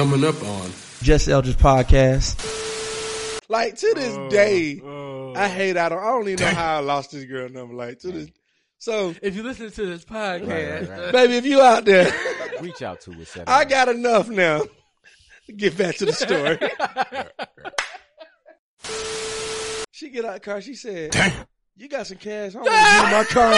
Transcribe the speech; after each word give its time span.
Coming 0.00 0.24
up 0.24 0.42
on 0.42 0.70
Just 1.02 1.28
LG 1.28 1.56
podcast. 1.56 2.40
Like 3.50 3.76
to 3.76 3.92
this 3.94 4.16
oh, 4.16 4.30
day, 4.30 4.80
Oh. 4.82 5.34
I 5.36 5.46
hate. 5.46 5.76
I 5.76 5.90
don't. 5.90 5.98
I 5.98 6.06
don't 6.06 6.26
even 6.26 6.42
know 6.42 6.54
how 6.54 6.78
I 6.78 6.80
lost 6.80 7.12
this 7.12 7.24
girl 7.24 7.50
number. 7.50 7.74
Like 7.74 7.98
to 7.98 8.10
this. 8.10 8.30
So, 8.78 9.14
if 9.20 9.36
you 9.36 9.42
listen 9.42 9.70
to 9.70 9.84
this 9.84 10.06
podcast, 10.06 10.48
Right, 10.48 10.88
right, 10.88 11.00
right. 11.02 11.12
baby, 11.12 11.36
if 11.36 11.44
you 11.44 11.60
out 11.60 11.84
there, 11.84 12.10
Reach 12.62 12.80
out 12.80 13.02
to 13.02 13.12
us. 13.12 13.36
I 13.46 13.66
got 13.66 13.90
enough 13.90 14.30
now. 14.30 14.62
Get 15.54 15.76
back 15.76 15.96
to 15.96 16.06
the 16.06 16.14
story. 16.14 16.58
she 19.92 20.08
get 20.08 20.24
out 20.24 20.32
the 20.32 20.40
car. 20.40 20.62
She 20.62 20.76
said, 20.76 21.14
"You 21.76 21.90
got 21.90 22.06
some 22.06 22.16
cash? 22.16 22.54
I 22.54 22.58
want 22.58 22.70
to 22.70 22.72
use 22.72 23.12
my 23.12 23.24
car." 23.24 23.52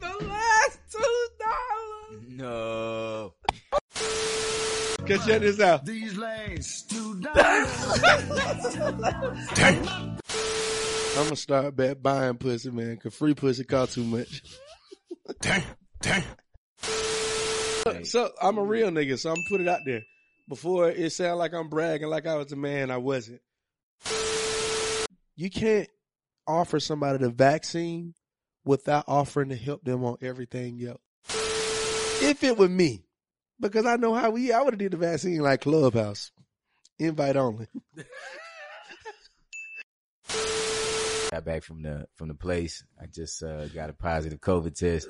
the 0.00 0.08
last 0.24 0.78
two 0.90 1.28
dollars. 1.38 2.22
No. 2.26 3.34
Cause 5.08 5.26
check 5.26 5.40
this 5.40 5.58
out. 5.58 5.86
These 5.86 6.18
lanes 6.18 6.82
too 6.82 7.22
I'm 11.16 11.24
gonna 11.24 11.36
start 11.36 11.74
back 11.74 12.02
buying 12.02 12.36
pussy, 12.36 12.70
man. 12.70 12.98
Cause 12.98 13.14
free 13.14 13.32
pussy 13.34 13.64
cost 13.64 13.94
too 13.94 14.04
much. 14.04 14.42
So 18.04 18.30
I'm 18.42 18.58
a 18.58 18.62
real 18.62 18.90
nigga, 18.90 19.18
so 19.18 19.30
I'm 19.30 19.42
put 19.48 19.62
it 19.62 19.68
out 19.68 19.80
there. 19.86 20.02
Before 20.46 20.90
it 20.90 21.10
sound 21.10 21.38
like 21.38 21.54
I'm 21.54 21.68
bragging 21.68 22.08
like 22.08 22.26
I 22.26 22.36
was 22.36 22.52
a 22.52 22.56
man, 22.56 22.90
I 22.90 22.98
wasn't. 22.98 23.40
You 25.36 25.50
can't 25.50 25.88
offer 26.46 26.80
somebody 26.80 27.18
the 27.18 27.30
vaccine 27.30 28.14
without 28.64 29.04
offering 29.08 29.48
to 29.48 29.56
help 29.56 29.84
them 29.84 30.04
on 30.04 30.16
everything 30.20 30.86
else. 30.86 31.00
If 32.22 32.44
it 32.44 32.58
were 32.58 32.68
me, 32.68 33.07
because 33.60 33.86
I 33.86 33.96
know 33.96 34.14
how 34.14 34.30
we, 34.30 34.52
I 34.52 34.60
would 34.62 34.74
have 34.74 34.78
did 34.78 34.92
the 34.92 34.96
vaccine 34.96 35.40
like 35.40 35.60
Clubhouse, 35.62 36.30
invite 36.98 37.36
only. 37.36 37.66
Got 41.30 41.44
back 41.44 41.62
from 41.62 41.82
the 41.82 42.06
from 42.14 42.28
the 42.28 42.34
place. 42.34 42.84
I 43.00 43.06
just 43.06 43.42
uh, 43.42 43.66
got 43.68 43.90
a 43.90 43.92
positive 43.92 44.40
COVID 44.40 44.74
test. 44.74 45.06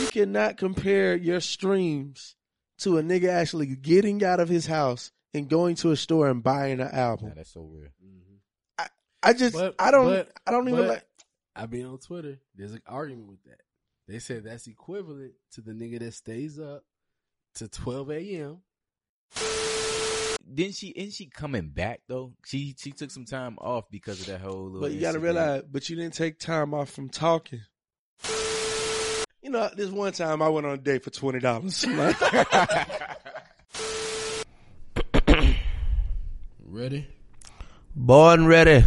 You 0.00 0.06
cannot 0.08 0.56
compare 0.56 1.16
your 1.16 1.40
streams 1.40 2.36
to 2.78 2.98
a 2.98 3.02
nigga 3.02 3.28
actually 3.28 3.66
getting 3.74 4.22
out 4.24 4.40
of 4.40 4.48
his 4.48 4.66
house 4.66 5.10
and 5.32 5.48
going 5.48 5.74
to 5.76 5.90
a 5.90 5.96
store 5.96 6.28
and 6.28 6.42
buying 6.42 6.80
an 6.80 6.90
Nah, 6.92 6.96
album. 6.98 7.32
that's 7.34 7.52
so 7.52 7.62
weird. 7.62 7.90
I 9.26 9.32
just, 9.32 9.54
But- 9.54 9.74
I 9.78 9.90
don't, 9.90 10.06
but- 10.10 10.30
I 10.46 10.50
don't 10.50 10.68
even 10.68 10.80
but- 10.80 10.88
like. 10.88 11.04
I 11.56 11.66
mean, 11.66 11.86
on 11.86 11.98
Twitter, 11.98 12.38
there's 12.56 12.72
an 12.74 12.82
argument 12.86 13.28
with 13.28 13.42
that. 13.44 13.60
They 14.08 14.18
said 14.18 14.44
that's 14.44 14.66
equivalent 14.66 15.32
to 15.52 15.60
the 15.60 15.70
nigga 15.72 16.00
that 16.00 16.12
stays 16.14 16.58
up 16.60 16.84
to 17.54 17.68
12 17.68 18.10
a.m. 18.10 18.58
Didn't 20.52 20.74
she? 20.74 20.88
Isn't 20.88 21.12
she 21.14 21.26
coming 21.26 21.68
back 21.68 22.02
though? 22.06 22.34
She 22.44 22.74
she 22.78 22.92
took 22.92 23.10
some 23.10 23.24
time 23.24 23.56
off 23.60 23.84
because 23.90 24.20
of 24.20 24.26
that 24.26 24.40
whole. 24.40 24.64
Little 24.66 24.80
But 24.82 24.92
you 24.92 25.00
got 25.00 25.12
to 25.12 25.18
incident. 25.18 25.36
realize, 25.36 25.62
but 25.70 25.88
you 25.88 25.96
didn't 25.96 26.14
take 26.14 26.38
time 26.38 26.74
off 26.74 26.90
from 26.90 27.08
talking. 27.08 27.62
You 29.42 29.50
know, 29.50 29.70
this 29.74 29.90
one 29.90 30.12
time 30.12 30.42
I 30.42 30.48
went 30.48 30.66
on 30.66 30.72
a 30.74 30.76
date 30.76 31.02
for 31.02 31.10
twenty 31.10 31.38
dollars. 31.38 31.84
ready. 36.66 37.06
Born 37.96 38.46
ready. 38.46 38.84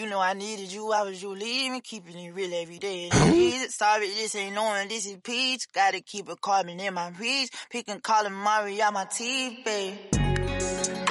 You 0.00 0.08
know 0.08 0.18
I 0.18 0.32
needed 0.32 0.72
you, 0.72 0.90
I 0.92 1.02
was 1.02 1.22
you 1.22 1.34
leaving, 1.34 1.78
keeping 1.82 2.18
it 2.18 2.30
real 2.34 2.54
every 2.54 2.78
day. 2.78 3.10
Jesus, 3.10 3.74
Sorry, 3.74 4.06
this 4.06 4.34
ain't 4.34 4.54
knowing 4.54 4.88
this 4.88 5.04
is 5.04 5.18
peach. 5.22 5.70
Gotta 5.74 6.00
keep 6.00 6.30
a 6.30 6.36
carbon 6.36 6.80
in 6.80 6.94
my 6.94 7.10
reach. 7.20 7.50
Picking 7.68 8.00
calling 8.00 8.32
Mario 8.32 8.82
out 8.82 8.94
my 8.94 9.04
teeth, 9.04 9.58
babe. 9.62 9.98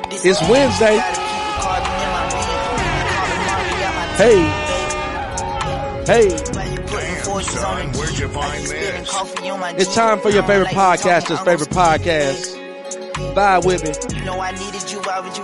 This 0.10 0.26
It's 0.26 0.42
Wednesday. 0.50 0.98
Gotta 0.98 1.22
keep 1.22 1.30
a 1.54 1.68
in 1.86 2.10
my 2.10 2.24
reach. 2.34 2.50
Calling 3.14 3.46
Mario 3.46 3.86
out 3.86 3.94
my 3.94 4.06
Hey. 4.18 4.40
hey, 6.08 6.30
babe. 6.30 6.56
Why 6.56 6.66
you 6.66 6.80
putting 6.80 7.16
forces 7.18 7.64
on 7.64 7.76
the 7.78 7.94
son, 7.94 8.02
where'd 8.02 8.18
you 8.18 8.28
find 8.30 8.62
just 8.62 8.72
this? 8.72 9.12
coffee 9.12 9.50
on 9.52 9.60
my 9.60 9.72
it's 9.74 9.94
time 9.94 10.20
for 10.20 10.30
your 10.32 10.44
favorite 10.44 10.72
don't 10.72 10.78
like 10.78 11.00
podcaster's 11.00 11.40
favorite 11.42 11.70
podcast. 11.70 12.34
speak, 12.34 12.56
babe. 13.14 13.36
Vibe 13.38 13.66
with 13.68 13.84
me. 13.84 14.18
You 14.18 14.26
know 14.26 14.40
I 14.40 14.50
needed 14.52 14.92
you, 14.92 15.00
why 15.02 15.20
would 15.20 15.38
you 15.38 15.44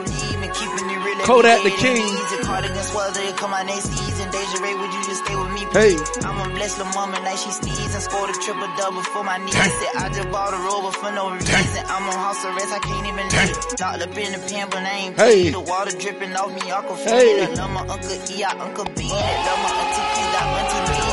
Kodak 1.26 1.64
the 1.64 1.72
king. 1.82 1.98
Easy 1.98 2.38
cardigan 2.46 2.84
swell, 2.84 3.12
they 3.12 3.34
come 3.34 3.52
out 3.52 3.66
next 3.66 3.90
season. 3.90 4.30
Deja 4.30 4.62
Ray, 4.62 4.76
would 4.78 4.94
you 4.94 5.02
just 5.10 5.26
stay 5.26 5.36
with 5.36 5.52
me, 5.58 5.66
Hey. 5.74 5.98
I'm 6.22 6.38
a 6.38 6.54
blessed 6.54 6.78
little 6.78 6.94
mama, 6.94 7.18
like 7.26 7.38
she 7.42 7.50
sneezed 7.50 7.98
and 7.98 8.04
scored 8.04 8.30
a 8.30 8.34
triple 8.34 8.70
double 8.78 9.02
for 9.02 9.24
my 9.24 9.38
niece. 9.42 9.56
Said 9.58 9.96
I 9.98 10.10
just 10.14 10.30
bought 10.30 10.54
a 10.54 10.58
rover 10.62 10.92
for 10.94 11.12
no 11.12 11.32
reason. 11.34 11.82
I'm 11.90 12.06
on 12.06 12.14
house 12.14 12.46
arrest, 12.46 12.72
I 12.72 12.80
can't 12.80 13.08
even 13.10 13.26
leave. 13.26 13.58
Locked 13.82 14.02
up 14.06 14.18
in 14.22 14.32
the 14.38 14.42
pen, 14.46 14.68
but 14.70 14.84
I 14.86 14.92
ain't 15.10 15.18
Hey. 15.18 15.50
The 15.50 15.60
water 15.60 15.98
dripping 15.98 16.36
off 16.36 16.54
me, 16.54 16.72
I 16.72 16.82
can 16.86 16.96
feel 16.96 17.10
Hey. 17.18 17.42
it. 17.42 17.50
I 17.50 17.54
love 17.58 17.72
my 17.74 17.82
uncle 17.82 18.14
E, 18.30 18.44
I 18.44 18.52
uncle 18.62 18.86
B. 18.94 19.10
I 19.10 19.34
love 19.50 19.60
my 19.66 19.72
auntie 19.82 20.06
P, 20.14 20.22
got 20.30 20.46
auntie 20.62 20.94
B. 20.94 21.05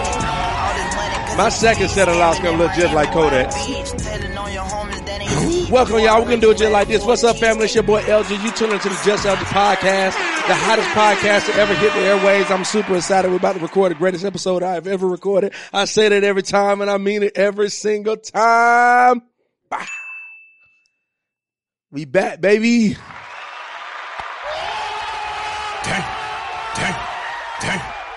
My 1.36 1.48
second 1.48 1.88
set 1.88 2.08
of 2.08 2.16
locks 2.16 2.38
gonna 2.40 2.58
look 2.58 2.72
just 2.72 2.92
like 2.94 3.08
Kodak's. 3.10 3.56
Welcome, 5.70 6.00
y'all. 6.00 6.18
We're 6.20 6.26
gonna 6.28 6.40
do 6.40 6.50
it 6.50 6.58
just 6.58 6.72
like 6.72 6.88
this. 6.88 7.04
What's 7.04 7.24
up, 7.24 7.36
family? 7.38 7.64
It's 7.64 7.74
your 7.74 7.84
boy 7.84 8.02
LG. 8.02 8.44
You 8.44 8.50
tune 8.52 8.70
into 8.72 8.90
the 8.90 9.00
Just 9.04 9.24
LG 9.24 9.36
podcast, 9.36 10.12
the 10.46 10.54
hottest 10.54 10.88
podcast 10.90 11.46
to 11.46 11.54
ever 11.58 11.74
hit 11.74 11.92
the 11.94 12.00
airways. 12.00 12.50
I'm 12.50 12.64
super 12.64 12.96
excited. 12.96 13.30
We're 13.30 13.38
about 13.38 13.54
to 13.54 13.60
record 13.60 13.92
the 13.92 13.96
greatest 13.96 14.24
episode 14.24 14.62
I've 14.62 14.86
ever 14.86 15.08
recorded. 15.08 15.54
I 15.72 15.86
say 15.86 16.10
that 16.10 16.22
every 16.22 16.42
time, 16.42 16.82
and 16.82 16.90
I 16.90 16.98
mean 16.98 17.22
it 17.22 17.32
every 17.36 17.70
single 17.70 18.18
time. 18.18 19.22
We 21.90 22.04
back, 22.04 22.40
baby. 22.40 22.96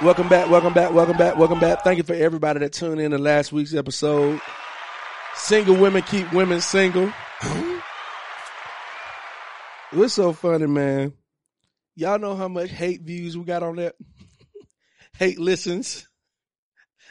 Welcome 0.01 0.27
back, 0.27 0.49
welcome 0.49 0.73
back, 0.73 0.91
welcome 0.93 1.17
back, 1.17 1.37
welcome 1.37 1.59
back. 1.59 1.83
Thank 1.83 1.97
you 1.97 2.03
for 2.03 2.13
everybody 2.13 2.59
that 2.59 2.73
tuned 2.73 2.99
in 2.99 3.11
to 3.11 3.17
last 3.17 3.53
week's 3.53 3.73
episode. 3.73 4.41
Single 5.35 5.77
women 5.77 6.01
keep 6.03 6.31
women 6.33 6.59
single. 6.61 7.11
it 7.43 7.81
was 9.93 10.11
so 10.13 10.33
funny, 10.33 10.67
man. 10.67 11.13
Y'all 11.95 12.19
know 12.19 12.35
how 12.35 12.47
much 12.49 12.69
hate 12.71 13.01
views 13.01 13.37
we 13.37 13.45
got 13.45 13.63
on 13.63 13.77
that? 13.77 13.95
hate 15.17 15.39
listens. 15.39 16.07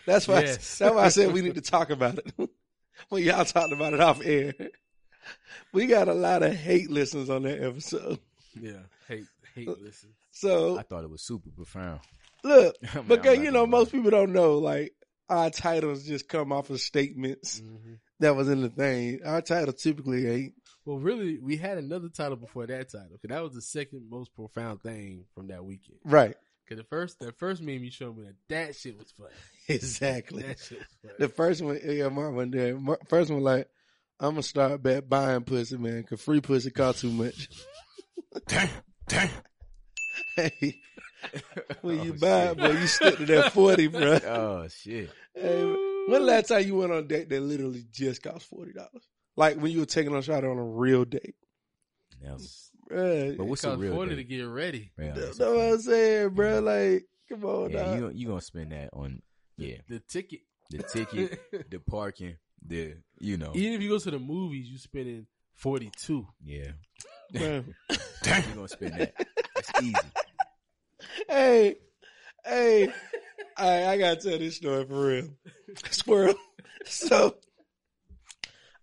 That's 0.07 0.29
why 0.29 0.43
Yes. 0.43 0.77
that's 0.79 0.95
why 0.95 1.05
I 1.05 1.09
said 1.09 1.33
we 1.33 1.41
need 1.41 1.55
to 1.55 1.61
talk 1.71 1.89
about 1.91 2.19
it. 2.19 2.51
when 3.09 3.23
y'all 3.23 3.45
talked 3.47 3.73
about 3.73 3.95
it 3.95 4.01
off 4.01 4.21
air. 4.23 4.53
We 5.73 5.87
got 5.87 6.09
a 6.09 6.15
lot 6.15 6.43
of 6.43 6.55
hate 6.55 6.91
listens 6.91 7.31
on 7.31 7.45
that 7.45 7.63
episode. 7.63 8.19
Yeah, 8.61 8.73
hate, 9.09 9.25
hate 9.55 9.69
listen. 9.81 10.11
So 10.33 10.79
I 10.79 10.83
thought 10.83 11.03
it 11.05 11.11
was 11.11 11.23
super 11.23 11.49
profound. 11.51 12.01
Look, 12.45 12.77
I 12.95 12.97
mean, 12.99 13.07
because 13.09 13.39
you 13.39 13.51
know 13.51 13.67
most 13.67 13.91
people 13.93 14.11
don't 14.11 14.33
know 14.33 14.59
like 14.59 14.93
our 15.29 15.51
titles 15.51 16.05
just 16.05 16.29
come 16.29 16.53
off 16.53 16.71
of 16.71 16.81
statements 16.81 17.61
Mhm. 17.61 17.99
that 18.21 18.37
was 18.37 18.49
in 18.49 18.61
the 18.61 18.69
thing. 18.69 19.21
Our 19.25 19.41
title 19.43 19.73
typically 19.73 20.27
ain't 20.29 20.55
Well, 20.85 20.99
really, 20.99 21.39
we 21.39 21.57
had 21.57 21.79
another 21.79 22.09
title 22.11 22.37
before 22.37 22.67
that 22.67 22.91
title 22.93 23.09
because 23.21 23.35
that 23.35 23.43
was 23.43 23.55
the 23.55 23.63
second 23.63 24.09
most 24.11 24.35
profound 24.35 24.83
thing 24.83 25.25
from 25.35 25.49
that 25.49 25.65
weekend. 25.65 25.99
right. 26.05 26.37
Because 26.65 26.79
the 26.79 26.89
first, 26.89 27.19
that 27.21 27.39
first 27.39 27.61
meme 27.63 27.85
you 27.85 27.91
showed 27.91 28.17
me, 28.17 28.25
that 28.25 28.37
that 28.49 28.77
shit 28.77 28.97
was 28.99 29.11
funny. 29.13 29.31
Exactly. 29.69 30.43
That 30.43 30.59
shit 30.59 30.79
was 30.79 30.87
funny. 31.03 31.15
The 31.19 31.29
first 31.29 31.63
one, 31.63 31.79
yeah, 31.85 32.09
my 32.09 32.29
one 32.29 32.51
there. 32.51 32.79
My 32.79 32.97
first 33.09 33.31
one, 33.31 33.43
like, 33.43 33.67
I'm 34.21 34.31
gonna 34.33 34.43
start 34.43 34.83
back 34.83 35.09
buying 35.09 35.43
pussy, 35.43 35.77
man, 35.79 36.03
cause 36.05 36.21
free 36.23 36.41
pussy 36.43 36.71
cost 36.71 37.01
too 37.01 37.11
much. 37.11 37.49
damn, 39.09 39.31
hey, 40.37 40.81
when 41.83 41.99
oh, 42.01 42.03
you 42.05 42.13
Oh, 42.15 42.19
buy, 42.21 42.47
shit. 42.49 42.51
it, 42.53 42.57
boy, 42.59 42.71
you 42.71 42.87
stick 42.87 43.17
to 43.19 43.27
that 43.27 43.53
forty, 43.53 43.87
bro. 43.89 44.19
Oh 44.27 44.69
shit! 44.69 45.11
Hey, 45.35 45.65
when 45.65 46.21
the 46.21 46.27
last 46.27 46.49
time 46.49 46.67
you 46.67 46.77
went 46.77 46.93
on 46.93 46.99
a 46.99 47.03
date 47.03 47.29
that 47.31 47.41
literally 47.41 47.85
just 47.93 48.23
cost 48.23 48.47
forty 48.47 48.73
dollars? 48.73 49.09
Like 49.37 49.57
when 49.59 49.73
you 49.73 49.81
were 49.81 49.87
taking 49.87 50.15
a 50.15 50.23
shot 50.23 50.45
on 50.45 50.59
a 50.59 50.65
real 50.65 51.05
date, 51.05 51.35
Never. 52.23 52.39
Bruh, 52.91 53.37
But 53.37 53.47
what's 53.47 53.65
It 53.65 53.69
a 53.69 53.77
real 53.77 53.95
40 53.95 54.11
date? 54.11 54.17
to 54.17 54.25
get 54.25 54.43
ready. 54.43 54.93
Yeah, 54.99 55.13
That's 55.13 55.39
that's 55.39 55.51
what 55.51 55.59
I'm 55.73 55.81
saying, 55.81 56.29
bro. 56.31 56.61
Like, 56.61 57.07
come 57.29 57.45
on, 57.45 57.71
yeah, 57.71 57.85
dog. 57.85 57.99
you 57.99 58.11
you 58.15 58.27
gonna 58.29 58.41
spend 58.43 58.73
that 58.73 58.91
on 58.93 59.23
yeah 59.57 59.77
The 59.89 60.01
ticket. 60.01 60.41
the 60.71 60.83
ticket, 60.83 61.41
the 61.71 61.79
parking, 61.79 62.37
the 62.67 62.95
you 63.19 63.37
know 63.39 63.53
Even 63.55 63.73
if 63.75 63.81
you 63.83 63.89
go 63.89 63.99
to 63.99 64.11
the 64.11 64.19
movies, 64.19 64.69
you 64.69 64.79
spending 64.79 65.27
42. 65.55 66.27
yeah 66.45 66.73
Bruh. 67.33 67.65
you 68.49 68.55
gonna 68.55 68.69
spend 68.69 68.95
that. 69.01 69.15
That's 69.55 69.83
easy. 69.83 69.95
Hey, 71.29 71.77
hey, 72.45 72.93
I, 73.57 73.87
I 73.87 73.99
gotta 73.99 74.17
tell 74.21 74.39
this 74.39 74.57
story 74.57 74.85
for 74.87 75.07
real. 75.07 75.29
Squirrel. 75.91 76.35
So 76.87 77.37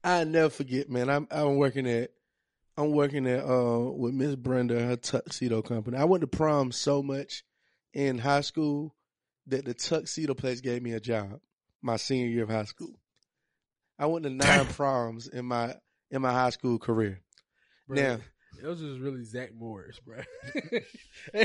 I 0.03 0.23
never 0.23 0.49
forget, 0.49 0.89
man. 0.89 1.09
I'm 1.09 1.27
I'm 1.29 1.57
working 1.57 1.87
at 1.87 2.09
I'm 2.77 2.91
working 2.91 3.27
at 3.27 3.43
uh 3.43 3.91
with 3.91 4.13
Miss 4.13 4.35
Brenda 4.35 4.79
her 4.79 4.95
tuxedo 4.95 5.61
company. 5.61 5.97
I 5.97 6.05
went 6.05 6.21
to 6.21 6.27
prom 6.27 6.71
so 6.71 7.03
much 7.03 7.43
in 7.93 8.17
high 8.17 8.41
school 8.41 8.95
that 9.47 9.65
the 9.65 9.73
tuxedo 9.73 10.33
place 10.33 10.61
gave 10.61 10.81
me 10.81 10.93
a 10.93 10.99
job 10.99 11.39
my 11.81 11.97
senior 11.97 12.27
year 12.27 12.43
of 12.43 12.49
high 12.49 12.65
school. 12.65 12.99
I 13.99 14.07
went 14.07 14.23
to 14.23 14.29
nine 14.31 14.65
proms 14.67 15.27
in 15.27 15.45
my 15.45 15.75
in 16.09 16.21
my 16.21 16.31
high 16.31 16.49
school 16.49 16.79
career. 16.79 17.21
Bro, 17.87 17.97
Now- 17.97 18.17
it 18.59 18.65
was 18.67 18.79
just 18.79 18.99
really 18.99 19.23
Zach 19.23 19.53
Morris, 19.53 19.99
bro. 19.99 20.21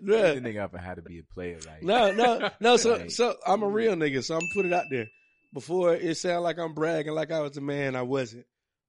The 0.00 0.12
Bruh, 0.12 0.40
nigga 0.40 0.72
on 0.72 0.78
how 0.78 0.94
to 0.94 1.02
be 1.02 1.18
a 1.18 1.22
player. 1.34 1.58
Like 1.66 1.82
No, 1.82 2.12
no, 2.12 2.50
no. 2.60 2.76
So, 2.76 2.92
Like- 2.96 3.10
so 3.10 3.34
I'm 3.46 3.62
a 3.62 3.68
real 3.68 3.94
nigga. 3.96 4.22
So 4.22 4.36
I'm 4.36 4.48
put 4.54 4.64
it 4.64 4.72
out 4.72 4.84
there. 4.90 5.08
Before 5.52 5.94
it 5.94 6.16
sounded 6.16 6.42
like 6.42 6.58
I'm 6.58 6.74
bragging, 6.74 7.14
like 7.14 7.32
I 7.32 7.40
was 7.40 7.56
a 7.56 7.60
man, 7.60 7.96
I 7.96 8.02
wasn't. 8.02 8.46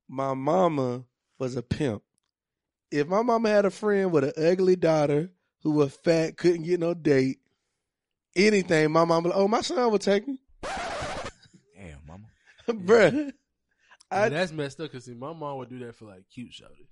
My 0.07 0.33
mama 0.33 1.05
was 1.39 1.55
a 1.55 1.63
pimp. 1.63 2.03
If 2.91 3.07
my 3.07 3.21
mama 3.21 3.49
had 3.49 3.65
a 3.65 3.71
friend 3.71 4.11
with 4.11 4.23
an 4.25 4.33
ugly 4.37 4.75
daughter 4.75 5.31
who 5.63 5.71
was 5.71 5.95
fat, 5.95 6.37
couldn't 6.37 6.63
get 6.63 6.79
no 6.79 6.93
date, 6.93 7.39
anything, 8.35 8.91
my 8.91 9.05
mama, 9.05 9.31
oh, 9.33 9.47
my 9.47 9.61
son 9.61 9.91
would 9.91 10.01
take 10.01 10.27
me, 10.27 10.39
damn, 10.63 11.99
mama. 12.07 12.25
bruh. 12.67 13.31
I, 14.11 14.25
And 14.25 14.35
that's 14.35 14.51
messed 14.51 14.79
up 14.79 14.91
because 14.91 15.05
see 15.05 15.13
my 15.13 15.33
mom 15.33 15.57
would 15.59 15.69
do 15.69 15.79
that 15.79 15.95
for 15.95 16.05
like 16.05 16.23
cute 16.33 16.51
shouty. 16.51 16.87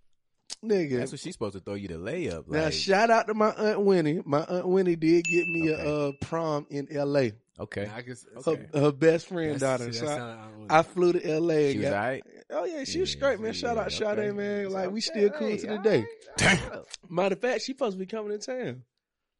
nigga. 0.63 0.97
That's 0.99 1.11
what 1.11 1.19
she's 1.19 1.33
supposed 1.33 1.53
to 1.53 1.59
throw 1.59 1.73
you 1.75 1.87
the 1.87 1.95
layup. 1.95 2.47
now, 2.47 2.69
shout 2.69 3.09
out 3.09 3.27
to 3.27 3.33
my 3.33 3.49
aunt 3.51 3.81
Winnie. 3.81 4.21
My 4.25 4.41
aunt 4.43 4.67
Winnie 4.67 4.95
did 4.95 5.23
get 5.25 5.47
me 5.47 5.71
Okay. 5.71 5.83
a 5.89 6.07
uh, 6.09 6.11
prom 6.21 6.65
in 6.69 6.87
L.A. 6.91 7.33
okay, 7.59 7.89
I 7.93 8.01
guess, 8.01 8.25
Her, 8.45 8.51
Okay. 8.51 8.67
her 8.73 8.91
best 8.91 9.27
friend 9.27 9.59
That's- 9.59 9.79
daughter. 9.79 9.91
see, 9.93 9.99
So 10.05 10.37
I, 10.69 10.79
I 10.79 10.83
flew 10.83 11.13
to 11.13 11.27
L.A. 11.29 11.71
she 11.71 11.75
and 11.77 11.79
was 11.81 11.89
got, 11.89 11.93
alright. 11.97 12.23
Oh 12.51 12.65
yeah, 12.65 12.83
she 12.85 12.99
was 12.99 13.13
Yeah, 13.15 13.19
great, 13.19 13.39
man. 13.39 13.53
Shout 13.53 13.75
yeah, 13.77 13.81
out 13.83 13.91
Sade, 13.91 14.19
okay. 14.19 14.31
man. 14.31 14.69
Like 14.71 14.91
we 14.91 15.01
still 15.01 15.29
cool 15.31 15.47
hey, 15.47 15.57
to 15.57 15.67
the 15.67 15.77
day. 15.79 16.05
right. 16.41 16.61
Matter 17.09 17.33
of 17.33 17.41
fact, 17.41 17.61
she 17.63 17.73
supposed 17.73 17.93
to 17.93 17.99
be 17.99 18.05
coming 18.05 18.37
to 18.37 18.45
town. 18.45 18.83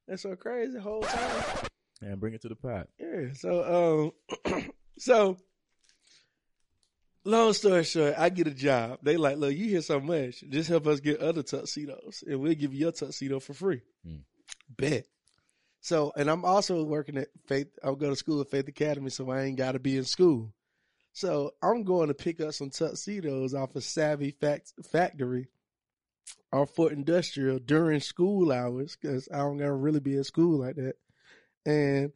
That's 0.08 0.24
so 0.24 0.36
crazy 0.36 0.74
the 0.74 0.82
whole 0.82 1.02
time. 1.02 1.68
And 2.02 2.20
bring 2.20 2.34
it 2.34 2.42
to 2.42 2.50
the 2.50 2.56
pot. 2.56 2.88
Yeah. 3.00 3.34
So 3.34 4.12
um 4.46 4.64
so 5.00 5.38
long 7.24 7.54
story 7.54 7.84
short, 7.84 8.16
I 8.18 8.30
get 8.30 8.48
a 8.48 8.54
job. 8.54 9.00
They 9.02 9.18
like, 9.18 9.38
look, 9.38 9.54
you 9.54 9.70
hear 9.70 9.82
so 9.82 10.00
much. 10.00 10.44
Just 10.50 10.70
help 10.70 10.88
us 10.88 11.00
get 11.00 11.20
other 11.20 11.44
tuxedos 11.44 12.24
and 12.26 12.40
we'll 12.40 12.54
give 12.54 12.74
you 12.74 12.82
your 12.82 12.92
tuxedo 12.92 13.40
for 13.40 13.54
free. 13.54 13.82
Hmm. 14.06 14.18
Bet. 14.70 15.06
So 15.82 16.12
and 16.16 16.30
I'm 16.30 16.46
also 16.46 16.84
working 16.84 17.18
at 17.18 17.30
Faith 17.48 17.68
I'll 17.84 17.96
go 17.96 18.10
to 18.10 18.16
school 18.16 18.42
at 18.42 18.50
Faith 18.50 18.68
Academy, 18.68 19.10
so 19.10 19.30
I 19.30 19.44
ain't 19.44 19.58
gotta 19.58 19.80
be 19.80 19.98
in 19.98 20.04
school. 20.04 20.54
So 21.14 21.54
I'm 21.64 21.84
going 21.84 22.10
to 22.10 22.14
pick 22.14 22.40
up 22.42 22.54
some 22.54 22.70
tuxedos 22.70 23.56
off 23.56 23.76
of 23.76 23.84
Savvy 23.84 24.32
Fact 24.32 24.74
Factory 24.92 25.48
or 26.52 26.66
Fulton 26.68 27.00
Industrial 27.00 27.58
during 27.58 28.00
school 28.02 28.52
hours 28.52 28.96
because 28.96 29.28
I 29.34 29.38
don't 29.38 29.58
gotta 29.58 29.74
really 29.74 30.00
be 30.00 30.18
at 30.18 30.26
school 30.26 30.60
like 30.60 30.76
that. 30.76 30.96
And 31.66 32.12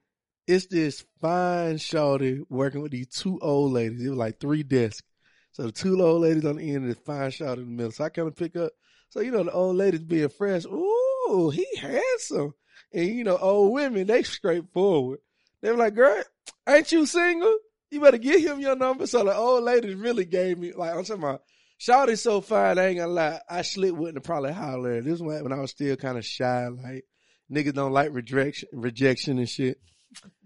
it's 0.52 0.66
this 0.66 1.06
fine 1.22 1.76
shawty 1.76 2.42
working 2.50 2.82
with 2.82 2.92
these 2.92 3.08
two 3.08 3.40
old 3.42 3.72
ladies. 3.72 4.04
It 4.04 4.10
was 4.10 4.18
like 4.18 4.40
three 4.40 4.64
desks. 4.64 5.08
So 5.54 5.64
the 5.64 5.72
two 5.72 6.02
old 6.02 6.22
ladies 6.22 6.44
on 6.44 6.58
the 6.58 6.64
end 6.64 6.84
and 6.84 6.90
this 6.90 6.98
fine 7.06 7.32
shawty 7.32 7.60
in 7.60 7.64
the 7.64 7.72
middle. 7.72 7.92
So 7.92 8.04
I 8.04 8.10
come 8.10 8.28
and 8.28 8.36
pick 8.36 8.58
up. 8.58 8.74
So 9.10 9.22
you 9.22 9.32
know 9.32 9.44
the 9.44 9.52
old 9.52 9.78
ladies 9.78 10.02
being 10.02 10.28
fresh. 10.28 10.66
Ooh, 10.66 11.52
he 11.54 11.66
handsome. 11.78 12.54
And 12.94 13.08
you 13.08 13.24
know 13.24 13.38
old 13.38 13.72
women 13.72 14.08
they 14.08 14.24
straightforward. 14.24 15.20
They 15.62 15.72
were 15.72 15.78
like, 15.78 15.96
"Girl, 15.96 16.22
ain't 16.68 16.92
you 16.92 17.06
single? 17.06 17.58
You 17.90 18.02
better 18.02 18.18
give 18.18 18.42
him 18.42 18.60
your 18.60 18.76
number." 18.76 19.08
So 19.08 19.24
the 19.24 19.36
old 19.36 19.64
ladies 19.64 19.96
really 19.96 20.26
gave 20.26 20.58
me 20.58 20.74
like 20.74 20.94
I'm 20.94 21.06
talking 21.06 21.24
about. 21.24 21.44
Shawty's 21.80 22.22
so 22.22 22.42
fine, 22.42 22.78
I 22.78 22.88
ain't 22.88 23.00
gonna 23.00 23.12
lie. 23.12 23.40
I 23.50 23.64
slipped 23.64 23.98
wouldn't 23.98 24.18
have 24.18 24.24
probably 24.24 24.52
hollered. 24.52 25.06
This 25.06 25.20
was 25.20 25.42
when 25.42 25.52
I 25.52 25.60
was 25.60 25.72
still 25.72 25.96
kind 25.96 26.18
of 26.18 26.26
shy, 26.26 26.68
like 26.68 27.06
niggas 27.52 27.74
don't 27.74 27.94
like 27.94 28.14
rejection, 28.14 28.70
rejection 28.74 29.40
and 29.40 29.50
shit. 29.50 29.80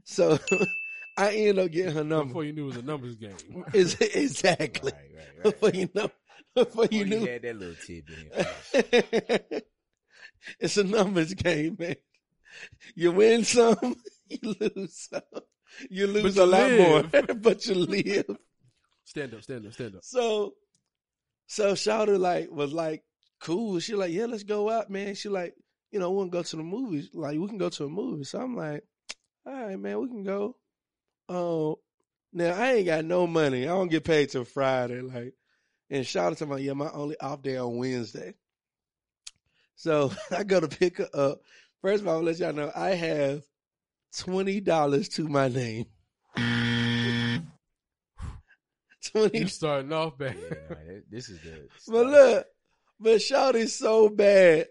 So 0.05 0.37
I 1.17 1.31
ended 1.35 1.59
up 1.59 1.71
getting 1.71 1.93
her 1.93 2.03
number. 2.03 2.25
Before 2.27 2.43
you 2.45 2.53
knew 2.53 2.63
it 2.63 2.67
was 2.67 2.77
a 2.77 2.81
numbers 2.83 3.15
game. 3.15 3.35
Is 3.73 3.95
exactly 3.99 4.91
Right, 4.93 5.09
right, 5.15 5.27
right. 5.35 5.43
before 5.43 5.69
you 5.71 5.89
know, 5.93 6.09
before 6.55 6.85
you 6.91 7.05
Before 7.05 7.19
knew, 7.19 7.25
had 7.25 7.41
that 7.43 7.55
little 7.55 7.75
tidbit. 7.85 9.51
in 9.51 9.61
it's 10.59 10.77
a 10.77 10.83
numbers 10.83 11.33
game, 11.33 11.75
man. 11.79 11.95
You 12.95 13.11
win 13.11 13.43
some, 13.43 13.95
you 14.29 14.55
lose 14.59 15.07
some. 15.11 15.21
You 15.89 16.07
lose 16.07 16.37
you 16.37 16.43
a 16.43 16.45
lot 16.45 16.71
more, 16.71 17.03
but 17.35 17.65
you 17.65 17.75
live. 17.75 18.37
Stand 19.03 19.33
up, 19.33 19.43
stand 19.43 19.65
up, 19.65 19.73
stand 19.73 19.95
up. 19.95 20.03
So, 20.03 20.53
so 21.47 21.73
Shawty 21.73 22.17
like 22.19 22.49
was 22.49 22.71
like 22.71 23.03
cool. 23.41 23.79
She 23.79 23.93
like, 23.95 24.11
yeah, 24.13 24.25
let's 24.25 24.43
go 24.43 24.69
out, 24.69 24.89
man. 24.89 25.15
She 25.15 25.27
like, 25.29 25.53
you 25.91 25.99
know, 25.99 26.11
we 26.11 26.17
want 26.17 26.31
to 26.31 26.37
go 26.37 26.43
to 26.43 26.55
the 26.55 26.63
movies. 26.63 27.09
Like, 27.13 27.37
we 27.39 27.47
can 27.47 27.57
go 27.57 27.69
to 27.69 27.85
a 27.85 27.89
movie. 27.89 28.23
So 28.23 28.39
I'm 28.41 28.55
like, 28.55 28.83
all 29.45 29.53
right, 29.53 29.79
man, 29.79 29.99
we 29.99 30.07
can 30.07 30.23
go. 30.23 30.55
Oh, 31.29 31.79
now 32.33 32.53
I 32.53 32.73
ain't 32.73 32.85
got 32.85 33.05
no 33.05 33.27
money. 33.27 33.63
I 33.63 33.69
don't 33.69 33.89
get 33.89 34.03
paid 34.03 34.29
till 34.29 34.43
Friday. 34.43 35.01
Like, 35.01 35.33
and 35.89 36.05
shout 36.05 36.31
out 36.31 36.37
to 36.39 36.45
my, 36.45 36.57
yeah, 36.57 36.73
my 36.73 36.89
only 36.91 37.19
off 37.19 37.41
day 37.41 37.57
on 37.57 37.77
Wednesday. 37.77 38.33
So 39.75 40.11
I 40.31 40.43
go 40.43 40.59
to 40.59 40.67
pick 40.67 40.97
her 40.97 41.09
up. 41.13 41.41
First 41.81 42.01
of 42.01 42.07
all, 42.07 42.17
I'll 42.17 42.23
let 42.23 42.39
y'all 42.39 42.53
know 42.53 42.71
I 42.75 42.89
have 42.91 43.43
twenty 44.17 44.59
dollars 44.59 45.09
to 45.09 45.27
my 45.27 45.47
name. 45.47 45.85
Twenty 49.11 49.39
You 49.39 49.47
starting 49.47 49.93
off 49.93 50.17
bad. 50.17 50.35
yeah, 50.41 50.75
no, 50.75 51.01
this 51.11 51.29
is 51.29 51.39
the. 51.41 51.67
But 51.87 52.07
look, 52.07 52.47
but 52.99 53.21
Shawty's 53.21 53.75
so 53.75 54.09
bad. 54.09 54.67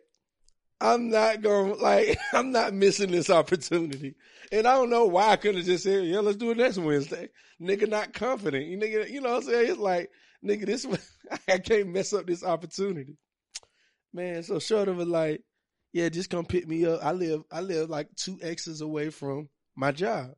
I'm 0.84 1.08
not 1.08 1.40
going 1.40 1.78
like. 1.80 2.18
I'm 2.34 2.52
not 2.52 2.74
missing 2.74 3.10
this 3.10 3.30
opportunity, 3.30 4.16
and 4.52 4.68
I 4.68 4.74
don't 4.74 4.90
know 4.90 5.06
why 5.06 5.30
I 5.30 5.36
couldn't 5.36 5.58
have 5.58 5.66
just 5.66 5.84
said, 5.84 6.04
"Yeah, 6.04 6.20
let's 6.20 6.36
do 6.36 6.50
it 6.50 6.58
next 6.58 6.76
Wednesday." 6.76 7.30
Nigga, 7.60 7.88
not 7.88 8.12
confident. 8.12 8.66
You 8.66 8.76
nigga, 8.76 9.10
you 9.10 9.22
know 9.22 9.30
what 9.30 9.44
I'm 9.44 9.48
saying? 9.48 9.70
It's 9.70 9.78
like, 9.78 10.10
nigga, 10.44 10.66
this 10.66 10.86
I 11.48 11.58
can't 11.58 11.88
mess 11.88 12.12
up 12.12 12.26
this 12.26 12.44
opportunity, 12.44 13.16
man. 14.12 14.42
So 14.42 14.58
short 14.58 14.88
of 14.88 14.96
was 14.96 15.08
like, 15.08 15.42
"Yeah, 15.94 16.10
just 16.10 16.28
come 16.28 16.44
pick 16.44 16.68
me 16.68 16.84
up." 16.84 17.02
I 17.02 17.12
live, 17.12 17.44
I 17.50 17.62
live 17.62 17.88
like 17.88 18.08
two 18.16 18.38
exits 18.42 18.82
away 18.82 19.08
from 19.08 19.48
my 19.74 19.90
job. 19.90 20.32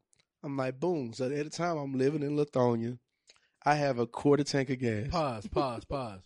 I'm 0.44 0.56
like, 0.56 0.78
boom. 0.78 1.12
So 1.12 1.25
at 1.25 1.31
the 1.32 1.50
time, 1.50 1.76
I'm 1.76 1.98
living 1.98 2.22
in 2.22 2.37
Lithonia. 2.37 2.98
I 3.64 3.75
have 3.75 3.98
a 3.98 4.06
quarter 4.06 4.44
tank 4.44 4.70
of 4.70 4.78
gas. 4.78 5.08
Pause, 5.08 5.48
pause, 5.48 5.84
pause. 5.87 6.20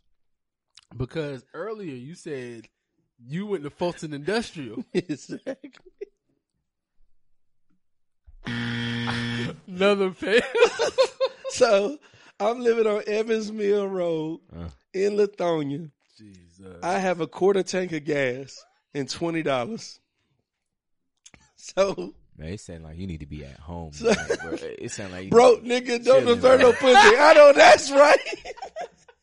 Because 0.95 1.43
earlier 1.55 1.95
you 1.95 2.15
said 2.15 2.69
you 3.27 3.47
went 3.47 3.63
to 3.65 3.71
Fulton 3.71 4.13
Industrial. 4.15 4.85
exactly. 4.95 5.69
Another 9.67 10.11
fail. 10.13 10.41
So 11.53 11.99
I'm 12.39 12.61
living 12.61 12.87
on 12.87 13.03
Evans 13.09 13.51
Mill 13.51 13.87
Road 13.89 14.39
Uh. 14.57 14.69
in 14.95 15.15
Lithonia. 15.17 15.91
Jesus. 16.17 16.77
I 16.81 16.99
have 16.99 17.21
a 17.21 17.27
quarter 17.27 17.65
tank 17.65 17.91
of 17.93 18.05
gas 18.05 18.65
and 18.95 19.11
twenty 19.11 19.43
dollars. 19.43 19.99
So 21.57 22.15
Man, 22.39 22.53
it 22.53 22.61
sound 22.61 22.85
like 22.85 22.97
you 22.99 23.09
need 23.09 23.21
to 23.21 23.27
be 23.27 23.45
at 23.45 23.59
home. 23.59 23.93
So- 23.93 24.07
like, 24.11 24.41
bro. 24.41 24.57
It 24.63 24.93
sound 24.93 25.11
like 25.13 25.25
you 25.25 25.31
broke 25.31 25.65
nigga 25.65 26.03
don't 26.05 26.23
Chilling, 26.23 26.37
deserve 26.37 26.61
no 26.61 26.73
pussy. 26.73 27.17
I 27.19 27.35
know 27.35 27.53
that's 27.53 27.91
right. 27.91 28.21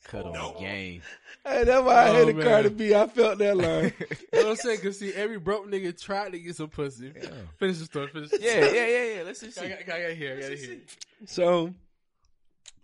cut 0.04 0.26
on 0.26 0.34
the 0.34 0.60
game. 0.60 1.02
Hey, 1.48 1.64
that's 1.64 1.84
why 1.86 1.94
I 1.94 2.10
Oh, 2.10 2.14
hated 2.14 2.36
man. 2.36 2.46
Cardi 2.46 2.70
B. 2.70 2.94
I 2.94 3.08
felt 3.08 3.38
that 3.40 3.58
line. 3.58 3.94
You 4.34 4.44
know 4.44 4.50
what 4.50 4.52
I'm 4.52 4.56
saying? 4.58 4.80
Cause 4.82 5.00
see, 5.00 5.14
every 5.14 5.40
broke 5.40 5.68
nigga 5.68 6.00
tried 6.00 6.34
to 6.34 6.40
get 6.40 6.56
some 6.56 6.68
pussy. 6.70 7.12
Finish 7.58 7.78
the 7.80 7.86
story. 7.86 8.08
Finish. 8.08 8.30
The 8.30 8.38
story. 8.38 8.52
Yeah, 8.52 8.66
yeah, 8.66 8.88
yeah, 8.88 9.16
yeah. 9.16 9.24
Let's 9.24 9.40
just 9.40 9.58
I 9.58 9.62
see. 9.64 9.70
got, 9.70 9.80
I 9.80 9.84
got 10.02 10.12
here. 10.12 10.38
I 10.38 10.42
got 10.42 10.58
here. 10.58 10.78
So, 11.26 11.74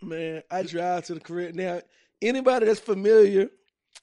man, 0.02 0.42
I 0.50 0.62
drive 0.62 1.04
to 1.06 1.14
the 1.14 1.20
crib. 1.20 1.54
Now, 1.54 1.80
anybody 2.20 2.66
that's 2.66 2.80
familiar 2.80 3.50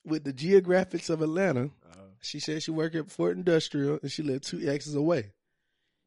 with 0.06 0.24
the 0.24 0.32
geographics 0.34 1.10
of 1.10 1.22
Atlanta, 1.22 1.66
uh-huh. 1.66 1.98
she 2.22 2.40
said 2.40 2.64
she 2.64 2.72
worked 2.72 2.96
at 2.96 3.12
Fulton 3.12 3.40
Industrial 3.40 4.00
and 4.02 4.12
she 4.12 4.24
lived 4.24 4.46
two 4.46 4.68
X's 4.70 4.96
away. 4.96 5.32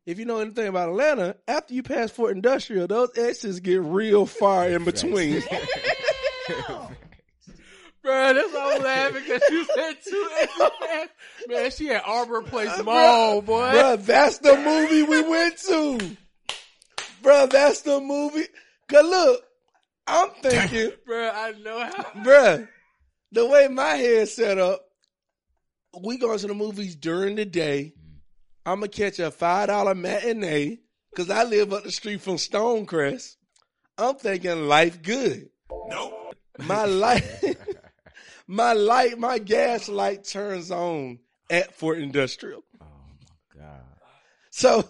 If 0.07 0.19
you 0.19 0.25
know 0.25 0.39
anything 0.39 0.69
about 0.69 0.91
Atlanta, 0.91 1.37
after 1.49 1.75
you 1.75 1.83
pass 1.83 2.11
Fulton 2.11 2.37
Industrial, 2.37 2.87
those 2.87 3.11
X's 3.19 3.61
get 3.61 3.83
real 3.83 4.25
far 4.27 4.69
in 4.69 4.85
between. 4.85 5.43
Bro, 8.05 8.35
that's 8.35 8.53
why 8.53 8.75
I'm 8.75 8.83
laughing 8.83 9.23
because 9.23 9.43
you 9.51 9.65
said 9.65 9.97
two 10.07 10.29
extra 10.43 10.71
fast. 10.81 11.11
Man, 11.49 11.71
she 11.71 11.87
had 11.87 12.03
Arbor 12.05 12.43
Place 12.43 12.83
Mall, 12.85 13.41
boy. 13.41 13.71
Bruh, 13.73 14.05
that's 14.05 14.39
the 14.39 14.55
movie 14.57 15.03
we 15.03 15.23
went 15.27 15.57
to. 15.57 16.17
Bruh, 17.23 17.49
that's 17.49 17.81
the 17.81 18.01
movie. 18.01 18.45
Cause 18.89 19.05
look, 19.05 19.45
I'm 20.07 20.29
thinking, 20.43 20.91
Bro, 21.07 21.31
I 21.35 21.53
know 21.53 21.79
how. 21.81 22.03
bruh, 22.23 22.69
the 23.33 23.47
way 23.47 23.69
my 23.69 23.95
head's 23.95 24.35
set 24.35 24.59
up, 24.59 24.83
we 25.99 26.19
going 26.19 26.39
to 26.39 26.47
the 26.47 26.55
movies 26.55 26.97
during 26.97 27.37
the 27.37 27.47
day. 27.47 27.95
I'm 28.67 28.81
gonna 28.81 28.89
catch 28.89 29.19
a 29.19 29.31
five 29.31 29.69
dollar 29.69 29.95
matinee 29.95 30.81
because 31.11 31.31
I 31.31 31.45
live 31.45 31.73
up 31.73 31.85
the 31.85 31.91
street 31.91 32.21
from 32.21 32.37
Stonecrest. 32.37 33.37
I'm 33.97 34.17
thinking 34.17 34.69
life 34.69 35.01
good. 35.01 35.49
Nope. 35.89 36.37
My 36.59 36.85
light, 36.85 37.25
my 38.47 38.73
light, 38.73 39.19
my 39.19 39.39
gas 39.39 39.89
light 39.89 40.25
turns 40.25 40.71
on 40.71 41.19
at 41.51 41.75
Fulton 41.75 42.03
Industrial. 42.05 42.63
Oh 42.81 42.87
my 43.57 43.61
god. 43.63 43.81
So 44.51 44.89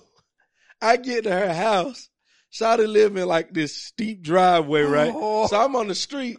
I 0.81 0.97
get 0.97 1.25
to 1.25 1.31
her 1.33 1.53
house. 1.53 2.09
Shawty 2.53 2.87
live 2.87 3.17
in 3.17 3.27
like 3.27 3.53
this 3.53 3.77
steep 3.77 4.23
driveway, 4.23 4.83
right? 4.83 5.13
Oh. 5.15 5.47
So 5.49 5.61
I'm 5.61 5.75
on 5.75 5.89
the 5.89 5.95
street. 5.95 6.39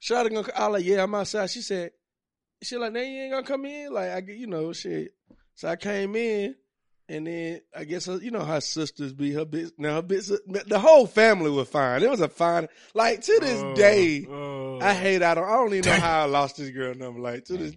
Shawty 0.00 0.30
gonna, 0.32 0.46
I 0.54 0.66
like, 0.66 0.84
yeah, 0.84 1.02
I'm 1.02 1.14
outside. 1.14 1.50
She 1.50 1.60
said, 1.60 1.90
she 2.62 2.76
like, 2.76 2.92
now 2.92 3.00
you 3.00 3.22
ain't 3.22 3.32
gonna 3.32 3.46
come 3.46 3.64
in? 3.64 3.92
Like, 3.92 4.10
I, 4.10 4.20
get- 4.20 4.36
you 4.36 4.46
know, 4.46 4.72
shit. 4.72 5.12
So 5.56 5.68
I 5.68 5.76
came 5.76 6.14
in 6.14 6.54
and 7.08 7.26
then 7.26 7.60
I 7.76 7.84
guess, 7.84 8.06
her, 8.06 8.16
you 8.18 8.30
know 8.30 8.44
how 8.44 8.58
sisters 8.58 9.12
be, 9.12 9.32
her 9.32 9.44
bitch, 9.46 9.72
now 9.78 9.96
her 9.96 10.02
bitch, 10.02 10.36
the 10.66 10.78
whole 10.78 11.06
family 11.06 11.50
was 11.50 11.68
fine. 11.68 12.02
It 12.02 12.10
was 12.10 12.20
a 12.20 12.28
fine, 12.28 12.68
like 12.94 13.22
to 13.22 13.38
this 13.40 13.62
Oh, 13.62 13.74
day, 13.74 14.26
oh. 14.28 14.80
I 14.80 14.94
hate, 14.94 15.22
I 15.22 15.34
don't, 15.34 15.44
I 15.48 15.52
don't 15.52 15.74
even 15.74 15.90
know 15.92 16.00
how 16.00 16.22
I 16.22 16.24
lost 16.24 16.56
this 16.56 16.70
girl 16.70 16.94
number. 16.94 17.20
Like 17.20 17.44
to 17.46 17.56
this, 17.56 17.74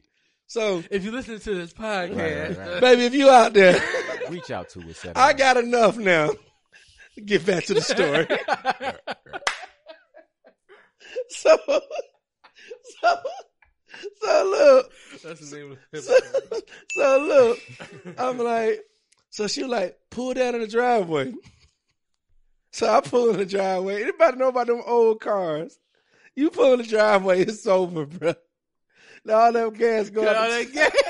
so 0.48 0.84
If 0.90 1.04
you 1.04 1.12
listen 1.12 1.40
to 1.40 1.56
this 1.56 1.74
podcast, 1.74 2.18
Right, 2.18 2.58
right, 2.58 2.72
right. 2.72 2.82
baby, 2.82 3.06
if 3.06 3.14
you 3.14 3.30
out 3.30 3.54
there, 3.54 3.80
Reach 4.30 4.52
out 4.52 4.70
to 4.70 4.82
us. 4.90 5.06
I 5.16 5.34
got 5.34 5.58
enough 5.58 5.98
now. 5.98 6.30
Get 7.26 7.46
back 7.46 7.66
to 7.66 7.74
the 7.74 7.82
story. 7.82 8.28
so, 11.30 11.58
so, 13.02 13.16
so 14.22 14.44
look, 14.46 14.92
that's 15.24 15.50
the 15.50 15.58
name 15.58 15.72
of 15.72 15.78
the 15.92 16.02
so, 16.02 16.16
so 16.92 17.26
look, 17.26 17.60
I'm 18.20 18.38
like, 18.38 18.82
so 19.30 19.48
she 19.48 19.62
was 19.64 19.72
like, 19.72 19.98
pull 20.10 20.34
down 20.34 20.56
in 20.56 20.62
the 20.62 20.68
driveway. 20.68 21.34
So 22.72 22.88
I 22.88 23.02
pull 23.02 23.30
in 23.32 23.38
the 23.38 23.46
driveway. 23.46 24.04
Anybody 24.04 24.38
know 24.38 24.50
about 24.50 24.68
them 24.68 24.82
old 24.86 25.20
cars? 25.22 25.80
You 26.36 26.50
pull 26.52 26.74
in 26.74 26.80
the 26.82 26.86
driveway, 26.88 27.42
it's 27.42 27.66
over, 27.68 28.06
bro. 28.06 28.34
Now 29.26 29.34
all 29.36 29.52
that 29.54 29.74
gas 29.78 30.10
going. 30.10 30.26
Got 30.28 30.36
all 30.36 30.50
that 30.50 30.68
the- 30.68 30.74
gas. 30.74 30.92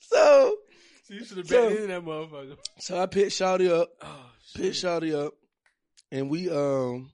So, 0.00 0.56
So 1.04 1.14
you 1.14 1.24
should 1.24 1.36
have 1.38 1.46
So- 1.48 1.68
been 1.68 1.82
in 1.84 1.88
that 1.88 2.02
motherfucker. 2.04 2.56
so 2.78 3.00
I 3.00 3.06
picked 3.06 3.30
Shawty 3.30 3.70
up. 3.70 3.90
Oh 4.02 4.26
picked 4.56 4.74
Shawty 4.74 5.14
up, 5.14 5.34
and 6.10 6.28
we 6.28 6.50
um 6.50 7.12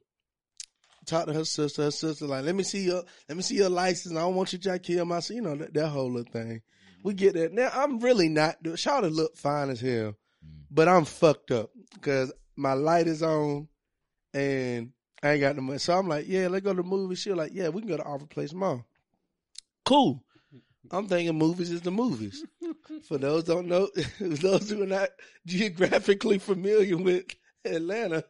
talked 1.06 1.28
to 1.28 1.34
her 1.34 1.44
sister. 1.44 1.84
Her 1.84 1.90
sister 1.90 2.26
like, 2.26 2.44
let 2.44 2.54
me 2.54 2.62
see 2.62 2.84
your, 2.84 3.02
let 3.28 3.36
me 3.36 3.42
see 3.42 3.56
your 3.56 3.70
license. 3.70 4.16
I 4.16 4.20
don't 4.20 4.34
want 4.34 4.52
you 4.52 4.58
to 4.58 4.78
kill 4.78 5.04
my, 5.04 5.20
you 5.30 5.42
know 5.42 5.56
that, 5.56 5.74
that 5.74 5.88
whole 5.88 6.12
little 6.12 6.32
thing. 6.32 6.62
We 7.02 7.14
get 7.14 7.34
that. 7.34 7.52
Now 7.52 7.70
I'm 7.72 8.00
really 8.00 8.28
not. 8.28 8.62
Shawty 8.62 9.12
look 9.12 9.36
fine 9.36 9.70
as 9.70 9.80
hell, 9.80 10.14
mm. 10.44 10.64
but 10.70 10.88
I'm 10.88 11.04
fucked 11.04 11.50
up 11.50 11.70
because 11.94 12.32
my 12.56 12.72
light 12.72 13.06
is 13.06 13.22
on, 13.22 13.68
and 14.34 14.92
I 15.22 15.32
ain't 15.32 15.40
got 15.40 15.56
no 15.56 15.62
money. 15.62 15.78
So 15.78 15.96
I'm 15.96 16.08
like, 16.08 16.26
yeah, 16.28 16.48
let's 16.48 16.64
go 16.64 16.72
to 16.72 16.82
the 16.82 16.88
movie. 16.88 17.14
She 17.14 17.32
like, 17.32 17.52
yeah, 17.54 17.68
we 17.68 17.80
can 17.80 17.88
go 17.88 17.96
to 17.96 18.02
Arbor 18.02 18.26
Place 18.26 18.52
Mall. 18.52 18.84
Cool. 19.84 20.22
I'm 20.90 21.08
thinking 21.08 21.36
movies 21.36 21.70
is 21.70 21.82
the 21.82 21.90
movies. 21.90 22.44
For 23.08 23.18
those 23.18 23.44
don't 23.44 23.66
know, 23.66 23.88
those 24.20 24.70
who 24.70 24.82
are 24.82 24.86
not 24.86 25.10
geographically 25.46 26.38
familiar 26.38 26.96
with 26.96 27.24
Atlanta, 27.64 28.24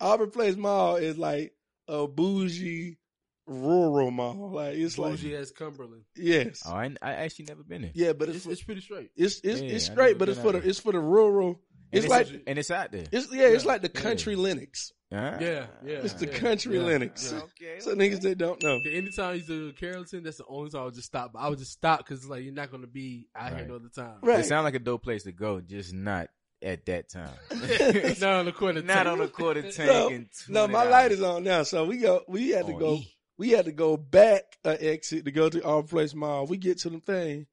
Arbor 0.00 0.26
Place 0.26 0.56
Mall 0.56 0.96
is 0.96 1.16
like 1.16 1.52
a 1.88 2.06
bougie 2.06 2.98
rural 3.46 4.10
mall. 4.10 4.50
Like 4.52 4.74
it's 4.76 4.98
like 4.98 5.12
Bougie 5.12 5.32
like 5.32 5.42
as 5.42 5.50
Cumberland. 5.50 6.04
yes, 6.16 6.62
Oh, 6.66 6.72
I, 6.72 6.94
I 7.02 7.12
actually 7.14 7.46
never 7.46 7.62
been 7.62 7.82
there. 7.82 7.90
yeah, 7.94 8.12
but 8.12 8.28
it's 8.28 8.36
It's, 8.38 8.46
for, 8.46 8.52
it's 8.52 8.62
pretty 8.62 8.80
straight. 8.80 9.10
it's 9.16 9.40
it's, 9.44 9.60
Yeah, 9.60 9.68
it's 9.70 9.84
straight, 9.86 10.18
but 10.18 10.28
it's 10.28 10.38
for 10.40 10.52
the 10.52 10.60
there. 10.60 10.68
it's 10.70 10.78
for 10.80 10.92
the 10.92 10.98
rural. 11.00 11.60
And 11.92 12.02
It's 12.02 12.08
like 12.10 12.26
and 12.46 12.58
it's 12.58 12.70
out 12.70 12.90
there. 12.90 13.04
it's 13.12 13.32
yeah, 13.32 13.46
it's 13.48 13.64
like 13.66 13.82
the 13.82 13.88
country 13.88 14.34
Lenox. 14.34 14.92
Ah. 15.12 15.36
Yeah, 15.38 15.66
yeah. 15.84 15.98
It's 16.02 16.14
the 16.14 16.26
yeah, 16.26 16.38
country 16.38 16.76
yeah, 16.78 16.82
Lenox. 16.84 17.30
yeah. 17.32 17.40
Okay. 17.62 17.80
So 17.80 17.94
niggas 17.94 18.22
that 18.22 18.36
don't 18.38 18.60
know. 18.64 18.80
Anytime 18.84 19.26
I 19.30 19.32
used 19.34 19.46
to 19.48 19.70
go 19.70 19.76
Carrollton, 19.78 20.24
that's 20.24 20.38
the 20.38 20.44
only 20.48 20.70
time 20.70 20.80
I 20.80 20.84
would 20.86 20.94
just 20.94 21.06
stop. 21.06 21.32
I 21.38 21.48
would 21.50 21.58
just 21.58 21.70
stop 21.72 21.98
because 21.98 22.26
like 22.26 22.42
you're 22.42 22.52
not 22.54 22.72
gonna 22.72 22.86
be 22.88 23.28
out 23.36 23.52
Right. 23.52 23.64
here 23.64 23.72
all 23.74 23.78
the 23.78 23.90
time. 23.90 24.16
Right. 24.22 24.40
It 24.40 24.46
sounds 24.46 24.64
like 24.64 24.74
a 24.74 24.80
dope 24.80 25.04
place 25.04 25.22
to 25.24 25.32
go, 25.32 25.60
just 25.60 25.92
not 25.92 26.30
at 26.62 26.86
that 26.86 27.08
time. 27.08 27.34
not 28.20 28.34
on 28.34 28.44
the 28.46 28.52
corner. 28.52 28.82
not 28.82 29.06
on 29.06 29.20
a 29.20 29.28
quarter 29.28 29.62
tank. 29.70 30.28
So, 30.32 30.52
no, 30.52 30.66
my 30.66 30.84
light 30.84 31.12
is 31.12 31.22
on 31.22 31.44
now, 31.44 31.62
so 31.62 31.84
we 31.84 31.98
go. 31.98 32.22
We 32.28 32.50
had 32.50 32.66
to 32.66 32.72
On 32.74 32.78
go. 32.78 32.92
E. 32.94 33.14
We 33.36 33.50
had 33.50 33.64
to 33.64 33.72
go 33.72 33.96
back 33.96 34.44
an 34.64 34.78
exit 34.80 35.24
to 35.24 35.32
go 35.32 35.48
to 35.48 35.62
Arbor 35.64 35.88
Place 35.88 36.14
mall. 36.14 36.46
We 36.46 36.56
get 36.56 36.78
to 36.80 36.90
the 36.90 37.00
thing, 37.00 37.46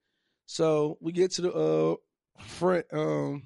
so 0.45 0.97
we 1.01 1.11
get 1.11 1.31
to 1.31 1.41
the 1.41 1.53
uh 1.53 2.43
front. 2.43 2.85
Um, 2.93 3.43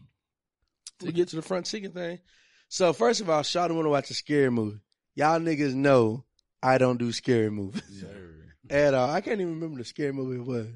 we 1.02 1.12
get 1.12 1.30
to 1.30 1.38
the 1.38 1.42
front 1.42 1.66
ticket 1.66 1.94
thing. 1.94 2.20
So 2.68 2.94
first 2.94 3.22
of 3.22 3.30
all, 3.30 3.42
Shawty 3.42 3.74
want 3.74 3.86
to 3.86 3.90
watch 3.90 4.10
a 4.12 4.14
scary 4.14 4.50
movie. 4.50 4.80
Y'all 5.16 5.40
niggas 5.40 5.74
know 5.74 6.26
I 6.62 6.78
don't 6.78 6.98
do 6.98 7.12
scary 7.12 7.50
movies 7.50 8.04
at 8.70 8.94
all. 8.94 9.10
I 9.10 9.22
can't 9.22 9.40
even 9.40 9.54
remember 9.56 9.78
the 9.78 9.86
scary 9.86 10.12
movie 10.12 10.38
it 10.38 10.46
was. 10.46 10.68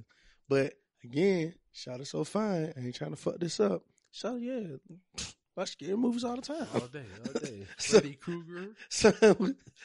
But 0.48 0.74
again, 1.04 1.56
Shawty 1.76 2.08
so 2.08 2.24
fine. 2.24 2.74
I 2.76 2.80
ain't 2.80 2.96
trying 2.96 3.12
to 3.12 3.18
fuck 3.18 3.40
this 3.40 3.60
up. 3.60 3.84
Shawty, 4.13 4.42
yeah, 4.42 5.24
watch 5.56 5.72
scary 5.72 5.96
movies 5.96 6.24
all 6.24 6.36
the 6.36 6.42
time. 6.42 6.68
all 6.74 6.88
day, 6.88 7.04
all 7.25 7.34
day. 7.42 7.66
So- 7.78 8.00
Freddy 8.00 8.16
Krueger, 8.16 8.68
So, 8.89 9.12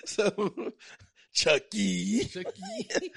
so 0.04 0.72
Chucky. 1.32 2.24
Chucky. 2.24 2.62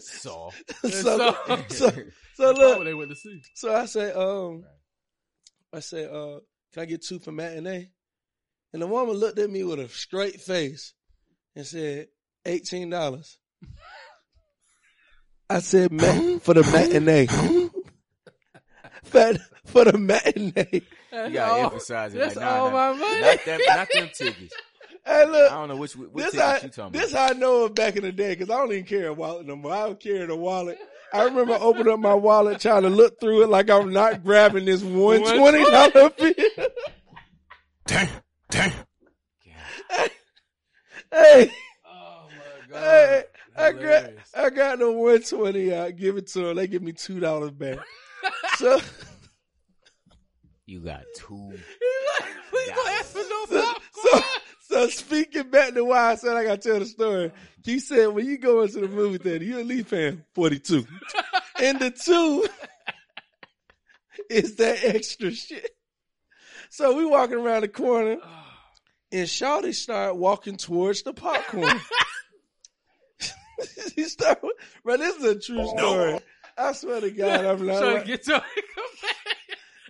Saw. 0.00 0.50
so, 0.82 0.88
so, 0.88 1.36
So- 1.68 1.92
so, 2.34 2.50
look, 2.52 2.84
they 2.84 2.94
went 2.94 3.10
to 3.10 3.16
see. 3.16 3.42
so 3.54 3.74
I 3.74 3.84
say, 3.86 4.12
um, 4.12 4.64
I 5.72 5.80
say, 5.80 6.04
uh, 6.06 6.40
can 6.72 6.82
I 6.82 6.86
get 6.86 7.02
two 7.04 7.18
for 7.18 7.32
matinee? 7.32 7.90
And 8.72 8.82
the 8.82 8.86
woman 8.86 9.16
looked 9.16 9.38
at 9.38 9.50
me 9.50 9.64
with 9.64 9.80
a 9.80 9.88
straight 9.88 10.40
face 10.40 10.94
and 11.56 11.66
said, 11.66 12.06
eighteen 12.46 12.88
dollars. 12.90 13.36
I 15.50 15.58
said, 15.58 15.90
ma- 15.92 16.38
for 16.38 16.54
the 16.54 16.62
matinee. 16.62 17.26
for 19.70 19.84
the 19.84 19.98
matinee. 19.98 20.82
Uh, 21.12 21.24
you 21.24 21.34
gotta 21.34 21.52
oh, 21.52 21.64
emphasize 21.64 22.14
it. 22.14 22.18
That's 22.18 22.36
like, 22.36 22.44
nah, 22.44 22.56
all 22.56 22.70
nah, 22.70 22.92
my 22.92 22.98
money. 22.98 23.20
Not 23.20 23.44
them, 23.44 23.60
not 23.66 23.88
them 23.92 24.08
tickets. 24.14 24.54
Hey, 25.04 25.24
look, 25.24 25.50
I 25.50 25.54
don't 25.54 25.68
know 25.68 25.76
which 25.76 25.96
which 25.96 26.24
this 26.24 26.32
tickets 26.32 26.38
how, 26.38 26.54
you 26.54 26.68
talking 26.68 27.00
this 27.00 27.10
about. 27.10 27.28
This 27.28 27.36
I 27.36 27.40
know 27.40 27.64
it 27.64 27.74
back 27.74 27.96
in 27.96 28.02
the 28.02 28.12
day 28.12 28.30
because 28.30 28.50
I 28.50 28.58
don't 28.58 28.72
even 28.72 28.84
carry 28.84 29.06
a 29.06 29.12
wallet 29.12 29.46
no 29.46 29.56
more. 29.56 29.72
I 29.72 29.86
don't 29.86 29.98
carry 29.98 30.26
the 30.26 30.36
wallet. 30.36 30.78
I 31.12 31.22
remember 31.24 31.56
opening 31.60 31.92
up 31.92 32.00
my 32.00 32.14
wallet 32.14 32.60
trying 32.60 32.82
to 32.82 32.90
look 32.90 33.18
through 33.18 33.42
it 33.42 33.48
like 33.48 33.70
I'm 33.70 33.92
not 33.92 34.22
grabbing 34.22 34.66
this 34.66 34.82
one 34.84 35.20
twenty 35.20 35.64
dollar 35.64 36.10
bill. 36.10 36.34
Damn, 37.86 38.08
damn. 38.50 38.72
hey, 41.10 41.50
Oh 41.84 42.28
my 42.28 42.72
god. 42.72 42.80
hey, 42.80 43.24
I 43.56 43.72
got 43.72 43.82
Hilarious. 43.82 44.32
I 44.34 44.50
got 44.50 44.78
the 44.78 44.92
one 44.92 45.22
twenty 45.22 45.74
out. 45.74 45.96
Give 45.96 46.16
it 46.16 46.28
to 46.28 46.40
them. 46.40 46.56
They 46.56 46.66
give 46.66 46.82
me 46.82 46.92
two 46.92 47.18
dollars 47.18 47.50
back. 47.50 47.78
so 48.56 48.80
You 50.70 50.78
got 50.78 51.02
two. 51.16 51.34
we 52.52 52.68
gonna 52.68 52.90
ask 52.90 53.06
for 53.06 53.18
no 53.18 53.46
so, 53.48 53.60
popcorn. 53.60 54.22
so 54.60 54.86
speaking 54.86 55.50
back 55.50 55.74
to 55.74 55.84
why 55.84 56.12
I 56.12 56.14
said 56.14 56.36
I 56.36 56.44
gotta 56.44 56.58
tell 56.58 56.78
the 56.78 56.86
story. 56.86 57.32
He 57.64 57.80
said 57.80 58.06
when 58.06 58.24
you 58.24 58.38
go 58.38 58.62
into 58.62 58.78
the 58.78 58.86
movie 58.86 59.18
theater, 59.18 59.44
you 59.44 59.58
at 59.58 59.66
least 59.66 59.90
paying 59.90 60.22
forty 60.32 60.60
two. 60.60 60.86
and 61.60 61.80
the 61.80 61.90
two 61.90 62.46
is 64.30 64.54
that 64.56 64.84
extra 64.84 65.32
shit. 65.32 65.72
So 66.68 66.96
we 66.96 67.04
walking 67.04 67.38
around 67.38 67.62
the 67.62 67.68
corner 67.68 68.18
and 69.10 69.26
Shawty 69.26 69.74
start 69.74 70.14
walking 70.14 70.56
towards 70.56 71.02
the 71.02 71.12
popcorn. 71.12 71.80
he 73.96 74.04
start, 74.04 74.40
bro, 74.84 74.96
this 74.98 75.16
is 75.16 75.24
a 75.24 75.40
true 75.40 75.66
story. 75.66 76.20
I 76.56 76.70
swear 76.74 77.00
to 77.00 77.10
God, 77.10 77.44
I'm 77.44 77.66
not. 77.66 77.80
Trying 77.80 77.92
lying. 77.94 78.00
to 78.02 78.06
get 78.06 78.28
your 78.28 78.40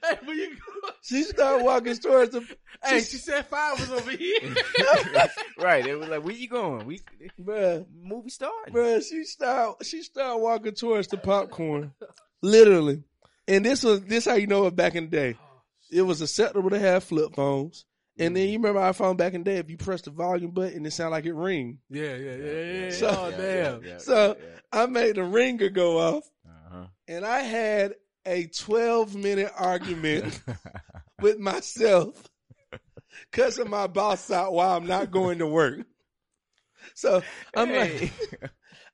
Hey, 0.02 0.16
where 0.24 0.36
you 0.36 0.56
go? 0.56 0.69
She 1.02 1.22
started 1.24 1.64
walking 1.64 1.96
towards 1.96 2.32
the, 2.32 2.40
Hey, 2.84 3.00
she 3.00 3.16
said 3.16 3.46
five 3.46 3.78
was 3.80 3.90
over 3.90 4.10
here. 4.10 4.40
right. 5.58 5.86
It 5.86 5.98
was 5.98 6.08
like, 6.08 6.24
where 6.24 6.34
you 6.34 6.48
going? 6.48 6.86
We 6.86 7.00
bruh. 7.40 7.84
movie 8.02 8.30
starting. 8.30 8.74
Bruh, 8.74 9.02
she 9.06 9.24
start 9.24 9.84
she 9.84 10.02
started 10.02 10.38
walking 10.38 10.74
towards 10.74 11.08
the 11.08 11.16
popcorn. 11.16 11.92
Literally. 12.42 13.02
And 13.48 13.64
this 13.64 13.82
was 13.82 14.02
this 14.04 14.24
how 14.26 14.34
you 14.34 14.46
know 14.46 14.66
it 14.66 14.76
back 14.76 14.94
in 14.94 15.04
the 15.04 15.10
day. 15.10 15.36
It 15.90 16.02
was 16.02 16.22
acceptable 16.22 16.70
to 16.70 16.78
have 16.78 17.04
flip 17.04 17.34
phones. 17.34 17.84
And 18.18 18.36
then 18.36 18.48
you 18.48 18.58
remember 18.58 18.80
iPhone 18.80 19.16
back 19.16 19.32
in 19.34 19.42
the 19.44 19.50
day, 19.50 19.56
if 19.56 19.70
you 19.70 19.78
press 19.78 20.02
the 20.02 20.10
volume 20.10 20.50
button, 20.50 20.84
it 20.84 20.90
sounded 20.92 21.10
like 21.12 21.24
it 21.24 21.32
ring. 21.34 21.78
yeah, 21.88 22.14
yeah, 22.14 22.34
yeah, 22.36 22.36
yeah. 22.36 22.84
yeah. 22.84 22.90
So- 22.90 23.08
oh 23.08 23.30
damn. 23.82 23.98
So 24.00 24.36
I 24.72 24.86
made 24.86 25.16
the 25.16 25.24
ringer 25.24 25.70
go 25.70 25.98
off 25.98 26.24
Uh-huh. 26.46 26.84
and 27.08 27.24
I 27.24 27.40
had 27.40 27.94
a 28.26 28.46
12 28.46 29.14
minute 29.14 29.52
argument 29.56 30.40
with 31.20 31.38
myself 31.38 32.28
cussing 33.32 33.70
my 33.70 33.86
boss 33.86 34.30
out 34.30 34.52
while 34.52 34.76
I'm 34.76 34.86
not 34.86 35.10
going 35.10 35.38
to 35.38 35.46
work. 35.46 35.80
So 36.94 37.22
I'm 37.54 37.72
like, 37.72 38.12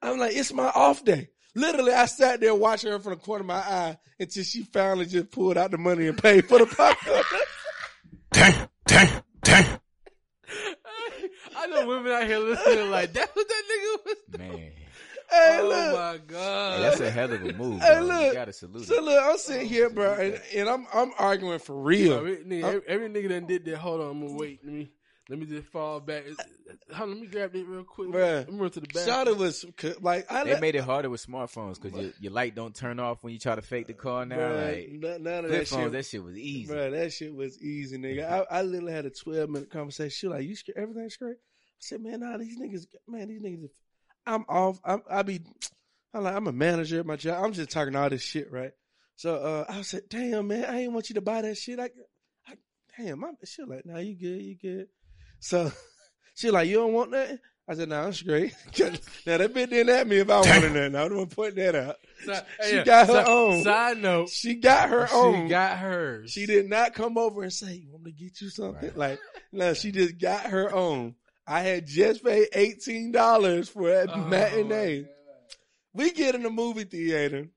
I'm 0.02 0.18
like, 0.18 0.36
it's 0.36 0.52
my 0.52 0.68
off 0.68 1.04
day. 1.04 1.28
Literally, 1.54 1.92
I 1.92 2.04
sat 2.06 2.40
there 2.40 2.54
watching 2.54 2.90
her 2.90 2.98
from 2.98 3.14
the 3.14 3.16
corner 3.16 3.40
of 3.40 3.46
my 3.46 3.54
eye 3.54 3.98
until 4.20 4.44
she 4.44 4.62
finally 4.62 5.06
just 5.06 5.30
pulled 5.30 5.56
out 5.56 5.70
the 5.70 5.78
money 5.78 6.06
and 6.06 6.18
paid 6.18 6.46
for 6.46 6.58
the 6.58 6.66
popcorn. 6.66 7.22
Damn, 8.30 8.68
damn, 8.86 9.22
damn. 9.42 9.78
I 11.56 11.66
know 11.68 11.86
women 11.86 12.12
out 12.12 12.26
here 12.26 12.38
listening 12.38 12.90
like 12.90 13.12
that's 13.14 13.34
what 13.34 13.48
that 13.48 13.62
nigga 13.70 14.04
was. 14.04 14.38
Man. 14.38 14.72
Hey, 15.30 15.58
oh 15.60 15.68
look. 15.68 15.98
my 15.98 16.18
god. 16.26 16.76
Hey, 16.76 16.82
that's 16.82 17.00
a 17.00 17.10
hell 17.10 17.32
of 17.32 17.42
a 17.44 17.52
move. 17.52 17.80
Hey, 17.80 17.98
bro. 17.98 18.06
look. 18.06 18.26
You 18.26 18.32
gotta 18.32 18.52
salute 18.52 18.86
So 18.86 19.02
look, 19.02 19.22
I'm 19.22 19.38
sitting 19.38 19.66
oh, 19.66 19.68
here, 19.68 19.90
bro, 19.90 20.14
and, 20.14 20.40
and 20.54 20.68
I'm 20.68 20.86
I'm 20.92 21.12
arguing 21.18 21.58
for 21.58 21.80
real. 21.80 22.14
Every 22.14 22.36
nigga, 22.38 22.64
every, 22.64 22.82
every 22.86 23.08
nigga 23.08 23.28
done 23.30 23.46
did 23.46 23.64
that. 23.64 23.78
Hold 23.78 24.00
on, 24.00 24.10
I'm 24.10 24.26
gonna 24.26 24.38
wait. 24.38 24.60
Let 24.64 24.72
me 24.72 24.90
let 25.28 25.40
me 25.40 25.46
just 25.46 25.66
fall 25.68 25.98
back. 25.98 26.24
Hold 26.92 27.10
on, 27.10 27.14
let 27.14 27.20
me 27.20 27.26
grab 27.26 27.54
it 27.56 27.66
real 27.66 27.82
quick. 27.82 28.10
Bruh. 28.10 28.46
Let 28.46 28.52
me 28.52 28.60
run 28.60 28.70
to 28.70 28.80
the 28.80 28.86
back. 28.86 29.08
Shawty 29.08 29.36
was 29.36 29.64
like, 30.00 30.30
I 30.30 30.44
They 30.44 30.52
let, 30.52 30.60
made 30.60 30.76
it 30.76 30.84
harder 30.84 31.10
with 31.10 31.26
smartphones 31.26 31.80
because 31.80 32.00
your, 32.00 32.12
your 32.20 32.32
light 32.32 32.54
don't 32.54 32.74
turn 32.74 33.00
off 33.00 33.24
when 33.24 33.32
you 33.32 33.40
try 33.40 33.56
to 33.56 33.62
fake 33.62 33.88
the 33.88 33.94
uh, 33.94 33.96
car 33.96 34.24
now. 34.24 34.36
bruh, 34.36 34.76
like 34.76 34.92
none, 34.92 35.22
none 35.24 35.44
of 35.46 35.50
that 35.50 35.66
phones, 35.66 35.82
shit. 35.82 35.92
that 35.92 36.06
shit 36.06 36.22
was 36.22 36.36
easy. 36.36 36.72
Bro, 36.72 36.92
that 36.92 37.12
shit 37.12 37.34
was 37.34 37.60
easy, 37.60 37.98
nigga. 37.98 38.20
Mm-hmm. 38.20 38.54
I, 38.54 38.58
I 38.58 38.62
literally 38.62 38.92
had 38.92 39.06
a 39.06 39.10
12 39.10 39.50
minute 39.50 39.70
conversation. 39.70 40.10
She 40.10 40.28
like, 40.28 40.44
you 40.44 40.54
scared? 40.54 40.78
Everything 40.78 41.10
straight? 41.10 41.36
I 41.38 41.80
said, 41.80 42.00
man, 42.00 42.20
nah, 42.20 42.36
these 42.36 42.58
niggas, 42.58 42.86
man, 43.08 43.28
these 43.28 43.42
niggas, 43.42 43.68
I'm 44.26 44.44
off. 44.48 44.80
I'm, 44.84 45.02
I 45.10 45.22
be, 45.22 45.40
I'm 46.14 46.24
like, 46.24 46.34
I'm 46.34 46.46
a 46.46 46.52
manager 46.52 47.00
at 47.00 47.06
my 47.06 47.16
job. 47.16 47.44
I'm 47.44 47.52
just 47.52 47.70
talking 47.70 47.94
all 47.96 48.10
this 48.10 48.22
shit, 48.22 48.50
right? 48.50 48.72
So, 49.16 49.34
uh, 49.36 49.64
I 49.68 49.82
said, 49.82 50.02
damn, 50.08 50.48
man, 50.48 50.64
I 50.64 50.80
ain't 50.82 50.92
want 50.92 51.08
you 51.08 51.14
to 51.14 51.20
buy 51.20 51.42
that 51.42 51.56
shit. 51.56 51.78
I, 51.78 51.90
I 52.46 52.54
damn, 52.98 53.20
my, 53.20 53.30
she 53.44 53.62
like, 53.62 53.86
nah, 53.86 53.98
you 53.98 54.14
good, 54.18 54.42
you 54.42 54.56
good. 54.60 54.88
So, 55.40 55.70
she 56.34 56.50
like, 56.50 56.68
you 56.68 56.76
don't 56.76 56.92
want 56.92 57.12
that? 57.12 57.38
I 57.68 57.74
said, 57.74 57.88
nah, 57.88 58.04
I'm 58.04 58.12
now, 59.26 59.38
that 59.38 59.52
bitch 59.54 59.70
didn't 59.70 59.88
at 59.88 60.06
me 60.06 60.18
if 60.18 60.30
I 60.30 60.36
wanted 60.40 60.72
that. 60.74 60.92
Now, 60.92 61.04
I'm 61.04 61.08
gonna 61.08 61.26
point 61.26 61.56
that 61.56 61.74
out. 61.74 61.96
Side- 62.24 62.44
She 62.68 62.82
got 62.84 63.06
her 63.08 63.12
side- 63.14 63.26
own. 63.28 63.62
Side 63.64 63.98
note, 63.98 64.28
She 64.28 64.54
got 64.54 64.88
her 64.88 65.06
she 65.08 65.14
own. 65.14 65.46
She 65.46 65.50
got 65.50 65.78
hers. 65.78 66.30
She 66.30 66.46
did 66.46 66.68
not 66.68 66.94
come 66.94 67.18
over 67.18 67.42
and 67.42 67.52
say, 67.52 67.74
"You 67.74 67.90
want 67.90 68.04
me 68.04 68.12
to 68.12 68.16
get 68.16 68.40
you 68.40 68.50
something?" 68.50 68.92
Like, 68.94 69.18
no, 69.50 69.74
she 69.74 69.90
just 69.90 70.16
got 70.18 70.46
her 70.46 70.72
own. 70.72 71.16
I 71.46 71.60
had 71.60 71.86
just 71.86 72.24
paid 72.24 72.48
eighteen 72.52 73.12
dollars 73.12 73.68
for 73.68 73.90
a 73.92 74.06
Oh, 74.10 74.16
matinee. 74.24 75.06
We 75.92 76.10
get 76.12 76.34
in 76.34 76.42
the 76.42 76.50
movie 76.50 76.84
theater. 76.84 77.48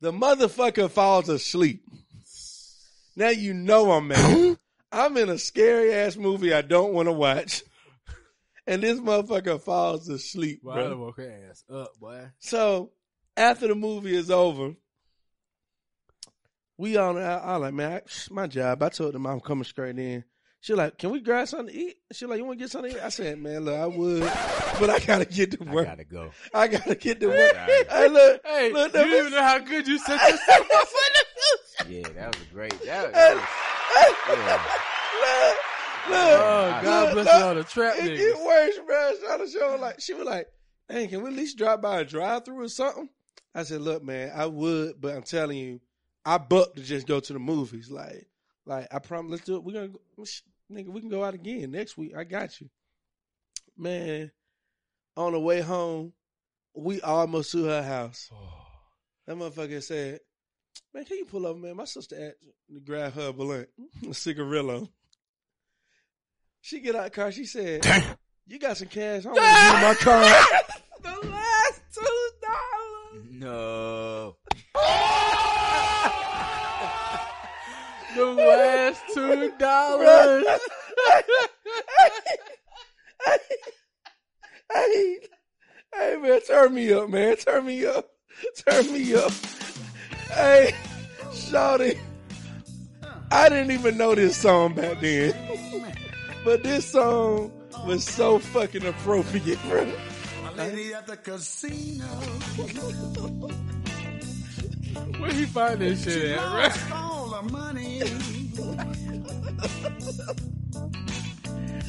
The 0.00 0.12
motherfucker 0.12 0.90
falls 0.90 1.28
asleep. 1.28 1.82
Now 3.16 3.30
you 3.30 3.52
know 3.54 3.90
I'm 3.92 4.08
mad. 4.08 4.58
I'm 4.92 5.16
in 5.16 5.28
a 5.28 5.38
scary 5.38 5.92
ass 5.92 6.16
movie 6.16 6.54
I 6.54 6.62
don't 6.62 6.92
want 6.94 7.08
to 7.08 7.12
watch, 7.12 7.62
and 8.66 8.82
this 8.82 8.98
motherfucker 9.00 9.60
falls 9.60 10.08
asleep, 10.08 10.62
Boy, 10.62 10.74
bro. 10.74 10.88
done 10.90 11.00
woke 11.00 11.16
her 11.18 11.48
ass 11.50 11.64
up, 11.70 11.90
boy. 12.00 12.28
So 12.38 12.92
after 13.36 13.66
the 13.68 13.74
movie 13.74 14.14
is 14.16 14.30
over, 14.30 14.74
we 16.76 16.96
all 16.96 17.18
I, 17.18 17.22
I 17.22 17.56
like 17.56 17.74
man, 17.74 17.92
I, 17.92 18.00
my 18.30 18.46
job. 18.46 18.82
I 18.82 18.88
told 18.88 19.14
them 19.14 19.26
I'm 19.26 19.40
coming 19.40 19.64
straight 19.64 19.98
in. 19.98 20.24
She 20.60 20.74
like, 20.74 20.98
can 20.98 21.10
we 21.10 21.20
grab 21.20 21.46
something 21.46 21.72
to 21.72 21.80
eat? 21.80 21.96
She 22.12 22.26
like, 22.26 22.38
you 22.38 22.44
want 22.44 22.58
to 22.58 22.64
get 22.64 22.70
something 22.70 22.90
to 22.92 22.98
eat? 22.98 23.02
I 23.02 23.10
said, 23.10 23.38
man, 23.38 23.64
look, 23.64 23.78
I 23.78 23.86
would, 23.86 24.22
but 24.80 24.90
I 24.90 24.98
gotta 24.98 25.24
get 25.24 25.52
to 25.52 25.64
work. 25.64 25.86
I 25.86 25.90
gotta 25.90 26.04
go. 26.04 26.30
I 26.52 26.66
gotta 26.68 26.94
get 26.96 27.20
to 27.20 27.28
work. 27.28 27.54
Hey, 27.56 28.08
look, 28.08 28.40
Hey, 28.44 28.72
look, 28.72 28.92
you 28.92 28.98
the- 28.98 29.04
didn't 29.04 29.18
even 29.20 29.32
know 29.32 29.42
how 29.42 29.58
good 29.58 29.86
you 29.86 29.98
set 29.98 30.20
yourself 30.30 30.66
up 30.74 30.88
for 30.88 30.98
this. 31.14 31.88
Yeah, 31.88 32.08
that 32.14 32.34
was 32.36 32.42
a 32.42 32.52
great. 32.52 32.70
That, 32.80 33.06
Hey, 33.06 33.12
that 33.12 33.34
was, 33.36 34.38
yeah. 34.38 34.62
look, 35.20 35.56
look. 36.10 36.40
Oh, 36.40 36.80
God 36.82 37.04
Look, 37.04 37.12
bless 37.14 37.26
look, 37.26 37.44
all 37.44 37.54
the 37.54 37.64
trap 37.64 37.94
It 37.98 38.02
niggas. 38.04 38.16
get 38.18 38.44
worse, 38.44 38.78
bro. 38.86 39.12
Trying 39.26 39.38
to 39.46 39.50
show 39.50 39.76
like 39.80 40.00
she 40.00 40.14
was 40.14 40.26
like, 40.26 40.48
"Hey, 40.88 41.06
can 41.06 41.22
we 41.22 41.30
at 41.30 41.36
least 41.36 41.58
drop 41.58 41.82
by 41.82 42.00
a 42.00 42.04
drive 42.04 42.44
through 42.44 42.62
or 42.64 42.68
something?" 42.68 43.08
I 43.54 43.62
said, 43.62 43.80
"Look, 43.80 44.02
man, 44.02 44.32
I 44.34 44.46
would, 44.46 45.00
but 45.00 45.14
I'm 45.14 45.22
telling 45.22 45.58
you, 45.58 45.80
I 46.24 46.38
bucked 46.38 46.76
to 46.76 46.82
just 46.82 47.06
go 47.06 47.20
to 47.20 47.32
the 47.32 47.38
movies. 47.38 47.90
Like, 47.90 48.26
like 48.68 48.86
I 48.92 48.98
promise. 48.98 49.30
Let's 49.30 49.44
do 49.44 49.56
it. 49.56 49.64
We're 49.64 49.72
gonna, 49.72 49.88
go, 49.88 50.00
oh, 50.18 50.24
sh- 50.24 50.42
nigga, 50.70 50.88
we 50.88 51.00
can 51.00 51.08
go 51.08 51.24
out 51.24 51.34
again 51.34 51.70
next 51.70 51.96
week. 51.96 52.14
I 52.16 52.24
got 52.24 52.60
you, 52.60 52.68
man. 53.76 54.30
On 55.16 55.32
the 55.32 55.40
way 55.40 55.60
home, 55.60 56.12
we 56.74 57.00
almost 57.00 57.50
to 57.52 57.64
her 57.64 57.82
house. 57.82 58.30
Oh. 58.40 58.64
That 59.26 59.36
motherfucker 59.36 59.82
said, 59.82 60.20
"Man, 60.94 61.04
can 61.04 61.18
you 61.18 61.26
pull 61.26 61.46
over, 61.46 61.58
man? 61.58 61.76
My 61.76 61.84
sister 61.84 62.16
asked 62.18 62.46
to 62.72 62.80
grab 62.80 63.12
her 63.12 63.28
a 63.28 63.32
blunt, 63.34 63.68
a 64.08 64.14
cigarillo." 64.14 64.88
She 66.62 66.80
get 66.80 66.96
out 66.96 67.04
the 67.04 67.10
car. 67.10 67.30
She 67.30 67.44
said, 67.44 67.82
Damn. 67.82 68.16
"You 68.46 68.58
got 68.58 68.78
some 68.78 68.88
cash? 68.88 69.26
I 69.26 69.28
want 69.28 69.38
to 69.38 69.44
use 69.44 69.82
my 69.82 69.94
car." 70.00 70.22
the 71.02 71.28
last 71.28 71.82
two 71.92 72.30
dollars. 72.40 73.26
No. 73.32 74.36
The 78.18 78.26
last 78.26 79.00
two 79.14 79.52
dollars. 79.60 80.44
hey, 84.72 85.18
hey, 85.94 86.16
man, 86.20 86.40
turn 86.40 86.74
me 86.74 86.92
up, 86.92 87.08
man. 87.10 87.36
Turn 87.36 87.64
me 87.64 87.86
up. 87.86 88.10
Turn 88.56 88.92
me 88.92 89.14
up. 89.14 89.30
Hey, 90.32 90.74
Shawty, 91.30 91.96
I 93.30 93.48
didn't 93.48 93.70
even 93.70 93.96
know 93.96 94.16
this 94.16 94.36
song 94.36 94.74
back 94.74 95.00
then. 95.00 95.32
But 96.44 96.64
this 96.64 96.86
song 96.86 97.52
was 97.86 98.04
so 98.04 98.40
fucking 98.40 98.84
appropriate, 98.84 99.62
bro. 99.68 99.92
Lady 100.56 100.92
at 100.92 101.06
the 101.06 101.16
casino. 101.18 102.04
Where 105.20 105.32
he 105.32 105.44
find 105.44 105.80
this 105.80 106.02
shit 106.02 106.36
at, 106.36 106.52
right? 106.52 107.17
Lost 107.40 107.54
all 107.54 107.72
the 107.72 107.72
money. 107.74 108.00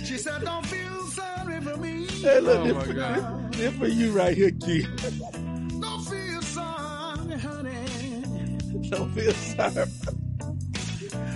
she 0.06 0.18
said, 0.18 0.42
don't 0.44 0.66
feel 0.66 1.06
sorry 1.08 1.62
for 1.62 1.78
me. 1.78 2.06
Hey, 2.08 2.40
look, 2.40 2.60
Oh, 2.60 2.64
this, 2.66 2.74
my 2.76 2.84
for, 2.84 2.94
God. 2.94 3.54
this 3.54 3.76
for 3.76 3.88
you 3.88 4.12
right 4.12 4.36
here, 4.38 4.52
kid. 4.52 4.88
Don't 5.82 6.04
feel 6.06 6.42
sorry, 6.42 7.40
honey. 7.40 7.86
Don't 8.90 9.12
feel 9.14 9.34
sorry. 9.34 9.86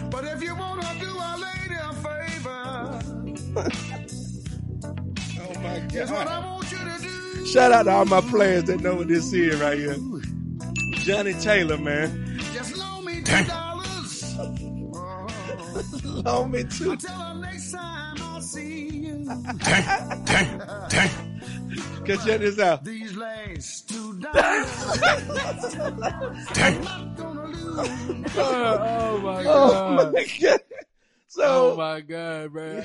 But 0.09 0.25
if 0.25 0.43
you 0.43 0.55
want 0.55 0.81
to 0.81 0.99
do 0.99 1.09
a 1.09 1.37
lady 1.37 1.75
a 1.81 1.93
favor, 1.93 2.99
Oh 5.39 5.59
my 5.59 5.79
here's 5.91 6.11
what 6.11 6.25
god. 6.25 6.27
I 6.27 6.45
want 6.45 6.71
you 6.71 6.77
to 6.77 6.97
do. 7.01 7.45
Shout 7.47 7.71
out 7.71 7.83
to 7.83 7.91
all 7.91 8.05
my 8.05 8.21
players 8.21 8.63
that 8.65 8.81
know 8.81 8.95
what 8.95 9.07
this 9.07 9.31
is 9.33 9.59
right 9.59 9.77
here. 9.77 9.95
Johnnie 11.03 11.33
Taylor, 11.33 11.77
man. 11.77 12.37
Just 12.53 12.77
loan 12.77 13.05
me 13.05 13.21
two 13.21 13.43
dollars. 13.45 13.72
Oh, 15.75 16.21
Loan 16.25 16.51
me 16.51 16.63
too. 16.63 16.91
until 16.91 17.17
the 17.17 17.33
next 17.35 17.71
time 17.71 18.17
I'll 18.21 18.41
see 18.41 18.89
you. 18.89 19.25
Damn. 19.57 20.25
Damn. 20.25 20.87
Damn. 20.89 21.39
Cause 22.05 22.23
check 22.25 22.39
this 22.41 22.59
out. 22.59 22.83
These 22.83 23.15
last 23.15 23.89
two 23.89 24.19
dollars. 24.19 24.67
Damn. 26.53 26.83
not 26.83 27.15
gonna 27.17 27.45
lose. 27.47 28.31
Oh, 28.37 28.79
oh 28.81 29.17
my 29.19 29.43
Oh 29.45 29.73
god. 29.73 30.13
my 30.13 30.25
god. 30.41 30.59
Oh 30.71 30.75
So, 31.27 31.75
my 31.77 32.01
god, 32.01 32.51
bro. 32.53 32.83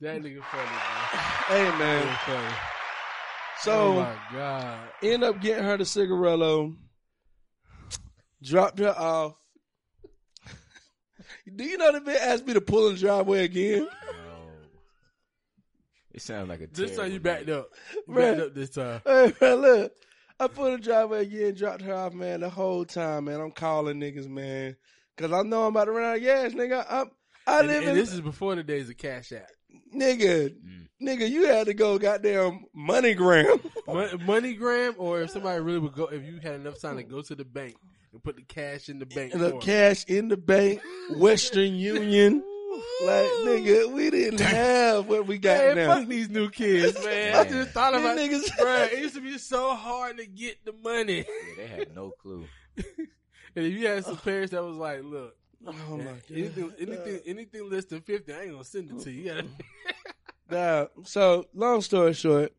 That 0.00 0.20
nigga 0.22 0.42
funny, 0.42 0.64
man. 0.64 1.08
hey 1.46 1.78
man. 1.78 2.06
nigga 2.06 2.18
funny. 2.18 2.54
oh 2.54 3.56
So, 3.60 3.94
my 3.94 4.16
god. 4.32 4.88
end 5.02 5.22
up 5.24 5.40
getting 5.40 5.62
her 5.64 5.76
the 5.76 5.84
cigarillo. 5.84 6.74
Dropped 8.42 8.80
her 8.80 8.90
off. 8.98 9.34
Do 11.56 11.64
you 11.64 11.76
know 11.78 11.92
the 11.92 12.00
bitch 12.00 12.16
asked 12.20 12.46
me 12.46 12.54
to 12.54 12.60
pull 12.60 12.88
in 12.88 12.94
the 12.94 13.00
driveway 13.00 13.44
again? 13.44 13.80
No. 13.82 13.88
It 16.12 16.22
sounds 16.22 16.48
like 16.48 16.60
a. 16.60 16.66
This 16.66 16.90
time 16.90 16.96
terrible 16.96 17.12
you 17.14 17.20
backed 17.20 17.48
up. 17.48 17.68
You 18.06 18.14
Man. 18.14 18.32
backed 18.36 18.46
up 18.48 18.54
this 18.54 18.70
time. 18.70 19.00
Hey 19.06 19.32
man, 19.40 19.54
look. 19.56 19.92
I 20.40 20.46
put 20.48 20.66
in 20.66 20.80
the 20.80 20.84
driveway 20.86 21.22
again, 21.22 21.54
dropped 21.54 21.82
her 21.82 21.94
off, 21.94 22.12
man. 22.14 22.40
The 22.40 22.50
whole 22.50 22.84
time, 22.84 23.24
man, 23.26 23.40
I'm 23.40 23.52
calling 23.52 24.00
niggas, 24.00 24.28
man, 24.28 24.76
cause 25.16 25.32
I 25.32 25.42
know 25.42 25.62
I'm 25.66 25.68
about 25.76 25.84
to 25.84 25.92
run 25.92 26.04
out 26.10 26.16
of 26.16 26.22
gas, 26.22 26.52
nigga. 26.52 26.84
I'm, 26.88 27.10
I 27.46 27.58
And, 27.60 27.68
live 27.68 27.82
and 27.82 27.90
in 27.90 27.96
this 27.96 28.12
is 28.12 28.20
before 28.20 28.54
the 28.56 28.62
days 28.64 28.90
of 28.90 28.96
Cash 28.96 29.32
App. 29.32 29.46
nigga, 29.94 30.50
Mm. 30.50 30.88
nigga. 31.00 31.30
You 31.30 31.46
had 31.46 31.66
to 31.66 31.74
go 31.74 31.98
goddamn 31.98 32.64
MoneyGram. 32.76 33.62
Mon- 33.86 34.08
MoneyGram, 34.26 34.94
or 34.98 35.22
if 35.22 35.30
somebody 35.30 35.60
really 35.60 35.78
would 35.78 35.94
go, 35.94 36.06
if 36.06 36.24
you 36.24 36.38
had 36.42 36.54
enough 36.56 36.80
time 36.80 36.96
to 36.96 37.02
go 37.04 37.22
to 37.22 37.34
the 37.34 37.44
bank 37.44 37.74
and 38.12 38.22
put 38.22 38.36
the 38.36 38.42
cash 38.42 38.88
in 38.88 38.98
the 38.98 39.06
bank. 39.06 39.32
and 39.32 39.42
for 39.42 39.48
the 39.48 39.54
'em. 39.54 39.60
cash 39.60 40.04
in 40.06 40.28
the 40.28 40.36
bank, 40.36 40.80
Western 41.16 41.74
Union. 41.94 42.42
Like 43.04 43.26
nigga, 43.44 43.92
we 43.92 44.10
didn't 44.10 44.40
have 44.40 45.06
what 45.08 45.26
we 45.26 45.36
got 45.38 45.58
Man, 45.58 45.76
now. 45.76 45.94
fuck 45.96 46.08
these 46.08 46.30
new 46.30 46.48
kids, 46.50 46.96
man. 47.04 47.34
I 47.36 47.44
just 47.48 47.70
thought 47.70 47.92
These 47.92 48.00
about 48.02 48.18
niggas- 48.18 48.50
Bruh, 48.60 48.92
it 48.92 48.98
used 49.00 49.14
to 49.16 49.20
be 49.20 49.38
so 49.38 49.74
hard 49.74 50.18
to 50.18 50.26
get 50.26 50.64
the 50.64 50.72
money. 50.72 51.18
Yeah, 51.18 51.54
they 51.56 51.66
had 51.66 51.94
no 51.94 52.10
clue. 52.12 52.46
And 52.76 53.66
if 53.66 53.72
you 53.74 53.86
had 53.86 54.04
some 54.04 54.16
parents 54.16 54.52
that 54.52 54.62
was 54.64 54.76
like, 54.76 55.02
look, 55.04 55.36
Oh 55.66 55.72
my 55.96 56.04
god. 56.04 56.22
anything, 56.30 56.72
anything, 56.80 57.20
anything 57.26 57.70
less 57.70 57.84
than 57.84 58.00
fifty, 58.00 58.32
I 58.32 58.42
ain't 58.42 58.52
gonna 58.52 58.64
send 58.64 58.90
it 58.90 59.00
to 59.00 59.10
you. 59.10 59.22
You 59.22 59.28
gotta- 59.30 59.48
Nah, 60.50 61.02
so 61.04 61.46
long 61.54 61.80
story 61.82 62.12
short, 62.14 62.52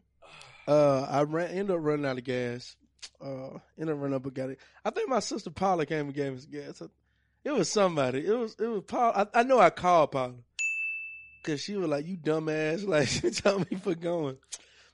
uh, 0.68 1.02
I 1.10 1.24
ran 1.24 1.50
ended 1.52 1.72
up 1.76 1.80
running 1.82 2.06
out 2.06 2.18
of 2.18 2.24
gas. 2.24 2.76
Uh, 3.24 3.56
up 3.56 3.62
running 3.80 4.14
up 4.14 4.34
got 4.34 4.50
it. 4.50 4.60
I 4.84 4.90
think 4.90 5.10
my 5.10 5.20
sister 5.20 5.50
Paula 5.50 5.86
came 5.86 6.08
and 6.08 6.14
gave 6.14 6.36
us 6.36 6.46
gas. 6.46 6.82
It 7.44 7.54
was 7.54 7.70
somebody. 7.70 8.26
It 8.26 8.38
was 8.38 8.56
it 8.60 8.68
was 8.68 8.84
Paula. 8.86 9.30
I, 9.34 9.40
I 9.40 9.44
know 9.44 9.60
I 9.60 9.70
called 9.70 10.12
Paula 10.12 10.34
because 11.42 11.62
she 11.62 11.76
was 11.76 11.88
like, 11.88 12.06
"You 12.06 12.18
dumbass!" 12.18 12.86
Like 12.88 13.08
she 13.08 13.30
told 13.32 13.70
me 13.72 13.78
for 13.78 13.96
going. 13.96 14.38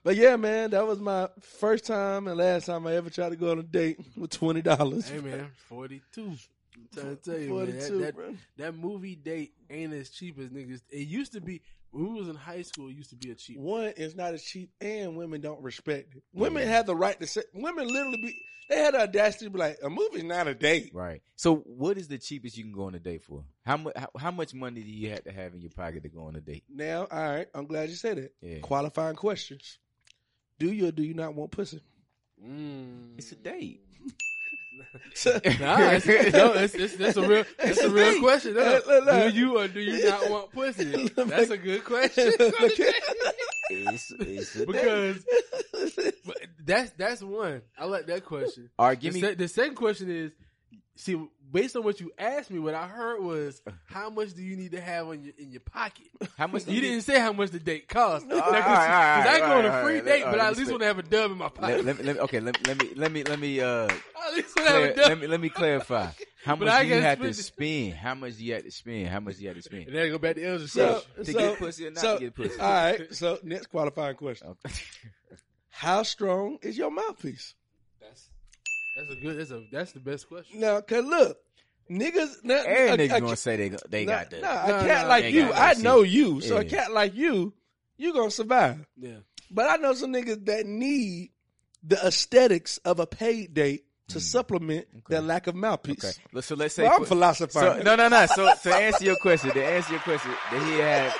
But 0.02 0.16
yeah, 0.16 0.36
man, 0.36 0.70
that 0.70 0.86
was 0.86 0.98
my 0.98 1.28
first 1.40 1.84
time 1.84 2.26
and 2.26 2.38
last 2.38 2.66
time 2.66 2.86
I 2.86 2.94
ever 2.94 3.10
tried 3.10 3.30
to 3.30 3.36
go 3.36 3.50
on 3.50 3.58
a 3.58 3.62
date 3.62 3.98
with 4.16 4.30
twenty 4.30 4.62
dollars. 4.62 5.08
Hey 5.08 5.20
man, 5.20 5.50
forty 5.68 6.00
two. 6.12 6.36
I'm 6.76 6.88
trying 6.94 7.16
to 7.16 7.22
tell 7.22 7.38
you, 7.38 7.54
man, 7.54 7.78
that, 7.78 8.16
that, 8.16 8.34
that 8.56 8.74
movie 8.76 9.16
date 9.16 9.52
ain't 9.68 9.92
as 9.92 10.08
cheap 10.08 10.38
as 10.38 10.48
niggas. 10.48 10.80
It 10.88 11.08
used 11.08 11.32
to 11.32 11.40
be 11.40 11.62
when 11.92 12.12
we 12.12 12.20
was 12.20 12.28
in 12.28 12.36
high 12.36 12.62
school. 12.62 12.88
It 12.88 12.94
used 12.94 13.10
to 13.10 13.16
be 13.16 13.30
a 13.30 13.34
cheap. 13.34 13.58
One 13.58 13.88
is 13.96 14.14
not 14.14 14.34
as 14.34 14.42
cheap, 14.42 14.70
and 14.80 15.16
women 15.16 15.40
don't 15.40 15.62
respect 15.62 16.14
it. 16.16 16.22
Women 16.32 16.66
have 16.66 16.86
the 16.86 16.96
right 16.96 17.18
to 17.20 17.26
say. 17.26 17.42
Women 17.54 17.86
literally 17.86 18.18
be. 18.18 18.34
They 18.68 18.76
had 18.76 18.94
the 18.94 19.00
audacity 19.00 19.46
to 19.46 19.50
be 19.50 19.58
like, 19.58 19.78
a 19.82 19.90
movie's 19.90 20.22
not 20.22 20.46
a 20.46 20.54
date. 20.54 20.92
Right. 20.94 21.22
So, 21.34 21.56
what 21.56 21.98
is 21.98 22.06
the 22.06 22.18
cheapest 22.18 22.56
you 22.56 22.62
can 22.62 22.72
go 22.72 22.84
on 22.84 22.94
a 22.94 23.00
date 23.00 23.24
for? 23.24 23.44
How 23.64 23.76
much? 23.76 23.96
How, 23.96 24.08
how 24.16 24.30
much 24.30 24.54
money 24.54 24.82
do 24.82 24.88
you 24.88 25.10
have 25.10 25.24
to 25.24 25.32
have 25.32 25.54
in 25.54 25.60
your 25.60 25.70
pocket 25.70 26.04
to 26.04 26.08
go 26.08 26.26
on 26.26 26.36
a 26.36 26.40
date? 26.40 26.62
Now, 26.72 27.08
all 27.10 27.30
right, 27.30 27.48
I'm 27.52 27.66
glad 27.66 27.88
you 27.88 27.96
said 27.96 28.18
it. 28.18 28.34
Yeah. 28.40 28.60
Qualifying 28.60 29.16
questions: 29.16 29.78
Do 30.60 30.72
you 30.72 30.86
or 30.86 30.92
do 30.92 31.02
you 31.02 31.14
not 31.14 31.34
want 31.34 31.50
pussy? 31.50 31.80
Mm. 32.44 33.18
It's 33.18 33.32
a 33.32 33.36
date. 33.36 33.82
So- 35.14 35.32
Nah, 35.60 35.90
it's, 35.92 36.06
no, 36.32 36.52
it's, 36.54 36.74
it's, 36.74 36.96
that's 36.96 37.16
a 37.16 37.26
real, 37.28 37.44
that's 37.58 37.78
a 37.80 37.90
real 37.90 38.20
question. 38.20 38.54
No, 38.54 38.60
Look, 38.64 38.86
look, 38.86 39.04
look. 39.06 39.32
Do 39.32 39.38
you 39.38 39.58
or 39.58 39.68
do 39.68 39.80
you 39.80 40.04
not 40.08 40.30
want 40.30 40.52
pussy? 40.52 41.08
That's 41.08 41.50
a 41.50 41.56
good 41.58 41.84
question. 41.84 42.32
It's, 43.72 44.10
it's 44.18 44.56
because 44.56 45.24
but 46.26 46.36
that's 46.64 46.90
that's 46.92 47.22
one. 47.22 47.62
I 47.78 47.84
like 47.84 48.06
that 48.06 48.24
question. 48.24 48.68
All 48.78 48.86
right, 48.88 48.98
The, 48.98 49.02
give 49.06 49.14
me. 49.14 49.20
se- 49.20 49.34
the 49.34 49.48
second 49.48 49.76
question 49.76 50.10
is, 50.10 50.32
see, 51.00 51.20
based 51.52 51.74
on 51.76 51.82
what 51.82 52.00
you 52.00 52.12
asked 52.18 52.50
me, 52.50 52.58
what 52.58 52.74
I 52.74 52.86
heard 52.86 53.22
was, 53.22 53.60
how 53.86 54.10
much 54.10 54.34
do 54.34 54.42
you 54.42 54.56
need 54.56 54.72
to 54.72 54.80
have 54.80 55.08
on 55.08 55.22
your 55.24 55.32
in 55.38 55.50
your 55.50 55.60
pocket? 55.60 56.06
How 56.36 56.46
much? 56.46 56.64
do 56.64 56.72
You 56.72 56.80
didn't 56.80 57.02
say 57.02 57.18
how 57.18 57.32
much 57.32 57.50
the 57.50 57.58
date 57.58 57.88
cost. 57.88 58.26
all 58.30 58.36
Now, 58.36 58.40
'cause- 58.42 58.52
right, 58.52 58.62
'cause 58.62 58.66
all 58.66 58.82
right, 58.84 59.26
I 59.26 59.38
go 59.38 59.44
all 59.46 59.58
on 59.58 59.64
a 59.66 59.70
free 59.70 59.76
all 59.78 59.84
right, 59.84 60.04
date, 60.04 60.22
all 60.24 60.30
but 60.32 60.40
I 60.40 60.48
at 60.48 60.56
least 60.56 60.70
want 60.70 60.80
to 60.82 60.86
have 60.86 60.98
a 60.98 61.02
dub 61.02 61.30
in 61.32 61.38
my 61.38 61.48
pocket. 61.48 61.84
let 61.84 61.98
me, 61.98 62.04
let 62.04 62.16
me, 62.16 62.20
okay, 62.22 62.40
let, 62.40 62.66
let 62.66 62.78
me, 62.82 62.90
let 62.94 63.12
me, 63.12 63.24
let 63.24 63.38
me, 63.40 63.60
uh, 63.60 63.66
at 64.26 64.34
least 64.34 64.56
want 64.56 64.68
to 64.68 64.74
have 64.74 64.82
a 64.82 64.94
dub. 64.94 65.08
let 65.08 65.20
me, 65.20 65.26
let 65.26 65.40
me 65.40 65.48
clarify. 65.48 66.08
How 66.44 66.56
much 66.56 66.68
I 66.68 66.82
do 66.82 66.88
you 66.88 66.94
gotta 66.94 67.06
have 67.06 67.20
to 67.20 67.34
spend 67.34 67.88
it. 67.88 67.96
How 67.96 68.14
much 68.14 68.36
do 68.36 68.44
you 68.44 68.54
have 68.54 68.64
to 68.64 68.70
spend? 68.70 69.08
How 69.08 69.20
much 69.20 69.36
do 69.36 69.42
you 69.42 69.48
have 69.48 69.56
to 69.56 69.62
spend? 69.62 69.86
and 69.88 69.94
then 69.96 70.06
I 70.06 70.08
go 70.08 70.18
back 70.18 70.36
to 70.36 70.44
Elgin. 70.44 70.68
So, 70.68 71.02
to 71.16 71.24
so- 71.24 71.32
get 71.38 71.58
pussy 71.58 71.86
or 71.86 71.90
not 71.90 72.00
so- 72.00 72.14
to 72.18 72.20
get 72.24 72.34
pussy? 72.34 72.60
All 72.60 72.70
right. 72.70 73.14
So 73.14 73.38
next 73.42 73.66
qualifying 73.66 74.16
question: 74.16 74.48
Okay. 74.48 74.74
How 75.68 76.02
strong 76.02 76.58
is 76.62 76.76
your 76.76 76.90
mouthpiece? 76.90 77.54
That's 78.96 79.08
that's 79.08 79.10
a 79.10 79.16
good. 79.22 79.38
That's 79.38 79.50
a 79.50 79.62
that's 79.72 79.92
the 79.92 80.00
best 80.00 80.28
question. 80.28 80.60
Now, 80.60 80.80
cause 80.80 81.04
look, 81.04 81.38
niggas. 81.90 82.44
Now, 82.44 82.62
Every 82.66 83.04
a- 83.04 83.08
nigga 83.08 83.16
a- 83.16 83.20
gonna 83.20 83.36
say 83.36 83.56
they 83.56 83.68
go- 83.70 83.76
they 83.88 84.04
nah, 84.04 84.12
got 84.12 84.30
that. 84.30 84.42
nah, 84.42 84.66
No, 84.66 84.76
a 84.78 84.86
cat 84.86 85.02
no, 85.04 85.08
like 85.08 85.24
you, 85.32 85.52
I 85.52 85.74
know 85.74 86.02
you. 86.02 86.40
So 86.40 86.56
a 86.56 86.64
cat 86.64 86.92
like 86.92 87.14
you, 87.14 87.52
you 87.96 88.12
gonna 88.12 88.30
survive. 88.30 88.86
Yeah. 88.98 89.16
But 89.50 89.68
I 89.70 89.76
know 89.76 89.94
some 89.94 90.12
niggas 90.12 90.44
that 90.46 90.66
need 90.66 91.30
the 91.82 91.96
aesthetics 92.06 92.78
of 92.78 93.00
a 93.00 93.06
paid 93.06 93.54
date 93.54 93.84
to 94.08 94.20
supplement 94.20 94.86
their 95.08 95.20
lack 95.20 95.46
of 95.46 95.54
mouthpiece. 95.54 96.04
Okay. 96.32 96.40
So 96.40 96.54
let's 96.56 96.74
say 96.74 96.82
Well, 96.82 96.92
I'm 96.94 96.98
for- 97.00 97.06
philosophizing. 97.06 97.78
So, 97.78 97.82
no, 97.82 97.96
no, 97.96 98.08
no. 98.08 98.26
So 98.26 98.52
to 98.64 98.74
answer 98.74 99.04
your 99.04 99.16
question, 99.16 99.50
to 99.52 99.64
answer 99.64 99.92
your 99.92 100.00
question, 100.02 100.32
that 100.50 100.62
he 100.64 100.78
had 100.78 101.12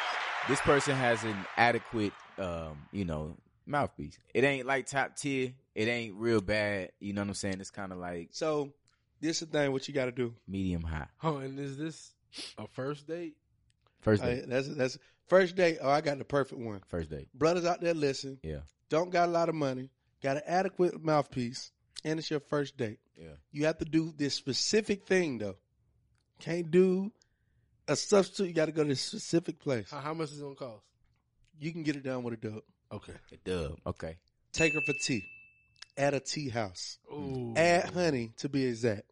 this 0.49 0.61
person 0.61 0.97
has 0.97 1.23
an 1.25 1.37
adequate, 1.57 2.13
um, 2.39 2.87
you 2.93 3.05
know, 3.05 3.37
mouthpiece. 3.67 4.19
It 4.35 4.43
ain't 4.45 4.67
like 4.67 4.87
top 4.87 5.17
tier. 5.17 5.53
It 5.75 5.89
ain't 5.89 6.15
real 6.15 6.41
bad. 6.41 6.91
You 7.01 7.13
know 7.13 7.23
what 7.23 7.29
I'm 7.29 7.35
saying? 7.35 7.61
It's 7.61 7.71
kind 7.71 7.93
of 7.93 7.99
like 7.99 8.31
So 8.33 8.73
this 9.21 9.43
is 9.43 9.49
the 9.49 9.59
thing. 9.59 9.73
What 9.73 9.87
you 9.89 9.95
got 9.95 10.07
to 10.07 10.13
do? 10.13 10.35
medium 10.49 10.83
high. 10.83 11.07
Oh, 11.23 11.39
and 11.39 11.59
is 11.59 11.77
this 11.77 12.13
a 12.59 12.67
first 12.69 13.07
date? 13.07 13.37
First 14.01 14.23
All 14.23 14.29
date. 14.29 14.41
right, 14.41 14.49
that's 14.49 14.69
that's 14.69 14.99
first 15.29 15.57
date. 15.57 15.79
Oh, 15.81 15.91
I 15.91 16.01
got 16.01 16.19
the 16.19 16.25
perfect 16.25 16.61
one. 16.61 16.81
First 16.89 17.11
date. 17.11 17.29
Brothers 17.35 17.65
out 17.65 17.81
there, 17.81 17.95
listen. 17.95 18.39
Yeah. 18.43 18.61
Don't 18.89 19.11
got 19.11 19.29
a 19.29 19.33
lot 19.33 19.49
of 19.49 19.55
money. 19.55 19.91
Got 20.23 20.39
an 20.39 20.43
adequate 20.47 21.03
mouthpiece, 21.03 21.71
and 22.05 22.19
it's 22.19 22.31
your 22.31 22.41
first 22.41 22.77
date. 22.77 22.99
Yeah. 23.17 23.35
You 23.53 23.67
have 23.67 23.79
to 23.79 23.85
do 23.85 24.13
this 24.17 24.35
specific 24.35 25.07
thing 25.07 25.39
though. 25.39 25.57
Can't 26.41 26.71
do 26.71 27.13
a 27.87 27.97
substitute. 27.97 28.49
You 28.49 28.55
got 28.55 28.67
to 28.67 28.73
go 28.73 28.83
to 28.83 28.89
this 28.89 29.03
specific 29.03 29.61
place. 29.61 29.91
How, 29.91 29.99
how 30.01 30.15
much 30.15 30.31
is 30.33 30.39
it 30.41 30.43
gonna 30.43 30.55
cost? 30.55 30.85
You 31.59 31.73
can 31.73 31.83
get 31.83 31.97
it 31.97 32.03
done 32.03 32.23
with 32.23 32.35
a 32.35 32.37
dub. 32.39 32.63
Okay. 32.93 33.13
A 33.33 33.37
dub. 33.49 33.79
Okay. 33.87 34.17
Take 34.53 34.73
her 34.75 34.81
for 34.81 34.95
tea 35.05 35.23
at 35.97 36.15
a 36.15 36.21
tea 36.21 36.49
house. 36.49 36.99
Ooh. 37.13 37.55
Add 37.57 37.91
honey 37.91 38.33
to 38.39 38.49
be 38.49 38.67
exact. 38.67 39.03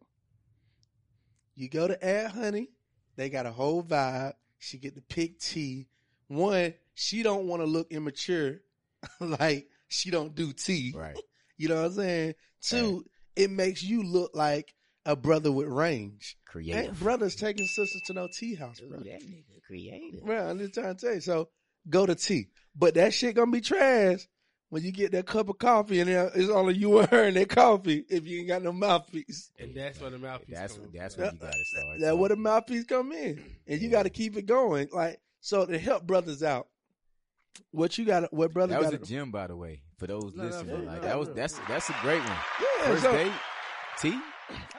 You 1.55 1.69
go 1.69 1.87
to 1.87 2.05
add 2.05 2.31
honey, 2.31 2.69
they 3.15 3.29
got 3.29 3.45
a 3.45 3.51
whole 3.51 3.83
vibe. 3.83 4.33
She 4.59 4.77
get 4.77 4.95
to 4.95 5.01
pick 5.01 5.39
tea. 5.39 5.87
One, 6.27 6.73
she 6.93 7.23
don't 7.23 7.47
want 7.47 7.61
to 7.61 7.65
look 7.65 7.91
immature, 7.91 8.61
like 9.19 9.67
she 9.87 10.11
don't 10.11 10.35
do 10.35 10.53
tea. 10.53 10.93
Right. 10.95 11.17
You 11.57 11.69
know 11.69 11.75
what 11.75 11.85
I'm 11.85 11.93
saying? 11.93 12.35
Two, 12.61 13.05
it 13.35 13.49
makes 13.49 13.83
you 13.83 14.03
look 14.03 14.31
like 14.33 14.73
a 15.05 15.15
brother 15.15 15.51
with 15.51 15.67
range. 15.67 16.37
Creative. 16.45 16.85
Ain't 16.85 16.99
brothers 16.99 17.35
taking 17.35 17.65
sisters 17.65 18.01
to 18.07 18.13
no 18.13 18.27
tea 18.31 18.55
house, 18.55 18.79
bro. 18.79 18.99
that 18.99 19.21
nigga 19.21 19.61
creative. 19.65 20.23
Bro, 20.25 20.49
I'm 20.49 20.59
just 20.59 20.73
trying 20.73 20.95
to 20.95 21.05
tell 21.05 21.15
you. 21.15 21.21
So 21.21 21.49
go 21.89 22.05
to 22.05 22.15
tea, 22.15 22.47
but 22.75 22.93
that 22.95 23.13
shit 23.13 23.35
gonna 23.35 23.51
be 23.51 23.61
trash 23.61 24.27
when 24.69 24.83
you 24.83 24.91
get 24.91 25.11
that 25.11 25.25
cup 25.25 25.49
of 25.49 25.57
coffee 25.57 25.99
and 25.99 26.09
there- 26.09 26.31
it's 26.35 26.49
only 26.49 26.75
you 26.75 26.99
and 26.99 27.09
her 27.09 27.23
and 27.23 27.35
that 27.37 27.49
coffee 27.49 28.05
if 28.09 28.25
you 28.27 28.39
ain't 28.39 28.47
got 28.47 28.61
no 28.63 28.71
mouthpiece. 28.71 29.51
And 29.59 29.75
that's 29.75 29.99
where 29.99 30.09
the 30.11 30.17
mouthpiece. 30.19 30.55
That's 30.57 30.73
comes 30.77 30.87
that's 30.93 31.17
where 31.17 31.31
you 31.31 31.39
gotta 31.39 31.65
start. 31.65 31.99
That 31.99 32.17
where 32.17 32.29
the 32.29 32.35
mouthpiece 32.35 32.85
come 32.85 33.11
in, 33.11 33.43
and 33.67 33.81
you 33.81 33.89
got 33.89 34.03
to 34.03 34.09
keep 34.09 34.37
it 34.37 34.45
going. 34.45 34.89
Like 34.91 35.19
so 35.41 35.65
to 35.65 35.77
help 35.77 36.05
brothers 36.05 36.43
out. 36.43 36.67
What 37.71 37.97
you 37.97 38.05
got? 38.05 38.31
What 38.33 38.53
brother 38.53 38.71
That 38.73 38.81
was 38.81 38.91
got? 38.91 39.01
a 39.01 39.05
gym, 39.05 39.31
by 39.31 39.47
the 39.47 39.55
way, 39.55 39.81
for 39.97 40.07
those 40.07 40.33
No, 40.35 40.43
no, 40.43 40.49
listening. 40.49 40.85
no, 40.85 40.91
like 40.91 41.01
no, 41.01 41.07
that 41.07 41.19
was 41.19 41.27
no. 41.29 41.33
that's 41.33 41.59
that's 41.67 41.89
a 41.89 41.95
great 42.01 42.19
one. 42.19 42.27
yeah, 42.61 42.85
First 42.85 43.03
so, 43.03 43.11
date, 43.11 43.31
T. 43.99 44.17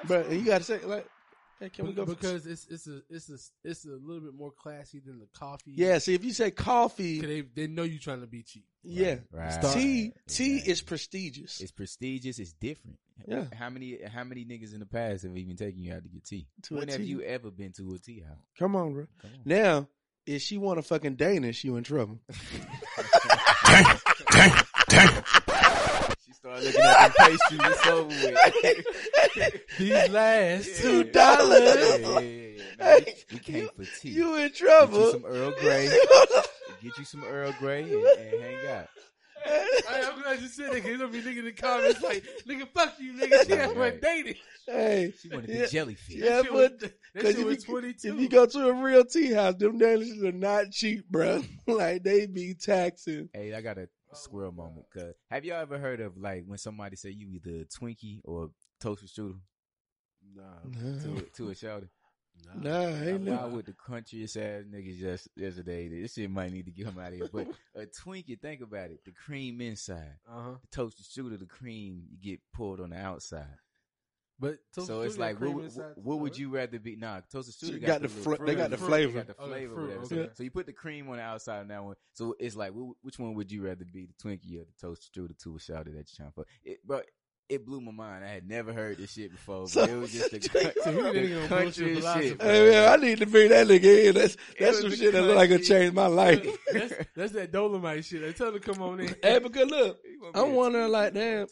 But 0.09 0.31
you 0.31 0.44
got 0.44 0.59
to 0.59 0.64
say 0.64 0.79
like, 0.85 1.07
hey, 1.61 1.68
can 1.68 1.85
we 1.87 1.92
Be- 1.92 1.96
go? 1.96 2.07
for- 2.07 2.14
because 2.14 2.46
it's 2.46 2.66
it's 2.68 2.87
a 2.87 3.03
it's 3.11 3.29
a 3.31 3.38
it's 3.68 3.85
a 3.85 3.88
little 3.90 4.20
bit 4.20 4.35
more 4.35 4.51
classy 4.51 4.99
than 5.01 5.18
the 5.18 5.27
coffee. 5.38 5.73
yeah. 5.77 5.99
See, 5.99 6.14
if 6.14 6.25
you 6.25 6.33
say 6.33 6.51
coffee, 6.51 7.20
they 7.20 7.40
they 7.42 7.66
know 7.66 7.83
you 7.85 7.99
trying 7.99 8.20
to 8.23 8.27
be 8.27 8.42
cheap. 8.42 8.64
yeah, 8.83 9.16
Right. 9.31 9.53
Start- 9.53 9.75
tea 9.75 10.12
tea 10.27 10.53
Exactly. 10.55 10.73
is 10.73 10.83
prestigious. 10.83 11.61
It's 11.61 11.73
prestigious. 11.73 12.38
It's 12.38 12.53
different. 12.53 12.99
Yeah. 13.27 13.44
How 13.55 13.68
many 13.68 13.99
how 14.03 14.25
many 14.25 14.44
niggas 14.46 14.73
in 14.73 14.81
the 14.81 14.87
past 14.87 15.25
have 15.25 15.37
even 15.37 15.55
taken 15.57 15.83
you 15.83 15.92
out 15.92 16.03
to 16.03 16.09
get 16.09 16.25
tea? 16.25 16.46
To 16.64 16.77
a 16.77 16.79
when 16.79 16.88
have 16.88 16.99
tea? 16.99 17.05
you 17.05 17.20
ever 17.23 17.51
been 17.51 17.73
to 17.73 17.92
a 17.94 17.99
tea 17.99 18.20
house? 18.27 18.38
Come 18.59 18.75
on, 18.77 18.94
bro. 18.94 19.07
Come 19.20 19.31
on. 19.35 19.40
Now, 19.44 19.88
if 20.27 20.40
she 20.42 20.57
want 20.59 20.79
a 20.79 20.83
fucking 20.83 21.16
Danish, 21.16 21.62
you 21.64 21.77
in 21.77 21.85
trouble. 21.85 22.18
She 26.42 26.48
started 26.48 26.64
looking 26.64 26.81
at 26.83 27.09
the 27.09 27.14
pastries. 27.18 27.61
It's 27.64 27.87
over 27.87 28.07
with. 28.09 29.62
These 29.79 30.09
last 30.11 30.81
Two 30.81 31.05
dollars. 31.05 31.61
Yeah, 31.61 31.96
yeah, 31.96 32.20
yeah. 32.20 32.20
yeah. 32.20 32.62
No, 32.79 32.98
we, 33.05 33.14
we 33.33 33.38
came 33.40 33.68
for 33.76 33.85
tea. 34.00 34.11
You 34.11 34.37
in 34.37 34.53
trouble? 34.53 35.12
Get 35.12 35.12
trouble. 35.12 35.12
you 35.12 35.12
some 35.12 35.24
Earl 35.26 35.53
Grey. 35.61 35.88
Get 36.83 36.98
you 36.98 37.05
some 37.05 37.24
Earl 37.24 37.55
Grey 37.59 37.83
and, 37.83 37.92
and 37.92 38.42
hang 38.42 38.66
out. 38.76 38.88
I, 39.46 40.03
I'm 40.12 40.22
glad 40.22 40.40
you 40.40 40.48
said 40.48 40.66
that 40.68 40.74
because 40.74 40.98
there'll 40.98 41.12
be 41.12 41.22
niggas 41.22 41.38
in 41.38 41.44
the 41.46 41.53
comments 41.53 42.03
like, 42.03 42.24
nigga, 42.46 42.68
fuck 42.74 42.94
you, 43.00 43.14
nigga. 43.14 43.46
She 43.46 43.53
Right, 43.55 43.68
right, 43.68 43.76
right. 43.76 44.00
dating. 44.03 44.35
hey, 44.66 45.12
She 45.20 45.29
wanted 45.31 45.48
Yeah. 45.50 45.62
the 45.62 45.66
jellyfish. 45.68 46.14
Yeah, 46.14 46.29
That 46.42 46.44
but 46.44 46.53
was- 46.53 46.70
that 46.81 46.92
because 47.14 47.31
shit 47.33 47.38
if, 47.40 47.46
was 47.46 47.66
you- 47.68 47.72
22. 47.74 48.14
if 48.14 48.20
you 48.20 48.29
go 48.29 48.46
to 48.46 48.68
a 48.68 48.72
real 48.74 49.05
tea 49.05 49.33
house, 49.33 49.55
them 49.57 49.79
Danishes 49.81 50.22
are 50.24 50.33
not 50.33 50.70
cheap, 50.72 51.09
bro. 51.11 51.42
like 51.66 52.03
they 52.03 52.26
be 52.26 52.53
taxing. 52.55 53.29
Hey, 53.33 53.55
I 53.55 53.61
got 53.62 53.79
a 53.79 53.88
squirrel 54.12 54.53
moment. 54.53 54.87
Cause 54.92 55.14
have 55.31 55.44
y'all 55.44 55.61
ever 55.61 55.79
heard 55.79 56.01
of 56.01 56.16
like 56.16 56.44
when 56.46 56.59
somebody 56.59 56.96
say 56.96 57.11
you 57.11 57.29
either 57.29 57.64
Twinkie 57.64 58.20
or 58.25 58.44
a 58.44 58.49
toaster 58.83 59.07
strudel 59.07 59.40
Nah, 60.35 61.01
to 61.03 61.16
a, 61.16 61.23
to 61.23 61.51
a 61.51 61.55
shouter? 61.55 61.88
Nah, 62.55 62.87
ain't 62.88 63.23
Why 63.27 63.35
no. 63.37 63.49
with 63.49 63.66
the 63.66 63.75
countryest 63.75 64.37
ass 64.37 64.64
niggas 64.70 64.99
just 64.99 65.29
yesterday? 65.37 65.88
This 65.88 66.14
shit 66.14 66.31
might 66.31 66.53
need 66.53 66.64
to 66.66 66.70
get 66.70 66.87
him 66.87 66.99
out 66.99 67.09
of 67.09 67.14
here. 67.14 67.29
But 67.33 67.49
a 67.75 67.87
Twinkie, 67.87 68.40
think 68.40 68.61
about 68.62 68.90
it. 68.90 69.05
The 69.05 69.12
cream 69.12 69.61
inside. 69.61 70.16
Uh 70.29 70.42
huh. 70.42 70.51
The 70.62 70.68
toaster 70.77 71.03
strudel, 71.03 71.38
the 71.38 71.46
cream 71.46 72.05
you 72.11 72.18
get 72.18 72.40
poured 72.55 72.81
on 72.81 72.90
the 72.90 72.96
outside. 72.99 73.46
But 74.40 74.57
so 74.72 75.03
it's 75.03 75.18
like, 75.18 75.38
what, 75.38 75.53
would- 75.53 75.72
what 75.96 76.20
would 76.20 76.38
you 76.38 76.48
rather 76.48 76.79
be? 76.79 76.96
Nah, 76.96 77.20
toaster 77.31 77.53
So 77.53 77.72
you 77.72 77.79
got, 77.79 78.00
got 78.00 78.03
the, 78.03 78.09
the 78.09 78.14
little 78.31 78.37
fla- 78.37 78.46
they 78.46 78.55
got 78.55 78.70
the 78.70 78.76
fruit. 78.79 78.87
flavor. 78.88 79.12
They 79.12 79.18
got 79.18 79.26
the 79.26 79.35
Oh, 79.38 79.46
the 79.46 79.53
flavor. 79.53 79.74
fruit, 79.74 79.87
whatever. 79.88 80.05
okay. 80.05 80.24
So, 80.29 80.31
so 80.35 80.42
you 80.44 80.50
put 80.50 80.64
the 80.66 80.72
cream 80.72 81.09
on 81.11 81.18
the 81.18 81.22
outside 81.22 81.61
of 81.61 81.68
that 81.68 81.85
one. 81.85 81.96
So 82.14 82.35
it's 82.40 82.57
like, 82.57 82.72
wh- 82.72 83.05
which 83.05 83.18
one 83.18 83.35
would 83.35 83.53
you 83.53 83.62
rather 83.66 83.85
be, 83.85 84.07
the 84.07 84.14
Twinkie 84.14 84.57
or 84.61 84.64
the 84.64 84.72
toaster 84.81 85.09
strudel 85.20 85.38
to 85.42 85.57
a 85.57 85.61
shouter 85.61 85.90
that 85.90 85.96
you're 85.96 86.05
trying 86.16 86.33
for? 86.35 86.46
It, 86.64 86.79
but 86.87 87.05
it 87.50 87.66
blew 87.66 87.81
my 87.83 87.90
mind. 87.92 88.24
I 88.24 88.29
had 88.29 88.48
never 88.48 88.72
heard 88.72 88.96
this 88.96 89.12
shit 89.12 89.31
before. 89.33 89.62
But 89.62 89.68
So- 89.70 89.85
it 89.85 89.94
was 89.96 90.11
just 90.12 90.31
the, 90.31 90.40
So 90.85 90.90
you 90.90 91.03
the 91.03 91.11
nigga 91.11 91.42
on 91.42 91.48
bullshit 91.48 91.48
country 91.48 91.94
philosophy. 91.96 92.29
shit. 92.29 92.42
Hey 92.42 92.70
man, 92.70 92.92
I 92.92 92.96
need 93.05 93.18
to 93.18 93.26
bring 93.26 93.48
that 93.50 93.66
nigga 93.66 94.05
in. 94.07 94.14
That's 94.14 94.37
that's 94.59 94.70
was 94.76 94.81
some 94.81 94.90
the 94.90 94.96
shit 94.96 95.12
that 95.12 95.22
look 95.22 95.37
like 95.37 95.50
it 95.50 95.53
country. 95.57 95.66
changed 95.66 95.94
my 95.94 96.07
life. 96.07 96.46
that's, 96.72 96.94
that's 97.14 97.33
that 97.33 97.53
Dolemite 97.53 98.05
shit. 98.07 98.24
I 98.26 98.33
tell 98.33 98.53
her 98.53 98.59
to 98.59 98.61
come 98.61 98.81
on 98.81 99.00
in. 99.00 99.14
hey, 99.22 99.38
because 99.38 99.68
look, 99.68 99.98
You 100.03 100.18
want 100.22 100.35
me 100.35 100.40
I'm 100.40 100.55
wondering 100.55 100.90
like, 100.90 101.11
or 101.11 101.14
damn, 101.14 101.46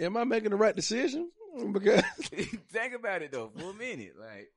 am 0.00 0.16
I 0.18 0.22
making 0.24 0.50
the 0.50 0.56
right 0.56 0.76
decision? 0.76 1.30
Because 1.72 2.02
Think 2.72 2.94
about 2.94 3.22
it 3.22 3.32
though 3.32 3.50
for 3.56 3.70
a 3.70 3.74
minute. 3.74 4.14
Like 4.18 4.48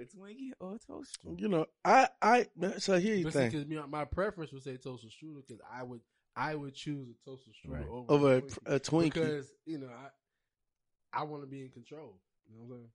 a 0.00 0.04
Twinkie 0.04 0.50
or 0.58 0.74
a 0.76 0.78
toaster. 0.78 1.28
you 1.36 1.48
know, 1.48 1.66
I 1.84 2.08
I 2.20 2.46
so 2.78 2.98
here 2.98 3.14
you 3.14 3.30
think. 3.30 3.52
because 3.52 3.66
my 3.88 4.04
preference 4.04 4.52
would 4.52 4.62
say 4.62 4.76
toaster 4.76 5.08
strudel 5.08 5.42
because 5.46 5.60
I 5.72 5.82
would 5.82 6.00
I 6.34 6.54
would 6.54 6.74
choose 6.74 7.08
a 7.10 7.28
toaster 7.30 7.50
strudel 7.50 7.72
Right. 7.72 7.86
over, 7.88 8.12
Over 8.12 8.34
a 8.34 8.36
a, 8.38 8.40
Twinkie. 8.42 8.58
a 8.66 8.80
Twinkie. 8.80 9.04
because 9.04 9.52
you 9.66 9.78
know 9.78 9.88
I 9.88 11.20
I 11.20 11.22
want 11.24 11.42
to 11.42 11.46
be 11.46 11.60
in 11.62 11.68
control. 11.70 12.18
You 12.48 12.56
know 12.58 12.64
what 12.64 12.76
I'm 12.76 12.80
saying? 12.80 12.88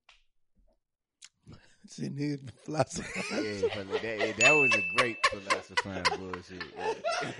See, 1.88 2.10
niggas 2.10 2.50
philosophy. 2.66 3.22
Yeah, 3.32 3.84
but 3.90 4.02
that, 4.02 4.20
yeah, 4.20 4.32
that 4.40 4.52
was 4.52 4.74
a 4.76 4.84
great 4.98 5.18
philosophizing 5.28 6.18
bullshit. 6.32 6.64
Yeah. 6.76 6.94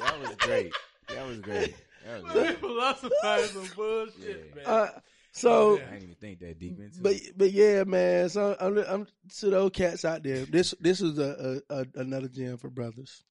That 0.00 0.18
was 0.20 0.34
great. 0.36 0.72
That 1.08 1.26
was 1.26 1.38
great. 1.40 1.74
That 2.06 2.22
was 2.22 2.32
saying? 2.32 2.44
great. 2.46 2.58
Philosophize 2.60 3.50
some 3.50 3.68
bullshit, 3.76 4.46
Yeah. 4.48 4.54
man. 4.56 4.64
Uh, 4.66 5.00
so, 5.32 5.76
Yeah. 5.76 5.82
I 5.82 5.90
didn't 5.92 6.02
even 6.02 6.14
think 6.16 6.38
that 6.40 6.58
deep 6.58 6.78
into 6.80 7.00
but 7.02 7.12
it. 7.12 7.38
but 7.38 7.52
yeah, 7.52 7.84
man. 7.84 8.28
So 8.28 8.56
I'm, 8.60 8.78
I'm 8.78 9.06
to 9.38 9.50
those 9.50 9.70
cats 9.72 10.04
out 10.04 10.22
there. 10.22 10.44
This 10.44 10.74
this 10.80 11.00
is 11.00 11.18
a, 11.18 11.60
a, 11.70 11.74
a 11.80 11.86
another 11.96 12.28
gem 12.28 12.56
for 12.56 12.68
brothers. 12.70 13.22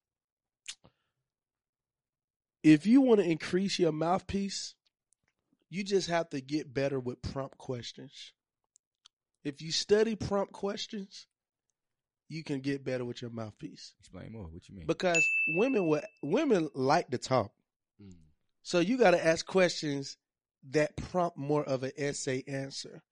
If 2.62 2.86
you 2.86 3.00
want 3.00 3.20
to 3.20 3.26
increase 3.30 3.78
your 3.78 3.92
mouthpiece, 3.92 4.74
you 5.70 5.82
just 5.84 6.08
have 6.10 6.28
to 6.30 6.40
get 6.40 6.72
better 6.74 7.00
with 7.00 7.22
prompt 7.22 7.56
questions. 7.58 8.32
If 9.44 9.62
you 9.62 9.72
study 9.72 10.14
prompt 10.16 10.52
questions, 10.52 11.26
you 12.28 12.44
can 12.44 12.60
get 12.60 12.84
better 12.84 13.04
with 13.04 13.22
your 13.22 13.30
mouthpiece. 13.30 13.94
Explain 14.00 14.32
more. 14.32 14.44
What 14.44 14.68
you 14.68 14.76
mean? 14.76 14.86
Because 14.86 15.22
women 15.56 15.86
would 15.86 16.04
women 16.22 16.68
like 16.74 17.10
to 17.10 17.18
talk. 17.18 17.50
So 18.62 18.78
you 18.80 18.98
got 18.98 19.12
to 19.12 19.24
ask 19.24 19.44
questions 19.46 20.16
that 20.70 20.96
prompt 20.96 21.38
more 21.38 21.64
of 21.64 21.82
an 21.82 21.92
essay 21.96 22.44
answer 22.46 23.02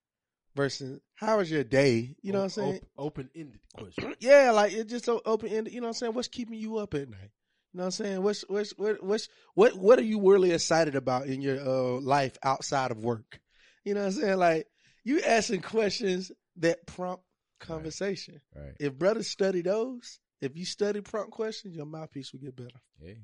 versus 0.55 1.01
how 1.15 1.39
was 1.39 1.51
your 1.51 1.65
day? 1.65 2.17
You 2.21 2.33
know 2.33 2.39
what 2.41 2.45
I'm 2.45 2.51
saying? 2.51 2.81
Open 2.97 3.31
ended 3.35 3.61
question. 3.77 4.15
Yeah, 4.21 4.51
like 4.51 4.73
it's 4.73 4.91
just 4.91 5.05
so 5.05 5.23
open 5.25 5.49
ended. 5.49 5.73
You 5.73 5.81
know 5.81 5.87
what 5.87 5.91
I'm 5.91 5.95
saying? 5.95 6.15
What's 6.15 6.29
keeping 6.29 6.59
you 6.59 6.79
up 6.79 6.95
at 6.95 7.09
night? 7.09 7.31
You 7.73 7.79
know 7.79 7.83
what 7.83 7.85
I'm 7.85 7.91
saying? 7.93 8.23
What's 8.23 8.43
what's 8.49 8.71
what 8.77 9.03
what's 9.03 9.29
what 9.55 9.77
what 9.77 9.99
are 9.99 10.03
you 10.03 10.31
really 10.31 10.53
excited 10.53 10.97
about 10.97 11.27
in 11.27 11.41
your 11.41 11.61
uh, 11.61 12.01
life 12.01 12.37
outside 12.43 12.91
of 12.91 12.99
work? 12.99 13.41
You 13.85 13.95
know 13.95 14.01
what 14.01 14.07
I'm 14.07 14.13
saying? 14.13 14.39
Like 14.39 14.67
you 15.05 15.21
asking 15.21 15.63
questions 15.63 16.33
that 16.57 16.87
prompt 16.87 17.23
conversation. 17.61 18.41
right. 18.55 18.75
If 18.81 18.99
brothers 18.99 19.29
study 19.29 19.63
those, 19.63 20.19
if 20.41 20.57
you 20.57 20.65
study 20.65 21.01
prompt 21.01 21.31
questions, 21.31 21.77
your 21.77 21.87
mouthpiece 21.87 22.33
will 22.33 22.41
get 22.41 22.57
better. 22.57 22.81
Yeah. 23.01 23.15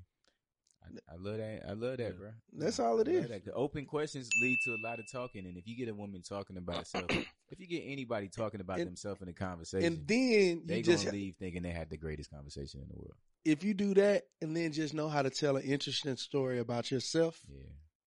I, 0.84 1.14
I 1.14 1.16
love 1.18 1.38
that. 1.38 1.62
I 1.68 1.72
love 1.72 1.96
that, 1.98 2.18
bro. 2.18 2.30
That's 2.52 2.78
all 2.78 3.00
it 3.00 3.08
is. 3.08 3.28
that. 3.28 3.44
The 3.44 3.52
open 3.54 3.86
questions 3.86 4.28
lead 4.42 4.58
to 4.64 4.72
a 4.72 4.80
lot 4.86 4.98
of 4.98 5.10
talking, 5.10 5.46
and 5.46 5.56
if 5.56 5.66
you 5.66 5.76
get 5.76 5.88
a 5.88 5.94
woman 5.94 6.22
talking 6.22 6.56
about 6.56 6.76
herself, 6.78 7.06
if 7.50 7.58
you 7.58 7.66
get 7.66 7.82
anybody 7.86 8.28
talking 8.28 8.60
about 8.60 8.78
And- 8.78 8.88
themselves 8.88 9.22
in 9.22 9.28
a 9.28 9.32
conversation, 9.32 9.86
And 9.86 10.06
then 10.06 10.62
they 10.66 10.82
just 10.82 11.10
leave 11.10 11.36
thinking 11.38 11.62
they 11.62 11.70
had 11.70 11.90
the 11.90 11.96
greatest 11.96 12.30
conversation 12.30 12.80
in 12.80 12.88
the 12.88 12.96
world. 12.96 13.14
if 13.44 13.62
you 13.64 13.74
do 13.74 13.94
that 13.94 14.24
and 14.42 14.56
then 14.56 14.72
just 14.72 14.94
know 14.94 15.08
how 15.08 15.22
to 15.22 15.30
tell 15.30 15.56
an 15.56 15.62
interesting 15.64 16.16
story 16.16 16.58
about 16.58 16.90
yourself, 16.90 17.40
Yeah. 17.48 17.62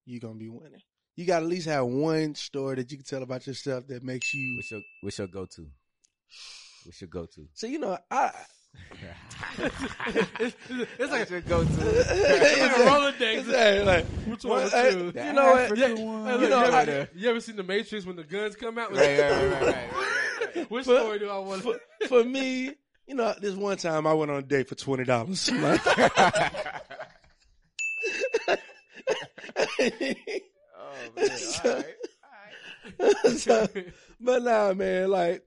you're 0.05 0.19
gonna 0.19 0.35
be 0.39 0.49
winning. 0.49 0.81
You 1.15 1.25
got 1.25 1.39
to 1.39 1.45
at 1.45 1.49
least 1.49 1.65
have 1.67 1.85
one 1.87 2.35
story 2.35 2.75
that 2.75 2.91
you 2.91 2.97
can 2.97 3.05
tell 3.05 3.23
about 3.23 3.47
yourself 3.47 3.87
that 3.87 4.03
makes 4.03 4.33
you. 4.35 4.55
What's 4.57 4.69
your 4.71 4.81
What's 5.01 5.17
your 5.17 5.27
go 5.27 5.45
to? 5.47 5.65
What's 6.85 7.01
your 7.01 7.07
go 7.09 7.25
to? 7.25 7.47
So 7.53 7.65
you 7.67 7.79
know, 7.79 7.97
I 8.11 8.31
it's, 10.39 10.55
it's 10.69 11.11
like 11.11 11.29
your 11.29 11.41
go 11.41 11.63
to. 11.63 11.69
it's 11.69 12.59
like 12.61 12.71
a 12.71 12.89
Rolodex. 12.89 13.37
Exactly, 13.39 13.83
like, 13.85 14.05
Which 14.05 14.43
well, 14.43 14.61
one? 14.61 14.69
hey, 14.71 14.91
choose? 14.91 15.13
you 15.15 15.33
know 15.33 15.45
what? 15.51 15.77
Yeah, 15.77 15.85
African 15.85 15.97
hey, 15.97 16.03
one. 16.05 16.23
look, 16.25 16.41
You 16.41 16.49
know, 16.49 16.65
you, 16.65 16.71
I- 16.71 16.81
ever, 16.81 17.09
you 17.15 17.29
ever 17.29 17.39
seen 17.39 17.55
the 17.55 17.63
Matrix 17.63 18.05
when 18.05 18.15
the 18.15 18.23
guns 18.23 18.55
come 18.55 18.77
out? 18.77 18.91
Right, 18.95 19.19
right, 19.19 19.31
right, 19.31 19.41
right, 19.41 19.51
right, 19.51 19.61
right, 19.91 20.55
right. 20.55 20.71
Which 20.71 20.85
But- 20.85 21.01
story 21.01 21.19
do 21.19 21.29
I 21.29 21.37
want? 21.39 21.63
For, 21.63 21.79
for 22.07 22.23
me, 22.23 22.73
you 23.07 23.15
know, 23.15 23.33
this 23.39 23.55
one 23.55 23.77
time 23.77 24.05
I 24.07 24.13
went 24.13 24.31
on 24.31 24.37
a 24.37 24.41
date 24.41 24.67
for 24.69 24.75
twenty 24.75 25.03
dollars. 25.03 25.49
Oh 30.79 30.93
man, 31.15 31.29
all 31.65 31.71
right, 31.71 31.95
all 32.99 33.13
right. 33.23 33.37
so, 33.37 33.67
but 34.19 34.43
nah, 34.43 34.73
man, 34.73 35.09
like. 35.09 35.43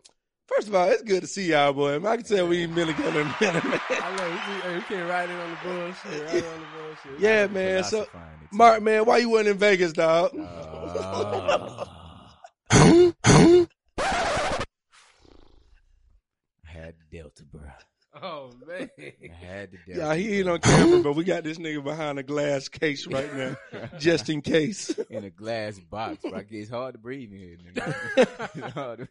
First 0.54 0.68
of 0.68 0.74
all, 0.74 0.88
it's 0.88 1.02
good 1.02 1.20
to 1.20 1.26
see 1.28 1.50
y'all, 1.50 1.72
boy. 1.72 2.04
I 2.04 2.16
can 2.16 2.24
tell 2.24 2.48
we 2.48 2.62
ain't 2.64 2.74
been 2.74 2.88
together 2.88 3.20
in 3.20 3.26
a 3.26 3.36
minute, 3.40 3.64
man. 3.64 3.80
I 3.90 4.16
know 4.16 4.28
we, 4.30 4.36
hey, 4.36 4.74
we 4.74 4.82
can't 4.82 5.08
ride 5.08 5.30
in 5.30 5.36
on 5.36 5.50
the 5.50 5.56
bullshit. 5.62 6.22
Ride 6.24 6.34
in 6.34 6.44
on 6.44 6.60
the 6.60 6.66
bullshit. 6.76 7.20
Yeah, 7.20 7.46
man. 7.46 7.84
So, 7.84 8.04
Philosophizing 8.04 8.40
it, 8.42 8.50
too. 8.50 8.56
Mark, 8.56 8.82
man, 8.82 9.04
why 9.04 9.18
you 9.18 9.28
wasn't 9.30 9.50
in 9.50 9.58
Vegas, 9.58 9.92
dog? 9.92 10.36
Uh, 10.36 11.84
I 12.72 13.66
had 16.64 16.94
Delta, 17.12 17.44
bro. 17.44 17.60
Oh 18.22 18.50
man. 18.66 18.90
I 18.98 19.32
had 19.32 19.70
the 19.70 19.78
Delta. 19.86 20.00
Yeah, 20.00 20.14
he 20.16 20.38
ain't 20.40 20.48
on 20.48 20.58
camera, 20.58 21.00
but 21.00 21.12
we 21.14 21.22
got 21.22 21.44
this 21.44 21.58
nigga 21.58 21.82
behind 21.82 22.18
a 22.18 22.24
glass 22.24 22.68
case 22.68 23.06
right 23.06 23.32
now, 23.36 23.56
just 23.98 24.28
in 24.28 24.42
case. 24.42 24.90
in 25.10 25.22
a 25.24 25.30
glass 25.30 25.78
box. 25.78 26.18
Bro. 26.28 26.42
It's 26.50 26.68
hard 26.70 26.94
to 26.94 26.98
breathe 26.98 27.30
in 27.32 27.38
here. 27.38 27.56
nigga. 27.72 28.50
It's 28.56 28.74
hard 28.74 28.98
to- 29.00 29.08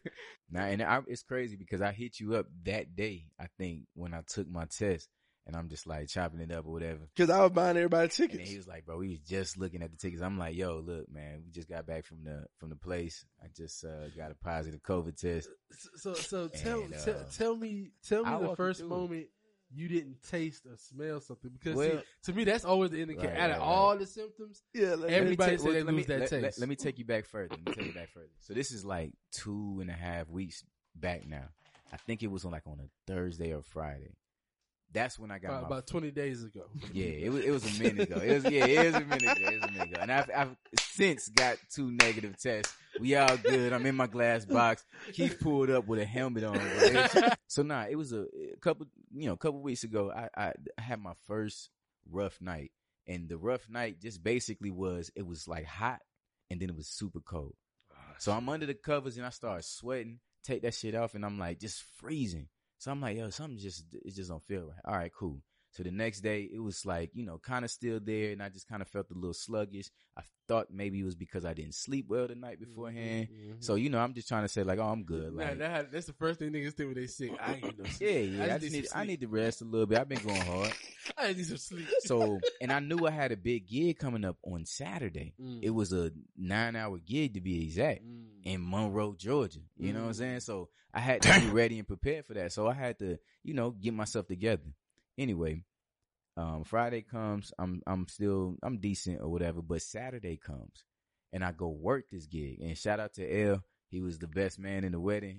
now, 0.50 0.64
and 0.64 0.82
I, 0.82 1.00
it's 1.06 1.22
crazy 1.22 1.56
because 1.56 1.80
I 1.80 1.92
hit 1.92 2.20
you 2.20 2.34
up 2.36 2.46
that 2.64 2.94
day. 2.94 3.24
I 3.40 3.46
think 3.58 3.84
when 3.94 4.12
I 4.12 4.20
took 4.26 4.48
my 4.48 4.66
test, 4.66 5.08
and 5.46 5.56
I'm 5.56 5.68
just 5.68 5.86
like 5.86 6.08
chopping 6.08 6.40
it 6.40 6.52
up 6.52 6.66
or 6.66 6.72
whatever. 6.72 7.00
Because 7.14 7.30
I 7.30 7.42
was 7.42 7.50
buying 7.52 7.76
everybody 7.76 8.04
And 8.04 8.12
tickets. 8.12 8.48
he 8.50 8.56
was 8.56 8.68
like, 8.68 8.84
"Bro, 8.86 8.98
we 8.98 9.08
was 9.10 9.20
just 9.20 9.58
looking 9.58 9.82
at 9.82 9.90
the 9.90 9.96
tickets." 9.96 10.22
I'm 10.22 10.38
like, 10.38 10.54
"Yo, 10.56 10.82
look, 10.84 11.10
man, 11.10 11.42
we 11.44 11.50
just 11.50 11.68
got 11.68 11.86
back 11.86 12.04
from 12.04 12.24
the 12.24 12.46
from 12.58 12.68
the 12.70 12.76
place. 12.76 13.24
I 13.42 13.46
just 13.56 13.84
uh, 13.84 14.08
got 14.16 14.30
a 14.30 14.34
positive 14.36 14.82
COVID 14.82 15.16
test." 15.16 15.48
So 15.96 16.14
so 16.14 16.48
tell 16.48 16.82
And, 16.82 16.94
uh, 16.94 17.04
tell, 17.04 17.24
tell 17.36 17.56
me 17.56 17.90
tell 18.06 18.24
me 18.24 18.30
I'll 18.30 18.50
the 18.50 18.56
first 18.56 18.80
through 18.80 18.88
it. 18.88 18.96
moment 18.98 19.26
you 19.72 19.86
didn't 19.86 20.20
taste 20.28 20.66
or 20.66 20.76
smell 20.76 21.20
something 21.20 21.48
because 21.52 21.76
Well- 21.76 21.98
see, 21.98 22.04
to 22.24 22.32
me 22.32 22.42
that's 22.42 22.64
always 22.64 22.90
the 22.90 23.00
indicator. 23.02 23.28
Right, 23.28 23.38
Out 23.38 23.50
of 23.52 23.58
right, 23.58 23.62
all 23.64 23.96
the 23.96 24.04
symptoms, 24.06 24.64
Yeah, 24.74 24.96
Let 24.96 25.10
Everybody 25.10 25.52
take- 25.52 25.60
say 25.60 25.72
they 25.74 25.82
lose 25.84 26.06
that 26.06 26.20
let- 26.20 26.32
let- 26.32 26.42
taste. 26.42 26.58
Let, 26.58 26.68
me 26.68 26.74
take 26.74 26.98
you 26.98 27.04
back 27.04 27.24
further. 27.24 27.50
Let 27.50 27.66
me 27.68 27.72
take 27.74 27.86
you 27.86 27.92
back 27.94 28.08
further. 28.08 28.26
So 28.40 28.52
this 28.52 28.72
is 28.72 28.84
like 28.84 29.12
two 29.30 29.78
and 29.80 29.88
a 29.88 29.92
half 29.92 30.28
weeks 30.28 30.64
back 30.96 31.24
now. 31.24 31.50
I 31.92 31.98
think 31.98 32.24
it 32.24 32.26
was 32.32 32.44
on 32.44 32.50
like 32.50 32.66
on 32.66 32.80
a 32.80 32.88
Thursday 33.06 33.52
or 33.54 33.62
Friday. 33.62 34.16
That's 34.92 35.18
when 35.18 35.30
I 35.30 35.38
got 35.38 35.50
about, 35.50 35.62
my 35.62 35.66
about 35.68 35.86
twenty 35.86 36.10
days 36.10 36.42
ago. 36.42 36.64
Yeah, 36.92 37.06
it 37.06 37.32
was 37.32 37.44
it 37.44 37.50
was 37.50 37.64
a 37.64 37.82
minute 37.82 38.10
ago. 38.10 38.20
It 38.20 38.34
was 38.34 38.52
yeah, 38.52 38.64
it 38.64 38.86
was 38.86 38.94
a 38.96 39.00
minute 39.00 39.22
ago. 39.22 39.48
It 39.48 39.60
was 39.60 39.70
a 39.70 39.72
minute 39.72 39.92
ago. 39.92 40.00
And 40.02 40.12
I've 40.12 40.30
I've 40.36 40.56
since 40.78 41.28
got 41.28 41.58
two 41.72 41.90
negative 41.92 42.36
tests. 42.40 42.74
We 42.98 43.14
all 43.14 43.36
good. 43.36 43.72
I'm 43.72 43.86
in 43.86 43.94
my 43.94 44.08
glass 44.08 44.44
box. 44.44 44.84
Keith 45.12 45.38
pulled 45.40 45.70
up 45.70 45.86
with 45.86 46.00
a 46.00 46.04
helmet 46.04 46.44
on. 46.44 46.58
bro. 46.58 47.28
so 47.46 47.62
nah, 47.62 47.86
it 47.88 47.94
was 47.96 48.12
a, 48.12 48.22
a 48.22 48.56
couple 48.60 48.86
you 49.14 49.26
know, 49.26 49.34
a 49.34 49.38
couple 49.38 49.62
weeks 49.62 49.84
ago 49.84 50.12
I, 50.14 50.28
I 50.36 50.52
I 50.76 50.82
had 50.82 50.98
my 51.00 51.12
first 51.26 51.70
rough 52.10 52.40
night. 52.40 52.72
And 53.06 53.28
the 53.28 53.38
rough 53.38 53.68
night 53.68 54.00
just 54.00 54.22
basically 54.22 54.70
was 54.70 55.10
it 55.16 55.26
was 55.26 55.48
like 55.48 55.64
hot 55.66 56.00
and 56.50 56.60
then 56.60 56.68
it 56.68 56.76
was 56.76 56.88
super 56.88 57.20
cold. 57.20 57.54
Ah, 57.92 58.14
so 58.18 58.32
I'm 58.32 58.48
under 58.48 58.66
the 58.66 58.74
covers 58.74 59.16
and 59.16 59.26
I 59.26 59.30
start 59.30 59.64
sweating, 59.64 60.20
take 60.44 60.62
that 60.62 60.74
shit 60.74 60.94
off, 60.94 61.14
and 61.14 61.24
I'm 61.24 61.38
like 61.38 61.58
just 61.60 61.84
freezing. 61.96 62.48
So 62.80 62.90
I'm 62.90 63.00
like, 63.02 63.14
yo, 63.18 63.28
something 63.28 63.58
just 63.58 63.84
it 63.92 64.14
just 64.14 64.30
don't 64.30 64.42
feel 64.42 64.68
right. 64.68 64.80
All 64.86 64.96
right, 64.96 65.12
cool. 65.12 65.42
So 65.72 65.82
the 65.84 65.90
next 65.90 66.20
day 66.20 66.48
it 66.52 66.58
was 66.60 66.84
like, 66.84 67.10
you 67.14 67.24
know, 67.24 67.38
kind 67.38 67.64
of 67.64 67.70
still 67.70 68.00
there 68.02 68.32
and 68.32 68.42
I 68.42 68.48
just 68.48 68.68
kind 68.68 68.82
of 68.82 68.88
felt 68.88 69.10
a 69.10 69.14
little 69.14 69.32
sluggish. 69.34 69.88
I 70.16 70.22
thought 70.48 70.66
maybe 70.72 70.98
it 70.98 71.04
was 71.04 71.14
because 71.14 71.44
I 71.44 71.54
didn't 71.54 71.74
sleep 71.76 72.06
well 72.08 72.26
the 72.26 72.34
night 72.34 72.58
beforehand. 72.58 73.28
Mhm. 73.32 73.62
So, 73.64 73.76
you 73.76 73.88
know, 73.88 73.98
I'm 74.00 74.12
just 74.14 74.26
trying 74.26 74.42
to 74.42 74.48
say 74.48 74.64
like, 74.64 74.80
oh, 74.80 74.88
I'm 74.88 75.04
good. 75.04 75.32
Nah, 75.32 75.54
that, 75.54 75.92
that's 75.92 76.06
the 76.06 76.12
first 76.14 76.40
thing 76.40 76.50
niggas 76.50 76.72
think 76.72 76.88
when 76.88 76.94
they 76.96 77.06
sick. 77.06 77.30
I 77.40 77.52
ain't 77.54 77.62
get 77.62 77.78
no 77.78 77.84
yeah, 77.84 77.90
sleep. 77.92 78.32
yeah. 78.36 78.54
I 78.54 78.58
just 78.58 78.72
need 78.72 78.88
some 78.88 79.00
I 79.00 79.04
need 79.04 79.20
to 79.20 79.28
rest 79.28 79.62
a 79.62 79.64
little 79.64 79.86
bit. 79.86 79.98
I've 79.98 80.08
been 80.08 80.18
going 80.26 80.40
hard. 80.40 80.72
I 81.16 81.28
just 81.34 81.38
need 81.38 81.46
some 81.46 81.56
sleep. 81.58 81.86
So, 82.00 82.40
and 82.60 82.72
I 82.72 82.80
knew 82.80 83.06
I 83.06 83.10
had 83.12 83.30
a 83.30 83.36
big 83.36 83.68
gig 83.68 83.98
coming 83.98 84.24
up 84.24 84.38
on 84.44 84.66
Saturday. 84.66 85.34
Mm. 85.40 85.60
It 85.62 85.70
was 85.70 85.92
a 85.92 86.10
9-hour 86.40 86.98
gig 86.98 87.34
to 87.34 87.40
be 87.40 87.62
exact. 87.64 88.02
Mm. 88.04 88.24
in 88.44 88.68
Monroe, 88.68 89.14
Georgia. 89.16 89.60
You 89.78 89.92
know 89.92 90.00
what 90.00 90.06
I'm 90.06 90.12
Mm. 90.12 90.16
saying? 90.18 90.40
So 90.40 90.68
I 90.92 90.98
had 90.98 91.22
to 91.22 91.40
be 91.40 91.46
ready 91.50 91.78
and 91.78 91.86
prepared 91.86 92.26
for 92.26 92.34
that. 92.34 92.52
So 92.52 92.66
I 92.66 92.72
had 92.74 92.98
to, 92.98 93.18
you 93.44 93.54
know, 93.54 93.70
get 93.70 93.94
myself 93.94 94.26
together. 94.26 94.64
Anyway, 95.20 95.62
um, 96.38 96.64
Friday 96.64 97.02
comes, 97.02 97.52
I'm 97.58 97.82
I'm 97.86 98.08
still 98.08 98.56
I'm 98.62 98.78
decent 98.78 99.20
or 99.20 99.28
whatever, 99.28 99.60
but 99.60 99.82
Saturday 99.82 100.38
comes 100.38 100.82
and 101.30 101.44
I 101.44 101.52
go 101.52 101.68
work 101.68 102.06
this 102.10 102.24
gig. 102.24 102.60
And 102.62 102.76
shout 102.76 103.00
out 103.00 103.12
to 103.14 103.42
L, 103.48 103.62
he 103.90 104.00
was 104.00 104.18
the 104.18 104.26
best 104.26 104.58
man 104.58 104.82
in 104.82 104.92
the 104.92 105.00
wedding. 105.00 105.38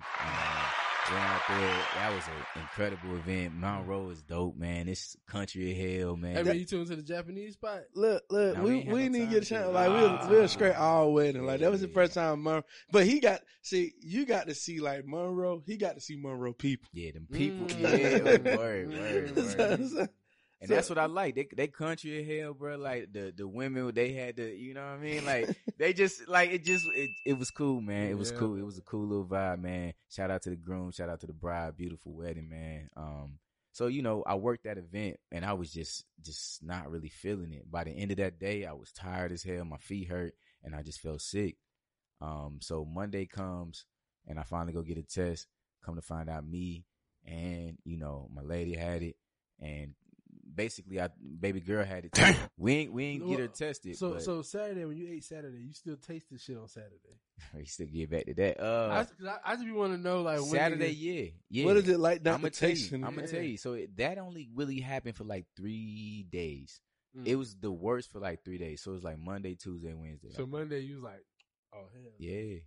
Went 1.12 1.24
out 1.24 1.40
there. 1.48 1.76
That 1.94 2.12
was 2.14 2.24
an 2.26 2.62
incredible 2.62 3.16
event. 3.16 3.54
Monroe 3.54 4.10
is 4.10 4.22
dope, 4.22 4.56
man. 4.56 4.88
It's 4.88 5.16
country 5.26 5.70
as 5.72 6.00
hell, 6.00 6.16
man. 6.16 6.36
Hey, 6.36 6.42
man, 6.42 6.58
you 6.58 6.64
tuned 6.64 6.86
to 6.88 6.96
the 6.96 7.02
Japanese 7.02 7.54
spot? 7.54 7.80
Look, 7.94 8.24
look, 8.30 8.56
Nah, 8.56 8.62
we 8.62 8.70
we, 8.80 8.84
we 8.92 9.08
no 9.08 9.18
didn't 9.18 9.30
get 9.30 9.42
a 9.42 9.46
chance. 9.46 9.68
Like 9.72 9.88
we'll 9.88 10.08
Ah. 10.08 10.26
we'll 10.28 10.48
straight 10.48 10.74
all 10.74 11.12
wedding. 11.12 11.44
Like 11.44 11.60
that 11.60 11.70
was 11.70 11.80
the 11.80 11.88
first 11.88 12.14
time 12.14 12.42
Monroe. 12.42 12.62
But 12.90 13.06
he 13.06 13.20
got 13.20 13.40
see 13.62 13.92
you 14.00 14.24
got 14.26 14.46
to 14.48 14.54
see 14.54 14.80
like 14.80 15.04
Monroe. 15.06 15.62
He 15.66 15.76
got 15.76 15.94
to 15.94 16.00
see 16.00 16.16
Monroe 16.16 16.52
people. 16.52 16.88
yeah, 16.92 17.12
them 17.12 17.26
people. 17.30 17.66
Mm. 17.66 17.80
Yeah, 18.42 18.56
word, 18.56 18.88
word, 18.88 19.34
Mm. 19.34 19.98
word. 19.98 20.08
And 20.62 20.68
So- 20.68 20.74
that's 20.76 20.88
what 20.88 20.98
I 20.98 21.06
like. 21.06 21.34
They 21.34 21.48
they 21.54 21.66
country 21.66 22.20
as 22.22 22.40
hell, 22.40 22.54
bro. 22.54 22.76
Like 22.78 23.12
the 23.12 23.34
the 23.36 23.46
women, 23.48 23.92
they 23.94 24.12
had 24.12 24.36
the, 24.36 24.44
you 24.54 24.72
know 24.74 24.80
what 24.82 24.92
I 24.92 24.98
mean? 24.98 25.24
Like 25.24 25.48
they 25.78 25.92
just 25.92 26.28
like 26.28 26.50
it. 26.52 26.64
Just 26.64 26.86
it, 26.94 27.10
it 27.26 27.32
was 27.38 27.50
cool, 27.50 27.80
man. 27.80 28.08
It 28.10 28.16
was 28.16 28.30
Yeah. 28.30 28.38
cool. 28.38 28.56
It 28.56 28.62
was 28.64 28.78
a 28.78 28.82
cool 28.82 29.06
little 29.06 29.26
vibe, 29.26 29.60
man. 29.60 29.92
Shout 30.08 30.30
out 30.30 30.42
to 30.42 30.50
the 30.50 30.56
groom. 30.56 30.90
Shout 30.92 31.08
out 31.10 31.20
to 31.20 31.26
the 31.26 31.32
bride. 31.32 31.76
Beautiful 31.76 32.12
wedding, 32.12 32.48
man. 32.48 32.88
Um. 32.96 33.38
So 33.72 33.88
you 33.88 34.02
know, 34.02 34.22
I 34.26 34.36
worked 34.36 34.64
that 34.64 34.78
event 34.78 35.18
and 35.32 35.44
I 35.44 35.54
was 35.54 35.72
just 35.72 36.04
just 36.22 36.62
not 36.62 36.90
really 36.90 37.08
feeling 37.08 37.52
it. 37.52 37.68
By 37.70 37.84
the 37.84 37.90
end 37.90 38.12
of 38.12 38.18
that 38.18 38.38
day, 38.38 38.64
I 38.64 38.72
was 38.72 38.92
tired 38.92 39.32
as 39.32 39.42
hell. 39.42 39.64
My 39.64 39.78
feet 39.78 40.08
hurt 40.08 40.34
and 40.62 40.74
I 40.76 40.82
just 40.82 41.00
felt 41.00 41.22
sick. 41.22 41.56
Um, 42.20 42.58
so 42.60 42.84
Monday 42.84 43.26
comes 43.26 43.84
and 44.28 44.38
I 44.38 44.44
finally 44.44 44.72
go 44.72 44.82
get 44.82 44.98
a 44.98 45.02
test. 45.02 45.48
Come 45.84 45.96
to 45.96 46.02
find 46.02 46.30
out, 46.30 46.46
me 46.46 46.84
and 47.26 47.78
you 47.84 47.96
know 47.96 48.28
my 48.32 48.42
lady 48.42 48.76
had 48.76 49.02
it, 49.02 49.16
and 49.60 49.94
basically, 50.54 51.00
I 51.00 51.08
baby 51.40 51.60
girl 51.60 51.84
had 51.84 52.04
it. 52.04 52.12
Too. 52.12 52.32
We 52.58 52.72
ain't 52.74 52.92
we 52.92 53.04
ain't 53.04 53.26
get 53.28 53.38
her 53.40 53.48
tested. 53.48 53.96
So 53.96 54.12
but 54.12 54.22
so 54.22 54.42
Saturday 54.42 54.84
when 54.84 54.96
you 54.96 55.08
ate 55.12 55.24
Saturday, 55.24 55.58
you 55.58 55.72
still 55.72 55.96
tasted 55.96 56.40
shit 56.40 56.56
on 56.56 56.68
Saturday. 56.68 57.18
we 57.56 57.64
still 57.64 57.86
get 57.86 58.10
back 58.10 58.26
to 58.26 58.34
that. 58.34 58.60
I, 58.60 58.64
Uh, 58.64 59.04
'cause 59.04 59.26
I, 59.26 59.52
I 59.52 59.56
just 59.56 59.70
want 59.70 59.92
to 59.94 59.98
know 59.98 60.22
like 60.22 60.40
when 60.40 60.50
Saturday, 60.50 60.94
niggas- 60.94 61.00
yeah, 61.00 61.30
yeah. 61.50 61.64
What 61.66 61.76
is 61.78 61.88
it 61.88 61.98
like? 61.98 62.22
Not 62.24 62.34
I'm 62.34 62.40
gonna 62.40 62.50
the 62.50 62.56
tell 62.56 62.70
you. 62.70 63.06
I'm 63.06 63.14
gonna 63.14 63.26
tell 63.28 63.42
you. 63.42 63.56
So 63.56 63.72
it, 63.74 63.96
that 63.96 64.18
only 64.18 64.48
really 64.54 64.80
happened 64.80 65.16
for 65.16 65.24
like 65.24 65.46
three 65.56 66.26
days. 66.30 66.80
Mm. 67.16 67.26
It 67.26 67.36
was 67.36 67.54
the 67.56 67.70
worst 67.70 68.10
for 68.10 68.20
like 68.20 68.44
three 68.44 68.58
days. 68.58 68.82
So 68.82 68.92
it 68.92 68.94
was 68.94 69.04
like 69.04 69.18
Monday, 69.18 69.54
Tuesday, 69.54 69.92
Wednesday. 69.94 70.30
So 70.30 70.46
Monday 70.46 70.80
you 70.80 70.94
was 70.94 71.04
like, 71.04 71.22
oh 71.74 71.84
hell, 71.92 72.12
yeah. 72.18 72.58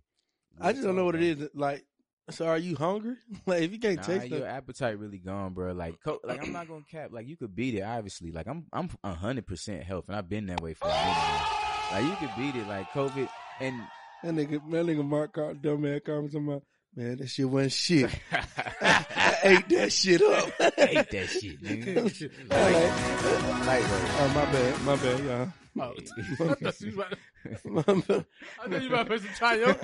I 0.60 0.72
just 0.72 0.84
don't 0.84 0.96
know 0.96 1.04
what 1.04 1.16
it 1.16 1.22
is. 1.22 1.48
Like, 1.52 1.84
so 2.30 2.46
are 2.46 2.58
you 2.58 2.76
hungry? 2.76 3.16
like, 3.46 3.62
if 3.62 3.72
you 3.72 3.78
can't 3.78 3.96
Nah, 3.96 4.02
taste 4.02 4.26
your 4.28 4.46
it, 4.46 4.50
appetite 4.50 4.98
really 4.98 5.18
gone, 5.18 5.52
bro. 5.54 5.72
Like, 5.72 5.96
co- 6.04 6.20
like 6.24 6.42
I'm 6.42 6.52
not 6.52 6.68
gonna 6.68 6.84
cap. 6.90 7.10
Like, 7.12 7.26
you 7.26 7.36
could 7.36 7.54
beat 7.54 7.74
it, 7.74 7.82
obviously. 7.82 8.32
Like, 8.32 8.46
I'm, 8.46 8.66
I'm 8.72 8.88
hundred 9.04 9.46
percent 9.46 9.82
health, 9.84 10.04
and 10.08 10.16
I've 10.16 10.28
been 10.28 10.46
that 10.46 10.60
way 10.60 10.74
for 10.74 10.86
a 10.88 10.90
minute. 10.90 11.04
now. 11.04 11.46
Like, 11.92 12.04
you 12.04 12.16
could 12.16 12.36
beat 12.36 12.56
it, 12.60 12.66
like 12.68 12.90
COVID, 12.90 13.28
and 13.60 13.80
that 14.24 14.34
nigga, 14.34 14.52
that 14.70 14.86
nigga 14.86 15.04
Mark 15.06 15.32
Car- 15.34 15.54
dumbass 15.54 16.04
comments 16.04 16.34
on 16.34 16.42
my 16.44 16.58
man. 16.96 17.16
That 17.18 17.28
shit 17.28 17.48
wasn't 17.48 17.72
shit. 17.72 18.10
I 18.32 19.36
ate 19.44 19.68
that 19.68 19.92
shit 19.92 20.20
up. 20.22 20.50
ate 20.78 21.10
that 21.10 21.28
shit, 21.28 21.62
nigga. 21.62 22.30
Like, 22.50 23.66
Lightweight. 23.66 24.10
oh 24.18 24.32
my 24.34 24.44
bad, 24.52 24.82
my 24.82 24.96
bad, 24.96 25.24
y'all. 25.24 25.48
Oh, 25.78 25.92
I 25.92 26.54
thought 26.54 26.80
you 26.80 26.86
was 26.86 26.94
about 26.94 27.10
to, 27.10 27.68
My 27.68 27.82
bad, 27.82 28.26
I 28.64 28.68
thought 28.68 28.82
you 28.82 28.88
about 28.88 29.02
to 29.02 29.10
put 29.10 29.20
some 29.20 29.34
triumph. 29.36 29.78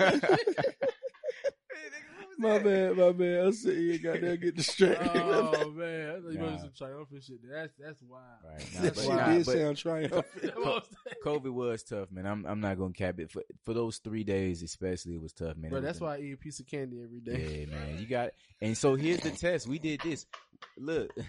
My 2.37 2.59
bad, 2.59 2.97
my 2.97 3.11
bad. 3.11 3.47
I 3.47 3.51
said 3.51 3.75
you 3.75 3.99
got 3.99 4.13
goddamn 4.13 4.39
get 4.39 4.55
distracted. 4.55 5.11
oh 5.15 5.71
man, 5.71 6.09
I 6.09 6.13
thought 6.13 6.31
you 6.31 6.39
about 6.39 6.45
to 6.45 6.51
Nah. 6.51 6.57
some 6.57 6.71
triumphant 6.77 7.23
shit. 7.23 7.39
That's 7.49 7.73
that's 7.79 8.01
wild. 8.01 8.23
Right. 8.43 8.73
Nah, 8.75 8.81
that 8.81 8.95
shit 8.95 9.09
nah, 9.09 9.27
did 9.27 9.45
but 9.45 9.57
sound 9.57 9.77
triumphant. 9.77 10.25
What? 10.57 10.87
COVID 11.25 11.53
was 11.53 11.83
tough, 11.83 12.11
man. 12.11 12.25
I'm, 12.25 12.45
I'm 12.45 12.59
not 12.59 12.77
gonna 12.77 12.93
cap 12.93 13.19
it 13.19 13.31
for 13.31 13.43
for 13.63 13.73
those 13.73 13.97
three 13.97 14.23
days, 14.23 14.63
especially. 14.63 15.15
It 15.15 15.21
was 15.21 15.33
tough, 15.33 15.57
man. 15.57 15.71
Bro, 15.71 15.81
that's 15.81 15.99
why 15.99 16.15
I 16.15 16.19
eat 16.19 16.33
a 16.33 16.37
piece 16.37 16.59
of 16.59 16.67
candy 16.67 17.01
every 17.03 17.19
day. 17.19 17.67
Yeah, 17.69 17.75
man. 17.75 17.99
You 17.99 18.07
got 18.07 18.31
and 18.61 18.77
so 18.77 18.95
here's 18.95 19.19
the 19.19 19.31
test. 19.31 19.67
We 19.67 19.79
did 19.79 20.01
this. 20.01 20.25
Look. 20.77 21.11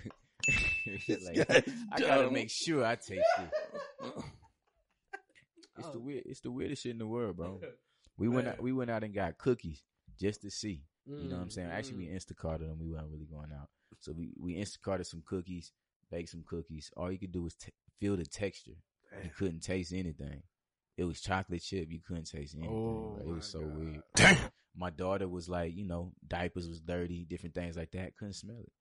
Like, 0.86 1.48
I 1.90 2.00
gotta 2.00 2.30
make 2.30 2.50
sure 2.50 2.84
I 2.84 2.96
taste 2.96 3.22
it. 3.38 3.50
It's 5.78 5.88
the 5.88 5.96
oh. 5.96 6.00
weird 6.00 6.22
it's 6.26 6.40
the 6.40 6.50
weirdest 6.50 6.82
shit 6.82 6.92
in 6.92 6.98
the 6.98 7.06
world, 7.06 7.38
bro. 7.38 7.60
We 8.18 8.28
went 8.28 8.48
out 8.48 8.62
we 8.62 8.72
went 8.72 8.90
out 8.90 9.04
and 9.04 9.14
got 9.14 9.38
cookies 9.38 9.82
just 10.20 10.42
to 10.42 10.50
see. 10.50 10.82
You 11.06 11.28
know 11.28 11.36
what 11.36 11.42
I'm 11.42 11.50
saying? 11.50 11.68
Mm, 11.68 11.74
Actually 11.74 11.96
we 11.98 12.06
Instacarted 12.08 12.60
them, 12.60 12.78
we 12.80 12.90
weren't 12.90 13.10
really 13.10 13.26
going 13.26 13.50
out. 13.52 13.68
So 14.00 14.12
we, 14.12 14.32
we 14.38 14.54
Instacarted 14.56 15.06
some 15.06 15.22
cookies, 15.26 15.72
baked 16.10 16.30
some 16.30 16.44
cookies. 16.48 16.90
All 16.96 17.10
you 17.12 17.18
could 17.18 17.32
do 17.32 17.42
was 17.42 17.54
t- 17.54 17.72
feel 18.00 18.16
the 18.16 18.24
texture. 18.24 18.72
You 19.22 19.30
couldn't 19.36 19.60
taste 19.60 19.92
anything. 19.92 20.42
It 20.96 21.04
was 21.04 21.20
chocolate 21.20 21.62
chip. 21.62 21.88
You 21.90 22.00
couldn't 22.06 22.24
taste 22.30 22.54
anything. 22.56 22.70
Oh. 22.72 23.16
It 23.20 23.26
was 23.26 23.46
so 23.46 23.60
God. 23.60 23.78
weird. 23.78 24.02
Damn. 24.16 24.38
My 24.76 24.90
daughter 24.90 25.28
was 25.28 25.48
like, 25.48 25.76
you 25.76 25.84
know, 25.84 26.12
diapers 26.26 26.66
was 26.68 26.80
dirty, 26.80 27.24
different 27.24 27.54
things 27.54 27.76
like 27.76 27.92
that. 27.92 28.16
Couldn't 28.16 28.34
smell 28.34 28.56
it. 28.60 28.72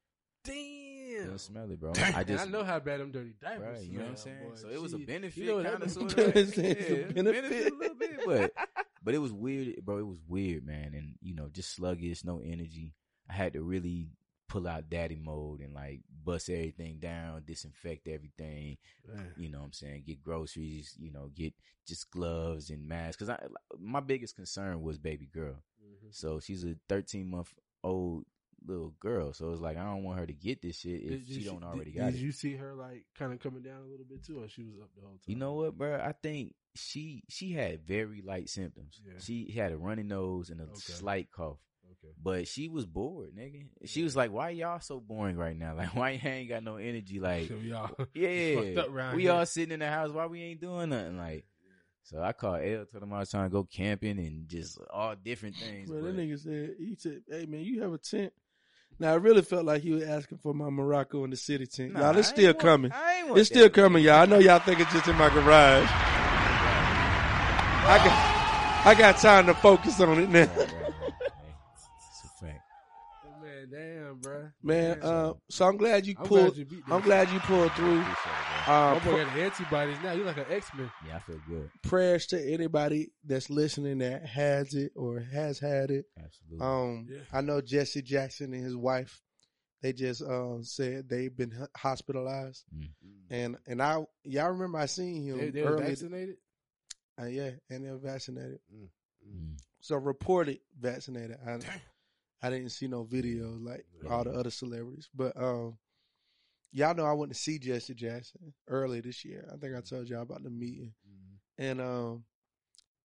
Damn. 0.43 1.23
Couldn't 1.23 1.37
smell 1.39 1.69
it, 1.71 1.79
bro. 1.79 1.93
Damn. 1.93 2.15
I 2.15 2.23
just 2.23 2.47
I 2.47 2.49
know 2.49 2.63
how 2.63 2.79
bad 2.79 2.99
them 2.99 3.11
dirty 3.11 3.35
diapers. 3.41 3.79
Right, 3.79 3.85
you 3.87 3.97
know 3.99 4.03
what 4.05 4.09
I'm 4.11 4.17
saying? 4.17 4.37
boy. 4.49 4.55
So 4.55 4.69
it 4.69 4.81
was 4.81 4.93
a 4.93 4.97
benefit, 4.97 5.37
You 5.37 5.45
know 5.49 5.55
what 5.57 5.65
kind 5.65 5.83
of, 5.83 5.91
sort 5.91 6.17
of. 6.17 6.35
It's 6.35 6.57
a 6.57 6.69
it's 6.71 6.89
a 6.89 7.13
benefit. 7.13 7.15
benefit 7.15 7.71
a 7.71 7.75
little 7.75 7.95
bit, 7.95 8.19
but 8.25 8.51
but 9.03 9.13
it 9.13 9.19
was 9.19 9.33
weird, 9.33 9.75
bro. 9.83 9.97
It 9.97 10.07
was 10.07 10.19
weird, 10.27 10.65
man, 10.65 10.93
and 10.93 11.15
you 11.21 11.35
know, 11.35 11.49
just 11.51 11.75
sluggish, 11.75 12.23
no 12.23 12.41
energy. 12.43 12.93
I 13.29 13.33
had 13.33 13.53
to 13.53 13.61
really 13.61 14.07
pull 14.49 14.67
out 14.67 14.89
daddy 14.89 15.15
mode 15.15 15.61
and 15.61 15.73
like 15.73 16.01
bust 16.23 16.49
everything 16.49 16.99
down, 16.99 17.41
disinfect 17.45 18.07
everything. 18.07 18.77
Man. 19.07 19.31
You 19.35 19.49
know 19.49 19.59
what 19.59 19.65
I'm 19.65 19.73
saying? 19.73 20.03
Get 20.05 20.21
groceries, 20.21 20.95
you 20.99 21.11
know, 21.11 21.31
get 21.35 21.53
just 21.87 22.11
gloves 22.11 22.69
and 22.69 22.87
masks. 22.87 23.17
Cause 23.17 23.29
I, 23.29 23.39
my 23.79 23.99
biggest 23.99 24.35
concern 24.35 24.81
was 24.81 24.97
baby 24.99 25.25
girl. 25.25 25.63
Mhm. 25.83 26.13
So 26.13 26.39
she's 26.39 26.63
a 26.65 26.75
13 26.87 27.27
month 27.29 27.53
old 27.83 28.25
little 28.65 28.93
girl. 28.99 29.33
So 29.33 29.51
it's 29.51 29.61
like, 29.61 29.77
I 29.77 29.83
don't 29.83 30.03
want 30.03 30.19
her 30.19 30.25
to 30.25 30.33
get 30.33 30.61
this 30.61 30.77
shit 30.79 31.01
if 31.03 31.09
Did- 31.09 31.25
did 31.27 31.35
she 31.35 31.43
don't 31.43 31.63
already 31.63 31.91
did, 31.91 31.99
got 31.99 32.05
did 32.11 32.15
it. 32.15 32.23
you 32.23 32.31
see 32.31 32.55
her 32.55 32.73
like 32.73 33.05
kind 33.17 33.33
of 33.33 33.39
coming 33.39 33.61
down 33.63 33.81
a 33.85 33.89
little 33.89 34.05
bit 34.09 34.23
too, 34.25 34.41
or 34.41 34.47
she 34.47 34.63
was 34.63 34.75
up 34.81 34.89
the 34.95 35.01
whole 35.01 35.11
time? 35.11 35.19
You 35.27 35.35
know 35.35 35.53
what, 35.53 35.77
bro? 35.77 35.95
I 35.95 36.13
think 36.13 36.53
she 36.75 37.23
she 37.29 37.51
had 37.53 37.85
very 37.85 38.21
light 38.21 38.49
symptoms. 38.49 38.99
Yeah. 39.05 39.13
She 39.19 39.51
had 39.55 39.71
a 39.71 39.77
runny 39.77 40.03
nose 40.03 40.49
and 40.49 40.59
a 40.61 40.65
Okay. 40.65 40.73
slight 40.75 41.31
cough. 41.31 41.59
Okay. 42.03 42.13
But 42.21 42.47
she 42.47 42.67
was 42.69 42.85
bored, 42.85 43.35
nigga. 43.37 43.67
She 43.85 44.03
was 44.03 44.15
like, 44.15 44.31
"Why 44.31 44.49
y'all 44.49 44.79
so 44.79 44.99
boring 44.99 45.37
right 45.37 45.55
now? 45.55 45.75
Like, 45.77 45.95
why 45.95 46.09
you 46.11 46.27
ain't 46.29 46.49
got 46.49 46.63
no 46.63 46.77
energy? 46.77 47.19
Like, 47.19 47.49
y'all, 47.63 47.91
yeah, 48.15 48.55
fucked 48.55 48.77
up 48.77 48.89
around 48.89 49.15
we 49.15 49.23
here. 49.23 49.33
all 49.33 49.45
sitting 49.45 49.73
in 49.73 49.79
the 49.79 49.87
house. 49.89 50.09
Why 50.11 50.25
we 50.25 50.41
ain't 50.41 50.59
doing 50.61 50.89
nothing? 50.89 51.17
Like, 51.17 51.45
so 52.05 52.21
I 52.21 52.33
called 52.33 52.61
L, 52.63 52.85
told 52.85 53.03
him 53.03 53.13
I 53.13 53.19
was 53.19 53.29
trying 53.31 53.45
to 53.45 53.53
go 53.53 53.63
camping 53.63 54.17
and 54.19 54.47
just 54.49 54.77
all 54.91 55.15
different 55.15 55.55
things. 55.55 55.89
Well, 55.89 56.01
that 56.01 56.17
nigga 56.17 56.37
said, 56.37 56.75
he 56.77 56.95
said, 56.97 57.21
hey 57.29 57.45
man, 57.45 57.61
you 57.61 57.81
have 57.81 57.93
a 57.93 57.97
tent. 57.97 58.33
Now, 58.99 59.11
I 59.11 59.15
really 59.15 59.41
felt 59.41 59.65
like 59.65 59.81
he 59.81 59.91
was 59.91 60.03
asking 60.03 60.37
for 60.37 60.53
my 60.53 60.69
Morocco 60.69 61.23
in 61.23 61.29
the 61.31 61.35
city 61.35 61.65
team. 61.65 61.93
Nah, 61.93 62.11
y'all, 62.11 62.17
it's 62.17 62.27
still 62.29 62.45
want- 62.47 62.59
coming. 62.59 62.91
I 62.93 63.17
ain't 63.19 63.27
want 63.27 63.39
It's 63.39 63.49
still 63.49 63.63
that. 63.63 63.73
coming, 63.73 64.03
y'all. 64.03 64.21
I 64.21 64.25
know 64.25 64.39
y'all 64.39 64.59
think 64.59 64.79
it's 64.79 64.91
just 64.93 65.07
in 65.07 65.15
my 65.17 65.29
garage. 65.29 65.87
I 67.85 67.97
got, 67.97 68.85
I 68.87 68.95
got 68.97 69.17
time 69.17 69.45
to 69.47 69.53
focus 69.55 69.99
on 69.99 70.19
it 70.19 70.29
now. 70.29 70.39
Right, 70.39 70.49
right, 70.57 70.57
right. 70.57 70.67
Hey, 70.67 71.53
It's 72.09 72.23
a 72.23 72.45
fact. 72.45 72.61
Oh, 73.25 73.41
man, 73.43 73.62
damn, 73.73 74.19
bro. 74.19 74.49
Man, 74.61 75.01
uh, 75.01 75.33
so 75.49 75.65
I'm 75.65 75.77
glad 75.77 76.05
you 76.05 76.15
I'm 76.19 76.25
pulled. 76.25 76.41
glad 76.53 76.57
you 76.57 76.65
beat 76.65 76.83
I'm 76.89 77.01
glad 77.01 77.29
you 77.31 77.39
pulled 77.39 77.71
through. 77.73 77.99
Appreciate 78.01 78.15
it, 78.15 78.65
bro. 78.65 78.73
Uh, 78.75 78.93
My 78.93 78.99
boy 79.05 79.25
got 79.25 79.37
antibodies 79.37 79.97
now. 80.03 80.11
You 80.13 80.23
like 80.23 80.37
an 80.37 80.45
X 80.49 80.67
Men. 80.77 80.91
yeah, 81.07 81.15
I 81.17 81.19
feel 81.19 81.39
good. 81.47 81.69
prayers 81.81 82.27
to 82.27 82.53
anybody 82.53 83.11
that's 83.25 83.49
listening 83.49 83.97
that 83.99 84.25
has 84.25 84.73
it 84.73 84.91
or 84.95 85.19
has 85.19 85.59
had 85.59 85.91
it. 85.91 86.05
Absolutely. 86.17 86.65
Um, 86.65 87.07
Yeah. 87.09 87.19
I 87.33 87.41
know 87.41 87.61
Jesse 87.61 88.01
Jackson 88.01 88.53
and 88.53 88.63
his 88.63 88.75
wife. 88.75 89.21
They 89.81 89.91
just 89.91 90.21
um 90.21 90.63
said 90.63 91.09
they've 91.09 91.35
been 91.35 91.51
hospitalized, 91.75 92.63
Mm. 92.73 92.87
and 93.29 93.57
and 93.67 93.81
I 93.81 94.03
y'all 94.23 94.51
remember 94.51 94.77
I 94.77 94.85
seen 94.85 95.23
him 95.23 95.37
They, 95.37 95.49
they 95.49 95.61
were 95.63 95.77
vaccinated. 95.77 96.35
Uh, 97.21 97.25
yeah, 97.25 97.49
and 97.69 97.85
they're 97.85 97.97
vaccinated. 97.97 98.59
Mm. 98.73 99.57
So 99.81 99.97
reported 99.97 100.59
vaccinated. 100.79 101.37
I 101.45 101.59
I 102.43 102.49
didn't 102.49 102.69
see 102.69 102.87
no 102.87 103.05
videos 103.05 103.65
like 103.65 103.85
all 104.09 104.25
the 104.25 104.31
other 104.31 104.51
celebrities, 104.51 105.09
but 105.15 105.31
um, 105.41 105.77
y'all 106.73 106.93
know 106.93 107.05
I 107.05 107.13
went 107.13 107.31
to 107.31 107.37
see 107.37 107.57
Jesse 107.57 107.93
Jackson 107.93 108.53
early 108.67 108.99
this 108.99 109.23
year. 109.23 109.49
I 109.51 109.55
think 109.55 109.75
I 109.75 109.79
told 109.79 110.09
y'all 110.09 110.23
about 110.23 110.43
the 110.43 110.49
meeting, 110.49 110.91
and 111.57 111.79
um, 111.79 112.25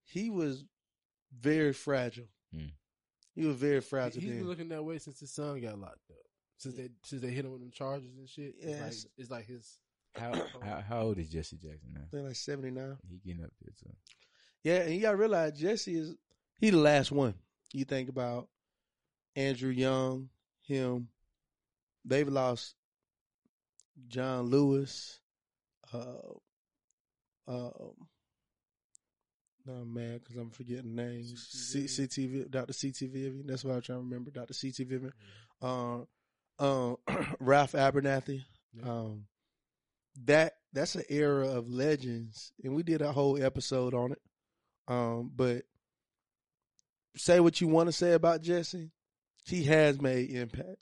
he 0.02 0.28
was 0.28 0.64
very 1.38 1.72
fragile. 1.72 2.26
Mm. 2.54 2.72
He 3.36 3.46
was 3.46 3.54
very 3.54 3.80
fragile. 3.80 4.20
he's 4.20 4.30
then. 4.30 4.40
been 4.40 4.48
looking 4.48 4.68
that 4.70 4.84
way 4.84 4.98
since 4.98 5.20
his 5.20 5.32
son 5.32 5.60
got 5.60 5.78
locked 5.78 6.10
up. 6.10 6.16
Since 6.56 6.74
they 6.74 6.88
since 7.04 7.22
they 7.22 7.28
hit 7.28 7.44
him 7.44 7.52
with 7.52 7.60
them 7.60 7.70
charges 7.70 8.16
and 8.18 8.28
shit. 8.28 8.56
It's 8.58 8.80
like 8.80 9.12
it's 9.16 9.30
like 9.30 9.46
his. 9.46 9.78
How, 10.16 10.32
how 10.64 10.82
how 10.88 11.00
old 11.02 11.18
is 11.18 11.28
Jesse 11.28 11.58
Jackson 11.58 11.90
now? 11.92 12.00
I 12.00 12.08
think 12.10 12.26
like 12.26 12.34
seventy 12.34 12.72
nine. 12.72 12.96
He 13.08 13.18
getting 13.24 13.44
up 13.44 13.52
there 13.60 13.72
too. 13.78 13.94
Yeah, 14.64 14.80
and 14.80 14.94
you 14.94 15.00
gotta 15.00 15.18
realize 15.18 15.52
Jesse 15.52 15.94
is 15.94 16.16
he 16.58 16.70
the 16.70 16.78
last 16.78 17.12
one. 17.12 17.34
You 17.72 17.84
think 17.84 18.08
about 18.08 18.48
Andrew 19.38 19.70
Young, 19.70 20.28
him. 20.62 21.08
They've 22.04 22.28
lost 22.28 22.74
John 24.08 24.46
Lewis. 24.46 25.20
Uh, 25.92 26.34
um, 27.46 27.94
no, 29.64 29.72
I'm 29.74 29.94
mad 29.94 30.20
because 30.24 30.36
I'm 30.36 30.50
forgetting 30.50 30.96
names. 30.96 31.46
C- 31.50 31.86
CT, 31.86 32.50
Dr. 32.50 32.72
CT 32.72 33.10
Vivian. 33.10 33.46
That's 33.46 33.62
what 33.64 33.74
I'm 33.74 33.82
trying 33.82 33.98
to 33.98 34.04
remember. 34.04 34.30
Dr. 34.32 34.54
CT 34.54 34.88
Vivian. 34.88 35.12
Um, 35.62 36.06
um, 36.58 36.96
Ralph 37.40 37.72
Abernathy. 37.72 38.42
Yeah. 38.72 38.90
Um, 38.90 39.26
that 40.24 40.54
that's 40.72 40.96
an 40.96 41.04
era 41.08 41.48
of 41.48 41.68
legends, 41.68 42.52
and 42.64 42.74
we 42.74 42.82
did 42.82 43.02
a 43.02 43.12
whole 43.12 43.40
episode 43.40 43.94
on 43.94 44.12
it. 44.12 44.22
Um, 44.88 45.30
but 45.34 45.62
say 47.16 47.38
what 47.38 47.60
you 47.60 47.68
want 47.68 47.88
to 47.88 47.92
say 47.92 48.12
about 48.14 48.42
Jesse, 48.42 48.90
he 49.48 49.64
has 49.64 50.00
made 50.00 50.30
impact. 50.30 50.78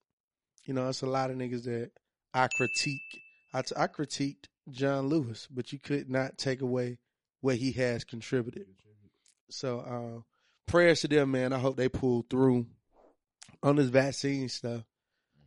You 0.65 0.75
know, 0.75 0.89
it's 0.89 1.03
a 1.03 1.07
lot 1.07 1.31
of 1.31 1.37
niggas 1.37 1.65
that 1.65 1.91
I 2.35 2.49
critique. 2.57 3.21
I, 3.55 3.63
t- 3.63 3.75
I 3.77 3.87
critiqued 3.87 4.47
John 4.71 5.09
Lewis, 5.09 5.47
but 5.51 5.73
you 5.73 5.79
could 5.79 6.11
not 6.11 6.39
take 6.39 6.61
away 6.61 6.99
what 7.41 7.57
he 7.57 7.73
has 7.73 8.05
contributed. 8.05 8.67
So, 9.49 9.79
uh, 9.81 10.23
prayers 10.67 11.03
to 11.03 11.09
them, 11.09 11.31
man. 11.31 11.53
I 11.53 11.59
hope 11.59 11.77
they 11.77 11.89
pull 11.89 12.27
through 12.29 12.67
on 13.63 13.77
this 13.77 13.89
vaccine 13.89 14.49
stuff. 14.49 14.83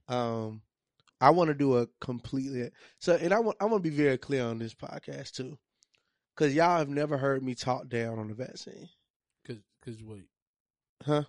Um, 0.08 0.62
I 1.22 1.32
want 1.32 1.50
to 1.50 1.54
do 1.54 1.78
a 1.78 1.88
completely 2.00 2.70
so, 3.00 3.16
and 3.16 3.34
I 3.34 3.40
want 3.40 3.58
I 3.60 3.66
want 3.66 3.84
to 3.84 3.90
be 3.90 3.96
very 3.96 4.18
clear 4.18 4.46
on 4.46 4.58
this 4.58 4.74
podcast 4.74 5.34
too, 5.34 5.58
because 6.34 6.56
y'all 6.56 6.78
have 6.78 6.90
never 6.90 7.18
heard 7.18 7.44
me 7.44 7.56
talk 7.56 7.90
down 7.90 8.18
on 8.18 8.30
the 8.30 8.34
vaccine, 8.34 8.88
Cause, 9.46 9.58
cause 9.84 10.02
wait, 10.02 10.30
huh? 11.06 11.24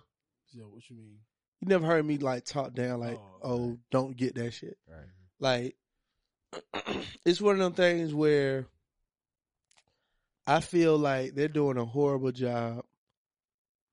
yo, 0.53 0.63
what 0.63 0.89
you 0.89 0.95
mean? 0.95 1.19
You 1.61 1.67
never 1.67 1.85
heard 1.85 2.05
me 2.05 2.17
like 2.17 2.43
talk 2.43 2.73
down 2.73 2.99
like, 2.99 3.19
Oh, 3.43 3.53
oh, 3.53 3.77
don't 3.91 4.17
get 4.17 4.35
that 4.35 4.51
shit. 4.51 4.77
Right. 4.87 5.75
Like, 6.73 6.95
it's 7.25 7.39
one 7.39 7.55
of 7.55 7.59
them 7.59 7.73
things 7.73 8.13
where 8.13 8.65
I 10.47 10.59
feel 10.59 10.97
like 10.97 11.35
they're 11.35 11.47
doing 11.47 11.77
a 11.77 11.85
horrible 11.85 12.31
job 12.31 12.83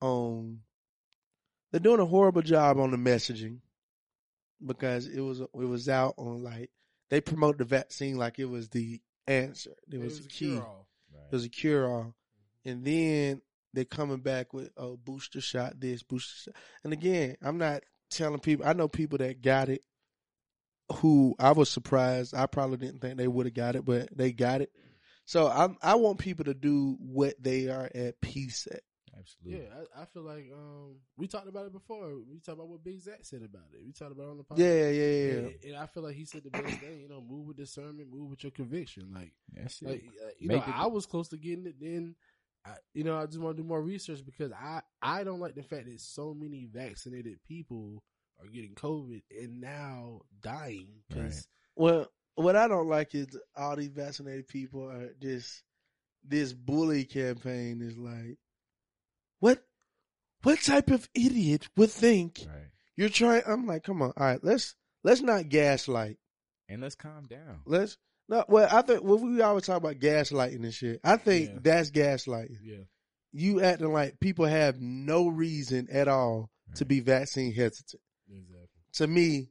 on. 0.00 0.60
They're 1.70 1.80
doing 1.80 2.00
a 2.00 2.06
horrible 2.06 2.42
job 2.42 2.78
on 2.78 2.90
the 2.90 2.96
messaging 2.96 3.58
because 4.64 5.06
it 5.06 5.20
was 5.20 5.40
it 5.40 5.48
was 5.52 5.88
out 5.88 6.14
on 6.16 6.42
like 6.42 6.70
they 7.10 7.20
promote 7.20 7.58
the 7.58 7.64
vaccine 7.64 8.16
like 8.16 8.38
it 8.38 8.46
was 8.46 8.70
the 8.70 9.00
answer. 9.26 9.74
It 9.92 10.00
was, 10.00 10.20
a 10.20 10.22
the 10.22 10.28
key. 10.28 10.50
cure-all. 10.52 10.88
It 11.12 11.34
was 11.34 11.44
a 11.44 11.48
cure 11.48 11.86
all. 11.88 12.14
And 12.64 12.84
then 12.84 13.42
they're 13.78 13.84
coming 13.84 14.18
back 14.20 14.52
with 14.52 14.70
oh 14.76 14.96
booster 14.96 15.40
shot 15.40 15.80
this, 15.80 16.02
booster 16.02 16.50
shot. 16.50 16.60
And 16.84 16.92
again, 16.92 17.36
I'm 17.42 17.58
not 17.58 17.82
telling 18.10 18.40
people 18.40 18.66
I 18.66 18.72
know 18.72 18.88
people 18.88 19.18
that 19.18 19.40
got 19.42 19.68
it 19.68 19.82
who 20.96 21.34
I 21.38 21.52
was 21.52 21.68
surprised. 21.70 22.34
I 22.34 22.46
probably 22.46 22.78
didn't 22.78 23.00
think 23.00 23.16
they 23.18 23.28
would 23.28 23.46
have 23.46 23.54
got 23.54 23.76
it, 23.76 23.84
but 23.84 24.08
they 24.16 24.32
got 24.32 24.60
it. 24.62 24.70
So 25.26 25.46
I 25.46 25.68
I 25.82 25.94
want 25.96 26.18
people 26.18 26.44
to 26.46 26.54
do 26.54 26.96
what 27.00 27.34
they 27.42 27.68
are 27.68 27.90
at 27.94 28.20
peace 28.20 28.66
at. 28.70 28.80
Absolutely. 29.18 29.62
Yeah, 29.64 29.68
I, 29.96 30.02
I 30.02 30.04
feel 30.04 30.22
like 30.22 30.48
um, 30.54 30.94
we 31.16 31.26
talked 31.26 31.48
about 31.48 31.66
it 31.66 31.72
before. 31.72 32.08
We 32.30 32.38
talked 32.38 32.56
about 32.56 32.68
what 32.68 32.84
Big 32.84 33.00
Zach 33.00 33.18
said 33.22 33.42
about 33.42 33.64
it. 33.74 33.80
We 33.84 33.90
talked 33.92 34.12
about 34.12 34.28
it 34.28 34.30
on 34.30 34.36
the 34.38 34.44
podcast. 34.44 34.58
Yeah, 34.58 34.90
yeah, 34.90 34.90
yeah. 34.92 35.38
And, 35.38 35.54
and 35.64 35.76
I 35.76 35.86
feel 35.86 36.04
like 36.04 36.14
he 36.14 36.24
said 36.24 36.44
the 36.44 36.50
best 36.50 36.78
thing. 36.78 37.00
You 37.00 37.08
know, 37.08 37.20
move 37.20 37.48
with 37.48 37.56
discernment, 37.56 38.12
move 38.12 38.30
with 38.30 38.44
your 38.44 38.52
conviction. 38.52 39.10
Like, 39.12 39.32
That's 39.52 39.82
it. 39.82 39.88
like 39.88 40.04
uh, 40.24 40.28
you 40.38 40.46
Make 40.48 40.66
know, 40.68 40.72
it- 40.72 40.78
I 40.78 40.86
was 40.86 41.04
close 41.04 41.28
to 41.30 41.36
getting 41.36 41.66
it. 41.66 41.74
Then, 41.80 42.14
I, 42.64 42.72
you 42.94 43.04
know, 43.04 43.16
I 43.16 43.26
just 43.26 43.38
want 43.38 43.56
to 43.56 43.62
do 43.62 43.68
more 43.68 43.82
research 43.82 44.20
because 44.24 44.52
I 44.52 44.80
I 45.00 45.24
don't 45.24 45.40
like 45.40 45.54
the 45.54 45.62
fact 45.62 45.86
that 45.86 46.00
so 46.00 46.34
many 46.34 46.68
vaccinated 46.70 47.38
people 47.46 48.02
are 48.40 48.48
getting 48.48 48.74
COVID 48.74 49.22
and 49.30 49.60
now 49.60 50.20
dying 50.40 51.02
because 51.08 51.46
Well, 51.76 52.08
what 52.34 52.56
I 52.56 52.68
don't 52.68 52.88
like 52.88 53.14
is 53.14 53.26
all 53.56 53.76
these 53.76 53.88
vaccinated 53.88 54.48
people 54.48 54.88
are 54.88 55.10
just 55.20 55.62
this 56.24 56.52
bully 56.52 57.04
campaign 57.04 57.80
is 57.82 57.96
like, 57.96 58.38
what, 59.40 59.62
what 60.42 60.60
type 60.60 60.90
of 60.90 61.08
idiot 61.14 61.68
would 61.76 61.90
think 61.90 62.40
right. 62.46 62.66
you're 62.96 63.08
trying? 63.08 63.42
I'm 63.46 63.66
like, 63.66 63.84
come 63.84 64.02
on, 64.02 64.12
all 64.16 64.26
right, 64.26 64.42
let's 64.42 64.74
let's 65.04 65.20
not 65.20 65.48
gaslight. 65.48 66.18
And 66.68 66.82
let's 66.82 66.94
calm 66.94 67.26
down. 67.26 67.60
Let's 67.64 67.96
no. 68.28 68.44
Well, 68.48 68.68
I 68.70 68.82
think 68.82 69.02
well, 69.02 69.18
we 69.18 69.40
always 69.40 69.64
talk 69.64 69.76
about 69.78 69.96
gaslighting 69.96 70.62
and 70.62 70.74
shit. 70.74 71.00
I 71.04 71.16
think 71.16 71.50
Yeah. 71.50 71.58
that's 71.62 71.90
gaslighting. 71.90 72.58
yeah, 72.62 72.82
You 73.32 73.60
acting 73.62 73.92
like 73.92 74.20
people 74.20 74.44
have 74.46 74.80
no 74.80 75.28
reason 75.28 75.88
at 75.90 76.08
all 76.08 76.50
to 76.76 76.84
be 76.84 77.00
vaccine 77.00 77.52
hesitant. 77.54 78.02
exactly. 78.30 78.66
To 78.94 79.06
me, 79.06 79.50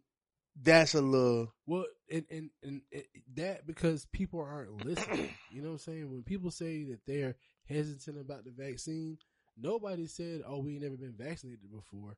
that's 0.62 0.94
a 0.96 1.02
little. 1.02 1.54
Well, 1.66 1.86
and, 2.12 2.26
and 2.32 2.50
and 2.64 2.82
it, 2.92 3.08
that 3.36 3.68
because 3.68 4.06
people 4.12 4.40
aren't 4.42 4.86
listening. 4.86 5.30
You 5.52 5.62
know 5.62 5.70
what 5.70 5.74
I'm 5.76 5.94
saying? 5.94 6.12
When 6.12 6.24
people 6.24 6.52
say 6.52 6.84
that 6.84 7.00
they're 7.08 7.36
hesitant 7.66 8.20
about 8.20 8.44
the 8.46 8.52
vaccine, 8.52 9.18
nobody 9.58 10.06
said, 10.08 10.42
"Oh, 10.46 10.60
we 10.60 10.74
ain't 10.74 10.84
never 10.84 10.98
been 10.98 11.16
vaccinated 11.18 11.72
before." 11.72 12.16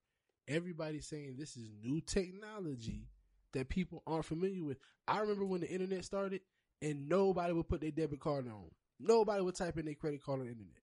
Everybody's 0.47 1.07
saying 1.07 1.35
this 1.37 1.55
is 1.55 1.69
new 1.83 2.01
technology 2.01 3.07
that 3.53 3.69
people 3.69 4.03
aren't 4.05 4.25
familiar 4.25 4.63
with. 4.63 4.77
I 5.07 5.19
remember 5.19 5.45
when 5.45 5.61
the 5.61 5.69
internet 5.69 6.05
started, 6.05 6.41
and 6.81 7.09
nobody 7.09 7.53
would 7.53 7.67
put 7.67 7.81
their 7.81 7.91
debit 7.91 8.19
card 8.19 8.47
on. 8.47 8.71
Nobody 8.99 9.41
would 9.41 9.55
type 9.55 9.77
in 9.77 9.85
their 9.85 9.95
credit 9.95 10.23
card 10.23 10.39
on 10.39 10.45
the 10.45 10.51
internet. 10.51 10.73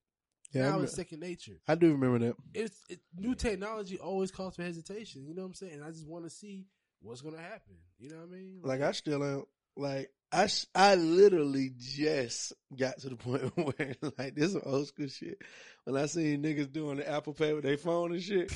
Yeah, 0.53 0.71
now 0.71 0.81
it's 0.81 0.95
second 0.95 1.21
nature. 1.21 1.61
I 1.67 1.75
do 1.75 1.93
remember 1.93 2.19
that. 2.27 2.37
It's 2.55 2.83
it, 2.89 3.01
new 3.17 3.35
technology 3.35 3.99
always 3.99 4.31
calls 4.31 4.57
for 4.57 4.63
hesitation. 4.63 5.27
You 5.27 5.35
know 5.35 5.43
what 5.43 5.49
I'm 5.49 5.55
saying? 5.55 5.83
I 5.85 5.91
just 5.91 6.07
want 6.07 6.25
to 6.25 6.31
see 6.31 6.67
what's 7.01 7.21
gonna 7.21 7.39
happen. 7.39 7.77
You 7.99 8.11
know 8.11 8.17
what 8.17 8.29
I 8.29 8.33
mean? 8.33 8.61
Like 8.63 8.81
I 8.81 8.93
still 8.93 9.23
am. 9.25 9.45
Like 9.77 10.11
I, 10.33 10.49
I 10.75 10.95
literally 10.97 11.73
just 11.79 12.53
got 12.77 12.99
to 13.01 13.11
the 13.11 13.17
point 13.17 13.57
where 13.57 13.95
like 14.19 14.35
this 14.35 14.55
is 14.55 14.63
old 14.65 14.89
school 14.89 15.09
shit. 15.09 15.39
When 15.85 15.97
I 15.97 16.07
seen 16.07 16.43
niggas 16.43 16.73
doing 16.73 16.97
the 16.97 17.09
Apple 17.09 17.33
Pay 17.33 17.53
with 17.53 17.63
their 17.63 17.77
phone 17.77 18.13
and 18.13 18.21
shit, 18.23 18.49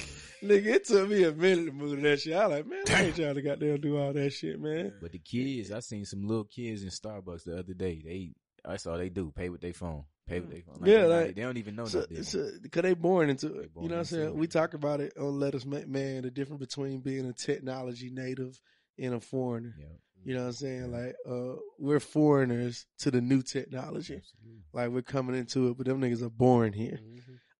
nigga, 0.43 0.67
it 0.67 0.85
took 0.85 1.09
me 1.09 1.23
a 1.23 1.31
minute 1.33 1.67
to 1.67 1.73
move 1.73 1.95
to 1.97 2.03
that 2.03 2.21
shit. 2.21 2.35
I 2.35 2.47
like, 2.47 2.67
man, 2.67 2.83
I 2.89 3.05
ain't 3.05 3.17
trying 3.17 3.37
to 3.37 3.43
goddamn 3.43 3.81
do 3.81 3.99
all 3.99 4.13
that 4.13 4.33
shit, 4.33 4.61
man. 4.61 4.95
But 5.01 5.13
the 5.13 5.21
kids, 5.21 5.71
I 5.71 5.79
seen 5.79 6.05
some 6.05 6.27
little 6.27 6.45
kids 6.45 6.83
in 6.83 6.89
Starbucks 6.89 7.45
the 7.45 7.59
other 7.59 7.75
day. 7.75 8.03
They 8.05 8.33
that's 8.65 8.87
all 8.87 8.99
they 8.99 9.09
do. 9.09 9.33
Pay 9.35 9.49
with 9.49 9.61
their 9.61 9.73
phone. 9.73 10.05
Pay 10.27 10.41
with 10.41 10.49
mm. 10.49 10.53
their 10.53 10.63
phone. 10.63 10.79
Yeah, 10.85 11.03
they, 11.03 11.07
like- 11.07 11.35
they 11.37 11.43
don't 11.43 11.57
even 11.57 11.77
know 11.77 11.87
So, 11.87 12.01
nothing. 12.01 12.23
so, 12.25 12.51
cause 12.71 12.83
they 12.83 12.95
born 12.95 13.31
into 13.31 13.47
it. 13.61 13.73
born 13.73 13.85
You 13.85 13.91
know 13.91 13.97
what 13.97 14.01
I'm 14.01 14.05
saying? 14.07 14.27
it. 14.29 14.35
We 14.35 14.47
talk 14.47 14.75
about 14.75 15.01
it 15.01 15.15
on 15.19 15.39
Let 15.39 15.55
Us 15.55 15.65
Make 15.65 15.89
Man, 15.89 16.23
the 16.23 16.31
difference 16.31 16.61
between 16.61 17.01
being 17.01 17.27
a 17.27 17.33
technology 17.33 18.11
native 18.13 18.61
and 18.99 19.15
a 19.15 19.21
foreigner. 19.21 19.75
Yeah, 19.79 19.87
You 20.25 20.35
know 20.35 20.41
what 20.43 20.47
I'm 20.49 20.53
saying? 20.53 20.93
Yeah. 20.93 20.99
Like, 20.99 21.17
uh, 21.29 21.57
we're 21.79 22.01
foreigners 22.01 22.87
to 22.99 23.11
the 23.11 23.21
new 23.21 23.43
technology. 23.43 24.17
absolutely. 24.17 24.63
Like 24.73 24.91
we're 24.91 25.03
coming 25.03 25.37
into 25.37 25.69
it, 25.69 25.77
but 25.77 25.87
them 25.87 26.01
niggas 26.01 26.23
are 26.23 26.29
born 26.31 26.73
here. 26.73 26.99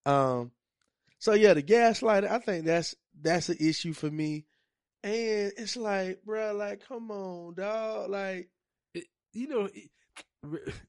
Mhm. 0.07 0.11
Um, 0.11 0.53
so 1.19 1.33
yeah, 1.35 1.55
the 1.55 1.63
gaslighting, 1.63 2.31
I 2.31 2.39
think 2.39 2.65
that's 2.65 2.95
that's 3.21 3.49
an 3.49 3.57
issue 3.61 3.93
for 3.93 4.11
me. 4.11 4.47
And 5.03 5.53
it's 5.57 5.77
like, 5.77 6.23
bro, 6.25 6.53
like, 6.55 6.87
come 6.87 7.11
on, 7.11 7.55
dog. 7.55 8.11
Like, 8.11 8.51
you 9.33 9.49
know, 9.49 9.69
it, 9.73 9.91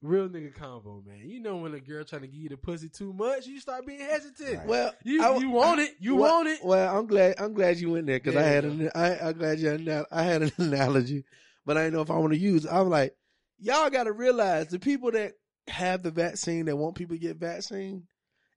real 0.01 0.29
nigga 0.29 0.53
convo, 0.55 1.05
man. 1.05 1.21
You 1.25 1.39
know 1.41 1.57
when 1.57 1.73
a 1.73 1.79
girl 1.79 2.03
trying 2.03 2.21
to 2.21 2.27
give 2.27 2.39
you 2.41 2.49
the 2.49 2.57
pussy 2.57 2.89
too 2.89 3.13
much, 3.13 3.47
you 3.47 3.59
start 3.59 3.85
being 3.85 3.99
hesitant. 3.99 4.59
Right. 4.59 4.67
well, 4.67 4.93
You 5.03 5.23
I- 5.23 5.37
you 5.37 5.49
want 5.49 5.79
it, 5.81 5.91
you 5.99 6.15
well, 6.15 6.35
want 6.35 6.47
it. 6.49 6.59
Well, 6.63 6.97
I'm 6.97 7.07
glad 7.07 7.35
I'm 7.39 7.53
glad 7.53 7.77
you 7.79 7.91
went 7.91 8.05
there 8.07 8.19
because 8.19 8.35
I 8.35 8.43
had 8.43 8.65
an 8.65 8.89
I 8.95 9.17
I'm 9.19 9.37
glad 9.37 9.59
you 9.59 10.05
I 10.11 10.23
had 10.23 10.41
an 10.43 10.51
analogy, 10.57 11.25
but 11.65 11.77
I 11.77 11.83
didn't 11.83 11.95
know 11.95 12.01
if 12.01 12.11
I 12.11 12.17
want 12.17 12.33
to 12.33 12.39
use. 12.39 12.65
I'm 12.65 12.89
like, 12.89 13.15
y'all 13.59 13.89
got 13.89 14.03
to 14.05 14.11
realize 14.11 14.67
the 14.67 14.79
people 14.79 15.11
that 15.11 15.33
have 15.67 16.03
the 16.03 16.11
vaccine 16.11 16.65
that 16.65 16.75
want 16.75 16.95
people 16.95 17.15
to 17.15 17.21
get 17.21 17.37
vaccine, 17.37 18.07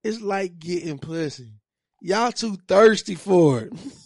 it's 0.02 0.20
like 0.20 0.58
getting 0.58 0.98
pussy. 0.98 1.52
Y'all 2.00 2.32
too 2.32 2.56
thirsty 2.68 3.14
for 3.14 3.60
it. 3.60 3.72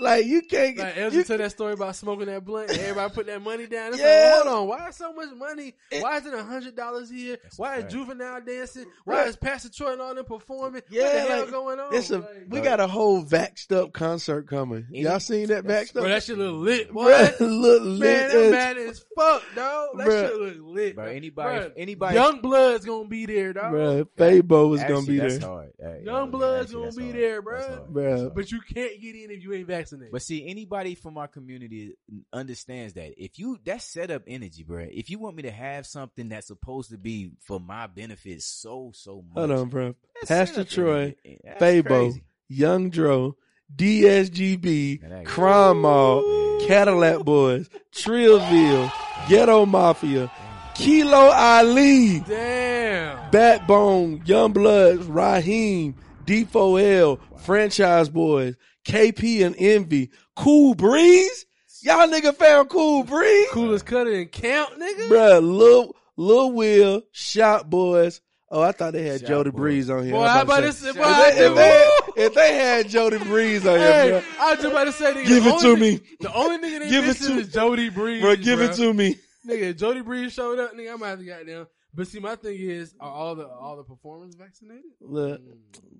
like 0.00 0.26
you 0.26 0.42
can't. 0.42 0.76
Like 0.78 0.94
get 0.94 0.98
Elgin 1.04 1.18
you, 1.18 1.24
tell 1.24 1.38
that 1.38 1.50
story 1.50 1.72
about 1.74 1.96
smoking 1.96 2.26
that 2.26 2.44
blunt 2.44 2.70
everybody 2.70 3.14
put 3.14 3.26
that 3.26 3.42
money 3.42 3.66
down. 3.66 3.90
It's 3.92 3.98
Yeah. 4.00 4.32
like, 4.36 4.44
hold 4.46 4.62
on, 4.62 4.68
why 4.68 4.88
is 4.88 4.96
so 4.96 5.12
much 5.12 5.28
money? 5.36 5.74
It- 5.90 6.02
why 6.02 6.16
is 6.18 6.26
it 6.26 6.34
a 6.34 6.42
hundred 6.42 6.76
dollars 6.76 7.10
here? 7.10 7.38
That's 7.42 7.58
Why 7.58 7.76
is 7.76 7.80
fact. 7.82 7.92
juvenile 7.92 8.40
dancing? 8.40 8.86
Why 9.04 9.14
Right. 9.18 9.28
is 9.28 9.36
Pastor 9.36 9.70
Troy 9.70 9.92
and 9.92 10.00
all 10.00 10.14
them 10.14 10.24
performing? 10.24 10.82
Yeah, 10.90 11.02
what 11.04 11.12
the 11.12 11.20
hell 11.20 11.40
like, 11.40 11.50
going 11.50 11.80
on? 11.80 11.94
it's 11.94 12.10
a 12.10 12.18
Like, 12.18 12.28
we 12.48 12.60
got 12.60 12.80
a 12.80 12.86
whole 12.86 13.24
vaxxed 13.24 13.72
up 13.76 13.92
concert 13.92 14.46
coming. 14.48 14.86
Any- 14.90 15.02
Y'all 15.02 15.20
seen 15.20 15.48
that 15.48 15.64
that's- 15.66 15.88
vaxxed 15.92 15.96
up? 15.96 16.02
bro, 16.02 16.08
that 16.08 16.22
shit 16.22 16.38
look 16.38 16.54
lit, 16.56 16.92
boy. 16.92 17.10
Bruh, 17.12 17.40
look 17.60 17.82
lit 17.82 17.98
Man, 18.00 18.24
as- 18.26 18.32
that 18.32 18.50
mad 18.50 18.78
as 18.78 19.04
fuck, 19.16 19.42
dog. 19.54 19.98
That 19.98 20.06
Bruh. 20.06 20.28
shit 20.28 20.36
look 20.40 20.56
lit. 20.60 20.94
Bro, 20.96 21.04
man. 21.06 21.14
anybody, 21.16 21.58
Bruh, 21.58 21.72
anybody, 21.76 22.14
Young 22.14 22.40
Blood's 22.40 22.84
gonna 22.84 23.08
be 23.08 23.26
there, 23.26 23.52
dog. 23.52 23.72
Bruh, 23.72 24.06
Fabo 24.16 24.68
was 24.70 24.80
Actually, 24.80 24.94
gonna 24.94 25.06
be 25.06 25.18
that's 25.18 25.38
there. 25.38 25.48
Hard. 25.48 25.72
Hey, 25.80 26.02
Young 26.04 26.24
yeah, 26.24 26.30
Blood's 26.30 26.66
actually, 26.70 26.80
gonna 26.84 26.96
be 26.96 27.02
hard. 27.04 27.14
there, 27.16 27.42
bro. 27.42 27.58
bruh. 27.60 27.68
hard. 27.68 27.88
Bruh. 27.90 28.10
That's 28.10 28.20
hard. 28.22 28.34
But 28.34 28.52
you 28.52 28.60
can't 28.60 29.00
get 29.00 29.14
in 29.16 29.30
if 29.30 29.42
you 29.42 29.52
ain't 29.54 29.66
vaccinated. 29.66 29.89
But 30.12 30.22
see, 30.22 30.46
anybody 30.48 30.94
from 30.94 31.18
our 31.18 31.28
community 31.28 31.94
understands 32.32 32.94
that 32.94 33.12
if 33.22 33.38
you 33.38 33.58
that's 33.64 33.84
set 33.84 34.10
up 34.10 34.22
energy, 34.26 34.62
bro. 34.62 34.86
If 34.90 35.10
you 35.10 35.18
want 35.18 35.36
me 35.36 35.42
to 35.42 35.50
have 35.50 35.86
something 35.86 36.28
that's 36.28 36.46
supposed 36.48 36.90
to 36.90 36.98
be 36.98 37.32
for 37.40 37.60
my 37.60 37.86
benefit 37.86 38.42
so 38.42 38.92
so 38.94 39.22
much, 39.28 39.38
Hold 39.38 39.50
on, 39.50 39.68
bro. 39.68 39.94
Pastor 40.26 40.64
Troy, 40.64 41.14
Fabo, 41.58 41.86
crazy. 41.86 42.24
Young 42.48 42.90
Dro, 42.90 43.36
DSGB, 43.74 45.02
Now 45.02 45.22
Crime 45.24 45.82
Mob, 45.82 46.24
Cadillac 46.66 47.24
Boys, 47.24 47.68
Trillville, 47.92 48.92
Ghetto 49.28 49.66
Mafia, 49.66 50.30
Kilo 50.74 51.30
Ali, 51.30 52.20
Damn. 52.20 53.30
Backbone, 53.30 54.22
Young 54.24 54.52
Bloods, 54.52 55.06
Raheem, 55.06 55.94
D4L, 56.24 57.18
Franchise 57.38 58.08
Boys, 58.08 58.56
KP 58.84 59.44
and 59.44 59.54
Envy, 59.58 60.10
Cool 60.36 60.74
Breeze. 60.74 61.46
Y'all 61.82 62.08
nigga 62.08 62.34
found 62.34 62.68
Cool 62.68 63.04
Breeze? 63.04 63.48
Coolest 63.52 63.86
cutter 63.86 64.10
in 64.12 64.28
camp, 64.28 64.70
nigga. 64.78 65.08
Bruh, 65.08 65.42
Lil, 65.42 65.94
Lil 66.16 66.52
Will, 66.52 67.02
Shop 67.12 67.68
Boyz. 67.70 68.20
Oh, 68.52 68.60
I 68.60 68.72
thought 68.72 68.92
they 68.94 69.04
had 69.04 69.20
Shot 69.20 69.28
Jody 69.28 69.50
Boys. 69.50 69.58
Breeze 69.60 69.90
on 69.90 70.02
here. 70.04 70.12
Boy, 70.12 70.22
I 70.22 70.28
how 70.28 70.44
was 70.44 70.44
about 70.44 70.60
to 70.60 70.72
say- 70.72 70.92
Boy, 70.92 71.02
If 71.06 71.36
they, 71.36 71.46
if, 71.46 71.54
they, 71.54 72.22
if 72.24 72.34
they 72.34 72.54
had 72.54 72.88
Jody 72.88 73.18
Breeze 73.18 73.64
on 73.66 73.78
here, 73.78 73.92
Hey, 73.92 74.08
bro, 74.10 74.22
I 74.40 74.50
was 74.50 74.58
just 74.62 74.72
about 74.72 74.84
to 74.84 74.92
say, 74.92 75.12
nigga, 75.14 75.26
Give 75.26 75.46
it 75.46 75.52
only 75.52 75.62
to 75.62 75.74
thing- 75.76 75.80
me. 75.80 76.16
The 76.20 76.34
only 76.34 76.56
nigga 76.58 76.78
they 76.80 76.90
Give 76.90 77.04
it 77.04 77.06
missing 77.08 77.36
to- 77.36 77.40
is 77.42 77.52
Jody 77.52 77.88
Breeze. 77.90 78.20
bro, 78.22 78.34
give 78.36 78.60
it 78.60 78.74
to 78.74 78.92
me. 78.92 79.16
Nigga, 79.46 79.76
Jody 79.78 80.02
Breeze 80.02 80.32
showed 80.32 80.58
up, 80.58 80.74
nigga. 80.74 80.90
I'm 80.92 80.98
gonna 80.98 81.06
have 81.10 81.18
to 81.20 81.24
goddamn. 81.24 81.66
But 81.94 82.06
see, 82.08 82.18
my 82.20 82.36
thing 82.36 82.56
is, 82.58 82.94
are 83.00 83.10
all 83.10 83.34
the 83.36 83.46
all 83.48 83.76
the 83.76 83.84
performers 83.84 84.34
vaccinated? 84.34 84.84
Look, 85.00 85.40
Mm. 85.40 85.46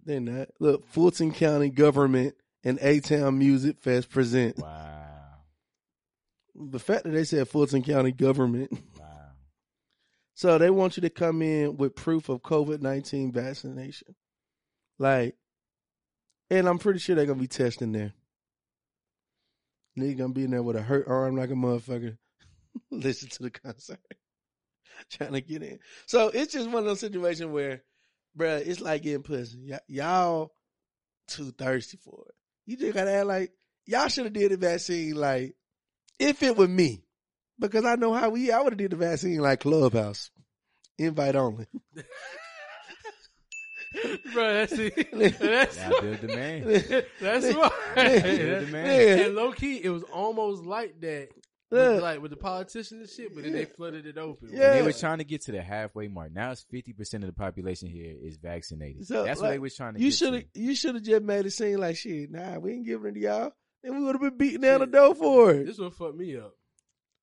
they're 0.04 0.20
not. 0.20 0.48
Look, 0.60 0.86
Fulton 0.88 1.32
County 1.32 1.70
Government 1.70 2.34
and 2.64 2.78
A 2.82 3.00
Town 3.00 3.38
Music 3.38 3.80
Fest 3.80 4.10
present. 4.10 4.58
Wow. 4.58 4.96
The 6.54 6.78
fact 6.78 7.04
that 7.04 7.10
they 7.10 7.24
said 7.24 7.48
Fulton 7.48 7.82
County 7.82 8.12
government. 8.12 8.70
Wow. 8.98 9.06
So 10.34 10.58
they 10.58 10.70
want 10.70 10.96
you 10.96 11.02
to 11.02 11.10
come 11.10 11.42
in 11.42 11.76
with 11.76 11.94
proof 11.94 12.28
of 12.28 12.42
COVID 12.42 12.80
nineteen 12.80 13.32
vaccination. 13.32 14.14
Like 14.98 15.36
and 16.50 16.68
I'm 16.68 16.78
pretty 16.78 16.98
sure 16.98 17.14
they're 17.14 17.26
gonna 17.26 17.40
be 17.40 17.46
testing 17.46 17.92
there. 17.92 18.12
Nigga 19.98 20.18
gonna 20.18 20.32
be 20.32 20.44
in 20.44 20.50
there 20.50 20.62
with 20.62 20.76
a 20.76 20.82
hurt 20.82 21.06
arm 21.08 21.36
like 21.36 21.50
a 21.50 21.54
motherfucker. 21.54 22.16
Listen 22.90 23.28
to 23.30 23.42
the 23.44 23.50
concert. 23.50 23.98
Trying 25.10 25.32
to 25.32 25.40
get 25.40 25.62
in. 25.62 25.78
So 26.06 26.28
it's 26.28 26.52
just 26.52 26.68
one 26.68 26.80
of 26.82 26.84
those 26.84 27.00
situations 27.00 27.50
where, 27.50 27.82
bruh, 28.36 28.66
it's 28.66 28.80
like 28.80 29.02
getting 29.02 29.22
pussy. 29.22 29.70
Y- 29.70 29.78
y'all 29.88 30.52
too 31.26 31.52
thirsty 31.52 31.98
for 32.02 32.26
it. 32.28 32.34
You 32.70 32.76
just 32.76 32.94
gotta 32.94 33.10
act 33.12 33.26
like 33.26 33.50
y'all 33.86 34.06
should 34.06 34.26
have 34.26 34.32
did 34.32 34.52
the 34.52 34.56
vaccine 34.56 35.16
like 35.16 35.56
if 36.20 36.40
it 36.44 36.56
were 36.56 36.68
me. 36.68 37.02
Because 37.58 37.84
I 37.84 37.96
know 37.96 38.12
how 38.14 38.30
we 38.30 38.52
I 38.52 38.60
would 38.60 38.74
have 38.74 38.78
did 38.78 38.92
the 38.92 38.96
vaccine 38.96 39.40
like 39.40 39.58
Clubhouse. 39.58 40.30
Invite 40.96 41.34
only. 41.34 41.66
bro. 44.32 44.54
That's 44.54 44.72
it. 44.74 45.38
That's 45.40 45.76
build 46.00 46.20
demand. 46.20 47.04
that's 47.20 47.50
smart. 47.50 47.72
Build 47.96 48.24
Yeah. 48.24 48.60
demand. 48.60 49.20
And 49.20 49.34
low 49.34 49.50
key, 49.50 49.78
it 49.82 49.90
was 49.90 50.04
almost 50.04 50.62
like 50.62 51.00
that, 51.00 51.28
Yeah. 51.72 51.88
with, 51.90 52.02
like 52.02 52.22
with 52.22 52.30
the 52.30 52.36
politicians 52.36 52.92
and 52.92 53.08
shit. 53.08 53.34
But 53.34 53.44
then 53.44 53.52
they 53.52 53.64
flooded 53.64 54.06
it 54.06 54.18
open. 54.18 54.48
Yeah. 54.52 54.72
They 54.72 54.82
were 54.82 54.92
trying 54.92 55.18
to 55.18 55.24
get 55.24 55.42
to 55.42 55.52
the 55.52 55.62
halfway 55.62 56.08
mark. 56.08 56.32
Now 56.32 56.50
it's 56.50 56.62
fifty 56.70 56.92
percent 56.92 57.22
of 57.22 57.28
the 57.28 57.34
population 57.34 57.88
here 57.88 58.14
is 58.20 58.36
vaccinated. 58.38 59.06
So, 59.06 59.24
That's 59.24 59.40
what 59.40 59.50
they 59.50 59.58
was 59.58 59.76
trying 59.76 59.94
to. 59.94 60.00
You 60.00 60.10
should 60.10 60.34
have 60.34 60.44
you 60.54 60.74
should 60.74 60.94
have 60.96 61.04
just 61.04 61.22
made 61.22 61.46
it 61.46 61.50
seem 61.52 61.78
like 61.78 61.96
shit. 61.96 62.30
Nah, 62.30 62.58
we 62.58 62.72
ain't 62.72 62.86
giving 62.86 63.10
it 63.10 63.14
to 63.14 63.20
y'all. 63.20 63.52
Then 63.82 63.94
we 63.96 64.02
would 64.04 64.14
have 64.16 64.20
been 64.22 64.36
beating 64.36 64.60
down 64.62 64.80
the 64.80 64.86
door 64.86 65.14
for 65.14 65.52
it. 65.52 65.64
This 65.66 65.78
one 65.78 65.90
fucked 65.92 66.16
me 66.16 66.36
up. 66.36 66.54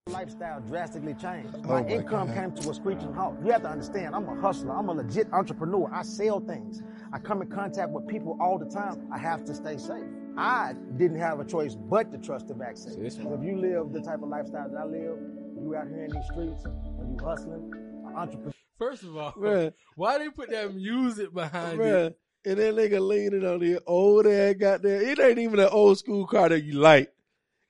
lifestyle 0.10 0.62
drastically 0.62 1.14
changed. 1.16 1.54
Oh 1.56 1.68
my 1.68 1.82
my 1.82 1.88
income 1.89 2.28
God. 2.28 2.36
came 2.36 2.52
to 2.54 2.70
a 2.70 2.74
screeching 2.74 3.14
halt. 3.14 3.36
You 3.43 3.52
have 3.52 3.62
to 3.64 3.70
understand, 3.70 4.16
I'm 4.16 4.28
a 4.28 4.39
hustler. 4.41 4.72
I'm 4.74 4.88
a 4.89 4.93
legit 4.93 5.28
entrepreneur. 5.34 5.89
I 5.93 6.04
sell 6.04 6.39
things. 6.39 6.82
I 7.14 7.20
come 7.20 7.41
in 7.41 7.50
contact 7.50 7.91
with 7.91 8.08
people 8.08 8.38
all 8.39 8.58
the 8.58 8.66
time. 8.66 9.08
I 9.14 9.18
have 9.18 9.43
to 9.45 9.54
stay 9.54 9.78
safe. 9.78 10.04
I 10.38 10.73
didn't 10.97 11.17
have 11.19 11.39
a 11.39 11.45
choice 11.45 11.73
but 11.73 12.11
to 12.11 12.17
trust 12.19 12.47
the 12.47 12.53
vaccine. 12.53 12.93
So 13.09 13.23
So 13.23 13.33
if 13.33 13.43
you 13.43 13.57
live 13.57 13.91
the 13.91 14.01
type 14.01 14.21
of 14.21 14.29
lifestyle 14.29 14.69
that 14.69 14.77
I 14.77 14.85
live, 14.85 15.17
you 15.59 15.75
out 15.75 15.88
here 15.88 16.05
in 16.05 16.11
these 16.11 16.25
streets 16.25 16.63
and 16.65 17.19
you 17.19 17.25
hustling, 17.25 17.71
an 18.05 18.13
entrepreneur. 18.15 18.53
First 18.77 19.03
of 19.03 19.17
all, 19.17 19.31
Bruh. 19.33 19.73
why 19.95 20.19
they 20.19 20.29
put 20.29 20.51
that 20.51 20.75
music 20.75 21.33
behind 21.33 21.79
Bruh. 21.79 22.07
it? 22.07 22.19
And 22.45 22.59
that 22.59 22.75
nigga 22.75 23.05
leaning 23.05 23.45
on 23.45 23.59
the 23.59 23.79
old 23.88 24.27
ass 24.27 24.55
goddamn. 24.59 25.01
It 25.01 25.19
ain't 25.19 25.39
even 25.39 25.59
an 25.59 25.69
old 25.69 25.97
school 25.97 26.27
car 26.27 26.49
that 26.49 26.63
you 26.63 26.73
like. 26.73 27.11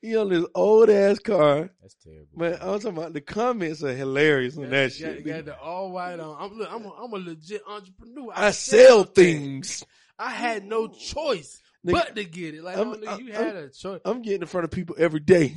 He 0.01 0.15
on 0.17 0.29
this 0.29 0.45
old 0.53 0.89
ass 0.89 1.19
car. 1.19 1.69
That's 1.81 1.95
terrible. 1.95 2.27
Man, 2.35 2.53
I'm 2.61 2.79
talking 2.79 2.97
about 2.97 3.13
the 3.13 3.21
comments 3.21 3.81
are 3.81 3.93
hilarious 3.95 4.57
on 4.57 4.69
that 4.69 4.89
Got, 4.89 4.91
shit. 4.91 5.25
got 5.25 5.45
the 5.45 5.57
all 5.57 5.91
white 5.91 6.19
on. 6.19 6.35
I'm, 6.37 6.57
look, 6.57 6.69
I'm, 6.71 6.85
a, 6.85 6.89
I'm 6.91 7.13
a 7.13 7.17
legit 7.17 7.61
entrepreneur. 7.67 8.31
I 8.35 8.51
sell 8.51 9.05
things. 9.05 9.85
I 10.19 10.31
had 10.31 10.65
no 10.65 10.87
choice 10.87 11.61
Nigga, 11.85 11.91
but 11.93 12.15
to 12.15 12.23
get 12.25 12.55
it. 12.55 12.63
Like, 12.63 12.77
I'm- 12.77 12.89
oh, 12.89 12.95
nigga, 12.95 13.07
I'm- 13.07 13.19
you 13.27 13.33
had 13.33 13.55
a 13.55 13.69
choice. 13.69 14.01
I'm 14.05 14.21
getting 14.21 14.41
in 14.41 14.47
front 14.47 14.65
of 14.65 14.71
people 14.71 14.95
every 14.99 15.19
day. 15.19 15.53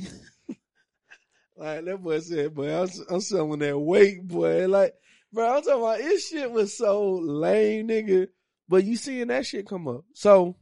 like 1.57 1.85
that 1.85 2.01
boy 2.01 2.19
said, 2.19 2.53
boy, 2.53 2.73
I'm, 2.83 2.89
I'm 3.09 3.21
selling 3.21 3.59
that 3.59 3.77
weight, 3.77 4.25
boy. 4.27 4.67
Like, 4.67 4.93
bro, 5.33 5.57
I'm 5.57 5.61
talking 5.63 5.81
about 5.81 5.97
this 5.97 6.27
shit 6.27 6.51
was 6.51 6.77
so 6.77 7.11
lame, 7.15 7.87
nigga. 7.87 8.27
But 8.69 8.83
you 8.85 8.95
seeing 8.95 9.27
that 9.27 9.45
shit 9.45 9.67
come 9.67 9.87
up. 9.87 10.05
So, 10.13 10.55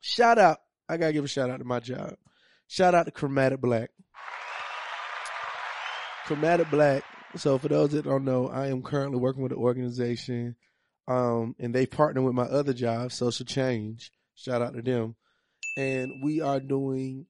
shout 0.00 0.38
out. 0.38 0.58
I 0.88 0.96
gotta 0.96 1.12
give 1.12 1.24
a 1.24 1.28
shout 1.28 1.50
out 1.50 1.58
to 1.58 1.64
my 1.64 1.80
job. 1.80 2.14
Shout 2.68 2.94
out 2.94 3.06
to 3.06 3.10
Chromatic 3.10 3.60
Black. 3.60 3.90
Chromatic 6.26 6.70
Black. 6.70 7.02
So 7.36 7.58
for 7.58 7.68
those 7.68 7.90
that 7.90 8.04
don't 8.04 8.24
know, 8.24 8.48
I 8.48 8.68
am 8.68 8.82
currently 8.82 9.18
working 9.18 9.42
with 9.42 9.52
an 9.52 9.58
organization, 9.58 10.56
um, 11.06 11.54
and 11.58 11.74
they 11.74 11.86
partner 11.86 12.22
with 12.22 12.34
my 12.34 12.44
other 12.44 12.72
job, 12.72 13.12
Social 13.12 13.44
Change. 13.46 14.10
Shout 14.38 14.62
out 14.62 14.74
to 14.74 14.82
them. 14.82 15.16
And 15.76 16.22
we 16.22 16.40
are 16.40 16.60
doing 16.60 17.26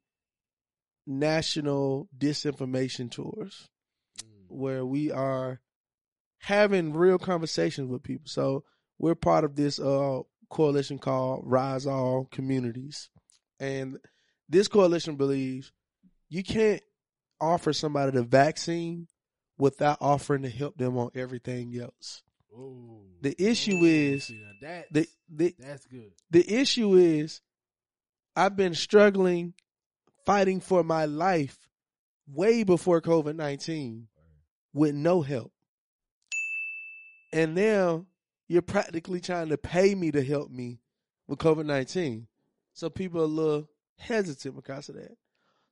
national 1.07 2.09
disinformation 2.17 3.11
tours 3.11 3.69
where 4.49 4.85
we 4.85 5.11
are 5.11 5.61
having 6.39 6.93
real 6.93 7.19
conversations 7.19 7.91
with 7.91 8.03
people. 8.03 8.27
So 8.27 8.65
we're 8.99 9.15
part 9.15 9.45
of 9.45 9.57
this 9.57 9.79
uh 9.79 10.21
coalition 10.51 10.99
called 10.99 11.43
Rise 11.45 11.87
All 11.87 12.27
Communities. 12.31 13.11
And 13.59 13.99
this 14.49 14.69
coalition 14.69 15.17
believes 15.17 15.73
you 16.29 16.43
can't 16.43 16.83
offer 17.41 17.73
somebody 17.73 18.13
the 18.13 18.23
vaccine 18.23 19.09
without 19.59 19.99
offering 20.01 20.43
to 20.43 20.51
help 20.51 20.77
them 20.77 20.97
on 20.97 21.11
everything 21.15 21.79
else. 21.81 22.23
Ooh. 22.59 23.01
The 23.21 23.35
issue 23.39 23.77
Ooh, 23.77 23.85
is 23.85 24.33
that's, 24.61 24.89
the 24.91 25.09
the 25.29 25.55
that's 25.59 25.87
good. 25.87 26.13
the 26.31 26.61
issue 26.61 26.95
is 26.95 27.41
I've 28.37 28.57
been 28.57 28.75
struggling 28.75 29.55
fighting 30.25 30.61
for 30.61 30.85
my 30.85 31.05
life 31.07 31.69
way 32.27 32.63
before 32.63 33.01
COVID 33.01 33.35
19 33.37 34.09
with 34.73 34.95
no 34.95 35.23
help. 35.23 35.53
And 37.33 37.55
now 37.55 38.07
you're 38.47 38.63
practically 38.63 39.21
trying 39.21 39.49
to 39.49 39.59
pay 39.59 39.95
me 39.95 40.11
to 40.13 40.23
help 40.23 40.51
me 40.51 40.81
with 41.27 41.39
COVID 41.39 41.67
19. 41.67 42.27
So 42.75 42.89
people 42.89 43.21
are 43.21 43.25
a 43.25 43.27
little 43.27 43.69
hesitant 43.97 44.55
because 44.55 44.89
of 44.89 44.97
that. 44.97 45.17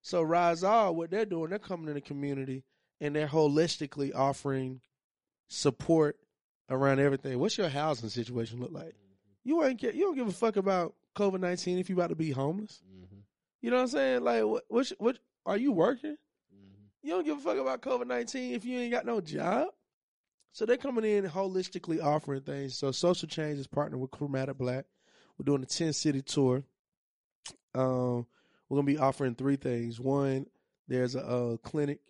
So 0.03 0.23
Rise 0.23 0.63
All, 0.63 0.95
what 0.95 1.11
they're 1.11 1.25
doing, 1.25 1.51
they're 1.51 1.59
coming 1.59 1.89
in 1.89 1.95
the 1.95 2.01
community 2.01 2.65
and 3.01 3.15
they're 3.15 3.29
holistically 3.29 4.15
offering 4.15 4.81
support 5.49 6.17
around 6.71 7.01
everything. 7.01 7.39
What's 7.39 7.59
your 7.59 7.69
housing 7.69 8.09
situation 8.09 8.61
look 8.61 8.73
like? 8.73 8.95
You 9.45 9.63
ain't 9.65 9.81
care, 9.81 9.93
you 9.93 10.03
don't 10.03 10.17
give 10.17 10.29
a 10.29 10.33
fuck 10.33 10.57
about 10.57 10.95
COVID 11.17 11.41
nineteen 11.41 11.79
if 11.79 11.89
you 11.89 11.97
about 11.97 12.11
to 12.11 12.17
be 12.17 12.31
homeless. 12.31 12.83
You 13.63 13.71
know 13.71 13.77
what 13.77 13.83
I'm 13.83 13.89
saying? 13.89 14.23
Like 14.23 14.45
what 14.45 14.65
what 14.69 14.93
what 14.99 15.19
are 15.45 15.57
you 15.57 15.73
working? 15.73 16.17
You 17.03 17.13
don't 17.13 17.25
give 17.25 17.39
a 17.39 17.41
fuck 17.41 17.59
about 17.59 17.83
COVID 17.83 18.07
nineteen 18.07 18.55
if 18.55 18.65
you 18.65 18.79
ain't 18.79 18.93
got 18.93 19.07
no 19.07 19.21
job. 19.21 19.69
So 20.53 20.65
they're 20.67 20.77
coming 20.77 21.05
in 21.05 21.25
holistically 21.25 22.03
offering 22.03 22.41
things. 22.41 22.77
So 22.79 22.91
social 22.91 23.29
change 23.29 23.59
is 23.59 23.69
partnering 23.69 24.01
with 24.01 24.11
Chromatic 24.11 24.59
Black. 24.59 24.87
We're 25.39 25.45
doing 25.45 25.63
a 25.63 25.67
ten 25.67 25.93
city 25.93 26.23
tour. 26.23 26.65
Um, 27.75 28.27
we're 28.69 28.79
gonna 28.79 28.87
be 28.87 28.99
offering 28.99 29.35
three 29.35 29.57
things. 29.57 30.01
One, 30.01 30.47
there's 30.89 31.15
a, 31.15 31.25
uh 31.25 31.57
clinic, 31.59 32.01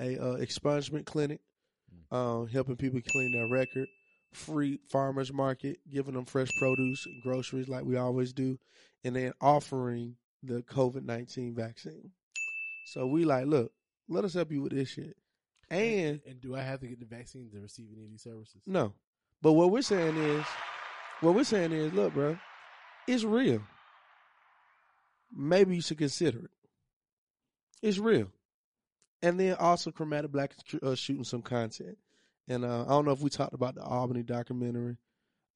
a 0.00 0.16
uh, 0.16 0.36
expungement 0.36 1.04
clinic, 1.04 1.40
um, 2.10 2.46
helping 2.46 2.76
people 2.76 3.00
clean 3.06 3.32
their 3.32 3.48
record. 3.48 3.88
Free 4.38 4.78
farmers 4.88 5.32
market, 5.32 5.78
giving 5.90 6.14
them 6.14 6.24
fresh 6.24 6.48
produce 6.58 7.04
and 7.06 7.22
groceries 7.22 7.68
like 7.68 7.84
we 7.84 7.96
always 7.96 8.32
do, 8.32 8.58
and 9.04 9.16
then 9.16 9.32
offering 9.40 10.16
the 10.42 10.62
COVID 10.62 11.04
nineteen 11.04 11.54
vaccine. 11.54 12.12
So 12.86 13.06
we 13.06 13.24
like, 13.24 13.46
look, 13.46 13.72
let 14.08 14.24
us 14.24 14.34
help 14.34 14.52
you 14.52 14.62
with 14.62 14.72
this 14.72 14.90
shit. 14.90 15.16
And 15.70 16.20
and 16.26 16.40
do 16.40 16.54
I 16.54 16.60
have 16.60 16.80
to 16.80 16.86
get 16.86 17.00
the 17.00 17.06
vaccine 17.06 17.50
to 17.52 17.60
receive 17.60 17.88
any 17.92 18.04
of 18.04 18.10
these 18.10 18.22
services? 18.22 18.62
no. 18.66 18.94
But 19.42 19.52
what 19.52 19.70
we're 19.70 19.82
saying 19.82 20.16
is, 20.16 20.44
what 21.20 21.34
we're 21.34 21.44
saying 21.44 21.72
is, 21.72 21.92
look, 21.92 22.14
bro, 22.14 22.38
it's 23.06 23.24
real. 23.24 23.62
Maybe 25.32 25.76
you 25.76 25.82
should 25.82 25.98
consider 25.98 26.38
it. 26.38 26.50
It's 27.82 27.98
real. 27.98 28.28
And 29.22 29.38
then 29.38 29.54
also, 29.54 29.90
Chromatic 29.90 30.32
Black 30.32 30.54
is 30.56 30.80
uh, 30.82 30.94
shooting 30.94 31.24
some 31.24 31.42
content. 31.42 31.98
And 32.48 32.64
uh, 32.64 32.84
I 32.86 32.88
don't 32.88 33.04
know 33.04 33.12
if 33.12 33.20
we 33.20 33.30
talked 33.30 33.54
about 33.54 33.74
the 33.74 33.82
Albany 33.82 34.22
documentary. 34.22 34.96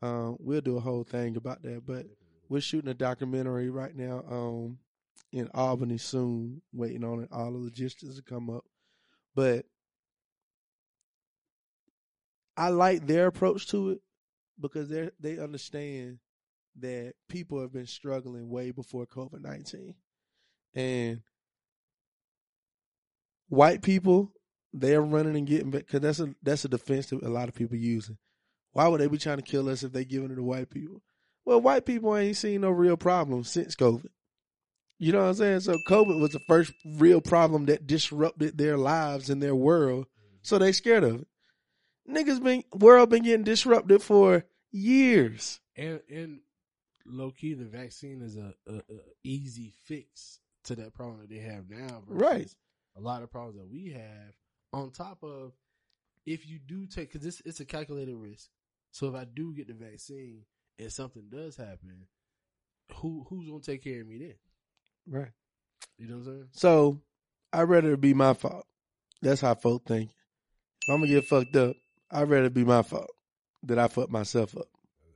Um, 0.02 0.36
we'll 0.38 0.60
do 0.60 0.76
a 0.76 0.80
whole 0.80 1.04
thing 1.04 1.36
about 1.36 1.62
that. 1.62 1.86
But 1.86 2.06
we're 2.48 2.60
shooting 2.60 2.90
a 2.90 2.94
documentary 2.94 3.70
right 3.70 3.96
now 3.96 4.22
um, 4.30 4.78
in 5.32 5.48
Albany 5.54 5.96
soon, 5.96 6.60
waiting 6.72 7.02
on 7.04 7.22
it, 7.22 7.30
all 7.32 7.50
the 7.50 7.58
logistics 7.58 8.16
to 8.16 8.22
come 8.22 8.50
up. 8.50 8.64
But 9.34 9.64
I 12.56 12.68
like 12.68 13.06
their 13.06 13.28
approach 13.28 13.68
to 13.68 13.90
it 13.90 14.00
because 14.60 14.90
they 14.90 15.08
they 15.18 15.38
understand 15.38 16.18
that 16.80 17.14
people 17.28 17.60
have 17.60 17.72
been 17.72 17.86
struggling 17.86 18.50
way 18.50 18.70
before 18.70 19.06
COVID 19.06 19.40
nineteen, 19.40 19.94
and 20.74 21.22
white 23.48 23.80
people 23.80 24.32
they're 24.72 25.02
running 25.02 25.36
and 25.36 25.46
getting 25.46 25.70
because 25.70 26.00
that's 26.00 26.20
a 26.20 26.34
that's 26.42 26.64
a 26.64 26.68
defense 26.68 27.06
that 27.10 27.22
a 27.22 27.28
lot 27.28 27.48
of 27.48 27.54
people 27.54 27.76
using. 27.76 28.18
Why 28.72 28.88
would 28.88 29.00
they 29.00 29.06
be 29.06 29.18
trying 29.18 29.36
to 29.36 29.42
kill 29.42 29.68
us 29.68 29.82
if 29.82 29.92
they 29.92 30.04
giving 30.04 30.30
it 30.30 30.36
to 30.36 30.42
white 30.42 30.70
people? 30.70 31.02
Well, 31.44 31.60
white 31.60 31.84
people 31.84 32.16
ain't 32.16 32.36
seen 32.36 32.62
no 32.62 32.70
real 32.70 32.96
problem 32.96 33.44
since 33.44 33.76
COVID. 33.76 34.08
You 34.98 35.12
know 35.12 35.22
what 35.22 35.28
I'm 35.28 35.34
saying? 35.34 35.60
So 35.60 35.76
COVID 35.88 36.20
was 36.20 36.30
the 36.30 36.40
first 36.46 36.72
real 36.96 37.20
problem 37.20 37.66
that 37.66 37.86
disrupted 37.86 38.56
their 38.56 38.78
lives 38.78 39.30
and 39.30 39.42
their 39.42 39.54
world. 39.54 40.06
So 40.42 40.58
they 40.58 40.72
scared 40.72 41.04
of 41.04 41.22
it. 41.22 41.26
Niggas 42.08 42.42
been 42.42 42.64
world 42.72 43.10
been 43.10 43.24
getting 43.24 43.44
disrupted 43.44 44.02
for 44.02 44.44
years. 44.70 45.60
And 45.76 46.00
and 46.08 46.40
low 47.04 47.30
key, 47.32 47.54
the 47.54 47.64
vaccine 47.64 48.22
is 48.22 48.36
a, 48.36 48.54
a, 48.66 48.74
a 48.74 48.82
easy 49.24 49.72
fix 49.84 50.40
to 50.64 50.76
that 50.76 50.94
problem 50.94 51.20
that 51.20 51.28
they 51.30 51.40
have 51.40 51.68
now. 51.68 52.02
Right. 52.06 52.54
a 52.96 53.00
lot 53.00 53.22
of 53.22 53.30
problems 53.30 53.58
that 53.58 53.68
we 53.68 53.90
have. 53.92 54.34
On 54.72 54.90
top 54.90 55.22
of 55.22 55.52
if 56.24 56.48
you 56.48 56.58
do 56.58 56.86
take, 56.86 57.12
because 57.12 57.24
this 57.24 57.42
it's 57.44 57.60
a 57.60 57.64
calculated 57.64 58.14
risk. 58.14 58.48
So 58.90 59.08
if 59.08 59.14
I 59.14 59.24
do 59.24 59.54
get 59.54 59.68
the 59.68 59.74
vaccine 59.74 60.42
and 60.78 60.92
something 60.92 61.24
does 61.30 61.56
happen, 61.56 62.06
who 62.96 63.26
who's 63.28 63.48
gonna 63.48 63.60
take 63.60 63.84
care 63.84 64.00
of 64.00 64.06
me 64.06 64.18
then? 64.18 64.34
Right. 65.06 65.32
You 65.98 66.08
know 66.08 66.18
what 66.18 66.26
I'm 66.26 66.34
saying? 66.34 66.48
So 66.52 67.00
I'd 67.52 67.62
rather 67.62 67.92
it 67.92 68.00
be 68.00 68.14
my 68.14 68.34
fault. 68.34 68.66
That's 69.20 69.40
how 69.40 69.54
folk 69.54 69.86
think. 69.86 70.10
If 70.82 70.88
I'm 70.92 71.00
gonna 71.00 71.08
get 71.08 71.26
fucked 71.26 71.56
up, 71.56 71.76
I'd 72.10 72.28
rather 72.28 72.46
it 72.46 72.54
be 72.54 72.64
my 72.64 72.82
fault 72.82 73.10
that 73.64 73.78
I 73.78 73.88
fucked 73.88 74.10
myself 74.10 74.56
up. 74.56 74.68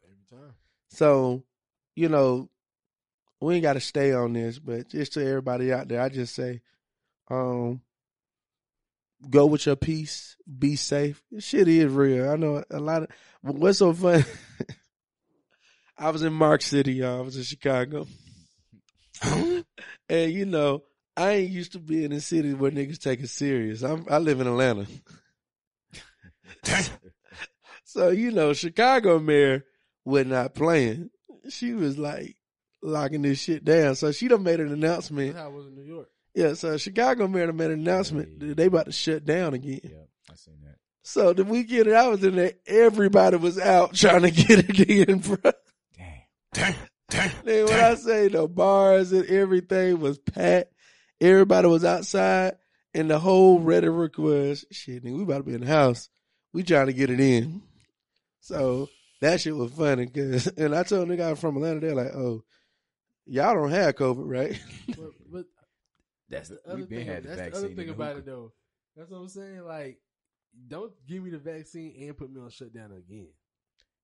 Every 0.04 0.40
time. 0.42 0.54
So, 0.90 1.44
you 1.94 2.08
know, 2.08 2.48
we 3.40 3.54
ain't 3.54 3.62
gotta 3.62 3.80
stay 3.80 4.12
on 4.12 4.32
this, 4.32 4.58
but 4.58 4.88
just 4.88 5.12
to 5.14 5.26
everybody 5.26 5.72
out 5.72 5.88
there, 5.88 6.00
I 6.00 6.08
just 6.08 6.34
say, 6.34 6.62
um, 7.30 7.80
go 9.28 9.46
with 9.46 9.66
your 9.66 9.76
peace, 9.76 10.36
be 10.58 10.76
safe. 10.76 11.22
This 11.30 11.44
shit 11.44 11.68
is 11.68 11.92
real. 11.92 12.30
I 12.30 12.36
know 12.36 12.62
a 12.70 12.78
lot 12.78 13.02
of 13.02 13.08
what's 13.42 13.78
so 13.78 13.92
fun. 13.92 14.24
I 15.98 16.10
was 16.10 16.22
in 16.22 16.32
Mark 16.32 16.62
City, 16.62 16.94
y'all. 16.94 17.20
I 17.20 17.22
was 17.22 17.36
in 17.36 17.42
Chicago. 17.42 18.06
and 19.22 19.64
you 20.32 20.44
know, 20.44 20.82
I 21.16 21.30
ain't 21.32 21.50
used 21.50 21.72
to 21.72 21.78
being 21.78 22.12
in 22.12 22.20
cities 22.20 22.54
where 22.54 22.70
niggas 22.70 22.98
take 22.98 23.20
it 23.20 23.28
serious. 23.28 23.82
I'm, 23.82 24.04
I 24.10 24.18
live 24.18 24.40
in 24.40 24.46
Atlanta. 24.46 24.86
so, 27.84 28.10
you 28.10 28.30
know, 28.30 28.52
Chicago 28.52 29.18
mayor 29.18 29.64
was 30.04 30.26
not 30.26 30.54
playing. 30.54 31.10
She 31.48 31.72
was 31.72 31.96
like 31.96 32.36
locking 32.82 33.22
this 33.22 33.40
shit 33.40 33.64
down. 33.64 33.94
So 33.94 34.12
she 34.12 34.28
done 34.28 34.42
made 34.42 34.60
an 34.60 34.72
announcement. 34.72 35.36
I 35.36 35.48
was 35.48 35.66
in 35.66 35.74
New 35.74 35.84
York. 35.84 36.10
Yeah, 36.36 36.52
so 36.52 36.76
Chicago 36.76 37.26
mayor 37.26 37.46
done 37.46 37.56
made 37.56 37.70
an 37.70 37.80
announcement 37.80 38.28
Yeah, 38.28 38.34
yeah, 38.40 38.48
that 38.48 38.56
they 38.58 38.66
about 38.66 38.86
to 38.86 38.92
shut 38.92 39.24
down 39.24 39.54
again. 39.54 39.80
Yeah, 39.82 40.04
I 40.30 40.34
seen 40.34 40.58
that. 40.64 40.76
So 41.02 41.32
the 41.32 41.44
weekend 41.44 41.86
that 41.86 41.96
I 41.96 42.08
was 42.08 42.22
in 42.22 42.36
there, 42.36 42.52
everybody 42.66 43.38
was 43.38 43.58
out 43.58 43.94
trying 43.94 44.20
to 44.20 44.30
get 44.30 44.68
it 44.68 45.08
in, 45.08 45.20
bro. 45.20 45.38
Damn. 45.96 46.12
Damn. 46.52 46.74
Damn. 47.08 47.30
Then 47.44 47.64
when 47.64 47.80
I 47.80 47.94
say 47.94 48.28
the 48.28 48.46
bars 48.46 49.12
and 49.12 49.24
everything 49.26 49.98
was 49.98 50.18
packed, 50.18 50.74
everybody 51.22 51.68
was 51.68 51.86
outside, 51.86 52.56
and 52.92 53.08
the 53.08 53.18
whole 53.18 53.60
rhetoric 53.60 54.18
was, 54.18 54.66
shit, 54.70 55.04
nigga, 55.04 55.16
we 55.16 55.22
about 55.22 55.38
to 55.38 55.42
be 55.44 55.54
in 55.54 55.62
the 55.62 55.66
house. 55.66 56.10
We 56.52 56.64
trying 56.64 56.86
to 56.86 56.92
get 56.92 57.08
it 57.08 57.20
in. 57.20 57.62
So 58.40 58.90
that 59.22 59.40
shit 59.40 59.56
was 59.56 59.72
funny, 59.72 60.06
cause, 60.08 60.48
and 60.58 60.74
I 60.74 60.82
told 60.82 61.08
nigga 61.08 61.30
I'm 61.30 61.36
from 61.36 61.56
Atlanta, 61.56 61.80
they're 61.80 61.94
like, 61.94 62.14
oh, 62.14 62.44
y'all 63.24 63.54
don't 63.54 63.70
have 63.70 63.94
COVID, 63.94 64.28
right? 64.28 64.60
But, 64.88 65.10
but 65.32 65.44
that's 66.28 66.48
the 66.48 66.58
other 66.66 66.82
thing. 66.86 67.06
had 67.06 67.22
the 67.24 67.28
That's 67.36 67.52
the 67.52 67.66
other 67.66 67.74
thing 67.74 67.88
about 67.90 68.08
hookah. 68.16 68.18
it 68.18 68.26
though. 68.26 68.52
That's 68.96 69.10
what 69.10 69.18
I'm 69.18 69.28
saying. 69.28 69.62
Like, 69.64 69.98
don't 70.68 70.92
give 71.06 71.22
me 71.22 71.30
the 71.30 71.38
vaccine 71.38 71.94
and 72.02 72.16
put 72.16 72.32
me 72.32 72.40
on 72.40 72.50
shutdown 72.50 72.92
again. 72.92 73.28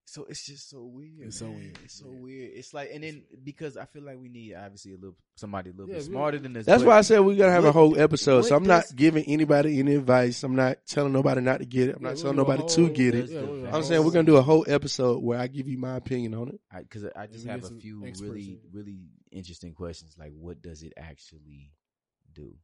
So 0.04 0.24
it's 0.28 0.44
just 0.44 0.68
so 0.68 0.82
weird. 0.84 1.28
It's 1.28 1.38
so 1.38 1.48
weird. 1.48 1.78
It's 1.84 1.94
so 1.94 2.10
Yeah. 2.10 2.18
weird. 2.18 2.50
It's 2.54 2.74
like, 2.74 2.90
and 2.92 3.04
then 3.04 3.22
because 3.44 3.76
I 3.76 3.84
feel 3.86 4.02
like 4.02 4.18
we 4.18 4.28
need 4.28 4.52
obviously 4.54 4.92
a 4.92 4.96
little 4.96 5.16
somebody 5.36 5.70
a 5.70 5.72
little 5.72 5.88
Yeah, 5.88 5.94
bit 6.00 6.08
we- 6.08 6.12
smarter 6.12 6.38
than 6.40 6.56
us. 6.56 6.66
That's 6.66 6.82
why 6.82 6.98
I 6.98 7.00
said 7.02 7.20
we 7.20 7.36
gotta 7.36 7.52
have 7.52 7.64
a 7.64 7.72
whole 7.72 7.98
episode. 7.98 8.42
So 8.42 8.56
I'm 8.56 8.64
not 8.64 8.84
giving 8.96 9.24
anybody 9.24 9.78
any 9.78 9.94
advice. 9.94 10.42
I'm 10.42 10.56
not 10.56 10.84
telling 10.86 11.12
nobody 11.12 11.40
not 11.40 11.60
to 11.60 11.66
get 11.66 11.88
it. 11.88 11.96
I'm 11.96 12.02
Yeah, 12.02 12.08
not 12.10 12.16
telling 12.18 12.36
gonna 12.36 12.46
do 12.46 12.52
a 12.52 12.56
nobody 12.56 12.74
to 12.74 12.90
get 12.94 13.14
it. 13.14 13.30
Yeah, 13.30 13.40
the 13.42 13.46
we're 13.46 13.56
gonna 13.62 13.76
I'm 13.76 13.82
saying 13.84 14.04
we're 14.04 14.10
gonna 14.10 14.24
do 14.26 14.36
a 14.36 14.42
whole 14.42 14.64
episode 14.68 15.22
where 15.22 15.38
I 15.38 15.46
give 15.46 15.68
you 15.68 15.78
my 15.78 15.96
opinion 15.96 16.34
on 16.34 16.48
it. 16.48 16.60
because 16.80 17.04
I, 17.16 17.26
just 17.28 17.46
have 17.46 17.64
a 17.64 17.70
few 17.70 18.00
really, 18.00 18.60
really 18.72 18.98
interesting 19.30 19.72
questions. 19.72 20.16
Like, 20.18 20.32
what 20.34 20.60
does 20.60 20.82
it 20.82 20.92
actually 20.96 21.70
do? 22.34 22.54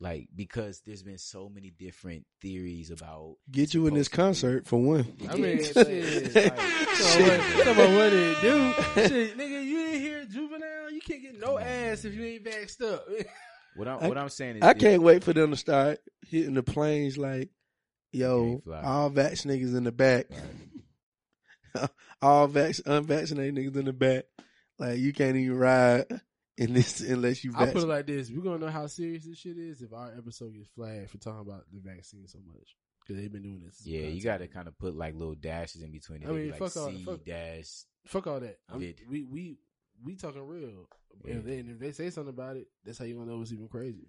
Like, 0.00 0.28
because 0.34 0.82
there's 0.84 1.02
been 1.02 1.18
so 1.18 1.48
many 1.48 1.70
different 1.70 2.26
theories 2.42 2.90
about 2.90 3.36
Get 3.50 3.72
you 3.74 3.86
in 3.86 3.94
this 3.94 4.08
supposed 4.08 4.40
to 4.40 4.46
be- 4.46 4.52
concert 4.52 4.66
for 4.66 4.82
one. 4.82 5.06
I 5.30 5.34
mean, 5.36 5.58
Yeah, 5.58 5.64
shit. 5.64 6.34
like, 6.34 6.58
So 6.96 7.22
what, 7.22 7.40
talking 7.40 7.72
about 7.72 7.96
what 7.96 8.12
it 8.12 8.40
do? 8.40 8.72
Shit, 9.08 9.38
nigga, 9.38 9.64
you 9.64 9.78
ain't 9.80 10.00
hear 10.00 10.24
juvenile. 10.24 10.90
You 10.90 11.00
can't 11.00 11.22
get 11.22 11.38
no 11.40 11.58
ass 11.58 12.04
if 12.04 12.12
you 12.14 12.24
ain't 12.24 12.44
vaxxed 12.44 12.82
up. 12.82 13.06
What 13.76 13.88
I'm, 13.88 14.04
I- 14.04 14.08
what 14.08 14.18
I'm 14.18 14.28
saying 14.28 14.58
is, 14.58 14.62
I 14.62 14.72
can't 14.74 15.02
wait 15.02 15.24
for 15.24 15.32
them 15.32 15.50
to 15.50 15.56
start 15.56 15.98
hitting 16.28 16.54
the 16.54 16.62
planes 16.62 17.18
like, 17.18 17.48
yo, 18.12 18.62
all 18.84 19.10
vax 19.10 19.44
niggas 19.44 19.76
in 19.76 19.82
the 19.82 19.90
back. 19.90 20.26
all 22.22 22.48
vax 22.48 22.80
unvaccinated 22.86 23.56
niggas 23.56 23.76
in 23.76 23.86
the 23.86 23.92
back. 23.92 24.24
Like 24.78 24.98
you 24.98 25.12
can't 25.12 25.36
even 25.36 25.56
ride 25.58 26.04
in 26.56 26.72
this 26.74 27.00
unless 27.00 27.44
you 27.44 27.52
I 27.56 27.66
put 27.66 27.82
it 27.82 27.86
like 27.86 28.06
this: 28.06 28.30
We're 28.30 28.42
gonna 28.42 28.58
know 28.58 28.70
how 28.72 28.86
serious 28.86 29.24
this 29.24 29.38
shit 29.38 29.58
is 29.58 29.82
if 29.82 29.92
our 29.92 30.12
episode 30.16 30.54
gets 30.54 30.68
flagged 30.68 31.10
for 31.10 31.18
talking 31.18 31.40
about 31.40 31.64
the 31.72 31.80
vaccine 31.80 32.26
so 32.26 32.38
much 32.46 32.76
because 33.00 33.20
they've 33.20 33.32
been 33.32 33.42
doing 33.42 33.62
this. 33.64 33.82
Yeah, 33.84 34.02
you 34.06 34.22
got 34.22 34.38
to 34.38 34.46
kind 34.46 34.68
of 34.68 34.78
put 34.78 34.94
like 34.96 35.14
little 35.14 35.34
dashes 35.34 35.82
in 35.82 35.90
between 35.90 36.22
it. 36.22 36.28
I 36.28 36.32
mean, 36.32 36.50
like 36.50 36.58
fuck 36.58 36.76
all- 36.76 36.90
C 36.90 37.04
fuck- 37.04 37.24
dash. 37.24 37.68
Fuck 38.06 38.26
all 38.26 38.40
that. 38.40 38.58
I'm- 38.70 38.80
Vid. 38.80 39.00
we 39.08 39.24
we 39.24 39.58
we 40.04 40.16
talking 40.16 40.46
real. 40.46 40.88
Yeah. 41.24 41.34
If, 41.36 41.44
they, 41.44 41.58
and 41.58 41.70
if 41.70 41.78
they 41.78 41.92
say 41.92 42.10
something 42.10 42.34
about 42.34 42.56
it, 42.56 42.66
that's 42.84 42.98
how 42.98 43.04
you 43.04 43.14
gonna 43.14 43.30
know 43.30 43.40
it's 43.42 43.52
even 43.52 43.68
crazy. 43.68 44.06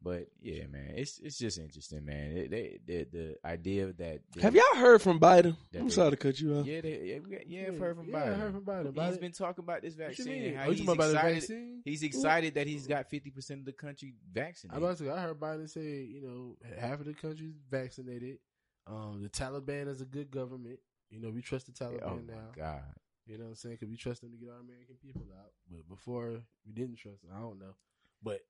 But 0.00 0.28
yeah, 0.40 0.66
man, 0.68 0.92
it's 0.94 1.18
it's 1.18 1.36
just 1.38 1.58
interesting, 1.58 2.04
man. 2.04 2.30
It, 2.30 2.50
they, 2.52 2.78
the 2.86 3.04
the 3.10 3.36
idea 3.44 3.86
that 3.86 4.20
they- 4.32 4.40
Have 4.42 4.54
y'all 4.54 4.62
heard 4.76 5.02
from 5.02 5.18
Biden? 5.18 5.56
I'm 5.74 5.88
they- 5.88 5.90
sorry 5.90 6.10
to 6.12 6.16
cut 6.16 6.38
you 6.40 6.54
off. 6.54 6.66
Yeah, 6.66 6.80
they, 6.82 7.00
yeah, 7.02 7.18
we 7.18 7.30
got- 7.36 7.48
yeah, 7.48 7.62
I've 7.66 7.74
Yeah, 7.74 7.80
heard 7.80 7.96
from 7.96 8.08
yeah, 8.08 8.16
I 8.16 8.20
Biden. 8.20 8.38
heard 8.38 8.52
from 8.52 8.64
Biden 8.64 8.80
He's 8.82 8.88
about 8.90 9.12
it. 9.14 9.20
been 9.20 9.32
talking 9.32 9.64
about 9.64 9.82
this 9.82 9.94
What 9.96 10.02
you 10.18 10.24
vaccine. 10.24 10.42
mean? 10.42 10.54
How 10.54 10.66
Oh, 10.66 10.70
he's 10.70 10.78
talking 10.84 10.94
about 10.94 11.06
the 11.08 11.12
excited. 11.14 11.34
vaccine? 11.40 11.82
He's 11.84 12.02
excited 12.04 12.54
that 12.54 12.66
he's 12.68 12.86
got 12.86 13.10
fifty 13.10 13.30
percent 13.30 13.58
of 13.60 13.66
the 13.66 13.72
country 13.72 14.14
vaccinated. 14.32 14.76
I 14.82 14.86
vaccinated. 14.86 14.86
about 14.86 14.98
to 14.98 15.04
say, 15.04 15.10
I 15.10 15.22
heard 15.26 15.40
Biden 15.40 15.68
say, 15.68 16.04
you 16.04 16.22
know, 16.22 16.56
half 16.78 17.00
of 17.00 17.06
the 17.06 17.14
country's 17.14 17.54
vaccinated. 17.68 18.38
Um, 18.86 19.20
the 19.22 19.28
Taliban 19.28 19.88
is 19.88 20.00
a 20.00 20.06
good 20.06 20.30
government. 20.30 20.78
You 21.10 21.20
know, 21.20 21.30
we 21.30 21.42
trust 21.42 21.66
the 21.66 21.72
Taliban 21.72 22.02
oh 22.04 22.20
now. 22.24 22.34
my 22.34 22.54
god! 22.56 22.82
You 23.26 23.36
know 23.36 23.44
what 23.44 23.50
I'm 23.50 23.56
saying? 23.56 23.74
Because 23.80 23.90
we 23.90 23.96
trust 23.96 24.20
them 24.20 24.30
to 24.30 24.36
get 24.38 24.48
our 24.48 24.60
American 24.60 24.94
people 25.02 25.22
out. 25.36 25.50
But 25.68 25.88
before, 25.88 26.40
we 26.64 26.72
didn't 26.72 26.96
trust 26.98 27.22
them. 27.22 27.32
I 27.36 27.40
don't 27.40 27.58
know. 27.58 27.74
But, 28.22 28.40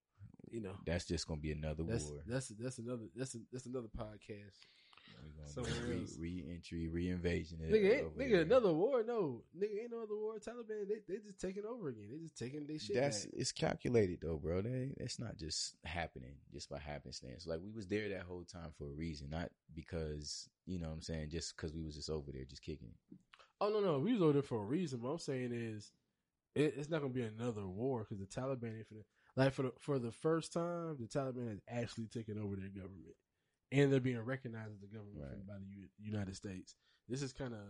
you 0.50 0.60
know, 0.60 0.76
That's 0.86 1.04
just 1.04 1.26
gonna 1.26 1.40
be 1.40 1.52
another 1.52 1.82
that's 1.84 2.04
war. 2.04 2.20
that's 2.26 2.48
that's 2.48 2.78
another 2.78 3.04
that's 3.14 3.34
a, 3.34 3.38
that's 3.52 3.66
another 3.66 3.88
podcast. 3.96 4.56
We're 5.20 5.42
gonna 5.42 5.48
somewhere 5.48 5.94
do 5.96 6.00
else. 6.02 6.16
re, 6.18 6.44
re-entry, 6.46 6.88
re-invasion. 6.88 7.58
Nigga, 7.62 7.98
ain't, 7.98 8.18
nigga, 8.18 8.30
there. 8.30 8.40
another 8.42 8.72
war? 8.72 9.02
No, 9.02 9.42
nigga, 9.58 9.82
ain't 9.82 9.90
no 9.90 10.02
other 10.02 10.14
war. 10.16 10.34
Taliban, 10.38 10.86
they 10.88 11.00
they 11.12 11.18
just 11.20 11.40
taking 11.40 11.64
over 11.64 11.88
again. 11.88 12.08
They 12.12 12.18
just 12.18 12.36
taking 12.38 12.66
their 12.66 12.78
shit 12.78 12.94
That's 12.96 13.24
back. 13.24 13.34
it's 13.36 13.50
calculated 13.52 14.18
though, 14.22 14.36
bro. 14.36 14.62
They, 14.62 14.94
it's 14.98 15.18
not 15.18 15.36
just 15.36 15.74
happening 15.84 16.36
just 16.52 16.70
by 16.70 16.78
happenstance. 16.78 17.46
Like 17.46 17.60
we 17.64 17.70
was 17.72 17.86
there 17.88 18.08
that 18.10 18.22
whole 18.22 18.44
time 18.44 18.70
for 18.76 18.84
a 18.84 18.92
reason, 18.92 19.30
not 19.30 19.50
because 19.74 20.48
you 20.66 20.78
know 20.78 20.88
what 20.88 20.94
I'm 20.94 21.02
saying, 21.02 21.30
just 21.30 21.56
because 21.56 21.72
we 21.74 21.82
was 21.82 21.96
just 21.96 22.10
over 22.10 22.30
there 22.32 22.44
just 22.44 22.62
kicking 22.62 22.88
it. 22.88 23.16
Oh 23.60 23.70
no, 23.70 23.80
no, 23.80 23.98
we 23.98 24.12
was 24.12 24.22
over 24.22 24.34
there 24.34 24.42
for 24.42 24.62
a 24.62 24.64
reason. 24.66 25.02
What 25.02 25.10
I'm 25.10 25.18
saying 25.18 25.50
is, 25.52 25.90
it, 26.54 26.74
it's 26.76 26.90
not 26.90 27.00
gonna 27.00 27.12
be 27.12 27.22
another 27.22 27.66
war 27.66 28.06
because 28.08 28.18
the 28.20 28.26
Taliban 28.40 28.76
ain't 28.76 28.88
finna 28.88 29.02
like 29.38 29.52
for 29.54 29.62
the 29.62 29.72
for 29.78 29.98
the 29.98 30.12
first 30.12 30.52
time, 30.52 30.96
the 31.00 31.06
Taliban 31.06 31.48
has 31.48 31.60
actually 31.68 32.06
taken 32.08 32.38
over 32.38 32.56
their 32.56 32.68
government, 32.68 33.14
and 33.72 33.92
they're 33.92 34.00
being 34.00 34.20
recognized 34.20 34.72
as 34.74 34.80
the 34.80 34.86
government 34.88 35.20
Right. 35.20 35.46
by 35.46 35.54
the 35.58 35.66
U- 35.66 35.88
United 35.98 36.36
States. 36.36 36.74
This 37.08 37.22
is 37.22 37.32
kind 37.32 37.54
of 37.54 37.60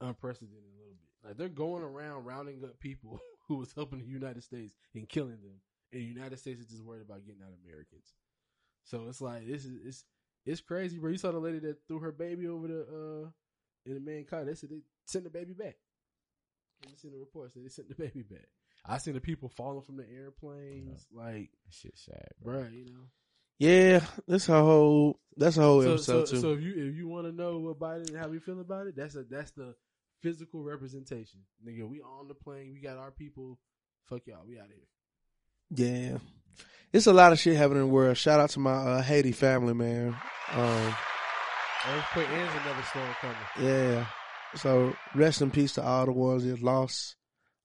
unprecedented 0.00 0.62
a 0.62 0.78
little 0.78 0.94
bit. 1.00 1.26
Like 1.28 1.36
they're 1.36 1.48
going 1.48 1.82
around 1.82 2.24
rounding 2.24 2.62
up 2.64 2.78
people 2.78 3.18
who 3.48 3.56
was 3.56 3.72
helping 3.72 3.98
the 4.00 4.04
United 4.06 4.44
States 4.44 4.74
and 4.94 5.08
killing 5.08 5.40
them, 5.42 5.60
and 5.92 6.02
the 6.02 6.04
United 6.04 6.38
States 6.38 6.60
is 6.60 6.66
just 6.66 6.84
worried 6.84 7.02
about 7.02 7.24
getting 7.24 7.42
out 7.42 7.54
Americans. 7.64 8.12
So 8.84 9.06
it's 9.08 9.20
like 9.20 9.46
this 9.46 9.64
is 9.64 9.78
it's 9.84 10.04
it's 10.46 10.60
crazy, 10.60 10.98
bro. 10.98 11.10
You 11.10 11.18
saw 11.18 11.32
the 11.32 11.38
lady 11.38 11.58
that 11.60 11.78
threw 11.88 11.98
her 12.00 12.12
baby 12.12 12.46
over 12.48 12.66
the 12.68 12.80
uh 12.82 13.30
in 13.86 13.94
the 13.94 14.00
man 14.00 14.24
car. 14.24 14.44
They 14.44 14.54
said 14.54 14.70
they 14.70 14.82
sent 15.06 15.24
the 15.24 15.30
baby 15.30 15.54
back. 15.54 15.76
They 16.82 16.94
seen 16.96 17.12
the 17.12 17.18
reports 17.18 17.54
that 17.54 17.62
they 17.62 17.68
sent 17.70 17.88
the 17.88 17.94
baby 17.94 18.22
back. 18.22 18.48
I 18.88 18.98
seen 18.98 19.14
the 19.14 19.20
people 19.20 19.48
falling 19.50 19.82
from 19.82 19.96
the 19.98 20.06
airplanes, 20.08 21.06
like, 21.12 21.50
shit, 21.70 21.92
shit's 21.92 22.04
sad, 22.06 22.28
bro. 22.42 22.60
bruh, 22.60 22.72
you 22.72 22.86
know. 22.86 23.04
Yeah, 23.58 24.00
that's 24.26 24.48
a 24.48 24.52
whole 24.60 25.18
that's 25.36 25.56
a 25.56 25.62
whole 25.62 25.82
So, 25.82 25.92
episode 25.94 26.28
so, 26.28 26.34
too. 26.36 26.40
so 26.40 26.52
if 26.52 26.60
you 26.62 26.70
if 26.90 26.96
you 26.96 27.08
want 27.08 27.26
to 27.26 27.32
know 27.32 27.58
what 27.58 27.78
Biden 27.78 28.08
and 28.08 28.16
how 28.16 28.28
we 28.28 28.38
feel 28.38 28.60
about 28.60 28.86
it, 28.86 28.94
that's 28.96 29.14
a 29.16 29.24
that's 29.24 29.50
the 29.50 29.74
physical 30.22 30.62
representation, 30.62 31.40
nigga. 31.66 31.88
We 31.88 32.00
on 32.00 32.28
the 32.28 32.34
plane, 32.34 32.72
we 32.72 32.80
got 32.80 32.96
our 32.98 33.10
people. 33.10 33.58
Fuck 34.04 34.22
y'all, 34.26 34.44
we 34.46 34.58
out 34.58 34.66
of 34.66 34.70
here. 34.70 36.12
yeah, 36.12 36.18
it's 36.92 37.06
a 37.08 37.12
lot 37.12 37.32
of 37.32 37.38
shit 37.40 37.56
happening 37.56 37.82
in 37.82 37.88
the 37.88 37.92
world. 37.92 38.16
Shout 38.16 38.38
out 38.40 38.50
to 38.50 38.60
my 38.60 38.72
uh, 38.72 39.02
Haiti 39.02 39.32
family, 39.32 39.74
man. 39.74 40.16
Um, 40.52 40.94
Earthquake 41.90 42.28
ends 42.30 42.52
another 42.64 42.82
storm 42.84 43.06
coming. 43.20 43.36
yeah, 43.60 44.06
so 44.54 44.94
rest 45.14 45.42
in 45.42 45.50
peace 45.50 45.72
to 45.74 45.82
all 45.82 46.06
the 46.06 46.12
ones 46.12 46.44
that 46.44 46.62
lost. 46.62 47.16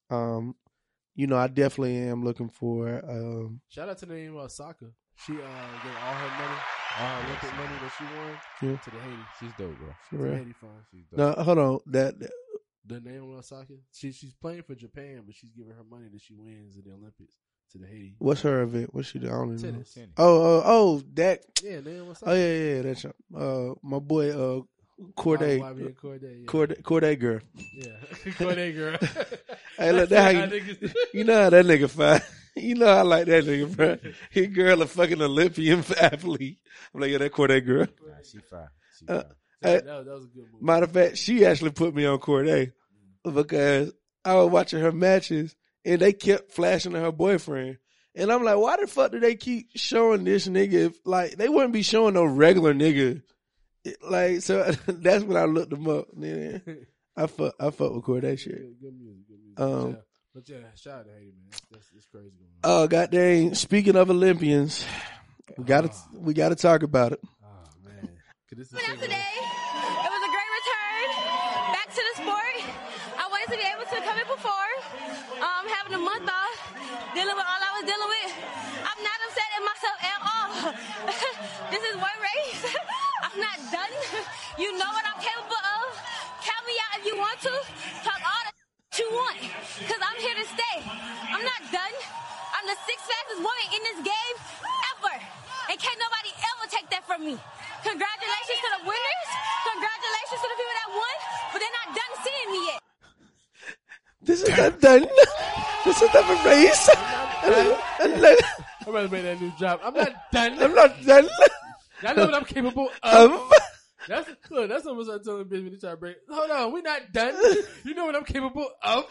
Um, 0.10 0.56
you 1.16 1.28
know, 1.28 1.38
I 1.38 1.47
definitely 1.47 1.97
am 1.97 2.24
looking 2.24 2.49
for. 2.49 3.03
Um, 3.07 3.61
Shout 3.70 3.89
out 3.89 3.97
to 3.99 4.05
the 4.05 4.14
Naomi 4.16 4.39
Osaka. 4.39 4.86
She 5.16 5.34
uh 5.34 5.36
gave 5.36 5.95
all 6.03 6.14
her 6.14 6.28
money, 6.39 6.59
all 6.99 7.07
her 7.07 7.26
Olympic 7.28 7.55
money 7.55 7.76
that 7.82 7.93
she 7.97 8.03
won 8.03 8.72
Yeah. 8.72 8.78
to 8.78 8.89
the 8.89 8.97
Haiti. 8.97 9.24
She's 9.39 9.51
dope, 9.57 9.78
bro. 9.78 9.93
for 10.09 10.18
To 10.18 10.24
the. 10.32 10.38
Haiti 10.38 10.53
fund. 10.53 10.72
She's 10.91 11.05
dope. 11.05 11.20
No, 11.38 11.43
hold 11.43 11.57
on. 11.59 11.80
That, 11.88 12.20
that 12.20 12.32
The 12.86 12.99
Naomi 12.99 13.36
Osaka. 13.36 13.74
She 13.93 14.11
she's 14.11 14.34
playing 14.34 14.64
for 14.64 14.74
Japan, 14.76 15.22
but 15.26 15.36
she's 15.36 15.51
giving 15.51 15.74
her 15.74 15.84
money 15.89 16.07
that 16.11 16.22
she 16.22 16.34
wins 16.34 16.76
in 16.78 16.84
the 16.84 16.95
Olympics 16.95 17.36
to 17.72 17.78
the 17.78 17.86
Haiti. 17.86 18.16
What's 18.20 18.41
her 18.41 18.61
event? 18.64 18.89
What's 18.93 19.09
she 19.09 19.20
doing? 19.20 19.34
I 19.34 19.45
know. 19.45 19.57
Tennis. 19.57 19.97
Oh, 20.18 20.41
oh, 20.41 20.64
oh, 20.66 21.01
that. 21.14 21.41
Yeah, 21.64 21.82
man. 21.82 22.07
What's 22.07 22.24
up? 22.24 22.30
Oh 22.30 22.34
yeah, 22.34 22.53
yeah, 22.53 22.76
yeah, 22.76 22.82
that's 22.82 23.05
uh 23.05 23.74
my 23.84 23.99
boy 23.99 24.32
uh 24.32 24.61
Cordae, 25.18 25.60
Bobby 25.60 25.84
and 25.86 25.97
Cordae. 25.97 26.39
Yeah. 26.41 26.45
Cordae, 26.45 26.82
Cordae 26.82 27.20
girl. 27.20 27.39
Yeah. 27.76 27.88
Cordae 28.34 28.76
girl. 28.76 28.97
Hey, 29.78 29.91
look, 29.91 30.10
that 30.10 30.36
how 30.36 30.41
How 30.47 30.54
you, 30.54 30.76
you 31.16 31.24
know 31.24 31.41
how 31.43 31.49
that 31.49 31.66
nigga 31.66 31.89
fine. 31.89 32.22
You 32.56 32.76
know 32.76 32.86
I 32.86 33.01
like 33.01 33.26
that 33.26 33.43
nigga, 33.45 33.76
bro. 33.76 33.97
His 34.30 34.47
girl 34.47 34.82
a 34.84 34.86
fucking 34.86 35.20
Olympian 35.22 35.80
athlete. 35.99 36.60
I'm 36.93 37.01
like, 37.01 37.10
yeah, 37.10 37.18
that 37.18 37.32
Cordae 37.32 37.66
girl. 37.66 37.88
Nah, 38.06 38.14
she 38.24 38.38
fine. 38.39 38.68
She 38.99 39.08
Uh, 39.08 39.22
fine. 39.24 39.32
that, 39.62 39.86
that 39.86 39.97
was, 39.97 40.06
that 40.06 40.14
was 40.14 40.24
a 40.26 40.28
good 40.28 40.45
move. 40.54 40.62
Matter 40.62 40.84
of 40.86 40.91
fact, 40.91 41.18
she 41.18 41.43
actually 41.45 41.72
put 41.72 41.95
me 41.95 42.06
on 42.06 42.20
Cordae 42.20 42.72
because 43.24 43.91
I 44.24 44.36
was 44.36 44.51
watching 44.51 44.80
her 44.82 44.91
matches 44.91 45.56
and 45.84 45.99
they 45.99 46.14
kept 46.14 46.51
flashing 46.51 46.93
to 46.93 46.99
her 46.99 47.12
boyfriend. 47.12 47.78
And 48.16 48.32
I'm 48.32 48.43
like, 48.43 48.58
why 48.58 48.78
the 48.80 48.86
fuck 48.86 49.12
do 49.12 49.20
they 49.20 49.36
keep 49.36 49.70
showing 49.76 50.24
this 50.24 50.47
nigga? 50.47 50.74
If, 50.74 50.99
like, 51.04 51.32
they 51.36 51.49
wouldn't 51.49 51.74
be 51.74 51.82
showing 51.82 52.14
no 52.14 52.26
regular 52.26 52.74
nigga. 52.74 53.24
It- 53.84 53.98
Like, 54.04 54.42
so 54.42 54.64
that's 54.88 55.24
when 55.24 55.38
I 55.38 55.46
looked 55.46 55.70
them 55.72 55.88
up. 55.88 56.08
Then 56.16 56.86
I 57.18 57.28
fuck, 57.28 57.54
I 57.60 57.70
fuck 57.70 57.94
with 57.94 58.04
Cordae 58.04 58.38
shit. 58.40 58.56
Good, 58.56 58.76
good 58.82 59.00
music. 59.00 59.28
Good 59.28 59.40
music. 59.40 59.60
Um, 59.60 59.90
yeah. 59.92 59.96
But 60.34 60.50
yeah, 60.50 60.58
shout 60.76 61.00
out 61.02 61.06
to 61.06 61.12
Haiti, 61.14 61.34
man. 61.38 61.52
That's, 61.72 61.88
that's 61.94 62.06
crazy 62.08 62.32
going 62.42 62.50
on. 62.64 62.84
Oh, 62.84 62.88
goddamn! 62.88 63.54
Speaking 63.54 63.96
of 63.96 64.10
Olympians, 64.10 64.84
we 65.60 65.64
gotta 65.64 65.92
we 66.18 66.34
gotta 66.34 66.56
talk 66.56 66.82
about 66.82 67.12
it. 67.14 67.20
oh 67.22 67.70
man, 67.86 68.10
'Cause 68.50 68.58
this 68.58 68.74
is 68.74 68.80
out 68.82 68.98
today. 68.98 69.14
It 69.38 70.10
was 70.10 70.24
a 70.26 70.32
great 70.34 70.52
return 70.58 71.08
back 71.70 71.86
to 71.94 72.02
the 72.02 72.14
sport. 72.26 72.58
I 73.14 73.30
wanted 73.30 73.46
to 73.54 73.58
be 73.62 73.68
able 73.78 73.86
to 73.86 73.98
come 74.02 74.18
and 74.18 74.26
perform. 74.26 74.78
Um, 75.38 75.64
having 75.70 75.94
a 75.94 76.02
month 76.02 76.26
off, 76.26 76.58
dealing 77.14 77.36
with 77.38 77.46
all 77.46 77.62
I 77.62 77.72
was 77.78 77.86
dealing 77.86 78.10
with. 78.10 78.34
I'm 78.90 79.02
not 79.06 79.18
upset 79.30 79.50
at 79.54 79.64
myself 79.70 79.98
at 80.02 80.20
all. 80.34 80.50
this 81.78 81.84
is 81.86 81.96
one 82.02 82.18
race. 82.26 82.74
I'm 83.34 83.42
not 83.42 83.58
done. 83.74 83.94
You 84.62 84.70
know 84.78 84.86
what 84.94 85.02
I'm 85.02 85.18
capable 85.18 85.58
of. 85.58 85.90
Count 86.46 86.64
me 86.70 86.78
out 86.86 87.02
if 87.02 87.10
you 87.10 87.18
want 87.18 87.42
to. 87.42 87.54
Talk 88.06 88.22
all 88.22 88.44
the 88.46 88.54
you 89.02 89.10
want, 89.10 89.42
cause 89.90 89.98
I'm 89.98 90.20
here 90.22 90.38
to 90.38 90.46
stay. 90.46 90.78
I'm 91.34 91.42
not 91.42 91.62
done. 91.74 91.96
I'm 92.54 92.66
the 92.70 92.78
sixth 92.86 93.10
fastest 93.10 93.42
woman 93.42 93.68
in 93.74 93.82
this 93.82 94.00
game 94.06 94.36
ever, 94.94 95.18
and 95.74 95.76
can't 95.82 95.98
nobody 95.98 96.30
ever 96.38 96.66
take 96.70 96.86
that 96.94 97.02
from 97.10 97.26
me. 97.26 97.34
Congratulations 97.82 98.60
to 98.62 98.70
the 98.78 98.82
winners. 98.86 99.30
Congratulations 99.74 100.38
to 100.38 100.48
the 100.54 100.58
people 100.62 100.78
that 100.78 100.90
won, 100.94 101.16
but 101.50 101.58
they're 101.58 101.78
not 101.82 101.90
done 101.98 102.14
seeing 102.22 102.50
me 102.54 102.60
yet. 102.70 102.80
This 104.22 104.40
is 104.46 104.54
not 104.54 104.74
done. 104.80 105.10
This 105.82 105.98
is 105.98 106.10
not 106.14 106.30
a 106.30 106.38
race. 106.46 106.86
I'm 107.42 108.22
not, 108.22 108.38
I'm 108.86 108.90
about 108.94 109.02
to 109.02 109.10
make 109.10 109.26
that 109.26 109.42
new 109.42 109.52
job. 109.58 109.82
I'm 109.82 109.98
not 109.98 110.14
done. 110.30 110.62
I'm 110.62 110.76
not 110.78 110.94
done. 111.02 111.28
Y'all 112.04 112.16
know 112.16 112.26
what 112.26 112.36
I'm 112.36 112.45
capable 112.45 112.89
of. 113.01 113.32
Um, 113.32 113.49
That's 114.08 114.30
look. 114.51 114.68
That's 114.70 114.86
almost 114.86 115.10
like 115.10 115.24
telling 115.24 115.45
bitch 115.45 115.64
when 115.64 115.72
they 115.72 115.78
try 115.78 115.91
to 115.91 115.97
break. 115.97 116.18
Hold 116.30 116.51
on, 116.51 116.74
we're 116.74 116.82
not 116.82 117.12
done. 117.14 117.34
You 117.86 117.93
know 117.93 118.06
what 118.06 118.16
I'm 118.16 118.26
capable 118.26 118.70
of. 118.84 119.06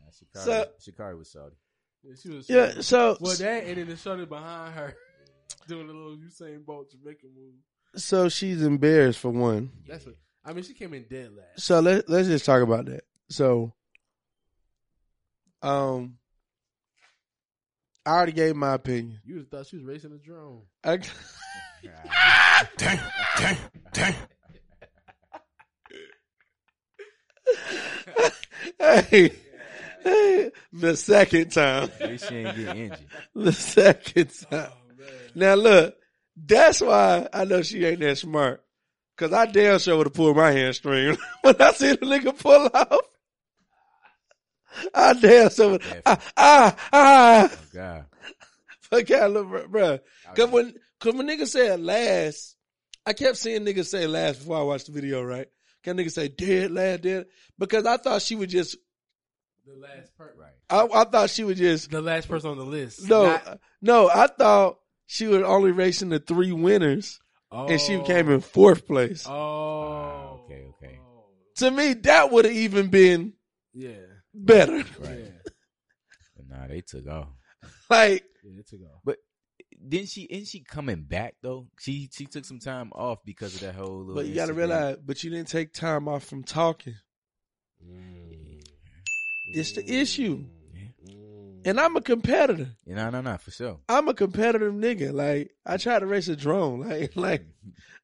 Nah, 0.00 0.40
Sha'Carri, 0.40 0.44
So- 0.44 0.66
Sha'Carri 0.90 1.18
was 1.18 1.30
salty. 1.30 1.56
Yeah, 2.02 2.14
she 2.20 2.28
was. 2.30 2.48
yeah. 2.50 2.80
So 2.80 3.16
Well, 3.20 3.36
that 3.36 3.64
and 3.64 3.76
then 3.76 3.86
the 3.88 3.96
shorty 3.96 4.24
behind 4.24 4.74
her 4.74 4.96
doing 5.68 5.88
a 5.88 5.92
little 5.92 6.16
Usain 6.16 6.64
Bolt 6.66 6.90
Jamaican 6.90 7.30
move. 7.36 7.54
so 7.94 8.28
she's 8.28 8.62
embarrassed 8.62 9.20
for 9.20 9.30
one. 9.30 9.70
That's 9.86 10.04
what. 10.04 10.16
I 10.44 10.52
mean, 10.52 10.64
she 10.64 10.74
came 10.74 10.92
in 10.94 11.04
dead 11.08 11.30
last. 11.36 11.60
So 11.64 11.78
let 11.78 12.08
let's 12.08 12.26
just 12.26 12.44
talk 12.44 12.60
about 12.62 12.86
that. 12.86 13.04
So, 13.28 13.72
um, 15.62 16.18
I 18.04 18.10
already 18.10 18.32
gave 18.32 18.56
my 18.56 18.74
opinion. 18.74 19.20
You 19.24 19.44
thought 19.44 19.66
she 19.66 19.76
was 19.76 19.84
racing 19.84 20.12
a 20.12 20.18
drone. 20.18 20.62
I, 20.82 20.98
Dang, 22.76 23.00
dang, 23.38 23.56
dang. 23.92 24.14
hey, 28.78 29.32
hey, 30.04 30.50
the 30.72 30.96
second 30.96 31.50
time. 31.52 31.90
At 32.00 32.08
least 32.10 32.28
she 32.28 32.36
ain't 32.36 32.56
getting 32.56 32.82
injured. 32.84 33.06
The 33.34 33.52
second 33.52 34.30
time. 34.50 34.70
Now 35.34 35.54
look, 35.54 35.96
that's 36.36 36.80
why 36.80 37.28
I 37.32 37.44
know 37.44 37.62
she 37.62 37.84
ain't 37.84 38.00
that 38.00 38.18
smart. 38.18 38.62
Cause 39.16 39.32
I 39.32 39.46
damn 39.46 39.78
sure 39.78 39.96
would 39.96 40.06
have 40.06 40.14
pulled 40.14 40.36
my 40.36 40.50
hamstring 40.52 41.16
when 41.42 41.60
I 41.60 41.72
see 41.72 41.90
the 41.90 41.98
nigga 41.98 42.36
pull 42.38 42.70
off. 42.72 42.98
I 44.94 45.12
damn 45.14 45.50
sure 45.50 45.70
would, 45.72 45.82
ah, 46.06 46.18
ah, 46.36 46.76
ah. 46.92 47.50
Oh 47.52 47.58
God. 47.74 48.04
Fuck 48.80 49.10
out, 49.10 49.30
look, 49.30 49.68
bro. 49.70 49.98
Cause 50.34 50.50
when, 50.50 50.74
cause 51.02 51.14
when 51.14 51.26
niggas 51.28 51.48
said 51.48 51.80
last, 51.80 52.56
I 53.04 53.12
kept 53.12 53.36
seeing 53.36 53.64
niggas 53.64 53.86
say 53.86 54.06
last 54.06 54.38
before 54.38 54.58
I 54.58 54.62
watched 54.62 54.86
the 54.86 54.92
video, 54.92 55.22
right? 55.22 55.46
Can 55.82 55.96
niggas 55.96 56.12
say 56.12 56.28
dead, 56.28 56.70
last, 56.70 57.02
dead? 57.02 57.26
Because 57.58 57.84
I 57.86 57.96
thought 57.96 58.22
she 58.22 58.36
would 58.36 58.48
just, 58.50 58.76
The 59.66 59.74
last 59.76 60.16
part, 60.16 60.36
right? 60.38 60.52
I, 60.70 60.86
I 61.00 61.04
thought 61.04 61.30
she 61.30 61.44
would 61.44 61.56
just, 61.56 61.90
The 61.90 62.00
last 62.00 62.28
person 62.28 62.50
on 62.50 62.58
the 62.58 62.64
list. 62.64 63.08
no, 63.08 63.24
Not- 63.24 63.58
no, 63.80 64.08
I 64.08 64.28
thought 64.28 64.78
she 65.06 65.26
was 65.26 65.42
only 65.42 65.72
racing 65.72 66.08
the 66.10 66.20
three 66.20 66.52
winners 66.52 67.18
and 67.50 67.80
she 67.80 67.96
Oh. 67.96 68.02
came 68.04 68.30
in 68.30 68.40
fourth 68.40 68.86
place. 68.86 69.26
Oh, 69.26 69.32
ah, 69.32 70.30
okay, 70.44 70.64
okay. 70.70 70.98
To 71.56 71.70
me, 71.70 71.94
that 71.94 72.30
would 72.30 72.44
have 72.46 72.54
even 72.54 72.88
been 72.88 73.34
Yeah, 73.74 73.96
better. 74.32 74.78
Right. 74.98 75.18
yeah, 75.18 75.50
But 76.36 76.48
nah, 76.48 76.66
they 76.68 76.80
took 76.80 77.06
off. 77.08 77.28
Like, 77.90 78.24
yeah. 78.44 78.60
It 78.60 78.68
took 78.68 78.80
off. 78.82 79.00
But 79.04 79.18
didn't 79.86 80.08
she? 80.08 80.22
Isn't 80.22 80.46
she 80.48 80.60
coming 80.60 81.02
back 81.02 81.34
though? 81.42 81.68
She 81.80 82.08
she 82.12 82.26
took 82.26 82.44
some 82.44 82.58
time 82.58 82.90
off 82.94 83.18
because 83.24 83.54
of 83.56 83.60
that 83.62 83.74
whole. 83.74 83.98
Little 84.00 84.14
but 84.14 84.26
you 84.26 84.34
gotta 84.34 84.52
incident. 84.52 84.56
realize, 84.70 84.96
but 85.04 85.22
you 85.24 85.30
didn't 85.30 85.48
take 85.48 85.72
time 85.72 86.08
off 86.08 86.24
from 86.24 86.42
talking. 86.44 86.94
It's 89.48 89.72
the 89.72 89.84
issue. 89.90 90.44
And 91.64 91.78
I'm 91.78 91.96
a 91.96 92.00
competitor. 92.00 92.70
Yeah, 92.84 92.96
no, 92.96 93.10
no, 93.10 93.20
no, 93.20 93.36
for 93.36 93.52
sure. 93.52 93.78
I'm 93.88 94.08
a 94.08 94.14
competitive 94.14 94.72
nigga. 94.74 95.12
Like 95.12 95.52
I 95.64 95.76
try 95.76 95.98
to 95.98 96.06
race 96.06 96.28
a 96.28 96.36
drone. 96.36 96.80
Like 96.88 97.16
like 97.16 97.44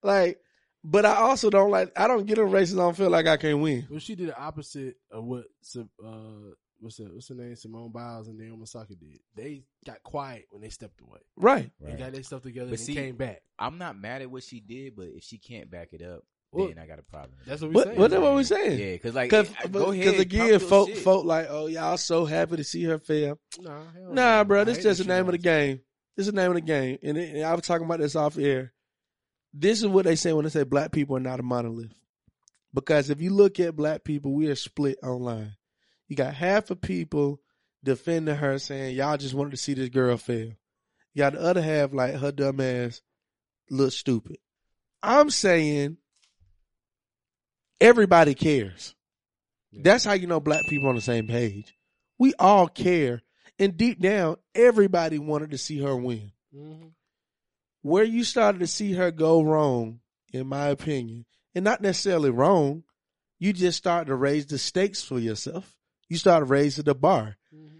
like 0.02 0.38
but 0.84 1.04
I 1.04 1.16
also 1.16 1.50
don't 1.50 1.70
like 1.70 1.92
I 1.98 2.06
don't 2.06 2.26
get 2.26 2.38
in 2.38 2.50
races 2.50 2.78
I 2.78 2.82
don't 2.82 2.96
feel 2.96 3.10
like 3.10 3.26
I 3.26 3.36
can 3.36 3.60
win. 3.60 3.86
Well, 3.90 3.98
she 3.98 4.14
did 4.14 4.28
the 4.28 4.38
opposite 4.40 4.96
of 5.10 5.24
what 5.24 5.44
Sim- 5.62 5.90
uh, 6.04 6.52
what's 6.80 6.96
the 6.96 7.04
what's 7.04 7.28
her 7.28 7.34
name? 7.34 7.54
Simone 7.56 7.90
Biles 7.90 8.28
and 8.28 8.38
Naomi 8.38 8.62
Osaka 8.62 8.94
did. 8.94 9.20
They 9.34 9.64
got 9.86 10.02
quiet 10.02 10.46
when 10.50 10.62
they 10.62 10.68
stepped 10.70 11.00
away. 11.00 11.20
Right. 11.36 11.70
They 11.80 11.90
Right. 11.90 11.98
got 11.98 12.12
their 12.12 12.22
stuff 12.22 12.42
together 12.42 12.70
But 12.70 12.78
and 12.78 12.86
see- 12.86 12.94
came 12.94 13.16
back. 13.16 13.42
I'm 13.58 13.78
not 13.78 13.98
mad 13.98 14.22
at 14.22 14.30
what 14.30 14.42
she 14.42 14.60
did, 14.60 14.96
but 14.96 15.06
if 15.08 15.22
she 15.24 15.38
can't 15.38 15.70
back 15.70 15.88
it 15.92 16.02
up, 16.02 16.22
Well, 16.52 16.68
then 16.68 16.78
I 16.78 16.86
got 16.86 16.98
a 16.98 17.02
problem. 17.02 17.32
That's 17.46 17.60
what 17.60 17.68
we 17.70 17.74
What 17.74 17.84
saying. 17.88 17.98
what 17.98 18.12
what 18.22 18.34
we 18.36 18.44
saying? 18.44 18.78
Yeah, 18.78 18.92
because 18.92 19.14
like, 19.14 19.30
Cause, 19.30 19.50
I- 19.62 19.66
go 19.68 19.90
ahead. 19.92 20.04
cause 20.12 20.20
again, 20.20 20.58
talk 20.60 20.68
folk, 20.68 20.88
shit. 20.88 20.98
folk 20.98 21.24
like, 21.26 21.46
oh 21.50 21.66
y'all 21.66 21.96
so 21.98 22.24
happy 22.24 22.56
to 22.56 22.64
see 22.64 22.84
her 22.84 22.98
fail. 22.98 23.38
Nah, 23.60 23.84
hell 23.92 24.12
Nah, 24.14 24.38
no. 24.38 24.44
bro, 24.44 24.64
this 24.64 24.78
hate 24.78 24.82
just 24.84 24.98
the 25.02 25.06
name 25.06 25.26
of 25.26 25.32
the 25.32 25.38
game. 25.38 25.80
This 26.16 26.26
is 26.26 26.32
the 26.32 26.40
name 26.40 26.50
of 26.50 26.54
the 26.56 26.60
game, 26.62 26.98
and, 27.02 27.16
it, 27.18 27.36
and 27.36 27.44
I 27.44 27.54
was 27.54 27.64
talking 27.64 27.84
about 27.84 28.00
this 28.00 28.16
off 28.16 28.38
air. 28.38 28.72
This 29.52 29.78
is 29.80 29.86
what 29.86 30.04
they 30.04 30.16
say 30.16 30.32
when 30.32 30.44
they 30.44 30.50
say 30.50 30.62
black 30.64 30.90
people 30.92 31.16
are 31.16 31.20
not 31.20 31.38
a 31.40 31.42
monolith, 31.42 31.92
because 32.74 33.08
if 33.10 33.20
you 33.20 33.30
look 33.30 33.60
at 33.60 33.76
black 33.76 34.02
people, 34.04 34.32
we 34.34 34.48
are 34.48 34.54
split 34.56 34.98
online. 35.02 35.52
You 36.08 36.16
got 36.16 36.34
half 36.34 36.70
of 36.70 36.80
people 36.80 37.40
defending 37.84 38.34
her, 38.34 38.58
saying 38.58 38.96
y'all 38.96 39.16
just 39.16 39.34
wanted 39.34 39.50
to 39.50 39.56
see 39.56 39.74
this 39.74 39.90
girl 39.90 40.16
fail. 40.16 40.52
You 41.14 41.18
got 41.18 41.34
the 41.34 41.40
other 41.40 41.62
half 41.62 41.92
like 41.92 42.14
her 42.14 42.32
dumb 42.32 42.60
ass 42.60 43.02
look 43.70 43.92
stupid. 43.92 44.38
I'm 45.02 45.30
saying 45.30 45.98
everybody 47.80 48.34
cares. 48.34 48.94
That's 49.72 50.04
how 50.04 50.14
you 50.14 50.26
know 50.26 50.40
black 50.40 50.62
people 50.68 50.88
on 50.88 50.94
the 50.94 51.00
same 51.00 51.26
page. 51.26 51.76
We 52.18 52.34
all 52.38 52.68
care. 52.68 53.22
And 53.58 53.76
deep 53.76 54.00
down, 54.00 54.36
everybody 54.54 55.18
wanted 55.18 55.50
to 55.50 55.58
see 55.58 55.80
her 55.80 55.96
win. 55.96 56.32
Mhm. 56.54 56.92
Where 57.82 58.04
you 58.04 58.24
started 58.24 58.60
to 58.60 58.66
see 58.66 58.92
her 58.92 59.10
go 59.10 59.42
wrong, 59.42 60.00
in 60.32 60.46
my 60.46 60.68
opinion, 60.68 61.26
and 61.54 61.64
not 61.64 61.80
necessarily 61.80 62.30
wrong, 62.30 62.84
you 63.38 63.52
just 63.52 63.78
started 63.78 64.06
to 64.06 64.14
raise 64.14 64.46
the 64.46 64.58
stakes 64.58 65.02
for 65.02 65.18
yourself. 65.18 65.77
You 66.08 66.16
started 66.16 66.46
raising 66.46 66.84
the 66.84 66.94
bar. 66.94 67.36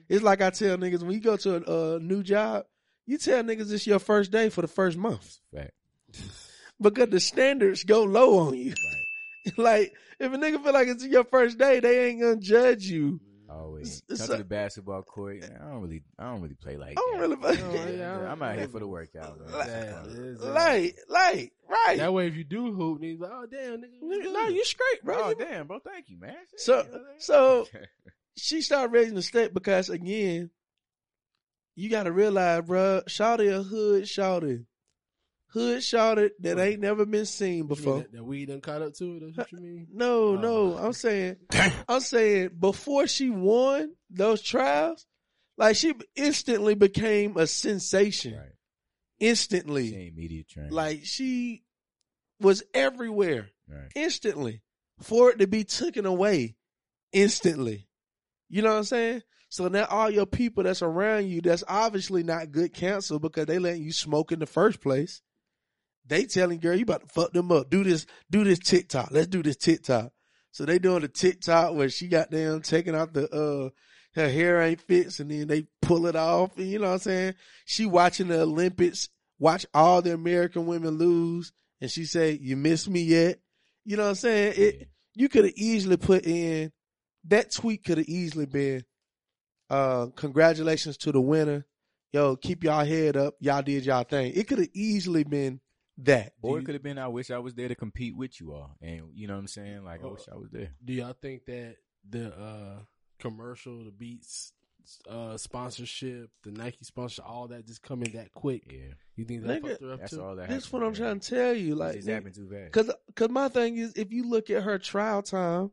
It's 0.08 0.22
like 0.22 0.40
I 0.40 0.50
tell 0.50 0.76
niggas 0.78 1.02
when 1.02 1.12
you 1.12 1.20
go 1.20 1.36
to 1.36 1.56
a, 1.56 1.96
a 1.96 2.00
new 2.00 2.22
job, 2.22 2.64
you 3.06 3.18
tell 3.18 3.42
niggas 3.42 3.72
it's 3.72 3.86
your 3.86 3.98
first 3.98 4.30
day 4.30 4.48
for 4.48 4.62
the 4.62 4.68
first 4.68 4.96
month 4.96 5.38
Fact. 5.54 5.72
because 6.80 7.08
the 7.10 7.20
standards 7.20 7.84
go 7.84 8.04
low 8.04 8.38
on 8.48 8.54
you. 8.54 8.70
Right. 8.74 9.52
like 9.58 9.94
if 10.18 10.32
a 10.32 10.36
nigga 10.36 10.62
feel 10.62 10.72
like 10.72 10.88
it's 10.88 11.04
your 11.04 11.24
first 11.24 11.58
day, 11.58 11.80
they 11.80 12.08
ain't 12.08 12.20
gonna 12.20 12.36
judge 12.36 12.84
you. 12.84 13.20
Always 13.50 13.86
It's- 13.88 14.00
come 14.08 14.14
it's 14.14 14.26
to 14.28 14.36
the 14.38 14.44
basketball 14.44 15.02
court. 15.02 15.42
I 15.44 15.70
don't 15.70 15.80
really, 15.82 16.02
I 16.18 16.24
don't 16.24 16.42
really 16.42 16.54
play 16.54 16.76
like. 16.76 16.90
I 16.90 16.94
don't 16.94 17.12
that. 17.12 17.20
really 17.20 17.36
play- 17.36 17.54
Yeah, 17.96 17.96
yeah, 17.96 18.20
I 18.28 18.32
I'm 18.32 18.42
out 18.42 18.56
here 18.58 18.68
for 18.68 18.78
the 18.80 18.86
workout. 18.86 19.40
Man. 19.40 19.48
Yeah, 19.50 20.04
it 20.04 20.18
is, 20.18 20.42
uh, 20.42 20.52
Like, 20.52 20.98
like, 21.08 21.52
right. 21.68 21.96
That 21.98 22.12
way, 22.12 22.26
if 22.28 22.34
you 22.36 22.44
do 22.44 22.72
hoop, 22.74 23.00
then 23.00 23.10
he's 23.10 23.20
like, 23.20 23.30
oh 23.32 23.46
damn, 23.50 23.78
nigga, 23.78 24.02
Nigga, 24.02 24.32
no, 24.32 24.48
you 24.48 24.64
straight, 24.66 25.02
bro. 25.02 25.16
Oh 25.18 25.28
You- 25.30 25.34
damn, 25.36 25.66
bro! 25.66 25.78
Thank 25.78 26.10
you, 26.10 26.18
man. 26.18 26.34
So, 26.56 26.78
You 26.78 26.84
know 26.84 26.90
what 26.90 27.00
I 27.00 27.04
mean? 27.04 27.20
so 27.20 27.66
she 28.38 28.62
started 28.62 28.92
raising 28.92 29.14
the 29.14 29.22
stake 29.22 29.52
because 29.54 29.88
again, 29.90 30.50
you 31.74 31.88
got 31.90 32.04
to 32.04 32.12
realize, 32.12 32.62
bruh, 32.62 33.04
Shawty 33.06 33.52
a 33.56 33.62
hood 33.62 34.04
Shawty. 34.04 34.64
Hood 35.52 35.78
Shawty 35.78 36.30
that 36.40 36.58
oh. 36.58 36.62
ain't 36.62 36.80
never 36.80 37.06
been 37.06 37.24
seen 37.24 37.68
What 37.68 37.78
you 37.78 37.84
mean, 37.86 37.94
before. 37.94 37.98
that, 38.02 38.12
that 38.12 38.24
weed 38.24 38.46
done 38.46 38.60
caught 38.60 38.82
up 38.82 38.94
to 38.94 39.16
it. 39.16 39.22
That's 39.36 39.52
what 39.52 39.52
you 39.52 39.66
mean? 39.66 39.86
No, 39.92 40.28
Oh. 40.28 40.36
no, 40.36 40.76
I'm 40.76 40.92
saying, 40.92 41.36
I'm 41.88 42.00
saying 42.00 42.50
before 42.58 43.06
she 43.06 43.30
won 43.30 43.94
those 44.10 44.42
trials, 44.42 45.06
like 45.56 45.76
she 45.76 45.94
instantly 46.16 46.74
became 46.74 47.36
a 47.36 47.46
sensation. 47.46 48.34
Right. 48.36 48.52
Instantly, 49.20 49.88
She 49.90 50.12
media 50.14 50.44
trained. 50.44 50.70
like 50.72 51.00
she 51.04 51.64
was 52.40 52.62
everywhere 52.72 53.48
right. 53.68 53.90
instantly 53.96 54.62
for 55.00 55.30
it 55.30 55.38
to 55.40 55.46
be 55.48 55.64
taken 55.64 56.06
away 56.06 56.54
instantly. 57.12 57.87
You 58.48 58.62
know 58.62 58.70
what 58.70 58.78
I'm 58.78 58.84
saying? 58.84 59.22
So 59.50 59.68
now 59.68 59.86
all 59.86 60.10
your 60.10 60.26
people 60.26 60.64
that's 60.64 60.82
around 60.82 61.28
you 61.28 61.40
that's 61.40 61.64
obviously 61.66 62.22
not 62.22 62.52
good 62.52 62.72
counsel 62.74 63.18
because 63.18 63.46
they 63.46 63.58
letting 63.58 63.82
you 63.82 63.92
smoke 63.92 64.32
in 64.32 64.38
the 64.38 64.46
first 64.46 64.80
place. 64.80 65.22
They 66.06 66.24
telling 66.24 66.60
girl, 66.60 66.76
you 66.76 66.82
about 66.82 67.06
to 67.06 67.14
fuck 67.14 67.32
them 67.32 67.52
up. 67.52 67.70
Do 67.70 67.84
this, 67.84 68.06
do 68.30 68.44
this 68.44 68.58
TikTok. 68.58 69.10
Let's 69.10 69.26
do 69.26 69.42
this 69.42 69.56
TikTok. 69.56 70.12
So 70.50 70.64
they 70.64 70.78
doing 70.78 71.02
the 71.02 71.08
TikTok 71.08 71.74
where 71.74 71.88
she 71.88 72.08
got 72.08 72.30
them 72.30 72.62
taking 72.62 72.94
out 72.94 73.12
the 73.12 73.30
uh 73.30 73.70
her 74.14 74.28
hair 74.28 74.62
ain't 74.62 74.80
fits 74.80 75.20
and 75.20 75.30
then 75.30 75.46
they 75.46 75.66
pull 75.82 76.06
it 76.06 76.16
off 76.16 76.56
and 76.56 76.66
you 76.66 76.78
know 76.78 76.86
what 76.86 76.94
I'm 76.94 76.98
saying? 76.98 77.34
She 77.66 77.86
watching 77.86 78.28
the 78.28 78.40
Olympics, 78.40 79.08
watch 79.38 79.66
all 79.72 80.02
the 80.02 80.14
American 80.14 80.66
women 80.66 80.98
lose 80.98 81.52
and 81.80 81.90
she 81.90 82.04
say, 82.04 82.38
You 82.40 82.56
miss 82.56 82.88
me 82.88 83.02
yet? 83.02 83.38
You 83.84 83.96
know 83.96 84.04
what 84.04 84.10
I'm 84.10 84.14
saying? 84.16 84.54
It 84.56 84.88
you 85.14 85.28
could 85.28 85.44
have 85.44 85.54
easily 85.56 85.96
put 85.96 86.26
in 86.26 86.72
that 87.24 87.52
tweet 87.52 87.84
could 87.84 87.98
have 87.98 88.08
easily 88.08 88.46
been 88.46 88.84
uh 89.70 90.06
congratulations 90.16 90.96
to 90.98 91.12
the 91.12 91.20
winner. 91.20 91.66
Yo, 92.12 92.36
keep 92.36 92.64
y'all 92.64 92.84
head 92.84 93.16
up. 93.16 93.34
Y'all 93.40 93.62
did 93.62 93.84
y'all 93.84 94.04
thing. 94.04 94.32
It 94.34 94.48
could 94.48 94.58
have 94.58 94.70
easily 94.72 95.24
been 95.24 95.60
that. 95.98 96.32
Or 96.42 96.58
it 96.58 96.64
could 96.64 96.74
have 96.74 96.82
been, 96.82 96.98
I 96.98 97.08
wish 97.08 97.30
I 97.30 97.38
was 97.38 97.54
there 97.54 97.68
to 97.68 97.74
compete 97.74 98.16
with 98.16 98.40
you 98.40 98.52
all. 98.52 98.76
And 98.80 99.02
you 99.14 99.26
know 99.26 99.34
what 99.34 99.40
I'm 99.40 99.46
saying? 99.48 99.84
Like, 99.84 100.02
I 100.02 100.06
wish 100.06 100.22
I 100.32 100.36
was 100.36 100.50
there. 100.50 100.70
Do 100.84 100.92
y'all 100.92 101.14
think 101.20 101.44
that 101.46 101.76
the 102.08 102.28
uh, 102.28 102.78
commercial, 103.18 103.84
the 103.84 103.90
Beats 103.90 104.52
uh, 105.08 105.36
sponsorship, 105.36 106.30
the 106.44 106.50
Nike 106.50 106.84
sponsorship, 106.84 107.28
all 107.28 107.48
that 107.48 107.66
just 107.66 107.82
coming 107.82 108.12
that 108.12 108.32
quick? 108.32 108.62
Yeah. 108.70 108.94
You 109.16 109.24
think 109.24 109.42
that 109.44 109.62
Nigga, 109.62 109.68
fucked 109.70 109.82
her 109.82 109.92
up 109.92 110.00
That's 110.00 110.12
too? 110.12 110.22
all 110.22 110.36
that 110.36 110.48
That's 110.48 110.72
what 110.72 110.82
I'm 110.82 110.94
trying 110.94 111.20
to 111.20 111.28
tell 111.28 111.52
you. 111.52 111.74
Like, 111.74 111.96
just 111.96 112.08
happened 112.08 112.34
too 112.34 112.48
fast. 112.48 112.72
Cause, 112.72 112.90
cause 113.14 113.28
my 113.28 113.48
thing 113.48 113.76
is, 113.76 113.94
if 113.96 114.12
you 114.12 114.24
look 114.28 114.50
at 114.50 114.62
her 114.62 114.78
trial 114.78 115.22
time 115.22 115.72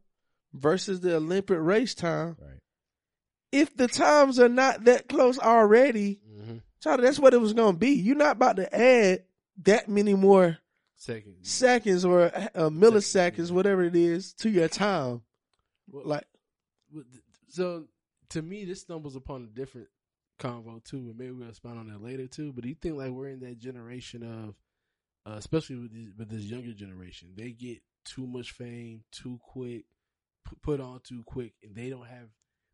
versus 0.56 1.00
the 1.02 1.16
Olympic 1.16 1.58
race 1.60 1.94
time, 1.94 2.38
Right. 2.40 2.60
if 3.52 3.76
the 3.76 3.88
times 3.88 4.40
are 4.40 4.50
not 4.50 4.86
that 4.86 5.08
close 5.10 5.38
already, 5.40 6.22
Mhm. 6.28 6.62
Charlie, 6.82 7.04
that's 7.04 7.20
what 7.20 7.34
it 7.34 7.38
was 7.42 7.54
gonna 7.54 7.78
be. 7.78 7.92
You're 7.92 8.16
not 8.16 8.36
about 8.38 8.56
to 8.58 8.76
add 8.76 9.26
that 9.64 9.88
many 9.90 10.14
more 10.14 10.58
Second, 10.96 11.46
seconds 11.46 12.04
or 12.06 12.24
uh, 12.36 12.70
milliseconds, 12.70 13.52
whatever 13.52 13.84
it 13.84 13.96
is, 13.96 14.34
to 14.36 14.50
your 14.50 14.68
time. 14.68 15.22
Well, 15.88 16.06
Like, 16.06 16.28
So 17.48 17.88
to 18.30 18.42
me, 18.42 18.66
this 18.66 18.82
stumbles 18.82 19.16
upon 19.16 19.44
a 19.44 19.48
different 19.48 19.88
convo 20.40 20.84
too, 20.84 20.98
and 20.98 21.18
maybe 21.18 21.32
we'll 21.32 21.48
expound 21.50 21.80
on 21.80 21.88
that 21.88 22.02
later 22.02 22.28
too. 22.28 22.52
But 22.52 22.64
do 22.64 22.70
you 22.70 22.76
think 22.76 22.96
like 22.98 23.12
we're 23.12 23.30
in 23.30 23.40
that 23.42 23.60
generation 23.60 24.24
of, 24.24 24.56
uh, 25.26 25.38
especially 25.38 25.78
with 25.78 25.94
this, 25.94 26.14
with 26.18 26.30
this 26.30 26.44
younger 26.44 26.74
generation, 26.74 27.34
they 27.36 27.52
get 27.52 27.82
too 28.04 28.28
much 28.28 28.52
fame 28.52 29.04
too 29.12 29.40
quick, 29.42 29.86
p- 30.50 30.56
put 30.62 30.80
on 30.80 31.02
too 31.04 31.24
quick, 31.26 31.54
and 31.64 31.76
they 31.76 31.90
don't 31.90 32.06
have, 32.08 32.28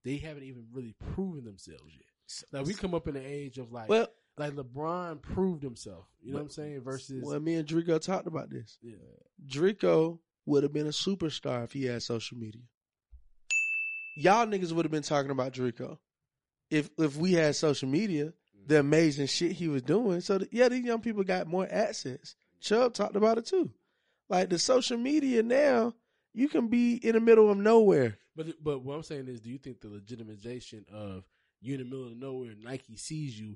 they 0.04 0.18
haven't 0.18 0.44
even 0.44 0.68
really 0.72 0.96
proven 1.14 1.44
themselves 1.44 1.94
yet. 1.94 2.06
Like 2.52 2.66
we 2.66 2.74
come 2.74 2.94
up 2.94 3.08
in 3.08 3.16
the 3.16 3.26
age 3.26 3.58
of 3.58 3.72
like, 3.72 3.90
well, 3.90 4.08
like 4.38 4.54
LeBron 4.54 5.22
proved 5.22 5.64
himself. 5.64 6.06
You 6.22 6.32
know 6.32 6.38
what 6.38 6.44
I'm 6.44 6.50
saying? 6.50 6.82
Versus, 6.82 7.24
well, 7.26 7.40
me 7.40 7.56
and 7.56 7.68
Drico 7.68 8.00
talked 8.00 8.28
about 8.28 8.50
this. 8.50 8.78
yeah, 8.82 8.96
Drico 9.46 10.20
would 10.46 10.64
have 10.64 10.74
been 10.74 10.88
a 10.88 10.92
superstar 10.92 11.64
if 11.64 11.74
he 11.74 11.86
had 11.86 12.02
social 12.04 12.38
media. 12.38 12.62
Y'all 14.18 14.46
niggas 14.46 14.72
would 14.72 14.86
have 14.86 14.92
been 14.92 15.04
talking 15.04 15.32
about 15.32 15.54
Drico 15.54 15.98
if 16.70 16.90
if 16.98 17.18
we 17.18 17.34
had 17.34 17.56
social 17.56 17.90
media. 17.90 18.26
Mm. 18.26 18.68
The 18.68 18.80
amazing 18.80 19.28
shit 19.28 19.52
he 19.54 19.68
was 19.68 19.82
doing. 19.82 20.22
So 20.22 20.40
that, 20.40 20.54
yeah, 20.54 20.70
these 20.70 20.86
young 20.86 21.02
people 21.02 21.24
got 21.24 21.48
more 21.48 21.68
access. 21.70 22.36
Chubb 22.60 22.94
talked 22.94 23.16
about 23.16 23.38
it 23.38 23.46
too. 23.46 23.72
Like 24.30 24.50
the 24.50 24.60
social 24.60 24.98
media 24.98 25.44
now, 25.44 25.94
you 26.34 26.48
can 26.50 26.68
be 26.68 26.96
in 26.96 27.14
the 27.14 27.20
middle 27.20 27.50
of 27.52 27.58
nowhere. 27.58 28.18
But 28.36 28.64
but 28.64 28.84
what 28.84 28.96
I'm 28.96 29.04
saying 29.04 29.28
is, 29.28 29.42
do 29.42 29.50
you 29.50 29.58
think 29.58 29.82
the 29.82 29.88
legitimization 29.90 30.88
of 30.92 31.24
you 31.62 31.74
in 31.76 31.80
the 31.80 31.86
middle 31.86 32.08
of 32.08 32.18
nowhere, 32.18 32.54
Nike 32.62 32.96
sees 32.96 33.40
you, 33.40 33.56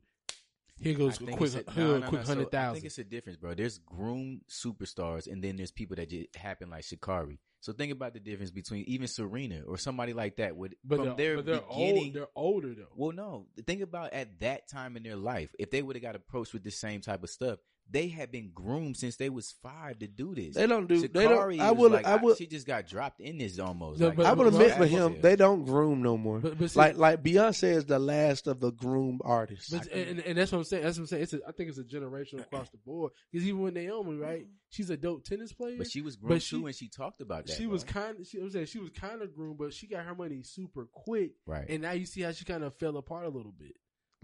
here 0.78 0.94
goes 0.96 1.14
I 1.22 1.24
a 1.24 1.26
think 1.28 1.38
quick, 1.38 1.54
it's 1.56 1.68
a- 1.70 1.72
here 1.72 1.84
no, 1.86 1.98
no, 2.00 2.06
a 2.06 2.10
quick 2.10 2.22
no. 2.22 2.26
So 2.26 2.34
hundred 2.36 2.56
I 2.56 2.74
think 2.74 2.86
it's 2.86 2.98
a 2.98 3.04
difference, 3.04 3.38
bro. 3.38 3.54
There's 3.54 3.78
groomed 3.80 4.42
superstars, 4.50 5.32
and 5.32 5.44
then 5.44 5.56
there's 5.56 5.72
people 5.72 5.96
that 5.96 6.10
just 6.10 6.36
happen 6.36 6.70
like 6.70 6.84
Sha'Carri. 6.84 7.38
So 7.62 7.74
think 7.74 7.92
about 7.92 8.14
the 8.14 8.20
difference 8.20 8.52
between 8.52 8.84
even 8.86 9.08
Serena 9.08 9.64
or 9.66 9.78
somebody 9.78 10.14
like 10.14 10.36
that. 10.36 10.56
Would 10.56 10.76
But 10.84 10.98
from 10.98 11.06
they're, 11.06 11.16
their 11.16 11.36
but 11.38 11.46
they're 11.48 11.62
beginning, 11.62 12.04
old. 12.04 12.14
They're 12.14 12.28
older 12.36 12.74
though. 12.76 12.90
well, 12.96 13.12
no. 13.12 13.48
Think 13.66 13.82
about 13.82 14.14
at 14.14 14.40
that 14.42 14.68
time 14.68 14.98
in 14.98 15.04
their 15.04 15.16
life, 15.16 15.56
if 15.58 15.72
they 15.72 15.82
would 15.82 15.96
have 15.96 16.04
got 16.04 16.16
approached 16.16 16.54
with 16.54 16.64
the 16.64 16.70
same 16.72 17.02
type 17.02 17.24
of 17.24 17.30
stuff, 17.32 17.58
they 17.90 18.08
had 18.08 18.32
been 18.32 18.50
groomed 18.54 18.98
since 18.98 19.16
they 19.16 19.30
was 19.30 19.54
five 19.62 20.00
to 20.00 20.08
do 20.08 20.34
this. 20.34 20.56
They 20.56 20.66
don't 20.66 20.88
do. 20.88 21.08
They 21.08 21.26
Sha'Carri 21.26 21.58
don't. 21.58 21.62
I 21.68 21.72
was 21.72 21.80
will. 21.80 21.90
like, 21.92 22.06
I 22.06 22.16
will. 22.16 22.36
She 22.36 22.48
just 22.48 22.66
got 22.66 22.88
dropped 22.88 23.22
in 23.22 23.38
this 23.38 23.60
almost. 23.60 24.00
No, 24.00 24.08
like, 24.08 24.18
but- 24.18 24.26
I 24.26 24.34
would 24.34 24.46
but- 24.46 24.54
admit 24.54 24.70
but- 24.70 24.78
for 24.78 24.86
him, 24.88 25.22
they 25.22 25.36
don't 25.36 25.66
groom 25.66 26.02
no 26.02 26.18
more. 26.18 26.40
But, 26.40 26.58
but 26.58 26.72
see, 26.72 26.80
like 26.80 26.98
like 26.98 27.24
Beyonce 27.24 27.76
is 27.76 27.86
the 27.86 28.00
last 28.00 28.48
of 28.48 28.60
the 28.60 28.72
groomed 28.72 29.22
artists. 29.24 29.70
but, 29.70 29.88
and, 29.92 30.20
and 30.22 30.38
that's 30.38 30.52
what 30.52 30.58
I'm 30.60 30.64
saying. 30.64 30.84
That's 30.84 30.98
what 30.98 31.04
I'm 31.04 31.08
saying. 31.08 31.24
It's 31.24 31.34
a, 31.34 31.40
I 31.48 31.52
think 31.52 31.70
it's 31.70 31.78
a 31.78 31.84
generation 31.84 32.40
across 32.40 32.70
the 32.70 32.78
board. 32.78 33.12
Because 33.32 33.48
even 33.48 33.62
with 33.62 33.76
Naomi, 33.76 34.18
right? 34.18 34.46
She's 34.72 34.90
a 34.90 34.98
dope 34.98 35.24
tennis 35.24 35.54
player. 35.54 35.78
but 35.78 35.90
she 35.90 36.02
was 36.02 36.18
but 36.18 36.28
groomed 36.28 36.44
she- 36.44 36.56
too, 36.58 36.66
and 36.66 36.76
she 36.76 36.90
talked 36.90 37.22
about 37.22 37.46
that. 37.46 37.56
she 37.56 37.68
was 37.68 37.84
kind. 37.84 38.20
Of, 38.20 38.28
she, 38.28 38.40
I'm 38.40 38.50
saying 38.50 38.66
she 38.66 38.80
was 38.80 38.90
kind 38.90 39.22
of 39.22 39.34
groomed, 39.36 39.58
but 39.60 39.74
she 39.74 39.88
got 39.88 40.04
her 40.06 40.16
money 40.16 40.42
super 40.44 40.86
quick. 40.92 41.32
right. 41.46 41.66
And 41.70 41.84
now 41.84 41.92
you 41.92 42.06
see 42.06 42.22
how 42.22 42.32
she 42.32 42.46
kind 42.46 42.64
of 42.64 42.74
fell 42.76 42.98
apart 42.98 43.26
a 43.26 43.30
little 43.30 43.54
bit. 43.58 43.76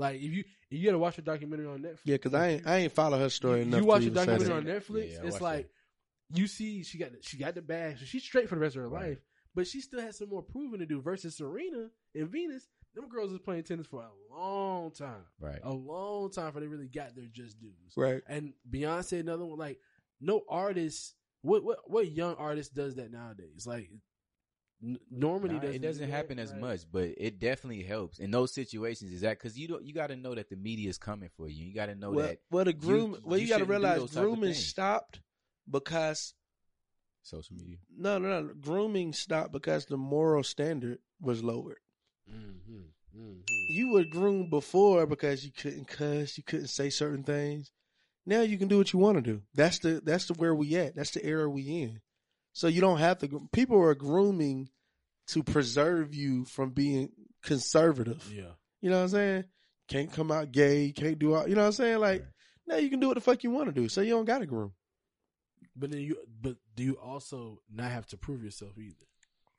Like 0.02 0.16
if 0.18 0.32
you 0.32 0.44
if 0.70 0.80
you 0.80 0.86
got 0.86 0.92
to 0.94 0.98
watch 1.00 1.18
a 1.18 1.22
documentary 1.22 1.68
on 1.68 1.80
Netflix. 1.80 2.00
yeah, 2.06 2.16
because 2.16 2.34
I 2.34 2.48
ain't 2.50 2.68
I 2.68 2.78
ain't 2.78 2.92
follow 2.92 3.18
her 3.20 3.30
story 3.30 3.60
you, 3.60 3.66
enough. 3.68 3.80
you 3.82 3.86
watch 3.86 4.04
to 4.04 4.10
the 4.10 4.22
even 4.22 4.40
say 4.40 4.48
documentary 4.48 4.74
on 4.74 4.80
Netflix, 4.82 5.12
Yeah, 5.14 5.18
it's 5.24 5.32
watched 5.34 5.42
like 5.42 5.70
you 6.34 6.48
see 6.48 6.84
she 6.84 6.98
got 6.98 7.10
she 7.22 7.38
got 7.38 7.56
the 7.56 7.62
bag, 7.62 7.98
so 8.00 8.06
she's 8.06 8.24
straight 8.24 8.50
for 8.50 8.56
the 8.56 8.62
rest 8.62 8.76
of 8.76 8.82
her 8.84 8.90
Right. 8.90 9.10
life. 9.10 9.18
But 9.54 9.68
she 9.68 9.82
still 9.82 10.00
has 10.02 10.18
some 10.18 10.30
more 10.30 10.42
proving 10.42 10.80
to 10.80 10.86
do. 10.86 11.02
Versus 11.02 11.36
Serena 11.36 11.90
and 12.16 12.30
Venus, 12.30 12.68
them 12.96 13.10
girls 13.10 13.32
was 13.32 13.42
playing 13.42 13.64
tennis 13.64 13.86
for 13.86 14.02
a 14.02 14.34
long 14.34 14.92
time, 14.92 15.26
right. 15.42 15.60
a 15.62 15.74
long 15.74 16.32
time 16.32 16.46
before 16.48 16.62
they 16.62 16.68
really 16.68 16.88
got 16.88 17.16
their 17.16 17.26
just 17.34 17.60
dues. 17.60 17.74
Right. 17.98 18.22
And 18.28 18.54
Beyonce, 18.70 19.20
another 19.20 19.46
one. 19.46 19.60
Like 19.60 19.80
no 20.22 20.42
artist, 20.50 21.16
what 21.42 21.64
what 21.66 21.80
what 21.92 22.10
young 22.12 22.36
artist 22.36 22.74
does 22.74 22.96
that 22.96 23.12
nowadays? 23.12 23.66
Like 23.68 23.90
n- 23.92 24.00
normally 25.10 25.56
Nah, 25.56 25.60
doesn't 25.62 25.76
it 25.76 25.82
doesn't 25.82 26.06
do 26.06 26.12
that, 26.12 26.18
happen 26.18 26.40
as 26.40 26.52
right? 26.52 26.62
much, 26.62 26.82
but 26.92 27.10
it 27.18 27.40
definitely 27.40 27.84
helps 27.84 28.20
in 28.20 28.32
those 28.32 28.54
situations. 28.54 29.12
Is 29.12 29.22
that 29.22 29.38
because 29.38 29.58
you 29.58 29.68
don't 29.68 29.84
you 29.84 29.94
got 29.94 30.08
to 30.08 30.16
know 30.16 30.36
that 30.36 30.50
the 30.50 30.56
media 30.56 30.90
is 30.90 30.98
coming 30.98 31.30
for 31.36 31.48
you. 31.48 31.66
You 31.66 31.74
got 31.74 31.88
to 31.88 31.96
know 31.96 32.12
well, 32.12 32.28
that 32.28 32.40
well, 32.50 32.66
the 32.66 32.74
groom. 32.74 33.18
well, 33.24 33.38
you 33.38 33.46
you, 33.46 33.50
got 33.50 33.60
to 33.60 33.66
realize 33.66 34.00
those 34.00 34.12
type 34.12 34.24
of 34.24 34.30
grooming 34.30 34.54
stopped 34.54 35.22
because 35.70 36.34
social 37.24 37.56
media. 37.56 37.78
no, 37.96 38.18
no, 38.18 38.42
no. 38.42 38.54
Grooming 38.60 39.14
stopped 39.14 39.52
because 39.52 39.86
the 39.86 39.98
moral 39.98 40.44
standard 40.44 41.00
was 41.20 41.44
lowered. 41.44 41.80
Mm-hmm, 42.30 43.20
mm-hmm. 43.20 43.40
You 43.70 43.94
were 43.94 44.06
groomed 44.12 44.50
before 44.50 45.06
because 45.06 45.46
you 45.46 45.52
couldn't 45.52 45.88
cuss, 45.88 46.38
you 46.38 46.44
couldn't 46.44 46.68
say 46.68 46.90
certain 46.90 47.24
things. 47.24 47.72
Now 48.26 48.42
you 48.42 48.58
can 48.58 48.68
do 48.68 48.78
what 48.78 48.94
you 48.94 49.00
want 49.00 49.18
to 49.18 49.22
do. 49.22 49.42
That's 49.54 49.80
the 49.80 50.02
that's 50.04 50.26
the 50.26 50.34
where 50.34 50.54
we 50.54 50.76
at. 50.76 50.96
That's 50.96 51.12
the 51.12 51.26
era 51.26 51.50
we 51.50 51.64
in. 51.64 52.02
So 52.54 52.68
you 52.68 52.82
don't 52.82 52.98
have 53.00 53.20
to. 53.20 53.48
People 53.54 53.82
are 53.82 53.96
grooming 53.96 54.70
to 55.28 55.44
preserve 55.44 56.14
you 56.14 56.46
from 56.46 56.72
being 56.72 57.10
conservative. 57.44 58.30
Yeah. 58.34 58.52
You 58.82 58.90
know 58.90 58.98
what 58.98 59.04
I'm 59.04 59.10
saying? 59.10 59.44
Can't 59.88 60.12
come 60.12 60.32
out 60.32 60.52
gay. 60.52 60.92
Can't 60.92 61.20
do 61.20 61.34
all. 61.34 61.48
You 61.48 61.56
know 61.56 61.62
what 61.62 61.68
I'm 61.68 61.74
saying? 61.74 62.00
Like 62.00 62.22
Right. 62.22 62.30
now 62.68 62.76
you 62.78 62.90
can 62.90 63.00
do 63.00 63.08
what 63.08 63.16
the 63.16 63.22
fuck 63.22 63.44
you 63.44 63.52
want 63.52 63.68
to 63.68 63.72
do. 63.82 63.88
So 63.90 64.02
you 64.02 64.12
don't 64.12 64.26
got 64.26 64.40
to 64.40 64.46
groom. 64.46 64.74
But 65.76 65.92
then 65.92 66.02
you, 66.02 66.18
but 66.42 66.58
do 66.76 66.84
you 66.84 66.94
also 66.96 67.62
not 67.72 67.92
have 67.92 68.06
to 68.08 68.18
prove 68.18 68.44
yourself 68.44 68.78
either? 68.78 68.96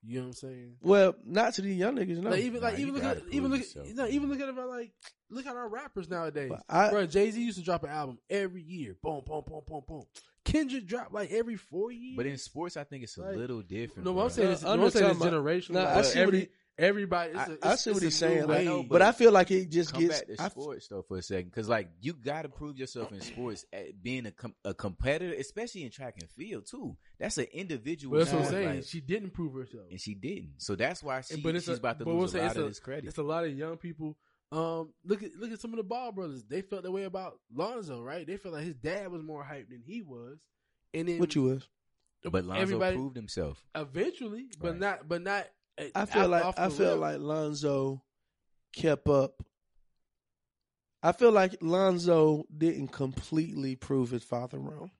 You 0.05 0.16
know 0.16 0.22
what 0.22 0.26
I'm 0.28 0.32
saying? 0.34 0.76
Well, 0.80 1.14
not 1.24 1.55
to 1.55 1.62
these 1.62 1.76
young 1.76 1.95
niggas. 1.97 2.18
No. 2.18 2.30
Like 2.30 2.40
even 2.40 2.61
like 2.61 2.76
you 2.78 2.88
even 2.88 2.95
look 2.95 3.05
at 3.05 3.22
even 3.30 3.51
look 3.51 3.61
yourself, 3.61 3.88
at, 3.88 3.95
no, 3.95 4.07
even 4.09 4.28
look 4.28 4.40
at 4.40 4.49
it 4.49 4.55
like 4.57 4.93
look 5.30 5.47
at 5.47 5.55
our 5.55 5.68
rappers 5.68 6.11
nowadays. 6.11 6.51
But 6.51 6.64
I- 6.68 6.90
Bro, 6.90 7.07
Jay 7.07 7.30
Z 7.30 7.40
used 7.40 7.59
to 7.59 7.64
drop 7.64 7.84
an 7.84 7.90
album 7.90 8.18
every 8.28 8.62
year. 8.62 8.97
Boom, 9.01 9.22
boom, 9.24 9.45
boom, 9.47 9.62
boom, 9.66 9.82
boom. 9.86 10.03
Kendrick 10.45 10.86
dropped 10.86 11.12
like 11.12 11.30
every 11.30 11.57
four 11.57 11.93
years. 11.93 12.16
But 12.16 12.26
in 12.26 12.36
sports, 12.38 12.76
I 12.76 12.84
think 12.84 13.05
it's 13.05 13.16
a 13.16 13.22
Like- 13.22 13.36
little 13.36 13.62
different. 13.62 14.05
no, 14.05 14.12
bro. 14.14 14.24
I'm 14.24 14.30
saying 14.30 14.49
Uh, 14.49 14.53
is, 14.53 14.62
no, 14.62 14.70
I'm 14.72 14.90
saying 14.90 15.11
it's 15.11 15.18
talking 15.18 15.32
generational. 15.38 15.70
Nah, 15.70 15.80
I 15.84 15.95
Like, 15.97 16.05
see 16.07 16.24
what 16.24 16.34
he- 16.34 16.49
everybody. 16.78 17.30
It's 17.30 17.38
I, 17.38 17.43
a- 17.45 17.47
I 17.47 17.53
it's- 17.55 17.84
see 17.84 17.90
what 17.90 18.03
it's 18.03 18.14
he's 18.16 18.22
a 18.22 18.28
new 18.28 18.34
saying. 18.34 18.49
Like, 18.49 18.66
wave. 18.68 18.88
but 18.88 19.03
I 19.03 19.12
feel 19.12 19.30
like 19.32 19.51
it 19.53 19.70
just 19.70 19.93
Come 19.93 20.01
gets. 20.03 20.18
back 20.20 20.36
to 20.36 20.43
I- 20.43 20.49
sports 20.49 20.88
though 20.88 21.03
for 21.03 21.18
a 21.18 21.22
second, 21.22 21.51
because 21.51 21.68
like 21.68 21.90
you 22.01 22.12
got 22.14 22.43
to 22.43 22.49
prove 22.49 22.76
yourself 22.76 23.12
in 23.12 23.20
sports, 23.20 23.64
at 23.72 24.03
being 24.03 24.26
a 24.26 24.32
com- 24.32 24.55
a 24.64 24.74
competitor, 24.74 25.34
especially 25.38 25.84
in 25.84 25.90
track 25.90 26.16
and 26.20 26.28
field 26.30 26.66
too. 26.66 26.97
That's 27.18 27.38
an 27.38 27.47
individual. 27.53 28.18
But 28.18 28.24
that's 28.24 28.32
what 28.32 28.45
I'm 28.47 28.51
saying. 28.51 28.68
like, 28.76 28.84
she 28.84 29.01
didn't 29.01 29.30
prove 29.30 29.55
herself. 29.55 29.84
and 29.90 30.01
she 30.01 30.14
didn't. 30.14 30.55
So 30.59 30.74
that's 30.74 31.03
why 31.03 31.20
she, 31.20 31.40
but 31.40 31.55
it's 31.55 31.66
she's 31.66 31.76
a, 31.76 31.78
about 31.78 31.99
to 32.01 32.05
but 32.05 32.14
lose 32.14 32.32
we'll 32.34 32.43
a 32.43 32.47
lot 32.47 32.57
of 32.57 32.64
a- 32.64 32.68
this 32.68 32.80
credit. 32.80 33.07
It's 33.09 33.18
a 33.18 33.22
lot 33.22 33.45
of 33.45 33.57
young 33.57 33.76
people 33.76 34.16
Um, 34.53 34.93
look 35.05 35.23
at 35.23 35.35
look 35.39 35.51
at 35.51 35.61
some 35.61 35.71
of 35.73 35.79
the 35.79 35.83
Ball 35.83 36.13
brothers. 36.13 36.45
They 36.45 36.61
felt 36.61 36.83
that 36.83 36.91
way 36.93 37.05
about 37.05 37.39
Lonzo, 37.55 38.03
right? 38.03 38.27
They 38.27 38.37
felt 38.37 38.55
like 38.55 38.65
his 38.65 38.75
dad 38.75 39.11
was 39.11 39.23
more 39.23 39.43
hyped 39.43 39.71
than 39.71 39.81
he 39.85 40.03
was, 40.03 40.39
and 40.93 41.09
then 41.09 41.19
What 41.19 41.35
you 41.35 41.43
was? 41.45 41.69
But 42.23 42.45
Lonzo 42.45 42.61
everybody 42.61 42.97
proved 42.97 43.17
himself. 43.17 43.65
eventually, 43.75 44.49
but 44.61 44.73
Right. 44.73 44.79
not, 44.81 45.09
but 45.09 45.23
not. 45.23 45.49
uh, 45.81 45.85
I 45.95 46.05
feel 46.05 46.29
like 46.29 46.59
I 46.59 46.69
feel 46.69 46.93
rip. 46.93 47.01
like 47.01 47.19
Lonzo 47.21 48.03
kept 48.75 49.09
up. 49.09 49.43
I 51.03 51.13
feel 51.13 51.33
like 51.33 51.57
Lonzo 51.63 52.45
didn't 52.57 52.89
completely 52.89 53.75
prove 53.75 54.11
his 54.11 54.23
father 54.23 54.59
wrong. 54.59 54.91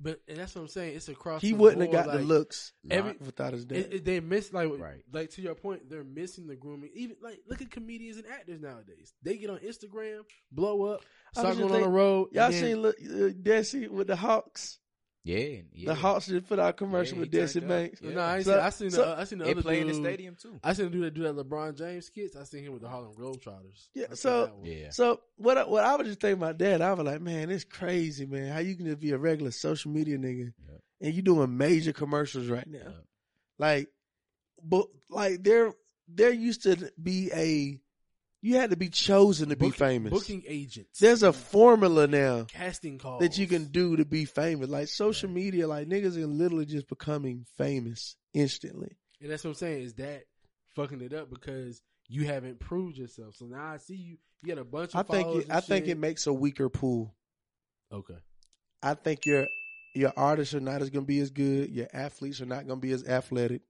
But 0.00 0.02
but 0.02 0.20
and 0.28 0.38
that's 0.38 0.54
what 0.54 0.62
I'm 0.62 0.68
saying. 0.68 0.96
It's 0.96 1.08
across. 1.08 1.42
He 1.42 1.50
the 1.52 1.58
wouldn't 1.58 1.82
have 1.82 1.90
board, 1.92 2.06
got 2.06 2.12
the 2.16 2.22
looks 2.24 2.72
every- 2.90 3.16
without 3.20 3.52
his 3.52 3.64
dad. 3.64 3.78
It, 3.78 3.94
it- 3.94 4.04
they 4.04 4.20
miss 4.20 4.52
like 4.52 4.70
Right. 4.78 5.02
like 5.12 5.30
to 5.30 5.42
your 5.42 5.54
point. 5.54 5.88
They're 5.90 6.04
missing 6.04 6.46
the 6.46 6.56
grooming. 6.56 6.90
Even 6.94 7.16
like 7.22 7.40
look 7.48 7.60
at 7.62 7.70
comedians 7.70 8.16
and 8.18 8.26
actors 8.26 8.60
nowadays. 8.60 9.12
They 9.22 9.36
get 9.36 9.50
on 9.50 9.58
Instagram, 9.58 10.22
blow 10.52 10.84
up, 10.84 11.02
I 11.36 11.40
start 11.40 11.48
was 11.48 11.58
just 11.58 11.68
going 11.68 11.82
on 11.84 11.90
the 11.90 11.96
road. 11.96 12.28
Y'all 12.32 12.50
then- 12.50 12.60
seen 12.60 12.82
look, 12.82 12.96
uh, 13.00 13.32
Desi 13.32 13.88
with 13.88 14.06
the 14.06 14.16
Hawks? 14.16 14.78
Yeah, 15.26 15.62
yeah. 15.72 15.86
The 15.86 15.94
Hawks 15.94 16.26
just 16.26 16.46
put 16.46 16.58
out 16.58 16.68
a 16.68 16.72
commercial 16.74 17.16
Yeah, 17.16 17.20
with 17.20 17.32
he 17.32 17.38
Desi. 17.38 17.66
Banks. 17.66 18.00
Yeah. 18.02 18.10
No, 18.12 18.20
I, 18.20 18.36
ain't 18.36 18.44
So- 18.44 18.52
seen, 18.52 18.60
I 18.60 18.70
seen 18.70 18.90
so- 18.90 19.04
the 19.06 19.18
I 19.20 19.24
seen 19.24 19.38
the 19.38 19.50
other 19.50 19.62
play 19.62 19.80
in 19.80 19.86
the 19.88 19.94
stadium 19.94 20.36
too. 20.36 20.60
I 20.62 20.74
seen 20.74 20.84
the 20.86 20.90
dude 20.90 21.04
that 21.04 21.14
do 21.14 21.22
that 21.22 21.34
LeBron 21.36 21.78
James 21.78 22.06
skits. 22.06 22.36
I 22.36 22.44
seen 22.44 22.62
him 22.64 22.72
with 22.74 22.82
the 22.82 22.88
Harlem 22.88 23.14
Globetrotters. 23.14 23.88
Yeah, 23.94 24.08
so- 24.12 24.52
Yeah. 24.62 24.90
So 24.90 25.20
what? 25.36 25.56
I, 25.56 25.64
what 25.66 25.82
I 25.82 25.96
was 25.96 26.08
just 26.08 26.20
thinking 26.20 26.42
about 26.42 26.58
that. 26.58 26.82
I 26.82 26.92
was 26.92 27.06
like, 27.06 27.22
man, 27.22 27.50
it's 27.50 27.64
crazy, 27.64 28.26
man. 28.26 28.52
How 28.52 28.58
you 28.58 28.74
can 28.76 28.84
just 28.84 29.00
be 29.00 29.12
a 29.12 29.18
regular 29.18 29.50
social 29.50 29.90
media 29.90 30.18
nigga 30.18 30.52
Yeah. 30.68 30.74
and 31.00 31.14
you 31.14 31.22
doing 31.22 31.56
major 31.56 31.94
commercials 31.94 32.48
right 32.48 32.66
now? 32.68 32.78
Yeah. 32.84 32.90
Like, 33.58 33.88
but 34.62 34.88
like 35.08 35.42
there, 35.42 35.72
there 36.06 36.32
used 36.32 36.64
to 36.64 36.92
be 37.02 37.30
a, 37.32 37.80
you 38.44 38.56
had 38.56 38.70
to 38.70 38.76
be 38.76 38.90
chosen 38.90 39.48
to 39.48 39.56
be 39.56 39.70
famous. 39.70 40.12
Booking 40.12 40.42
agents. 40.46 41.00
There's 41.00 41.22
a 41.22 41.32
formula 41.32 42.06
now 42.06 42.44
casting 42.44 42.98
calls 42.98 43.20
that 43.20 43.38
you 43.38 43.46
can 43.46 43.68
do 43.68 43.96
to 43.96 44.04
be 44.04 44.26
famous. 44.26 44.68
Like 44.68 44.88
social 44.88 45.30
media, 45.30 45.66
like 45.66 45.88
niggas 45.88 46.18
are 46.18 46.26
literally 46.26 46.66
just 46.66 46.86
becoming 46.86 47.46
famous 47.56 48.16
instantly. 48.34 48.98
And 49.22 49.30
that's 49.30 49.44
what 49.44 49.52
I'm 49.52 49.54
saying 49.54 49.84
is 49.84 49.94
that 49.94 50.24
fucking 50.76 51.00
it 51.00 51.14
up 51.14 51.30
because 51.30 51.80
you 52.06 52.26
haven't 52.26 52.60
proved 52.60 52.98
yourself. 52.98 53.34
So 53.34 53.46
now 53.46 53.64
I 53.64 53.78
see 53.78 53.96
you. 53.96 54.18
You 54.42 54.54
got 54.54 54.60
a 54.60 54.64
bunch 54.64 54.94
I 54.94 55.00
of. 55.00 55.08
think 55.08 55.28
it, 55.36 55.46
I 55.50 55.60
think 55.60 55.86
it 55.86 55.96
makes 55.96 56.26
a 56.26 56.32
weaker 56.32 56.68
pool. 56.68 57.14
Okay. 57.90 58.18
I 58.82 58.92
think 58.92 59.24
your 59.24 59.46
your 59.94 60.12
artists 60.18 60.54
are 60.54 60.60
not 60.60 60.82
as 60.82 60.90
gonna 60.90 61.06
be 61.06 61.20
as 61.20 61.30
good. 61.30 61.70
Your 61.70 61.88
athletes 61.94 62.42
are 62.42 62.46
not 62.46 62.66
gonna 62.66 62.78
be 62.78 62.92
as 62.92 63.08
athletic, 63.08 63.62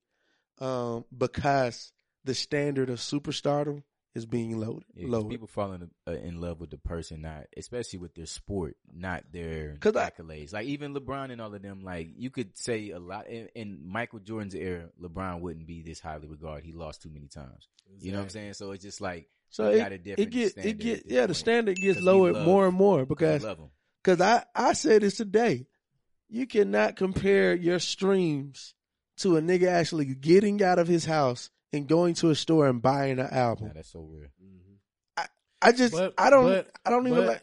um, 0.59 1.05
because 1.16 1.93
the 2.25 2.35
standard 2.35 2.91
of 2.91 2.99
superstardom 2.99 3.85
is 4.15 4.27
being 4.27 4.59
loaded. 4.61 4.85
Yeah, 4.95 5.05
'cause 5.05 5.11
lowered. 5.11 5.31
people 5.31 5.47
falling 5.49 5.91
in, 6.07 6.15
uh, 6.37 6.39
love 6.39 6.61
with 6.61 6.71
the 6.71 6.79
person, 6.79 7.23
not 7.23 7.47
especially 7.57 7.99
with 7.99 8.15
their 8.15 8.27
sport, 8.27 8.77
not 8.93 9.25
their 9.33 9.77
'Cause 9.79 9.97
I- 9.97 10.11
accolades. 10.11 10.53
like 10.53 10.67
even 10.67 10.95
LeBron 10.95 11.33
and 11.33 11.41
all 11.41 11.53
of 11.55 11.62
them. 11.62 11.83
Like 11.83 12.11
you 12.17 12.31
could 12.31 12.57
say 12.57 12.91
a 12.91 12.99
lot 13.01 13.29
in, 13.29 13.49
in 13.57 13.87
Michael 13.87 14.21
Jordan's 14.21 14.55
era, 14.55 14.89
LeBron 15.01 15.41
wouldn't 15.41 15.67
be 15.67 15.83
this 15.83 15.99
highly 16.01 16.29
regarded. 16.29 16.65
He 16.65 16.73
lost 16.73 17.03
too 17.03 17.11
many 17.11 17.27
times. 17.29 17.69
You 17.99 18.12
know 18.12 18.19
what 18.19 18.25
I'm 18.25 18.31
saying? 18.31 18.55
So 18.55 18.71
it's 18.73 18.85
just 18.85 19.01
like 19.01 19.29
so 19.51 19.71
he 19.71 19.79
it, 19.79 19.83
got 19.83 19.93
a 19.93 19.95
it 20.23 20.31
get 20.31 20.51
standard 20.53 20.71
it 20.71 20.79
get 20.79 20.99
at 20.99 21.05
this 21.05 21.12
yeah 21.12 21.27
the 21.27 21.35
standard 21.35 21.77
gets 21.77 22.01
lowered 22.01 22.35
love- 22.35 22.47
more 22.47 22.67
and 22.67 22.77
more 22.77 23.05
because 23.07 23.45
because 24.03 24.21
I 24.21 24.45
I 24.55 24.73
said 24.75 25.03
this 25.03 25.17
today, 25.17 25.67
you 26.29 26.47
cannot 26.47 26.97
compare 26.97 27.55
your 27.55 27.79
streams 27.81 28.75
to 29.19 29.37
a 29.37 29.41
nigga 29.43 29.67
actually 29.69 30.07
getting 30.15 30.62
out 30.62 30.79
of 30.79 30.89
his 30.89 31.05
house 31.05 31.51
and 31.75 31.87
going 31.89 32.14
to 32.14 32.31
a 32.31 32.35
store 32.35 32.66
and 32.68 32.81
buying 32.81 33.18
an 33.18 33.29
album. 33.31 33.68
Nah, 33.68 33.72
that's 33.75 33.91
so 33.93 34.01
real. 34.01 34.29
Mm-hmm. 34.43 35.25
I 35.62 35.72
just 35.72 35.93
But- 35.95 36.14
I 36.18 36.29
don't 36.31 36.45
but- 36.45 36.70
I 36.85 36.91
don't 36.91 37.07
even 37.07 37.20
but- 37.20 37.27
like. 37.29 37.43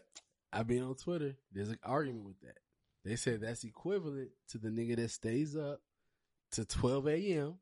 I've 0.52 0.66
been 0.66 0.82
on 0.82 0.94
Twitter. 0.96 1.34
There's 1.52 1.70
an 1.70 1.78
argument 1.82 2.24
with 2.26 2.40
that. 2.42 2.58
They 3.04 3.16
said 3.16 3.40
that's 3.40 3.64
equivalent 3.64 4.30
to 4.50 4.58
the 4.58 4.68
nigga 4.68 4.96
that 4.96 5.10
stays 5.10 5.56
up 5.56 5.80
to 6.52 6.64
12 6.64 7.08
a.m. 7.08 7.54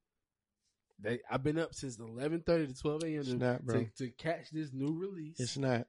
They 0.98 1.20
I've 1.30 1.42
been 1.42 1.58
up 1.58 1.74
since 1.74 1.96
11:30 1.96 2.44
to 2.44 2.74
12 2.74 3.04
a.m. 3.04 3.20
It's 3.20 3.28
To, 3.30 3.36
not, 3.36 3.64
bro. 3.64 3.84
to, 3.84 3.90
to 3.98 4.10
catch 4.10 4.50
this 4.50 4.70
new 4.72 4.92
release. 4.98 5.38
It's 5.40 5.56
not. 5.56 5.86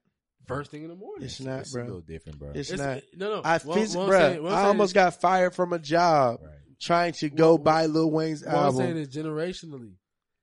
first 0.48 0.72
thing 0.72 0.84
in 0.84 0.90
the 0.90 0.96
morning. 0.96 1.26
It's 1.26 1.40
not, 1.42 1.62
It's 1.62 1.74
a 1.76 1.80
little 1.80 1.92
bro. 2.00 2.02
different, 2.02 2.40
bro. 2.40 2.52
It's, 2.56 2.72
It's- 2.72 2.80
not. 2.80 3.20
no, 3.20 3.36
no. 3.36 3.42
I 3.44 3.58
What- 3.60 3.78
phys- 3.80 3.96
what 3.96 4.06
I'm 4.06 4.12
saying- 4.12 4.44
what 4.44 4.52
I'm 4.52 4.58
I 4.58 4.58
saying 4.60 4.68
almost 4.68 4.90
is- 4.90 4.94
got 4.94 5.20
fired 5.20 5.54
from 5.56 5.74
a 5.74 5.80
job 5.80 6.40
right. 6.42 6.54
trying 6.80 7.14
to 7.14 7.30
go 7.30 7.54
What- 7.54 7.64
buy 7.64 7.86
Lil 7.88 8.10
Wayne's 8.10 8.44
What 8.46 8.54
I'm 8.56 8.72
saying 8.76 8.90
album. 8.90 9.02
is 9.02 9.10
generationally. 9.10 9.96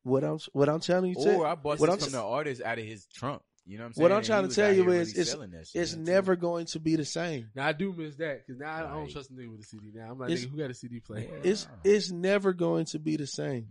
What 0.08 0.24
I'm 0.24 0.38
what 0.52 0.68
I'm 0.68 0.80
telling 0.80 1.14
you, 1.14 1.16
Or 1.18 1.46
I 1.46 1.54
bought 1.54 1.78
what 1.78 1.88
it 1.88 1.92
I'm 1.92 1.98
from 1.98 2.12
the 2.12 2.22
artist 2.22 2.62
out 2.62 2.78
of 2.78 2.84
his 2.84 3.06
trunk. 3.06 3.42
You 3.66 3.76
know 3.76 3.84
what 3.84 3.86
I'm 3.88 3.92
saying? 3.94 4.02
What 4.02 4.12
I'm 4.12 4.16
And 4.18 4.26
trying 4.26 4.48
to 4.48 4.54
tell 4.54 4.72
you 4.72 4.80
is 4.80 4.86
really 4.86 5.20
it's 5.20 5.30
selling 5.30 5.50
that 5.50 5.66
shit. 5.66 5.82
it's 5.82 5.94
never 5.94 6.36
going 6.36 6.64
to 6.66 6.80
be 6.80 6.96
the 6.96 7.04
same. 7.04 7.50
Now 7.54 7.66
I 7.66 7.72
do 7.72 7.92
miss 7.92 8.16
that 8.16 8.46
because 8.46 8.58
now 8.58 8.74
I 8.74 8.80
don't 8.94 9.10
trust 9.10 9.30
a 9.30 9.34
nigga 9.34 9.50
with 9.50 9.60
a 9.60 9.64
CD. 9.64 9.90
Now 9.94 10.10
I'm 10.10 10.18
like, 10.18 10.30
nigga, 10.30 10.48
who 10.50 10.56
got 10.56 10.70
a 10.70 10.74
CD 10.74 11.00
player? 11.00 11.28
Yeah. 11.30 11.50
It's 11.50 11.68
it's 11.84 12.10
never 12.10 12.52
going 12.54 12.86
to 12.86 12.98
be 12.98 13.16
the 13.16 13.26
same. 13.26 13.68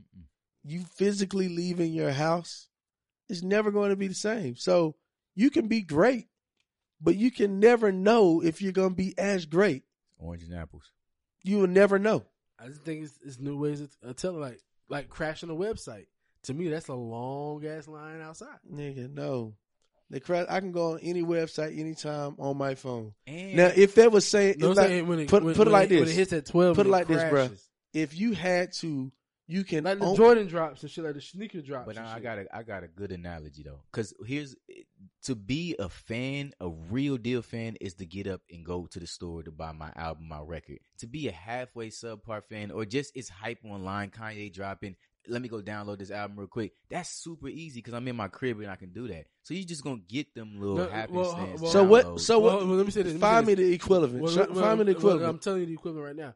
You 0.63 0.83
physically 0.97 1.49
leaving 1.49 1.93
your 1.93 2.11
house, 2.11 2.67
it's 3.29 3.41
never 3.41 3.71
going 3.71 3.89
to 3.89 3.95
be 3.95 4.07
the 4.07 4.13
same. 4.13 4.55
So 4.55 4.95
you 5.33 5.49
can 5.49 5.67
be 5.67 5.81
great, 5.81 6.27
but 7.01 7.15
you 7.15 7.31
can 7.31 7.59
never 7.59 7.91
know 7.91 8.41
if 8.43 8.61
you're 8.61 8.71
going 8.73 8.89
to 8.89 8.95
be 8.95 9.17
as 9.17 9.45
great. 9.45 9.83
Orange 10.19 10.43
and 10.43 10.53
apples. 10.53 10.91
You 11.43 11.57
will 11.59 11.67
never 11.67 11.97
know. 11.97 12.23
I 12.59 12.67
just 12.67 12.83
think 12.83 13.03
it's, 13.03 13.17
it's 13.25 13.39
new 13.39 13.57
ways 13.57 13.81
of 13.81 13.89
of 14.03 14.15
telling, 14.15 14.41
like 14.41 14.59
like 14.89 15.09
crashing 15.09 15.49
a 15.49 15.55
website. 15.55 16.05
To 16.47 16.53
me, 16.53 16.67
that's 16.69 16.87
a 16.89 16.93
long 16.95 17.65
ass 17.65 17.87
line 17.87 18.21
outside. 18.21 18.57
Nigga, 18.69 19.09
no. 19.13 19.53
The 20.09 20.19
cra- 20.21 20.45
I 20.49 20.59
can 20.61 20.71
go 20.71 20.93
on 20.93 20.99
any 21.01 21.21
website 21.21 21.77
anytime 21.77 22.35
on 22.39 22.57
my 22.57 22.75
phone. 22.75 23.13
And 23.25 23.55
Now, 23.57 23.71
if 23.75 23.95
that 23.95 24.11
was 24.11 24.25
saying, 24.25 24.55
No, 24.59 24.71
like- 24.71 24.87
saying 24.87 25.07
when 25.07 25.19
it, 25.19 25.27
put, 25.29 25.43
when, 25.43 25.53
put 25.55 25.67
it 25.67 25.71
like 25.71 25.89
when 25.89 25.99
this, 25.99 26.11
it 26.11 26.15
hits 26.15 26.33
at 26.33 26.45
twelve, 26.45 26.75
Put 26.77 26.81
it 26.81 26.83
and 26.85 26.91
like 26.91 27.07
this, 27.07 27.21
bruh. 27.23 27.29
crashes. 27.29 27.69
if 27.93 28.17
you 28.17 28.31
had 28.33 28.71
to, 28.73 29.11
you 29.49 29.63
can 29.65 29.83
Like 29.83 29.99
the 29.99 30.05
own- 30.05 30.15
Jordan 30.15 30.47
drops 30.47 30.81
and 30.83 30.89
shit, 30.91 31.03
like 31.03 31.13
the 31.15 31.21
sneaker 31.21 31.61
drops. 31.61 31.85
But 31.87 31.97
and 31.97 32.05
now 32.05 32.11
I 32.11 32.15
shit. 32.15 32.23
got 32.23 32.37
a 32.39 32.55
I 32.55 32.63
got 32.63 32.83
a 32.85 32.87
good 32.87 33.11
analogy 33.11 33.63
though, 33.63 33.81
because 33.91 34.13
here's 34.25 34.55
to 35.23 35.35
be 35.35 35.75
a 35.77 35.89
fan, 35.89 36.53
a 36.61 36.69
real 36.69 37.17
deal 37.17 37.41
fan, 37.41 37.75
is 37.81 37.95
to 37.95 38.05
get 38.05 38.27
up 38.27 38.39
and 38.49 38.65
go 38.65 38.85
to 38.87 38.99
the 39.01 39.07
store 39.07 39.43
to 39.43 39.51
buy 39.51 39.73
my 39.73 39.91
album, 39.97 40.29
my 40.29 40.39
record. 40.41 40.79
To 40.99 41.07
be 41.07 41.27
a 41.27 41.33
halfway 41.33 41.89
subpar 41.89 42.43
fan, 42.45 42.71
or 42.71 42.85
just 42.85 43.11
it's 43.13 43.27
hype 43.27 43.59
online, 43.65 44.09
Kanye 44.11 44.53
dropping. 44.53 44.95
Let 45.29 45.41
me 45.41 45.47
go 45.49 45.61
download 45.61 45.99
this 45.99 46.11
album 46.11 46.37
real 46.37 46.47
quick. 46.47 46.73
That's 46.89 47.09
super 47.09 47.47
easy 47.49 47.79
because 47.79 47.93
I'm 47.93 48.07
in 48.07 48.15
my 48.15 48.27
crib 48.27 48.59
and 48.59 48.69
I 48.69 48.75
can 48.75 48.91
do 48.93 49.07
that. 49.09 49.25
So 49.43 49.53
you're 49.53 49.65
just 49.65 49.83
gonna 49.83 50.01
get 50.07 50.33
them 50.35 50.59
little 50.59 50.77
No, 50.77 50.87
happy 50.89 51.13
well, 51.13 51.55
well- 51.59 51.71
So 51.71 51.83
what? 51.83 52.19
So 52.21 52.39
what? 52.39 52.57
well, 52.65 52.75
let 52.75 52.85
me 52.85 52.91
say 52.91 53.01
this. 53.03 53.13
let 53.13 53.21
Find 53.21 53.45
say 53.45 53.55
me 53.55 53.63
the 53.63 53.73
equivalent. 53.73 54.21
Well, 54.21 54.35
well, 54.35 54.45
find 54.47 54.79
me 54.79 54.85
the 54.85 54.91
well, 54.91 54.97
equivalent. 54.97 55.23
I'm 55.25 55.39
telling 55.39 55.61
you 55.61 55.65
the 55.67 55.73
equivalent 55.73 56.05
right 56.05 56.15
now. 56.15 56.33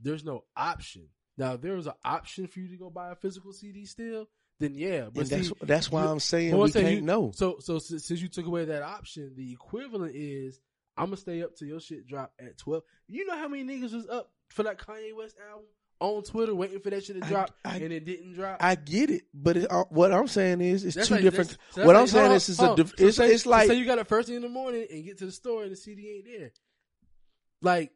There's 0.00 0.24
no 0.24 0.44
option. 0.56 1.08
Now, 1.36 1.54
if 1.54 1.60
there 1.62 1.74
was 1.74 1.86
an 1.86 1.94
option 2.04 2.46
for 2.46 2.60
you 2.60 2.68
to 2.68 2.76
go 2.76 2.90
buy 2.90 3.10
a 3.10 3.14
physical 3.16 3.52
CD 3.52 3.86
still, 3.86 4.28
then 4.60 4.74
yeah. 4.74 5.08
But 5.12 5.22
and 5.22 5.30
that's 5.30 5.48
see, 5.48 5.54
that's 5.62 5.90
why 5.90 6.04
you- 6.04 6.10
I'm 6.10 6.20
saying 6.20 6.50
but 6.52 6.58
we 6.58 6.70
saying 6.70 6.86
can't 6.86 6.96
you- 6.96 7.02
know. 7.02 7.32
So, 7.34 7.58
so 7.60 7.78
since 7.78 8.04
since 8.04 8.20
you 8.20 8.28
took 8.28 8.46
away 8.46 8.64
that 8.66 8.82
option, 8.82 9.32
the 9.36 9.52
equivalent 9.52 10.14
is 10.14 10.60
I'm 10.96 11.06
gonna 11.06 11.16
stay 11.16 11.42
up 11.42 11.56
till 11.56 11.66
your 11.68 11.80
shit 11.80 12.06
drop 12.06 12.32
at 12.38 12.56
twelve. 12.58 12.84
You 13.08 13.26
know 13.26 13.36
how 13.36 13.48
many 13.48 13.64
niggas 13.64 13.92
was 13.94 14.06
up 14.08 14.30
for 14.50 14.62
that 14.64 14.78
Kanye 14.78 15.14
West 15.16 15.36
album 15.50 15.66
on 16.00 16.22
Twitter 16.22 16.54
waiting 16.54 16.80
for 16.80 16.90
that 16.90 17.04
shit 17.04 17.18
to 17.20 17.24
I- 17.24 17.28
drop 17.28 17.50
I- 17.64 17.76
and 17.78 17.92
it 17.92 18.04
didn't 18.04 18.34
drop. 18.34 18.58
I 18.60 18.74
get 18.74 19.10
it, 19.10 19.22
but 19.32 19.56
it, 19.56 19.70
uh, 19.70 19.84
what 19.90 20.12
I'm 20.12 20.28
saying 20.28 20.60
is 20.60 20.84
it's 20.84 20.96
That's 20.96 21.08
two 21.08 21.14
like- 21.14 21.22
different. 21.22 21.56
so 21.70 21.84
what 21.86 21.94
like- 21.94 22.02
I'm 22.02 22.06
saying 22.08 22.26
hold 22.26 22.36
is 22.36 22.48
it's 22.48 22.58
a 22.60 22.74
diff- 22.76 22.88
So 22.98 23.06
it's, 23.06 23.16
say- 23.16 23.32
it's 23.32 23.42
so 23.44 23.50
like 23.50 23.68
say 23.68 23.74
you 23.78 23.84
got 23.86 23.98
it 23.98 24.06
first 24.06 24.28
thing 24.28 24.36
in 24.36 24.42
the 24.42 24.48
morning 24.48 24.86
and 24.90 25.04
get 25.04 25.18
to 25.18 25.26
the 25.26 25.32
store 25.32 25.62
and 25.62 25.72
the 25.72 25.76
CD 25.76 26.16
ain't 26.16 26.24
there. 26.26 26.52
Like 27.62 27.92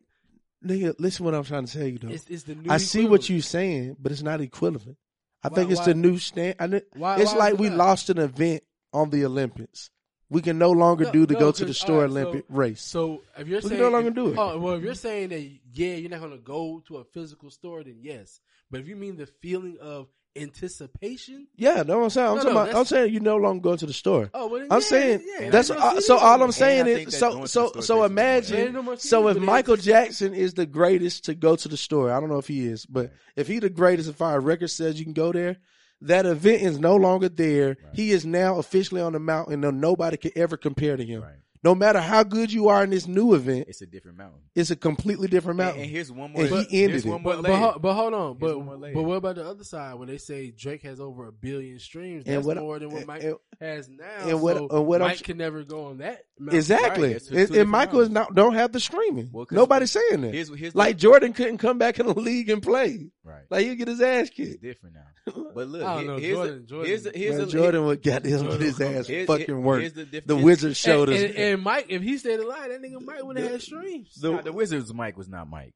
nigga. 0.64 0.94
Listen, 0.98 1.24
what 1.24 1.34
I'm 1.34 1.44
trying 1.44 1.66
to 1.66 1.72
tell 1.72 1.86
you 1.86 1.98
though. 1.98 2.08
it's, 2.08 2.24
it's 2.28 2.42
the 2.44 2.54
new. 2.54 2.70
I 2.70 2.78
see 2.78 3.06
what 3.06 3.28
you're 3.28 3.40
saying, 3.42 3.96
but 4.00 4.12
it's 4.12 4.22
not 4.22 4.40
equivalent. 4.40 4.96
I 5.42 5.48
Why- 5.48 5.54
think 5.54 5.70
it's 5.70 5.80
why- 5.80 5.86
the 5.86 5.94
new 5.94 6.18
stand. 6.18 6.54
I, 6.58 6.82
Why- 6.94 7.20
it's 7.20 7.34
like 7.34 7.58
we 7.58 7.70
lost 7.70 8.10
an 8.10 8.18
event 8.18 8.62
on 8.92 9.10
the 9.10 9.24
Olympics. 9.24 9.90
We 10.30 10.42
can 10.42 10.58
no 10.58 10.70
longer 10.72 11.04
No, 11.04 11.12
do 11.12 11.26
the 11.26 11.34
no, 11.34 11.40
go 11.40 11.52
to 11.52 11.64
the 11.64 11.72
store 11.74 12.02
alright, 12.02 12.10
so- 12.12 12.20
Olympic 12.20 12.44
race. 12.48 12.82
So 12.82 13.22
if 13.38 13.48
you're 13.48 13.58
We 13.58 13.60
can 13.62 13.68
saying 13.70 13.80
no 13.80 13.88
longer 13.88 14.10
do 14.10 14.28
it. 14.28 14.38
Oh 14.38 14.58
well, 14.58 14.74
if 14.74 14.82
you're 14.82 14.94
saying 14.94 15.30
that 15.30 15.40
yeah, 15.72 15.94
you're 15.94 16.10
not 16.10 16.20
gonna 16.20 16.36
go 16.38 16.82
to 16.88 16.98
a 16.98 17.04
physical 17.04 17.50
store, 17.50 17.82
then 17.82 17.96
yes. 18.00 18.40
But 18.70 18.80
if 18.80 18.88
you 18.88 18.96
mean 18.96 19.16
the 19.16 19.26
feeling 19.26 19.78
of 19.80 20.08
anticipation, 20.36 21.46
yeah, 21.56 21.82
no, 21.82 22.02
I'm 22.04 22.10
saying. 22.10 22.28
I'm, 22.28 22.36
No, 22.36 22.42
talking 22.42 22.54
no, 22.54 22.62
about, 22.62 22.74
I'm 22.74 22.84
saying 22.84 23.12
you 23.14 23.20
no 23.20 23.36
longer 23.36 23.62
go 23.62 23.76
to 23.76 23.86
the 23.86 23.92
store. 23.92 24.30
oh 24.34 24.48
well, 24.48 24.60
then 24.60 24.68
I'm 24.70 24.80
yeah, 24.80 24.86
saying 24.86 25.22
yeah, 25.40 25.50
that's 25.50 25.70
no 25.70 25.76
uh, 25.76 26.00
so. 26.00 26.18
All. 26.18 26.42
I'm 26.42 26.52
saying 26.52 26.86
is 26.86 27.16
so 27.18 27.30
going 27.30 27.36
to 27.38 27.42
the 27.44 27.48
so 27.48 27.80
so 27.80 28.04
imagine 28.04 28.72
no 28.74 28.94
So 28.96 29.28
if 29.28 29.38
Michael 29.38 29.76
Jackson 29.76 30.34
is 30.34 30.54
the 30.54 30.66
greatest 30.66 31.24
to 31.24 31.34
go 31.34 31.56
to 31.56 31.68
the 31.68 31.76
store, 31.76 32.12
I 32.12 32.20
don't 32.20 32.28
know 32.28 32.38
if 32.38 32.48
he 32.48 32.66
is, 32.66 32.84
but 32.86 33.12
if 33.36 33.46
he 33.46 33.58
the 33.58 33.70
greatest, 33.70 34.08
if 34.10 34.20
our 34.20 34.40
record 34.40 34.68
says 34.68 34.98
you 34.98 35.04
can 35.04 35.14
go 35.14 35.32
there, 35.32 35.56
that 36.02 36.26
event 36.26 36.62
is 36.62 36.78
no 36.78 36.96
longer 36.96 37.28
there. 37.28 37.76
He 37.92 38.10
is 38.12 38.24
now 38.24 38.58
officially 38.58 39.00
on 39.00 39.12
the 39.14 39.18
mountain, 39.20 39.64
and 39.64 39.80
nobody 39.80 40.16
can 40.16 40.32
ever 40.36 40.56
compare 40.56 40.96
to 40.96 41.04
him. 41.04 41.22
Right. 41.22 41.34
no 41.64 41.74
matter 41.74 41.98
how 42.00 42.22
good 42.22 42.52
you 42.52 42.68
are 42.68 42.84
in 42.84 42.90
this 42.90 43.08
new 43.08 43.34
event, 43.34 43.66
It's 43.68 43.82
a 43.82 43.86
different 43.86 44.16
mountain. 44.16 44.38
it's 44.54 44.70
a 44.70 44.76
completely 44.76 45.26
different 45.26 45.58
And, 45.58 45.66
mountain. 45.66 45.82
and 45.82 45.90
here's 45.90 46.10
one 46.12 46.30
more. 46.30 46.42
And 46.42 46.50
he 46.50 46.54
but- 46.56 46.66
ended 46.70 46.90
here's 46.90 47.04
it. 47.04 47.08
one 47.08 47.22
more 47.22 47.34
But, 47.34 47.42
but, 47.42 47.78
but 47.82 47.94
hold 47.94 48.14
on, 48.14 48.36
Here's 48.38 48.52
but 48.52 48.58
one 48.64 48.80
more 48.80 48.92
but 48.94 49.02
what 49.02 49.14
about 49.16 49.34
the 49.34 49.44
other 49.44 49.64
side 49.64 49.94
when 49.94 50.06
they 50.06 50.18
say 50.18 50.52
Drake 50.52 50.82
has 50.82 51.00
over 51.00 51.26
a 51.26 51.32
billion 51.32 51.80
streams? 51.80 52.22
And 52.26 52.36
That's 52.36 52.46
what- 52.46 52.58
more 52.58 52.78
than 52.78 52.90
what 52.90 53.06
Mike 53.08 53.24
and- 53.24 53.34
has 53.60 53.88
now. 53.88 54.04
and 54.28 54.40
what- 54.40 54.56
so 54.56 54.68
and 54.68 54.86
what 54.86 55.02
I'm- 55.02 55.10
Mike 55.10 55.24
can 55.24 55.36
never 55.36 55.64
go 55.64 55.86
on 55.86 55.98
that. 55.98 56.20
Mountain. 56.40 56.56
exactly. 56.56 57.12
Right, 57.14 57.30
and, 57.30 57.50
and 57.56 57.70
Michael 57.70 58.00
is 58.00 58.10
not 58.10 58.34
don't 58.34 58.54
have 58.54 58.72
the 58.72 58.80
streaming. 58.80 59.30
Well, 59.32 59.46
'cause- 59.46 59.56
Nobody's 59.56 59.90
saying 59.92 60.20
that. 60.22 60.34
Here's, 60.34 60.48
here's 60.48 60.72
the- 60.72 60.78
like 60.78 60.96
Jordan 60.96 61.32
couldn't 61.32 61.58
come 61.58 61.78
back 61.78 61.98
in 61.98 62.06
the 62.06 62.14
league 62.18 62.48
and 62.50 62.62
play. 62.62 63.10
right. 63.24 63.42
Like 63.50 63.66
he'll 63.66 63.74
get 63.76 63.88
his 63.88 64.00
ass 64.00 64.28
It's 64.28 64.30
kicked. 64.36 64.62
different 64.62 64.94
now. 64.96 65.32
But 65.54 65.68
look, 65.68 65.82
I 65.86 66.02
don't 66.02 66.02
here- 66.02 66.06
know, 66.06 66.16
here's 66.18 66.36
Jordan- 66.36 66.54
the, 66.60 66.66
Jordan- 66.66 66.86
here's 66.88 67.02
the, 67.02 67.12
here's 67.14 67.36
Man, 67.36 67.44
the, 67.46 67.52
Jordan 67.52 67.84
would 67.86 68.02
get 68.02 68.24
his, 68.24 68.40
Jordan 68.42 68.60
his 68.60 68.80
ass 68.80 69.06
here's- 69.06 69.26
fucking 69.26 69.46
here- 69.46 69.58
work. 69.58 69.80
here's 69.80 69.92
the 69.92 70.04
The 70.04 70.20
difference. 70.20 70.42
Wizards 70.44 70.76
showed 70.78 71.08
and, 71.08 71.18
us. 71.18 71.24
and, 71.24 71.34
and 71.36 71.62
Mike, 71.62 71.86
if 71.88 72.02
he 72.02 72.18
stayed 72.18 72.40
alive, 72.40 72.68
that 72.70 72.80
nigga 72.82 73.00
Mike 73.04 73.24
would 73.24 73.36
have 73.38 73.50
had 73.50 73.62
streams. 73.62 74.14
the- 74.20 74.30
Nah, 74.32 74.40
the 74.42 74.52
Wizards 74.52 74.92
Mike 74.94 75.16
was 75.16 75.28
not 75.28 75.48
Mike. 75.48 75.74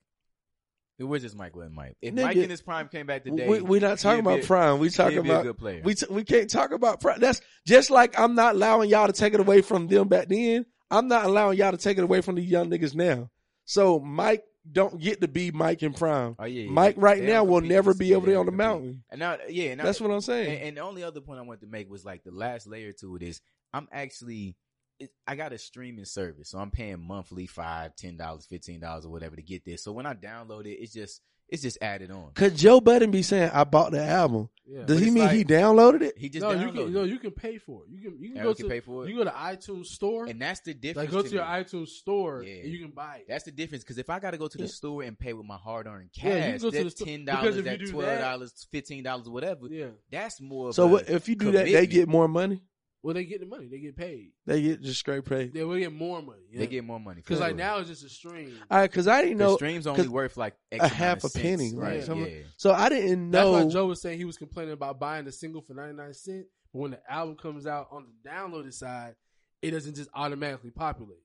The 0.98 1.06
Wizards 1.06 1.34
Mike 1.34 1.56
wasn't 1.56 1.74
Mike. 1.74 1.96
If 2.02 2.14
Nigga, 2.14 2.22
Mike 2.22 2.36
in 2.36 2.50
his 2.50 2.62
prime 2.62 2.88
came 2.88 3.06
back 3.06 3.24
today, 3.24 3.48
we, 3.48 3.60
we're 3.60 3.80
not 3.80 3.98
talking 3.98 4.20
about 4.20 4.40
a- 4.40 4.46
prime. 4.46 4.78
We 4.78 4.90
talking 4.90 5.16
he'd 5.16 5.22
be 5.24 5.30
a 5.30 5.32
about 5.32 5.42
good 5.44 5.58
player. 5.58 5.80
we 5.84 5.94
t- 5.94 6.06
we 6.10 6.22
can't 6.24 6.48
talk 6.50 6.70
about 6.70 7.00
prime. 7.00 7.18
That's 7.18 7.40
just 7.66 7.90
like 7.90 8.18
I'm 8.18 8.34
not 8.34 8.54
allowing 8.54 8.90
y'all 8.90 9.06
to 9.06 9.12
take 9.12 9.34
it 9.34 9.40
away 9.40 9.62
from 9.62 9.88
them 9.88 10.08
back 10.08 10.28
then. 10.28 10.66
I'm 10.90 11.08
not 11.08 11.24
allowing 11.24 11.58
y'all 11.58 11.72
to 11.72 11.78
take 11.78 11.98
it 11.98 12.04
away 12.04 12.20
from 12.20 12.34
the 12.36 12.42
young 12.42 12.68
niggas 12.70 12.94
now. 12.94 13.30
So 13.64 13.98
Mike 14.00 14.44
don't 14.70 15.00
get 15.00 15.20
to 15.22 15.28
be 15.28 15.50
Mike 15.50 15.82
in 15.82 15.92
prime. 15.94 16.36
Oh, 16.38 16.44
yeah, 16.44 16.64
yeah. 16.64 16.70
Mike 16.70 16.94
right 16.98 17.20
They 17.20 17.26
now 17.26 17.42
will 17.44 17.62
never 17.62 17.94
be 17.94 18.14
over 18.14 18.26
there 18.26 18.38
on 18.38 18.46
the 18.46 18.52
compete. 18.52 18.58
mountain. 18.66 19.04
And 19.10 19.18
now, 19.18 19.38
yeah, 19.48 19.74
now, 19.74 19.84
That's 19.84 20.00
what 20.00 20.10
I'm 20.10 20.20
saying. 20.20 20.52
And, 20.52 20.62
and 20.68 20.76
the 20.76 20.82
only 20.82 21.02
other 21.02 21.20
point 21.20 21.38
I 21.40 21.42
wanted 21.42 21.62
to 21.62 21.66
make 21.66 21.90
was 21.90 22.04
like 22.04 22.22
the 22.22 22.30
last 22.30 22.66
layer 22.68 22.92
to 23.00 23.16
it 23.16 23.22
is 23.22 23.40
I'm 23.72 23.88
actually 23.90 24.56
it, 24.98 25.10
I 25.26 25.34
got 25.36 25.52
a 25.52 25.58
streaming 25.58 26.04
service, 26.04 26.50
so 26.50 26.58
I'm 26.58 26.70
paying 26.70 27.00
monthly 27.00 27.46
five, 27.46 27.96
ten 27.96 28.16
dollars, 28.16 28.46
fifteen 28.46 28.80
dollars, 28.80 29.04
or 29.06 29.10
whatever 29.10 29.36
to 29.36 29.42
get 29.42 29.64
this. 29.64 29.82
So 29.84 29.92
when 29.92 30.06
I 30.06 30.14
download 30.14 30.66
it, 30.66 30.78
it's 30.80 30.92
just 30.92 31.20
it's 31.48 31.60
just 31.62 31.76
added 31.82 32.10
on. 32.10 32.30
Cause 32.34 32.52
Joe 32.54 32.80
Budden 32.80 33.10
be 33.10 33.20
saying 33.22 33.50
I 33.52 33.64
bought 33.64 33.90
the 33.92 34.02
album? 34.02 34.48
Yeah. 34.64 34.84
Does 34.86 35.00
he 35.00 35.10
mean 35.10 35.24
like- 35.24 35.32
he 35.32 35.44
downloaded 35.44 36.00
it? 36.00 36.16
He 36.16 36.30
just 36.30 36.42
no, 36.42 36.52
you 36.52 36.72
can 36.72 36.80
it. 36.82 36.90
no, 36.90 37.02
you 37.02 37.18
can 37.18 37.32
pay 37.32 37.58
for 37.58 37.82
it. 37.82 37.90
You 37.90 38.00
can 38.00 38.18
you 38.22 38.28
can 38.28 38.36
Yeah, 38.36 38.42
go 38.44 38.48
you 38.50 38.54
to 38.54 38.68
pay 38.68 38.80
for 38.80 39.04
it. 39.04 39.10
You 39.10 39.16
go 39.16 39.24
to 39.24 39.30
iTunes 39.30 39.86
store, 39.86 40.24
and 40.26 40.40
that's 40.40 40.60
the 40.60 40.72
difference. 40.72 41.12
like 41.12 41.14
go 41.14 41.22
to 41.22 41.28
to 41.28 41.34
your 41.34 41.44
me. 41.44 41.50
iTunes 41.50 41.88
store, 41.88 42.42
Yeah. 42.42 42.62
and 42.62 42.72
you 42.72 42.78
can 42.80 42.92
buy 42.92 43.16
it. 43.16 43.26
That's 43.28 43.44
the 43.44 43.50
difference 43.50 43.84
because 43.84 43.98
if 43.98 44.08
I 44.08 44.18
got 44.18 44.30
to 44.30 44.38
go 44.38 44.48
to 44.48 44.56
the 44.56 44.68
store 44.68 45.02
and 45.02 45.18
pay 45.18 45.34
with 45.34 45.44
my 45.44 45.56
hard 45.58 45.86
earned 45.86 46.10
cash, 46.14 46.24
Yeah, 46.24 46.46
you 46.46 46.52
can 46.58 46.62
go 46.62 46.70
to 46.70 46.84
the 46.84 46.90
ten 47.04 47.24
dollars, 47.26 47.56
if 47.56 47.66
you 47.66 47.78
that 47.78 47.90
twelve 47.90 48.18
dollars, 48.20 48.66
fifteen 48.70 49.02
dollars, 49.02 49.28
whatever. 49.28 49.66
yeah. 49.68 49.88
That's 50.10 50.40
more. 50.40 50.68
Of 50.70 50.74
So 50.76 50.84
a 50.84 50.86
what, 50.88 51.10
if 51.10 51.28
you 51.28 51.34
do 51.34 51.52
that, 51.52 51.66
they 51.66 51.86
get 51.86 52.08
more 52.08 52.28
money. 52.28 52.62
Well, 53.02 53.14
they 53.14 53.24
get 53.24 53.40
the 53.40 53.46
money. 53.46 53.66
They 53.66 53.80
get 53.80 53.96
paid. 53.96 54.30
They 54.46 54.62
get 54.62 54.80
just 54.80 55.00
straight 55.00 55.24
pay. 55.24 55.48
They 55.48 55.64
will 55.64 55.76
get 55.78 55.92
more 55.92 56.22
money. 56.22 56.42
Yeah. 56.52 56.60
They 56.60 56.66
get 56.68 56.84
more 56.84 57.00
money 57.00 57.16
because 57.20 57.40
like 57.40 57.56
now 57.56 57.78
it's 57.78 57.88
just 57.88 58.04
a 58.04 58.08
stream. 58.08 58.56
All 58.70 58.78
right, 58.78 58.90
because 58.90 59.08
I 59.08 59.22
didn't 59.22 59.38
The 59.38 59.44
know 59.44 59.56
streams 59.56 59.86
only 59.88 60.06
worth 60.06 60.36
like 60.36 60.54
a 60.70 60.86
half 60.86 61.24
a 61.24 61.28
penny, 61.28 61.70
cents, 61.70 61.74
right? 61.74 61.96
right? 61.96 62.04
Some- 62.04 62.24
Yeah. 62.24 62.42
So 62.56 62.72
I 62.72 62.88
didn't 62.88 63.30
know. 63.30 63.52
That's 63.54 63.60
know. 63.60 63.66
why 63.66 63.72
Joe 63.72 63.86
was 63.86 64.00
saying 64.00 64.18
he 64.18 64.24
was 64.24 64.36
complaining 64.36 64.72
about 64.72 65.00
buying 65.00 65.24
the 65.24 65.32
single 65.32 65.62
for 65.62 65.74
ninety 65.74 65.96
nine 65.96 66.14
cent, 66.14 66.46
but 66.72 66.78
when 66.78 66.90
the 66.92 67.00
album 67.12 67.36
comes 67.36 67.66
out 67.66 67.88
on 67.90 68.04
the 68.06 68.30
downloaded 68.30 68.72
side, 68.72 69.16
it 69.62 69.72
doesn't 69.72 69.96
just 69.96 70.10
automatically 70.14 70.70
populate 70.70 71.24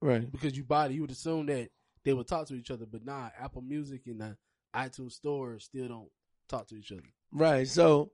right. 0.00 0.30
because 0.32 0.56
you 0.56 0.64
buy 0.64 0.86
it. 0.86 0.92
You 0.92 1.02
would 1.02 1.10
assume 1.10 1.44
that 1.46 1.68
they 2.04 2.14
would 2.14 2.26
talk 2.26 2.46
to 2.48 2.54
each 2.54 2.70
other, 2.70 2.86
but 2.86 3.04
nah, 3.04 3.28
Apple 3.38 3.60
Music 3.60 4.02
and 4.06 4.20
the 4.20 4.36
iTunes 4.74 5.12
Store 5.12 5.58
still 5.58 5.88
don't 5.88 6.08
talk 6.48 6.66
to 6.68 6.74
each 6.76 6.90
other. 6.90 7.02
Right. 7.32 7.68
So 7.68 8.12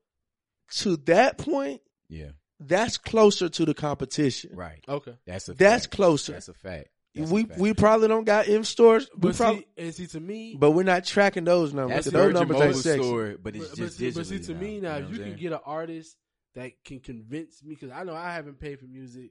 to 0.79 0.97
that 0.97 1.39
point, 1.39 1.81
Yeah, 2.09 2.31
that's 2.61 2.97
closer 2.99 3.49
to 3.49 3.65
the 3.65 3.75
competition. 3.75 4.51
right. 4.55 4.83
Okay, 4.89 5.15
That's 5.27 5.49
a 5.49 5.55
That's 5.55 5.87
fact. 5.87 5.97
closer. 5.97 6.33
That's 6.33 6.49
a 6.49 6.55
fact. 6.55 6.89
That's 7.15 7.31
a 7.31 7.35
we 7.35 7.45
fact. 7.45 7.61
we 7.61 7.75
probably 7.75 8.09
don't 8.09 8.25
got 8.25 8.49
M 8.49 8.65
stores, 8.65 9.09
we 9.15 9.21
but 9.29 9.37
probably, 9.37 9.61
see, 9.61 9.67
and 9.85 9.95
see 9.95 10.07
to 10.09 10.21
me, 10.21 10.57
but 10.59 10.73
we're 10.73 10.83
not 10.83 11.05
tracking 11.05 11.45
those 11.45 11.73
numbers. 11.73 11.95
That's 11.95 12.07
'cause 12.07 12.13
those 12.13 12.23
Virgin 12.23 12.35
numbers 12.35 12.55
Mobile 12.59 12.67
ain't 12.67 12.77
sexy. 12.77 13.03
store, 13.03 13.37
but 13.43 13.55
it's 13.57 13.69
but, 13.69 13.71
but 13.79 13.85
just 13.85 13.99
see, 13.99 14.11
but 14.11 14.27
see, 14.27 14.39
digitally 14.39 14.47
to 14.47 14.55
me 14.55 14.81
now, 14.81 14.97
you 14.97 15.03
know 15.03 15.09
if 15.11 15.19
you 15.19 15.25
can 15.25 15.37
get 15.37 15.53
an 15.53 15.59
artist 15.65 16.17
that 16.57 16.73
can 16.85 17.01
convince 17.01 17.63
me, 17.63 17.75
because 17.75 17.91
I 17.91 18.03
know 18.05 18.15
I 18.15 18.33
haven't 18.35 18.59
paid 18.59 18.79
for 18.81 18.87
music 18.87 19.31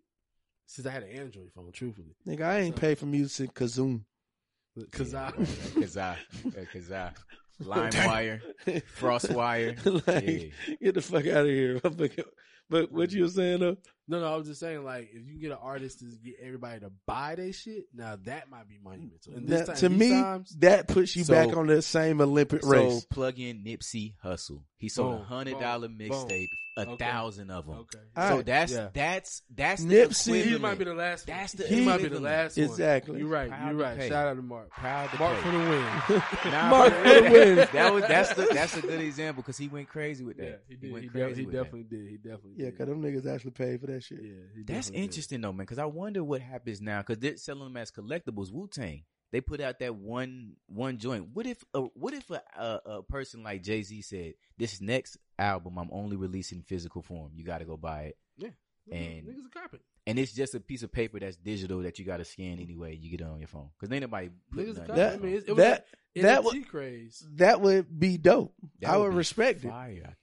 since 0.65 0.87
I 0.87 0.91
had 0.91 1.03
an 1.03 1.09
Android 1.09 1.51
phone. 1.53 1.71
Truthfully, 1.73 2.15
Nigga, 2.27 2.41
I 2.43 2.59
ain't 2.59 2.75
paid 2.77 2.97
for 2.99 3.05
music 3.05 3.53
Kazoom. 3.53 4.01
because 4.75 5.13
I. 5.13 5.31
Cause 5.75 5.97
I, 5.97 6.11
uh, 6.11 6.65
cause 6.71 6.91
I, 6.91 7.11
LimeWire, 7.63 8.41
FrostWire. 8.99 10.07
like, 10.07 10.23
Yeah. 10.67 10.75
get 10.81 10.95
the 10.95 11.01
fuck 11.01 11.27
out 11.27 11.45
of 11.45 11.47
here. 11.47 11.79
But 12.73 12.91
what 12.91 13.11
you 13.11 13.21
were 13.23 13.29
saying 13.29 13.59
though? 13.59 13.77
No, 14.05 14.19
no, 14.19 14.33
I 14.33 14.35
was 14.35 14.47
just 14.47 14.59
saying, 14.59 14.83
like, 14.83 15.11
if 15.13 15.25
you 15.29 15.39
get 15.39 15.51
an 15.51 15.59
artist 15.61 15.99
to 15.99 16.05
get 16.25 16.35
everybody 16.43 16.81
to 16.81 16.91
buy 17.05 17.35
their 17.35 17.53
shit, 17.53 17.85
now 17.95 18.17
that 18.25 18.49
might 18.49 18.67
be 18.67 18.77
monumental. 18.83 19.33
And 19.35 19.47
this 19.47 19.61
That- 19.61 19.67
time, 19.67 19.75
to 19.77 19.89
me, 19.89 20.09
times, 20.09 20.49
that 20.59 20.89
puts 20.89 21.15
you 21.15 21.23
So- 21.23 21.33
back 21.33 21.55
on 21.55 21.67
the 21.67 21.81
same 21.81 22.19
Olympic 22.19 22.63
So 22.63 22.69
race. 22.69 23.05
plug 23.05 23.39
in 23.39 23.63
Nipsey 23.63 24.15
Hussle. 24.21 24.63
He 24.75 24.89
sold 24.89 25.21
a 25.21 25.23
hundred 25.23 25.57
dollar 25.61 25.87
boom, 25.87 25.99
mixtape, 25.99 26.47
a 26.75 26.81
Okay. 26.81 26.95
thousand 27.05 27.49
of 27.49 27.65
them. 27.65 27.75
okay, 27.75 27.99
All 28.17 28.27
So 28.29 28.35
right. 28.37 28.45
that's 28.45 28.71
Yeah. 28.73 28.89
that's 28.93 29.41
that's 29.55 29.81
the 29.85 29.95
Nipsey- 29.95 30.43
he 30.43 30.57
might 30.57 30.77
be 30.77 30.83
the 30.83 30.93
last. 30.93 31.25
That's 31.25 31.53
the 31.53 31.65
he 31.65 31.85
might 31.85 31.97
be 31.99 32.03
the 32.03 32.07
equivalent. 32.07 32.23
last 32.25 32.57
one. 32.57 32.65
Exactly. 32.65 33.19
You're 33.19 33.27
right. 33.29 33.47
Proud 33.47 33.69
You're 33.71 33.79
right. 33.79 33.97
pay. 33.97 34.09
Shout 34.09 34.27
out 34.27 34.33
to 34.35 34.41
Mark. 34.41 34.69
Proud 34.71 35.09
to 35.11 35.17
Mark 35.19 35.35
pay. 35.37 35.41
for 35.43 35.51
the 35.51 35.57
win. 35.59 36.21
Nah, 36.51 36.69
Mark 36.69 36.89
but 36.93 37.03
for 37.03 37.23
the 37.23 37.31
win. 37.31 37.55
That 37.71 37.93
was 37.93 38.03
that's 38.03 38.33
the 38.33 38.49
that's 38.51 38.75
a 38.75 38.81
good 38.81 38.99
example 38.99 39.41
because 39.43 39.57
he 39.57 39.69
went 39.69 39.87
crazy 39.87 40.25
with 40.25 40.35
that. 40.35 40.43
yeah, 40.43 40.55
he 40.67 40.75
did. 40.75 40.91
went 40.91 41.03
He, 41.05 41.09
crazy 41.09 41.29
de- 41.35 41.39
he 41.39 41.45
with 41.45 41.55
that. 41.55 41.63
definitely 41.63 41.97
did. 41.97 42.09
He 42.09 42.17
definitely 42.17 42.62
Yeah, 42.63 42.71
cause 42.71 42.87
them 42.87 43.01
niggas 43.01 43.25
actually 43.25 43.51
paid 43.51 43.79
for 43.81 43.87
that 43.87 44.03
shit. 44.03 44.19
yeah, 44.23 44.31
That's 44.55 44.65
definitely 44.87 44.99
did. 44.99 45.03
interesting 45.05 45.41
though, 45.41 45.51
man. 45.53 45.65
Because 45.65 45.79
I 45.79 45.85
wonder 45.85 46.23
what 46.23 46.41
happens 46.41 46.81
now. 46.81 47.01
Because 47.01 47.19
they're 47.19 47.37
selling 47.37 47.63
them 47.63 47.77
as 47.77 47.91
collectibles. 47.91 48.51
Wu 48.51 48.67
Tang. 48.67 49.03
They 49.31 49.41
put 49.41 49.61
out 49.61 49.79
that 49.79 49.95
one 49.95 50.53
one 50.67 50.99
joint. 50.99 51.29
What 51.33 51.47
if 51.47 51.63
a, 51.73 51.81
what 51.81 52.13
if 52.13 52.29
a, 52.29 52.41
a, 52.55 52.81
a 52.97 53.03
person 53.03 53.41
like 53.43 53.63
Jay 53.63 53.81
Z 53.81 54.01
said, 54.03 54.33
"This 54.59 54.79
next 54.79 55.17
album, 55.39 55.77
I'm 55.79 55.89
only 55.91 56.15
releasing 56.17 56.61
physical 56.61 57.01
form. 57.01 57.31
You 57.35 57.43
got 57.43 57.57
to 57.59 57.65
go 57.65 57.75
buy 57.75 58.01
it." 58.13 58.17
Niggas- 58.39 58.53
And- 58.91 59.27
niggas 59.27 59.45
are 59.47 59.61
copping. 59.61 59.79
And 60.05 60.19
it's 60.19 60.33
just 60.33 60.53
a 60.53 60.59
piece 60.59 60.83
of 60.83 60.91
paper 60.91 61.17
that's 61.17 61.37
digital 61.37 61.79
that 61.83 61.97
you 61.97 62.03
got 62.03 62.17
to 62.17 62.25
scan 62.25 62.59
anyway. 62.59 62.95
You 62.95 63.09
get 63.09 63.21
it 63.21 63.27
on 63.27 63.39
your 63.39 63.47
phone 63.47 63.69
because 63.79 63.91
ain't 63.93 64.01
nobody 64.01 64.29
putting 64.51 64.65
Niggas 64.73 64.75
are 64.75 64.79
nothing 64.79 64.87
copping. 64.87 65.03
on 65.03 65.09
That- 65.11 65.13
I 65.13 65.25
mean, 65.25 65.33
it, 65.35 65.43
it 65.47 65.51
was 65.51 65.57
that- 65.63 65.85
that, 66.15 66.21
that 66.21 66.41
NFT 66.43 66.43
wa- 66.43 66.69
craze. 66.69 67.27
That 67.35 67.61
would 67.61 67.99
be 67.99 68.17
dope. 68.17 68.53
That 68.81 68.89
I 68.91 68.97
would 68.97 69.09
be 69.11 69.15
respect 69.15 69.63
it. 69.63 69.69
fire, 69.69 70.01
I 70.03 70.13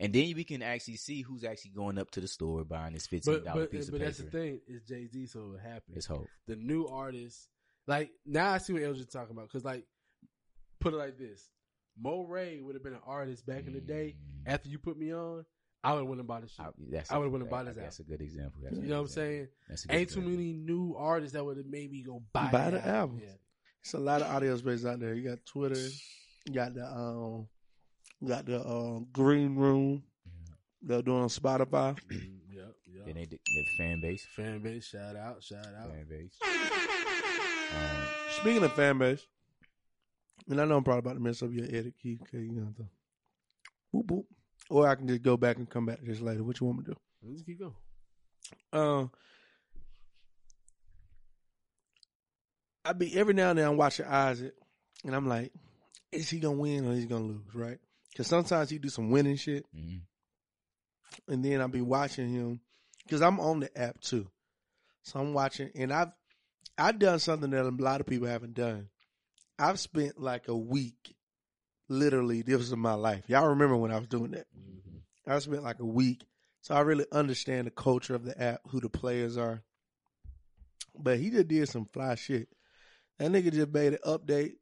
And 0.00 0.12
then 0.14 0.32
we 0.34 0.44
can 0.44 0.62
actually 0.62 0.96
see 0.96 1.20
who's 1.20 1.44
actually 1.44 1.72
going 1.72 1.98
up 1.98 2.10
to 2.12 2.20
the 2.20 2.26
store 2.26 2.64
buying 2.64 2.94
this 2.94 3.06
fifteen 3.06 3.34
dollar 3.34 3.44
dollar 3.44 3.60
but, 3.62 3.70
piece 3.70 3.86
of 3.88 3.92
but 3.92 3.98
paper. 4.00 4.04
that's 4.10 4.18
the 4.18 4.30
thing. 4.30 4.60
It's 4.66 4.88
Jay 4.88 5.06
Z, 5.06 5.26
so 5.26 5.56
it 5.56 5.60
happens. 5.60 5.96
It's 5.98 6.06
hope. 6.06 6.26
the 6.46 6.56
new 6.56 6.86
artists. 6.86 7.48
Like 7.86 8.10
now, 8.24 8.50
I 8.50 8.58
see 8.58 8.72
what 8.72 8.82
Elgin's 8.82 9.06
talking 9.06 9.36
about. 9.36 9.48
Because 9.48 9.64
like, 9.64 9.84
put 10.80 10.94
it 10.94 10.96
like 10.96 11.18
this: 11.18 11.50
Mo 12.00 12.24
Ray 12.24 12.60
would 12.60 12.74
have 12.74 12.82
been 12.82 12.94
an 12.94 13.00
artist 13.06 13.44
back 13.46 13.66
in 13.66 13.74
the 13.74 13.80
day. 13.80 14.16
Mm. 14.16 14.52
After 14.52 14.70
you 14.70 14.78
put 14.78 14.98
me 14.98 15.12
on, 15.12 15.44
I 15.84 15.92
would 15.92 16.00
have 16.00 16.08
went 16.08 16.20
and 16.20 16.28
bought 16.28 16.42
his 16.42 16.52
shit. 16.52 16.64
I, 16.64 16.70
that's 16.90 17.12
I 17.12 17.18
would've 17.18 17.32
went 17.32 17.42
and 17.42 17.50
that- 17.50 17.56
bought 17.56 17.66
his 17.66 17.76
That's 17.76 18.00
a 18.00 18.04
good 18.04 18.22
example. 18.22 18.60
That's 18.62 18.76
You 18.76 18.82
good 18.82 18.90
know 18.90 18.96
what 18.96 19.02
I'm 19.02 19.08
saying? 19.08 19.48
That's 19.68 19.84
a 19.84 19.88
good 19.88 19.96
Ain't 19.96 20.10
too 20.10 20.20
many 20.22 20.52
new 20.54 20.94
artists 20.96 21.34
that 21.34 21.44
would 21.44 21.58
have 21.58 21.66
made 21.66 21.90
me 21.90 22.02
go 22.02 22.22
buy 22.32 22.50
Buy 22.50 22.70
the 22.70 22.78
the 22.78 22.88
albums. 22.88 23.22
Yeah. 23.24 23.34
It's 23.82 23.94
a 23.94 23.98
lot 23.98 24.22
of 24.22 24.34
audio 24.34 24.56
space 24.56 24.84
out 24.84 25.00
there. 25.00 25.14
You 25.14 25.28
got 25.28 25.44
Twitter, 25.46 25.80
you 26.46 26.54
got 26.54 26.74
the 26.74 26.84
um, 26.86 27.48
you 27.48 27.48
got 28.26 28.46
the 28.46 28.60
uh, 28.60 29.00
Green 29.12 29.56
Room. 29.56 30.02
They're 30.82 31.02
doing 31.02 31.28
Spotify. 31.28 31.98
Yep. 32.52 32.74
Yep. 32.92 33.06
Then 33.06 33.14
they 33.14 33.24
did 33.26 33.38
the 33.44 33.64
fan 33.78 34.00
base. 34.02 34.26
Fan 34.36 34.58
base, 34.60 34.84
shout 34.84 35.16
out, 35.16 35.42
shout 35.42 35.64
out. 35.64 35.88
Fan 35.92 36.04
base. 36.08 36.34
Um, 36.42 38.02
Speaking 38.40 38.64
of 38.64 38.72
fan 38.72 38.98
base, 38.98 39.24
and 40.48 40.60
I 40.60 40.64
know 40.64 40.76
I'm 40.76 40.84
probably 40.84 40.98
about 40.98 41.14
to 41.14 41.20
mess 41.20 41.42
up 41.42 41.50
your 41.52 41.64
edit 41.66 41.94
key 42.02 42.16
because 42.16 42.40
you 42.40 42.52
know 42.52 42.74
the 42.76 42.86
boop 43.94 44.04
boop, 44.06 44.24
or 44.68 44.88
I 44.88 44.96
can 44.96 45.06
just 45.08 45.22
go 45.22 45.36
back 45.36 45.56
and 45.56 45.70
come 45.70 45.86
back 45.86 46.00
to 46.00 46.04
this 46.04 46.20
later. 46.20 46.42
What 46.42 46.60
you 46.60 46.66
want 46.66 46.80
me 46.80 46.84
to 46.86 46.90
do? 46.90 46.96
Let's 47.22 47.42
keep 47.42 47.60
going. 47.60 47.74
Um, 48.72 49.10
I 52.84 52.92
be 52.92 53.16
every 53.16 53.34
now 53.34 53.50
and 53.50 53.58
then 53.58 53.68
I'm 53.68 53.76
watching 53.76 54.06
Isaac, 54.06 54.54
and 55.04 55.14
I'm 55.14 55.28
like, 55.28 55.52
is 56.12 56.28
he 56.28 56.40
gonna 56.40 56.56
win 56.58 56.86
or 56.86 56.92
is 56.92 57.00
he 57.00 57.06
gonna 57.06 57.24
lose? 57.24 57.54
Right? 57.54 57.78
Because 58.10 58.26
sometimes 58.26 58.70
he 58.70 58.78
do 58.78 58.88
some 58.88 59.10
winning 59.10 59.36
shit, 59.36 59.64
mhm. 59.74 60.00
and 61.28 61.44
then 61.44 61.60
I'll 61.60 61.68
be 61.68 61.80
watching 61.80 62.28
him 62.28 62.60
because 63.04 63.22
I'm 63.22 63.40
on 63.40 63.60
the 63.60 63.78
app 63.78 64.00
too, 64.00 64.28
so 65.02 65.20
I'm 65.20 65.32
watching, 65.32 65.70
and 65.74 65.92
I've 65.92 66.12
I've 66.76 66.98
done 66.98 67.18
something 67.18 67.50
that 67.50 67.64
a 67.64 67.68
lot 67.68 68.00
of 68.00 68.06
people 68.06 68.28
haven't 68.28 68.54
done. 68.54 68.88
I've 69.58 69.78
spent 69.78 70.18
like 70.18 70.48
a 70.48 70.56
week, 70.56 71.14
literally, 71.88 72.42
this 72.42 72.60
is 72.60 72.74
my 72.74 72.94
life. 72.94 73.24
Y'all 73.28 73.48
remember 73.48 73.76
when 73.76 73.92
I 73.92 73.98
was 73.98 74.08
doing 74.08 74.30
that? 74.32 74.46
I 75.26 75.38
spent 75.38 75.62
like 75.62 75.78
a 75.80 75.86
week, 75.86 76.24
so 76.62 76.74
I 76.74 76.80
really 76.80 77.06
understand 77.12 77.66
the 77.66 77.70
culture 77.70 78.14
of 78.14 78.24
the 78.24 78.40
app, 78.40 78.60
who 78.68 78.80
the 78.80 78.88
players 78.88 79.36
are. 79.36 79.62
But 80.98 81.18
he 81.18 81.30
just 81.30 81.48
did 81.48 81.68
some 81.68 81.86
fly 81.92 82.14
shit. 82.16 82.48
That 83.18 83.30
nigga 83.30 83.52
just 83.52 83.68
made 83.68 83.92
an 83.92 83.98
update 84.04 84.54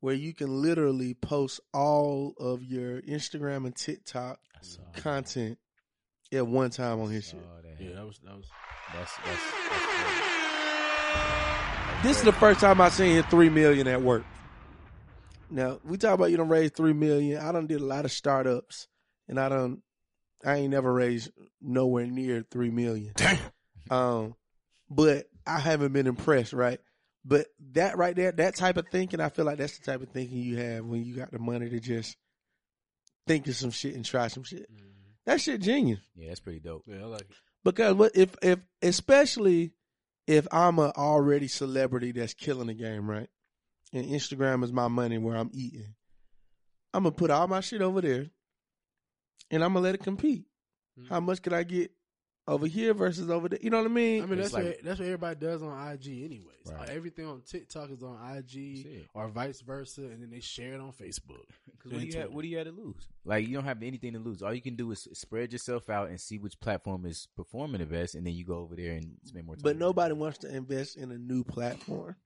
where 0.00 0.14
you 0.14 0.34
can 0.34 0.62
literally 0.62 1.14
post 1.14 1.60
all 1.72 2.34
of 2.38 2.62
your 2.64 3.00
Instagram 3.02 3.66
and 3.66 3.76
TikTok 3.76 4.40
I 4.54 4.58
saw 4.62 4.82
content 4.94 5.58
at 6.32 6.46
one 6.46 6.70
time 6.70 7.00
on 7.00 7.10
his 7.10 7.28
shit. 7.28 7.40
that. 7.62 7.82
Yeah, 7.82 7.94
that 7.96 8.06
was 8.06 8.18
that 8.24 8.36
was. 8.36 8.46
That's 8.92 9.12
that's, 9.24 9.42
that's 9.70 9.84
This 12.02 12.18
is 12.18 12.24
the 12.24 12.32
first 12.32 12.60
time 12.60 12.80
I 12.80 12.88
seen 12.88 13.16
him 13.16 13.24
three 13.24 13.50
million 13.50 13.86
at 13.86 14.02
work. 14.02 14.24
Now 15.50 15.80
we 15.84 15.96
talk 15.96 16.14
about 16.14 16.30
you 16.30 16.36
don't 16.36 16.48
raise 16.48 16.70
three 16.70 16.92
million. 16.92 17.40
I 17.40 17.52
done 17.52 17.66
did 17.66 17.80
a 17.80 17.84
lot 17.84 18.04
of 18.04 18.12
startups, 18.12 18.88
and 19.28 19.38
I 19.38 19.48
don't. 19.48 19.82
I 20.44 20.56
ain't 20.56 20.70
never 20.70 20.92
raised 20.92 21.30
nowhere 21.60 22.06
near 22.06 22.44
three 22.50 22.70
million. 22.70 23.12
Damn. 23.16 23.38
Um, 23.90 24.34
but 24.88 25.26
I 25.46 25.58
haven't 25.58 25.92
been 25.92 26.06
impressed, 26.06 26.52
right? 26.52 26.80
But 27.24 27.48
that 27.72 27.98
right 27.98 28.16
there, 28.16 28.32
that 28.32 28.56
type 28.56 28.76
of 28.76 28.86
thinking, 28.90 29.20
I 29.20 29.28
feel 29.28 29.44
like 29.44 29.58
that's 29.58 29.78
the 29.78 29.84
type 29.84 30.02
of 30.02 30.08
thinking 30.08 30.38
you 30.38 30.56
have 30.56 30.84
when 30.84 31.04
you 31.04 31.16
got 31.16 31.30
the 31.30 31.38
money 31.38 31.68
to 31.68 31.80
just 31.80 32.16
think 33.26 33.46
of 33.46 33.56
some 33.56 33.70
shit 33.70 33.94
and 33.94 34.04
try 34.04 34.28
some 34.28 34.42
shit. 34.42 34.66
That 35.26 35.40
shit 35.40 35.60
genius. 35.60 36.00
Yeah, 36.16 36.28
that's 36.28 36.40
pretty 36.40 36.60
dope. 36.60 36.84
Yeah, 36.86 37.02
I 37.02 37.04
like 37.04 37.22
it. 37.22 37.36
Because 37.62 37.94
what 37.94 38.12
if 38.16 38.34
if 38.42 38.58
especially 38.80 39.72
if 40.26 40.46
I'm 40.50 40.78
a 40.78 40.92
already 40.96 41.46
celebrity 41.46 42.12
that's 42.12 42.34
killing 42.34 42.68
the 42.68 42.74
game, 42.74 43.08
right? 43.08 43.28
And 43.92 44.06
Instagram 44.06 44.64
is 44.64 44.72
my 44.72 44.88
money 44.88 45.18
where 45.18 45.36
I'm 45.36 45.50
eating. 45.52 45.94
I'm 46.94 47.02
gonna 47.02 47.12
put 47.12 47.30
all 47.30 47.48
my 47.48 47.60
shit 47.60 47.82
over 47.82 48.00
there, 48.00 48.26
and 49.50 49.62
I'm 49.62 49.74
gonna 49.74 49.84
let 49.84 49.94
it 49.94 50.02
compete. 50.02 50.46
Mm-hmm. 50.98 51.12
How 51.12 51.20
much 51.20 51.42
could 51.42 51.52
I 51.52 51.64
get 51.64 51.90
over 52.50 52.66
here 52.66 52.92
versus 52.94 53.30
over 53.30 53.48
there? 53.48 53.58
You 53.62 53.70
know 53.70 53.78
what 53.78 53.86
I 53.90 53.94
mean? 53.94 54.22
I 54.22 54.26
mean, 54.26 54.38
It's 54.38 54.50
that's 54.52 54.54
like- 54.54 54.76
what 54.76 54.84
that's 54.84 54.98
what 55.00 55.06
everybody 55.06 55.40
does 55.40 55.62
on 55.62 55.92
IG, 55.92 56.06
anyways. 56.24 56.46
Right. 56.66 56.88
Uh, 56.88 56.92
everything 56.92 57.26
on 57.26 57.42
TikTok 57.46 57.90
is 57.90 58.02
on 58.02 58.16
IG 58.36 58.84
That's 58.84 59.06
or 59.14 59.28
vice 59.28 59.60
versa, 59.60 60.02
and 60.02 60.22
then 60.22 60.30
they 60.30 60.40
share 60.40 60.74
it 60.74 60.80
on 60.80 60.92
Facebook. 60.92 61.44
Because 61.82 61.92
what, 61.92 62.00
do 62.02 62.06
you 62.08 62.18
have- 62.20 62.30
what 62.34 62.42
do 62.42 62.48
you 62.48 62.58
have 62.58 62.66
to 62.66 62.72
lose? 62.72 63.08
Like 63.24 63.48
you 63.48 63.54
don't 63.54 63.64
have 63.64 63.82
anything 63.82 64.12
to 64.12 64.18
lose. 64.18 64.42
All 64.42 64.52
you 64.52 64.60
can 64.60 64.76
do 64.76 64.90
is 64.90 65.08
spread 65.14 65.50
yourself 65.52 65.88
out 65.88 66.10
and 66.10 66.20
see 66.20 66.36
which 66.36 66.60
platform 66.60 67.06
is 67.06 67.26
performing 67.36 67.80
the 67.80 67.86
best, 67.86 68.14
and 68.14 68.26
then 68.26 68.34
you 68.34 68.44
go 68.44 68.58
over 68.58 68.76
there 68.76 68.92
and 68.92 69.16
spend 69.24 69.46
more 69.46 69.56
time. 69.56 69.62
But 69.62 69.78
nobody 69.78 70.12
wants 70.12 70.36
to 70.38 70.54
invest 70.54 70.98
in 70.98 71.10
a 71.10 71.16
new 71.16 71.42
platform. 71.42 72.16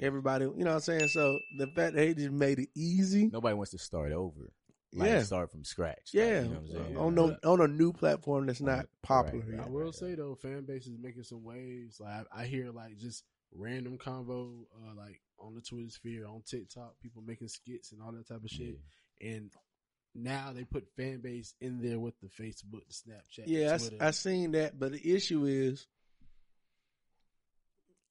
Everybody, 0.00 0.44
you 0.44 0.50
know 0.64 0.70
what 0.70 0.74
I'm 0.74 0.80
saying? 0.80 1.08
So 1.08 1.38
the 1.58 1.66
fact 1.68 1.94
that 1.94 1.94
they 1.94 2.14
just 2.14 2.30
made 2.30 2.58
it 2.58 2.68
easy, 2.74 3.28
Nobody 3.32 3.54
wants 3.54 3.70
to 3.70 3.78
start 3.78 4.12
over. 4.12 4.50
Like 4.94 5.08
yeah, 5.10 5.22
start 5.22 5.50
from 5.50 5.64
scratch. 5.64 6.14
Like, 6.14 6.24
yeah, 6.24 6.42
you 6.42 6.48
know 6.48 6.50
what 6.50 6.58
I'm 6.58 6.84
saying? 6.84 6.96
on 6.96 7.14
no 7.14 7.36
on 7.44 7.60
a 7.60 7.68
new 7.68 7.92
platform 7.92 8.46
that's 8.46 8.60
not 8.60 8.86
popular. 9.02 9.44
Right, 9.44 9.56
yet. 9.56 9.66
I 9.66 9.68
will 9.68 9.92
say 9.92 10.14
though, 10.14 10.34
fan 10.34 10.64
base 10.64 10.86
is 10.86 10.98
making 10.98 11.24
some 11.24 11.44
waves. 11.44 12.00
Like 12.00 12.26
I, 12.32 12.42
I 12.42 12.46
hear 12.46 12.70
like 12.70 12.96
just 12.96 13.24
random 13.54 13.98
convo, 13.98 14.64
uh, 14.74 14.94
like 14.96 15.20
on 15.38 15.54
the 15.54 15.60
Twitter 15.60 15.90
sphere, 15.90 16.26
on 16.26 16.42
TikTok, 16.46 16.94
people 17.02 17.22
making 17.22 17.48
skits 17.48 17.92
and 17.92 18.00
all 18.02 18.12
that 18.12 18.28
type 18.28 18.42
of 18.42 18.50
shit. 18.50 18.78
And 19.20 19.50
now 20.14 20.52
they 20.54 20.64
put 20.64 20.88
fan 20.96 21.20
base 21.20 21.54
in 21.60 21.80
there 21.80 21.98
with 21.98 22.14
the 22.20 22.28
Facebook, 22.28 22.82
the 22.86 22.92
Snapchat, 22.92 23.44
Yeah, 23.46 23.76
Twitter. 23.76 23.96
I, 24.00 24.08
I 24.08 24.10
seen 24.12 24.52
that, 24.52 24.78
but 24.78 24.92
the 24.92 25.14
issue 25.14 25.44
is, 25.44 25.86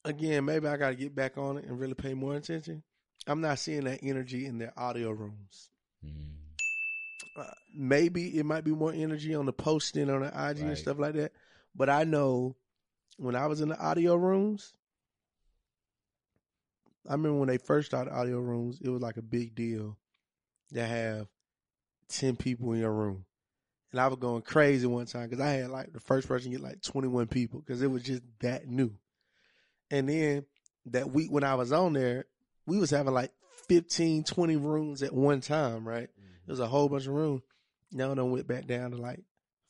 again, 0.06 0.46
maybe 0.46 0.68
I 0.68 0.78
got 0.78 0.90
to 0.90 0.96
get 0.96 1.16
back 1.16 1.38
on 1.38 1.58
it 1.58 1.66
and 1.66 1.80
really 1.80 1.96
pay 1.96 2.14
more 2.14 2.36
attention. 2.36 2.84
I'm 3.26 3.42
not 3.42 3.60
seeing 3.60 3.84
that 3.86 4.00
energy 4.04 4.46
in 4.46 4.58
their 4.58 4.74
audio 4.78 5.12
rooms. 5.12 5.70
Mm. 6.06 6.36
Uh, 7.38 7.44
maybe 7.74 8.38
it 8.38 8.46
might 8.46 8.64
be 8.64 8.72
more 8.72 8.92
energy 8.92 9.36
on 9.36 9.46
the 9.46 9.54
posting 9.54 10.10
on 10.10 10.22
the 10.22 10.28
IG 10.28 10.60
and 10.60 10.78
stuff 10.78 10.98
like 10.98 11.14
that. 11.14 11.32
But 11.76 11.90
I 11.90 12.04
know 12.04 12.56
when 13.18 13.36
I 13.36 13.46
was 13.46 13.62
in 13.62 13.70
the 13.70 13.80
audio 13.80 14.16
rooms, 14.16 14.74
I 17.08 17.14
remember 17.14 17.38
when 17.40 17.48
they 17.48 17.58
first 17.58 17.88
started 17.88 18.12
audio 18.14 18.40
rooms, 18.40 18.80
it 18.82 18.90
was 18.90 19.02
like 19.02 19.18
a 19.18 19.22
big 19.22 19.56
deal 19.56 19.98
to 20.74 20.86
have 20.86 21.28
10 22.10 22.36
people 22.36 22.74
in 22.74 22.80
your 22.80 22.92
room. 22.92 23.26
And 23.92 24.02
I 24.02 24.08
was 24.08 24.18
going 24.20 24.42
crazy 24.42 24.86
one 24.86 25.06
time 25.06 25.30
because 25.30 25.40
I 25.40 25.52
had 25.52 25.70
like 25.70 25.94
the 25.94 26.00
first 26.00 26.28
person 26.28 26.52
get 26.52 26.60
like 26.62 26.82
21 26.82 27.28
people 27.28 27.62
because 27.62 27.82
it 27.82 27.90
was 27.90 28.04
just 28.04 28.22
that 28.42 28.68
new. 28.68 28.92
And 29.90 30.10
then 30.10 30.46
that 30.88 31.12
week 31.12 31.32
when 31.32 31.44
I 31.44 31.56
was 31.56 31.72
on 31.72 31.94
there, 31.94 32.26
we 32.66 32.78
was 32.78 32.90
having 32.90 33.14
like 33.14 33.32
15, 33.70 34.24
20 34.26 34.56
rooms 34.58 35.04
at 35.04 35.14
one 35.14 35.40
time, 35.40 35.88
right? 35.88 36.10
Was 36.48 36.60
a 36.60 36.68
whole 36.68 36.90
bunch 36.90 37.08
of 37.08 37.14
room. 37.14 37.42
Now 37.92 38.12
it 38.12 38.24
went 38.24 38.48
back 38.48 38.68
down 38.68 38.92
to 38.92 38.98
like 38.98 39.24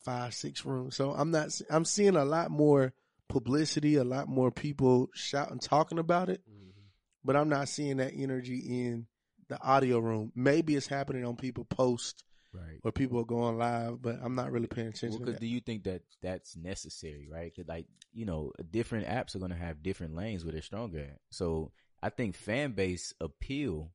five, 0.03 0.33
six 0.33 0.65
rooms. 0.65 0.95
So 0.95 1.11
I'm 1.11 1.31
not, 1.31 1.49
I'm 1.69 1.85
seeing 1.85 2.15
a 2.15 2.25
lot 2.25 2.51
more 2.51 2.93
publicity, 3.29 3.95
a 3.95 4.03
lot 4.03 4.27
more 4.27 4.51
people 4.51 5.09
shouting, 5.13 5.59
talking 5.59 5.99
about 5.99 6.29
it, 6.29 6.41
mm-hmm. 6.49 6.69
but 7.23 7.35
I'm 7.35 7.49
not 7.49 7.69
seeing 7.69 7.97
that 7.97 8.13
energy 8.15 8.57
in 8.59 9.07
the 9.49 9.61
audio 9.61 9.99
room. 9.99 10.31
Maybe 10.35 10.75
it's 10.75 10.87
happening 10.87 11.25
on 11.25 11.35
people 11.35 11.65
post 11.65 12.23
Right. 12.53 12.79
or 12.83 12.91
people 12.91 13.19
are 13.19 13.25
going 13.25 13.57
live, 13.57 14.01
but 14.01 14.17
I'm 14.23 14.33
not 14.33 14.51
really 14.51 14.67
paying 14.67 14.87
attention. 14.87 15.19
Because 15.19 15.35
that. 15.35 15.41
do 15.41 15.45
you 15.47 15.59
think 15.59 15.83
that 15.83 16.01
that's 16.23 16.55
necessary, 16.55 17.27
right? 17.31 17.53
'Cause, 17.55 17.67
like 17.67 17.85
you 18.13 18.25
know, 18.25 18.51
different 18.71 19.05
apps 19.05 19.35
are 19.35 19.39
going 19.39 19.51
to 19.51 19.57
have 19.57 19.83
different 19.83 20.15
lanes 20.15 20.43
where 20.43 20.53
they're 20.53 20.61
stronger 20.61 20.99
at. 21.01 21.19
So 21.29 21.71
I 22.01 22.09
think 22.09 22.35
fan 22.35 22.71
base 22.71 23.13
appeal. 23.19 23.91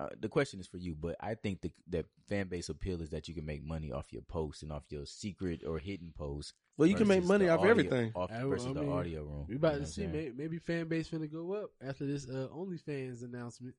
Uh, 0.00 0.08
the 0.18 0.28
question 0.30 0.60
is 0.60 0.66
for 0.66 0.78
you, 0.78 0.94
but 0.98 1.14
I 1.20 1.34
think 1.34 1.60
the 1.60 1.70
that 1.88 2.06
fan 2.26 2.48
base 2.48 2.70
appeal 2.70 3.02
is 3.02 3.10
that 3.10 3.28
you 3.28 3.34
can 3.34 3.44
make 3.44 3.62
money 3.62 3.92
off 3.92 4.12
your 4.14 4.22
posts 4.22 4.62
and 4.62 4.72
off 4.72 4.84
your 4.88 5.04
secret 5.04 5.62
or 5.66 5.78
hidden 5.78 6.12
posts. 6.16 6.54
Well, 6.78 6.88
you 6.88 6.94
can 6.94 7.06
make 7.06 7.22
money 7.24 7.48
off 7.50 7.60
audio- 7.60 7.70
everything. 7.70 8.12
Off 8.14 8.30
I- 8.32 8.44
versus 8.44 8.68
I 8.68 8.72
the 8.72 8.88
audio 8.88 9.24
room. 9.24 9.44
We 9.46 9.56
about 9.56 9.74
You 9.74 9.80
know 9.80 9.84
to 9.84 9.90
see. 9.90 10.06
Maybe, 10.06 10.32
maybe 10.34 10.58
fan 10.58 10.88
base 10.88 11.10
finna 11.10 11.30
go 11.30 11.52
up 11.52 11.70
after 11.82 12.06
this 12.06 12.26
uh, 12.26 12.48
OnlyFans 12.50 13.22
announcement. 13.22 13.74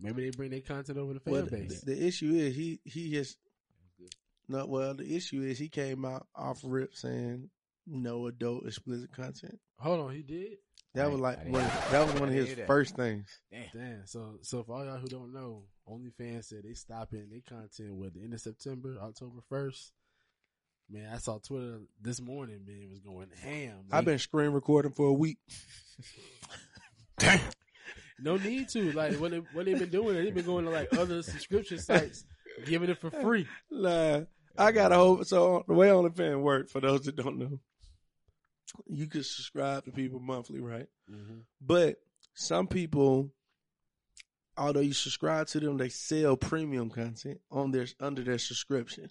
Maybe 0.00 0.24
they 0.24 0.30
bring 0.30 0.50
their 0.50 0.60
content 0.60 0.98
over 0.98 1.14
to 1.14 1.20
fan 1.20 1.32
Well, 1.32 1.46
base. 1.46 1.82
the 1.82 2.04
issue 2.06 2.32
is 2.34 2.56
he 2.56 2.80
he 2.84 3.10
just 3.12 3.38
no. 4.48 4.66
Well, 4.66 4.94
the 4.94 5.14
issue 5.14 5.42
is 5.42 5.56
he 5.58 5.68
came 5.68 6.04
out 6.04 6.26
off 6.34 6.60
rip 6.64 6.96
saying 6.96 7.48
no 7.86 8.26
adult 8.26 8.66
explicit 8.66 9.12
content. 9.12 9.60
Hold 9.78 10.00
on, 10.00 10.14
he 10.14 10.22
did. 10.22 10.56
That 10.94 11.10
was 11.10 11.20
like 11.20 11.44
one, 11.44 11.62
that. 11.62 11.90
that 11.92 12.06
was 12.06 12.20
one 12.20 12.28
of 12.30 12.34
his 12.34 12.56
first 12.66 12.96
things. 12.96 13.28
Damn. 13.52 13.62
Damn. 13.72 14.06
So, 14.06 14.38
so 14.42 14.64
for 14.64 14.74
all 14.74 14.84
y'all 14.84 14.98
who 14.98 15.06
don't 15.06 15.32
know, 15.32 15.62
OnlyFans 15.88 16.46
said 16.46 16.64
they 16.64 16.74
stopping 16.74 17.28
their 17.30 17.40
content 17.48 17.94
with 17.94 18.14
the 18.14 18.22
end 18.22 18.34
of 18.34 18.40
September, 18.40 18.96
October 19.00 19.40
first. 19.48 19.92
Man, 20.90 21.08
I 21.14 21.18
saw 21.18 21.38
Twitter 21.38 21.78
this 22.00 22.20
morning. 22.20 22.62
Man, 22.66 22.80
it 22.82 22.90
was 22.90 22.98
going 22.98 23.28
ham. 23.40 23.84
I've 23.92 24.04
been 24.04 24.18
screen 24.18 24.50
recording 24.50 24.90
for 24.90 25.06
a 25.06 25.12
week. 25.12 25.38
Damn. 27.18 27.40
no 28.18 28.36
need 28.36 28.68
to 28.70 28.90
like 28.92 29.14
what 29.14 29.30
they 29.30 29.38
what 29.52 29.66
they've 29.66 29.78
been 29.78 29.90
doing. 29.90 30.16
They've 30.16 30.34
been 30.34 30.44
going 30.44 30.64
to 30.64 30.70
like 30.72 30.92
other 30.98 31.22
subscription 31.22 31.78
sites, 31.78 32.24
giving 32.66 32.90
it 32.90 32.98
for 32.98 33.12
free. 33.12 33.46
Nah, 33.70 34.22
I 34.58 34.72
got 34.72 34.90
a 34.90 34.96
whole. 34.96 35.22
So 35.22 35.64
the 35.68 35.74
way 35.74 35.88
OnlyFans 35.88 36.40
work, 36.40 36.68
for 36.68 36.80
those 36.80 37.02
that 37.02 37.14
don't 37.14 37.38
know, 37.38 37.60
you 38.86 39.06
could 39.06 39.26
subscribe 39.26 39.84
to 39.84 39.90
people 39.90 40.20
monthly, 40.20 40.60
right? 40.60 40.86
But 41.60 41.96
some 42.34 42.66
people, 42.66 43.30
although 44.56 44.80
you 44.80 44.92
subscribe 44.92 45.46
to 45.48 45.60
them, 45.60 45.76
they 45.76 45.88
sell 45.88 46.36
premium 46.36 46.90
content 46.90 47.40
on 47.50 47.70
their 47.70 47.86
under 47.98 48.22
their 48.22 48.38
subscription. 48.38 49.10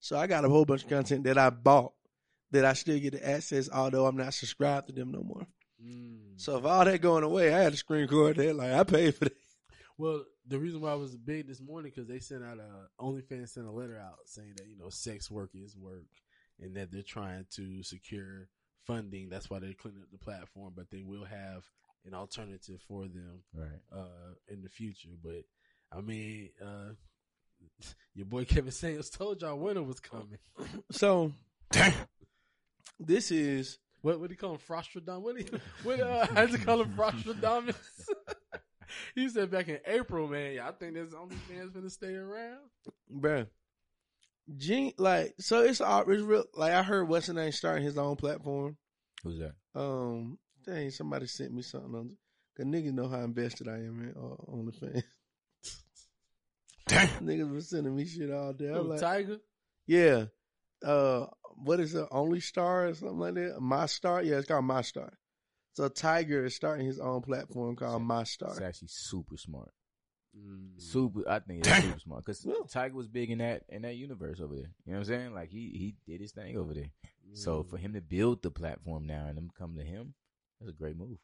So 0.00 0.18
I 0.18 0.26
got 0.26 0.44
a 0.44 0.48
whole 0.48 0.64
bunch 0.64 0.84
of 0.84 0.90
content 0.90 1.24
that 1.24 1.38
I 1.38 1.50
bought 1.50 1.92
that 2.50 2.64
I 2.64 2.74
still 2.74 2.98
get 2.98 3.12
to 3.12 3.28
access, 3.28 3.68
although 3.72 4.06
I'm 4.06 4.16
not 4.16 4.34
subscribed 4.34 4.88
to 4.88 4.92
them 4.92 5.10
no 5.10 5.22
more. 5.22 5.46
Mm. 5.84 6.40
So 6.40 6.58
if 6.58 6.64
all 6.64 6.84
that 6.84 7.00
going 7.00 7.24
away, 7.24 7.54
I 7.54 7.60
had 7.60 7.72
to 7.72 7.78
screen 7.78 8.02
record 8.02 8.36
that. 8.36 8.54
Like 8.54 8.72
I 8.72 8.84
paid 8.84 9.14
for 9.14 9.24
that. 9.24 9.36
Well, 9.96 10.24
the 10.46 10.58
reason 10.58 10.80
why 10.80 10.90
I 10.90 10.96
was 10.96 11.16
big 11.16 11.46
this 11.46 11.60
morning 11.60 11.92
because 11.94 12.08
they 12.08 12.18
sent 12.18 12.44
out 12.44 12.58
a 12.58 13.02
OnlyFans 13.02 13.50
sent 13.50 13.66
a 13.66 13.70
letter 13.70 13.98
out 13.98 14.18
saying 14.26 14.54
that 14.56 14.66
you 14.66 14.76
know 14.76 14.90
sex 14.90 15.30
work 15.30 15.50
is 15.54 15.76
work 15.76 16.06
and 16.60 16.76
that 16.76 16.90
they're 16.90 17.02
trying 17.02 17.46
to 17.52 17.82
secure 17.82 18.48
funding. 18.86 19.28
That's 19.28 19.48
why 19.50 19.58
they're 19.58 19.72
cleaning 19.72 20.02
up 20.02 20.10
the 20.12 20.18
platform, 20.18 20.72
but 20.76 20.90
they 20.90 21.02
will 21.02 21.24
have 21.24 21.64
an 22.06 22.14
alternative 22.14 22.80
for 22.86 23.02
them 23.02 23.42
Right. 23.54 23.80
uh, 23.92 24.34
in 24.48 24.62
the 24.62 24.68
future. 24.68 25.10
But 25.22 25.44
I 25.96 26.00
mean, 26.00 26.50
uh, 26.62 26.92
your 28.14 28.26
boy 28.26 28.44
Kevin 28.44 28.72
Samuels 28.72 29.10
told 29.10 29.42
y'all 29.42 29.58
winter 29.58 29.82
was 29.82 30.00
coming. 30.00 30.38
So 30.90 31.32
Damn. 31.72 31.92
this 33.00 33.30
is 33.30 33.78
What 34.02 34.20
what 34.20 34.28
do 34.28 34.34
you 34.34 34.38
call 34.38 34.52
him? 34.52 34.58
Frostradamus? 34.68 35.20
What 35.22 35.36
do 35.36 35.42
you, 35.44 35.60
what 35.82 36.00
uh, 36.00 36.26
how's 36.34 36.50
he 36.52 36.58
call 36.58 36.82
him? 36.82 36.92
Frostradamus? 36.94 37.74
he 39.14 39.28
said 39.28 39.50
back 39.50 39.68
in 39.68 39.78
April, 39.86 40.28
man. 40.28 40.54
Yeah, 40.54 40.68
I 40.68 40.72
think 40.72 40.94
there's 40.94 41.12
OnlyFans 41.12 41.72
gonna 41.72 41.90
stay 41.90 42.14
around. 42.14 42.58
bruh. 43.12 43.46
Gene, 44.56 44.92
like, 44.98 45.34
so 45.38 45.62
it's 45.62 45.80
all 45.80 46.02
it's 46.10 46.22
real. 46.22 46.44
Like, 46.54 46.72
I 46.72 46.82
heard 46.82 47.08
what's 47.08 47.26
his 47.26 47.34
name 47.34 47.52
starting 47.52 47.84
his 47.84 47.96
own 47.98 48.16
platform. 48.16 48.76
Who's 49.22 49.38
that? 49.38 49.54
Um, 49.74 50.38
dang, 50.66 50.90
somebody 50.90 51.26
sent 51.26 51.52
me 51.52 51.62
something 51.62 51.94
on. 51.94 52.16
Cause 52.56 52.66
niggas 52.66 52.92
know 52.92 53.08
how 53.08 53.20
invested 53.20 53.66
I 53.68 53.78
am 53.78 54.00
in 54.00 54.14
uh, 54.16 54.52
OnlyFans. 54.52 55.02
Damn. 56.86 57.08
niggas 57.26 57.50
was 57.52 57.70
sending 57.70 57.96
me 57.96 58.06
shit 58.06 58.30
all 58.30 58.52
day. 58.52 58.68
I'm 58.68 58.88
like, 58.88 59.00
Tyga? 59.00 59.40
yeah. 59.86 60.26
Uh, 60.84 61.26
what 61.56 61.80
is 61.80 61.94
it? 61.94 62.06
Only 62.10 62.40
Star 62.40 62.88
or 62.88 62.94
something 62.94 63.18
like 63.18 63.34
that? 63.34 63.56
My 63.60 63.86
Star? 63.86 64.22
Yeah, 64.22 64.36
it's 64.36 64.46
called 64.46 64.66
My 64.66 64.82
Star. 64.82 65.12
So 65.72 65.88
Tyga 65.88 66.44
is 66.44 66.54
starting 66.54 66.86
his 66.86 67.00
own 67.00 67.22
platform 67.22 67.74
called 67.74 68.02
My 68.02 68.22
Star. 68.24 68.50
It's 68.50 68.58
Star. 68.58 68.68
actually 68.68 68.88
super 68.90 69.36
smart. 69.36 69.72
Mm. 70.36 70.80
Super, 70.80 71.28
I 71.28 71.38
think 71.38 71.66
it's 71.66 71.82
super 71.82 71.98
smart 72.00 72.24
because 72.24 72.44
Yeah. 72.44 72.54
Tyga 72.68 72.92
was 72.92 73.06
big 73.08 73.30
in 73.30 73.38
that 73.38 73.62
in 73.68 73.82
that 73.82 73.94
universe 73.96 74.40
over 74.40 74.54
there. 74.56 74.70
You 74.84 74.92
know 74.92 74.98
what 74.98 74.98
I'm 74.98 75.04
saying? 75.04 75.34
Like 75.34 75.50
he 75.50 75.70
he 75.70 75.94
did 76.12 76.20
his 76.20 76.32
thing 76.32 76.56
over 76.56 76.74
there. 76.74 76.90
So 77.34 77.62
Mm. 77.62 77.70
for 77.70 77.76
him 77.78 77.92
to 77.94 78.00
build 78.00 78.42
the 78.42 78.50
platform 78.50 79.06
now 79.06 79.26
and 79.26 79.36
them 79.36 79.50
come 79.56 79.76
to 79.76 79.84
him, 79.84 80.14
that's 80.60 80.70
a 80.70 80.74
great 80.74 80.96
move. 80.96 81.18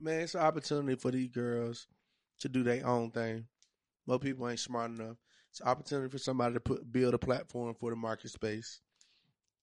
man, 0.00 0.20
it's 0.20 0.34
an 0.34 0.40
opportunity 0.42 0.94
for 0.96 1.10
these 1.10 1.28
girls 1.28 1.88
to 2.40 2.48
do 2.48 2.62
their 2.62 2.86
own 2.86 3.10
thing. 3.10 3.46
Most 4.06 4.22
people 4.22 4.48
ain't 4.48 4.60
smart 4.60 4.92
enough. 4.92 5.16
It's 5.50 5.60
an 5.60 5.66
opportunity 5.68 6.08
for 6.10 6.18
somebody 6.18 6.54
to 6.54 6.60
put 6.60 6.90
build 6.90 7.14
a 7.14 7.18
platform 7.18 7.74
for 7.74 7.90
the 7.90 7.96
market 7.96 8.30
space. 8.30 8.80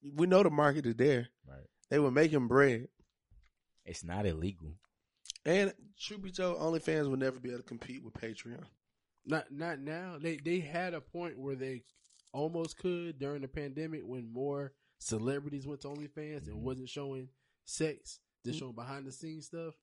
We 0.04 0.28
know 0.28 0.44
the 0.44 0.50
market 0.52 0.86
is 0.86 0.96
there. 0.96 1.30
Right. 1.48 1.66
They 1.90 2.00
were 2.00 2.12
making 2.12 2.48
bread. 2.48 2.88
It's 3.86 4.04
not 4.04 4.26
illegal. 4.26 4.74
And 5.46 5.74
truth 6.00 6.24
be 6.24 6.32
told, 6.32 6.58
OnlyFans 6.58 7.10
will 7.10 7.18
never 7.18 7.40
be 7.40 7.50
able 7.50 7.60
to 7.60 7.64
compete 7.64 8.04
with 8.04 8.14
Patreon. 8.14 8.64
Not 9.26 9.52
not 9.52 9.80
now. 9.80 10.18
They 10.20 10.38
they 10.38 10.60
had 10.60 10.94
a 10.94 11.02
point 11.02 11.38
where 11.40 11.56
they 11.56 11.84
almost 12.34 12.78
could 12.78 13.18
during 13.18 13.42
the 13.42 13.48
pandemic 13.48 14.02
when 14.04 14.32
more 14.32 14.74
celebrities 15.00 15.66
went 15.66 15.82
to 15.82 15.88
OnlyFans 15.88 16.48
and 16.48 16.56
mm-hmm. 16.56 16.64
wasn't 16.64 16.90
showing 16.90 17.30
sex, 17.64 18.20
just 18.44 18.58
mm-hmm. 18.58 18.66
showing 18.66 18.76
behind 18.76 19.06
the 19.06 19.12
scenes 19.12 19.48
stuff. 19.48 19.74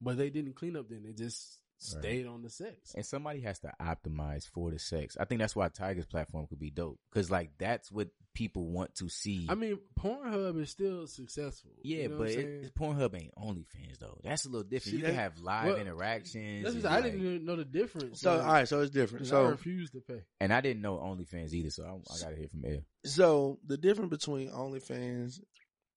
But 0.00 0.18
they 0.18 0.30
didn't 0.30 0.56
clean 0.56 0.76
up 0.76 0.88
then. 0.88 1.04
They 1.04 1.12
just 1.12 1.60
Right. 1.94 2.02
stayed 2.02 2.26
on 2.26 2.42
the 2.42 2.50
sex. 2.50 2.94
And 2.94 3.04
somebody 3.04 3.40
has 3.40 3.58
to 3.60 3.72
optimize 3.80 4.48
for 4.48 4.70
the 4.70 4.78
sex. 4.78 5.16
I 5.18 5.24
think 5.24 5.40
that's 5.40 5.56
why 5.56 5.68
Tyga's 5.68 6.06
platform 6.06 6.46
could 6.46 6.60
be 6.60 6.70
dope. 6.70 6.98
Cause 7.12 7.30
like 7.30 7.50
that's 7.58 7.90
what 7.90 8.08
people 8.34 8.66
want 8.70 8.94
to 8.94 9.08
see. 9.10 9.46
I 9.50 9.54
mean, 9.54 9.78
Pornhub 9.98 10.58
is 10.62 10.70
still 10.70 11.06
successful. 11.06 11.72
yeah, 11.82 12.04
You 12.04 12.08
know 12.08 12.16
what 12.16 12.28
but 12.28 12.38
I'm 12.38 12.40
it, 12.64 12.74
Pornhub 12.74 13.20
ain't 13.20 13.34
OnlyFans 13.34 13.98
though. 13.98 14.18
That's 14.22 14.44
a 14.46 14.48
little 14.48 14.62
different. 14.62 14.92
See, 14.92 14.96
you 14.98 15.02
can 15.04 15.14
have 15.14 15.38
live 15.38 15.66
well, 15.66 15.76
interactions. 15.76 16.64
That's 16.64 16.74
and, 16.76 16.84
what 16.84 16.92
I 16.92 16.94
like- 16.96 17.04
didn't 17.04 17.20
even 17.20 17.44
know 17.44 17.56
the 17.56 17.64
difference. 17.64 18.20
So 18.20 18.36
but- 18.38 18.44
all 18.46 18.52
right, 18.52 18.68
so 18.68 18.80
it's 18.80 18.90
different. 18.90 19.26
So 19.26 19.46
I 19.46 19.50
refuse 19.50 19.90
to 19.90 20.00
pay. 20.00 20.22
and 20.40 20.52
I 20.52 20.60
didn't 20.60 20.82
know 20.82 20.96
OnlyFans 20.96 21.52
either, 21.52 21.70
so 21.70 21.84
I, 21.84 21.88
I 22.14 22.18
got 22.20 22.30
to 22.30 22.36
hear 22.36 22.48
from 22.48 22.64
L. 22.64 22.78
so 23.04 23.58
the 23.66 23.76
difference 23.76 24.10
between 24.10 24.50
OnlyFans 24.50 25.40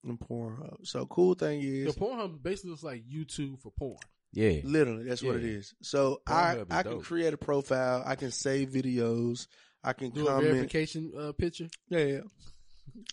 and 0.04 0.20
Pornhub. 0.20 0.86
So 0.86 1.06
cool 1.06 1.36
thing 1.36 1.62
The 1.62 1.86
is 1.88 1.96
Pornhub 1.96 2.44
basically 2.44 2.72
looks 2.72 2.84
like 2.84 3.04
YouTube 3.08 3.62
for 3.62 3.72
porn. 3.72 3.98
Yeah, 4.36 4.60
literally 4.66 5.04
that's 5.06 5.24
what 5.24 5.38
it 5.38 5.46
is. 5.46 5.74
So 5.82 6.22
I 6.28 6.56
Pornhub 6.56 6.70
is 6.70 6.76
I 6.78 6.84
can 6.84 7.02
create 7.02 7.34
a 7.34 7.38
profile. 7.38 8.04
I 8.06 8.16
can 8.16 8.32
save 8.32 8.70
videos. 8.70 9.48
I 9.82 9.94
can 9.94 10.10
Do 10.12 10.28
a 10.28 10.42
verification 10.42 11.14
uh, 11.18 11.32
picture. 11.32 11.70
Yeah, 11.90 12.00
yeah. 12.04 12.20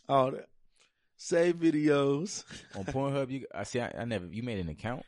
All 0.08 0.32
that. 0.32 0.48
Save 1.16 1.56
videos. 1.56 2.42
on 2.76 2.84
Pornhub, 2.84 3.30
you 3.30 3.46
I 3.54 3.62
see. 3.62 3.80
I, 3.80 3.92
I 3.96 4.04
never. 4.04 4.26
You 4.26 4.42
made 4.42 4.58
an 4.58 4.68
account. 4.68 5.04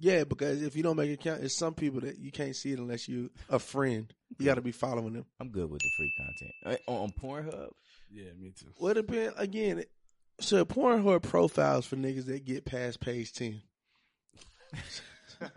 Yeah, 0.00 0.22
because 0.22 0.62
if 0.62 0.76
you 0.76 0.84
don't 0.84 0.94
make 0.96 1.08
an 1.08 1.14
account, 1.14 1.42
it's 1.42 1.56
some 1.56 1.74
people 1.74 2.02
that 2.02 2.18
you 2.18 2.30
can't 2.30 2.54
see 2.54 2.70
it 2.70 2.78
unless 2.78 3.08
you 3.08 3.30
a 3.48 3.58
friend. 3.58 4.12
You 4.38 4.46
got 4.46 4.54
to 4.54 4.60
be 4.60 4.70
following 4.70 5.14
them. 5.14 5.24
I'm 5.40 5.48
good 5.50 5.68
with 5.68 5.80
the 5.80 5.90
free 5.96 6.12
content 6.16 6.80
Uh, 6.86 6.90
on, 6.92 6.96
on 7.04 7.10
Pornhub. 7.10 7.70
Yeah, 8.08 8.30
me 8.38 8.52
too. 8.56 8.68
Well, 8.78 8.92
it 8.92 8.94
depend 8.94 9.32
again. 9.36 9.80
it- 9.80 9.90
So 10.40 10.64
Pornhub 10.64 11.22
profiles 11.22 11.84
for 11.86 11.96
niggas 11.96 12.26
that 12.26 12.44
get 12.44 12.64
past 12.64 13.00
page 13.00 13.32
ten. 13.32 13.60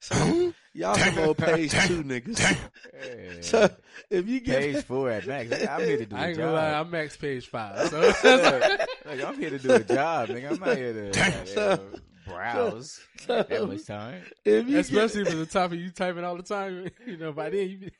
so 0.00 0.52
y'all 0.74 0.94
some 0.96 1.18
old 1.20 1.38
page 1.38 1.70
two 1.86 2.02
niggas. 2.02 3.44
so 3.44 3.68
if 4.10 4.26
you 4.28 4.40
get 4.40 4.60
Page 4.60 4.84
four 4.84 5.10
at 5.10 5.26
max. 5.26 5.52
I'm 5.66 5.80
here 5.80 5.98
to 5.98 6.06
do 6.06 6.16
I 6.16 6.24
a 6.24 6.28
ain't 6.28 6.38
gonna 6.38 6.52
lie, 6.52 6.70
job. 6.70 6.86
I'm 6.86 6.90
max 6.92 7.16
page 7.16 7.48
five. 7.48 7.88
So 7.88 8.00
like, 8.00 9.24
I'm 9.24 9.38
here 9.38 9.50
to 9.50 9.58
do 9.58 9.72
a 9.72 9.80
job, 9.80 10.28
nigga. 10.30 10.52
I'm 10.52 10.58
not 10.60 10.76
here 10.76 10.92
to 10.92 11.10
goddamn, 11.56 11.94
uh, 11.94 11.98
browse 12.26 13.00
so- 13.26 13.42
that 13.42 13.68
much 13.68 13.84
time. 13.86 14.22
if 14.44 14.68
you 14.68 14.78
especially 14.78 15.24
get, 15.24 15.32
if 15.34 15.38
it's 15.40 15.52
the 15.52 15.58
top 15.58 15.72
of 15.72 15.78
you 15.78 15.90
typing 15.90 16.24
all 16.24 16.36
the 16.36 16.42
time, 16.42 16.88
you 17.06 17.16
know, 17.16 17.32
by 17.32 17.50
then 17.50 17.68
you 17.68 17.90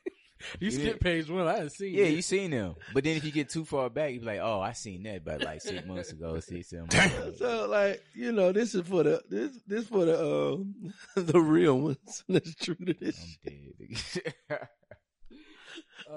you 0.59 0.71
skip 0.71 0.99
page 0.99 1.29
one. 1.29 1.47
I 1.47 1.57
done 1.59 1.69
seen 1.69 1.93
Yeah, 1.93 2.05
it. 2.05 2.15
you 2.15 2.21
seen 2.21 2.51
them, 2.51 2.75
but 2.93 3.03
then 3.03 3.17
if 3.17 3.23
you 3.23 3.31
get 3.31 3.49
too 3.49 3.65
far 3.65 3.89
back, 3.89 4.13
you 4.13 4.19
be 4.19 4.25
like, 4.25 4.39
"Oh, 4.41 4.59
I 4.61 4.73
seen 4.73 5.03
that," 5.03 5.23
but 5.25 5.41
like 5.43 5.61
six 5.61 5.85
months 5.87 6.11
ago, 6.11 6.39
six 6.39 6.69
seven 6.69 6.87
months 6.91 7.15
ago. 7.17 7.33
so 7.37 7.67
like 7.67 8.01
you 8.15 8.31
know 8.31 8.51
this 8.51 8.75
is 8.75 8.81
for 8.87 9.03
the 9.03 9.21
this 9.29 9.51
this 9.67 9.87
for 9.87 10.05
the 10.05 10.19
um 10.19 10.75
the 11.15 11.39
real 11.39 11.79
ones. 11.79 12.23
That's 12.29 12.55
true 12.55 12.75
to 12.75 12.93
this. 12.93 13.37
I'm 13.45 13.73
dead. 13.79 14.33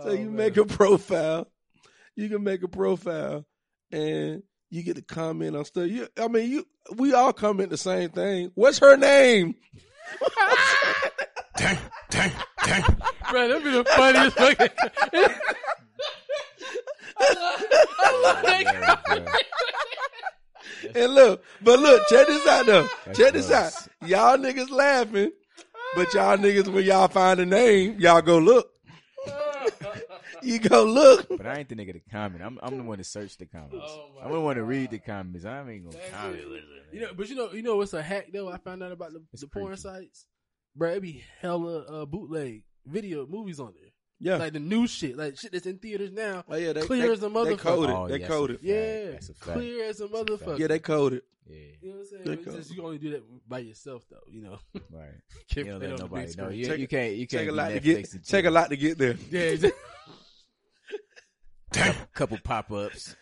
So 0.02 0.10
Oh, 0.10 0.12
you 0.12 0.26
man. 0.26 0.34
make 0.36 0.56
a 0.56 0.64
profile. 0.64 1.48
You 2.16 2.28
can 2.28 2.42
make 2.42 2.62
a 2.62 2.68
profile 2.68 3.46
and 3.92 4.42
you 4.70 4.82
get 4.82 4.96
to 4.96 5.02
comment 5.02 5.54
on 5.56 5.64
stuff. 5.64 5.88
You, 5.88 6.08
I 6.18 6.28
mean, 6.28 6.50
you 6.50 6.66
we 6.96 7.12
all 7.14 7.32
comment 7.32 7.70
the 7.70 7.76
same 7.76 8.10
thing. 8.10 8.50
What's 8.54 8.78
her 8.80 8.96
name? 8.96 9.54
Dang, 11.56 11.78
dang, 12.10 12.32
dang. 12.64 12.84
Bro, 13.30 13.48
that'd 13.48 13.64
be 13.64 13.70
the 13.70 13.84
funniest 13.84 14.36
fucking. 14.36 14.68
Yeah, 15.12 15.38
bro. 19.12 19.24
And 20.94 21.14
look, 21.14 21.42
but 21.62 21.78
look, 21.78 22.06
check 22.08 22.26
this 22.26 22.46
out 22.46 22.66
though. 22.66 22.88
That's 23.04 23.18
check 23.18 23.32
this 23.32 23.50
out. 23.50 23.72
Y'all 24.02 24.36
niggas 24.36 24.70
laughing, 24.70 25.32
but 25.94 26.12
y'all 26.14 26.36
niggas 26.36 26.68
when 26.68 26.84
y'all 26.84 27.08
find 27.08 27.40
a 27.40 27.46
name, 27.46 27.98
y'all 27.98 28.22
go 28.22 28.38
look. 28.38 28.70
you 30.42 30.58
go 30.58 30.84
look. 30.84 31.26
But 31.28 31.46
I 31.46 31.58
ain't 31.58 31.68
the 31.68 31.74
nigga 31.74 31.94
to 31.94 32.00
comment. 32.10 32.42
I'm 32.42 32.58
I'm 32.62 32.76
the 32.76 32.84
one 32.84 32.98
to 32.98 33.04
search 33.04 33.36
the 33.38 33.46
comments. 33.46 33.76
Oh, 33.80 34.10
I'm 34.22 34.32
the 34.32 34.40
one 34.40 34.56
to 34.56 34.64
read 34.64 34.90
the 34.90 34.98
comments. 34.98 35.44
I 35.44 35.68
ain't 35.68 35.84
gonna 35.84 35.96
comment. 36.12 36.40
You 36.92 37.00
know, 37.00 37.08
but 37.16 37.28
you 37.28 37.34
know, 37.34 37.52
you 37.52 37.62
know 37.62 37.76
what's 37.76 37.94
a 37.94 38.02
hack 38.02 38.28
though? 38.32 38.48
I 38.48 38.58
found 38.58 38.82
out 38.82 38.92
about 38.92 39.12
the, 39.12 39.22
the 39.32 39.48
porn 39.48 39.76
sites. 39.76 40.26
Bro, 40.74 40.92
it 40.92 41.02
be 41.02 41.24
hella 41.40 41.80
uh, 41.80 42.06
bootleg 42.06 42.62
video 42.86 43.26
movies 43.26 43.60
on 43.60 43.72
there. 43.74 43.90
Yeah. 44.18 44.36
Like 44.36 44.54
the 44.54 44.60
new 44.60 44.86
shit, 44.86 45.16
like 45.16 45.38
shit 45.38 45.52
that's 45.52 45.66
in 45.66 45.78
theaters 45.78 46.10
now. 46.10 46.44
Oh 46.48 46.56
yeah, 46.56 46.72
they 46.72 46.80
Clear 46.82 47.08
they, 47.08 47.12
as 47.12 47.22
a 47.22 47.28
motherfucker. 47.28 47.44
They 47.44 47.54
motherfucker. 47.54 47.58
coded. 47.58 47.90
Oh, 47.96 48.08
they 48.08 48.18
yes, 48.20 48.28
coded. 48.28 48.58
Yeah, 48.62 49.10
That's 49.10 49.28
a 49.28 49.34
clear 49.34 49.84
as 49.84 50.00
a 50.00 50.08
That's 50.08 50.20
a 50.20 50.24
motherfucker. 50.24 50.58
Yeah, 50.58 50.66
they 50.68 50.78
coded. 50.78 51.22
Yeah, 51.48 51.56
You 51.82 51.88
know 51.90 51.96
what 51.96 52.00
I'm 52.00 52.06
saying? 52.06 52.22
They 52.24 52.32
It's 52.32 52.44
code. 52.44 52.56
just, 52.56 52.70
you 52.70 52.76
can 52.76 52.84
only 52.86 52.98
do 52.98 53.10
that 53.10 53.48
by 53.48 53.58
yourself 53.58 54.04
though. 54.10 54.16
You 54.28 54.42
know, 54.42 54.58
right. 54.90 55.10
Can't 55.50 55.66
You 55.66 55.72
don't 55.72 55.82
let 55.82 55.92
on 55.92 55.98
nobody 55.98 56.34
know. 56.36 56.48
You, 56.48 56.66
Take- 56.66 56.80
you 56.80 56.88
can't. 56.88 57.14
You 57.14 57.26
can't. 57.26 57.40
Take 57.40 57.48
a 57.48 57.52
be 57.52 57.56
lot 57.56 57.68
to 57.68 57.80
Netflix 57.80 58.12
get. 58.12 58.24
Take 58.24 58.44
a 58.46 58.50
lot 58.50 58.70
to 58.70 58.76
get 58.76 58.98
there. 58.98 59.16
Yeah, 59.30 59.40
exactly. 59.40 59.80
Couple 62.14 62.38
pop 62.42 62.72
ups. 62.72 63.16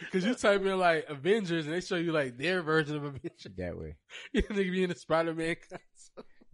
Because 0.00 0.24
you 0.24 0.34
type 0.34 0.62
in 0.62 0.78
like 0.78 1.06
Avengers 1.08 1.66
and 1.66 1.74
they 1.74 1.80
show 1.80 1.96
you 1.96 2.12
like 2.12 2.38
their 2.38 2.62
version 2.62 2.96
of 2.96 3.04
Avengers. 3.04 3.46
that 3.56 3.76
way. 3.78 3.96
You 4.32 4.42
nigga 4.44 4.72
be 4.72 4.82
in 4.84 4.88
the 4.90 4.96
Spider 4.96 5.34
Man 5.34 5.56
console. 5.56 5.78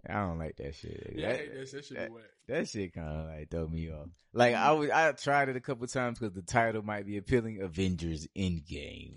I 0.09 0.15
don't 0.15 0.39
like 0.39 0.57
that 0.57 0.75
shit. 0.75 1.15
Yeah, 1.17 1.33
that, 1.33 1.55
that 1.55 1.69
shit. 1.69 1.73
That 1.73 1.85
shit 1.85 1.97
that- 1.97 2.11
that 2.47 2.69
shit 2.69 2.93
kind 2.93 3.09
of 3.09 3.27
like 3.27 3.51
throw 3.51 3.67
me 3.67 3.91
off. 3.91 4.09
Like 4.33 4.55
I 4.55 4.73
was, 4.73 4.91
I 4.91 5.13
tried 5.13 5.49
it 5.49 5.57
a 5.57 5.61
couple 5.61 5.87
times 5.87 6.19
because 6.19 6.35
the 6.35 6.43
title 6.43 6.83
might 6.83 7.07
be 7.07 7.17
appealing. 7.17 7.63
Avengers 7.63 8.29
Endgame 8.37 9.15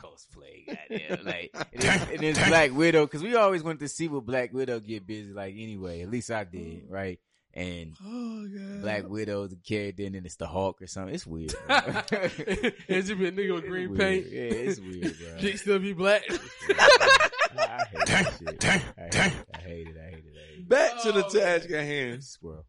cosplay, 0.00 0.66
goddamn. 0.66 1.24
like 1.24 1.50
and 1.54 1.66
it's, 1.72 1.84
and 2.12 2.22
it's 2.22 2.48
Black 2.48 2.72
Widow 2.72 3.06
because 3.06 3.22
we 3.22 3.36
always 3.36 3.62
wanted 3.62 3.80
to 3.80 3.88
see 3.88 4.08
what 4.08 4.24
Black 4.24 4.52
Widow 4.52 4.80
get 4.80 5.06
busy 5.06 5.32
like 5.32 5.54
anyway. 5.56 6.02
At 6.02 6.10
least 6.10 6.30
I 6.30 6.44
did, 6.44 6.84
oh. 6.88 6.92
right? 6.92 7.20
And 7.52 7.96
Oh 8.06 8.46
god. 8.46 8.82
Black 8.82 9.08
Widow 9.08 9.46
the 9.48 9.56
character, 9.56 10.04
and 10.04 10.14
then 10.14 10.24
it's 10.24 10.36
the 10.36 10.46
Hawk 10.46 10.80
or 10.82 10.86
something. 10.86 11.14
It's 11.14 11.26
weird. 11.26 11.54
bro. 11.66 11.76
it 12.12 12.74
just 12.88 13.18
be 13.18 13.26
a 13.26 13.32
nigga 13.32 13.54
with 13.54 13.66
green 13.66 13.96
paint. 13.96 14.26
Yeah, 14.26 14.40
it's 14.40 14.80
weird, 14.80 15.16
bro. 15.18 15.36
Dick 15.40 15.58
still 15.58 15.78
be 15.78 15.92
black. 15.92 16.22
I 16.28 17.84
hate 17.90 18.06
that 18.06 18.34
shit. 18.38 18.60
dang, 18.60 18.82
I 18.96 19.02
hate 19.02 19.10
dang. 19.10 19.32
it. 19.32 19.46
I 19.54 19.58
hate 19.58 19.88
it. 19.88 19.96
I 19.98 20.10
hate 20.10 20.14
it. 20.18 20.29
I 20.60 20.62
hate. 20.62 20.68
Back 20.68 21.02
to 21.02 21.12
the 21.12 21.24
Oh, 21.24 21.28
task 21.30 21.70
at 21.70 21.84
hand. 21.84 22.24
Squirrel. 22.24 22.66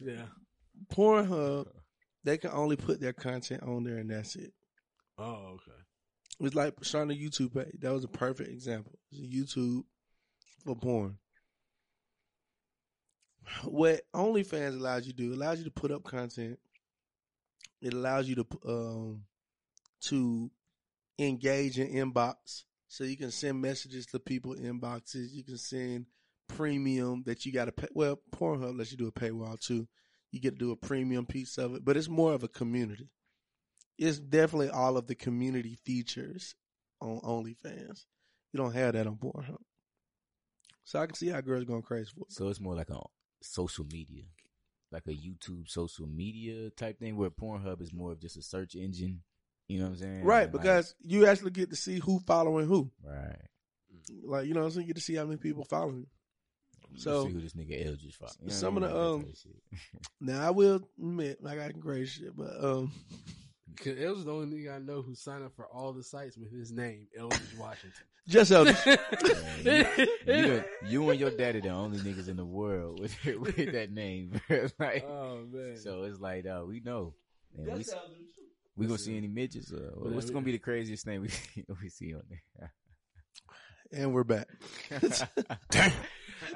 yeah. 0.00 0.26
Pornhub, 0.92 1.66
they 2.24 2.38
can 2.38 2.50
only 2.50 2.76
put 2.76 3.00
their 3.00 3.12
content 3.12 3.62
on 3.62 3.84
there 3.84 3.96
and 3.98 4.10
that's 4.10 4.36
it. 4.36 4.52
Oh, 5.18 5.54
okay. 5.54 5.72
It's 6.40 6.54
like 6.54 6.74
starting 6.82 7.16
a 7.16 7.20
YouTube 7.20 7.54
page. 7.54 7.74
That 7.80 7.92
was 7.92 8.04
a 8.04 8.08
perfect 8.08 8.50
example. 8.50 8.98
It's 9.10 9.20
a 9.20 9.24
YouTube 9.24 9.82
for 10.64 10.76
porn. 10.76 11.18
What 13.64 14.02
OnlyFans 14.14 14.76
allows 14.78 15.06
you 15.06 15.12
to 15.12 15.16
do, 15.18 15.34
allows 15.34 15.58
you 15.58 15.64
to 15.64 15.70
put 15.70 15.90
up 15.90 16.04
content. 16.04 16.58
It 17.80 17.94
allows 17.94 18.28
you 18.28 18.34
to 18.36 18.46
um 18.66 19.22
to 20.02 20.50
engage 21.18 21.78
in 21.78 21.88
inbox. 22.12 22.64
So 22.88 23.04
you 23.04 23.16
can 23.16 23.30
send 23.30 23.60
messages 23.60 24.06
to 24.06 24.18
people 24.20 24.54
inboxes. 24.54 25.32
You 25.32 25.44
can 25.44 25.58
send 25.58 26.06
premium 26.48 27.22
that 27.26 27.44
you 27.46 27.52
got 27.52 27.66
to 27.66 27.72
pay. 27.72 27.88
Well, 27.94 28.20
Pornhub 28.34 28.76
lets 28.76 28.90
you 28.90 28.98
do 28.98 29.06
a 29.08 29.12
paywall 29.12 29.58
too. 29.60 29.86
You 30.32 30.40
get 30.40 30.52
to 30.52 30.58
do 30.58 30.72
a 30.72 30.76
premium 30.76 31.26
piece 31.26 31.56
of 31.58 31.74
it, 31.74 31.84
but 31.84 31.96
it's 31.96 32.08
more 32.08 32.32
of 32.34 32.42
a 32.42 32.48
community. 32.48 33.08
It's 33.98 34.18
definitely 34.18 34.70
all 34.70 34.96
of 34.96 35.06
the 35.06 35.14
community 35.14 35.78
features 35.84 36.54
on 37.00 37.20
OnlyFans. 37.20 38.04
You 38.52 38.58
don't 38.58 38.72
have 38.74 38.92
that 38.94 39.06
on 39.06 39.16
Pornhub. 39.16 39.56
So 40.84 40.98
I 41.00 41.06
can 41.06 41.14
see 41.14 41.28
how 41.28 41.40
girls 41.40 41.64
going 41.64 41.82
crazy 41.82 42.10
for 42.14 42.22
it. 42.22 42.32
So 42.32 42.48
it's 42.48 42.60
more 42.60 42.74
like 42.74 42.90
a 42.90 43.00
social 43.42 43.84
media, 43.90 44.24
like 44.90 45.06
a 45.06 45.10
YouTube 45.10 45.68
social 45.68 46.06
media 46.06 46.70
type 46.70 46.98
thing, 46.98 47.16
where 47.16 47.30
Pornhub 47.30 47.80
is 47.82 47.92
more 47.92 48.12
of 48.12 48.20
just 48.20 48.36
a 48.36 48.42
search 48.42 48.74
engine. 48.74 49.22
You 49.66 49.78
know 49.80 49.84
what 49.84 49.90
I'm 49.92 49.96
saying? 49.98 50.24
Right, 50.24 50.44
And, 50.44 50.54
like- 50.54 50.62
because 50.62 50.94
you 51.02 51.26
actually 51.26 51.50
get 51.50 51.70
to 51.70 51.76
see 51.76 51.98
who 51.98 52.20
following 52.20 52.66
who. 52.66 52.90
right. 53.04 53.36
Like, 54.24 54.46
you 54.46 54.54
know 54.54 54.60
what 54.60 54.66
I'm 54.66 54.72
saying? 54.72 54.86
You 54.86 54.94
get 54.94 55.00
to 55.00 55.02
see 55.04 55.16
how 55.16 55.24
many 55.24 55.36
people 55.38 55.64
following 55.64 56.06
So- 56.96 57.26
see 57.26 57.32
who 57.32 57.40
this 57.40 57.54
nigga 57.54 57.86
L 57.86 57.94
just 57.94 58.16
fucked. 58.16 58.38
You 58.40 58.48
know 58.48 58.54
some 58.54 58.76
of 58.76 58.82
the, 58.82 58.88
mean? 58.88 58.96
um, 58.98 59.18
That 59.20 59.26
type 59.26 59.32
of 59.72 59.78
shit. 59.78 60.00
Now 60.20 60.46
I 60.46 60.50
will 60.50 60.80
admit, 60.98 61.38
I 61.46 61.54
got 61.56 61.78
great 61.80 62.08
shit, 62.08 62.36
but 62.36 62.62
um 62.62 62.92
Cause 63.76 63.94
Eldridge 64.00 64.24
the 64.24 64.32
only 64.32 64.56
nigga 64.58 64.74
I 64.74 64.78
know 64.80 65.02
who 65.02 65.14
signed 65.14 65.44
up 65.44 65.54
for 65.54 65.66
all 65.66 65.92
the 65.92 66.02
sites 66.02 66.36
with 66.36 66.50
his 66.50 66.72
name, 66.72 67.06
Eldridge 67.16 67.56
Washington. 67.58 68.02
Just 68.28 68.50
Eldridge. 68.50 68.76
Man, 69.64 69.86
you, 70.26 70.34
you, 70.34 70.64
you 70.86 71.10
and 71.10 71.20
your 71.20 71.30
daddy 71.30 71.60
the 71.60 71.68
only 71.68 71.98
niggas 71.98 72.28
in 72.28 72.36
the 72.36 72.44
world 72.44 72.98
with 73.00 73.14
with 73.38 73.72
that 73.72 73.92
name. 73.92 74.40
like, 74.78 75.04
oh 75.08 75.44
man. 75.50 75.76
so 75.76 76.02
it's 76.02 76.18
like, 76.20 76.44
uh, 76.46 76.64
we 76.66 76.80
know. 76.80 77.14
And 77.56 77.66
we, 77.78 77.84
we 78.76 78.86
gonna 78.86 78.98
see 78.98 79.16
any 79.16 79.28
midgets? 79.28 79.72
Uh, 79.72 79.90
But 79.94 80.12
what's 80.12 80.28
I 80.28 80.32
gonna 80.32 80.44
be 80.44 80.52
the 80.52 80.58
craziest 80.58 81.04
thing 81.04 81.20
we 81.22 81.28
we 81.80 81.88
see 81.88 82.14
on 82.14 82.22
there? 82.28 82.72
and 83.92 84.12
we're 84.12 84.24
back. 84.24 84.48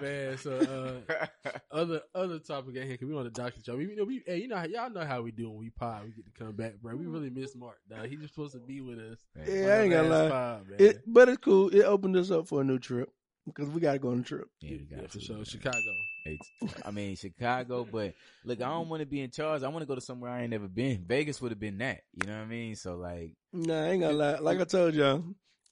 Man, 0.00 0.38
so 0.38 1.02
uh, 1.10 1.26
other 1.70 2.00
other 2.14 2.38
topic 2.38 2.76
at 2.76 2.84
here, 2.86 2.96
cause 2.96 3.08
we 3.08 3.16
on 3.16 3.24
the 3.24 3.30
doctor 3.30 3.60
show. 3.64 3.76
We, 3.76 3.88
you 3.90 3.96
know, 3.96 4.04
we, 4.04 4.22
hey, 4.26 4.38
you 4.38 4.48
know, 4.48 4.62
y'all 4.64 4.90
know 4.90 5.04
how 5.04 5.22
we 5.22 5.30
do 5.30 5.48
when 5.50 5.58
we 5.58 5.70
pod. 5.70 6.04
We 6.04 6.10
get 6.12 6.24
to 6.26 6.30
come 6.44 6.52
back, 6.52 6.74
bro. 6.82 6.94
We 6.96 7.06
really 7.06 7.30
miss 7.30 7.54
Mark. 7.56 7.78
Dog. 7.88 8.06
He 8.08 8.16
was 8.16 8.28
supposed 8.28 8.54
to 8.54 8.60
be 8.60 8.80
with 8.80 8.98
us. 8.98 9.18
Man, 9.36 9.46
Yeah, 9.48 9.64
on 9.64 9.70
I 9.70 9.80
ain't 9.82 9.92
gonna 9.92 10.08
lie. 10.08 10.28
pod, 10.30 10.68
man. 10.68 10.76
It, 10.80 11.02
but 11.06 11.28
it's 11.28 11.38
cool. 11.38 11.68
It 11.68 11.82
opened 11.82 12.16
us 12.16 12.30
up 12.30 12.48
for 12.48 12.60
a 12.60 12.64
new 12.64 12.78
trip 12.78 13.08
because 13.46 13.68
we 13.70 13.80
got 13.80 13.92
to 13.94 13.98
go 13.98 14.10
on 14.10 14.20
a 14.20 14.22
trip. 14.22 14.48
yeah, 14.60 14.70
we 14.78 14.84
got 14.84 15.00
yeah, 15.02 15.06
for 15.08 15.20
sure. 15.20 15.36
man. 15.36 15.44
Chicago. 15.44 15.78
It's- 16.24 16.74
I 16.86 16.90
mean 16.92 17.16
Chicago, 17.16 17.84
but 17.90 18.14
look, 18.44 18.60
I 18.62 18.68
don't 18.68 18.88
want 18.88 19.00
to 19.00 19.06
be 19.06 19.20
in 19.20 19.30
charge. 19.32 19.64
I 19.64 19.68
want 19.68 19.82
to 19.82 19.86
go 19.86 19.96
to 19.96 20.00
somewhere 20.00 20.30
I 20.30 20.42
ain't 20.42 20.50
never 20.50 20.68
been. 20.68 21.04
Vegas 21.04 21.40
would 21.42 21.50
have 21.50 21.58
been 21.58 21.78
that. 21.78 22.02
You 22.14 22.28
know 22.28 22.36
what 22.36 22.44
I 22.44 22.46
mean? 22.46 22.76
So 22.76 22.94
like, 22.96 23.32
Nah, 23.52 23.86
I 23.86 23.88
ain't 23.90 24.02
gonna 24.02 24.14
lie. 24.16 24.38
Like 24.38 24.60
I 24.60 24.64
told 24.64 24.94
y'all, 24.94 25.24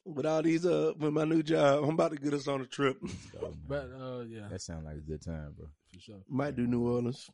with 0.05 0.27
all 0.27 0.43
these 0.43 0.65
uh, 0.67 0.93
with 0.99 1.13
my 1.13 1.25
new 1.25 1.43
job, 1.43 1.85
I'm 1.85 1.91
about 1.91 2.13
to 2.13 2.17
get 2.19 2.35
us 2.35 2.49
on 2.49 2.61
a 2.61 2.67
trip. 2.67 2.99
go. 3.33 3.53
But 3.69 3.91
uh, 3.99 4.21
yeah, 4.29 4.49
that 4.51 4.61
sounds 4.63 4.85
like 4.85 4.97
a 4.97 5.01
good 5.01 5.23
time, 5.23 5.55
bro. 5.57 5.67
for 5.93 6.01
sure. 6.01 6.21
Might 6.29 6.57
do 6.57 6.67
New 6.67 6.87
Orleans. 6.89 7.29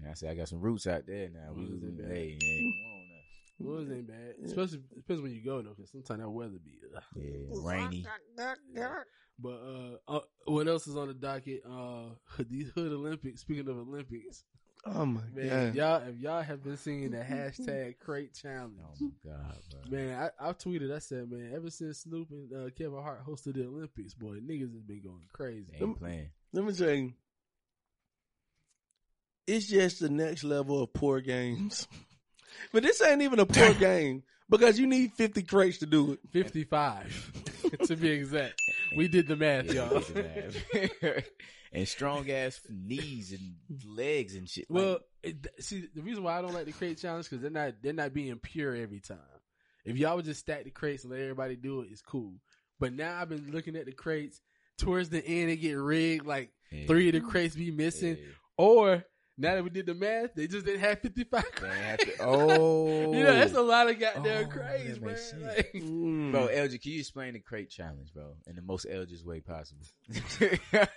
And 0.00 0.08
I 0.10 0.14
say 0.14 0.28
I 0.28 0.34
got 0.34 0.48
some 0.48 0.60
roots 0.60 0.86
out 0.86 1.06
there 1.06 1.28
now. 1.28 1.52
We 1.54 1.62
was 1.62 1.82
in, 1.82 1.98
Mm. 1.98 2.08
hey, 2.08 2.38
hey, 2.40 2.60
come 2.60 2.72
on 2.92 3.08
now. 3.08 3.14
Well, 3.60 3.80
it 3.80 3.92
ain't 3.96 4.06
bad. 4.06 4.34
Especially 4.44 4.80
depends 4.94 5.20
when 5.22 5.32
you 5.32 5.42
go 5.44 5.60
though, 5.62 5.70
because 5.74 5.90
sometimes 5.90 6.20
that 6.20 6.30
weather 6.30 6.58
be. 6.64 6.78
Uh, 6.94 7.00
Yeah, 7.16 7.48
rainy. 7.64 8.06
But 9.40 9.48
uh, 9.50 9.96
uh, 10.16 10.20
what 10.46 10.66
else 10.68 10.86
is 10.88 10.96
on 10.96 11.08
the 11.08 11.14
docket? 11.14 11.62
Uh, 11.68 12.10
these 12.50 12.70
Hood 12.74 12.92
Olympics. 12.92 13.40
Speaking 13.42 13.68
of 13.68 13.76
Olympics, 13.78 14.44
Oh 14.94 15.06
my 15.06 15.20
man, 15.34 15.48
god! 15.48 15.74
y'all 15.74 16.08
if 16.08 16.18
y'all 16.18 16.42
have 16.42 16.62
been 16.64 16.76
seeing 16.76 17.10
the 17.10 17.18
hashtag 17.18 17.98
Crate 18.00 18.34
Challenge, 18.34 18.74
Oh 18.82 18.94
my 19.00 19.30
god, 19.32 19.56
bro. 19.70 19.98
man, 19.98 20.30
I, 20.40 20.48
I 20.48 20.52
tweeted. 20.52 20.94
I 20.94 20.98
said, 20.98 21.30
man, 21.30 21.52
ever 21.54 21.70
since 21.70 21.98
Snoop 22.00 22.28
and 22.30 22.52
uh, 22.52 22.70
Kevin 22.76 23.02
Hart 23.02 23.26
hosted 23.26 23.54
the 23.54 23.66
Olympics, 23.66 24.14
boy, 24.14 24.36
niggas 24.36 24.72
has 24.72 24.82
been 24.82 25.02
going 25.02 25.26
crazy. 25.32 25.66
They 25.78 25.84
ain't 25.84 25.98
playing. 25.98 26.30
Let 26.52 26.64
me 26.64 26.72
tell 26.72 26.90
you, 26.90 27.12
it's 29.46 29.66
just 29.66 30.00
the 30.00 30.08
next 30.08 30.44
level 30.44 30.82
of 30.82 30.92
poor 30.92 31.20
games. 31.20 31.86
but 32.72 32.82
this 32.82 33.02
ain't 33.02 33.22
even 33.22 33.38
a 33.40 33.46
poor 33.46 33.74
game 33.78 34.22
because 34.48 34.78
you 34.78 34.86
need 34.86 35.12
50 35.14 35.42
crates 35.42 35.78
to 35.78 35.86
do 35.86 36.12
it. 36.12 36.20
Fifty-five, 36.32 37.32
to 37.86 37.96
be 37.96 38.10
exact. 38.10 38.60
We 38.96 39.08
did 39.08 39.28
the 39.28 39.36
math, 39.36 39.72
y'all. 39.72 40.02
And 41.72 41.86
strong 41.86 42.30
ass 42.30 42.60
knees 42.68 43.32
and 43.32 43.56
legs 43.86 44.34
and 44.34 44.48
shit. 44.48 44.66
Well, 44.68 44.92
Like, 44.92 45.00
it, 45.22 45.46
see, 45.60 45.88
the 45.94 46.02
reason 46.02 46.22
why 46.22 46.38
I 46.38 46.42
don't 46.42 46.54
like 46.54 46.66
the 46.66 46.72
crate 46.72 46.98
challenge 46.98 47.28
because 47.28 47.42
they're 47.42 47.50
not 47.50 47.74
they're 47.82 47.92
not 47.92 48.14
being 48.14 48.36
pure 48.38 48.74
every 48.74 49.00
time. 49.00 49.18
If 49.84 49.96
y'all 49.96 50.16
would 50.16 50.24
just 50.24 50.40
stack 50.40 50.64
the 50.64 50.70
crates 50.70 51.04
and 51.04 51.12
let 51.12 51.20
everybody 51.20 51.56
do 51.56 51.80
it, 51.80 51.88
it's 51.90 52.02
cool. 52.02 52.34
But 52.78 52.92
now 52.92 53.20
I've 53.20 53.28
been 53.28 53.50
looking 53.50 53.76
at 53.76 53.86
the 53.86 53.92
crates. 53.92 54.40
Towards 54.76 55.08
the 55.08 55.24
end, 55.26 55.50
they 55.50 55.56
get 55.56 55.72
rigged. 55.72 56.26
Like 56.26 56.50
yeah, 56.70 56.86
three 56.86 57.08
of 57.08 57.14
the 57.14 57.20
crates 57.20 57.56
be 57.56 57.70
missing, 57.70 58.16
yeah. 58.16 58.24
or 58.56 59.04
now 59.38 59.54
that 59.54 59.62
we 59.64 59.70
did 59.70 59.86
the 59.86 59.94
math, 59.94 60.34
they 60.34 60.46
just 60.48 60.66
didn't 60.66 60.80
have 60.80 60.98
fifty 61.00 61.24
five 61.24 61.44
They 61.60 61.68
have 61.68 61.98
to- 62.00 62.12
oh, 62.20 63.12
you 63.14 63.22
know 63.22 63.32
that's 63.34 63.54
a 63.54 63.62
lot 63.62 63.88
of 63.88 63.98
goddamn 63.98 64.46
Oh, 64.46 64.48
crates, 64.50 65.00
man. 65.00 65.42
Like, 65.46 65.72
Mm. 65.74 66.32
Bro, 66.32 66.48
LG, 66.48 66.82
can 66.82 66.92
you 66.92 66.98
explain 66.98 67.32
the 67.34 67.38
crate 67.40 67.70
challenge, 67.70 68.12
bro, 68.12 68.34
in 68.46 68.56
the 68.56 68.62
most 68.62 68.86
LG's 68.86 69.24
way 69.24 69.40
possible? 69.40 69.84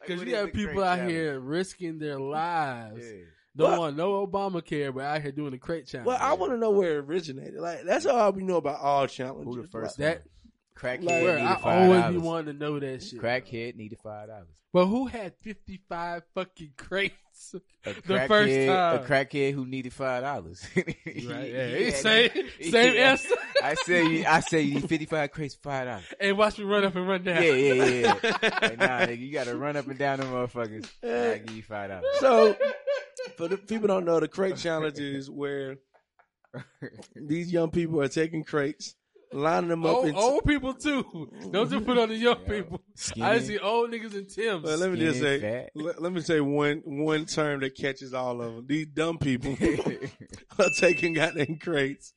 Because 0.00 0.22
you 0.24 0.34
have 0.36 0.52
people 0.52 0.82
out 0.82 1.06
here 1.08 1.38
risking 1.38 1.98
their 1.98 2.18
lives. 2.18 3.04
Yeah. 3.06 3.24
Don't 3.54 3.70
Well- 3.72 3.80
want 3.80 3.96
no 3.96 4.26
Obamacare, 4.26 4.94
but 4.94 5.04
out 5.04 5.22
here 5.22 5.32
doing 5.32 5.50
the 5.50 5.58
crate 5.58 5.86
challenge. 5.86 6.06
well, 6.06 6.18
I 6.20 6.32
want 6.34 6.52
to 6.52 6.58
know 6.58 6.70
where 6.70 6.98
it 6.98 7.04
originated. 7.04 7.54
Like 7.56 7.84
that's 7.84 8.06
all 8.06 8.32
we 8.32 8.42
know 8.42 8.56
about 8.56 8.80
all 8.80 9.06
challenges. 9.06 9.54
Who 9.54 9.62
the 9.62 9.68
first 9.68 9.98
that- 9.98 10.18
one? 10.20 10.28
Crackhead 10.76 11.04
Like, 11.04 11.22
needed 11.22 11.38
I 11.40 11.54
five 11.56 11.64
always 11.82 11.96
be 11.96 12.02
dollars. 12.02 12.22
wanting 12.22 12.52
to 12.54 12.58
know 12.64 12.78
that 12.80 13.02
shit. 13.02 13.20
Crackhead 13.20 13.76
needed 13.76 13.98
five 14.02 14.28
dollars. 14.28 14.48
But 14.72 14.86
who 14.86 15.06
had 15.06 15.32
55 15.40 16.22
fucking 16.34 16.72
crates? 16.76 17.54
A 17.86 17.94
The 17.94 18.02
first 18.02 18.28
crackhead- 18.28 18.66
time. 18.66 19.00
a 19.02 19.06
crackhead 19.06 19.52
who 19.54 19.64
needed 19.64 19.92
five 19.94 20.22
dollars. 20.22 20.66
Right, 20.76 20.94
yeah. 21.52 21.90
Same, 21.94 22.30
same 22.60 22.96
answer. 22.96 23.34
I 23.62 23.74
say, 23.74 24.06
you- 24.06 24.24
I 24.26 24.40
say 24.40 24.60
you 24.62 24.74
need 24.74 24.88
fifty 24.88 25.06
five 25.06 25.30
crates, 25.30 25.54
for 25.54 25.70
five 25.70 25.86
dollars. 25.86 26.04
Hey, 26.20 26.32
watch 26.32 26.58
me 26.58 26.64
run 26.64 26.84
up 26.84 26.94
and 26.94 27.08
run 27.08 27.22
down. 27.24 27.42
Yeah, 27.42 27.52
yeah, 27.52 27.72
yeah. 27.84 28.14
yeah. 28.22 28.38
Like, 28.42 28.78
nah, 28.78 28.98
nigga, 29.00 29.18
you 29.18 29.32
gotta 29.32 29.56
run 29.56 29.76
up 29.76 29.86
and 29.86 29.98
down 29.98 30.18
them 30.20 30.28
motherfuckers. 30.32 30.86
I 31.02 31.38
give 31.38 31.56
you 31.56 31.62
five 31.62 31.88
dollars. 31.90 32.04
So, 32.18 32.56
for 33.38 33.48
the 33.48 33.56
people 33.56 33.88
don't 33.88 34.04
know, 34.04 34.20
the 34.20 34.28
crate 34.28 34.56
challenge 34.56 34.98
is 34.98 35.30
where 35.30 35.76
these 37.14 37.52
young 37.52 37.70
people 37.70 38.00
are 38.02 38.08
taking 38.08 38.44
crates, 38.44 38.94
lining 39.32 39.68
them 39.70 39.84
up. 39.84 39.96
Old, 39.96 40.06
in 40.06 40.14
old 40.14 40.44
people 40.44 40.74
too. 40.74 41.30
Don't 41.50 41.70
just 41.70 41.84
put 41.84 41.98
on 41.98 42.08
the 42.08 42.16
young 42.16 42.36
people. 42.48 42.82
I 43.20 43.38
see 43.40 43.58
old 43.58 43.90
niggas 43.90 44.14
in 44.14 44.26
Tim's. 44.26 44.64
Well, 44.64 44.78
let 44.78 44.90
me 44.90 44.98
just 44.98 45.20
say, 45.20 45.68
let, 45.74 46.00
let 46.00 46.12
me 46.12 46.20
say 46.20 46.40
one 46.40 46.82
one 46.84 47.26
term 47.26 47.60
that 47.60 47.74
catches 47.76 48.14
all 48.14 48.40
of 48.40 48.54
them. 48.54 48.66
These 48.66 48.86
dumb 48.86 49.18
people 49.18 49.56
are 50.58 50.70
taking 50.78 51.14
goddamn 51.14 51.58
crates 51.58 52.14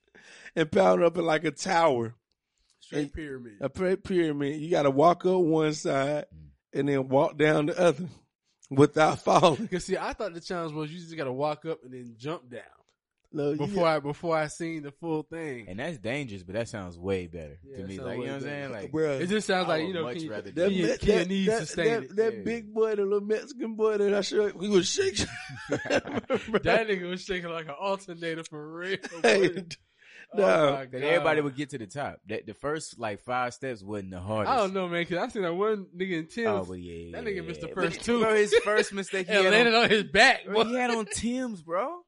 and 0.56 0.72
pounding 0.72 1.06
up 1.06 1.18
in 1.18 1.26
like 1.26 1.44
a 1.46 1.52
tower, 1.52 2.16
Straight 2.80 3.14
pyramid. 3.14 3.54
a 3.62 3.70
py- 3.70 3.96
pyramid. 3.98 4.60
You 4.62 4.70
got 4.72 4.84
to 4.84 4.92
walk 4.92 5.26
up 5.26 5.40
one 5.42 5.74
side 5.74 6.26
and 6.74 6.88
then 6.88 7.08
walk 7.08 7.38
down 7.38 7.68
the 7.68 7.80
other 7.80 8.06
without 8.70 9.20
falling. 9.24 9.68
Cause 9.68 9.86
see, 9.86 9.98
I 9.98 10.14
thought 10.14 10.34
the 10.34 10.42
challenge 10.42 10.74
was 10.74 10.92
you 10.92 11.00
just 11.00 11.18
gotta 11.18 11.32
walk 11.34 11.66
up 11.66 11.84
and 11.84 11.92
then 11.94 12.14
jump 12.18 12.50
down 12.50 12.62
No, 13.32 13.52
you 13.52 13.58
before 13.58 13.86
I 13.88 14.00
before 14.00 14.36
I 14.36 14.48
seen 14.48 14.82
the 14.82 14.92
full 14.92 15.22
thing. 15.22 15.68
And 15.70 15.80
that's 15.80 16.00
dangerous, 16.00 16.42
but 16.42 16.56
that 16.56 16.68
sounds 16.68 16.98
way 16.98 17.28
better 17.28 17.60
Yeah, 17.64 17.78
to 17.78 17.84
me. 17.84 18.00
Like 18.00 18.18
you 18.18 18.26
know 18.26 18.32
what 18.32 18.36
I'm 18.38 18.42
saying? 18.42 18.72
Like 18.72 18.92
Bruh. 18.92 19.22
It 19.22 19.28
just 19.30 19.46
sounds 19.46 19.66
I 19.70 19.78
like 19.78 19.88
you 19.88 19.94
know, 19.94 20.04
much 20.04 20.16
can 20.16 20.24
you, 20.24 20.32
rather 20.32 20.50
That, 20.52 20.72
you- 20.72 20.88
that, 20.88 21.02
that, 21.02 21.28
knees 21.28 21.46
that, 21.48 21.60
sustain 21.60 21.86
that, 21.86 22.04
it? 22.04 22.16
that 22.16 22.34
Yeah. 22.38 22.44
big 22.44 22.74
boy, 22.74 22.96
the 22.96 23.04
little 23.04 23.22
Mexican 23.22 23.76
boy 23.76 23.98
that 24.00 24.14
I 24.16 24.22
showed, 24.22 24.56
he 24.60 24.68
was 24.70 24.88
shaking. 24.90 25.28
That 25.70 26.88
nigga 26.88 27.10
was 27.10 27.24
shaking 27.24 27.50
like 27.50 27.66
an 27.66 27.76
alternator 27.80 28.44
for 28.44 28.74
real. 28.80 28.98
Hey, 29.24 29.50
no. 29.54 29.64
Oh 30.46 30.72
my 30.74 30.86
God. 30.86 31.02
everybody 31.02 31.42
would 31.42 31.56
get 31.56 31.70
to 31.72 31.78
the 31.80 31.88
top. 31.88 32.18
That 32.28 32.46
the 32.46 32.54
first 32.54 33.00
like 33.00 33.20
five 33.22 33.54
steps 33.54 33.82
wasn't 33.84 34.12
the 34.12 34.20
hardest. 34.20 34.52
I 34.54 34.58
don't 34.58 34.74
know, 34.76 34.88
man, 34.88 35.04
cause 35.06 35.18
I 35.18 35.28
seen 35.28 35.42
that 35.42 35.54
one 35.56 35.88
nigga 35.98 36.20
in 36.20 36.28
Tim's 36.28 36.48
Oh, 36.48 36.66
but 36.68 36.80
yeah, 36.80 37.12
That 37.14 37.26
nigga 37.26 37.46
missed 37.46 37.62
the 37.62 37.68
first 37.70 38.02
two. 38.04 38.22
Bro, 38.22 38.36
his 38.36 38.54
first 38.64 38.94
mistake 38.94 39.28
he 39.28 39.34
had 39.34 39.46
landed 39.52 39.74
on, 39.74 39.84
on 39.86 39.90
his 39.90 40.04
back. 40.04 40.46
bro, 40.46 40.64
he 40.66 40.76
had 40.76 40.92
on 40.92 41.06
Tim's, 41.06 41.62
bro. 41.64 42.02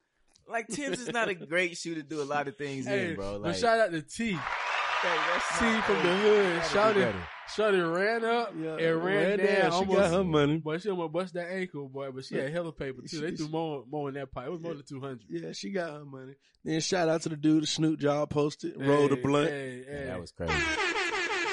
Like 0.52 0.68
Tim's 0.68 1.00
is 1.02 1.10
not 1.12 1.30
a 1.30 1.34
great 1.36 1.78
shoe 1.78 1.96
to 1.96 2.04
do 2.04 2.22
a 2.22 2.26
lot 2.26 2.48
of 2.48 2.58
things 2.58 2.86
Hey, 2.86 3.10
in, 3.12 3.16
bro. 3.16 3.34
but 3.34 3.42
Like, 3.50 3.56
shout 3.56 3.80
out 3.80 3.92
to 3.92 4.02
T. 4.02 4.32
hey, 4.32 4.38
that's 5.02 5.60
T 5.60 5.82
from 5.82 5.96
the 5.96 6.02
hey, 6.02 6.22
hood. 6.22 6.56
gotta 6.58 6.70
Shout 6.70 6.94
do 6.96 7.02
it. 7.02 7.16
Shawty 7.52 7.96
ran 7.96 8.24
up 8.24 8.54
Yeah, 8.58 8.78
and 8.78 9.04
ran, 9.04 9.04
ran 9.04 9.38
down. 9.40 9.48
down. 9.48 9.72
She 9.72 9.76
almost, 9.78 9.98
got 10.00 10.12
her 10.12 10.24
money. 10.24 10.58
Boy, 10.64 10.78
she 10.78 10.90
almost 10.90 11.12
bust 11.12 11.34
that 11.34 11.52
ankle, 11.52 11.90
boy. 11.90 12.10
But 12.12 12.24
she 12.24 12.36
had 12.36 12.50
hella 12.50 12.72
paper 12.72 13.02
too. 13.06 13.20
They 13.20 13.32
threw 13.32 13.50
more, 13.50 13.84
more 13.92 14.08
in 14.08 14.16
that 14.16 14.32
pipe. 14.32 14.48
It 14.48 14.52
was 14.52 14.62
more 14.62 14.74
than 14.74 14.84
two 14.88 15.02
hundred. 15.02 15.24
Yeah, 15.30 15.52
she 15.52 15.70
got 15.72 15.92
her 15.92 16.06
money. 16.06 16.36
Then 16.64 16.80
shout 16.80 17.10
out 17.10 17.24
to 17.24 17.30
the 17.30 17.36
dude, 17.36 17.64
the 17.64 17.68
Snoop 17.68 18.00
Job 18.00 18.30
posted, 18.30 18.74
rolled 18.78 19.12
a 19.12 19.18
blunt. 19.18 19.50
Hey, 19.50 19.84
Yeah, 19.86 19.98
hey. 19.98 20.06
that 20.06 20.22
was 20.22 20.32
crazy. 20.32 20.54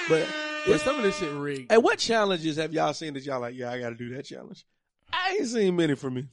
But 0.08 0.26
But 0.66 0.80
some 0.82 0.96
of 0.96 1.02
this 1.02 1.18
shit 1.18 1.32
rigged. 1.32 1.72
And 1.72 1.82
what 1.82 1.98
challenges 1.98 2.56
have 2.58 2.72
y'all 2.72 2.92
seen 2.94 3.14
that 3.14 3.24
y'all 3.24 3.40
like? 3.40 3.56
Yeah, 3.56 3.72
I 3.72 3.80
got 3.80 3.88
to 3.90 3.94
do 3.96 4.14
that 4.14 4.24
challenge. 4.24 4.64
I 5.12 5.36
ain't 5.38 5.48
seen 5.48 5.74
many 5.74 5.96
from 5.96 6.14
me. 6.14 6.26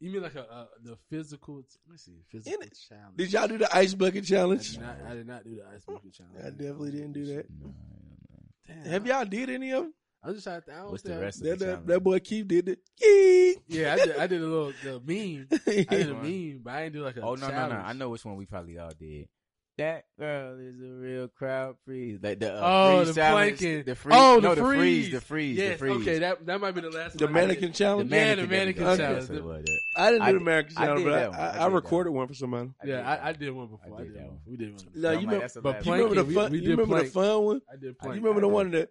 You 0.00 0.10
mean 0.12 0.22
like 0.22 0.34
a 0.36 0.50
uh, 0.50 0.66
the 0.84 0.96
physical? 1.10 1.56
Let 1.56 1.64
me 1.90 1.96
see, 1.96 2.22
physical 2.30 2.60
In 2.60 2.66
it. 2.68 2.78
challenge. 2.88 3.16
Did 3.16 3.32
y'all 3.32 3.48
do 3.48 3.58
the 3.58 3.76
ice 3.76 3.94
bucket 3.94 4.22
I 4.24 4.26
challenge? 4.26 4.72
did, 4.72 4.80
not, 4.80 4.96
I 5.08 5.14
did 5.14 5.26
not 5.26 5.44
do 5.44 5.56
the 5.56 5.62
ice 5.74 5.84
bucket 5.84 6.12
challenge. 6.14 6.36
I 6.38 6.50
definitely 6.50 6.90
didn't 6.92 7.12
do 7.12 7.26
that. 7.34 7.46
Damn, 8.66 8.84
Have 8.84 9.06
y'all 9.06 9.24
did 9.24 9.50
any 9.50 9.70
of 9.72 9.84
them? 9.84 9.94
I'm 10.22 10.34
just 10.34 10.44
trying 10.44 10.62
to. 10.62 10.72
I 10.72 10.76
don't 10.78 10.90
What's 10.90 11.02
the 11.02 11.08
think 11.10 11.20
I- 11.20 11.24
rest 11.24 11.38
of 11.40 11.44
That, 11.44 11.58
the 11.58 11.64
that, 11.64 11.70
challenge? 11.72 11.86
that 11.88 12.00
boy 12.00 12.18
Keith 12.20 12.48
did 12.48 12.68
it. 12.68 12.78
Yee. 13.00 13.56
Yeah, 13.68 13.92
I 13.94 13.96
did. 13.96 14.16
I 14.18 14.26
did 14.26 14.42
a 14.42 14.46
little 14.46 14.72
the 14.82 15.00
meme. 15.04 15.48
I 15.66 15.94
did 15.96 16.10
a 16.10 16.14
meme, 16.14 16.60
but 16.62 16.74
I 16.74 16.82
didn't 16.84 16.92
do 16.94 17.02
like 17.04 17.16
a. 17.16 17.22
Oh 17.22 17.34
no, 17.34 17.48
no, 17.48 17.68
no! 17.68 17.74
I 17.76 17.92
know 17.92 18.08
which 18.10 18.24
one 18.24 18.36
we 18.36 18.46
probably 18.46 18.78
all 18.78 18.90
did. 18.98 19.28
That 19.78 20.06
girl 20.18 20.58
is 20.58 20.74
a 20.80 20.92
real 20.92 21.28
crowd 21.28 21.76
freeze. 21.84 22.18
Like 22.20 22.40
the 22.40 22.52
uh, 22.52 22.60
oh, 22.60 23.04
the 23.04 23.14
challenge, 23.14 23.60
the 23.60 23.94
freeze, 23.94 24.16
oh, 24.18 24.40
the, 24.40 24.48
no, 24.48 24.56
freeze. 24.56 24.58
the 24.58 24.64
freeze, 24.64 25.12
the 25.12 25.20
freeze, 25.20 25.56
yes. 25.56 25.70
the 25.70 25.78
freeze. 25.78 25.96
Okay, 26.02 26.18
that 26.18 26.44
that 26.46 26.60
might 26.60 26.74
be 26.74 26.80
the 26.80 26.90
last. 26.90 27.16
The 27.16 27.28
mannequin 27.28 27.72
challenge, 27.72 28.10
the 28.10 28.16
mannequin 28.16 28.38
yeah, 28.38 28.44
the 28.44 28.50
mannequin 28.50 28.86
okay. 28.88 28.96
challenge. 28.96 29.28
The, 29.28 29.80
I 29.96 30.10
didn't 30.10 30.26
do 30.26 30.38
the 30.40 30.44
mannequin 30.44 30.76
challenge, 30.76 31.04
but 31.04 31.14
I, 31.14 31.26
I, 31.26 31.46
I, 31.46 31.58
I 31.58 31.66
recorded 31.68 32.10
one. 32.10 32.18
one 32.18 32.26
for 32.26 32.34
somebody. 32.34 32.70
I 32.82 32.86
yeah, 32.88 33.08
I, 33.08 33.28
I 33.28 33.32
did 33.32 33.52
one 33.52 33.68
before. 33.68 34.00
I 34.00 34.02
did, 34.02 34.10
I 34.10 34.14
did 34.14 34.16
one. 34.16 34.26
one. 34.26 34.40
We 34.48 34.56
did 34.56 34.72
one. 34.74 34.84
No, 34.96 35.10
you 35.12 35.26
know, 35.28 35.46
but 35.62 35.86
you 35.86 35.92
remember 35.92 36.14
the 36.16 36.24
fun? 36.34 36.54
You 36.54 36.70
remember 36.70 37.02
the 37.04 37.10
fun 37.10 37.44
one? 37.44 37.60
I 37.72 37.76
did. 37.76 37.94
You 38.02 38.10
remember 38.10 38.40
the 38.40 38.48
one 38.48 38.70
that 38.72 38.88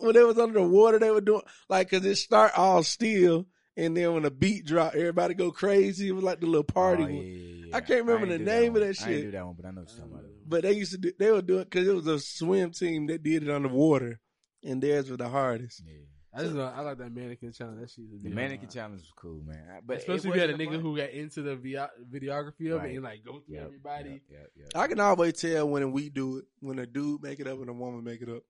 when 0.00 0.14
they 0.14 0.22
was 0.22 0.38
under 0.38 0.60
the 0.60 0.68
water, 0.68 1.00
they 1.00 1.10
were 1.10 1.20
doing 1.20 1.42
like 1.68 1.90
because 1.90 2.06
it 2.06 2.14
start 2.14 2.52
all 2.56 2.84
still 2.84 3.46
and 3.78 3.96
then 3.96 4.12
when 4.12 4.22
the 4.24 4.30
beat 4.30 4.66
drop, 4.66 4.94
everybody 4.94 5.32
go 5.34 5.50
crazy. 5.50 6.08
It 6.08 6.12
was 6.12 6.24
like 6.24 6.40
the 6.40 6.46
little 6.46 6.64
party. 6.64 7.02
Oh, 7.04 7.06
one. 7.06 7.14
yeah, 7.14 7.22
yeah, 7.22 7.64
yeah. 7.68 7.76
I 7.76 7.80
can't 7.80 8.04
remember 8.04 8.30
ain't 8.32 8.44
the 8.44 8.50
name 8.50 8.72
one. 8.74 8.82
of 8.82 8.88
that 8.88 8.94
shit. 8.96 9.06
I 9.06 9.10
ain't 9.10 9.16
shit. 9.18 9.24
do 9.26 9.30
that 9.32 9.46
one, 9.46 9.54
but 9.56 9.66
I 9.66 9.70
know 9.70 9.80
what 9.82 9.90
you're 9.90 9.98
talking 10.00 10.12
about. 10.12 10.24
But 10.46 10.62
they 10.64 10.72
used 10.72 10.92
to 10.92 10.98
do, 10.98 11.12
they 11.18 11.30
would 11.30 11.46
do 11.46 11.58
it 11.58 11.70
because 11.70 11.88
it 11.88 11.94
was 11.94 12.06
a 12.06 12.18
swim 12.18 12.72
team 12.72 13.06
that 13.06 13.22
did 13.22 13.42
it 13.44 13.50
on 13.50 13.62
the 13.62 13.68
water, 13.70 14.20
and 14.64 14.82
theirs 14.82 15.08
was 15.08 15.18
the 15.18 15.28
hardest. 15.28 15.82
Yeah. 15.86 15.94
I 16.34 16.42
just 16.42 16.54
know, 16.54 16.62
I 16.64 16.80
like 16.82 16.98
that 16.98 17.12
mannequin 17.12 17.52
challenge. 17.52 17.80
That 17.80 17.90
shit. 17.90 18.04
The 18.22 18.28
mannequin 18.28 18.60
hard. 18.68 18.70
challenge 18.70 19.00
was 19.00 19.12
cool, 19.16 19.40
man. 19.44 19.80
But 19.84 19.96
Especially 19.96 20.30
if 20.30 20.34
you 20.36 20.40
had 20.42 20.50
a 20.50 20.54
nigga 20.54 20.72
fun. 20.72 20.80
who 20.80 20.96
got 20.96 21.10
into 21.10 21.42
the 21.42 21.56
vi- 21.56 21.88
videography 22.12 22.70
of 22.72 22.82
Right. 22.82 22.90
it 22.92 22.94
and 22.96 23.04
like 23.04 23.24
go 23.24 23.40
through 23.40 23.56
Yep, 23.56 23.64
everybody. 23.64 24.10
yep, 24.10 24.20
yep, 24.30 24.50
yep. 24.56 24.68
I 24.74 24.86
can 24.88 25.00
always 25.00 25.32
tell 25.34 25.68
when 25.68 25.90
we 25.90 26.10
do 26.10 26.36
it, 26.38 26.44
when 26.60 26.78
a 26.78 26.86
dude 26.86 27.22
make 27.22 27.40
it 27.40 27.46
up 27.48 27.58
and 27.60 27.68
a 27.70 27.72
woman 27.72 28.04
make 28.04 28.20
it 28.20 28.28
up. 28.28 28.42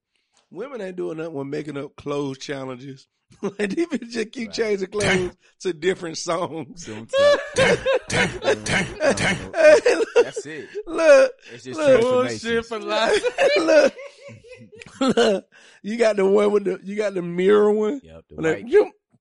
Women 0.51 0.81
ain't 0.81 0.97
doing 0.97 1.19
nothing 1.19 1.35
when 1.35 1.51
making 1.51 1.77
up 1.77 1.95
clothes 1.97 2.39
challenges. 2.39 3.07
like 3.43 3.57
they 3.59 3.85
just 4.07 4.33
keep 4.33 4.49
Right. 4.49 4.55
changing 4.57 4.89
clothes 4.89 5.37
to 5.61 5.73
different 5.75 6.17
songs. 6.17 6.87
Don't 6.87 7.09
tell- 7.11 7.39
Hey, 9.55 9.81
That's 10.23 10.47
it. 10.47 10.69
look, 10.87 11.33
It's 11.53 11.65
just 11.65 11.79
Look, 11.79 12.01
transformation. 12.01 12.63
For 12.65 12.79
life. 12.81 13.23
look, 13.59 13.95
look. 15.17 15.45
You 15.83 15.97
got 15.97 16.17
the 16.17 16.25
one 16.25 16.51
with 16.53 16.65
the 16.65 16.81
you 16.83 16.97
got 16.97 17.15
the 17.15 17.23
mirror 17.23 17.71
one. 17.71 18.01
Yep, 18.03 18.25
the 18.31 18.35
When 18.37 18.45
they- 18.45 18.63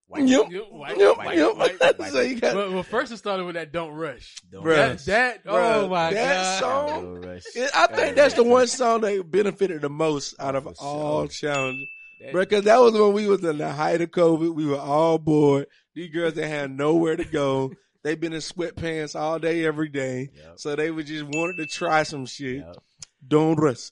white, 0.07 0.27
yum, 0.27 0.45
white, 0.45 0.51
Yep, 0.51 0.71
white, 0.71 0.97
yum, 0.97 1.17
white, 1.17 1.37
yum. 1.37 1.57
white, 1.57 1.99
white. 1.99 2.11
so 2.11 2.21
you 2.21 2.39
got 2.39 2.55
well, 2.55 2.71
well, 2.73 2.83
first 2.83 3.11
it 3.11 3.17
started 3.17 3.45
with 3.45 3.55
that 3.55 3.71
"Don't 3.71 3.91
Rush." 3.91 4.35
Don't 4.51 4.63
Bruh. 4.63 4.77
rush. 4.91 5.05
That, 5.05 5.43
that 5.43 5.45
Bruh, 5.45 5.75
oh 5.83 5.87
my 5.89 6.13
that 6.13 6.35
god! 6.35 6.59
song- 6.59 7.01
Don't 7.03 7.21
rush. 7.21 7.43
I 7.75 7.87
think 7.87 8.15
that's 8.15 8.33
the 8.35 8.43
one 8.43 8.67
song 8.67 9.01
that 9.01 9.29
benefited 9.31 9.81
the 9.81 9.89
most 9.89 10.35
out 10.39 10.55
of 10.55 10.63
For 10.63 10.73
all 10.79 11.27
sure. 11.27 11.51
challenges. 11.51 11.87
Because 12.33 12.63
that 12.63 12.79
was 12.81 12.93
when 12.93 13.13
we 13.13 13.27
was 13.27 13.43
in 13.43 13.59
the 13.59 13.71
height 13.71 14.01
of 14.01 14.09
COVID. 14.09 14.55
We 14.55 14.65
were 14.65 14.79
all 14.79 15.19
bored. 15.19 15.67
These 15.93 16.11
girls 16.11 16.33
that 16.33 16.47
had 16.47 16.71
nowhere 16.71 17.15
to 17.15 17.23
go. 17.25 17.71
They've 18.03 18.19
been 18.19 18.33
in 18.33 18.39
sweatpants 18.39 19.15
all 19.19 19.37
day, 19.37 19.65
every 19.65 19.89
day. 19.89 20.29
Yep. 20.33 20.53
So 20.59 20.75
they 20.75 20.89
would 20.89 21.05
just 21.07 21.25
wanted 21.25 21.57
to 21.57 21.65
try 21.67 22.03
some 22.03 22.25
shit. 22.25 22.57
Yep. 22.65 22.75
Don't 23.27 23.55
rush. 23.57 23.91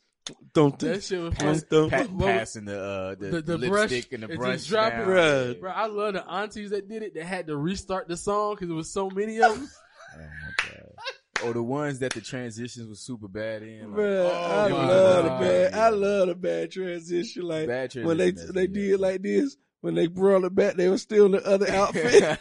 Don't 0.54 0.78
That 0.80 1.04
shit 1.04 1.20
was 1.22 1.64
Don't 1.64 1.90
Pa- 1.90 2.04
What 2.06 2.28
passing 2.28 2.66
the 2.66 2.82
uh 2.82 3.16
the, 3.16 3.28
the- 3.30 3.42
the 3.42 3.58
lipstick 3.58 4.10
brush 4.10 4.14
and 4.14 4.24
the 4.24 4.36
brush 4.36 4.54
just 4.58 4.70
drop 4.70 4.92
down. 4.94 5.08
Bruh. 5.08 5.60
Bro, 5.60 5.72
I 5.72 5.86
love 5.88 6.14
the 6.14 6.28
aunties 6.28 6.72
that 6.72 6.88
did 6.90 7.04
it. 7.04 7.14
That 7.16 7.26
had 7.26 7.48
to 7.48 7.58
restart 7.58 8.08
the 8.08 8.18
song 8.18 8.54
because 8.56 8.68
there 8.68 8.76
was 8.78 8.92
so 8.92 9.10
many 9.10 9.40
of 9.42 9.54
them. 9.60 9.70
Oh. 10.18 11.48
Or 11.50 11.54
the 11.54 11.62
ones 11.62 12.00
that 12.00 12.14
the 12.14 12.22
transitions 12.22 12.88
was 12.88 13.02
super 13.02 13.28
bad 13.28 13.62
in. 13.62 13.92
Like, 13.92 14.00
Bruh, 14.00 14.32
I 14.34 14.68
love 14.68 15.24
the 15.24 15.30
God. 15.30 15.42
bad. 15.42 15.74
I 15.74 15.90
love 15.90 16.28
the 16.30 16.36
bad 16.36 16.72
transition. 16.72 17.44
Like 17.44 17.68
Bad 17.68 17.94
when 17.96 18.18
they 18.18 18.32
they 18.32 18.68
that's- 18.68 18.68
did 18.74 19.00
like 19.02 19.22
this. 19.22 19.58
When 19.82 19.94
they 19.94 20.08
brought 20.08 20.46
it 20.46 20.56
back, 20.56 20.76
they 20.76 20.88
were 20.90 20.98
still 20.98 21.26
in 21.28 21.34
the 21.34 21.46
other 21.46 21.70
outfit. 21.72 22.40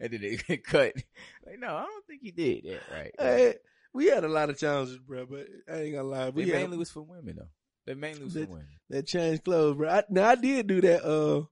and 0.00 0.12
then 0.12 0.20
they 0.20 0.56
cut. 0.58 0.94
Like, 1.46 1.58
no, 1.60 1.68
I 1.76 1.84
don't 1.84 2.06
think 2.06 2.20
he 2.22 2.32
did 2.32 2.64
that 2.64 2.80
right. 2.92 3.12
hey, 3.18 3.54
we 3.94 4.06
had 4.06 4.24
a 4.24 4.28
lot 4.28 4.50
of 4.50 4.58
challenges, 4.58 4.98
bro. 4.98 5.26
But 5.26 5.46
I 5.70 5.80
ain't 5.82 5.94
gonna 5.94 6.08
lie, 6.08 6.28
we 6.30 6.44
they 6.44 6.52
had, 6.52 6.62
mainly 6.62 6.78
was 6.78 6.90
for 6.90 7.02
women 7.02 7.36
though. 7.36 7.48
They 7.86 7.94
mainly 7.94 8.24
was 8.24 8.32
for 8.34 8.38
That- 8.40 8.48
women. 8.50 8.66
that 8.90 9.06
changed 9.06 9.44
clothes, 9.44 9.76
bro. 9.76 9.88
I, 9.88 10.02
now 10.08 10.28
I 10.30 10.34
did 10.36 10.66
do 10.66 10.80
that. 10.82 11.04
Uh, 11.04 11.42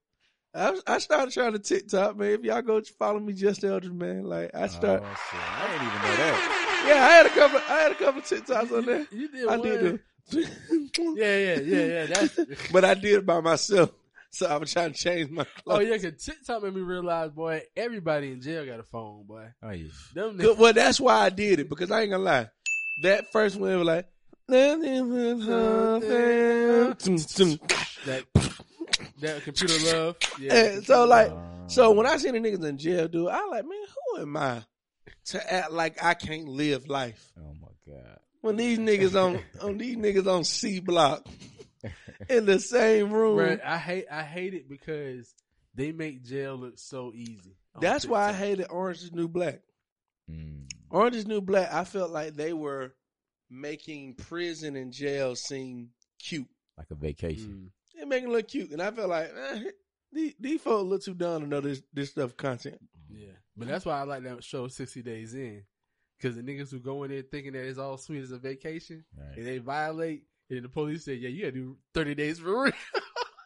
I 0.52 0.78
I 0.94 0.98
started 0.98 1.32
trying 1.32 1.52
to 1.52 1.58
TikTok, 1.58 2.16
man. 2.16 2.30
If 2.32 2.42
y'all 2.42 2.62
go 2.62 2.80
follow 2.98 3.20
me, 3.20 3.32
just 3.34 3.62
Eldridge, 3.64 3.92
man. 3.92 4.24
Like 4.24 4.50
I 4.54 4.66
start, 4.66 5.02
Oh. 5.04 5.06
I 5.32 5.70
didn't 5.70 5.86
even 5.86 6.02
know 6.02 6.16
that. 6.16 6.84
yeah. 6.88 7.04
I 7.04 7.10
had 7.10 7.26
a 7.26 7.30
couple. 7.30 7.60
I 7.68 7.78
had 7.80 7.92
a 7.92 7.94
couple 7.94 8.20
TikToks 8.22 8.76
on 8.76 8.84
there. 8.86 9.06
You 9.12 9.28
did 9.28 9.48
I 9.48 9.56
one. 9.56 9.62
did 9.68 10.00
Yeah, 10.98 11.36
yeah, 11.38 11.60
yeah, 11.60 11.84
yeah. 11.84 12.06
That's 12.06 12.38
but 12.72 12.84
I 12.84 12.94
did 12.94 13.14
it 13.14 13.26
by 13.26 13.40
myself. 13.40 13.90
So 14.32 14.46
I 14.46 14.56
was 14.58 14.72
trying 14.72 14.92
to 14.92 14.98
change 14.98 15.30
my 15.30 15.42
oh 15.66 15.76
clothes. 15.76 15.88
yeah. 15.88 15.98
Cause 16.10 16.24
TikTok 16.24 16.62
made 16.62 16.74
me 16.74 16.80
realize, 16.82 17.30
boy, 17.30 17.62
everybody 17.76 18.30
in 18.32 18.40
jail 18.40 18.64
got 18.64 18.78
a 18.80 18.84
phone, 18.84 19.24
boy. 19.26 19.46
Oh 19.62 19.70
yeah. 19.70 19.88
Them 20.14 20.38
niggas, 20.38 20.56
Well, 20.56 20.72
that's 20.72 21.00
why 21.00 21.14
I 21.20 21.30
did 21.30 21.60
it 21.60 21.68
because 21.68 21.90
I 21.90 22.02
ain't 22.02 22.10
gonna 22.12 22.22
lie. 22.22 22.48
That 23.02 23.30
first 23.32 23.56
one 23.58 23.76
was 23.78 23.86
like. 23.86 24.06
that 28.06 28.24
that 29.20 29.42
computer 29.44 29.96
love. 29.96 30.16
Yeah. 30.40 30.54
And 30.54 30.84
so 30.86 31.04
like, 31.06 31.32
so 31.68 31.92
when 31.92 32.06
I 32.06 32.16
see 32.16 32.30
the 32.30 32.38
niggas 32.38 32.64
in 32.64 32.78
jail, 32.78 33.08
dude, 33.08 33.28
I 33.28 33.44
like, 33.46 33.64
man, 33.64 33.84
who 34.16 34.22
am 34.22 34.36
I 34.36 34.62
to 35.26 35.52
act 35.54 35.72
like 35.72 36.02
I 36.02 36.14
can't 36.14 36.48
live 36.48 36.88
life? 36.88 37.32
Oh 37.38 37.54
my 37.60 37.68
god. 37.94 38.18
When 38.40 38.56
these 38.56 38.78
niggas 38.78 39.14
on, 39.20 39.40
on 39.60 39.76
these 39.78 39.96
niggas 39.96 40.26
on 40.26 40.44
C 40.44 40.80
block 40.80 41.26
in 42.28 42.46
the 42.46 42.58
same 42.58 43.10
room. 43.10 43.38
Bruh, 43.38 43.64
I 43.64 43.78
hate 43.78 44.06
I 44.10 44.22
hate 44.22 44.54
it 44.54 44.68
because 44.68 45.34
they 45.74 45.92
make 45.92 46.24
jail 46.24 46.56
look 46.56 46.78
so 46.78 47.12
easy. 47.14 47.56
on 47.74 47.80
That's 47.80 48.06
why 48.06 48.28
I 48.28 48.32
hated 48.32 48.66
Orange 48.70 49.02
is 49.02 49.12
New 49.12 49.28
Black. 49.28 49.60
Mm. 50.30 50.70
Orange 50.90 51.16
is 51.16 51.26
New 51.26 51.40
Black, 51.40 51.72
I 51.72 51.84
felt 51.84 52.10
like 52.10 52.34
they 52.34 52.52
were 52.52 52.92
making 53.48 54.14
prison 54.14 54.76
and 54.76 54.92
jail 54.92 55.34
seem 55.36 55.90
cute. 56.18 56.48
Like 56.76 56.90
a 56.90 56.94
vacation. 56.94 57.70
Mm. 57.96 57.98
They 58.00 58.04
making 58.06 58.30
it 58.30 58.32
look 58.32 58.48
cute. 58.48 58.70
And 58.70 58.80
I 58.80 58.90
felt 58.90 59.08
like, 59.10 59.30
eh, 59.52 59.62
these, 60.12 60.34
these 60.40 60.60
folks 60.60 60.88
look 60.88 61.02
too 61.02 61.14
dumb 61.14 61.42
to 61.42 61.48
know 61.48 61.60
this, 61.60 61.82
this 61.92 62.10
stuff 62.10 62.36
content. 62.36 62.78
Yeah, 63.12 63.32
but 63.56 63.68
that's 63.68 63.84
why 63.84 63.98
I 63.98 64.04
like 64.04 64.22
that 64.24 64.42
show 64.44 64.68
Sixty 64.68 65.02
Days 65.02 65.34
In, 65.34 65.64
because 66.16 66.36
the 66.36 66.42
niggas 66.42 66.70
who 66.70 66.78
go 66.78 67.02
in 67.02 67.10
there 67.10 67.22
thinking 67.22 67.52
that 67.54 67.64
it's 67.66 67.78
all 67.78 67.96
sweet 67.98 68.22
as 68.22 68.30
a 68.30 68.38
vacation, 68.38 69.04
Right. 69.16 69.36
and 69.36 69.46
they 69.46 69.58
violate, 69.58 70.24
and 70.50 70.64
the 70.64 70.68
police 70.68 71.04
said, 71.04 71.18
"Yeah, 71.18 71.28
you 71.28 71.42
gotta 71.42 71.52
do 71.52 71.76
thirty 71.94 72.14
days 72.14 72.38
for 72.38 72.64
real." 72.64 72.72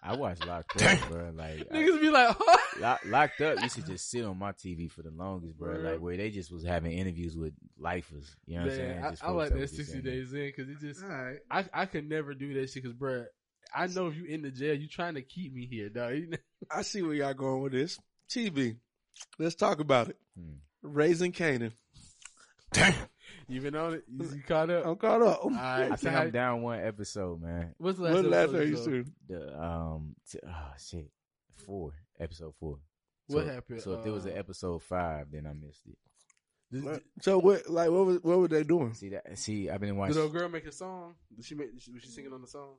I 0.06 0.16
watched 0.16 0.46
Locked 0.46 0.82
Up, 0.82 0.98
bro. 1.08 1.30
Like 1.34 1.66
I- 1.70 1.74
niggas 1.74 2.00
be 2.00 2.10
like, 2.10 2.36
huh? 2.38 2.58
Lock, 2.78 3.00
Locked 3.06 3.40
Up 3.40 3.62
used 3.62 3.76
to 3.76 3.82
just 3.82 4.10
sit 4.10 4.24
on 4.24 4.38
my 4.38 4.52
TV 4.52 4.90
for 4.90 5.02
the 5.02 5.10
longest, 5.10 5.56
bro. 5.58 5.74
Bruh. 5.76 5.92
Like 5.92 6.00
where 6.00 6.16
they 6.16 6.30
just 6.30 6.52
was 6.52 6.62
having 6.64 6.92
interviews 6.92 7.36
with 7.36 7.54
lifers. 7.78 8.36
You 8.46 8.56
know 8.56 8.64
what 8.64 8.72
I'm 8.72 8.76
saying? 8.76 9.04
I, 9.22 9.26
I 9.26 9.30
like 9.30 9.54
that 9.54 9.70
sixty 9.70 10.02
days 10.02 10.32
in 10.34 10.40
because 10.54 10.68
it 10.68 10.78
just 10.80 11.02
All 11.02 11.08
right. 11.08 11.38
I 11.50 11.64
I 11.72 11.86
could 11.86 12.08
never 12.08 12.34
do 12.34 12.52
that 12.54 12.68
shit 12.70 12.82
because, 12.82 12.96
bruh, 12.96 13.24
I 13.74 13.86
know 13.86 14.08
if 14.08 14.16
you 14.16 14.24
in 14.26 14.42
the 14.42 14.50
jail, 14.50 14.74
you 14.74 14.88
trying 14.88 15.14
to 15.14 15.22
keep 15.22 15.54
me 15.54 15.66
here, 15.66 15.88
dog. 15.88 16.36
I 16.70 16.82
see 16.82 17.02
where 17.02 17.14
y'all 17.14 17.34
going 17.34 17.62
with 17.62 17.72
this. 17.72 17.98
TV. 18.30 18.76
Let's 19.38 19.54
talk 19.54 19.80
about 19.80 20.08
it. 20.08 20.16
Hmm. 20.38 20.54
Raising 20.82 21.32
Kanan. 21.32 21.72
Damn. 22.72 22.94
You 23.48 23.60
been 23.60 23.76
on 23.76 23.94
it? 23.94 24.04
You, 24.08 24.28
you 24.36 24.42
caught 24.42 24.70
up? 24.70 24.86
I'm 24.86 24.96
caught 24.96 25.22
up. 25.22 25.44
All 25.44 25.50
right, 25.50 25.82
I 25.84 25.88
so 25.90 25.96
think 25.96 26.14
how- 26.14 26.22
I'm 26.22 26.30
down 26.30 26.62
one 26.62 26.80
episode, 26.80 27.42
man. 27.42 27.74
What's 27.78 27.98
the 27.98 28.04
last? 28.04 28.14
What 28.14 28.24
last 28.26 28.54
episode 28.54 28.58
time 28.58 28.68
you 28.68 28.94
you? 28.96 29.04
The 29.28 29.62
um, 29.62 30.16
t- 30.30 30.38
oh 30.46 30.72
shit, 30.78 31.10
four 31.66 31.92
episode 32.18 32.54
four. 32.58 32.78
What 33.28 33.46
So- 33.46 33.52
happened? 33.52 33.80
So 33.82 33.94
if 33.94 34.04
there 34.04 34.12
was 34.12 34.24
an 34.26 34.32
Uh, 34.32 34.36
episode 34.36 34.82
five, 34.82 35.26
then 35.30 35.46
I 35.46 35.52
missed 35.52 35.82
it. 35.86 35.98
So 37.22 37.38
what? 37.38 37.68
Like 37.70 37.90
what 37.90 38.06
was 38.06 38.18
what 38.22 38.38
were 38.38 38.48
they 38.48 38.64
doing? 38.64 38.94
See 38.94 39.10
that? 39.10 39.38
See, 39.38 39.70
I've 39.70 39.80
been 39.80 39.90
did 39.90 39.98
watching. 39.98 40.14
the 40.22 40.28
girl 40.28 40.48
make 40.48 40.66
a 40.66 40.72
song? 40.72 41.14
Did 41.34 41.44
she 41.44 41.54
make? 41.54 41.72
Was 41.72 41.82
she 42.02 42.08
singing 42.08 42.32
on 42.32 42.40
the 42.40 42.48
song? 42.48 42.74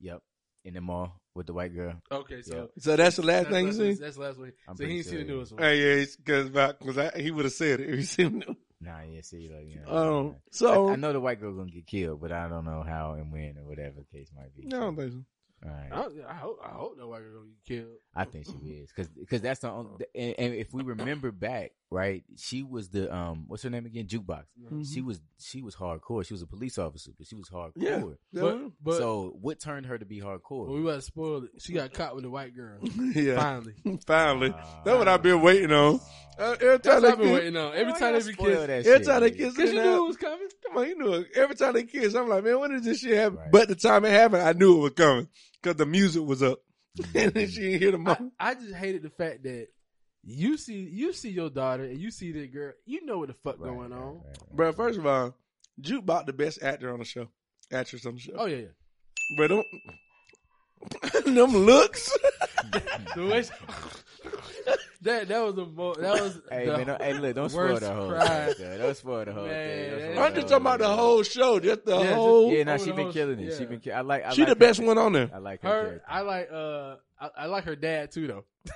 Yep, 0.00 0.20
in 0.64 0.74
the 0.74 0.80
mall 0.80 1.20
with 1.34 1.46
the 1.46 1.52
white 1.52 1.74
girl. 1.74 1.94
Okay, 2.10 2.42
so 2.42 2.56
Yep. 2.56 2.70
So 2.80 2.96
that's 2.96 3.16
the 3.16 3.22
last 3.22 3.44
that's, 3.44 3.54
thing 3.54 3.64
you 3.66 3.70
last- 3.72 3.78
seen? 3.78 3.98
That's 4.00 4.16
the 4.16 4.22
last 4.22 4.38
one. 4.38 4.52
I'm 4.66 4.76
so 4.76 4.82
he 4.84 4.86
pretty 4.86 4.96
ain't 4.96 5.06
see 5.06 5.10
the 5.12 5.16
sure, 5.18 5.28
newest 5.36 5.52
one. 5.52 5.62
Hey, 5.62 5.98
yeah, 6.00 6.04
because 6.16 6.50
because 6.50 7.12
he 7.22 7.30
would 7.30 7.44
have 7.44 7.54
said 7.54 7.80
it 7.80 7.90
if 7.90 7.96
he 7.98 8.02
seen 8.04 8.42
it. 8.42 8.56
Nah, 8.84 9.00
yeah, 9.02 9.20
see, 9.22 9.48
like 9.48 9.66
you 9.66 9.80
know. 9.86 10.18
Um, 10.20 10.30
I, 10.30 10.38
so 10.50 10.88
I 10.90 10.96
know 10.96 11.12
the 11.12 11.20
white 11.20 11.40
girl 11.40 11.54
gonna 11.54 11.70
get 11.70 11.86
killed, 11.86 12.20
but 12.20 12.32
I 12.32 12.48
don't 12.48 12.64
know 12.64 12.82
how 12.86 13.14
and 13.14 13.32
when 13.32 13.56
or 13.58 13.64
whatever 13.64 13.96
the 14.00 14.18
case 14.18 14.30
might 14.36 14.54
be. 14.56 14.66
No, 14.66 14.76
I 14.76 14.80
don't 14.80 14.96
think 14.96 15.12
so. 15.12 15.24
All 15.64 15.70
right. 15.70 15.92
I, 15.92 16.30
I 16.30 16.34
hope 16.34 16.60
I 16.62 16.68
hope 16.68 16.98
no 16.98 17.08
white 17.08 17.20
girl 17.22 17.40
gonna 17.40 17.52
get 17.66 17.76
killed. 17.76 17.96
I 18.14 18.24
think 18.24 18.46
she 18.46 18.68
is 18.68 18.90
because 19.18 19.40
that's 19.40 19.60
the 19.60 19.70
only. 19.70 20.04
And, 20.14 20.34
and 20.38 20.54
if 20.54 20.72
we 20.74 20.82
remember 20.82 21.32
back, 21.32 21.72
right, 21.90 22.24
she 22.36 22.62
was 22.62 22.88
the 22.88 23.14
um, 23.14 23.44
what's 23.48 23.62
her 23.62 23.70
name 23.70 23.86
again? 23.86 24.06
Jukebox. 24.06 24.44
She 24.92 25.00
was 25.00 25.20
she 25.38 25.62
was 25.62 25.74
hardcore. 25.76 26.24
She 26.26 26.34
was 26.34 26.42
a 26.42 26.46
police 26.46 26.78
officer, 26.78 27.12
but 27.16 27.26
she 27.26 27.34
was 27.36 27.48
hardcore. 27.48 27.72
Yeah. 27.76 28.02
But 28.32 28.58
but 28.82 28.96
so 28.98 29.36
what 29.40 29.60
turned 29.60 29.86
her 29.86 29.98
to 29.98 30.04
be 30.04 30.20
hardcore? 30.20 30.66
when 30.66 30.76
we 30.76 30.82
about 30.82 30.96
to 30.96 31.02
spoil 31.02 31.44
it, 31.44 31.50
she 31.58 31.72
got 31.72 31.92
caught 31.92 32.14
with 32.16 32.24
a 32.24 32.30
white 32.30 32.54
girl. 32.54 32.78
yeah, 33.14 33.36
Finally, 33.36 33.74
finally, 34.06 34.54
Ah. 34.56 34.80
that's 34.84 34.98
what 34.98 35.08
I've 35.08 35.22
been 35.22 35.40
waiting 35.42 35.72
on. 35.72 36.00
Uh, 36.38 36.56
every 36.60 36.78
time 36.80 36.94
what 36.94 37.02
they 37.02 37.08
I've 37.08 37.18
been 37.18 37.26
kiss, 37.28 37.34
waiting 37.34 37.56
on. 37.56 37.74
Every 37.74 37.92
time 37.92 38.12
they 38.14 38.18
be 38.26 38.32
spoil 38.32 38.60
that 38.60 38.70
every 38.70 38.82
shit, 38.84 39.04
time 39.04 39.20
they 39.20 39.30
kiss, 39.30 39.54
because 39.54 39.70
in 39.70 39.76
you 39.76 39.82
knew 39.82 40.04
it 40.04 40.08
was 40.08 40.16
coming. 40.16 40.48
Come 40.66 40.76
on, 40.78 40.88
you 40.88 40.98
knew 40.98 41.12
it. 41.14 41.28
Every 41.36 41.54
time 41.54 41.72
they 41.74 41.84
kiss, 41.84 42.14
I'm 42.14 42.28
like, 42.28 42.42
man, 42.44 42.58
when 42.58 42.70
did 42.72 42.82
this 42.84 42.98
shit 43.00 43.16
happen? 43.16 43.38
Right. 43.38 43.52
But 43.52 43.68
the 43.68 43.76
time 43.76 44.04
it 44.04 44.10
happened, 44.10 44.42
I 44.42 44.52
knew 44.52 44.78
it 44.78 44.80
was 44.82 44.92
coming 44.94 45.28
because 45.62 45.76
the 45.76 45.86
music 45.86 46.22
was 46.24 46.42
up, 46.42 46.58
and 47.14 47.32
then 47.32 47.48
she 47.48 47.60
didn't 47.60 47.80
hear 47.80 47.90
the 47.92 47.98
I, 47.98 48.00
moment. 48.00 48.32
I 48.40 48.54
just 48.54 48.74
hated 48.74 49.02
the 49.02 49.10
fact 49.10 49.44
that 49.44 49.68
you 50.26 50.56
see 50.56 50.88
you 50.90 51.12
see 51.12 51.30
your 51.30 51.50
daughter 51.50 51.84
and 51.84 51.98
you 52.00 52.10
see 52.10 52.32
that 52.32 52.52
girl. 52.52 52.72
You 52.86 53.04
know 53.04 53.18
what 53.18 53.28
the 53.28 53.34
fuck 53.34 53.56
Right, 53.58 53.68
going 53.74 53.90
right, 53.90 54.00
on. 54.00 54.14
right, 54.14 54.22
right. 54.26 54.56
Bro, 54.56 54.72
first 54.72 54.98
of 54.98 55.06
all, 55.06 55.34
Juke 55.80 56.06
bought 56.06 56.26
the 56.26 56.32
best 56.32 56.62
actor 56.62 56.92
on 56.92 56.98
the 56.98 57.04
show, 57.04 57.28
actress 57.72 58.06
on 58.06 58.14
the 58.14 58.20
show. 58.20 58.32
Oh 58.36 58.46
yeah, 58.46 58.56
yeah. 58.56 58.66
But 59.36 59.48
don't 59.48 59.66
them 61.34 61.52
looks. 61.56 62.10
The 63.14 63.26
way 63.26 63.42
she- 63.42 63.50
that 65.02 65.28
that 65.28 65.44
was 65.44 65.54
the 65.54 65.66
most. 65.66 66.00
That 66.00 66.20
was 66.20 66.40
Hey 66.50 66.66
the 66.66 66.76
man, 66.78 66.86
don't, 66.86 67.02
hey 67.02 67.12
look, 67.12 67.34
don't 67.36 67.50
spoil 67.50 67.78
the 67.78 67.92
whole 67.94 68.08
cry. 68.08 68.52
thing. 68.54 68.78
Don't 68.78 68.96
spoil 68.96 69.24
the 69.26 69.32
whole 69.32 69.46
Man, 69.46 69.90
thing. 69.90 69.90
That- 70.00 70.12
spoil 70.14 70.24
I'm 70.24 70.34
just 70.34 70.48
talking 70.48 70.62
about 70.62 70.78
the 70.80 70.88
whole 70.88 71.22
show, 71.22 71.60
just 71.60 71.84
the 71.84 71.92
Yeah, 71.96 72.02
just- 72.02 72.14
whole. 72.14 72.50
Yeah, 72.52 72.62
now 72.64 72.74
over 72.74 72.84
she 72.84 72.92
been 72.92 73.12
killing 73.12 73.38
it. 73.40 73.56
She 73.58 73.64
been. 73.66 73.80
ki- 73.80 73.92
I 73.92 74.00
like. 74.00 74.24
I 74.24 74.32
she 74.32 74.40
like 74.40 74.46
the 74.58 74.64
her- 74.64 74.68
best 74.68 74.80
one 74.82 74.96
on 74.98 75.12
there. 75.12 75.30
I 75.32 75.38
like 75.38 75.62
her. 75.62 75.68
her. 75.68 76.02
I 76.08 76.20
like 76.22 76.48
uh 76.50 76.96
I, 77.20 77.30
I 77.36 77.46
like 77.46 77.64
her 77.64 77.76
dad 77.76 78.10
too 78.12 78.26
though. 78.26 78.44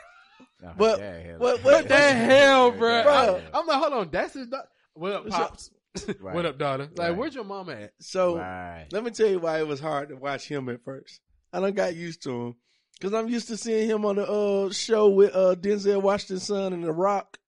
Nah, 0.60 0.72
But 0.76 1.00
what- 1.00 1.40
What 1.40 1.64
what- 1.64 1.88
the 1.88 1.96
hell, 1.96 2.70
bro? 2.72 3.02
Bro. 3.04 3.42
I'm 3.54 3.66
like, 3.66 3.78
hold 3.80 3.92
on, 3.92 4.10
that's 4.10 4.34
his. 4.34 4.48
Da- 4.48 4.62
what 4.94 5.12
up, 5.12 5.28
pops? 5.28 5.70
Right. 6.20 6.34
what 6.34 6.46
up, 6.46 6.58
daughter? 6.58 6.84
Like, 6.96 6.98
Right. 7.10 7.16
where's 7.16 7.34
your 7.34 7.44
mama 7.44 7.72
at? 7.72 7.92
So 8.00 8.36
Right. 8.38 8.86
let 8.92 9.02
me 9.04 9.10
tell 9.10 9.26
you 9.28 9.38
why 9.40 9.58
it 9.60 9.66
was 9.66 9.80
hard 9.80 10.10
to 10.10 10.16
watch 10.16 10.46
him 10.48 10.68
at 10.68 10.84
first. 10.84 11.20
I 11.52 11.60
done 11.60 11.72
got 11.72 11.94
used 11.96 12.22
to 12.24 12.30
him 12.30 12.54
because 12.94 13.14
I'm 13.14 13.28
used 13.28 13.48
to 13.48 13.56
seeing 13.56 13.88
him 13.88 14.04
on 14.04 14.16
the 14.16 14.26
uh, 14.30 14.70
show 14.70 15.08
with 15.08 15.34
uh, 15.34 15.54
Denzel 15.54 16.02
Washington's 16.02 16.44
son 16.44 16.72
and 16.72 16.84
The 16.84 16.92
Rock. 16.92 17.38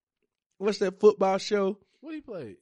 What's 0.59 0.78
that 0.78 0.99
football 1.01 1.39
show? 1.39 1.78
What 2.01 2.15
he 2.15 2.20
played? 2.20 2.57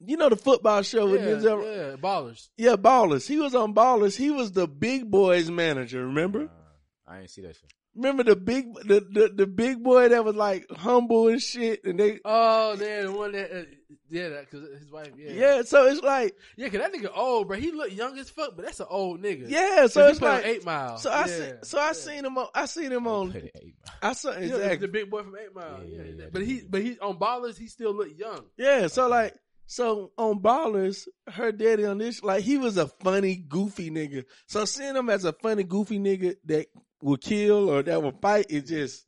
You 0.00 0.16
know 0.16 0.28
the 0.28 0.36
football 0.36 0.82
show 0.82 1.08
with 1.10 1.20
Denzel. 1.22 1.62
yeah, 1.64 1.96
ballers. 1.96 2.48
Yeah, 2.56 2.76
Ballers. 2.76 3.26
He 3.26 3.38
was 3.38 3.54
on 3.54 3.74
Ballers. 3.74 4.16
He 4.16 4.30
was 4.30 4.52
the 4.52 4.66
big 4.68 5.10
boys 5.10 5.50
manager. 5.50 6.06
Remember? 6.06 6.44
Uh, 6.44 7.10
I 7.10 7.20
ain't 7.20 7.30
see 7.30 7.42
that 7.42 7.56
shit. 7.56 7.70
Remember 7.96 8.22
the 8.22 8.36
big 8.36 8.72
the, 8.74 9.00
the 9.10 9.32
the 9.34 9.46
big 9.46 9.82
boy 9.82 10.08
that 10.08 10.24
was 10.24 10.36
like 10.36 10.64
humble 10.70 11.26
and 11.28 11.42
shit, 11.42 11.84
and 11.84 11.98
they 11.98 12.20
Oh, 12.24 12.76
yeah, 12.80 13.02
the 13.02 13.12
one 13.12 13.32
that, 13.32 13.50
uh, 13.50 13.64
yeah, 14.08 14.28
because 14.40 14.68
his 14.78 14.90
wife, 14.92 15.10
yeah, 15.16 15.32
yeah. 15.32 15.62
So 15.62 15.86
it's 15.86 16.00
like 16.00 16.36
yeah, 16.56 16.68
cause 16.68 16.78
that 16.80 16.92
nigga 16.94 17.10
old, 17.16 17.48
bro. 17.48 17.56
He 17.58 17.72
look 17.72 17.92
young 17.92 18.16
as 18.16 18.30
fuck, 18.30 18.54
but 18.54 18.64
that's 18.64 18.78
an 18.78 18.86
old 18.88 19.20
nigga. 19.20 19.50
yeah. 19.50 19.88
so 19.88 20.06
it's 20.06 20.20
like 20.22 20.44
Eight 20.44 20.64
Mile. 20.64 20.98
So 20.98 21.10
I 21.10 21.20
yeah. 21.20 21.26
see, 21.26 21.50
so 21.64 21.78
I 21.80 21.92
seen 21.92 22.24
him 22.24 22.38
on 22.38 22.46
I 22.54 22.66
seen 22.66 22.92
him 22.92 23.08
on 23.08 23.32
Put 23.32 23.44
eight 23.44 23.74
miles. 23.84 23.98
I 24.02 24.12
saw 24.12 24.30
Yeah, 24.30 24.38
the- 24.38 24.44
exactly 24.56 24.76
the 24.86 24.88
big 24.88 25.10
boy 25.10 25.22
from 25.24 25.36
Eight 25.36 25.54
Mile. 25.54 25.80
Yeah, 25.84 25.96
Yeah, 25.96 26.02
yeah, 26.04 26.12
yeah, 26.18 26.24
but 26.32 26.42
he, 26.42 26.62
but 26.68 26.82
he 26.82 26.98
on 27.00 27.18
ballers, 27.18 27.58
he 27.58 27.66
still 27.66 27.92
look 27.92 28.16
young. 28.16 28.44
Yeah, 28.56 28.86
so 28.86 29.08
like, 29.08 29.34
so 29.66 30.10
on 30.18 30.40
Ballers, 30.40 31.06
her 31.28 31.52
daddy 31.52 31.84
on 31.84 31.98
this, 31.98 32.22
like, 32.24 32.42
he 32.42 32.58
was 32.58 32.76
a 32.76 32.88
funny, 32.88 33.36
goofy 33.36 33.88
nigga. 33.90 34.24
So 34.46 34.64
seeing 34.64 34.96
him 34.96 35.08
as 35.10 35.24
a 35.24 35.32
funny, 35.32 35.62
goofy 35.64 35.98
nigga 36.00 36.34
that 36.46 36.66
would 37.02 37.20
kill 37.20 37.70
or 37.70 37.82
that 37.82 38.02
will 38.02 38.12
fight, 38.20 38.46
it 38.50 38.66
just, 38.66 39.04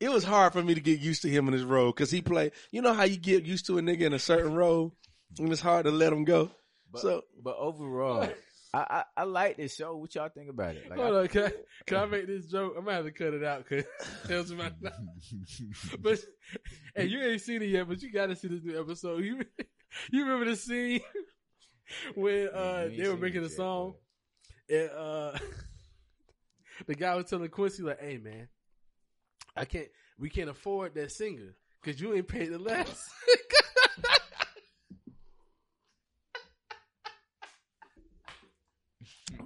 it 0.00 0.10
was 0.10 0.24
hard 0.24 0.52
for 0.52 0.62
me 0.62 0.74
to 0.74 0.80
get 0.80 1.00
used 1.00 1.22
to 1.22 1.28
him 1.28 1.46
in 1.48 1.54
his 1.54 1.64
role 1.64 1.90
because 1.92 2.10
he 2.10 2.20
played. 2.22 2.52
You 2.70 2.82
know 2.82 2.92
how 2.92 3.04
you 3.04 3.16
get 3.16 3.44
used 3.44 3.66
to 3.66 3.78
a 3.78 3.80
nigga 3.82 4.02
in 4.02 4.12
a 4.12 4.18
certain 4.18 4.54
role, 4.54 4.94
and 5.38 5.50
it's 5.50 5.60
hard 5.60 5.84
to 5.86 5.90
let 5.90 6.12
him 6.12 6.24
go. 6.24 6.50
But, 6.92 7.02
So- 7.02 7.22
but 7.42 7.56
overall, 7.56 8.28
I, 8.74 8.78
I 8.90 9.04
I 9.16 9.22
like 9.24 9.56
this 9.56 9.74
show. 9.74 9.96
What 9.96 10.14
y'all 10.14 10.28
think 10.28 10.50
about 10.50 10.74
it? 10.74 10.90
Like, 10.90 10.98
Hold 10.98 11.14
I, 11.14 11.18
on, 11.20 11.28
can 11.28 11.44
I, 11.44 11.52
can 11.86 11.96
I 11.96 12.06
make 12.06 12.26
this 12.26 12.46
joke? 12.46 12.74
I'm 12.76 12.84
gonna 12.84 12.96
have 12.96 13.04
to 13.06 13.10
cut 13.10 13.32
it 13.32 13.42
out 13.42 13.64
because 13.66 13.84
tells 14.26 14.52
my. 14.52 14.70
But 16.00 16.18
hey, 16.94 17.06
you 17.06 17.22
ain't 17.22 17.40
seen 17.40 17.62
it 17.62 17.70
yet, 17.70 17.88
but 17.88 18.02
you 18.02 18.12
got 18.12 18.26
to 18.26 18.36
see 18.36 18.48
this 18.48 18.62
new 18.62 18.78
episode. 18.78 19.24
You 19.24 19.40
you 20.12 20.24
remember 20.24 20.44
the 20.50 20.56
scene 20.56 21.00
when 22.14 22.48
uh 22.48 22.88
they 22.94 23.08
were 23.08 23.16
making 23.16 23.42
it 23.42 23.46
a 23.46 23.48
yet, 23.48 23.56
song, 23.56 23.94
and 24.68 24.90
uh 24.90 25.38
the 26.86 26.94
guy 26.94 27.14
was 27.14 27.26
telling 27.26 27.48
Quincy 27.48 27.82
like, 27.82 28.00
"Hey 28.00 28.18
man, 28.18 28.48
I 29.56 29.64
can't, 29.64 29.88
we 30.18 30.28
can't 30.30 30.50
afford 30.50 30.94
that 30.94 31.12
singer 31.12 31.54
because 31.82 32.00
you 32.00 32.14
ain't 32.14 32.28
paid 32.28 32.52
the 32.52 32.58
less." 32.58 33.08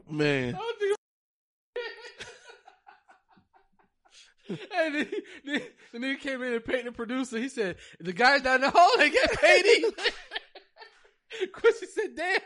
Man, 0.08 0.54
I 0.54 0.58
don't 0.58 0.78
think- 0.78 0.96
And 4.74 4.94
then, 4.96 5.06
then, 5.44 5.62
the 5.92 5.98
nigga 5.98 6.18
came 6.20 6.42
in 6.42 6.52
and 6.54 6.64
paid 6.64 6.84
the 6.84 6.90
producer. 6.92 7.38
He 7.38 7.48
said, 7.48 7.76
"The 8.00 8.12
guys 8.12 8.42
down 8.42 8.62
the 8.62 8.70
hall 8.70 8.90
they 8.98 9.08
get 9.10 9.30
paid." 9.40 9.64
either." 9.64 11.48
Quincy 11.52 11.86
said, 11.86 12.16
"Damn, 12.16 12.40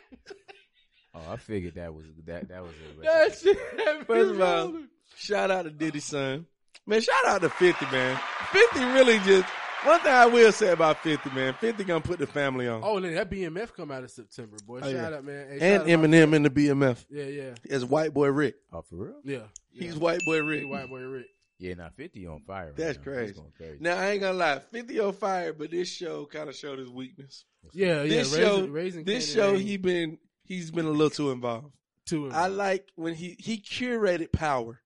oh, 1.14 1.20
I 1.32 1.36
figured 1.36 1.74
that 1.76 1.94
was 1.94 2.04
that 2.26 2.48
that 2.48 2.62
was 2.62 2.72
a 2.72 3.02
that 3.02 3.38
shit." 3.38 4.06
First 4.06 4.30
of 4.32 4.40
all, 4.40 4.74
shout 5.16 5.50
out 5.50 5.62
to 5.62 5.70
Diddy 5.70 6.00
son. 6.00 6.46
Man, 6.86 7.00
shout 7.00 7.26
out 7.26 7.40
to 7.42 7.48
50, 7.48 7.86
man. 7.86 8.18
50 8.52 8.84
really 8.84 9.18
just, 9.20 9.48
one 9.84 10.00
thing 10.00 10.12
I 10.12 10.26
will 10.26 10.52
say 10.52 10.70
about 10.70 11.02
50, 11.02 11.30
man, 11.30 11.54
50 11.54 11.82
gonna 11.84 12.00
put 12.02 12.18
the 12.18 12.26
family 12.26 12.68
on. 12.68 12.82
Oh, 12.84 12.96
and 12.96 13.06
then 13.06 13.14
that 13.14 13.30
BMF 13.30 13.72
come 13.72 13.90
out 13.90 14.02
in 14.02 14.08
September, 14.08 14.56
boy. 14.66 14.80
Oh, 14.82 14.92
Shout 14.92 14.92
yeah. 14.92 15.16
out, 15.16 15.24
man. 15.24 15.46
Hey, 15.48 15.52
and 15.52 15.60
shout 15.60 15.80
out 15.80 15.86
to 15.86 15.96
my- 15.96 16.06
Eminem 16.06 16.34
in 16.34 16.42
the 16.42 16.50
BMF. 16.50 17.06
Yeah, 17.08 17.24
yeah, 17.24 17.54
As 17.70 17.86
white 17.86 18.12
boy 18.12 18.28
Rick. 18.28 18.56
Oh, 18.70 18.82
for 18.82 18.96
real? 18.96 19.14
yeah. 19.24 19.38
He's 19.72 19.96
white 19.96 20.20
boy 20.26 20.42
Rick. 20.42 20.68
white 20.68 20.88
boy 20.90 21.00
Rick. 21.00 21.26
Yeah, 21.58 21.74
now 21.74 21.88
fifty 21.96 22.26
on 22.26 22.40
fire. 22.40 22.66
right 22.66 22.76
That's 22.76 22.98
now. 22.98 23.04
crazy. 23.04 23.32
Going 23.32 23.52
crazy. 23.56 23.78
Now 23.80 23.96
I 23.96 24.10
ain't 24.10 24.20
gonna 24.20 24.36
lie, 24.36 24.58
fifty 24.58 25.00
on 25.00 25.12
fire, 25.14 25.52
but 25.54 25.70
this 25.70 25.88
show 25.88 26.26
kind 26.26 26.48
of 26.50 26.54
showed 26.56 26.78
his 26.80 26.90
weakness. 26.90 27.44
Yeah, 27.72 28.02
yeah. 28.02 28.08
this 28.08 28.32
Raising, 28.34 28.44
show, 28.44 28.66
raising 28.66 29.04
this 29.04 29.30
Kanan 29.30 29.34
show, 29.34 29.56
he 29.56 29.76
been 29.78 30.18
he's 30.44 30.70
been 30.70 30.86
a 30.86 30.90
little 30.90 31.10
too 31.10 31.30
involved. 31.30 31.72
too. 32.06 32.26
involved. 32.26 32.36
I 32.44 32.48
like 32.48 32.88
when 32.96 33.14
he 33.14 33.36
he 33.38 33.58
curated 33.58 34.32
power 34.32 34.80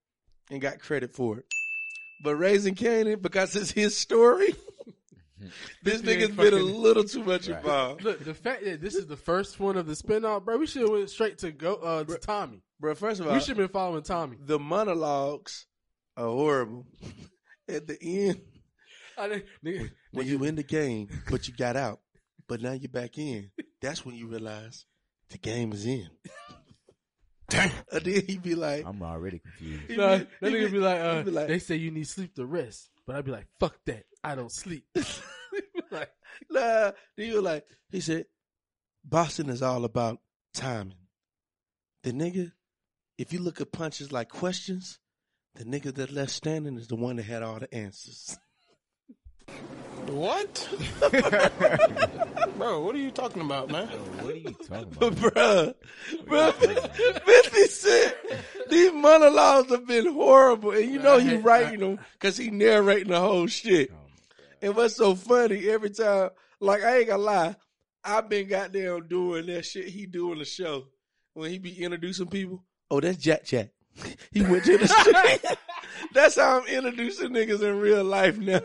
and 0.51 0.61
got 0.61 0.81
credit 0.81 1.13
for 1.15 1.39
it, 1.39 1.45
but 2.25 2.37
raising 2.37 2.75
Kanan 2.75 3.21
because 3.23 3.55
it's 3.57 3.71
his 3.71 3.97
story. 3.97 4.55
this 5.83 6.03
nigga's 6.03 6.31
been 6.35 6.53
a 6.55 6.57
little 6.57 7.05
too 7.05 7.23
much 7.23 7.49
Right. 7.49 7.59
involved, 7.59 8.03
Look, 8.03 8.25
the 8.25 8.35
fact 8.35 8.65
that 8.65 8.81
this 8.81 8.95
is 8.95 9.07
the 9.07 9.17
first 9.17 9.61
one 9.61 9.77
of 9.77 9.87
the 9.87 9.95
spinoff, 9.95 10.45
bro. 10.45 10.57
We 10.59 10.67
should 10.67 10.83
have 10.83 10.91
went 10.91 11.11
straight 11.11 11.39
to 11.39 11.53
go 11.53 11.75
uh, 11.77 12.05
to 12.05 12.19
Tommy. 12.19 12.63
bro. 12.81 12.95
First 12.95 13.21
of 13.21 13.27
all, 13.29 13.35
We 13.35 13.41
should 13.41 13.51
have 13.51 13.57
been 13.59 13.69
following 13.69 14.03
Tommy. 14.03 14.37
the 14.45 14.59
monologues 14.59 15.67
are 16.17 16.27
horrible. 16.27 16.87
At 17.69 17.87
the 17.87 17.99
end, 18.03 18.41
I 19.19 19.29
didn't, 19.29 19.45
nigga, 19.65 19.91
when 20.13 20.27
you 20.27 20.43
in 20.45 20.55
the 20.57 20.63
game, 20.63 21.09
but 21.31 21.47
you 21.47 21.55
got 21.55 21.77
out, 21.77 22.01
but 22.49 22.63
now 22.63 22.73
you're 22.73 22.89
back 22.89 23.19
in. 23.19 23.51
That's 23.83 24.05
when 24.07 24.15
you 24.15 24.27
realize 24.27 24.87
the 25.31 25.39
game 25.39 25.73
is 25.73 25.87
in. 25.87 26.09
Damn. 27.49 27.71
And 27.93 28.05
then 28.05 28.23
he'd 28.27 28.43
be 28.43 28.55
like, 28.55 28.85
I'm 28.85 29.03
already 29.03 29.39
confused. 29.39 29.85
he 29.89 29.97
Nah, 29.97 30.19
be- 30.19 30.27
that 30.41 30.53
he 30.53 30.57
nigga 30.59 30.71
be 30.73 30.79
like, 30.79 31.01
uh, 31.01 31.23
be 31.23 31.31
like, 31.31 31.49
they 31.49 31.59
say 31.59 31.77
you 31.77 31.91
need 31.91 32.07
sleep 32.07 32.35
to 32.35 32.45
rest, 32.45 32.91
but 33.07 33.17
I'd 33.17 33.25
be 33.25 33.31
like, 33.31 33.47
fuck 33.59 33.75
that, 33.87 34.05
I 34.23 34.35
don't 34.35 34.53
sleep. 34.53 34.85
like, 35.91 36.11
nah. 36.51 36.93
Then 37.17 37.27
he 37.27 37.33
was 37.33 37.43
like, 37.43 37.65
he 37.91 38.01
said, 38.01 38.27
boxing 39.05 39.49
is 39.49 39.63
all 39.63 39.85
about 39.87 40.19
timing. 40.53 40.99
The 42.03 42.13
nigga, 42.13 42.53
if 43.17 43.33
you 43.33 43.39
look 43.41 43.61
at 43.63 43.73
punches 43.73 44.13
like 44.13 44.29
questions, 44.29 44.99
the 45.55 45.65
nigga 45.65 45.95
that 45.95 46.13
left 46.13 46.31
standing 46.33 46.77
is 46.77 46.89
the 46.89 46.97
one 46.97 47.17
that 47.17 47.25
had 47.25 47.43
all 47.43 47.59
the 47.59 47.75
answers. 47.75 48.39
What? 50.11 50.69
Bro, 52.57 52.81
what 52.85 52.95
are 52.95 52.99
you 52.99 53.11
talking 53.11 53.43
about, 53.43 53.71
man? 53.71 53.87
What 53.87 54.35
are 54.35 54.37
you 54.37 54.57
talking 54.67 54.97
about? 54.97 55.15
bruh, 55.15 55.75
bruh, 56.25 56.53
50 57.25 57.65
Cent, 57.67 58.17
these 58.71 58.93
monologues 58.93 59.71
have 59.71 59.87
been 59.87 60.13
horrible. 60.13 60.71
And 60.71 60.91
you 60.91 60.99
know 60.99 61.19
he 61.19 61.37
writing 61.37 61.81
them 61.81 61.99
because 62.15 62.37
he 62.37 62.51
narrating 62.51 63.09
the 63.13 63.21
whole 63.21 63.47
shit. 63.47 63.91
Oh 63.93 63.97
and 64.63 64.75
what's 64.77 64.97
so 64.97 65.15
funny, 65.15 65.69
every 65.69 65.91
time, 65.91 66.31
like 66.61 66.83
I 66.83 66.99
ain't 66.99 67.09
gonna 67.09 67.23
lie, 67.23 67.57
I've 68.03 68.29
been 68.29 68.49
goddamn 68.49 69.09
doing 69.09 69.47
that 69.47 69.67
shit 69.67 69.89
he 69.89 70.07
do 70.07 70.33
in 70.33 70.39
the 70.39 70.45
show. 70.45 70.87
When 71.35 71.51
he 71.51 71.59
be 71.59 71.83
introducing 71.83 72.27
people, 72.27 72.65
oh, 72.91 73.01
that's 73.01 73.19
Jack 73.19 73.45
Jack. 73.45 73.71
He 74.33 74.43
went 74.43 74.65
to 74.65 74.79
the 74.79 74.89
street. 75.41 75.59
That's 76.13 76.37
how 76.37 76.61
I'm 76.61 76.67
introducing 76.67 77.31
niggas 77.31 77.63
in 77.63 77.79
real 77.79 78.05
life 78.05 78.39
now. 78.39 78.61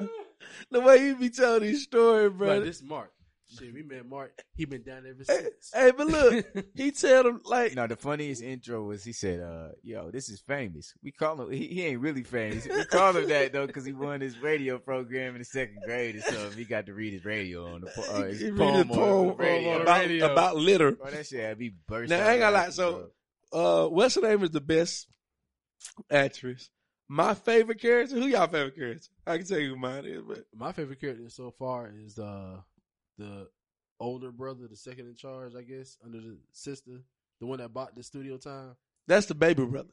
The 0.71 0.79
way 0.81 1.07
he 1.07 1.13
be 1.13 1.29
telling 1.29 1.63
these 1.63 1.83
stories, 1.83 2.31
bro. 2.31 2.47
bro, 2.47 2.59
this 2.61 2.81
Mark. 2.83 3.11
Shit, 3.59 3.71
we 3.71 3.83
met 3.83 4.07
Mark. 4.07 4.31
He 4.55 4.65
been 4.65 4.81
down 4.81 5.03
ever 5.07 5.23
Hey, 5.27 5.43
since. 5.43 5.71
hey, 5.71 5.91
but 5.95 6.07
look, 6.07 6.65
he 6.75 6.89
tell 6.91 7.21
them 7.23 7.41
like, 7.45 7.75
No, 7.75 7.85
the 7.85 7.95
funniest 7.95 8.41
intro 8.41 8.83
was 8.83 9.03
he 9.03 9.13
said, 9.13 9.41
uh, 9.41 9.69
yo, 9.83 10.09
this 10.09 10.27
is 10.29 10.41
famous. 10.41 10.93
We 11.03 11.11
call 11.11 11.39
him, 11.39 11.51
he, 11.51 11.67
he 11.67 11.83
ain't 11.85 11.99
really 12.01 12.23
famous. 12.23 12.65
We 12.67 12.83
call 12.85 13.15
him 13.15 13.27
that 13.29 13.53
though 13.53 13.67
because 13.67 13.85
he 13.85 13.93
won 13.93 14.21
his 14.21 14.39
radio 14.39 14.79
program 14.79 15.33
in 15.35 15.39
the 15.39 15.45
second 15.45 15.77
grade 15.85 16.15
or 16.15 16.21
something. 16.21 16.57
He 16.57 16.63
got 16.65 16.87
to 16.87 16.93
read 16.95 17.13
his 17.13 17.25
radio 17.25 17.75
on 17.75 17.81
the, 17.81 17.91
po- 17.95 18.01
uh, 18.11 18.23
his 18.23 18.39
he 18.39 18.49
read 18.49 18.57
poem, 18.57 18.75
a 18.75 18.79
on 18.81 18.87
the 18.87 18.93
poem 18.95 19.37
radio. 19.37 19.81
about, 19.81 19.99
radio. 19.99 20.31
about 20.31 20.55
litter. 20.55 20.91
Bro, 20.93 21.11
that 21.11 21.27
shit 21.27 21.39
had 21.41 21.59
me 21.59 21.73
burst. 21.87 22.09
Now, 22.09 22.25
I 22.25 22.31
ain't 22.31 22.39
gonna 22.39 22.55
lie. 22.57 22.69
So, 22.71 23.09
uh, 23.51 23.85
what's 23.87 24.15
her 24.15 24.21
name 24.21 24.41
is 24.43 24.49
the 24.49 24.61
best 24.61 25.07
actress. 26.09 26.69
My 27.13 27.35
favorite 27.35 27.79
character. 27.79 28.15
Who 28.15 28.25
y'all 28.25 28.47
favorite 28.47 28.75
character? 28.75 29.07
I 29.27 29.37
can 29.37 29.45
tell 29.45 29.59
you 29.59 29.69
who 29.69 29.75
mine 29.75 30.05
is, 30.05 30.23
but 30.27 30.45
My 30.55 30.71
favorite 30.71 30.99
character 30.99 31.29
so 31.29 31.51
far 31.51 31.91
is 32.03 32.17
uh 32.17 32.57
the 33.19 33.47
older 33.99 34.31
brother, 34.31 34.67
the 34.67 34.75
second 34.75 35.05
in 35.07 35.15
charge, 35.15 35.53
I 35.55 35.61
guess, 35.61 35.95
under 36.03 36.19
the 36.19 36.37
sister, 36.51 37.03
the 37.39 37.45
one 37.45 37.59
that 37.59 37.71
bought 37.71 37.95
the 37.95 38.01
studio 38.01 38.37
time. 38.37 38.75
that's 39.05 39.27
the 39.27 39.35
baby 39.35 39.63
brother. 39.63 39.89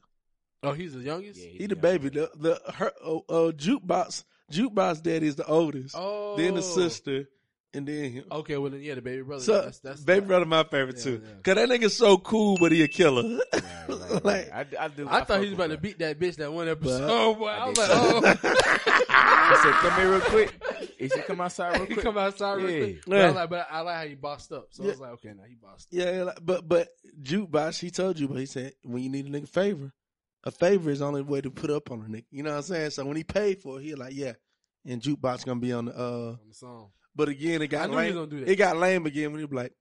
Oh, 0.63 0.71
he's 0.71 0.93
the 0.93 1.01
youngest. 1.01 1.39
Yeah, 1.39 1.49
He 1.49 1.67
the 1.67 1.75
baby. 1.75 2.09
The 2.09 2.31
the 2.35 2.59
her 2.73 2.91
uh, 3.05 3.17
uh, 3.17 3.51
jukebox 3.51 4.23
jukebox 4.51 5.03
daddy 5.03 5.27
is 5.27 5.35
the 5.35 5.45
oldest. 5.45 5.95
Oh, 5.95 6.37
Then 6.37 6.55
the 6.55 6.63
sister, 6.63 7.29
and 7.73 7.87
then 7.87 8.11
him. 8.11 8.23
Okay, 8.31 8.57
well 8.57 8.69
then 8.71 8.81
yeah, 8.81 8.95
the 8.95 9.01
baby 9.01 9.21
brother. 9.21 9.43
So 9.43 9.61
that's, 9.61 9.79
that's 9.79 10.01
baby 10.01 10.25
brother 10.25 10.45
my 10.45 10.63
favorite 10.63 10.97
Yeah, 10.97 11.03
too. 11.03 11.21
yeah. 11.23 11.33
Cause 11.43 11.55
that 11.55 11.69
nigga's 11.69 11.95
so 11.95 12.17
cool, 12.17 12.57
but 12.59 12.71
he 12.71 12.83
a 12.83 12.87
killer. 12.87 13.23
Right, 13.23 13.63
right, 13.87 13.99
right. 14.11 14.25
like, 14.25 14.51
I, 14.53 14.65
I, 14.79 14.87
do, 14.89 15.07
I, 15.07 15.19
fuck 15.19 15.27
thought 15.27 15.39
he 15.41 15.45
was 15.45 15.53
about 15.53 15.69
to 15.71 15.77
beat 15.77 15.99
that 15.99 16.19
bitch 16.19 16.35
that 16.37 16.51
one 16.51 16.67
episode. 16.67 17.07
Oh 17.09 17.35
boy, 17.35 17.47
I, 17.47 17.57
I 17.65 17.69
was 17.69 17.77
like, 17.77 17.89
oh. 17.91 18.21
He 19.51 19.57
said, 19.57 19.73
"Come 19.73 19.99
here 20.01 20.11
real 20.11 20.21
quick." 20.21 20.53
He 21.01 21.09
said, 21.09 21.25
"Come 21.25 21.41
outside 21.41 21.73
real 21.77 21.85
he 21.87 21.93
quick." 21.95 22.05
come 22.05 22.17
outside 22.17 22.53
real 22.57 22.69
Yeah. 22.69 22.79
quick. 22.79 23.01
But, 23.07 23.21
I 23.21 23.29
like, 23.31 23.49
but 23.49 23.67
I 23.71 23.81
like 23.81 23.95
how 23.97 24.05
he 24.05 24.13
bossed 24.15 24.51
up. 24.51 24.67
So 24.69 24.83
I 24.83 24.87
was 24.87 24.99
like, 24.99 25.11
okay, 25.13 25.29
now 25.29 25.43
he 25.47 25.55
bossed. 25.55 25.87
Up. 25.87 25.99
yeah, 25.99 26.23
like, 26.23 26.37
but 26.45 26.67
but 26.69 26.89
jukebox 27.23 27.79
he 27.79 27.89
told 27.89 28.19
you, 28.19 28.27
but 28.27 28.37
he 28.37 28.45
said 28.45 28.73
when 28.83 29.01
you 29.01 29.09
need 29.09 29.25
a 29.25 29.29
nigga 29.29 29.49
favor, 29.49 29.91
a 30.43 30.51
favor 30.51 30.91
is 30.91 30.99
the 30.99 31.05
only 31.05 31.23
way 31.23 31.41
to 31.41 31.49
put 31.49 31.71
up 31.71 31.89
on 31.91 32.01
a 32.01 32.03
nigga. 32.03 32.25
You 32.31 32.43
know 32.43 32.51
what 32.51 32.57
I'm 32.57 32.61
saying? 32.63 32.91
So 32.91 33.03
when 33.05 33.17
he 33.17 33.23
paid 33.23 33.59
for 33.61 33.79
it, 33.79 33.83
he 33.83 33.95
like, 33.95 34.13
yeah, 34.13 34.33
and 34.85 35.01
jukebox 35.01 35.43
gonna 35.43 35.59
be 35.59 35.73
on 35.73 35.85
the. 35.85 35.97
uh 35.99 36.03
on 36.03 36.39
the 36.47 36.53
song. 36.53 36.89
But 37.15 37.29
again, 37.29 37.61
it 37.61 37.65
I 37.65 37.67
got 37.67 37.89
knew 37.89 37.97
he 37.97 38.03
lame. 38.03 38.15
was 38.15 38.15
gonna 38.15 38.39
do 38.39 38.45
that. 38.45 38.51
It 38.51 38.55
got 38.55 38.77
lame 38.77 39.05
again 39.05 39.31
when 39.31 39.39
he 39.39 39.45
was 39.45 39.53
like, 39.53 39.73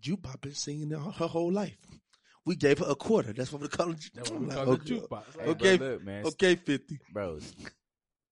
jukebox 0.00 0.40
been 0.40 0.54
singing 0.54 0.90
her, 0.90 0.98
her 0.98 1.26
whole 1.26 1.52
life. 1.52 1.76
We 2.44 2.54
gave 2.54 2.78
her 2.78 2.86
a 2.88 2.94
quarter. 2.94 3.32
That's 3.32 3.52
what 3.52 3.62
we 3.62 3.68
call 3.68 3.90
it. 3.92 3.98
That's 4.14 4.30
what 4.30 4.42
like, 4.42 4.56
call 4.56 4.64
the 4.66 4.72
okay, 4.72 4.94
jukebox. 4.94 5.22
Hey, 5.40 5.50
Okay, 5.50 5.76
bro, 5.78 5.88
look, 5.88 6.04
man. 6.04 6.26
okay, 6.26 6.54
fifty. 6.56 6.98
Bros, 7.12 7.54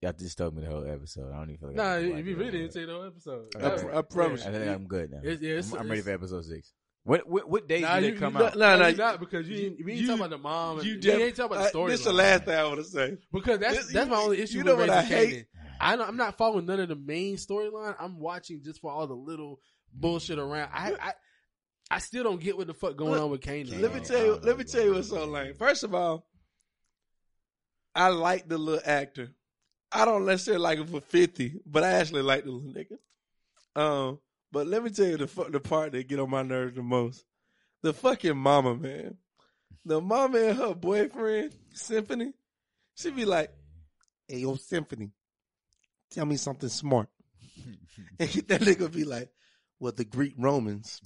y'all 0.01 0.13
just 0.13 0.39
told 0.39 0.55
me 0.57 0.63
the 0.63 0.71
whole 0.71 0.87
episode. 0.87 1.33
I 1.33 1.37
don't 1.39 1.51
even 1.51 1.57
feel 1.59 1.69
like 1.69 1.77
Nah, 1.77 1.95
if 1.97 2.27
you 2.27 2.33
it 2.35 2.39
really 2.39 2.51
didn't 2.51 2.73
say 2.75 2.87
no 2.87 3.03
episode. 3.03 3.47
I, 3.57 3.67
Okay. 3.67 3.97
I 3.99 4.03
promise 4.03 4.45
I 4.47 4.51
you. 4.51 4.59
think 4.59 4.71
I'm 4.71 4.87
good 4.87 5.11
now. 5.11 5.19
It's- 5.19 5.41
yeah, 5.41 5.51
it's- 5.53 5.73
I'm, 5.73 5.81
I'm 5.81 5.89
ready 5.89 6.03
for 6.03 6.11
episode 6.11 6.45
six. 6.45 6.73
What 7.07 7.29
what 7.29 7.51
what 7.51 7.69
days 7.69 7.83
Nah, 7.83 8.01
do 8.01 8.07
you, 8.07 8.13
they 8.13 8.19
come 8.19 8.37
you, 8.39 8.45
out? 8.45 8.57
Nah, 8.57 8.77
No, 8.77 8.79
nah, 8.83 8.87
you're 8.89 8.97
not 8.97 9.21
because 9.21 9.47
you, 9.49 9.67
ain't- 9.67 9.85
we 9.85 9.93
ain't 9.93 10.01
you- 10.03 10.07
talking 10.07 10.21
about 10.21 10.31
the 10.31 10.39
mom. 10.39 10.79
And, 10.79 10.87
You 10.87 10.95
we 10.95 11.01
def- 11.01 11.21
ain't 11.21 11.37
talking 11.37 11.53
about 11.53 11.61
the 11.63 11.67
I- 11.67 11.71
story. 11.71 11.91
This 11.91 12.01
is 12.01 12.07
the 12.07 12.13
last 12.15 12.45
thing 12.45 12.55
I 12.59 12.65
want 12.65 12.77
to 12.79 12.85
say. 12.85 13.19
because 13.33 13.59
that's 13.59 13.77
This- 13.77 13.93
that's 13.93 14.09
my 14.11 14.17
only 14.17 14.41
issue. 14.41 14.53
you 14.55 14.59
with 14.61 14.67
know 14.69 14.77
what 14.77 14.89
Raising 14.89 14.95
I 14.95 15.03
hate? 15.03 15.47
Kanan. 15.81 15.93
I 15.93 15.97
know 15.97 16.05
I'm 16.05 16.17
not 16.17 16.37
following 16.37 16.67
none 16.67 16.81
of 16.81 16.89
the 16.89 16.97
main 16.97 17.37
storyline. 17.37 17.95
I'm 17.99 18.19
watching 18.19 18.63
just 18.63 18.81
for 18.81 18.91
all 18.91 19.07
the 19.07 19.15
little 19.15 19.61
bullshit 19.93 20.39
around. 20.39 20.71
I 20.73 20.95
I, 21.01 21.13
I 21.91 21.99
still 21.99 22.25
don't 22.25 22.41
get 22.41 22.57
what 22.57 22.67
the 22.67 22.75
fuck 22.75 22.97
going 22.97 23.13
Look, 23.13 23.23
on 23.23 23.31
with 23.31 23.41
Kanan. 23.41 23.81
Let 23.81 23.95
me 23.95 24.01
tell 24.01 24.25
you. 24.25 24.39
Let 24.43 24.59
me 24.59 24.65
tell 24.65 24.83
you 24.85 24.95
what's 24.95 25.09
so 25.09 25.25
lame. 25.25 25.55
First 25.55 25.85
of 25.85 25.95
all, 25.95 26.27
I 27.95 28.09
like 28.09 28.49
the 28.49 28.59
little 28.59 28.83
actor. 28.85 29.31
I 29.93 30.05
don't 30.05 30.27
necessarily 30.27 30.63
like 30.63 30.79
him 30.79 30.87
for 30.87 31.01
fifty, 31.01 31.61
but 31.65 31.85
I 31.85 31.93
actually 31.93 32.23
like 32.23 32.45
the 32.45 32.51
little 32.51 32.73
nigga. 32.73 32.99
Um, 33.81 34.19
but 34.51 34.67
let 34.67 34.83
me 34.83 34.91
tell 34.91 35.07
you 35.07 35.17
the 35.17 35.27
fu- 35.27 35.51
the 35.51 35.61
part 35.61 35.93
that 35.93 36.09
get 36.09 36.19
on 36.19 36.31
my 36.31 36.43
nerves 36.43 36.75
the 36.75 36.83
most. 36.83 37.25
The 37.83 37.93
fucking 37.93 38.37
mama, 38.37 38.75
man. 38.77 39.17
The 39.85 40.01
mama 40.01 40.39
and 40.39 40.57
her 40.57 40.75
boyfriend, 40.75 41.53
Symphony, 41.75 42.33
she 42.95 43.11
be 43.11 43.25
like, 43.25 43.51
"Hey, 44.27 44.39
yo, 44.39 44.55
Symphony, 44.55 45.13
tell 46.11 46.27
me 46.27 46.37
something 46.37 46.69
smart." 46.69 47.09
and 48.19 48.29
that 48.31 48.61
nigga 48.61 48.93
be 48.93 49.05
like, 49.05 49.31
"Well, 49.81 49.93
the 49.93 50.05
Greek 50.05 50.35
Romans, 50.39 51.01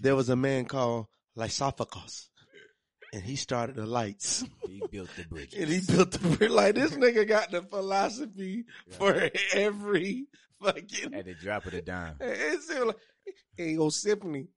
there 0.00 0.16
was 0.16 0.28
a 0.28 0.36
man 0.36 0.64
called 0.66 1.06
Lysophocus, 1.36 2.28
and 3.12 3.22
he 3.22 3.36
started 3.36 3.76
the 3.76 3.86
lights." 3.86 4.44
He 4.66 4.82
built 4.90 5.10
the 5.16 5.24
bridge. 5.30 5.54
And 5.54 5.68
he 5.68 5.80
built 5.80 6.12
the 6.12 6.36
bridge. 6.36 6.50
Like 6.50 6.74
this 6.74 6.92
nigga 6.92 7.26
got 7.26 7.50
the 7.50 7.62
philosophy 7.62 8.64
for 8.90 9.30
every 9.52 10.26
fucking. 10.62 11.14
At 11.14 11.26
the 11.26 11.34
drop 11.34 11.66
of 11.66 11.72
the 11.72 11.82
dime. 11.82 12.16
It's 12.20 12.68
like, 12.70 12.96
hey, 13.56 13.70
yo, 13.72 13.88
Symphony, 13.90 14.48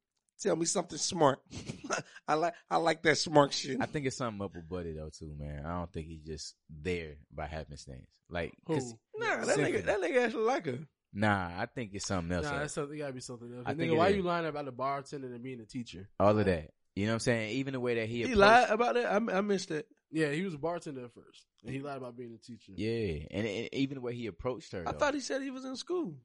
tell 0.42 0.56
me 0.56 0.66
something 0.66 0.98
smart. 0.98 1.40
I 2.28 2.36
like, 2.36 2.54
I 2.70 2.78
like 2.78 3.02
that 3.04 3.18
smart 3.18 3.54
shit. 3.54 3.78
I 3.82 3.86
think 3.86 4.06
it's 4.06 4.18
something 4.18 4.42
up 4.44 4.56
with 4.56 4.68
Buddy 4.70 4.94
though 4.94 5.10
too, 5.10 5.34
man. 5.38 5.66
I 5.66 5.74
don't 5.80 5.92
think 5.92 6.08
he's 6.08 6.22
just 6.24 6.56
there 6.70 7.16
by 7.34 7.48
happenstance. 7.48 8.08
Like, 8.30 8.54
'cause- 8.66 8.94
Who? 9.14 9.20
Nah, 9.26 9.38
that 9.38 9.56
Symphony. 9.56 9.72
nigga, 9.80 9.86
that 9.86 10.02
nigga 10.02 10.26
actually 10.26 10.44
like 10.44 10.66
her. 10.66 10.80
nah, 11.14 11.50
I 11.58 11.66
think 11.74 11.92
it's 11.94 12.06
something 12.08 12.36
else. 12.36 12.46
Nah, 12.46 12.52
like- 12.52 12.60
that's 12.62 12.74
something. 12.74 12.98
Gotta 12.98 13.14
be 13.14 13.20
something 13.22 13.54
else. 13.54 13.64
I 13.66 13.72
And 13.72 13.80
think 13.80 13.92
nigga, 13.94 13.98
why 13.98 14.10
is. 14.10 14.16
you 14.18 14.22
lying 14.24 14.46
about 14.46 14.66
the 14.66 14.72
bartender 14.72 15.34
and 15.34 15.42
being 15.44 15.62
a 15.62 15.66
teacher? 15.66 16.10
all 16.20 16.38
of 16.38 16.46
that. 16.46 16.72
You 16.96 17.06
know 17.06 17.12
what 17.12 17.16
I'm 17.16 17.20
saying? 17.20 17.50
Even 17.58 17.74
the 17.74 17.80
way 17.80 17.96
that 17.96 18.08
he, 18.10 18.18
He 18.18 18.24
approached- 18.24 18.38
lied 18.40 18.70
about 18.70 18.96
that. 18.96 19.06
I, 19.06 19.38
I 19.38 19.42
missed 19.42 19.70
that. 19.70 19.86
Yeah, 20.12 20.32
he 20.32 20.44
was 20.44 20.54
a 20.54 20.58
bartender 20.58 21.06
at 21.06 21.14
first, 21.14 21.46
and 21.64 21.74
he 21.74 21.80
lied 21.82 21.98
about 21.98 22.16
being 22.18 22.34
a 22.34 22.38
teacher. 22.38 22.72
Yeah, 22.76 23.26
and, 23.30 23.46
and 23.46 23.70
even 23.74 23.96
the 23.96 24.02
way 24.02 24.16
he 24.16 24.28
approached 24.28 24.72
her. 24.72 24.84
I 24.88 24.92
though. 24.94 24.98
thought 24.98 25.14
he 25.14 25.20
said 25.20 25.42
he 25.42 25.52
was 25.52 25.66
in 25.66 25.76
school. 25.76 26.16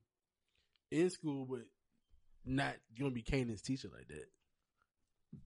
in 0.90 1.10
school, 1.10 1.46
but 1.46 1.60
not 2.44 2.74
gonna 2.98 3.10
be 3.10 3.22
Kanan's 3.22 3.62
teacher 3.62 3.88
like 3.94 4.08
that. 4.08 4.26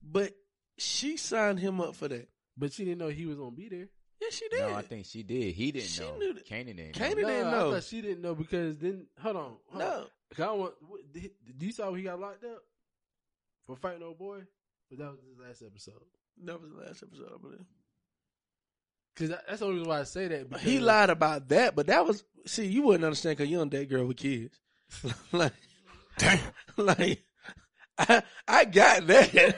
But 0.03 0.33
she 0.77 1.17
signed 1.17 1.59
him 1.59 1.79
up 1.81 1.95
for 1.95 2.07
that. 2.07 2.29
But 2.57 2.73
she 2.73 2.85
didn't 2.85 2.99
know 2.99 3.09
he 3.09 3.25
was 3.25 3.37
gonna 3.37 3.51
be 3.51 3.69
there. 3.69 3.87
Yeah, 4.21 4.29
she 4.31 4.47
did. 4.49 4.59
No, 4.61 4.73
I 4.73 4.81
think 4.81 5.05
she 5.05 5.21
did. 5.23 5.53
He 5.53 5.71
didn't 5.71 5.89
She 5.89 6.01
know. 6.01 6.17
knew 6.17 6.33
that- 6.33 6.45
Kanan 6.47 6.75
didn't. 6.77 6.93
Kanan 6.95 7.09
know. 7.21 7.27
didn't 7.27 7.47
I 7.47 7.51
know. 7.51 7.71
thought 7.71 7.83
she 7.83 8.01
didn't 8.01 8.21
know 8.21 8.33
because 8.35 8.77
then 8.79 9.05
hold 9.19 9.35
on, 9.35 9.43
hold 9.67 9.79
No. 9.79 9.85
on. 10.01 10.07
'Cause 10.31 10.39
I 10.39 10.45
don't 10.45 10.59
want. 10.59 10.73
what- 10.87 11.11
Did 11.13 11.31
did 11.45 11.63
you 11.63 11.71
saw 11.71 11.93
he 11.93 12.03
got 12.03 12.19
locked 12.19 12.43
up 12.43 12.63
for 13.65 13.75
fighting 13.75 14.03
old 14.03 14.17
boy? 14.17 14.41
But 14.89 14.99
that 14.99 15.11
was 15.11 15.19
his 15.21 15.37
last 15.37 15.61
episode. 15.61 16.01
That 16.43 16.61
was 16.61 16.71
the 16.71 16.77
last 16.77 17.03
episode, 17.03 17.31
I 17.33 17.37
believe. 17.37 17.65
Because 19.13 19.29
that's 19.47 19.59
the 19.59 19.65
only 19.65 19.77
reason 19.77 19.89
why 19.89 19.99
I 19.99 20.03
say 20.03 20.27
that. 20.27 20.49
Because 20.49 20.63
He 20.63 20.79
lied 20.79 21.09
about 21.09 21.47
that, 21.49 21.75
but 21.75 21.87
that 21.87 22.05
was 22.05 22.23
see, 22.45 22.65
you 22.67 22.83
wouldn't 22.83 23.03
understand 23.03 23.37
because 23.37 23.49
you 23.51 23.57
don't 23.57 23.69
date 23.69 23.89
girl 23.89 24.05
with 24.05 24.17
kids. 24.17 24.59
like, 25.31 25.53
like 26.77 27.23
I, 27.97 28.23
I 28.47 28.65
got 28.65 29.07
that. 29.07 29.55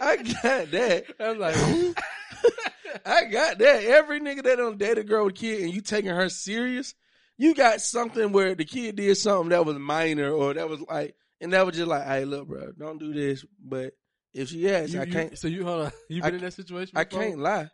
I 0.00 0.16
got 0.16 0.70
that. 0.70 1.04
I'm 1.18 1.38
like, 1.38 1.56
I 3.06 3.24
got 3.24 3.58
that. 3.58 3.84
Every 3.84 4.20
nigga 4.20 4.44
that 4.44 4.56
don't 4.56 4.78
date 4.78 4.98
a 4.98 5.04
girl 5.04 5.24
with 5.24 5.34
a 5.34 5.38
kid 5.38 5.62
and 5.62 5.74
you 5.74 5.80
taking 5.80 6.10
her 6.10 6.28
serious, 6.28 6.94
you 7.36 7.54
got 7.54 7.80
something 7.80 8.32
where 8.32 8.54
the 8.54 8.64
kid 8.64 8.96
did 8.96 9.16
something 9.16 9.50
that 9.50 9.66
was 9.66 9.78
minor 9.78 10.30
or 10.30 10.54
that 10.54 10.68
was 10.68 10.80
like, 10.82 11.16
and 11.40 11.52
that 11.52 11.66
was 11.66 11.76
just 11.76 11.88
like, 11.88 12.04
hey, 12.04 12.24
look, 12.24 12.48
bro, 12.48 12.72
don't 12.72 12.98
do 12.98 13.12
this. 13.12 13.44
But 13.62 13.94
if 14.32 14.48
she 14.50 14.70
asks, 14.70 14.94
you, 14.94 15.00
I 15.00 15.06
can't. 15.06 15.38
so 15.38 15.48
you 15.48 15.64
hold 15.64 15.86
on. 15.86 15.92
You 16.08 16.22
I 16.22 16.26
been 16.26 16.36
in 16.36 16.44
that 16.44 16.52
situation? 16.52 16.96
I 16.96 17.04
can't 17.04 17.38
lie. 17.38 17.68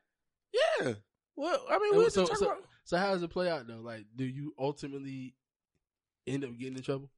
Yeah. 0.53 0.95
Well, 1.37 1.61
I 1.71 1.79
mean, 1.79 1.99
we 1.99 2.11
so, 2.11 2.27
talk 2.27 2.37
so, 2.37 2.55
so 2.85 2.97
how 2.97 3.13
does 3.13 3.23
it 3.23 3.31
play 3.31 3.51
out 3.51 3.67
though? 3.67 3.81
Like, 3.81 4.05
do 4.15 4.25
you 4.25 4.55
ultimately 4.59 5.35
end 6.27 6.45
up 6.45 6.57
getting 6.59 6.77
in 6.77 6.83
trouble? 6.83 7.11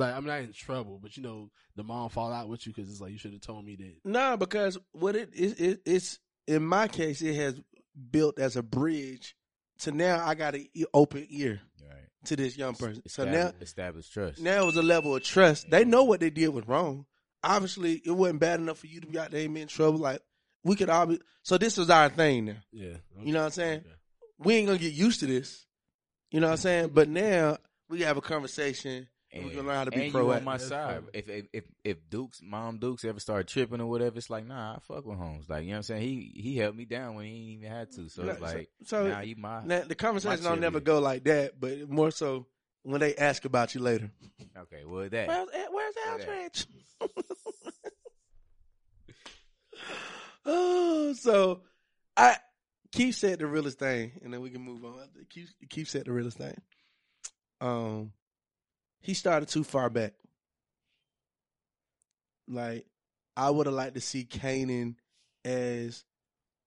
Like, 0.00 0.14
I'm 0.14 0.24
not 0.24 0.40
in 0.40 0.52
trouble, 0.52 0.98
but 1.00 1.16
you 1.16 1.22
know, 1.22 1.50
the 1.76 1.84
mom 1.84 2.08
fall 2.08 2.32
out 2.32 2.48
with 2.48 2.66
you 2.66 2.72
because 2.72 2.90
it's 2.90 3.00
like 3.00 3.12
you 3.12 3.18
should 3.18 3.32
have 3.32 3.42
told 3.42 3.64
me 3.64 3.76
that. 3.76 4.10
Nah, 4.10 4.36
because 4.36 4.78
what 4.92 5.14
it 5.14 5.34
is, 5.34 5.52
it, 5.60 5.82
it's 5.84 6.18
in 6.46 6.64
my 6.64 6.88
case, 6.88 7.20
it 7.20 7.34
has 7.34 7.60
built 8.10 8.38
as 8.38 8.56
a 8.56 8.62
bridge 8.62 9.36
to 9.80 9.92
now. 9.92 10.26
I 10.26 10.34
got 10.34 10.54
an 10.54 10.66
e- 10.72 10.84
open 10.94 11.26
ear 11.28 11.60
Right. 11.86 11.98
to 12.24 12.36
this 12.36 12.56
young 12.56 12.74
person. 12.74 13.02
So 13.08 13.24
now, 13.24 13.52
established 13.60 14.12
trust. 14.12 14.40
now 14.40 14.68
it's 14.68 14.76
a 14.78 14.82
level 14.82 15.14
of 15.14 15.22
trust. 15.22 15.70
They 15.70 15.82
mm-hmm. 15.82 15.90
know 15.90 16.04
what 16.04 16.20
they 16.20 16.30
did 16.30 16.48
was 16.48 16.66
wrong. 16.66 17.04
Obviously, 17.44 18.00
it 18.04 18.10
wasn't 18.10 18.40
bad 18.40 18.58
enough 18.60 18.78
for 18.78 18.86
you 18.86 19.00
to 19.00 19.06
be 19.06 19.18
out 19.18 19.30
there 19.30 19.44
and 19.44 19.56
in 19.56 19.68
trouble. 19.68 19.98
Like 19.98 20.22
we 20.64 20.76
could 20.76 20.88
all 20.88 21.06
be. 21.06 21.20
So 21.42 21.58
this 21.58 21.76
is 21.76 21.90
our 21.90 22.08
thing 22.08 22.46
now. 22.46 22.56
Yeah, 22.72 22.94
You 23.22 23.32
know 23.32 23.40
what 23.40 23.46
I'm 23.46 23.52
saying? 23.52 23.84
We 24.38 24.54
ain't 24.54 24.66
gonna 24.66 24.78
get 24.78 24.92
used 24.92 25.20
to 25.20 25.26
this. 25.26 25.66
You 26.30 26.40
know 26.40 26.46
what 26.46 26.52
I'm 26.52 26.58
saying? 26.58 26.90
But 26.94 27.08
now 27.08 27.58
we 27.88 28.00
have 28.02 28.16
a 28.16 28.22
conversation 28.22 29.08
and, 29.32 29.44
we 29.44 29.50
can 29.50 29.66
learn 29.66 29.76
how 29.76 29.84
to 29.84 29.90
be 29.90 30.02
and 30.06 30.12
you 30.12 30.32
on 30.32 30.44
my 30.44 30.56
side. 30.56 31.02
If, 31.12 31.28
if 31.28 31.46
if 31.52 31.64
if 31.84 32.10
Dukes, 32.10 32.40
mom 32.42 32.78
Dukes 32.78 33.04
ever 33.04 33.20
start 33.20 33.46
tripping 33.46 33.80
or 33.80 33.86
whatever, 33.86 34.18
it's 34.18 34.30
like, 34.30 34.46
nah, 34.46 34.74
I 34.74 34.78
fuck 34.80 35.06
with 35.06 35.18
Holmes. 35.18 35.48
Like, 35.48 35.62
you 35.64 35.68
know 35.68 35.74
what 35.74 35.76
I'm 35.78 35.82
saying? 35.84 36.02
He 36.02 36.32
he 36.34 36.56
helped 36.56 36.76
me 36.76 36.84
down 36.84 37.14
when 37.14 37.26
he 37.26 37.32
ain't 37.32 37.62
even 37.62 37.70
had 37.70 37.92
to. 37.92 38.08
So 38.08 38.22
it's 38.24 38.40
Like, 38.40 38.50
so- 38.50 38.56
like, 38.56 38.70
so- 38.84 39.08
now 39.08 39.20
you 39.20 39.36
my 39.36 39.64
Now 39.64 39.82
the 39.82 39.94
conversation 39.94 40.42
my 40.44 40.50
don't 40.50 40.60
never 40.60 40.80
go 40.80 40.98
like 40.98 41.24
that, 41.24 41.60
but 41.60 41.88
more 41.88 42.10
so 42.10 42.46
when 42.82 43.00
they 43.00 43.14
ask 43.14 43.44
about 43.44 43.74
you 43.74 43.80
later. 43.82 44.10
Okay, 44.56 44.84
well 44.84 45.08
that 45.08 45.28
Where's, 45.28 45.48
where's 45.70 45.94
Where 45.94 46.12
Eldridge? 46.12 46.66
oh, 50.46 51.12
so 51.14 51.62
I 52.16 52.36
Keith 52.92 53.14
said 53.14 53.38
the 53.38 53.46
realest 53.46 53.78
thing, 53.78 54.12
and 54.22 54.32
then 54.34 54.40
we 54.40 54.50
can 54.50 54.62
move 54.62 54.84
on. 54.84 55.08
Keith, 55.28 55.52
Keith 55.68 55.88
said 55.88 56.06
the 56.06 56.12
realest 56.12 56.38
thing. 56.38 56.56
Um, 57.60 58.12
he 59.00 59.14
started 59.14 59.48
too 59.48 59.64
far 59.64 59.90
back. 59.90 60.12
Like 62.48 62.86
I 63.36 63.50
would 63.50 63.66
have 63.66 63.74
liked 63.74 63.94
to 63.94 64.00
see 64.00 64.24
Kanan 64.24 64.96
as 65.44 66.04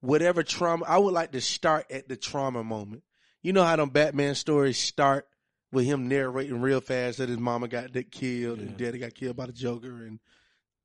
whatever 0.02 0.44
trauma. 0.44 0.86
I 0.88 0.98
would 0.98 1.14
like 1.14 1.32
to 1.34 1.42
start 1.42 1.92
at 1.92 2.08
the 2.08 2.16
trauma 2.16 2.64
moment. 2.64 3.04
You 3.42 3.54
know 3.54 3.64
how 3.64 3.76
them 3.76 3.90
Batman 3.90 4.36
stories 4.36 4.78
start 4.78 5.28
with 5.72 5.86
him 5.86 6.08
narrating 6.08 6.62
real 6.62 6.80
fast 6.82 7.18
that 7.18 7.30
his 7.30 7.40
mama 7.40 7.68
got 7.68 7.90
killed 8.12 8.60
and 8.60 8.78
daddy 8.78 9.00
got 9.00 9.14
killed 9.14 9.36
by 9.36 9.48
the 9.48 9.52
Joker, 9.52 10.06
and 10.06 10.20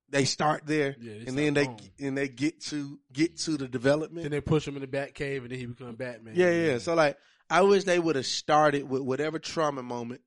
they 0.08 0.24
start 0.24 0.62
there, 0.66 0.96
Yeah, 0.98 1.12
they 1.12 1.18
and 1.18 1.22
start 1.28 1.36
then 1.36 1.54
they 1.54 1.64
wrong. 1.64 1.80
and 2.00 2.18
they 2.18 2.28
get 2.28 2.60
to 2.66 2.98
get 3.12 3.36
to 3.40 3.56
the 3.56 3.68
development. 3.68 4.22
Then 4.24 4.32
they 4.32 4.40
push 4.40 4.66
him 4.66 4.74
in 4.74 4.80
the 4.80 4.86
Bat 4.88 5.14
Cave, 5.14 5.42
and 5.42 5.52
then 5.52 5.58
he 5.58 5.66
become 5.66 5.94
Batman. 5.94 6.34
Yeah, 6.36 6.50
yeah. 6.50 6.78
So 6.78 6.94
like, 6.94 7.16
I 7.48 7.62
wish 7.62 7.84
they 7.84 7.98
would 7.98 8.16
have 8.16 8.26
started 8.26 8.88
with 8.88 9.02
whatever 9.02 9.38
trauma 9.38 9.82
moment. 9.82 10.22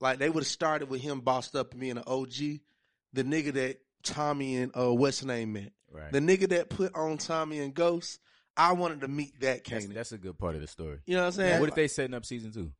Like 0.00 0.18
they 0.18 0.28
would 0.30 0.42
have 0.42 0.48
started 0.48 0.88
with 0.88 1.00
him 1.00 1.20
bossed 1.20 1.56
up 1.56 1.72
and 1.72 1.80
being 1.80 1.96
an 1.98 2.04
OG, 2.06 2.32
the 3.12 3.24
nigga 3.24 3.52
that 3.54 3.78
Tommy 4.02 4.56
and 4.56 4.72
uh 4.76 4.92
what's 4.94 5.18
his 5.20 5.26
name 5.26 5.54
met, 5.54 5.72
right. 5.92 6.12
the 6.12 6.20
nigga 6.20 6.48
that 6.50 6.68
put 6.70 6.94
on 6.94 7.18
Tommy 7.18 7.58
and 7.58 7.74
Ghost. 7.74 8.20
I 8.56 8.72
wanted 8.72 9.02
to 9.02 9.08
meet 9.08 9.38
that 9.40 9.64
that's, 9.64 9.86
Kanan. 9.86 9.94
that's 9.94 10.10
a 10.12 10.18
good 10.18 10.36
part 10.36 10.56
of 10.56 10.60
the 10.60 10.66
story. 10.66 10.98
You 11.06 11.14
know 11.14 11.20
what 11.22 11.26
I'm 11.26 11.32
saying? 11.32 11.60
what 11.60 11.68
if 11.68 11.74
they 11.76 11.86
setting 11.88 12.14
up 12.14 12.24
season 12.24 12.52
two? 12.52 12.72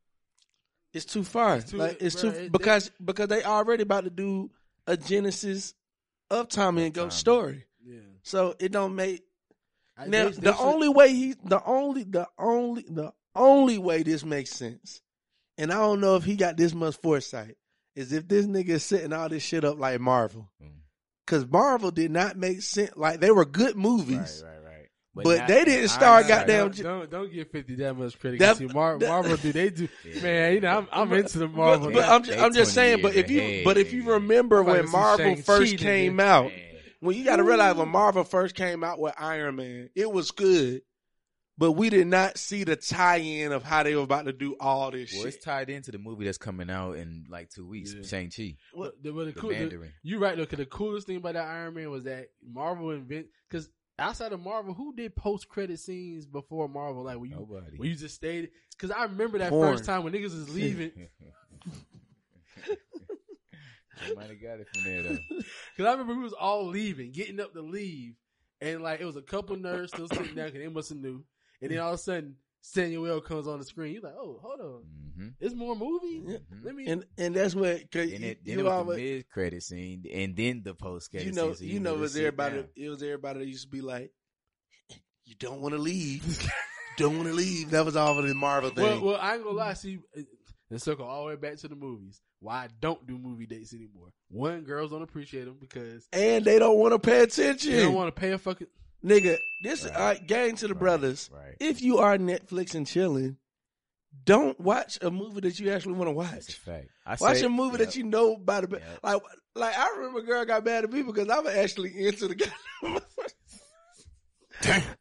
It's 0.93 1.05
too 1.05 1.23
far. 1.23 1.57
It's 1.57 1.71
too- 1.71 1.77
like 1.77 1.99
it's 2.01 2.21
bro, 2.21 2.31
too 2.33 2.37
it- 2.39 2.53
because 2.53 2.91
because 3.05 3.29
they 3.29 3.43
already 3.45 3.83
about 3.85 4.05
to 4.05 4.11
do 4.11 4.51
a 4.87 4.97
genesis 4.97 5.75
of 6.31 6.49
Tommy 6.49 6.85
and 6.87 6.95
Ghost 6.95 7.11
Tommy. 7.11 7.19
story. 7.21 7.65
yeah. 7.85 8.01
So 8.23 8.55
it 8.59 8.73
don't 8.73 8.95
make 8.97 9.23
I- 9.97 10.07
now 10.07 10.25
they- 10.27 10.31
they 10.33 10.41
the 10.41 10.53
should- 10.57 10.61
only 10.65 10.89
way 10.89 11.13
he 11.13 11.35
the 11.45 11.63
only 11.65 12.05
the 12.05 12.27
only 12.39 12.83
the 12.89 13.13
only 13.35 13.79
way 13.79 14.03
this 14.03 14.25
makes 14.25 14.51
sense, 14.51 15.01
and 15.59 15.71
I 15.73 15.77
don't 15.77 16.01
know 16.01 16.17
if 16.17 16.25
he 16.25 16.37
got 16.37 16.57
this 16.57 16.73
much 16.75 16.97
foresight, 16.97 17.57
is 17.97 18.13
if 18.13 18.27
this 18.29 18.47
nigga 18.47 18.71
is 18.71 18.85
setting 18.85 19.13
all 19.13 19.29
this 19.29 19.43
shit 19.43 19.65
up 19.65 19.79
like 19.79 20.01
Marvel. 20.01 20.51
Mm. 20.63 20.69
Cause 21.27 21.45
Marvel 21.47 21.91
did 21.91 22.11
not 22.11 22.37
make 22.39 22.63
sense. 22.63 22.93
Like 22.97 23.21
they 23.21 23.31
were 23.31 23.45
good 23.45 23.77
movies, 23.77 24.43
Right, 24.47 24.51
right, 24.51 24.65
right. 24.65 24.65
But, 25.15 25.39
now- 25.41 25.47
they 25.49 25.65
didn't 25.65 25.83
in 25.83 25.89
start 25.89 26.25
hindsight- 26.27 26.47
goddamn. 26.47 26.71
Don't, 26.71 26.83
don't 26.83 27.11
don't 27.11 27.33
give 27.33 27.51
Fifty 27.51 27.75
that 27.77 27.95
much 27.95 28.19
credit. 28.19 28.39
That- 28.39 28.57
See, 28.57 28.67
Mar- 28.67 28.99
that- 28.99 29.09
Marvel 29.09 29.37
do 29.37 29.53
they 29.53 29.69
do? 29.71 29.89
Yeah. 30.05 30.23
Man, 30.23 30.53
you 30.55 30.61
know 30.61 30.79
I'm, 30.79 30.89
I'm 30.93 31.13
into 31.13 31.39
the 31.39 31.49
But, 31.49 31.57
Marvel. 31.57 31.91
but 31.91 32.01
now. 32.01 32.15
I'm, 32.15 32.23
just, 32.23 32.39
I'm 32.39 32.53
just 32.55 32.73
saying. 32.73 33.03
But 33.03 33.15
if 33.17 33.31
you 33.31 33.41
ahead, 33.41 33.65
but 33.65 33.77
if 33.77 33.93
you 33.93 34.05
remember 34.13 34.61
I'm 34.61 34.67
when 34.67 34.91
Marvel 34.91 35.27
Shang-Chi 35.27 35.43
first 35.43 35.77
came 35.79 36.19
out, 36.21 36.47
Man. 36.47 36.61
when 37.01 37.17
you 37.17 37.25
got 37.25 37.37
to 37.37 37.43
realize 37.45 37.75
when 37.77 37.89
Marvel 37.91 38.25
first 38.25 38.55
came 38.55 38.83
out 38.85 38.99
with 39.01 39.13
Iron 39.19 39.57
Man, 39.57 39.91
it 39.95 40.11
was 40.11 40.31
good, 40.31 40.81
but 41.59 41.73
we 41.73 41.91
did 41.91 42.07
not 42.07 42.39
see 42.39 42.63
the 42.65 42.77
tie-in 42.77 43.51
of 43.53 43.63
how 43.65 43.83
they 43.83 43.95
were 43.97 44.03
about 44.03 44.25
to 44.27 44.33
do 44.33 44.57
all 44.61 44.91
this 44.93 45.13
Well, 45.13 45.25
shit. 45.25 45.35
it's 45.35 45.45
tied 45.45 45.69
into 45.71 45.91
the 45.91 45.99
movie 45.99 46.25
that's 46.25 46.39
coming 46.39 46.71
out 46.71 46.93
in 46.93 47.27
like 47.29 47.51
two 47.51 47.67
weeks, 47.67 47.93
Yeah. 47.93 48.03
Shang 48.07 48.31
Chi, 48.31 48.57
But 48.75 49.03
the, 49.03 49.11
but 49.13 49.27
the 49.27 49.33
the 49.33 49.41
cool, 49.41 49.51
the, 49.51 49.57
Mandarin. 49.57 49.93
you 50.03 50.19
right 50.19 50.37
though. 50.37 50.47
Cause 50.47 50.59
the 50.59 50.67
coolest 50.67 51.07
thing 51.09 51.17
about 51.17 51.35
that 51.35 51.47
Iron 51.47 51.75
Man 51.75 51.91
was 51.91 52.05
that 52.05 52.29
Marvel 52.49 52.93
invent. 52.93 53.27
Because 53.51 53.69
outside 53.99 54.33
of 54.33 54.41
Marvel, 54.41 54.73
who 54.75 54.95
did 54.95 55.17
post 55.17 55.49
credit 55.49 55.81
scenes 55.81 56.25
before 56.27 56.69
Marvel? 56.69 57.03
Like 57.05 57.19
when 57.19 57.31
you 57.31 57.37
Nobody. 57.37 57.77
when 57.77 57.89
you 57.91 57.97
just 57.97 58.15
stayed. 58.15 58.51
Because 58.71 58.91
I 58.93 59.03
remember 59.05 59.39
that 59.39 59.51
Porn. 59.51 59.73
first 59.73 59.85
time 59.85 60.05
when 60.05 60.13
niggas 60.13 60.23
was 60.35 60.49
leaving. 60.55 60.93
you 64.07 64.15
might 64.15 64.29
have 64.31 64.41
got 64.43 64.61
it 64.61 64.69
from 64.73 64.85
there 64.85 65.03
though. 65.03 65.19
Because 65.77 65.89
I 65.89 65.93
remember 65.93 66.15
we 66.15 66.23
was 66.23 66.33
all 66.33 66.67
leaving, 66.67 67.13
getting 67.13 67.41
up 67.41 67.53
to 67.55 67.61
leave, 67.63 68.15
and 68.61 68.83
like 68.83 69.01
it 69.01 69.05
was 69.05 69.17
a 69.17 69.23
couple 69.23 69.57
nerds 69.57 69.89
still 69.89 70.09
sitting 70.09 70.35
down 70.35 70.47
because 70.47 70.61
they 70.61 70.69
must 70.69 70.89
have 70.91 70.99
knew. 70.99 71.25
And 71.61 71.71
then 71.71 71.79
all 71.79 71.89
of 71.95 71.95
a 71.95 71.99
sudden, 71.99 72.37
Samuel 72.61 73.21
comes 73.21 73.47
on 73.49 73.59
the 73.59 73.65
screen. 73.65 73.95
You're 73.95 74.03
like, 74.03 74.15
oh, 74.19 74.39
hold 74.43 74.61
on, 74.61 74.83
hmm 75.17 75.29
it's 75.41 75.55
more 75.55 75.75
movie. 75.75 76.23
Yeah. 76.27 76.39
Let 76.63 76.75
me. 76.75 76.87
and 76.87 77.05
and 77.17 77.35
that's 77.35 77.55
what 77.55 77.91
cause 77.91 78.11
And 78.13 78.21
you, 78.21 78.29
it, 78.31 78.45
then 78.45 78.59
you 78.59 78.67
it 78.67 78.75
was 78.75 78.87
the 78.87 78.97
mid 78.97 79.29
credit 79.29 79.63
scene, 79.63 80.05
and 80.13 80.37
then 80.37 80.63
the 80.65 80.75
post 80.75 81.11
credit 81.11 81.27
you 81.27 81.33
know, 81.33 81.53
scene. 81.55 81.69
so 81.69 81.75
you 81.75 81.81
know, 81.81 81.95
it 81.95 82.01
was 82.01 82.17
everybody. 82.17 82.57
down. 82.57 82.69
It 82.77 82.89
was 82.89 83.03
everybody 83.03 83.41
that 83.41 83.47
used 83.47 83.65
to 83.65 83.69
be 83.71 83.81
like, 83.81 84.13
"You 85.25 85.35
don't 85.39 85.61
want 85.61 85.75
to 85.75 85.81
leave, 85.81 86.25
don't 86.97 87.17
want 87.17 87.29
to 87.29 87.35
leave." 87.35 87.71
That 87.71 87.85
was 87.85 87.97
all 87.97 88.19
of 88.19 88.27
the 88.27 88.35
Marvel 88.35 88.71
thing. 88.71 88.85
well, 88.85 89.01
well, 89.03 89.19
I 89.21 89.35
ain't 89.35 89.45
gonna 89.45 89.57
lie. 89.57 89.75
See, 89.75 89.99
the 90.71 90.79
circle 90.79 91.07
all 91.07 91.23
the 91.23 91.29
way 91.29 91.37
back 91.37 91.57
to 91.59 91.69
the 91.69 91.77
movies. 91.77 92.21
Why 92.41 92.65
I 92.65 92.69
don't 92.81 93.05
do 93.07 93.19
movie 93.19 93.47
dates 93.47 93.75
anymore? 93.75 94.11
One, 94.29 94.63
girls 94.63 94.93
don't 94.93 95.03
appreciate 95.03 95.47
them 95.47 95.57
because 95.61 96.07
and 96.13 96.45
they 96.45 96.59
don't 96.61 96.79
want 96.79 96.93
to 96.93 96.99
pay 97.01 97.23
attention. 97.23 97.73
they 97.73 97.83
don't 97.83 97.95
want 97.95 98.15
to 98.15 98.21
pay 98.21 98.31
a 98.31 98.39
fucking. 98.39 98.69
Nigga, 99.05 99.39
this 99.63 99.85
Right. 99.85 99.95
all 99.95 100.03
right, 100.03 100.27
gang 100.27 100.57
to 100.57 100.69
the 100.69 100.75
Right, 100.75 100.81
brothers. 100.81 101.31
right. 101.33 101.55
If 101.61 101.83
you 101.83 101.99
are 101.99 102.17
Netflix 102.19 102.75
and 102.75 102.87
chilling, 102.87 103.37
don't 104.25 104.59
watch 104.61 104.99
a 105.03 105.11
movie 105.11 105.41
that 105.43 105.61
you 105.61 105.71
actually 105.73 105.95
want 105.95 106.11
to 106.11 106.23
That's 106.35 106.67
a 106.67 106.71
watch. 107.07 107.21
Watch 107.21 107.39
say- 107.39 107.47
a 107.47 107.49
movie 107.49 107.79
Yep. 107.79 107.87
that 107.87 107.97
you 107.97 108.03
know 108.05 108.37
by 108.37 108.61
the 108.63 108.69
Yep. 108.79 108.99
like. 109.03 109.23
Like 109.55 109.77
I 109.77 109.91
remember, 109.97 110.21
a 110.21 110.23
girl 110.23 110.45
got 110.45 110.65
mad 110.65 110.85
at 110.85 110.93
me 110.93 111.03
because 111.03 111.29
I 111.29 111.41
was 111.41 111.53
actually 111.53 112.07
into 112.07 112.29
the 112.29 112.35
goddamn. 112.83 113.01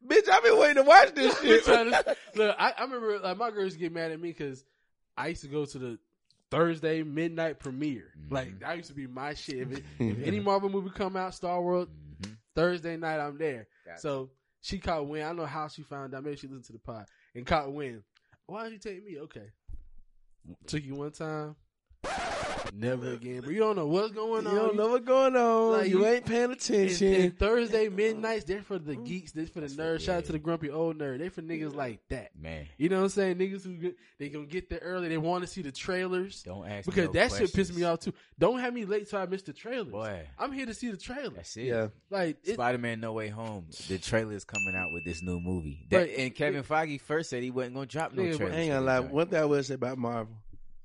Bitch, 0.08 0.30
I've 0.32 0.44
been 0.44 0.58
waiting 0.60 0.76
to 0.76 0.84
watch 0.84 1.14
this 1.14 1.40
shit. 1.42 1.64
To- 1.66 2.16
Look, 2.36 2.56
I, 2.58 2.74
I 2.78 2.82
remember 2.84 3.20
like 3.20 3.38
my 3.38 3.52
girls 3.52 3.76
get 3.76 3.92
mad 3.92 4.12
at 4.12 4.20
me 4.20 4.30
because 4.30 4.64
I 5.16 5.28
used 5.28 5.42
to 5.42 5.48
go 5.48 5.66
to 5.66 5.78
the 5.80 6.00
Thursday 6.50 7.04
midnight 7.04 7.60
premiere. 7.60 8.14
Mhm. 8.20 8.32
Like 8.32 8.60
that 8.60 8.78
used 8.78 8.90
to 8.90 8.96
be 8.96 9.06
my 9.08 9.34
shit. 9.36 9.58
If, 9.60 9.72
it, 9.74 9.84
if 10.00 10.18
any 10.28 10.40
Marvel 10.40 10.70
movie 10.70 10.90
come 10.96 11.16
out, 11.16 11.34
Star 11.36 11.62
Wars, 11.62 11.88
Mhm. 12.22 12.38
Thursday 12.56 12.98
night, 12.98 13.20
I'm 13.20 13.38
there. 13.38 13.68
So 13.96 14.30
she 14.62 14.80
caught 14.80 15.08
wind. 15.08 15.26
I 15.26 15.34
know 15.34 15.46
how 15.46 15.68
she 15.68 15.84
found 15.84 16.14
out. 16.14 16.24
Maybe 16.24 16.36
she 16.36 16.48
listened 16.48 16.66
to 16.66 16.74
the 16.74 16.80
pod 16.80 17.06
and 17.36 17.46
caught 17.46 17.72
wind. 17.74 18.04
Why 18.46 18.64
did 18.64 18.74
you 18.74 18.80
take 18.80 19.06
me? 19.06 19.20
Okay, 19.20 19.50
took 20.66 20.84
you 20.84 20.96
one 20.96 21.12
time, 21.12 21.56
never 22.74 23.14
again. 23.14 23.42
But 23.42 23.52
you 23.52 23.60
don't 23.60 23.76
know 23.76 23.88
what's 23.88 24.12
going 24.14 24.46
on. 24.48 24.54
You 24.54 24.60
don't 24.60 24.76
know 24.76 24.88
what's 24.90 25.06
going 25.06 25.36
on. 25.36 25.72
Like, 25.74 25.90
you 25.90 26.00
you- 26.00 26.06
ain't 26.06 26.26
paying 26.26 26.52
attention. 26.52 27.14
and 27.14 27.38
Thursday 27.38 27.90
midnights, 27.90 28.46
they're 28.46 28.62
for 28.62 28.80
the 28.80 28.96
geeks, 28.96 29.32
they're 29.32 29.46
for 29.48 29.62
the 29.62 29.68
That's 29.68 29.76
nerds. 29.76 30.06
Shout 30.06 30.18
out 30.18 30.26
to 30.26 30.32
the 30.32 30.40
grumpy 30.40 30.70
old 30.70 30.98
nerd. 30.98 31.20
They 31.20 31.30
for 31.30 31.42
niggas 31.42 31.76
like 31.76 32.00
that. 32.10 32.32
Man, 32.40 32.68
You 32.78 32.90
know 32.90 32.98
what 32.98 33.04
I'm 33.04 33.10
saying? 33.10 33.38
Niggas 33.38 33.64
who 33.64 33.94
they 34.20 34.30
gonna 34.30 34.46
get 34.46 34.70
there 34.70 34.80
early. 34.82 35.08
They 35.10 35.18
want 35.18 35.44
to 35.44 35.48
see 35.48 35.62
the 35.62 35.72
trailers 35.72 36.44
don't 36.44 36.68
ask 36.68 36.86
because 36.86 37.08
me 37.10 37.14
no 37.14 37.28
that 37.28 37.32
shit 37.32 37.54
piss 37.54 37.74
me 37.76 37.84
off 37.84 38.00
too. 38.00 38.14
Don't 38.40 38.60
have 38.60 38.74
me 38.74 38.86
late 38.86 39.08
so 39.08 39.18
I 39.18 39.26
miss 39.26 39.42
the 39.42 39.54
trailers. 39.54 39.92
Boy, 39.92 40.22
I'm 40.38 40.52
here 40.52 40.66
to 40.66 40.74
see 40.74 40.92
the 40.92 40.98
trailers. 40.98 41.34
that's 41.36 41.58
it. 41.58 41.64
yeah, 41.66 41.88
Like 42.10 42.38
Spider 42.46 42.78
Man 42.78 43.00
No 43.00 43.14
Way 43.14 43.30
Home. 43.30 43.66
The 43.88 43.98
trailer 43.98 44.34
is 44.34 44.44
coming 44.44 44.76
out 44.76 44.92
with 44.94 45.04
this 45.06 45.22
new 45.24 45.40
movie. 45.40 45.86
That, 45.90 46.08
But- 46.08 46.18
and 46.18 46.36
Kevin 46.36 46.64
Feige 46.64 47.00
first 47.02 47.30
said 47.30 47.44
he 47.44 47.52
wasn't 47.52 47.76
gonna 47.76 47.86
drop 47.86 48.14
no 48.14 48.24
Nigga, 48.24 48.38
trailer. 48.38 48.54
I 48.54 48.56
ain't 48.58 48.72
gonna 48.74 48.86
lie. 48.86 49.00
One 49.00 49.28
thing 49.28 49.40
I 49.40 49.46
will 49.46 49.64
say 49.64 49.74
about 49.76 49.98
Marvel, 49.98 50.34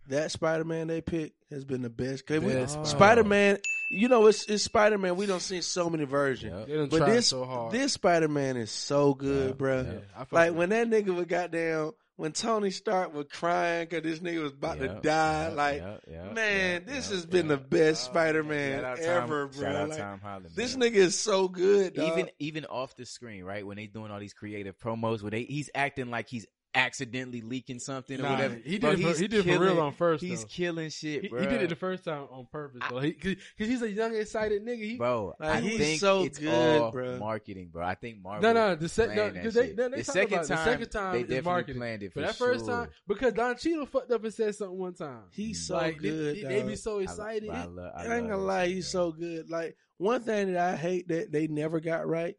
that 0.09 0.31
Spider 0.33 0.65
Man 0.65 0.89
they 0.89 1.01
picked 1.01 1.35
has 1.51 1.65
been 1.65 1.83
the 1.83 1.91
best. 1.91 2.27
Best 2.27 2.87
Spider 2.87 3.25
Man, 3.25 3.59
you 3.91 4.09
know, 4.09 4.27
it's, 4.27 4.49
it's 4.49 4.65
Spider 4.65 4.99
Man. 4.99 5.17
We 5.17 5.27
don't 5.27 5.41
see 5.41 5.61
so 5.61 5.89
many 5.91 6.05
versions. 6.05 6.67
Yep. 6.69 6.91
they 6.91 6.99
But 6.99 7.07
this 7.07 7.29
so 7.29 7.45
hard. 7.45 7.73
this 7.73 7.93
Spider 7.93 8.29
Man 8.29 8.57
is 8.57 8.71
so 8.71 9.15
good, 9.15 9.51
Yeah, 9.51 9.55
bruh. 9.55 9.93
yeah, 9.93 9.99
I 10.17 10.19
fuck 10.21 10.33
Like 10.33 10.55
when 10.55 10.71
that 10.71 10.89
nigga 10.89 11.15
was 11.15 11.27
goddamn 11.27 11.93
when 12.17 12.33
Tony 12.33 12.71
Stark 12.71 13.15
was 13.15 13.27
crying 13.33 13.87
because 13.89 14.03
this 14.03 14.19
nigga 14.21 14.43
was 14.43 14.53
about 14.53 14.79
to 14.79 15.01
die. 15.03 15.45
yep, 15.49 15.57
like 15.57 15.77
yep, 15.81 16.03
yep, 16.11 16.33
man, 16.35 16.73
yep, 16.73 16.87
this 16.87 17.07
yep, 17.07 17.15
has 17.15 17.27
been 17.27 17.49
yep. 17.49 17.59
the 17.71 17.77
best 17.77 18.05
Spider 18.05 18.43
Man 18.45 18.85
out 18.85 18.99
Tom- 18.99 19.07
ever, 19.25 19.47
bro. 19.49 19.63
Shout 19.63 19.75
out 19.77 19.89
Like, 19.89 19.99
Tom 19.99 20.21
Holland. 20.21 20.51
this 20.55 20.77
man. 20.77 20.91
nigga 20.91 20.97
is 20.97 21.19
so 21.19 21.49
good. 21.49 21.95
dog. 21.95 22.07
even 22.13 22.31
even 22.39 22.65
off 22.67 22.95
the 22.97 23.07
screen, 23.07 23.45
right? 23.45 23.67
When 23.67 23.77
they 23.77 23.87
doing 23.87 24.11
all 24.11 24.21
these 24.21 24.35
creative 24.35 24.79
promos, 24.79 25.23
where 25.23 25.31
they 25.31 25.43
he's 25.45 25.71
acting 25.75 26.11
like 26.11 26.29
he's 26.29 26.47
accidentally 26.75 27.43
leaking 27.43 27.79
something 27.79 28.21
or 28.21 28.31
whatever. 28.31 28.55
he 28.55 28.73
did 28.73 28.81
Bro, 28.81 28.91
it 28.93 28.99
for- 29.01 29.21
he 29.21 29.29
did 29.29 29.47
it 29.47 29.57
for 29.57 29.63
real 29.63 29.81
on 29.81 29.93
first, 29.93 30.23
He's 30.25 30.41
though. 30.43 30.49
killing 30.49 30.91
shit, 30.91 31.23
he, 31.23 31.29
bro. 31.29 31.41
he 31.41 31.47
did 31.47 31.63
it 31.63 31.69
the 31.69 31.77
first 31.77 32.05
time 32.05 32.27
on 32.31 32.47
purpose, 32.51 32.83
though. 32.89 33.01
Because 33.01 33.37
he's 33.57 33.83
a 33.83 33.91
young, 33.91 34.15
excited 34.15 34.65
nigga. 34.65 34.83
He, 34.83 34.97
bro. 34.97 35.35
Like, 35.39 35.51
I 35.51 35.61
he's 35.61 35.79
think 35.79 36.01
so 36.01 36.23
it's 36.23 36.39
good, 36.39 36.81
all 36.81 36.91
bro. 36.91 37.19
marketing, 37.19 37.69
bro. 37.73 37.85
I 37.85 37.95
think 37.95 38.23
Marvel. 38.23 38.43
no, 38.43 38.69
no, 38.69 38.75
the 38.75 38.89
second, 38.89 39.17
no, 39.17 39.31
that 39.31 39.35
they, 39.35 39.51
shit. 39.51 39.77
they, 39.77 39.89
they 39.89 39.97
the 39.99 40.05
second 40.05 40.39
time, 40.39 40.47
the 40.49 40.65
second 40.65 40.91
time 40.91 41.13
they 41.13 41.19
is 41.19 41.23
definitely 41.25 41.51
marketing. 41.51 41.81
planned 41.81 42.03
it 42.03 42.13
for 42.13 42.21
but 42.21 42.27
that 42.27 42.37
first 42.37 42.67
time, 42.67 42.89
because 43.07 43.33
Don 43.35 43.57
Cheadle 43.57 43.87
fucked 43.87 44.11
up 44.11 44.25
and 44.25 44.35
said 44.35 44.55
something 44.55 44.79
one 44.79 44.95
time. 44.95 45.25
he's 45.31 45.63
mm. 45.63 45.67
so 45.67 45.77
like, 45.77 46.01
they- 46.01 46.09
good. 46.09 46.37
They, 46.37 46.43
they 46.43 46.63
be 46.63 46.77
so 46.77 46.99
excited. 46.99 47.51
I, 47.51 47.65
love, 47.67 47.93
I, 47.95 48.07
I 48.07 48.17
ain't 48.17 48.29
gonna 48.29 48.39
lie, 48.39 48.67
shit, 48.67 48.75
he's 48.77 48.89
so 48.89 49.13
good. 49.13 49.51
Like 49.51 49.77
one 49.99 50.23
thing 50.23 50.55
that 50.55 50.75
I 50.75 50.77
hate 50.77 51.09
that 51.09 51.31
they 51.31 51.49
never 51.49 51.81
got 51.81 52.09
right 52.09 52.37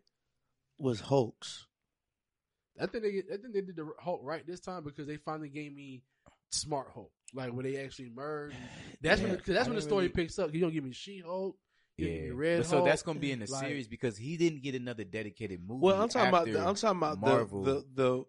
was 0.79 0.99
Hulks. 0.99 1.67
I 2.81 2.85
think 2.87 3.03
they 3.03 3.23
I 3.33 3.37
think 3.37 3.53
they 3.53 3.61
did 3.61 3.75
the 3.75 3.87
Hulk 3.99 4.21
right 4.23 4.45
this 4.47 4.59
time 4.59 4.83
because 4.83 5.07
they 5.07 5.17
finally 5.17 5.49
gave 5.49 5.73
me 5.75 6.01
Smart 6.51 6.89
Hulk, 6.93 7.11
like 7.33 7.51
where 7.53 7.63
they 7.63 7.77
actually 7.83 8.09
merged. 8.13 8.55
That's 9.01 9.21
when 9.21 9.31
Yeah. 9.31 9.37
cause 9.37 9.45
that's 9.55 9.65
I 9.67 9.69
when 9.69 9.75
the 9.75 9.81
story 9.81 10.03
really- 10.05 10.13
picks 10.13 10.39
up. 10.39 10.53
You 10.53 10.61
don't 10.61 10.73
give 10.73 10.83
me 10.83 10.91
She 10.93 11.19
Hulk, 11.19 11.55
you 11.97 12.05
give 12.05 12.13
me 12.21 12.27
Yeah, 12.27 12.33
Red 12.35 12.57
but 12.59 12.65
so 12.67 12.75
Hulk. 12.77 12.87
that's 12.89 13.01
gonna 13.03 13.19
be 13.19 13.31
in 13.31 13.39
the 13.39 13.51
like- 13.51 13.65
series 13.65 13.87
because 13.87 14.17
he 14.17 14.37
didn't 14.37 14.61
get 14.63 14.75
another 14.75 15.03
dedicated 15.03 15.61
movie. 15.67 15.81
Well, 15.85 16.01
I'm 16.01 16.09
talking 16.09 16.29
about 16.29 16.45
the, 16.45 16.59
I'm 16.67 16.75
talking 16.75 16.97
about 16.97 17.19
Marvel. 17.19 17.63
the 17.63 17.73
the 17.73 17.85
the 17.93 18.23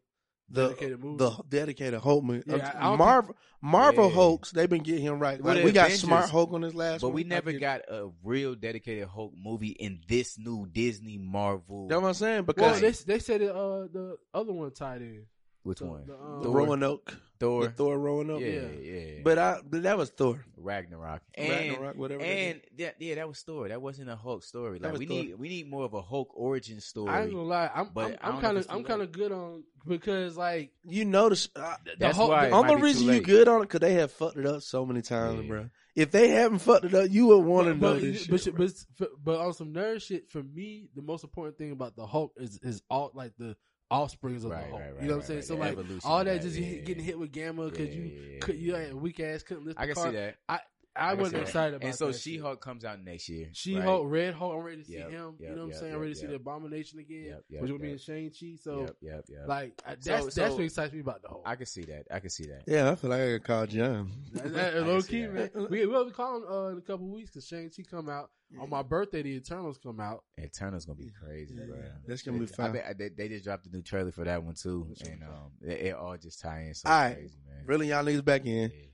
the, 0.48 0.68
Dedicated 0.68 1.02
movie. 1.02 1.16
the 1.18 1.30
dedicated 1.48 2.00
Hulk 2.00 2.22
movie. 2.24 2.42
Yeah, 2.46 2.54
Uh, 2.56 2.72
I 2.78 2.82
don't 2.90 2.98
Marvel 2.98 3.36
Marvel 3.62 4.08
Yeah. 4.08 4.14
Hulks, 4.14 4.50
they've 4.50 4.68
been 4.68 4.82
getting 4.82 5.02
him 5.02 5.18
right. 5.18 5.42
Like, 5.42 5.64
we 5.64 5.72
got 5.72 5.86
Avengers- 5.86 6.00
Smart 6.02 6.28
Hulk 6.30 6.52
on 6.52 6.60
this 6.60 6.74
last 6.74 7.00
but 7.00 7.08
one. 7.08 7.14
we 7.14 7.24
never 7.24 7.50
Like, 7.50 7.60
got 7.60 7.80
a 7.88 8.10
real 8.22 8.54
dedicated 8.54 9.08
Hulk 9.08 9.32
movie 9.36 9.68
in 9.70 10.00
this 10.06 10.38
new 10.38 10.66
Disney 10.70 11.16
Marvel. 11.18 11.88
That's 11.88 12.00
what 12.02 12.08
I'm 12.08 12.14
saying 12.14 12.36
well, 12.46 12.54
because 12.54 12.80
they 12.80 13.14
they 13.14 13.18
said 13.20 13.40
it, 13.40 13.50
uh 13.50 13.86
the 13.90 14.16
other 14.34 14.52
one 14.52 14.70
tied 14.72 15.00
in. 15.00 15.24
Which 15.64 15.78
the- 15.80 15.86
one? 15.86 16.06
the, 16.06 16.14
um, 16.14 16.38
the 16.42 16.48
Thor. 16.48 16.56
Roanoke, 16.56 17.18
Thor. 17.40 17.64
the 17.64 17.70
Thor 17.70 17.98
Roanoke. 17.98 18.40
yeah, 18.40 18.46
yeah. 18.48 18.92
yeah, 19.00 19.20
But 19.24 19.38
I 19.38 19.58
but 19.68 19.82
that 19.82 19.98
was 19.98 20.10
Thor. 20.10 20.44
Ragnarok 20.56 21.22
and 21.34 21.50
Ragnarok, 21.50 21.96
whatever. 21.96 22.22
and 22.22 22.60
that, 22.78 22.94
yeah, 22.98 23.14
that 23.16 23.26
was 23.28 23.40
Thor. 23.40 23.68
That 23.68 23.82
wasn't 23.82 24.08
a 24.10 24.16
Hulk 24.16 24.44
story. 24.44 24.78
That 24.78 24.84
Like 24.88 24.92
was 24.92 24.98
we 25.00 25.06
Thor. 25.06 25.16
need 25.16 25.34
we 25.38 25.48
need 25.48 25.68
more 25.70 25.84
of 25.84 25.94
a 25.94 26.00
Hulk 26.02 26.30
origin 26.34 26.80
story. 26.80 27.08
I 27.10 27.22
ain't 27.22 27.32
gonna 27.32 27.42
lie, 27.44 27.70
I'm 27.74 27.90
But 27.92 28.02
I 28.02 28.04
I'm, 28.04 28.10
don't 28.10 28.20
I'm 28.22 28.34
know 28.34 28.40
kind 28.40 28.58
of 28.58 28.66
I'm 28.70 28.84
kind 28.84 29.02
of 29.02 29.12
good 29.12 29.32
on 29.32 29.64
because 29.86 30.36
like 30.36 30.72
you 30.84 31.04
notice 31.04 31.48
uh, 31.56 31.76
the 31.84 31.92
That's 31.98 32.16
Hulk, 32.16 32.30
why 32.30 32.42
the- 32.42 32.48
it 32.48 32.52
only 32.52 32.68
might 32.68 32.74
be 32.74 32.80
too 32.80 32.84
reason 32.84 33.06
you 33.06 33.12
late. 33.12 33.24
good 33.24 33.48
on 33.48 33.60
it 33.60 33.64
because 33.64 33.80
they 33.80 33.94
have 33.94 34.12
fucked 34.12 34.36
it 34.36 34.46
up 34.46 34.62
so 34.62 34.84
many 34.86 35.02
times, 35.02 35.40
Yeah. 35.42 35.48
bro. 35.48 35.70
If 35.96 36.10
they 36.10 36.28
haven't 36.28 36.58
fucked 36.58 36.86
it 36.86 36.94
up, 36.94 37.08
you 37.10 37.26
would 37.28 37.38
want 37.44 37.68
to 37.68 37.74
know 37.74 37.92
but, 37.94 38.00
this 38.02 38.26
but, 38.26 38.40
shit. 38.40 38.56
but, 38.56 38.72
but, 38.98 39.10
but 39.22 39.38
on 39.40 39.52
some 39.54 39.72
nerd 39.72 40.02
shit, 40.02 40.28
for 40.28 40.42
me, 40.42 40.88
the 40.96 41.02
most 41.02 41.22
important 41.24 41.56
thing 41.56 41.70
about 41.72 41.94
the 41.96 42.04
Hulk 42.06 42.32
is 42.36 42.58
is 42.62 42.82
all 42.90 43.10
like 43.14 43.32
the 43.38 43.56
offsprings 43.90 44.44
of 44.44 44.50
Right, 44.50 44.66
the 44.66 44.72
right, 44.76 44.92
right, 44.94 45.02
you 45.02 45.08
know 45.08 45.16
what 45.16 45.22
I'm 45.22 45.26
saying? 45.28 45.42
So 45.42 45.56
like 45.56 45.76
all 46.04 46.24
that 46.24 46.42
just 46.42 46.56
yeah, 46.56 46.80
getting 46.80 47.04
hit 47.04 47.18
with 47.18 47.32
gamma 47.32 47.64
because 47.70 47.88
Yeah, 47.88 48.02
you 48.02 48.40
could 48.40 48.56
you 48.56 48.74
had 48.74 48.94
weak 48.94 49.20
ass 49.20 49.42
couldn't 49.42 49.66
lift 49.66 49.78
I 49.78 49.86
can 49.86 49.94
car. 49.94 50.06
see 50.10 50.16
that. 50.16 50.36
I 50.48 50.60
I 50.96 51.10
can 51.14 51.20
wasn't 51.20 51.42
excited 51.42 51.74
about 51.74 51.86
And 51.86 51.94
so 51.94 52.12
She 52.12 52.34
shit. 52.34 52.40
Hulk 52.42 52.60
comes 52.60 52.84
out 52.84 53.02
next 53.02 53.28
year. 53.28 53.48
She 53.52 53.74
right? 53.74 53.82
Hulk, 53.84 54.04
Red 54.06 54.34
Hulk. 54.34 54.54
I'm 54.54 54.60
ready 54.62 54.82
to 54.82 54.84
see 54.86 54.92
Yep, 54.98 55.10
him. 55.10 55.34
yep, 55.38 55.40
you 55.40 55.48
know 55.48 55.54
what 55.56 55.62
I'm 55.62 55.70
yep, 55.70 55.78
saying? 55.80 55.94
I'm 55.94 55.98
ready 56.00 56.10
yep, 56.10 56.14
to 56.16 56.20
see 56.20 56.26
the 56.28 56.34
Abomination 56.36 56.98
again, 57.00 57.24
Yep, 57.24 57.44
yep, 57.48 57.62
which 57.62 57.70
will 57.72 57.78
be 57.78 57.90
in 57.92 57.98
Shang 57.98 58.30
Chi. 58.30 58.54
So 58.62 58.80
Yep, 58.82 58.96
yep, 59.00 59.24
yep. 59.28 59.48
like 59.48 59.82
I, 59.86 59.96
that's 59.96 60.34
So- 60.34 60.40
that's 60.40 60.54
what 60.54 60.62
excites 60.64 60.92
me 60.92 61.00
about 61.00 61.22
the 61.22 61.28
Hulk. 61.28 61.42
I 61.44 61.56
can 61.56 61.66
see 61.66 61.82
that. 61.82 62.06
I 62.10 62.20
can 62.20 62.30
see 62.30 62.44
that. 62.46 62.62
yeah, 62.66 62.90
I 62.90 62.94
feel 62.94 63.10
like 63.10 63.20
I 63.22 63.26
could 63.26 63.44
call 63.44 63.66
John. 63.66 64.10
That- 64.34 64.52
that- 64.54 64.74
I 64.76 64.78
low 64.80 64.94
can 64.94 65.02
see 65.02 65.08
key, 65.08 65.26
man. 65.26 65.50
We 65.70 65.86
we'll 65.86 66.04
be 66.04 66.10
calling 66.12 66.44
uh, 66.48 66.68
in 66.72 66.78
a 66.78 66.82
couple 66.82 67.08
weeks 67.08 67.30
because 67.30 67.46
Shang 67.46 67.70
Chi 67.76 67.82
come 67.82 68.08
out 68.08 68.30
on 68.60 68.70
my 68.70 68.82
birthday. 68.82 69.22
The 69.22 69.30
Eternals 69.36 69.78
come 69.82 69.98
out. 69.98 70.22
Eternals 70.38 70.84
gonna 70.84 70.98
be 70.98 71.10
crazy, 71.10 71.56
Yeah, 71.58 71.64
bro. 71.66 71.76
that's 72.06 72.22
gonna 72.22 72.38
be 72.38 72.44
I 72.44 72.48
fun. 72.48 72.72
bet 72.72 72.98
they, 72.98 73.08
they 73.08 73.28
just 73.28 73.42
dropped 73.44 73.66
a 73.66 73.70
new 73.70 73.82
trailer 73.82 74.12
for 74.12 74.22
that 74.24 74.44
one 74.44 74.54
too, 74.54 74.94
and 75.04 75.24
um, 75.24 75.50
it, 75.60 75.86
it 75.86 75.94
all 75.96 76.16
just 76.16 76.40
tie 76.40 76.60
in 76.68 76.74
so 76.74 76.88
All 76.88 76.94
right. 77.00 77.14
crazy, 77.16 77.36
man. 77.48 77.64
Really, 77.66 77.88
y'all 77.88 78.04
niggas 78.04 78.24
back 78.24 78.46
in. 78.46 78.70
Yeah. 78.70 78.86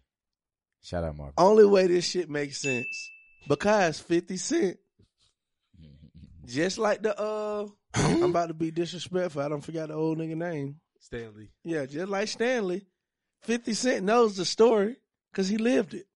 Shout 0.83 1.05
out 1.05 1.17
Marvel. 1.17 1.35
Only 1.37 1.65
way 1.67 1.87
this 1.87 2.09
shit 2.09 2.31
makes 2.31 2.59
sense 2.59 3.11
because 3.49 4.01
Fifty 4.01 4.37
Cent 4.37 4.79
Just 6.47 6.79
like 6.79 7.03
the 7.03 7.19
uh, 7.19 7.67
I'm 7.95 8.23
about 8.31 8.49
to 8.49 8.55
be 8.55 8.71
disrespectful. 8.71 9.43
I 9.43 9.49
don't 9.49 9.61
forget 9.61 9.89
the 9.89 9.95
old 9.95 10.19
nigga 10.19 10.37
name. 10.37 10.77
Stan 10.99 11.35
Lee. 11.37 11.51
Yeah, 11.65 11.87
just 11.87 12.09
like 12.09 12.29
Stan 12.29 12.67
Lee, 12.67 12.87
Fifty 13.43 13.73
Cent 13.75 14.05
knows 14.05 14.37
the 14.37 14.45
story 14.45 14.97
because 15.33 15.49
he 15.49 15.59
lived 15.59 15.95
it. 15.95 16.07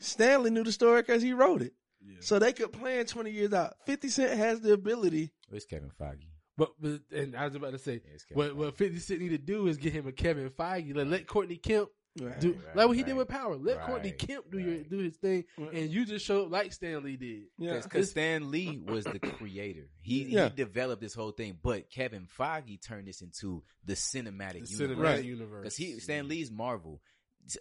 Stan 0.00 0.42
Lee 0.42 0.50
knew 0.50 0.64
the 0.64 0.72
story 0.72 1.02
because 1.02 1.22
he 1.22 1.32
wrote 1.32 1.62
it. 1.62 1.74
Yeah. 2.00 2.16
So 2.20 2.38
they 2.38 2.52
could 2.52 2.72
plan 2.72 3.06
twenty 3.06 3.30
years 3.30 3.52
out. 3.52 3.74
Fifty 3.86 4.08
Cent 4.08 4.36
has 4.36 4.60
the 4.60 4.72
ability. 4.72 5.32
It's 5.52 5.64
Kevin 5.64 5.90
Feige. 6.00 6.26
But, 6.56 6.70
but 6.80 7.00
and 7.12 7.36
I 7.36 7.44
was 7.44 7.54
about 7.54 7.70
to 7.70 7.78
say 7.78 8.00
Yeah, 8.04 8.36
what 8.36 8.56
what 8.56 8.76
Fifty 8.76 8.98
Cent 8.98 9.20
need 9.20 9.28
to 9.30 9.38
do 9.38 9.68
is 9.68 9.76
get 9.76 9.92
him 9.92 10.06
a 10.06 10.12
Kevin 10.12 10.50
Feige. 10.50 10.94
Like, 10.94 11.06
let 11.06 11.26
Courtney 11.26 11.56
Kemp 11.56 11.88
Right, 12.20 12.40
do 12.40 12.52
right, 12.52 12.76
like 12.76 12.88
what 12.88 12.96
he 12.96 13.02
did 13.02 13.16
with 13.16 13.28
Power. 13.28 13.56
Let 13.56 13.82
Courtney 13.82 14.10
Kemp 14.12 14.50
do 14.50 14.58
your 14.58 14.82
do 14.84 14.98
his 14.98 15.16
thing, 15.16 15.44
and 15.56 15.90
you 15.90 16.04
just 16.04 16.24
show 16.24 16.44
up 16.46 16.50
like 16.50 16.72
Stan 16.72 17.02
Lee 17.02 17.16
did. 17.16 17.44
Yeah, 17.58 17.80
Because 17.82 18.10
Stan 18.10 18.50
Lee 18.50 18.78
was 18.78 19.04
the 19.04 19.18
creator. 19.18 19.88
He, 20.00 20.24
Yeah. 20.24 20.48
he 20.48 20.56
developed 20.56 21.00
this 21.02 21.14
whole 21.14 21.30
thing, 21.32 21.58
but 21.62 21.90
Kevin 21.90 22.26
Feige 22.38 22.80
turned 22.80 23.06
this 23.08 23.20
into 23.22 23.62
the 23.84 23.94
cinematic 23.94 24.66
The 24.68 24.84
universe. 24.84 25.20
cinematic 25.20 25.24
universe. 25.24 25.62
Because 25.62 25.76
he 25.76 26.00
Stan 26.00 26.28
Lee's 26.28 26.50
Marvel. 26.50 27.00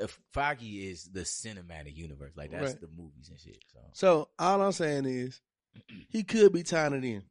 Uh, 0.02 0.08
Feige 0.36 0.90
is 0.92 1.06
the 1.06 1.22
cinematic 1.22 1.96
universe. 1.96 2.34
Like 2.36 2.52
that's 2.52 2.72
Right. 2.74 2.82
the 2.82 2.88
movies 2.88 3.30
and 3.30 3.40
shit. 3.40 3.64
So 3.72 3.80
So 3.94 4.30
all 4.38 4.62
I'm 4.62 4.72
saying 4.74 5.06
is, 5.06 5.40
he 6.10 6.24
could 6.24 6.52
be 6.52 6.64
tying 6.64 6.94
it 6.94 7.04
in. 7.06 7.24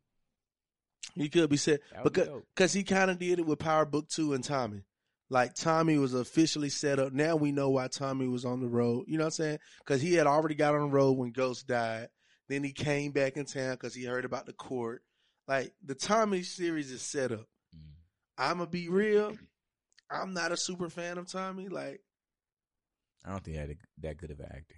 He 1.15 1.28
could 1.28 1.48
be 1.51 1.57
set 1.57 1.81
That 1.93 2.05
be 2.05 2.11
because 2.11 2.43
because 2.55 2.73
he 2.73 2.82
kind 2.85 3.11
of 3.11 3.19
did 3.19 3.39
it 3.39 3.47
with 3.47 3.59
Power 3.59 3.85
Book 3.85 4.09
Two 4.09 4.32
and 4.35 4.44
Tommy. 4.44 4.82
Like 5.28 5.55
Tommy 5.55 5.98
was 5.98 6.15
officially 6.15 6.69
set 6.69 6.98
up. 6.98 7.12
Now 7.12 7.35
we 7.36 7.51
know 7.53 7.70
why 7.70 7.89
Tommy 7.89 8.28
was 8.28 8.44
on 8.44 8.61
the 8.61 8.69
road. 8.69 9.07
You 9.09 9.19
know 9.19 9.24
what 9.24 9.28
I'm 9.28 9.44
saying? 9.44 9.59
Because 9.78 10.01
he 10.01 10.15
had 10.15 10.27
already 10.27 10.55
got 10.55 10.74
on 10.74 10.82
the 10.82 10.94
road 10.94 11.12
when 11.19 11.31
Ghost 11.32 11.66
died. 11.66 12.09
Then 12.48 12.62
he 12.62 12.73
came 12.73 13.11
back 13.11 13.36
in 13.36 13.44
town 13.44 13.73
because 13.73 13.93
he 13.94 14.05
heard 14.05 14.24
about 14.24 14.47
the 14.47 14.53
court. 14.53 15.03
Like 15.48 15.73
the 15.85 15.97
Tommy 15.97 16.43
series 16.43 16.93
is 16.93 17.03
set 17.03 17.32
up. 17.32 17.47
Mm. 17.77 17.81
I'm 18.39 18.59
gonna 18.59 18.70
be 18.70 18.89
real. 18.89 19.32
I'm 20.09 20.32
not 20.32 20.53
a 20.53 20.57
super 20.57 20.89
fan 20.89 21.19
of 21.19 21.31
Tommy. 21.31 21.69
Like 21.69 22.01
I 23.24 23.31
don't 23.31 23.43
think 23.43 23.57
he 23.57 23.62
that 23.66 23.77
that 24.03 24.16
good 24.19 24.31
of 24.31 24.39
an 24.40 24.47
actor. 24.47 24.77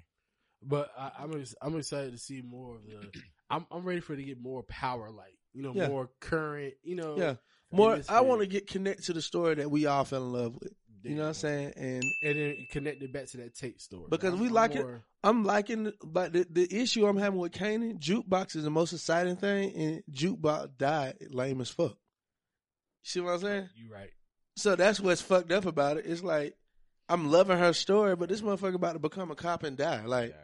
But 0.62 0.91
I, 0.99 1.12
I'm 1.20 1.45
I'm 1.61 1.77
excited 1.79 2.12
to 2.12 2.19
see 2.19 2.41
more 2.43 2.77
of 2.77 2.87
the. 2.87 3.11
I'm 3.51 3.66
I'm 3.70 3.85
ready 3.85 4.01
for 4.01 4.15
it 4.15 4.16
to 4.16 4.23
get 4.25 4.41
more 4.41 4.62
power, 4.62 5.11
like 5.11 5.37
you 5.53 5.62
know, 5.62 5.73
Yeah. 5.75 5.89
more 5.89 6.09
current. 6.20 6.75
You 6.83 6.97
know, 6.97 7.16
yeah, 7.19 7.31
in 7.31 7.39
more. 7.70 8.01
I 8.09 8.20
want 8.20 8.40
to 8.40 8.47
get 8.47 8.66
connected 8.66 9.07
to 9.07 9.12
the 9.12 9.23
story 9.23 9.55
that 9.57 9.70
we 9.70 9.86
all 9.86 10.05
fell 10.05 10.23
in 10.23 10.32
love 10.32 10.55
with. 10.61 10.73
You 11.03 11.15
know 11.15 11.23
what 11.23 11.28
I'm 11.28 11.35
saying? 11.35 11.73
And 11.77 12.03
and 12.23 12.39
then 12.39 12.66
connect 12.70 13.03
it 13.03 13.12
back 13.12 13.27
to 13.27 13.36
that 13.39 13.55
tape 13.55 13.81
story 13.81 14.07
Because 14.11 14.35
we 14.35 14.49
like 14.49 14.74
it. 14.74 14.85
I'm 15.23 15.45
liking, 15.45 15.93
but 16.05 16.32
the, 16.32 16.47
the 16.51 16.69
issue 16.70 17.07
I'm 17.07 17.16
having 17.16 17.39
with 17.39 17.53
Kanan, 17.53 17.99
jukebox 17.99 18.57
is 18.57 18.65
the 18.65 18.70
most 18.70 18.93
exciting 18.93 19.36
thing, 19.36 19.74
and 19.74 20.03
jukebox 20.12 20.77
died 20.77 21.15
lame 21.31 21.61
as 21.61 21.70
fuck. 21.70 21.97
See 23.03 23.20
what 23.20 23.35
I'm 23.35 23.40
saying? 23.40 23.69
You 23.74 23.93
right. 23.93 24.11
So 24.57 24.77
that's 24.77 25.01
what's 25.01 25.20
fucked 25.20 25.53
up 25.53 25.66
about 25.66 25.99
it. 25.99 26.07
It's 26.07 26.23
like 26.23 26.55
I'm 27.09 27.31
loving 27.31 27.59
her 27.59 27.73
story, 27.73 28.16
but 28.16 28.28
this 28.28 28.43
motherfucker 28.43 28.74
about 28.74 28.93
to 28.93 28.99
become 28.99 29.31
a 29.31 29.35
cop 29.35 29.62
and 29.62 29.77
die. 29.77 30.05
Like 30.05 30.35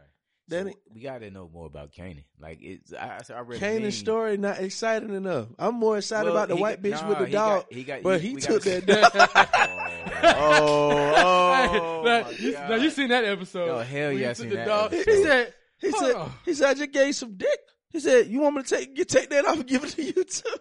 So 0.51 0.71
we 0.95 1.01
got 1.01 1.19
to 1.21 1.31
know 1.31 1.49
more 1.53 1.67
about 1.67 1.93
Kanan. 1.93 2.25
Like 2.39 2.59
it's 2.61 2.93
I, 2.93 3.21
I 3.35 3.41
read 3.41 3.63
a 3.63 3.65
meme. 3.65 3.83
Kanan's 3.83 3.97
story 3.97 4.37
not 4.37 4.59
exciting 4.61 5.15
enough. 5.15 5.47
I'm 5.59 5.75
more 5.77 5.97
excited 5.97 6.27
Well, 6.27 6.37
about 6.37 6.49
the 6.49 6.57
white 6.57 6.83
got- 6.83 6.91
bitch 6.91 7.01
nah, 7.03 7.09
with 7.09 7.19
the 7.19 7.27
he 7.27 7.33
dog, 7.33 7.63
got- 7.63 7.73
he 7.73 7.85
got- 7.85 8.03
but 8.03 8.21
he- 8.21 8.29
he 8.29 8.35
we 8.35 8.41
took 8.43 8.63
that 8.65 8.87
dog. 10.23 10.35
oh, 10.37 12.03
now, 12.05 12.29
you, 12.31 12.53
now 12.53 12.75
you 12.75 12.91
seen 12.91 13.09
that 13.09 13.25
episode? 13.25 13.67
Yo, 13.67 13.79
hell 13.81 14.09
when 14.11 14.19
yeah, 14.19 14.25
he 14.25 14.27
I 14.27 14.33
seen 14.35 14.49
the 14.51 14.57
that 14.57 14.67
dog. 14.67 14.93
He 14.93 15.03
said, 15.23 15.55
He 15.79 15.91
Hold 15.91 16.03
said, 16.05 16.33
he 16.45 16.55
said, 16.55 16.69
I 16.71 16.75
just 16.75 16.93
gave 16.93 17.15
some 17.15 17.37
dick. 17.37 17.59
He 17.91 18.01
said, 18.01 18.27
you 18.29 18.41
want 18.41 18.57
me 18.57 18.63
to 18.65 18.69
take, 18.77 18.99
you 18.99 19.05
take 19.05 19.31
that 19.31 19.47
off 19.47 19.57
and 19.57 19.67
give 19.67 19.85
it 19.85 19.91
to 19.91 20.03
you 20.03 20.25
too? 20.25 20.57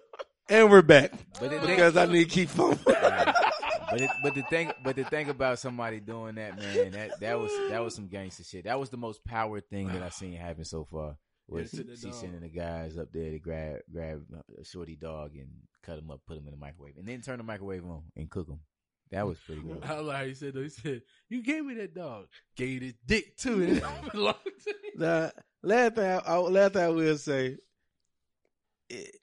And 0.50 0.70
we're 0.70 0.82
back. 0.82 1.12
But 1.40 1.50
the 1.50 1.60
thing- 1.60 1.68
because 1.68 1.98
I 1.98 2.06
need 2.06 2.26
to 2.26 2.30
keep 2.30 2.50
phone. 2.58 2.78
But 3.94 4.02
it, 4.02 4.10
but 4.24 4.36
the 4.36 4.42
thing 4.44 4.72
but 4.84 4.96
the 4.96 5.04
thing 5.06 5.30
about 5.30 5.60
somebody 5.60 6.00
doing 6.00 6.36
that, 6.36 6.58
man, 6.58 6.92
that 6.92 7.20
that 7.20 7.40
was 7.40 7.52
that 7.70 7.84
was 7.84 7.96
some 7.96 8.08
gangster 8.08 8.44
shit. 8.44 8.66
That 8.66 8.80
was 8.80 8.90
the 8.90 8.98
most 8.98 9.24
power 9.24 9.62
thing 9.62 9.88
that 9.88 10.02
I've 10.02 10.14
seen 10.22 10.34
happen 10.34 10.66
so 10.66 10.84
far. 10.86 11.18
Was 11.48 11.74
Yeah, 11.74 11.84
she 11.96 12.06
dog. 12.08 12.14
sending 12.14 12.42
the 12.42 12.50
guys 12.50 12.98
up 12.98 13.12
there 13.12 13.32
to 13.32 13.40
grab 13.40 13.80
grab 13.92 14.24
a 14.60 14.64
shorty 14.64 14.96
dog 14.96 15.36
and 15.36 15.50
cut 15.84 16.00
him 16.00 16.10
up, 16.10 16.22
put 16.26 16.38
him 16.38 16.46
in 16.46 16.52
the 16.52 16.58
microwave, 16.58 16.98
and 16.98 17.08
then 17.08 17.22
turn 17.22 17.38
the 17.38 17.44
microwave 17.44 17.84
on 17.86 18.04
and 18.16 18.30
cook 18.30 18.48
him. 18.48 18.60
That 19.12 19.28
was 19.28 19.38
pretty 19.46 19.62
good. 19.62 19.84
I 19.84 20.00
like 20.00 20.18
how 20.18 20.26
he 20.26 20.34
said 20.34 20.54
though. 20.56 20.64
He 20.64 20.70
said, 20.70 21.02
"You 21.30 21.44
gave 21.44 21.64
me 21.66 21.76
that 21.76 21.94
dog, 21.94 22.28
gave 22.56 22.70
you 22.70 22.80
this 22.80 22.94
dick 23.06 23.38
too, 23.38 23.62
and 23.62 23.78
it 23.78 24.12
belonged 24.12 24.38
to 24.64 24.74
me." 24.82 24.90
The 24.96 25.34
last 25.62 25.96
thing 25.96 26.06
I, 26.06 26.18
I, 26.18 26.38
last 26.38 26.74
thing 26.74 26.84
I 26.84 26.90
will 26.90 27.18
say, 27.18 27.58
it, 28.90 29.16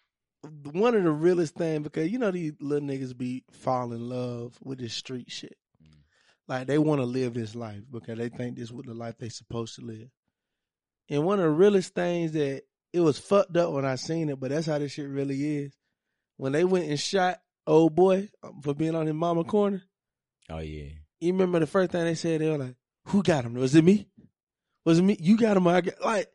one 0.42 0.94
of 0.94 1.04
the 1.04 1.10
realest 1.10 1.54
thing 1.54 1.82
because 1.82 2.10
you 2.10 2.18
know 2.18 2.30
these 2.30 2.52
little 2.60 2.86
niggas 2.86 3.16
be 3.16 3.44
fall 3.50 3.92
in 3.92 4.08
love 4.08 4.58
with 4.62 4.78
this 4.78 4.94
street 4.94 5.30
shit. 5.30 5.56
Like 6.48 6.66
they 6.66 6.78
want 6.78 7.00
to 7.00 7.04
live 7.04 7.34
this 7.34 7.54
life 7.54 7.82
because 7.90 8.18
they 8.18 8.28
think 8.28 8.56
this 8.56 8.70
is 8.70 8.76
the 8.84 8.94
life 8.94 9.16
they 9.18 9.28
supposed 9.28 9.76
to 9.76 9.82
live. 9.82 10.08
And 11.08 11.24
one 11.24 11.38
of 11.38 11.44
the 11.44 11.50
realest 11.50 11.94
things 11.94 12.32
that 12.32 12.62
it 12.92 13.00
was 13.00 13.18
fucked 13.18 13.56
up 13.56 13.72
when 13.72 13.84
I 13.84 13.94
seen 13.96 14.28
it, 14.30 14.40
but 14.40 14.50
that's 14.50 14.66
how 14.66 14.78
this 14.78 14.92
shit 14.92 15.08
really 15.08 15.58
is. 15.58 15.76
When 16.36 16.52
they 16.52 16.64
went 16.64 16.88
and 16.88 16.98
shot 16.98 17.40
old 17.66 17.94
boy 17.94 18.30
um, 18.42 18.60
for 18.62 18.74
being 18.74 18.94
on 18.94 19.06
his 19.06 19.14
mama 19.14 19.44
corner, 19.44 19.82
Oh 20.48 20.58
yeah, 20.58 20.90
you 21.20 21.32
remember 21.32 21.60
the 21.60 21.66
first 21.66 21.92
thing 21.92 22.04
they 22.04 22.14
said? 22.16 22.40
They 22.40 22.50
were 22.50 22.58
like, 22.58 22.74
"Who 23.08 23.22
got 23.22 23.44
him? 23.44 23.54
Was 23.54 23.74
it 23.74 23.84
me? 23.84 24.08
Was 24.84 24.98
it 24.98 25.02
me? 25.02 25.16
You 25.20 25.36
got 25.36 25.56
him? 25.56 25.68
or 25.68 25.74
I 25.74 25.80
got 25.80 26.00
like." 26.04 26.28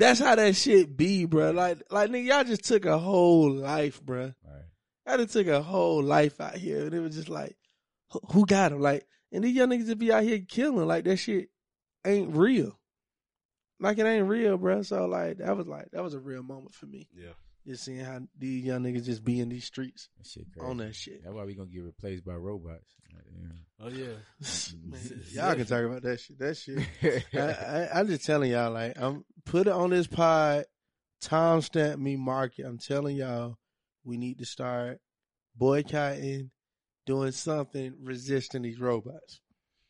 That's 0.00 0.18
how 0.18 0.34
that 0.34 0.56
shit 0.56 0.96
be, 0.96 1.26
bro. 1.26 1.50
Like, 1.52 1.82
like 1.90 2.10
nigga, 2.10 2.24
y'all 2.24 2.44
just 2.44 2.64
took 2.64 2.86
a 2.86 2.98
whole 2.98 3.52
life, 3.52 4.02
bro. 4.02 4.32
right. 4.44 4.64
I 5.06 5.16
just 5.18 5.32
took 5.32 5.46
a 5.46 5.62
whole 5.62 6.02
life 6.02 6.40
out 6.40 6.56
here, 6.56 6.84
and 6.86 6.94
it 6.94 7.00
was 7.00 7.14
just 7.14 7.28
like, 7.28 7.56
who- 8.10 8.20
who 8.32 8.46
got 8.46 8.72
him? 8.72 8.80
Like, 8.80 9.06
and 9.30 9.44
these 9.44 9.54
young 9.54 9.68
niggas 9.68 9.86
just 9.86 9.98
be 9.98 10.12
out 10.12 10.22
here 10.24 10.40
killing, 10.48 10.86
like 10.88 11.04
that 11.04 11.18
shit 11.18 11.50
ain't 12.06 12.34
real. 12.34 12.78
Like 13.78 13.98
it 13.98 14.06
ain't 14.06 14.28
real, 14.28 14.56
bro. 14.58 14.82
So 14.82 15.06
like, 15.06 15.38
that 15.38 15.56
was 15.56 15.66
like 15.66 15.90
that 15.92 16.02
was 16.02 16.14
a 16.14 16.18
real 16.20 16.42
moment 16.42 16.74
for 16.74 16.86
me. 16.86 17.08
Yeah. 17.14 17.32
Just 17.66 17.84
seeing 17.84 18.00
how 18.00 18.20
these 18.38 18.64
young 18.64 18.82
niggas 18.82 19.04
just 19.04 19.22
be 19.22 19.38
in 19.40 19.48
these 19.50 19.64
streets 19.66 20.08
That 20.18 20.26
shit 20.26 20.46
crazy. 20.52 20.68
on 20.68 20.76
that 20.78 20.94
shit. 20.94 21.22
That's 21.22 21.34
why 21.34 21.44
we 21.44 21.54
gonna 21.54 21.68
get 21.68 21.82
replaced 21.82 22.24
by 22.24 22.34
robots. 22.34 22.94
Like, 23.14 23.24
Oh 23.82 23.88
yeah. 23.88 24.14
Man, 24.84 25.22
y'all 25.30 25.54
can 25.54 25.66
talk 25.66 25.84
about 25.84 26.02
that 26.02 26.20
shit. 26.20 26.38
That 26.38 26.56
shit. 26.56 27.24
I, 27.34 27.38
I, 27.38 27.88
I'm 28.00 28.06
just 28.06 28.24
telling 28.24 28.50
y'all, 28.50 28.72
like, 28.72 28.94
I'm 29.00 29.24
put 29.44 29.66
it 29.66 29.72
on 29.72 29.90
this 29.90 30.06
pod. 30.06 30.64
Tom 31.20 31.60
stamp 31.60 32.00
me, 32.00 32.16
mark 32.16 32.58
it. 32.58 32.64
I'm 32.64 32.78
telling 32.78 33.16
y'all, 33.16 33.56
we 34.04 34.16
need 34.16 34.38
to 34.38 34.46
start 34.46 35.00
boycotting, 35.54 36.50
doing 37.06 37.32
something, 37.32 37.94
resisting 38.02 38.62
these 38.62 38.80
robots. 38.80 39.40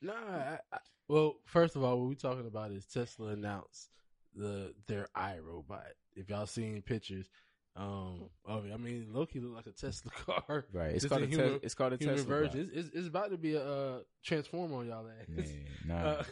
Nah. 0.03 0.13
I, 0.13 0.59
I, 0.73 0.79
well, 1.09 1.37
first 1.45 1.77
of 1.77 1.83
all, 1.85 1.99
what 1.99 2.09
we're 2.09 2.15
talking 2.15 2.47
about 2.47 2.73
is 2.73 2.87
Tesla 2.87 3.29
announced 3.29 3.89
the 4.35 4.73
their 4.87 5.09
iRobot. 5.17 5.93
If 6.15 6.31
y'all 6.31 6.47
seen 6.47 6.83
pictures, 6.83 7.29
um, 7.77 8.29
of 8.45 8.67
it, 8.67 8.73
I 8.75 8.77
mean, 8.77 9.09
Loki 9.13 9.41
looked 9.41 9.55
like 9.57 9.67
a 9.67 9.73
Tesla 9.73 10.11
car. 10.27 10.67
Right. 10.73 10.91
It's 10.93 11.05
Just 11.05 11.09
called 11.11 11.23
a 11.23 11.27
human- 11.27 11.61
it's 11.63 11.75
called 11.75 11.93
a 11.93 11.97
human 11.97 12.17
Tesla 12.17 12.29
version. 12.29 12.61
It's, 12.75 12.89
it's, 12.89 12.97
it's 12.97 13.07
about 13.07 13.31
to 13.31 13.39
be 13.39 13.55
a 13.55 13.65
uh, 13.65 13.99
transformer 14.25 14.77
on 14.79 14.89
y'all 14.89 15.07
ass. 15.07 15.29
Man, 15.29 15.65
nah, 15.87 15.95
Uh, 15.95 16.25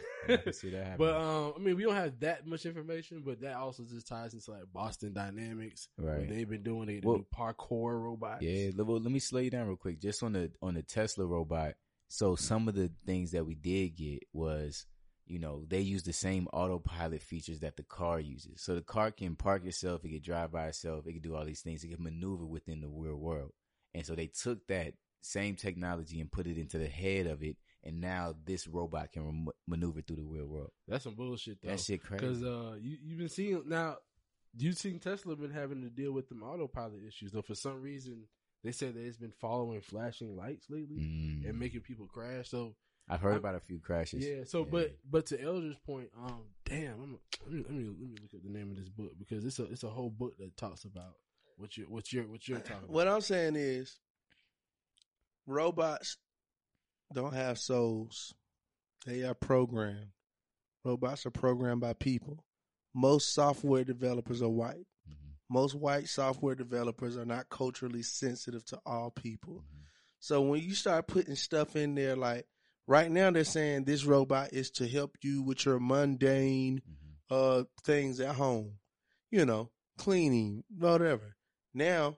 I 0.47 0.51
see 0.51 0.69
that 0.71 0.83
happening. 0.85 0.97
But 0.97 1.15
um, 1.15 1.53
I 1.55 1.59
mean, 1.59 1.75
we 1.77 1.83
don't 1.83 1.95
have 1.95 2.19
that 2.19 2.45
much 2.45 2.65
information, 2.65 3.23
but 3.25 3.41
that 3.41 3.55
also 3.55 3.83
just 3.83 4.07
ties 4.07 4.33
into 4.33 4.51
like 4.51 4.63
Boston 4.73 5.13
Dynamics. 5.13 5.87
Right. 5.97 6.27
They've 6.29 6.49
been 6.49 6.63
doing 6.63 6.87
they, 6.87 6.99
the 6.99 7.07
Well- 7.07 7.17
new 7.19 7.25
parkour 7.35 8.01
robots. 8.03 8.41
Yeah, 8.43 8.71
well, 8.75 8.99
let 8.99 9.11
me 9.11 9.19
slow 9.19 9.39
you 9.39 9.49
down 9.49 9.67
real 9.67 9.77
quick. 9.77 9.99
Just 10.01 10.21
on 10.23 10.33
the 10.33 10.51
on 10.61 10.73
the 10.75 10.83
Tesla 10.83 11.25
robot. 11.25 11.73
So 12.09 12.35
some 12.35 12.67
of 12.67 12.75
the 12.75 12.91
things 13.05 13.31
that 13.31 13.45
we 13.45 13.53
did 13.55 13.95
get 13.95 14.23
was, 14.33 14.85
you 15.29 15.39
know, 15.39 15.63
they 15.67 15.79
use 15.81 16.03
the 16.03 16.13
same 16.13 16.47
autopilot 16.51 17.21
features 17.21 17.59
that 17.59 17.77
the 17.77 17.83
car 17.83 18.19
uses. 18.19 18.61
So 18.61 18.75
the 18.75 18.81
car 18.81 19.11
can 19.11 19.35
park 19.35 19.65
itself, 19.65 20.03
it 20.03 20.09
can 20.09 20.21
drive 20.21 20.51
by 20.51 20.67
itself, 20.67 21.05
it 21.07 21.13
can 21.13 21.21
do 21.21 21.35
all 21.35 21.45
these 21.45 21.61
things, 21.61 21.83
it 21.83 21.93
can 21.93 22.03
maneuver 22.03 22.45
within 22.45 22.81
the 22.81 22.87
real 22.87 23.15
world. 23.15 23.51
And 23.93 24.05
so 24.05 24.15
they 24.15 24.27
took 24.27 24.67
that 24.67 24.93
same 25.21 25.55
technology 25.55 26.19
and 26.19 26.31
put 26.31 26.47
it 26.47 26.57
into 26.57 26.77
the 26.77 26.87
head 26.87 27.27
of 27.27 27.43
it, 27.43 27.57
and 27.83 27.99
now 28.01 28.35
this 28.45 28.67
robot 28.67 29.11
can 29.11 29.25
rem- 29.25 29.49
maneuver 29.67 30.01
through 30.01 30.15
the 30.17 30.23
real 30.23 30.45
world. 30.47 30.71
That's 30.87 31.03
some 31.03 31.15
bullshit 31.15 31.61
though. 31.61 31.69
That 31.69 31.79
shit 31.79 32.03
crazy. 32.03 32.25
Because 32.25 32.43
uh, 32.43 32.75
you 32.81 32.97
you've 33.03 33.19
been 33.19 33.29
seeing 33.29 33.63
now. 33.67 33.97
You've 34.57 34.77
seen 34.79 34.97
Tesla 34.99 35.35
been 35.35 35.51
having 35.51 35.83
to 35.83 35.89
deal 35.89 36.11
with 36.11 36.27
them 36.27 36.41
autopilot 36.41 37.01
issues 37.07 37.31
though. 37.31 37.43
For 37.43 37.53
some 37.53 37.81
reason, 37.81 38.23
they 38.63 38.71
said 38.71 38.95
that 38.95 39.05
it's 39.05 39.17
been 39.17 39.31
following 39.39 39.81
flashing 39.81 40.35
lights 40.35 40.65
lately 40.69 40.97
Mm. 40.97 41.47
and 41.47 41.59
making 41.59 41.81
people 41.81 42.07
crash. 42.07 42.49
So 42.49 42.75
I've 43.09 43.21
heard 43.21 43.31
I'm- 43.31 43.39
about 43.39 43.55
a 43.55 43.59
few 43.59 43.79
crashes. 43.79 44.25
yeah. 44.25 44.43
So 44.45 44.63
but 44.63 44.95
but 45.09 45.25
to 45.27 45.41
Elder's 45.41 45.77
point, 45.85 46.09
um, 46.17 46.43
damn, 46.65 46.93
I'm, 47.01 47.19
let 47.45 47.51
me 47.53 47.63
let 47.63 47.71
me 47.73 47.85
let 47.85 48.09
me 48.09 48.17
look 48.21 48.33
at 48.33 48.43
the 48.43 48.49
name 48.49 48.69
of 48.71 48.77
this 48.77 48.89
book 48.89 49.11
because 49.17 49.43
it's 49.45 49.59
a 49.59 49.63
it's 49.65 49.83
a 49.83 49.89
whole 49.89 50.09
book 50.11 50.37
that 50.37 50.55
talks 50.57 50.83
about 50.85 51.13
what 51.57 51.75
you 51.77 51.85
what 51.89 52.13
you're 52.13 52.27
what 52.27 52.47
you're 52.47 52.59
talking 52.59 52.77
about. 52.83 52.89
What 52.91 53.07
I'm 53.07 53.21
saying 53.21 53.55
is, 53.55 53.99
robots 55.47 56.17
don't 57.13 57.33
have 57.33 57.57
souls. 57.57 58.33
They 59.05 59.23
are 59.23 59.33
programmed. 59.33 60.11
Robots 60.85 61.25
are 61.25 61.31
programmed 61.31 61.81
by 61.81 61.93
people. 61.93 62.43
Most 62.93 63.33
software 63.33 63.83
developers 63.83 64.41
are 64.41 64.49
white. 64.49 64.85
most 65.49 65.73
white 65.75 66.07
software 66.07 66.55
developers 66.55 67.17
are 67.17 67.25
not 67.25 67.49
culturally 67.49 68.03
sensitive 68.03 68.63
to 68.65 68.79
all 68.85 69.09
people. 69.09 69.63
So 70.19 70.41
when 70.41 70.61
you 70.61 70.73
start 70.75 71.07
putting 71.07 71.35
stuff 71.35 71.75
in 71.75 71.95
there, 71.95 72.15
like 72.15 72.45
right 72.89 73.11
now, 73.11 73.29
they're 73.29 73.43
saying 73.43 73.83
this 73.83 74.03
robot 74.03 74.49
is 74.51 74.71
to 74.71 74.87
help 74.87 75.15
you 75.21 75.43
with 75.43 75.65
your 75.65 75.79
mundane 75.79 76.81
uh 77.29 77.63
things 77.83 78.19
at 78.19 78.35
home, 78.35 78.73
you 79.29 79.45
know, 79.45 79.69
cleaning, 79.97 80.63
whatever. 80.75 81.35
Now 81.73 82.17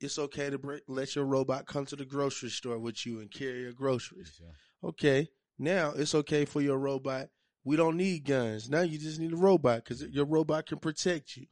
it's 0.00 0.18
okay 0.18 0.50
to 0.50 0.58
br- 0.58 0.76
let 0.86 1.16
your 1.16 1.24
robot 1.24 1.66
come 1.66 1.84
to 1.86 1.96
the 1.96 2.04
grocery 2.04 2.50
store 2.50 2.78
with 2.78 3.04
you 3.04 3.20
and 3.20 3.30
carry 3.30 3.62
your 3.62 3.72
groceries. 3.72 4.40
Okay, 4.84 5.28
now 5.58 5.92
it's 5.96 6.14
okay 6.14 6.44
for 6.44 6.60
your 6.60 6.78
robot. 6.78 7.28
We 7.64 7.76
don't 7.76 7.96
need 7.96 8.24
guns. 8.24 8.70
Now 8.70 8.82
you 8.82 8.98
just 8.98 9.18
need 9.20 9.32
a 9.32 9.36
robot 9.36 9.84
because 9.84 10.02
your 10.02 10.24
robot 10.24 10.66
can 10.66 10.78
protect 10.78 11.36
you. 11.36 11.46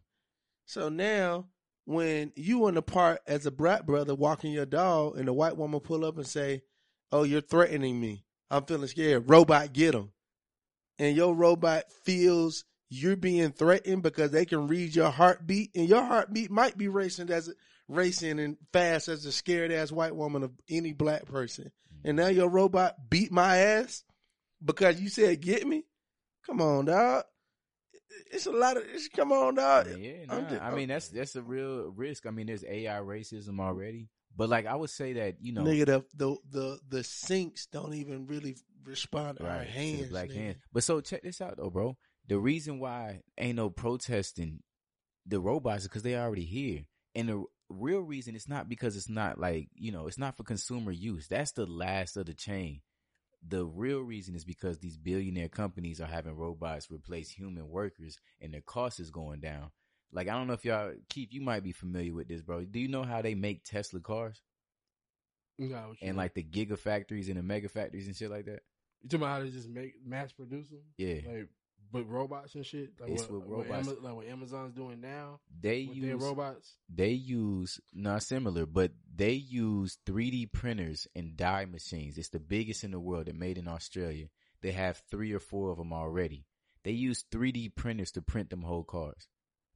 So 0.65 0.89
now, 0.89 1.49
when 1.85 2.33
you 2.37 2.69
in 2.69 2.75
the 2.75 2.83
park 2.83 3.21
as 3.27 3.47
a 3.47 3.51
brat 3.51 3.87
brother 3.87 4.15
walking 4.15 4.53
your 4.53 4.67
dog, 4.67 5.17
and 5.17 5.27
the 5.27 5.33
white 5.33 5.57
woman 5.57 5.81
pull 5.81 6.05
up 6.05 6.17
and 6.17 6.27
say, 6.27 6.63
"Oh, 7.11 7.25
you're 7.25 7.41
threatening 7.41 8.01
me. 8.01 8.25
I'm 8.51 8.65
feeling 8.65 8.89
scared." 8.89 9.29
Robot, 9.29 9.73
get 9.73 9.95
him. 9.95 10.13
And 10.99 11.17
your 11.17 11.35
robot 11.35 11.85
feels 12.05 12.65
you're 12.89 13.17
being 13.17 13.53
threatened 13.53 14.03
because 14.03 14.33
they 14.33 14.45
can 14.45 14.67
read 14.67 14.95
your 14.95 15.11
heartbeat, 15.11 15.71
and 15.75 15.89
your 15.89 16.03
heartbeat 16.05 16.51
might 16.51 16.77
be 16.77 16.89
racing 16.89 17.31
as 17.31 17.53
racing 17.89 18.39
and 18.39 18.57
fast 18.73 19.09
as 19.09 19.25
a 19.25 19.33
scared 19.33 19.73
ass 19.73 19.91
white 19.93 20.15
woman 20.15 20.43
of 20.43 20.53
any 20.69 20.93
black 20.93 21.25
person. 21.27 21.71
And 22.05 22.17
now 22.17 22.29
your 22.29 22.49
robot 22.49 23.11
beat 23.11 23.31
my 23.33 23.57
ass 23.59 24.05
because 24.65 25.01
you 25.01 25.09
said 25.09 25.41
get 25.41 25.67
me. 25.67 25.85
Come 26.47 26.61
on, 26.61 26.87
dog. 26.87 27.25
It's 28.33 28.47
a 28.47 28.53
lot 28.53 28.77
of. 28.77 28.85
It's, 28.93 29.09
come 29.09 29.33
on, 29.33 29.55
dog. 29.55 29.89
Yeah, 29.99 30.25
nah, 30.27 30.41
just- 30.49 30.63
I 30.63 30.75
mean 30.75 30.89
that's 30.89 31.09
that's 31.09 31.37
a 31.37 31.43
real 31.43 31.91
risk. 31.91 32.27
I 32.27 32.31
mean, 32.31 32.47
there's 32.47 32.65
AI 32.65 32.99
racism 33.01 33.61
already, 33.61 34.09
but 34.41 34.49
like 34.49 34.65
I 34.65 34.75
would 34.75 34.89
say 34.89 35.12
that 35.12 35.35
you 35.43 35.53
know, 35.53 35.65
nigga, 35.65 35.85
the, 35.85 36.03
the 36.15 36.37
the 36.51 36.81
the 36.89 37.05
sinks 37.05 37.67
don't 37.67 37.93
even 37.93 38.27
really 38.27 38.57
respond 38.87 39.37
to 39.37 39.45
our 39.45 39.59
right, 39.59 39.67
to 39.67 39.75
the 39.75 39.79
hands. 39.79 40.09
black 40.09 40.31
nigga. 40.31 40.35
hands. 40.35 40.57
But 40.73 40.83
so 40.83 41.03
check 41.03 41.21
this 41.23 41.43
out 41.43 41.59
though, 41.59 41.69
bro. 41.69 41.99
The 42.27 42.39
reason 42.39 42.81
why 42.81 43.21
ain't 43.37 43.57
no 43.57 43.69
protesting 43.69 44.62
the 45.27 45.41
robots 45.41 45.83
is 45.83 45.89
because 45.89 46.05
they 46.05 46.17
already 46.17 46.47
here, 46.47 46.87
and 47.15 47.29
the 47.29 47.45
real 47.69 48.01
reason 48.01 48.35
it's 48.35 48.49
not 48.49 48.67
because 48.67 48.97
it's 48.97 49.11
not 49.11 49.39
like 49.39 49.69
you 49.75 49.93
know 49.93 50.07
it's 50.07 50.17
not 50.17 50.39
for 50.39 50.43
consumer 50.43 50.91
use. 50.91 51.29
That's 51.29 51.53
the 51.53 51.67
last 51.67 52.17
of 52.17 52.25
the 52.25 52.33
chain. 52.33 52.81
The 53.47 53.67
real 53.67 54.01
reason 54.01 54.35
is 54.35 54.47
because 54.47 54.79
these 54.79 54.97
billionaire 54.97 55.51
companies 55.51 56.01
are 56.01 56.07
having 56.07 56.35
robots 56.35 56.91
replace 56.91 57.29
human 57.29 57.69
workers, 57.69 58.19
and 58.41 58.55
their 58.55 58.62
cost 58.62 59.01
is 59.01 59.11
going 59.11 59.41
down. 59.41 59.71
Like 60.12 60.28
I 60.28 60.32
don't 60.32 60.47
know 60.47 60.55
if 60.55 60.65
y'all, 60.65 60.93
Keith, 61.09 61.32
you 61.32 61.41
might 61.41 61.62
be 61.62 61.73
familiar 61.73 62.12
with 62.12 62.28
this, 62.28 62.43
bro. 62.43 62.65
Do 62.65 62.81
you 62.81 62.89
know 62.89 63.03
how 63.03 63.23
they 63.23 63.35
make 63.35 63.65
Tesla 63.65 64.01
cars 64.01 64.41
No, 65.59 65.77
what 65.77 65.97
and 66.03 66.16
like 66.16 66.35
the 66.35 66.43
gigafactories 66.43 67.28
and 67.28 67.37
the 67.37 67.43
mega 67.43 67.69
factories 67.69 68.07
and 68.07 68.16
shit 68.16 68.31
like 68.31 68.47
that? 68.47 68.61
You 69.03 69.09
talking 69.09 69.23
about 69.23 69.39
how 69.39 69.45
they 69.45 69.51
just 69.51 69.69
make 69.69 69.95
mass 70.05 70.32
produce 70.32 70.69
them? 70.69 70.81
Yeah. 70.99 71.20
like 71.27 71.49
but 71.93 72.09
robots 72.09 72.55
and 72.55 72.65
shit. 72.65 72.93
Like 73.01 73.11
It's 73.11 73.28
what, 73.28 73.47
what 73.47 73.69
robots. 73.69 73.89
Ama- 73.89 74.01
like 74.01 74.15
what 74.15 74.28
Amazon's 74.28 74.74
doing 74.74 75.01
now. 75.01 75.41
They 75.61 75.78
use 75.78 76.23
robots. 76.23 76.73
They 76.89 77.11
use 77.11 77.81
not 77.93 78.23
similar, 78.23 78.66
but 78.66 78.93
they 79.15 79.32
use 79.32 79.99
3D 80.07 80.53
printers 80.53 81.09
and 81.15 81.37
die 81.37 81.65
machines. 81.65 82.19
It's 82.19 82.28
the 82.28 82.39
biggest 82.39 82.85
in 82.85 82.93
the 82.93 83.01
world. 83.01 83.27
They're 83.27 83.35
made 83.35 83.59
in 83.59 83.69
Australia. 83.69 84.27
They 84.62 84.73
have 84.73 85.03
three 85.11 85.32
or 85.32 85.41
four 85.41 85.70
of 85.70 85.78
them 85.78 85.93
already. 85.93 86.45
They 86.85 86.93
use 86.93 87.24
3D 87.32 87.74
printers 87.74 88.12
to 88.12 88.23
print 88.23 88.51
them 88.51 88.62
whole 88.62 88.85
cars. 88.85 89.27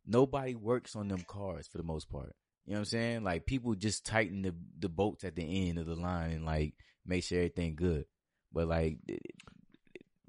Nobody 0.06 0.54
works 0.54 0.96
on 0.96 1.08
them 1.08 1.24
cars 1.26 1.66
for 1.66 1.78
the 1.78 1.84
most 1.84 2.10
part. 2.10 2.34
You 2.66 2.72
know 2.72 2.78
what 2.78 2.80
I'm 2.80 2.84
saying? 2.86 3.24
Like 3.24 3.46
people 3.46 3.74
just 3.74 4.06
tighten 4.06 4.42
the 4.42 4.54
the 4.78 4.88
bolts 4.88 5.24
at 5.24 5.36
the 5.36 5.68
end 5.68 5.78
of 5.78 5.86
the 5.86 5.96
line 5.96 6.32
and 6.32 6.46
like 6.46 6.74
make 7.06 7.24
sure 7.24 7.38
everything 7.38 7.74
good. 7.74 8.06
But 8.52 8.68
like 8.68 8.98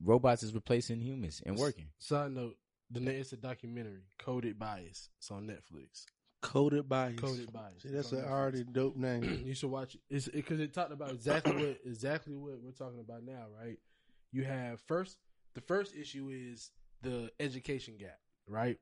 robots 0.03 0.43
is 0.43 0.53
replacing 0.53 0.99
humans 0.99 1.41
and 1.45 1.57
working. 1.57 1.88
Side 1.97 2.31
note: 2.31 2.57
the 2.91 2.99
net 2.99 3.15
it's 3.15 3.34
a 3.34 3.38
documentary, 3.38 4.03
Coded 4.19 4.60
Bias. 4.60 5.10
It's 5.18 5.31
on 5.31 5.47
Netflix. 5.47 6.06
Coded 6.41 6.88
bias. 6.88 7.19
Coded 7.19 7.52
Bias. 7.52 7.81
See, 7.81 7.89
that's 7.89 8.11
an 8.11 8.19
Netflix. 8.19 8.31
already 8.31 8.64
dope 8.64 8.95
name. 8.95 9.41
you 9.45 9.56
should 9.56 9.72
watch 9.72 9.95
it. 9.95 10.02
It's 10.10 10.27
because 10.27 10.60
it, 10.60 10.73
talked 10.73 10.91
about 10.91 11.11
exactly 11.11 11.53
what 11.53 11.77
exactly 11.85 12.35
what 12.35 12.61
we're 12.61 12.72
talking 12.72 12.99
about 12.99 13.23
now, 13.23 13.45
right? 13.60 13.80
You 14.31 14.43
have 14.43 14.80
first 14.81 15.18
the 15.56 15.61
first 15.61 15.95
issue 15.95 16.30
is 16.31 16.69
the 17.02 17.31
education 17.39 17.95
gap, 17.97 18.19
right? 18.47 18.77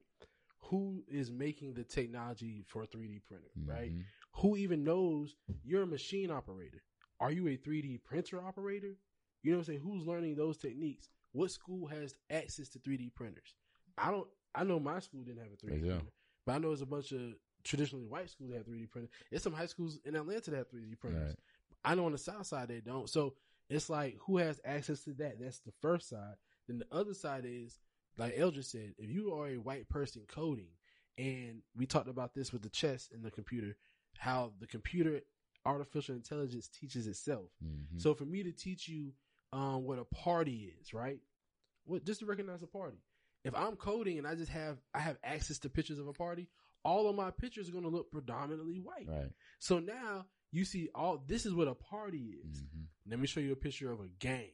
Who 0.69 1.03
is 1.07 1.29
making 1.31 1.73
the 1.73 1.83
technology 1.83 2.63
for 2.67 2.83
a 2.83 2.87
3D 2.87 3.19
printer, 3.19 3.51
right? 3.65 3.91
Mhm. 3.91 4.03
Who 4.37 4.55
even 4.57 4.83
knows 4.83 5.35
you're 5.63 5.83
a 5.83 5.87
machine 5.87 6.31
operator? 6.31 6.81
Are 7.19 7.31
you 7.31 7.47
a 7.47 7.57
3D 7.57 7.97
printer 7.97 8.41
operator? 8.41 8.95
You 9.43 9.51
know 9.51 9.57
what 9.57 9.61
I'm 9.67 9.75
saying? 9.75 9.79
Who's 9.81 10.05
learning 10.07 10.35
those 10.35 10.57
techniques? 10.57 11.09
What 11.33 11.51
school 11.51 11.87
has 11.87 12.15
access 12.29 12.69
to 12.69 12.79
3D 12.79 13.09
printers? 13.09 13.55
I 13.97 14.11
don't. 14.11 14.27
I 14.55 14.63
know 14.63 14.79
my 14.79 14.99
school 14.99 15.23
didn't 15.23 15.43
have 15.43 15.51
a 15.51 15.57
3D 15.57 15.85
Yeah. 15.85 15.95
printer, 15.97 16.11
but 16.45 16.53
I 16.53 16.57
know 16.59 16.69
there's 16.69 16.81
a 16.81 16.85
bunch 16.85 17.11
of 17.11 17.35
traditionally 17.63 18.05
white 18.05 18.29
schools 18.29 18.51
that 18.51 18.57
have 18.57 18.65
3D 18.65 18.87
printers. 18.87 19.11
There's 19.29 19.43
some 19.43 19.53
high 19.53 19.65
schools 19.65 19.97
in 20.05 20.15
Atlanta 20.15 20.51
that 20.51 20.57
have 20.57 20.69
3D 20.69 20.95
printers. 20.95 21.29
Right. 21.29 21.39
I 21.83 21.95
know 21.95 22.05
on 22.05 22.11
the 22.13 22.17
south 22.17 22.47
side 22.47 22.69
they 22.69 22.79
don't. 22.81 23.09
So 23.09 23.35
it's 23.69 23.89
like 23.89 24.17
who 24.19 24.37
has 24.37 24.61
access 24.63 25.03
to 25.03 25.13
that? 25.15 25.39
That's 25.39 25.59
the 25.59 25.71
first 25.81 26.07
side. 26.07 26.35
Then 26.67 26.79
the 26.79 26.87
other 26.93 27.13
side 27.13 27.45
is 27.45 27.79
like 28.17 28.33
Eldridge 28.37 28.65
said, 28.65 28.93
if 28.97 29.09
you 29.09 29.33
are 29.33 29.47
a 29.49 29.57
white 29.57 29.89
person 29.89 30.23
coding, 30.27 30.69
and 31.17 31.61
we 31.75 31.85
talked 31.85 32.09
about 32.09 32.33
this 32.33 32.51
with 32.51 32.61
the 32.63 32.69
chess 32.69 33.09
and 33.13 33.23
the 33.23 33.31
computer, 33.31 33.75
how 34.17 34.51
the 34.59 34.67
computer 34.67 35.21
artificial 35.65 36.15
intelligence 36.15 36.67
teaches 36.67 37.07
itself. 37.07 37.49
Mhm. 37.63 38.01
So 38.01 38.13
for 38.13 38.25
me 38.25 38.43
to 38.43 38.51
teach 38.51 38.87
you 38.87 39.13
um, 39.51 39.83
what 39.83 39.99
a 39.99 40.05
party 40.05 40.73
is, 40.81 40.93
right? 40.93 41.19
What 41.85 42.03
just 42.05 42.19
to 42.21 42.25
recognize 42.25 42.63
a 42.63 42.67
party. 42.67 42.97
If 43.43 43.53
I'm 43.55 43.75
coding 43.75 44.17
and 44.17 44.25
I 44.27 44.35
just 44.35 44.51
have 44.51 44.77
I 44.93 44.99
have 44.99 45.17
access 45.23 45.59
to 45.59 45.69
pictures 45.69 45.99
of 45.99 46.07
a 46.07 46.13
party, 46.13 46.49
all 46.83 47.07
of 47.07 47.15
my 47.15 47.29
pictures 47.31 47.69
are 47.69 47.71
going 47.71 47.83
to 47.83 47.89
look 47.89 48.11
predominantly 48.11 48.79
white. 48.79 49.07
Right. 49.07 49.31
So 49.59 49.79
now 49.79 50.25
you 50.51 50.65
see 50.65 50.89
all 50.95 51.17
this 51.27 51.45
is 51.45 51.53
what 51.53 51.67
a 51.67 51.75
party 51.75 52.39
is. 52.43 52.61
Mhm. 52.61 52.87
Let 53.05 53.19
me 53.19 53.27
show 53.27 53.39
you 53.41 53.51
a 53.51 53.55
picture 53.55 53.91
of 53.91 53.99
a 54.01 54.07
gang. 54.07 54.51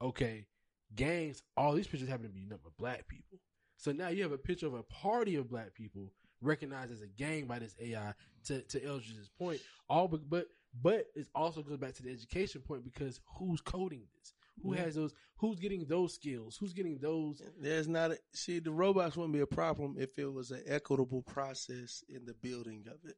Okay, 0.00 0.46
gangs. 0.94 1.42
All 1.56 1.72
these 1.74 1.86
pictures 1.86 2.08
happen 2.08 2.26
to 2.26 2.32
be 2.32 2.46
but 2.48 2.76
black 2.78 3.06
people. 3.08 3.38
So 3.76 3.92
now 3.92 4.08
you 4.08 4.22
have 4.22 4.32
a 4.32 4.38
picture 4.38 4.66
of 4.66 4.74
a 4.74 4.82
party 4.82 5.36
of 5.36 5.48
black 5.48 5.74
people 5.74 6.12
recognized 6.42 6.92
as 6.92 7.02
a 7.02 7.06
gang 7.06 7.46
by 7.46 7.58
this 7.58 7.74
AI. 7.80 8.14
To 8.46 8.62
to 8.62 8.80
Eldridge's 8.84 9.28
point, 9.38 9.60
all 9.88 10.08
but 10.08 10.28
but 10.28 10.46
but 10.82 11.06
it 11.14 11.26
also 11.34 11.62
goes 11.62 11.76
back 11.78 11.94
to 11.94 12.02
the 12.02 12.10
education 12.10 12.62
point 12.62 12.84
because 12.84 13.20
who's 13.38 13.60
coding 13.60 14.04
this? 14.18 14.32
Who 14.62 14.74
Yeah. 14.74 14.82
has 14.82 14.94
those? 14.94 15.12
Who's 15.36 15.58
getting 15.58 15.84
those 15.86 16.14
skills? 16.14 16.56
Who's 16.58 16.72
getting 16.72 16.98
those? 16.98 17.42
There's 17.60 17.88
not 17.88 18.12
a, 18.12 18.18
see 18.32 18.58
the 18.60 18.70
robots 18.70 19.16
wouldn't 19.16 19.34
be 19.34 19.40
a 19.40 19.46
problem 19.46 19.96
if 19.98 20.18
it 20.18 20.32
was 20.32 20.50
an 20.52 20.62
equitable 20.66 21.22
process 21.22 22.02
in 22.08 22.24
the 22.24 22.34
building 22.34 22.84
of 22.86 22.98
it, 23.08 23.16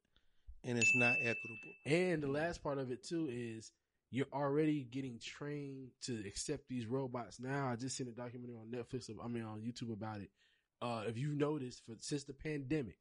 and 0.65 0.77
it's 0.79 0.95
not 0.97 1.15
equitable. 1.21 1.73
And 1.87 2.23
the 2.23 2.29
last 2.29 2.63
part 2.63 2.79
of 2.79 2.91
it 2.91 3.05
too 3.05 3.29
is 3.31 3.71
you're 4.13 4.27
already 4.33 4.85
getting 4.85 5.19
trained 5.19 5.89
to 6.03 6.23
accept 6.27 6.69
these 6.69 6.85
robots 6.87 7.41
now. 7.41 7.69
I 7.69 7.77
just 7.77 7.97
seen 7.97 8.09
a 8.09 8.11
documentary 8.11 8.57
on 8.57 8.71
Netflix, 8.71 9.09
I 9.11 9.27
mean 9.27 9.43
on 9.43 9.63
YouTube 9.63 9.91
about 9.91 10.21
it. 10.21 10.29
Uh, 10.83 11.05
if 11.07 11.17
you've 11.17 11.39
noticed, 11.39 11.83
for 11.87 11.95
since 11.99 12.25
the 12.25 12.35
pandemic, 12.35 12.99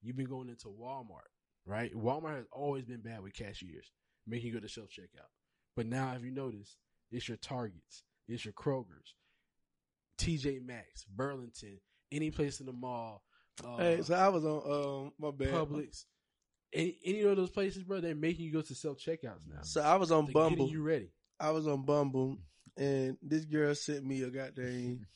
you've 0.00 0.16
been 0.16 0.28
going 0.28 0.48
into 0.48 0.68
Walmart, 0.68 1.32
right? 1.66 1.92
Walmart 1.92 2.36
has 2.36 2.46
always 2.52 2.84
been 2.84 3.00
bad 3.00 3.20
with 3.20 3.34
cashiers, 3.34 3.90
making 4.28 4.46
you 4.48 4.54
go 4.54 4.60
to 4.60 4.68
self 4.68 4.90
checkout. 4.90 5.26
But 5.74 5.86
now, 5.86 6.14
if 6.14 6.22
you 6.22 6.30
notice, 6.30 6.76
it's 7.10 7.26
your 7.26 7.36
Targets, 7.38 8.04
it's 8.28 8.44
your 8.44 8.54
Krogers, 8.54 9.14
TJ 10.18 10.64
Maxx, 10.64 11.04
Burlington, 11.04 11.80
any 12.12 12.30
place 12.30 12.60
in 12.60 12.66
the 12.66 12.72
mall. 12.72 13.24
Uh, 13.64 13.76
hey, 13.78 14.02
so 14.02 14.14
I 14.14 14.28
was 14.28 14.44
on 14.44 15.06
um 15.06 15.12
my 15.18 15.32
bad. 15.32 15.52
Publix. 15.52 16.04
Any, 16.72 16.98
any 17.04 17.20
of 17.22 17.36
those 17.36 17.50
places, 17.50 17.82
bro, 17.82 18.00
they're 18.00 18.14
making 18.14 18.44
you 18.44 18.52
go 18.52 18.60
to 18.60 18.74
self 18.74 18.98
checkouts 18.98 19.46
now. 19.48 19.62
So 19.62 19.80
I 19.80 19.96
was 19.96 20.12
on 20.12 20.26
They're 20.26 20.34
Bumble. 20.34 20.68
you 20.68 20.82
ready. 20.82 21.10
I 21.40 21.50
was 21.50 21.66
on 21.66 21.82
Bumble, 21.84 22.36
and 22.76 23.16
this 23.22 23.44
girl 23.44 23.74
sent 23.74 24.04
me 24.04 24.22
a 24.22 24.30
goddamn. 24.30 25.06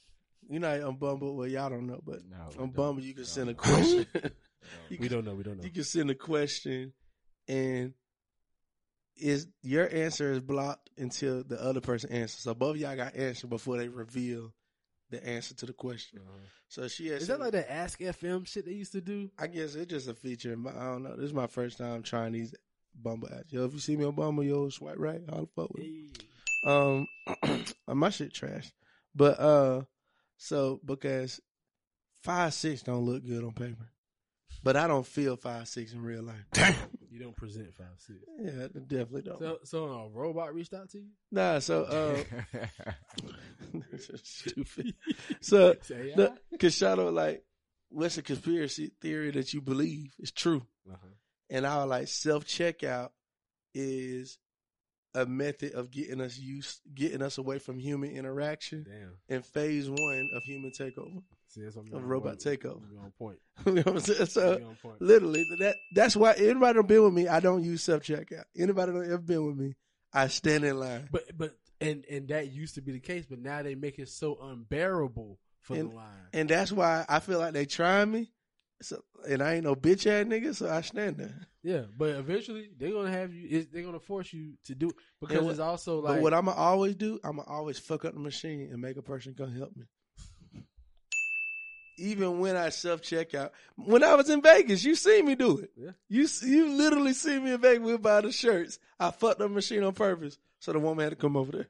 You 0.48 0.58
know, 0.60 0.68
I'm 0.74 0.84
on 0.84 0.96
Bumble, 0.96 1.36
well, 1.36 1.46
y'all 1.46 1.70
don't 1.70 1.86
know, 1.86 2.00
but 2.04 2.20
No, 2.28 2.36
we 2.50 2.54
on 2.54 2.54
don't. 2.54 2.74
Bumble, 2.74 3.02
you 3.02 3.12
can 3.14 3.22
No. 3.22 3.26
send 3.26 3.50
a 3.50 3.54
question. 3.54 4.06
you, 4.14 4.30
We 4.90 4.96
can, 4.96 5.08
don't 5.08 5.24
know. 5.24 5.34
We 5.34 5.42
don't 5.42 5.58
know. 5.58 5.64
you 5.64 5.70
can 5.70 5.84
send 5.84 6.10
a 6.10 6.14
question, 6.14 6.92
and 7.48 7.92
is 9.16 9.46
your 9.62 9.88
answer 9.94 10.32
is 10.32 10.40
blocked 10.40 10.90
until 10.96 11.44
the 11.44 11.62
other 11.62 11.80
person 11.80 12.10
answers. 12.12 12.40
So 12.42 12.54
both 12.54 12.76
of 12.76 12.80
y'all 12.80 12.96
got 12.96 13.14
answer 13.14 13.46
before 13.46 13.76
they 13.76 13.88
reveal 13.88 14.52
the 15.12 15.24
answer 15.26 15.54
to 15.54 15.66
the 15.66 15.72
question. 15.72 16.20
So 16.68 16.88
she 16.88 17.08
has. 17.08 17.22
Is 17.22 17.28
that 17.28 17.38
like 17.38 17.52
that 17.52 17.70
Ask 17.70 18.00
FM 18.00 18.46
shit 18.46 18.66
they 18.66 18.72
used 18.72 18.92
to 18.92 19.00
do? 19.00 19.30
I 19.38 19.46
guess 19.46 19.74
it's 19.74 19.90
just 19.90 20.08
a 20.08 20.14
feature. 20.14 20.56
I 20.66 20.84
don't 20.84 21.04
know. 21.04 21.14
This 21.16 21.26
is 21.26 21.34
my 21.34 21.46
first 21.46 21.78
time 21.78 22.02
trying 22.02 22.32
these 22.32 22.54
Bumble 23.00 23.28
apps. 23.28 23.52
Yo, 23.52 23.64
if 23.64 23.72
you 23.72 23.78
see 23.78 23.96
me 23.96 24.04
on 24.04 24.14
Bumble, 24.14 24.44
yo, 24.44 24.68
swipe 24.68 24.98
right. 24.98 25.20
I'll 25.30 25.48
fuck 25.54 25.72
with. 25.72 25.82
me. 25.84 26.08
Um, 26.66 27.06
my 27.88 28.10
shit 28.10 28.32
trash, 28.34 28.70
but 29.14 29.38
uh, 29.40 29.82
so 30.36 30.80
because 30.84 31.40
five 32.22 32.54
six 32.54 32.82
don't 32.82 33.04
look 33.04 33.24
good 33.24 33.44
on 33.44 33.52
paper. 33.52 33.88
but 34.62 34.76
I 34.76 34.86
don't 34.86 35.06
feel 35.06 35.36
five 35.36 35.68
six 35.68 35.92
in 35.92 36.02
real 36.02 36.22
life. 36.22 36.44
Damn. 36.52 36.74
Don't 37.22 37.36
present 37.36 37.72
five 37.74 37.86
six. 37.98 38.18
Yeah, 38.40 38.66
definitely 38.86 39.22
don't. 39.22 39.38
So, 39.38 39.58
so 39.64 39.84
a 39.84 40.08
robot 40.08 40.54
reached 40.54 40.74
out 40.74 40.90
to 40.90 40.98
you? 40.98 41.06
nah, 41.30 41.60
so 41.60 41.84
uh, 41.84 42.16
stupid. 44.22 44.94
So 45.40 45.74
the 45.88 46.34
Kashado 46.58 47.12
like, 47.12 47.44
what's 47.90 48.18
a 48.18 48.22
conspiracy 48.22 48.90
theory 49.00 49.30
that 49.32 49.54
you 49.54 49.60
believe 49.60 50.12
is 50.18 50.32
true? 50.32 50.66
Uh-huh. 50.90 51.06
And 51.50 51.66
I 51.66 51.78
was 51.78 51.88
like, 51.88 52.08
self 52.08 52.44
checkout 52.44 53.10
is 53.74 54.38
a 55.14 55.26
method 55.26 55.74
of 55.74 55.90
getting 55.90 56.20
us 56.20 56.38
used, 56.38 56.80
getting 56.94 57.22
us 57.22 57.38
away 57.38 57.58
from 57.58 57.78
human 57.78 58.10
interaction 58.10 58.84
Damn. 58.88 59.36
in 59.36 59.42
phase 59.42 59.88
one 59.88 60.28
of 60.34 60.42
human 60.44 60.72
takeover. 60.78 61.22
See, 61.54 61.62
that's 61.62 61.76
what 61.76 61.86
I'm 61.88 61.94
Of 61.96 62.02
on 62.02 62.08
robot 62.08 62.42
point. 62.42 62.60
takeover. 62.60 62.80
On 63.04 63.12
point. 63.18 63.38
you 63.66 63.72
know 63.72 63.82
what 63.82 63.94
I'm 63.94 64.00
saying? 64.00 64.26
So 64.26 64.58
point. 64.82 65.00
literally, 65.02 65.44
that 65.60 65.76
that's 65.94 66.16
why 66.16 66.32
anybody 66.32 66.74
don't 66.74 66.88
been 66.88 67.02
with 67.04 67.12
me, 67.12 67.28
I 67.28 67.40
don't 67.40 67.62
use 67.62 67.82
self 67.82 68.02
checkout. 68.02 68.44
Anybody 68.56 68.92
don't 68.92 69.04
ever 69.04 69.18
been 69.18 69.46
with 69.46 69.56
me, 69.56 69.74
I 70.14 70.28
stand 70.28 70.64
in 70.64 70.78
line. 70.80 71.08
But 71.12 71.36
but 71.36 71.54
and 71.80 72.04
and 72.10 72.28
that 72.28 72.50
used 72.52 72.76
to 72.76 72.80
be 72.80 72.92
the 72.92 73.00
case, 73.00 73.26
but 73.28 73.38
now 73.38 73.62
they 73.62 73.74
make 73.74 73.98
it 73.98 74.08
so 74.08 74.38
unbearable 74.42 75.38
for 75.60 75.76
And- 75.76 75.90
the 75.90 75.94
line. 75.96 76.06
And 76.32 76.48
that's 76.48 76.72
why 76.72 77.04
I 77.08 77.20
feel 77.20 77.38
like 77.38 77.52
they 77.52 77.66
trying 77.66 78.10
me. 78.10 78.32
So, 78.80 79.00
and 79.28 79.42
I 79.42 79.54
ain't 79.54 79.64
no 79.64 79.76
bitch 79.76 80.06
ass 80.08 80.26
nigga, 80.26 80.54
so 80.56 80.68
I 80.68 80.80
stand 80.80 81.16
there. 81.18 81.46
yeah, 81.62 81.82
but 81.96 82.16
eventually 82.16 82.68
they're 82.76 82.90
gonna 82.90 83.12
have 83.12 83.32
you. 83.32 83.64
They're 83.70 83.84
gonna 83.84 84.00
force 84.00 84.32
you 84.32 84.54
to 84.64 84.74
do 84.74 84.88
it 84.88 84.96
because 85.20 85.42
what- 85.42 85.50
it's 85.50 85.60
also 85.60 86.00
But 86.02 86.12
like 86.12 86.22
what 86.22 86.32
I'm 86.34 86.46
gonna 86.46 86.56
always 86.56 86.96
do, 86.96 87.20
I'm 87.22 87.36
gonna 87.36 87.48
always 87.48 87.78
fuck 87.78 88.04
up 88.06 88.14
the 88.14 88.20
machine 88.20 88.70
and 88.72 88.80
make 88.80 88.96
a 88.96 89.02
person 89.02 89.34
come 89.34 89.52
help 89.54 89.76
me. 89.76 89.84
Even 91.96 92.38
when 92.40 92.56
I 92.56 92.70
self 92.70 93.02
checkout, 93.02 93.50
when 93.76 94.02
I 94.02 94.14
was 94.14 94.30
in 94.30 94.40
Vegas, 94.42 94.84
you 94.84 94.94
see 94.94 95.22
me 95.22 95.34
do 95.34 95.58
it. 95.58 95.70
Yeah. 95.76 95.90
You 96.08 96.26
you 96.42 96.70
literally 96.72 97.12
see 97.12 97.38
me 97.38 97.52
in 97.52 97.60
Vegas 97.60 97.84
with 97.84 98.02
buy 98.02 98.20
the 98.22 98.32
shirts. 98.32 98.78
I 98.98 99.10
fucked 99.10 99.40
up 99.40 99.48
the 99.48 99.48
machine 99.48 99.82
on 99.82 99.92
purpose, 99.92 100.38
so 100.58 100.72
the 100.72 100.78
woman 100.78 101.02
had 101.04 101.10
to 101.10 101.16
come 101.16 101.36
over 101.36 101.52
there. 101.52 101.68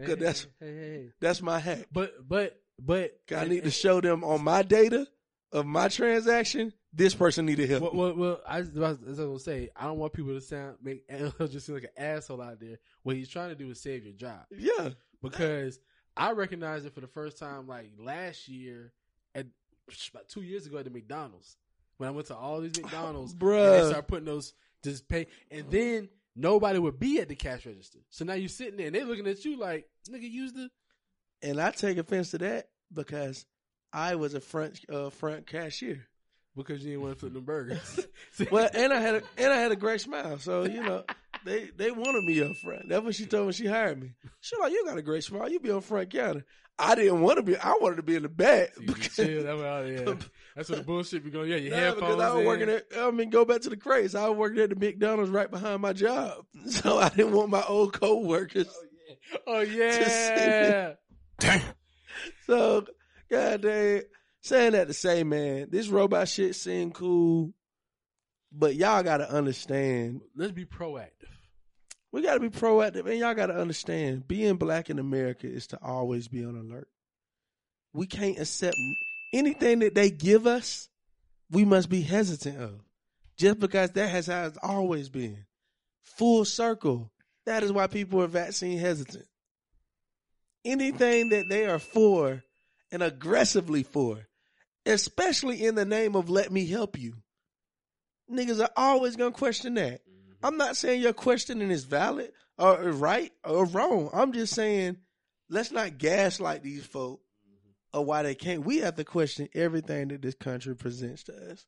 Hey, 0.00 0.06
'Cause 0.06 0.16
that's- 0.16 0.46
hey, 0.60 0.66
hey. 0.74 1.12
That's 1.20 1.42
my 1.42 1.58
hack. 1.58 1.86
But 1.92 2.26
but 2.26 2.60
but 2.78 3.18
I 3.36 3.44
need 3.44 3.64
to 3.64 3.70
show 3.70 4.00
them 4.00 4.24
on 4.24 4.42
my 4.42 4.62
data 4.62 5.06
of 5.52 5.66
my 5.66 5.88
transaction. 5.88 6.72
This 6.92 7.14
person 7.14 7.46
needed 7.46 7.68
help. 7.68 7.82
Well, 7.82 7.92
well, 7.94 8.14
well 8.16 8.40
I 8.48 8.60
as 8.60 8.70
I 8.76 8.80
was 8.90 9.18
gonna 9.18 9.38
say, 9.38 9.68
I 9.76 9.84
don't 9.84 9.98
want 9.98 10.12
people 10.14 10.32
to 10.34 10.40
sound 10.40 10.76
make 10.82 11.06
just 11.38 11.66
seem 11.66 11.74
like 11.74 11.84
an 11.84 11.90
asshole 12.02 12.40
out 12.40 12.58
there. 12.60 12.78
What 13.02 13.16
he's 13.16 13.28
trying 13.28 13.50
to 13.50 13.54
do 13.54 13.70
is 13.70 13.80
save 13.80 14.04
your 14.04 14.14
job 14.14 14.46
yeah, 14.56 14.90
because 15.22 15.78
I 16.16 16.32
recognized 16.32 16.86
it 16.86 16.94
for 16.94 17.00
the 17.00 17.06
first 17.06 17.38
time 17.38 17.68
like 17.68 17.90
last 17.98 18.48
year 18.48 18.92
about 20.12 20.28
two 20.28 20.42
years 20.42 20.66
ago 20.66 20.78
at 20.78 20.84
the 20.84 20.90
McDonald's 20.90 21.56
when 21.96 22.08
I 22.08 22.12
went 22.12 22.26
to 22.28 22.36
all 22.36 22.60
these 22.60 22.76
McDonald's 22.82 23.32
and 23.32 23.40
Bruh. 23.40 23.82
they 23.82 23.88
start 23.90 24.06
putting 24.08 24.24
those 24.26 24.52
just 24.82 25.08
pay 25.08 25.26
and 25.50 25.70
then 25.70 26.08
nobody 26.34 26.78
would 26.78 26.98
be 26.98 27.20
at 27.20 27.28
the 27.28 27.34
cash 27.34 27.66
register. 27.66 27.98
So 28.10 28.24
now 28.24 28.34
you're 28.34 28.48
sitting 28.48 28.76
there 28.76 28.86
and 28.86 28.94
they're 28.94 29.04
looking 29.04 29.26
at 29.26 29.44
you 29.44 29.58
like 29.58 29.86
nigga 30.10 30.30
use 30.30 30.52
the 30.52 30.70
and 31.42 31.60
I 31.60 31.70
take 31.70 31.98
offense 31.98 32.30
to 32.32 32.38
that 32.38 32.68
because 32.92 33.46
I 33.92 34.14
was 34.16 34.34
a 34.34 34.40
front 34.40 34.80
uh, 34.92 35.10
front 35.10 35.46
cashier. 35.46 36.06
because 36.56 36.82
you 36.82 36.90
didn't 36.90 37.02
want 37.02 37.14
to 37.14 37.20
flip 37.20 37.32
them 37.32 37.44
burgers. 37.44 38.06
Well, 38.50 38.68
and 38.72 38.92
I 38.92 39.00
had 39.00 39.14
a 39.16 39.22
and 39.36 39.52
I 39.52 39.56
had 39.56 39.72
a 39.72 39.76
great 39.76 40.00
smile, 40.00 40.38
so 40.38 40.64
you 40.64 40.82
know 40.82 41.04
they 41.44 41.70
they 41.76 41.90
wanted 41.90 42.24
me 42.24 42.40
up 42.42 42.56
front. 42.56 42.88
That's 42.88 43.04
what 43.04 43.14
she 43.14 43.26
told 43.26 43.46
me. 43.48 43.52
She 43.52 43.66
hired 43.66 44.00
me. 44.00 44.12
She 44.40 44.56
like, 44.58 44.72
you 44.72 44.84
got 44.86 44.98
a 44.98 45.02
great 45.02 45.24
smile. 45.24 45.48
You 45.50 45.60
be 45.60 45.70
on 45.70 45.80
front 45.80 46.10
counter. 46.10 46.44
I 46.78 46.94
didn't 46.94 47.20
want 47.20 47.36
to 47.36 47.42
be. 47.42 47.56
I 47.58 47.74
wanted 47.80 47.96
to 47.96 48.02
be 48.02 48.16
in 48.16 48.22
the 48.22 48.28
back. 48.30 48.70
So 48.74 48.82
you 48.82 48.94
chill. 48.94 49.48
Oh, 49.48 49.58
That's 49.84 50.06
what, 50.06 50.08
yeah. 50.08 50.14
That's 50.56 50.68
what 50.70 50.78
the 50.78 50.84
bullshit 50.84 51.24
be 51.24 51.30
going. 51.30 51.50
Yeah, 51.50 51.56
your 51.56 51.70
Nah, 51.72 51.76
headphones. 51.76 52.00
because 52.16 52.20
I 52.20 52.30
was 52.32 52.40
in. 52.40 52.46
working 52.46 52.68
at. 52.70 52.86
I 52.98 53.10
mean, 53.10 53.28
go 53.30 53.44
back 53.44 53.60
to 53.62 53.68
the 53.70 53.76
crates. 53.76 54.14
I 54.14 54.28
was 54.28 54.38
working 54.38 54.60
at 54.60 54.70
the 54.70 54.76
McDonald's 54.76 55.30
right 55.30 55.50
behind 55.50 55.82
my 55.82 55.92
job, 55.92 56.44
so 56.66 56.98
I 56.98 57.10
didn't 57.10 57.32
want 57.32 57.50
my 57.50 57.62
old 57.62 57.92
coworkers. 57.92 58.68
Oh 59.46 59.60
yeah. 59.60 59.98
Oh, 60.00 60.04
see 60.08 60.44
yeah. 60.46 60.92
Damn. 61.38 61.62
So, 62.46 62.86
goddamn, 63.30 64.02
saying 64.40 64.72
that 64.72 64.88
to 64.88 64.94
say, 64.94 65.22
man, 65.22 65.68
this 65.70 65.88
robot 65.88 66.28
shit 66.28 66.54
seem 66.56 66.92
cool, 66.92 67.52
but 68.52 68.74
y'all 68.74 69.02
got 69.02 69.18
to 69.18 69.30
understand. 69.30 70.22
Let's 70.34 70.52
be 70.52 70.64
proactive. 70.64 71.19
We 72.12 72.22
got 72.22 72.34
to 72.34 72.40
be 72.40 72.50
proactive, 72.50 73.08
and 73.08 73.18
y'all 73.18 73.34
got 73.34 73.46
to 73.46 73.56
understand. 73.56 74.26
Being 74.26 74.56
black 74.56 74.90
in 74.90 74.98
America 74.98 75.46
is 75.46 75.68
to 75.68 75.78
always 75.80 76.26
be 76.28 76.44
on 76.44 76.56
alert. 76.56 76.88
We 77.92 78.06
can't 78.06 78.38
accept 78.38 78.76
anything 79.32 79.80
that 79.80 79.94
they 79.94 80.10
give 80.10 80.46
us. 80.46 80.88
We 81.50 81.64
must 81.64 81.88
be 81.88 82.02
hesitant 82.02 82.60
of, 82.60 82.80
just 83.36 83.58
because 83.58 83.90
that 83.92 84.08
has 84.08 84.26
how 84.26 84.46
it's 84.46 84.58
always 84.62 85.08
been. 85.08 85.46
Full 86.02 86.44
circle. 86.44 87.10
That 87.46 87.62
is 87.62 87.72
why 87.72 87.86
people 87.86 88.22
are 88.22 88.28
vaccine 88.28 88.78
hesitant. 88.78 89.26
Anything 90.64 91.30
that 91.30 91.48
they 91.48 91.66
are 91.66 91.78
for 91.78 92.42
and 92.92 93.02
aggressively 93.02 93.82
for, 93.82 94.28
especially 94.84 95.64
in 95.64 95.74
the 95.74 95.84
name 95.84 96.14
of 96.14 96.28
let 96.28 96.52
me 96.52 96.66
help 96.66 96.98
you, 96.98 97.14
niggas 98.30 98.60
are 98.60 98.70
always 98.76 99.16
gonna 99.16 99.30
question 99.32 99.74
that. 99.74 100.02
I'm 100.42 100.56
not 100.56 100.76
saying 100.76 101.02
your 101.02 101.12
questioning 101.12 101.70
is 101.70 101.84
valid 101.84 102.32
or 102.58 102.76
right 102.92 103.32
or 103.44 103.64
wrong. 103.66 104.10
I'm 104.12 104.32
just 104.32 104.54
saying 104.54 104.96
let's 105.48 105.70
not 105.72 105.98
gaslight 105.98 106.62
these 106.62 106.84
folk 106.86 107.20
or 107.92 108.04
why 108.04 108.22
they 108.22 108.34
can't. 108.34 108.64
We 108.64 108.78
have 108.78 108.96
to 108.96 109.04
question 109.04 109.48
everything 109.54 110.08
that 110.08 110.22
this 110.22 110.34
country 110.34 110.74
presents 110.76 111.24
to 111.24 111.52
us. 111.52 111.66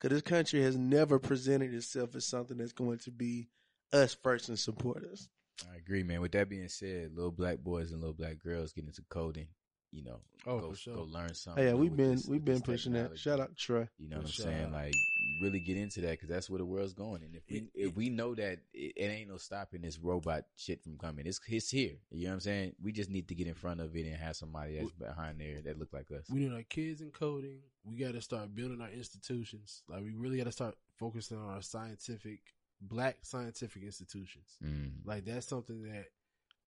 Because 0.00 0.16
this 0.16 0.28
country 0.28 0.62
has 0.62 0.76
never 0.76 1.18
presented 1.18 1.72
itself 1.72 2.14
as 2.14 2.26
something 2.26 2.58
that's 2.58 2.72
going 2.72 2.98
to 2.98 3.10
be 3.10 3.48
us 3.92 4.14
first 4.22 4.48
and 4.48 4.58
support 4.58 5.02
us. 5.04 5.28
I 5.72 5.76
agree, 5.76 6.02
man. 6.02 6.20
With 6.20 6.32
that 6.32 6.48
being 6.48 6.68
said, 6.68 7.12
little 7.14 7.30
black 7.30 7.58
boys 7.60 7.92
and 7.92 8.00
little 8.00 8.14
black 8.14 8.38
girls 8.42 8.72
get 8.72 8.84
into 8.84 9.02
coding. 9.08 9.46
You 9.92 10.02
know, 10.04 10.20
Oh, 10.46 10.58
go 10.58 10.70
for 10.72 10.76
sure. 10.76 10.96
go 10.96 11.02
learn 11.04 11.32
something. 11.34 11.64
yeah, 11.64 11.74
we've 11.74 11.96
been 11.96 12.16
this- 12.16 12.26
we've 12.26 12.44
been 12.44 12.54
this 12.56 12.62
pushing 12.62 12.92
that. 12.94 12.98
technology. 13.14 13.20
Shout 13.22 13.40
out 13.40 13.50
to 13.50 13.54
Troy. 13.54 13.88
You 13.98 14.08
know 14.08 14.16
what 14.16 14.22
I'm 14.26 14.32
For 14.32 14.42
saying? 14.42 14.72
Like, 14.72 14.94
really 15.40 15.60
get 15.60 15.76
into 15.76 16.00
that 16.02 16.12
because 16.12 16.28
that's 16.28 16.48
where 16.48 16.58
the 16.58 16.64
world's 16.64 16.92
going. 16.94 17.22
And 17.22 17.34
if 17.34 17.42
we 17.50 17.56
It- 17.58 17.70
if 17.74 17.94
we 17.96 18.08
know 18.08 18.34
that 18.34 18.60
it, 18.72 18.92
it 18.96 19.04
ain't 19.06 19.28
no 19.30 19.36
stopping 19.36 19.82
this 19.82 19.98
robot 19.98 20.46
shit 20.56 20.82
from 20.82 20.96
coming, 20.98 21.26
it's 21.26 21.40
it's 21.48 21.70
here. 21.70 21.96
You 22.10 22.24
know 22.24 22.30
what 22.30 22.34
I'm 22.34 22.40
saying? 22.40 22.76
We 22.80 22.92
just 22.92 23.10
need 23.10 23.28
to 23.28 23.34
get 23.34 23.46
in 23.46 23.54
front 23.54 23.80
of 23.80 23.94
it 23.96 24.06
and 24.06 24.16
have 24.16 24.36
somebody 24.36 24.76
that's 24.76 24.92
behind 24.92 25.40
there 25.40 25.60
that 25.62 25.78
look 25.78 25.92
like 25.92 26.10
us. 26.12 26.28
We 26.30 26.40
need 26.40 26.52
our 26.52 26.62
kids 26.62 27.00
in 27.00 27.10
coding. 27.10 27.60
We 27.84 27.96
got 27.96 28.12
to 28.12 28.20
start 28.22 28.54
building 28.54 28.80
our 28.80 28.90
institutions. 28.90 29.82
Like 29.88 30.02
we 30.02 30.12
really 30.12 30.38
got 30.38 30.44
to 30.44 30.52
start 30.52 30.76
focusing 30.96 31.36
on 31.38 31.48
our 31.48 31.62
scientific, 31.62 32.40
black 32.80 33.18
scientific 33.22 33.82
institutions. 33.82 34.56
Mm. 34.62 34.92
Like 35.04 35.24
that's 35.24 35.46
something 35.46 35.82
that 35.82 36.06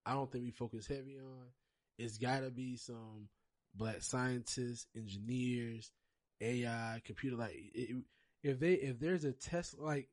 I 0.06 0.14
don't 0.14 0.32
think 0.32 0.44
we 0.46 0.52
focus 0.52 0.88
heavy 0.88 1.18
on. 1.20 1.48
It's 1.98 2.18
got 2.18 2.42
to 2.42 2.50
be 2.52 2.76
some 2.78 3.30
black 3.74 4.02
scientists, 4.04 4.88
engineers, 4.96 5.92
AI, 6.42 7.02
computer. 7.04 7.36
Like 7.36 7.56
it, 7.74 7.96
if 8.48 8.60
they 8.60 8.74
if 8.74 9.00
there's 9.00 9.24
a 9.26 9.32
test 9.34 9.78
like 9.80 10.10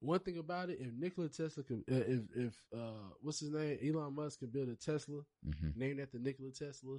one 0.00 0.20
thing 0.20 0.38
about 0.38 0.70
it, 0.70 0.78
if 0.80 0.92
Nikola 0.92 1.28
Tesla 1.28 1.62
could, 1.64 1.82
uh, 1.90 1.94
if 1.96 2.20
if 2.36 2.62
uh 2.74 3.10
what's 3.20 3.40
his 3.40 3.50
name, 3.50 3.78
Elon 3.82 4.14
Musk 4.14 4.38
can 4.40 4.48
build 4.48 4.68
a 4.68 4.76
Tesla 4.76 5.22
hmm 5.44 5.68
named 5.74 6.00
after 6.00 6.18
Nikola 6.18 6.50
Tesla, 6.50 6.98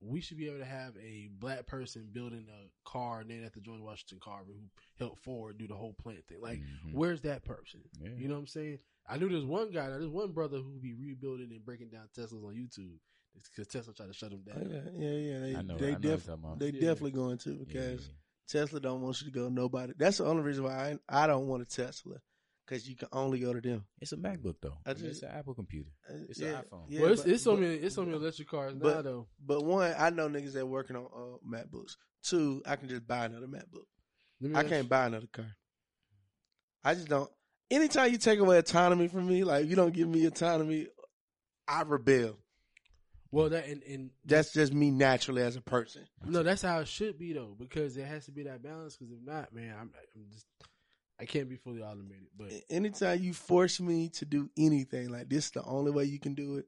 we 0.00 0.20
should 0.20 0.36
be 0.36 0.48
able 0.48 0.58
to 0.58 0.64
have 0.64 0.94
a 0.98 1.28
black 1.38 1.66
person 1.66 2.08
building 2.12 2.46
a 2.50 2.88
car 2.88 3.24
named 3.24 3.44
after 3.46 3.60
George 3.60 3.80
Washington 3.80 4.18
Carver 4.22 4.52
who 4.52 4.68
helped 4.98 5.22
Ford 5.24 5.56
do 5.58 5.66
the 5.66 5.74
whole 5.74 5.94
plant 5.94 6.26
thing. 6.28 6.40
Like, 6.40 6.58
Mhm. 6.58 6.92
where's 6.92 7.22
that 7.22 7.44
person? 7.44 7.80
Yeah. 8.00 8.10
You 8.18 8.28
know 8.28 8.34
what 8.34 8.40
I'm 8.40 8.46
saying? 8.48 8.78
I 9.08 9.16
knew 9.18 9.28
there's 9.28 9.44
one 9.44 9.70
guy, 9.70 9.88
there's 9.88 10.08
one 10.08 10.32
brother 10.32 10.58
who 10.58 10.78
be 10.80 10.94
rebuilding 10.94 11.50
and 11.52 11.64
breaking 11.64 11.88
down 11.90 12.08
Teslas 12.16 12.44
on 12.44 12.54
YouTube 12.54 12.98
because 13.44 13.68
Tesla 13.68 13.94
tried 13.94 14.08
to 14.08 14.12
shut 14.12 14.32
him 14.32 14.42
Oh, 14.50 14.52
down. 14.52 14.70
Yeah, 14.98 15.10
yeah, 15.10 15.10
yeah. 15.12 15.38
They, 15.40 15.54
I 15.56 15.62
know- 15.62 15.78
they, 15.78 15.92
I 15.92 15.94
def- 15.94 16.02
you're 16.02 16.18
talking 16.18 16.32
about. 16.44 16.58
they 16.58 16.70
Yeah. 16.72 16.80
definitely 16.80 17.10
going 17.12 17.38
to 17.38 17.50
Yeah, 17.50 17.56
because 17.66 18.06
yeah, 18.08 18.12
Tesla 18.48 18.80
don't 18.80 19.00
want 19.02 19.20
you 19.20 19.26
to 19.26 19.32
go 19.32 19.48
nobody. 19.48 19.92
That's 19.96 20.18
the 20.18 20.24
only 20.26 20.42
reason 20.42 20.64
why 20.64 20.96
I, 21.08 21.24
I 21.24 21.26
don't 21.26 21.46
want 21.46 21.62
a 21.62 21.66
Tesla 21.66 22.16
because 22.66 22.88
you 22.88 22.96
can 22.96 23.08
only 23.12 23.38
go 23.40 23.52
to 23.52 23.60
them. 23.60 23.84
It's 24.00 24.12
a 24.12 24.16
MacBook 24.16 24.56
though. 24.60 24.78
I 24.86 24.90
I 24.90 24.94
mean, 24.94 25.06
it's 25.06 25.22
an 25.22 25.30
Apple 25.32 25.54
computer. 25.54 25.90
Uh, 26.08 26.14
It's 26.28 26.40
an 26.40 26.54
iPhone. 26.54 26.84
yeah, 26.88 27.00
well, 27.02 27.12
it's, 27.12 27.22
but- 27.22 27.30
it's 27.32 27.42
so 27.42 27.52
but- 27.52 27.60
many 27.60 27.74
it's 27.76 27.94
so 27.94 28.02
many 28.04 28.16
electric 28.16 28.48
cars 28.48 28.74
now 28.74 28.80
but- 28.80 29.02
though. 29.04 29.26
But 29.44 29.64
one, 29.64 29.94
I 29.98 30.10
know 30.10 30.28
niggas 30.28 30.52
that 30.54 30.66
working 30.66 30.96
on 30.96 31.04
uh, 31.06 31.36
MacBooks. 31.48 31.96
Two, 32.22 32.62
I 32.66 32.76
can 32.76 32.88
just 32.88 33.06
buy 33.06 33.26
another 33.26 33.46
MacBook. 33.46 33.86
I 34.56 34.62
can't 34.64 34.84
you- 34.84 34.88
buy 34.88 35.06
another 35.06 35.28
car. 35.32 35.46
I 36.84 36.94
just 36.94 37.08
don't. 37.08 37.30
Anytime 37.70 38.12
you 38.12 38.18
take 38.18 38.38
away 38.38 38.58
autonomy 38.58 39.08
from 39.08 39.26
me, 39.26 39.42
like 39.42 39.66
you 39.66 39.74
don't 39.74 39.92
give 39.92 40.08
me 40.08 40.24
autonomy, 40.26 40.86
I 41.66 41.82
rebel. 41.82 42.38
Well, 43.30 43.48
that 43.50 43.66
and, 43.66 43.82
and 43.82 44.10
That's 44.24 44.52
just 44.52 44.72
me 44.72 44.90
naturally 44.90 45.42
as 45.42 45.56
a 45.56 45.60
person. 45.60 46.06
no, 46.24 46.42
that's 46.42 46.62
how 46.62 46.80
it 46.80 46.88
should 46.88 47.18
be 47.18 47.32
though, 47.32 47.54
because 47.58 47.96
it 47.96 48.06
has 48.06 48.26
to 48.26 48.32
be 48.32 48.44
that 48.44 48.62
balance. 48.62 48.96
Because 48.96 49.12
if 49.12 49.20
not, 49.24 49.52
man, 49.52 49.74
I'm, 49.78 49.90
I'm 50.14 50.26
just 50.32 50.46
I 51.20 51.24
can't 51.24 51.48
be 51.48 51.56
fully 51.56 51.82
automated. 51.82 52.28
But 52.36 52.52
Anytime 52.68 53.22
you 53.22 53.32
force 53.32 53.80
me 53.80 54.08
to 54.10 54.24
do 54.24 54.50
anything, 54.56 55.10
like 55.10 55.28
this, 55.28 55.46
is 55.46 55.50
the 55.52 55.64
only 55.64 55.90
way 55.90 56.04
you 56.04 56.18
can 56.18 56.34
do 56.34 56.56
it. 56.56 56.66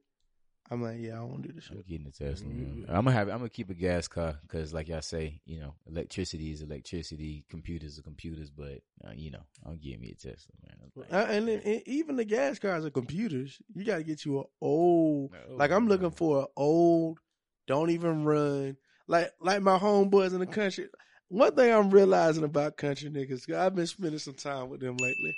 I'm 0.70 0.82
like, 0.82 0.98
yeah, 1.00 1.18
I 1.18 1.22
won't 1.22 1.42
do 1.42 1.52
the 1.52 1.60
show. 1.60 1.74
I'm 1.74 1.84
getting 1.88 2.06
a 2.06 2.10
Tesla. 2.10 2.48
man. 2.48 2.84
I'm 2.88 3.04
gonna 3.04 3.12
have. 3.12 3.28
I'm 3.28 3.38
gonna 3.38 3.48
keep 3.48 3.70
a 3.70 3.74
gas 3.74 4.06
car 4.06 4.38
because, 4.42 4.74
like 4.74 4.88
y'all 4.88 5.00
say, 5.00 5.40
you 5.46 5.60
know, 5.60 5.74
electricity 5.86 6.52
is 6.52 6.60
electricity, 6.60 7.44
computers 7.48 7.98
are 7.98 8.02
computers. 8.02 8.50
But 8.50 8.82
uh, 9.06 9.12
you 9.14 9.30
know, 9.30 9.42
I'm 9.64 9.78
getting 9.78 10.00
me 10.00 10.10
a 10.10 10.14
Tesla, 10.14 10.52
man. 10.66 10.90
Like, 10.94 11.12
Uh, 11.12 11.30
and, 11.30 11.48
then, 11.48 11.60
and 11.64 11.82
even 11.86 12.16
the 12.16 12.24
gas 12.24 12.58
cars 12.58 12.84
are 12.84 12.90
computers. 12.90 13.58
You 13.74 13.84
got 13.84 13.98
to 13.98 14.02
get 14.02 14.24
you 14.24 14.40
a 14.40 14.44
old. 14.60 15.32
No, 15.32 15.56
like 15.56 15.70
I'm 15.70 15.88
looking 15.88 16.04
no. 16.04 16.10
for 16.10 16.40
an 16.40 16.46
old, 16.56 17.18
don't 17.66 17.90
even 17.90 18.24
run. 18.24 18.76
Like 19.06 19.32
like 19.40 19.62
my 19.62 19.78
homeboys 19.78 20.34
in 20.34 20.40
the 20.40 20.46
country. 20.46 20.88
One 21.28 21.54
thing 21.54 21.72
I'm 21.72 21.90
realizing 21.90 22.44
about 22.44 22.76
country 22.76 23.10
niggas, 23.10 23.46
'cause 23.46 23.56
I've 23.56 23.74
been 23.74 23.86
spending 23.86 24.18
some 24.18 24.34
time 24.34 24.68
with 24.68 24.80
them 24.80 24.96
lately. 24.96 25.34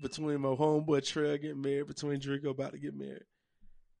Between 0.00 0.40
my 0.40 0.48
homeboy 0.48 1.06
Trail 1.06 1.36
getting 1.36 1.60
married, 1.60 1.86
between 1.86 2.18
Draco 2.18 2.50
about 2.50 2.72
to 2.72 2.78
get 2.78 2.94
married, 2.94 3.24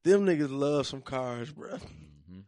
them 0.04 0.26
niggas 0.26 0.50
love 0.50 0.86
some 0.86 1.00
cars, 1.02 1.50
bro. 1.52 1.76
mhm. 2.30 2.44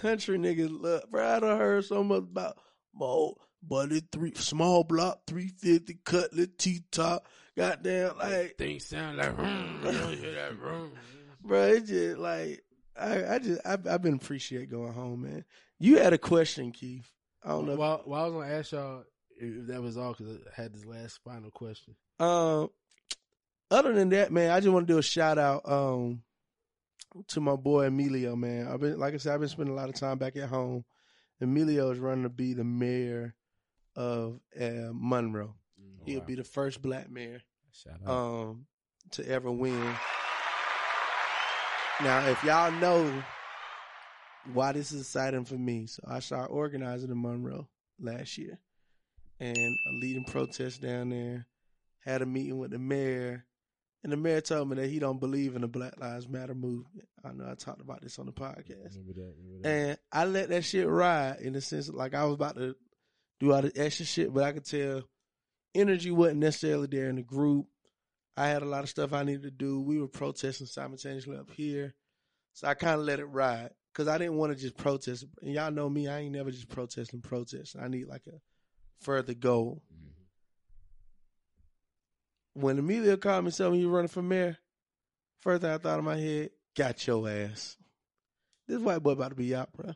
Country 0.00 0.38
niggas 0.38 0.70
love, 0.70 1.02
bro. 1.10 1.36
I 1.36 1.40
done 1.40 1.58
heard 1.58 1.84
so 1.84 2.02
much 2.04 2.18
about 2.22 2.58
mo 2.94 3.34
buddy 3.62 4.02
three 4.12 4.32
small 4.36 4.84
block 4.84 5.20
three 5.26 5.48
fifty 5.48 5.94
Cutlass 6.04 6.48
T 6.58 6.82
top, 6.90 7.26
goddamn 7.56 8.16
like 8.18 8.56
Things 8.56 8.86
sound 8.86 9.16
like 9.18 9.34
vroom, 9.34 9.80
don't 9.82 10.16
hear 10.18 10.32
that 10.34 10.52
vroom. 10.54 10.92
bro. 11.42 11.62
It 11.68 11.86
just 11.86 12.18
like 12.18 12.62
I, 12.98 13.34
I 13.34 13.38
just 13.38 13.60
I, 13.66 13.72
I've 13.90 14.02
been 14.02 14.14
appreciate 14.14 14.70
going 14.70 14.92
home, 14.92 15.22
man. 15.22 15.44
You 15.78 15.98
had 15.98 16.12
a 16.12 16.18
question, 16.18 16.70
Keith. 16.72 17.10
I 17.42 17.48
don't 17.48 17.66
know. 17.66 17.76
Well, 17.76 18.02
well, 18.06 18.20
I 18.20 18.24
was 18.26 18.32
gonna 18.34 18.54
ask 18.54 18.72
y'all 18.72 19.04
if 19.38 19.56
if 19.62 19.66
that 19.66 19.82
was 19.82 19.96
all 19.98 20.12
because 20.14 20.36
I 20.36 20.62
had 20.62 20.72
this 20.72 20.84
last 20.84 21.18
final 21.24 21.50
question. 21.50 21.96
Um, 22.20 22.70
other 23.70 23.92
than 23.92 24.10
that, 24.10 24.30
man, 24.32 24.50
I 24.52 24.60
just 24.60 24.72
want 24.72 24.86
to 24.86 24.92
do 24.92 24.98
a 24.98 25.02
shout 25.02 25.36
out 25.38 25.62
um 25.70 26.22
to 27.28 27.40
my 27.40 27.56
boy 27.56 27.86
Emilio, 27.86 28.36
man. 28.36 28.68
I've 28.68 28.80
been 28.80 28.98
like 28.98 29.14
I 29.14 29.18
said, 29.18 29.34
I've 29.34 29.40
been 29.40 29.48
spending 29.48 29.74
a 29.74 29.76
lot 29.76 29.88
of 29.88 29.94
time 29.94 30.18
back 30.18 30.36
at 30.36 30.48
home. 30.48 30.84
Emilio 31.40 31.90
is 31.90 31.98
running 31.98 32.24
to 32.24 32.28
be 32.28 32.54
the 32.54 32.64
mayor 32.64 33.34
of 33.96 34.40
uh, 34.60 34.90
Monroe. 34.92 35.54
He'll 36.04 36.20
wow. 36.20 36.26
be 36.26 36.34
the 36.34 36.44
first 36.44 36.82
black 36.82 37.10
mayor 37.10 37.40
Shout 37.72 37.94
out. 38.06 38.10
um 38.10 38.66
to 39.12 39.28
ever 39.28 39.50
win. 39.50 39.94
Now, 42.02 42.26
if 42.26 42.42
y'all 42.42 42.72
know 42.72 43.22
why 44.52 44.72
this 44.72 44.92
is 44.92 45.02
exciting 45.02 45.44
for 45.44 45.54
me, 45.54 45.86
so 45.86 46.02
I 46.06 46.18
started 46.18 46.52
organizing 46.52 47.10
in 47.10 47.20
Monroe 47.20 47.68
last 48.00 48.36
year, 48.36 48.58
and 49.40 49.56
a 49.56 49.92
leading 50.00 50.24
protest 50.24 50.82
down 50.82 51.10
there. 51.10 51.46
Had 52.04 52.20
a 52.20 52.26
meeting 52.26 52.58
with 52.58 52.72
the 52.72 52.78
mayor, 52.78 53.46
and 54.04 54.12
the 54.12 54.16
mayor 54.18 54.42
told 54.42 54.68
me 54.68 54.76
that 54.76 54.90
he 54.90 54.98
don't 54.98 55.18
believe 55.18 55.56
in 55.56 55.62
the 55.62 55.66
Black 55.66 55.98
Lives 55.98 56.28
Matter 56.28 56.54
movement. 56.54 57.08
I 57.24 57.32
know 57.32 57.48
I 57.50 57.54
talked 57.54 57.80
about 57.80 58.02
this 58.02 58.18
on 58.18 58.26
the 58.26 58.32
podcast. 58.32 58.96
Remember 58.96 59.14
that? 59.14 59.34
Remember 59.42 59.62
that? 59.62 59.68
And 59.68 59.98
I 60.12 60.26
let 60.26 60.50
that 60.50 60.62
shit 60.62 60.86
ride 60.86 61.40
in 61.40 61.54
the 61.54 61.62
sense 61.62 61.88
of, 61.88 61.94
like 61.94 62.14
I 62.14 62.24
was 62.24 62.34
about 62.34 62.56
to 62.56 62.76
do 63.40 63.52
all 63.52 63.62
the 63.62 63.72
extra 63.74 64.04
shit, 64.04 64.32
but 64.32 64.44
I 64.44 64.52
could 64.52 64.66
tell 64.66 65.02
energy 65.74 66.10
wasn't 66.10 66.40
necessarily 66.40 66.86
there 66.86 67.08
in 67.08 67.16
the 67.16 67.22
group. 67.22 67.66
I 68.36 68.48
had 68.48 68.62
a 68.62 68.66
lot 68.66 68.82
of 68.82 68.90
stuff 68.90 69.14
I 69.14 69.22
needed 69.22 69.44
to 69.44 69.50
do. 69.50 69.80
We 69.80 69.98
were 69.98 70.08
protesting 70.08 70.66
simultaneously 70.66 71.38
up 71.38 71.50
here. 71.50 71.94
So 72.52 72.68
I 72.68 72.74
kind 72.74 73.00
of 73.00 73.06
let 73.06 73.20
it 73.20 73.24
ride 73.24 73.70
because 73.92 74.06
I 74.06 74.18
didn't 74.18 74.36
want 74.36 74.52
to 74.52 74.58
just 74.58 74.76
protest. 74.76 75.24
And 75.40 75.54
y'all 75.54 75.70
know 75.70 75.88
me, 75.88 76.08
I 76.08 76.20
ain't 76.20 76.34
never 76.34 76.50
just 76.50 76.68
protesting, 76.68 77.22
protest. 77.22 77.74
I 77.80 77.88
need 77.88 78.06
like 78.06 78.26
a 78.26 78.38
further 79.00 79.34
goal. 79.34 79.82
Mm-hmm. 79.92 80.10
When 82.54 82.78
Emilio 82.78 83.16
called 83.16 83.44
me 83.44 83.50
told 83.50 83.74
me 83.74 83.80
you 83.80 83.90
running 83.90 84.08
for 84.08 84.22
mayor, 84.22 84.58
first 85.40 85.62
thing 85.62 85.70
I 85.70 85.78
thought 85.78 85.98
in 85.98 86.04
my 86.04 86.16
head, 86.16 86.50
got 86.76 87.06
your 87.06 87.28
ass. 87.28 87.76
This 88.66 88.80
white 88.80 89.02
boy 89.02 89.10
about 89.10 89.30
to 89.30 89.34
be 89.34 89.54
out, 89.54 89.72
bro. 89.72 89.92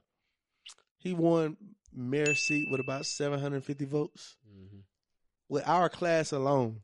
He 0.99 1.15
won 1.15 1.57
mayor 1.93 2.35
seat 2.35 2.69
with 2.71 2.81
about 2.81 3.07
750 3.07 3.85
votes. 3.85 4.37
Mhm. 4.47 4.83
With 5.49 5.67
our 5.67 5.89
class 5.89 6.33
alone, 6.33 6.83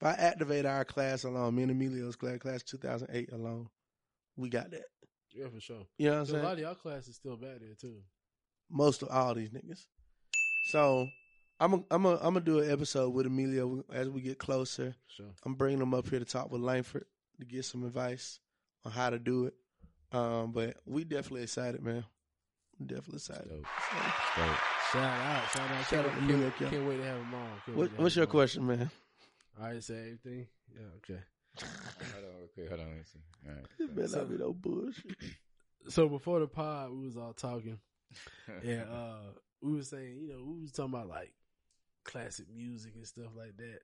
if 0.00 0.06
I 0.06 0.12
activate 0.12 0.66
our 0.66 0.84
class 0.84 1.24
alone, 1.24 1.54
me 1.54 1.62
and 1.62 1.72
Emilio's 1.72 2.16
class, 2.16 2.38
class 2.38 2.62
2008 2.62 3.32
alone, 3.32 3.70
we 4.36 4.48
got 4.48 4.70
that. 4.70 4.84
Yeah, 5.32 5.48
for 5.48 5.60
sure. 5.60 5.86
You 5.96 6.06
know 6.06 6.12
what 6.12 6.20
I'm 6.20 6.26
So 6.26 6.40
a 6.40 6.42
lot 6.42 6.52
of 6.54 6.58
y'all 6.58 6.74
class 6.74 7.08
is 7.08 7.16
still 7.16 7.36
bad 7.36 7.60
there 7.60 7.74
too. 7.74 8.02
Most 8.68 9.02
of 9.02 9.08
all 9.08 9.34
these 9.34 9.50
niggas. 9.50 9.86
So 10.70 11.08
I'm 11.60 11.74
a, 11.74 11.82
I'm 11.90 12.06
a, 12.06 12.14
I'm 12.16 12.34
gonna 12.34 12.40
do 12.40 12.60
an 12.60 12.70
episode 12.70 13.10
with 13.10 13.26
Emilio 13.26 13.84
as 13.92 14.08
we 14.08 14.22
get 14.22 14.38
closer. 14.38 14.94
Sure. 15.08 15.26
I'm 15.44 15.54
bringing 15.54 15.80
him 15.80 15.92
up 15.94 16.08
here 16.08 16.18
to 16.18 16.24
talk 16.24 16.50
with 16.50 16.62
Langford 16.62 17.04
to 17.38 17.44
get 17.46 17.64
some 17.66 17.84
advice 17.84 18.40
on 18.84 18.92
how 18.92 19.10
to 19.10 19.18
do 19.18 19.44
it. 19.46 19.54
Um, 20.12 20.52
but 20.52 20.76
we 20.86 21.04
definitely 21.04 21.42
excited, 21.42 21.82
man. 21.82 22.04
Definitely 22.84 23.16
excited. 23.16 23.48
Dope. 23.48 23.66
So, 23.90 24.42
Dope. 24.42 24.56
Shout 24.92 25.04
out, 25.04 25.42
shout 25.52 25.70
out, 25.70 25.84
Shout 25.84 25.86
shout 25.90 25.98
out 26.00 26.06
out. 26.06 26.14
to 26.14 26.14
Can't, 26.16 26.18
Emilio, 26.24 26.50
can't, 26.58 26.86
wait 26.88 26.96
to 26.96 27.04
have 27.04 27.16
him 27.18 27.34
on. 27.34 27.74
What, 27.76 27.98
what's 27.98 28.16
your 28.16 28.24
on. 28.24 28.30
question, 28.30 28.66
man? 28.66 28.90
All 29.60 29.68
right, 29.68 29.82
say 29.84 29.94
everything. 29.98 30.46
Yeah, 30.74 30.86
okay. 30.96 31.20
Hold 31.60 32.24
on, 32.24 32.42
okay, 32.44 32.68
hold 32.68 32.80
on. 32.80 32.96
Let's 32.96 33.12
see. 33.12 33.18
All 33.46 33.54
right. 33.54 33.64
It 33.78 33.94
better 33.94 34.08
So- 34.08 34.18
not 34.18 34.30
be 34.30 34.36
no 34.38 34.52
bullshit. 34.52 35.16
So 35.88 36.08
before 36.10 36.40
the 36.40 36.46
pod, 36.46 36.90
we 36.90 37.06
was 37.06 37.16
all 37.16 37.32
talking, 37.32 37.78
and 38.62 38.82
uh, 38.82 39.16
we 39.62 39.72
was 39.72 39.88
saying, 39.88 40.18
you 40.20 40.28
know, 40.28 40.44
we 40.44 40.60
was 40.60 40.72
talking 40.72 40.92
about 40.92 41.08
like 41.08 41.32
classic 42.04 42.46
music 42.54 42.92
and 42.96 43.06
stuff 43.06 43.30
like 43.36 43.56
that. 43.58 43.80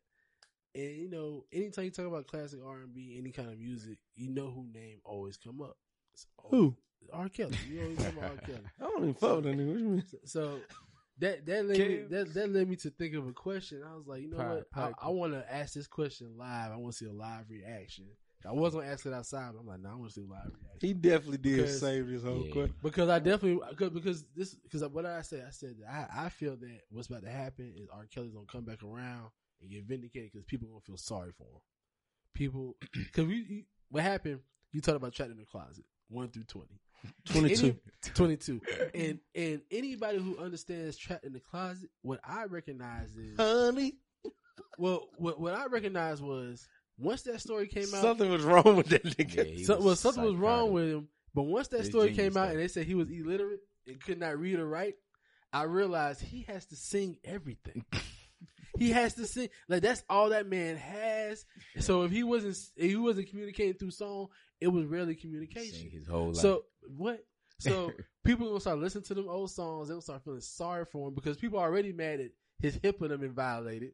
And 0.75 0.97
you 0.97 1.09
know, 1.11 1.45
anytime 1.53 1.85
you 1.87 1.91
talk 1.91 2.07
about 2.07 2.27
classic 2.27 2.61
R 2.65 2.81
and 2.81 2.95
B, 2.95 3.17
any 3.19 3.31
kind 3.31 3.49
of 3.49 3.59
music, 3.59 3.99
you 4.15 4.29
know 4.31 4.51
who 4.51 4.67
name 4.73 4.99
always 5.05 5.37
come 5.37 5.61
up. 5.63 5.77
Always- 6.39 6.51
Who? 6.51 6.77
R. 7.13 7.29
Kelly. 7.29 7.57
You 7.71 7.83
always 7.83 7.99
talk 7.99 8.13
about 8.13 8.31
R. 8.31 8.37
Kelly. 8.39 8.61
I 8.81 8.83
don't 8.85 9.03
even 9.03 9.15
fuck 9.15 9.37
with 9.37 9.45
that 9.45 9.57
nigga. 9.57 9.67
What 9.69 9.79
you 9.79 9.85
mean? 9.89 10.05
So, 10.11 10.19
so 10.25 10.59
that 11.19 11.47
that 11.47 11.67
led 11.67 11.79
me, 11.79 11.97
that 12.11 12.35
that 12.35 12.51
led 12.53 12.69
me 12.69 12.77
to 12.77 12.91
think 12.91 13.15
of 13.15 13.27
a 13.29 13.33
question. 13.33 13.83
I 13.89 13.95
was 13.95 14.07
like, 14.07 14.23
you 14.23 14.31
know 14.31 14.39
what? 14.57 14.67
I, 14.75 15.07
I 15.07 15.09
want 15.11 15.33
to 15.35 15.55
ask 15.55 15.75
this 15.75 15.87
question 15.87 16.37
live. 16.37 16.73
I 16.73 16.77
want 16.77 16.93
to 16.95 16.99
see 16.99 17.07
a 17.07 17.13
live 17.13 17.49
reaction. 17.49 18.07
I 18.47 18.53
was 18.53 18.75
gonna 18.75 18.87
ask 18.87 19.05
it 19.07 19.13
outside, 19.13 19.51
but 19.53 19.61
I'm 19.61 19.67
like, 19.67 19.81
no, 19.81 19.91
I 19.91 19.95
want 19.95 20.09
to 20.11 20.15
see 20.15 20.21
a 20.27 20.31
live 20.31 20.45
reaction. 20.47 20.79
He 20.81 20.95
definitely 20.95 21.39
did 21.39 21.57
Because- 21.57 21.81
save 21.81 22.07
this 22.09 22.23
whole 22.23 22.47
Yeah. 22.47 22.53
question. 22.53 22.75
Because 22.83 23.09
I 23.09 23.19
definitely 23.19 23.61
because, 23.71 23.91
because 23.91 24.25
this 24.37 24.55
because 24.55 24.83
what 24.89 25.03
did 25.03 25.11
I 25.13 25.23
say? 25.23 25.43
I 25.47 25.51
said 25.51 25.77
that 25.81 25.89
I, 26.13 26.27
I 26.27 26.29
feel 26.29 26.57
that 26.57 26.81
what's 26.91 27.09
about 27.09 27.23
to 27.23 27.31
happen 27.31 27.73
is 27.77 27.89
R. 27.93 28.07
Kelly's 28.07 28.33
gonna 28.33 28.47
come 28.47 28.65
back 28.65 28.83
around 28.83 29.31
and 29.61 29.71
get 29.71 29.85
vindicated 29.85 30.31
because 30.33 30.45
people 30.45 30.69
gonna 30.69 30.81
feel 30.81 30.97
sorry 30.97 31.33
for 31.33 31.45
him. 31.45 31.61
People 32.35 32.77
because 32.93 33.27
we 33.27 33.67
what 33.91 34.03
happened? 34.03 34.41
You 34.73 34.81
talked 34.81 34.97
about 34.97 35.13
trapped 35.15 35.33
in 35.33 35.39
the 35.39 35.45
closet 35.47 35.85
one 36.09 36.29
through 36.29 36.45
twenty. 36.45 36.81
22. 37.27 37.67
Any- 37.67 37.77
22. 38.15 38.61
And 38.95 39.19
and 39.35 39.61
anybody 39.71 40.19
who 40.19 40.39
understands 40.39 40.97
trapped 40.97 41.25
in 41.25 41.33
the 41.33 41.41
closet, 41.41 41.89
what 42.03 42.21
I 42.25 42.45
recognize 42.45 43.17
is 43.17 43.37
Honey, 43.39 43.95
well 44.79 45.09
what 45.19 45.41
what 45.41 45.55
I 45.55 45.67
recognize 45.67 46.21
was 46.21 46.67
once 46.99 47.23
that 47.23 47.41
story 47.41 47.69
came 47.69 47.85
out 47.95 48.03
something 48.03 48.31
was 48.31 48.43
wrong 48.43 48.77
with 48.77 48.89
that 48.89 49.05
nigga. 49.05 49.47
he 49.47 49.65
so, 49.65 49.77
was 49.77 49.85
well, 49.85 49.97
something 49.97 50.25
was 50.25 50.37
wrong 50.37 50.73
with 50.73 50.89
him. 50.89 51.09
But 51.35 51.43
once 51.43 51.69
that 51.69 51.81
It's 51.81 51.91
story 51.91 52.09
genius, 52.09 52.35
came 52.35 52.43
out 52.43 52.47
though. 52.47 52.53
and 52.53 52.61
they 52.61 52.69
said 52.69 52.87
he 52.87 52.95
was 52.95 53.11
illiterate 53.11 53.61
and 53.87 54.01
could 54.01 54.19
not 54.19 54.39
read 54.39 54.59
or 54.59 54.67
write, 54.67 54.95
I 55.53 55.65
realized 55.65 56.23
he 56.23 56.43
has 56.49 56.65
to 56.67 56.77
sing 56.77 57.19
everything. 57.25 57.85
he 58.79 58.91
has 58.93 59.15
to 59.15 59.27
sing 59.27 59.49
like 59.69 59.83
that's 59.83 60.03
all 60.09 60.31
that 60.31 60.47
man 60.49 60.77
has. 60.77 61.45
So 61.79 62.03
if 62.03 62.11
he 62.11 62.23
wasn't 62.23 62.57
if 62.77 62.91
he 62.91 62.97
wasn't 62.97 63.29
communicating 63.29 63.75
through 63.75 63.91
song, 63.91 64.29
it 64.61 64.69
was 64.69 64.87
rarely 64.87 65.15
communication. 65.15 65.91
his 65.91 66.07
whole 66.07 66.29
life. 66.29 66.37
So 66.37 66.65
what? 66.97 67.25
So 67.59 67.93
people 68.25 68.49
gonna 68.49 68.61
start 68.61 68.79
listening 68.79 69.05
to 69.05 69.15
them 69.15 69.29
old 69.29 69.51
songs. 69.51 69.89
They 69.89 69.93
gonna 69.93 70.03
start 70.03 70.25
feeling 70.25 70.41
sorry 70.41 70.87
for 70.87 71.09
him 71.09 71.15
because 71.15 71.37
people 71.37 71.59
are 71.59 71.69
already 71.69 71.93
mad 71.93 72.21
at 72.21 72.31
his 72.61 72.79
hip 72.83 72.99
HIPAA 72.99 73.09
them 73.11 73.21
been 73.21 73.33
violated. 73.33 73.93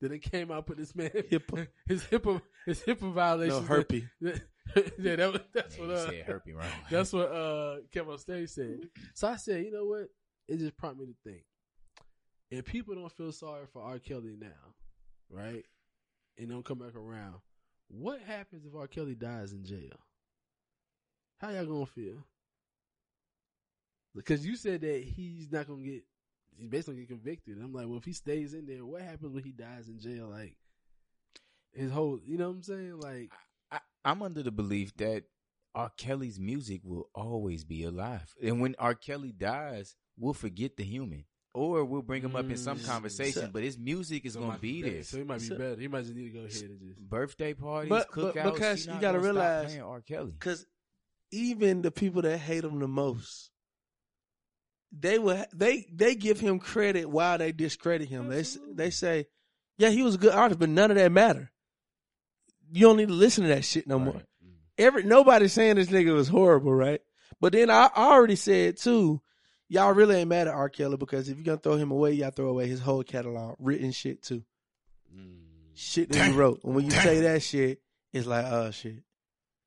Then 0.00 0.12
it 0.12 0.20
came 0.20 0.50
out, 0.52 0.68
with 0.68 0.78
this 0.78 0.94
man 0.94 1.10
HIPAA. 1.10 1.66
his 1.88 2.04
HIPAA 2.04 2.40
his 2.66 2.80
HIPAA 2.82 3.02
No, 3.02 3.10
violations. 3.10 3.68
herpy. 3.68 4.08
yeah, 4.20 5.16
that 5.16 5.32
was, 5.32 5.40
that's 5.52 5.76
Yeah, 5.76 5.82
what 5.82 5.88
you 5.88 5.94
uh, 5.94 6.06
said 6.06 6.26
herpy 6.26 6.54
right? 6.54 6.70
that's 6.90 7.12
what 7.12 7.32
uh 7.32 7.76
Kevin 7.92 8.18
Stage 8.18 8.50
said. 8.50 8.80
So 9.14 9.28
I 9.28 9.36
said, 9.36 9.64
you 9.64 9.72
know 9.72 9.86
what? 9.86 10.08
It 10.46 10.58
just 10.58 10.76
prompted 10.76 11.08
me 11.08 11.14
to 11.14 11.30
think. 11.30 11.44
If 12.50 12.64
people 12.64 12.94
don't 12.94 13.12
feel 13.12 13.32
sorry 13.32 13.66
for 13.72 13.82
R. 13.82 13.98
Kelly 13.98 14.36
now, 14.38 14.48
right, 15.30 15.64
and 16.38 16.48
don't 16.48 16.64
come 16.64 16.78
back 16.78 16.94
around, 16.94 17.34
what 17.88 18.20
happens 18.22 18.64
if 18.64 18.74
R. 18.74 18.86
Kelly 18.86 19.14
dies 19.14 19.52
in 19.52 19.64
jail? 19.64 19.98
How 21.40 21.50
y'all 21.50 21.66
gonna 21.66 21.86
feel? 21.86 22.24
Because 24.14 24.46
you 24.46 24.56
said 24.56 24.80
that 24.80 25.02
he's 25.04 25.50
not 25.52 25.68
gonna 25.68 25.82
get, 25.82 26.04
he's 26.58 26.68
basically 26.68 26.94
gonna 26.94 27.06
get 27.06 27.08
convicted. 27.08 27.58
I'm 27.62 27.72
like, 27.72 27.86
well, 27.86 27.98
if 27.98 28.04
he 28.04 28.12
stays 28.12 28.54
in 28.54 28.66
there, 28.66 28.84
what 28.84 29.02
happens 29.02 29.32
when 29.34 29.44
he 29.44 29.52
dies 29.52 29.88
in 29.88 29.98
jail? 29.98 30.28
Like 30.28 30.56
his 31.72 31.90
whole, 31.90 32.18
you 32.24 32.38
know 32.38 32.48
what 32.48 32.56
I'm 32.56 32.62
saying? 32.62 32.98
Like, 33.00 33.30
I, 33.70 33.80
I'm 34.04 34.22
under 34.22 34.42
the 34.42 34.50
belief 34.50 34.96
that 34.96 35.24
R. 35.74 35.90
Kelly's 35.96 36.40
music 36.40 36.80
will 36.82 37.08
always 37.14 37.64
be 37.64 37.84
alive, 37.84 38.34
and 38.42 38.60
when 38.60 38.74
R. 38.78 38.94
Kelly 38.94 39.32
dies, 39.32 39.94
we'll 40.18 40.34
forget 40.34 40.76
the 40.76 40.82
human, 40.84 41.24
or 41.54 41.84
we'll 41.84 42.02
bring 42.02 42.22
him 42.22 42.34
up 42.34 42.46
in 42.50 42.56
some 42.56 42.78
Mm. 42.78 42.86
conversation. 42.86 43.42
So- 43.42 43.50
but 43.52 43.62
his 43.62 43.78
music 43.78 44.24
is 44.24 44.32
so 44.32 44.40
gonna 44.40 44.58
be 44.58 44.82
there. 44.82 45.02
So 45.04 45.18
he 45.18 45.24
might 45.24 45.38
be 45.40 45.44
So- 45.46 45.58
better. 45.58 45.80
He 45.80 45.86
might 45.88 46.02
just 46.02 46.14
need 46.14 46.24
to 46.24 46.30
go 46.30 46.40
ahead 46.46 46.62
and 46.62 46.80
just. 46.80 46.98
Birthday 47.00 47.54
parties, 47.54 47.90
But- 47.90 48.08
but- 48.14 48.34
because 48.34 48.86
you're 48.86 48.94
you 48.96 49.00
not 49.00 49.02
gotta 49.02 49.20
realize- 49.20 49.76
R. 49.78 50.00
Kelly. 50.00 50.32
Because 50.32 50.66
even 51.30 51.82
the 51.82 51.90
people 51.90 52.22
that 52.22 52.38
hate 52.38 52.64
him 52.64 52.78
the 52.80 52.88
most, 52.88 53.50
they 54.92 55.18
will 55.18 55.44
they 55.54 55.86
they 55.92 56.14
give 56.14 56.40
him 56.40 56.58
credit 56.58 57.06
while 57.06 57.38
they 57.38 57.52
discredit 57.52 58.08
him. 58.08 58.28
They 58.28 58.44
they 58.72 58.90
say, 58.90 59.26
yeah, 59.76 59.90
he 59.90 60.02
was 60.02 60.14
a 60.14 60.18
good 60.18 60.32
artist, 60.34 60.58
but 60.58 60.68
none 60.68 60.90
of 60.90 60.96
that 60.96 61.12
matter. 61.12 61.50
You 62.70 62.86
don't 62.86 62.96
need 62.96 63.08
to 63.08 63.14
listen 63.14 63.44
to 63.44 63.48
that 63.50 63.64
shit 63.64 63.86
no 63.86 63.98
more. 63.98 64.14
Mm. 64.14 64.52
Every 64.76 65.02
nobody's 65.04 65.52
saying 65.52 65.76
this 65.76 65.88
nigga 65.88 66.14
was 66.14 66.28
horrible, 66.28 66.72
right? 66.72 67.00
But 67.40 67.52
then 67.52 67.70
I, 67.70 67.90
I 67.94 68.12
already 68.12 68.36
said 68.36 68.76
too, 68.76 69.20
y'all 69.68 69.92
really 69.92 70.16
ain't 70.16 70.28
mad 70.28 70.48
at 70.48 70.54
R. 70.54 70.68
Kelly 70.68 70.96
because 70.96 71.28
if 71.28 71.36
you're 71.36 71.44
gonna 71.44 71.58
throw 71.58 71.76
him 71.76 71.90
away, 71.90 72.12
y'all 72.12 72.30
throw 72.30 72.48
away 72.48 72.66
his 72.66 72.80
whole 72.80 73.02
catalog, 73.02 73.56
written 73.58 73.92
shit 73.92 74.22
too. 74.22 74.42
Mm. 75.14 75.38
Shit 75.74 76.10
that 76.10 76.28
he 76.28 76.32
wrote. 76.32 76.60
And 76.64 76.74
when 76.74 76.86
you 76.86 76.90
say 76.90 77.20
that 77.20 77.42
shit, 77.42 77.80
it's 78.12 78.26
like, 78.26 78.46
oh 78.46 78.70
shit. 78.70 79.02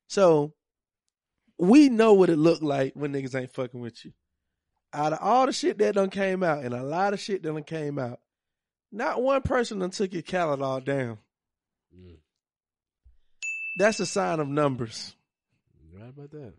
So 0.07 0.53
we 1.57 1.89
know 1.89 2.14
what 2.14 2.30
it 2.30 2.38
looked 2.38 2.64
like 2.64 2.93
when 2.95 3.14
niggas 3.14 3.39
ain't 3.39 3.53
fucking 3.53 3.80
with 3.80 4.03
you. 4.03 4.11
Out 4.93 5.13
of 5.13 5.19
all 5.22 5.45
the 5.45 5.53
shit 5.53 5.77
that 5.77 5.95
done 5.95 6.09
came 6.09 6.43
out, 6.43 6.63
and 6.63 6.73
a 6.73 6.84
lot 6.84 7.13
of 7.13 7.19
shit 7.19 7.43
that 7.43 7.53
done 7.53 7.63
came 7.63 7.97
out, 7.97 8.19
not 8.91 9.22
one 9.22 9.41
person 9.41 9.80
done 9.80 9.91
took 9.91 10.11
your 10.13 10.22
catalog 10.22 10.84
down. 10.84 11.18
Mm. 11.97 12.18
That's 13.77 13.99
a 14.01 14.05
sign 14.05 14.39
of 14.39 14.47
numbers. 14.49 15.15
Right 15.93 16.09
about 16.09 16.31
that? 16.31 16.53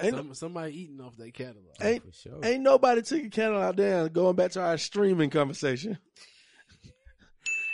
Ain't, 0.00 0.14
Some, 0.14 0.34
somebody 0.34 0.80
eating 0.80 1.00
off 1.00 1.16
that 1.16 1.34
catalog. 1.34 1.74
ain't, 1.80 2.04
For 2.04 2.12
sure. 2.12 2.38
ain't 2.44 2.62
nobody 2.62 3.02
took 3.02 3.20
your 3.20 3.30
catalog 3.30 3.76
down. 3.76 4.08
Going 4.08 4.36
back 4.36 4.52
to 4.52 4.62
our 4.62 4.78
streaming 4.78 5.30
conversation. 5.30 5.98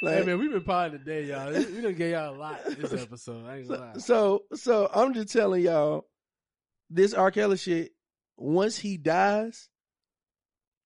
Hey 0.00 0.16
Like, 0.16 0.26
man, 0.26 0.38
we've 0.38 0.50
been 0.52 0.60
potting 0.64 0.98
today, 0.98 1.24
y'all. 1.24 1.50
We 1.50 1.80
done 1.80 1.94
gave 1.94 2.12
y'all 2.12 2.34
a 2.34 2.36
lot 2.36 2.62
this 2.66 2.92
episode. 2.92 3.46
I 3.46 3.58
ain't 3.58 3.68
gonna 3.68 3.80
lie. 3.80 3.98
so 3.98 4.42
so 4.54 4.90
I'm 4.92 5.14
just 5.14 5.32
telling 5.32 5.62
y'all, 5.62 6.04
this 6.90 7.14
R. 7.14 7.30
Kelly 7.30 7.56
shit. 7.56 7.92
Once 8.36 8.78
he 8.78 8.96
dies, 8.96 9.68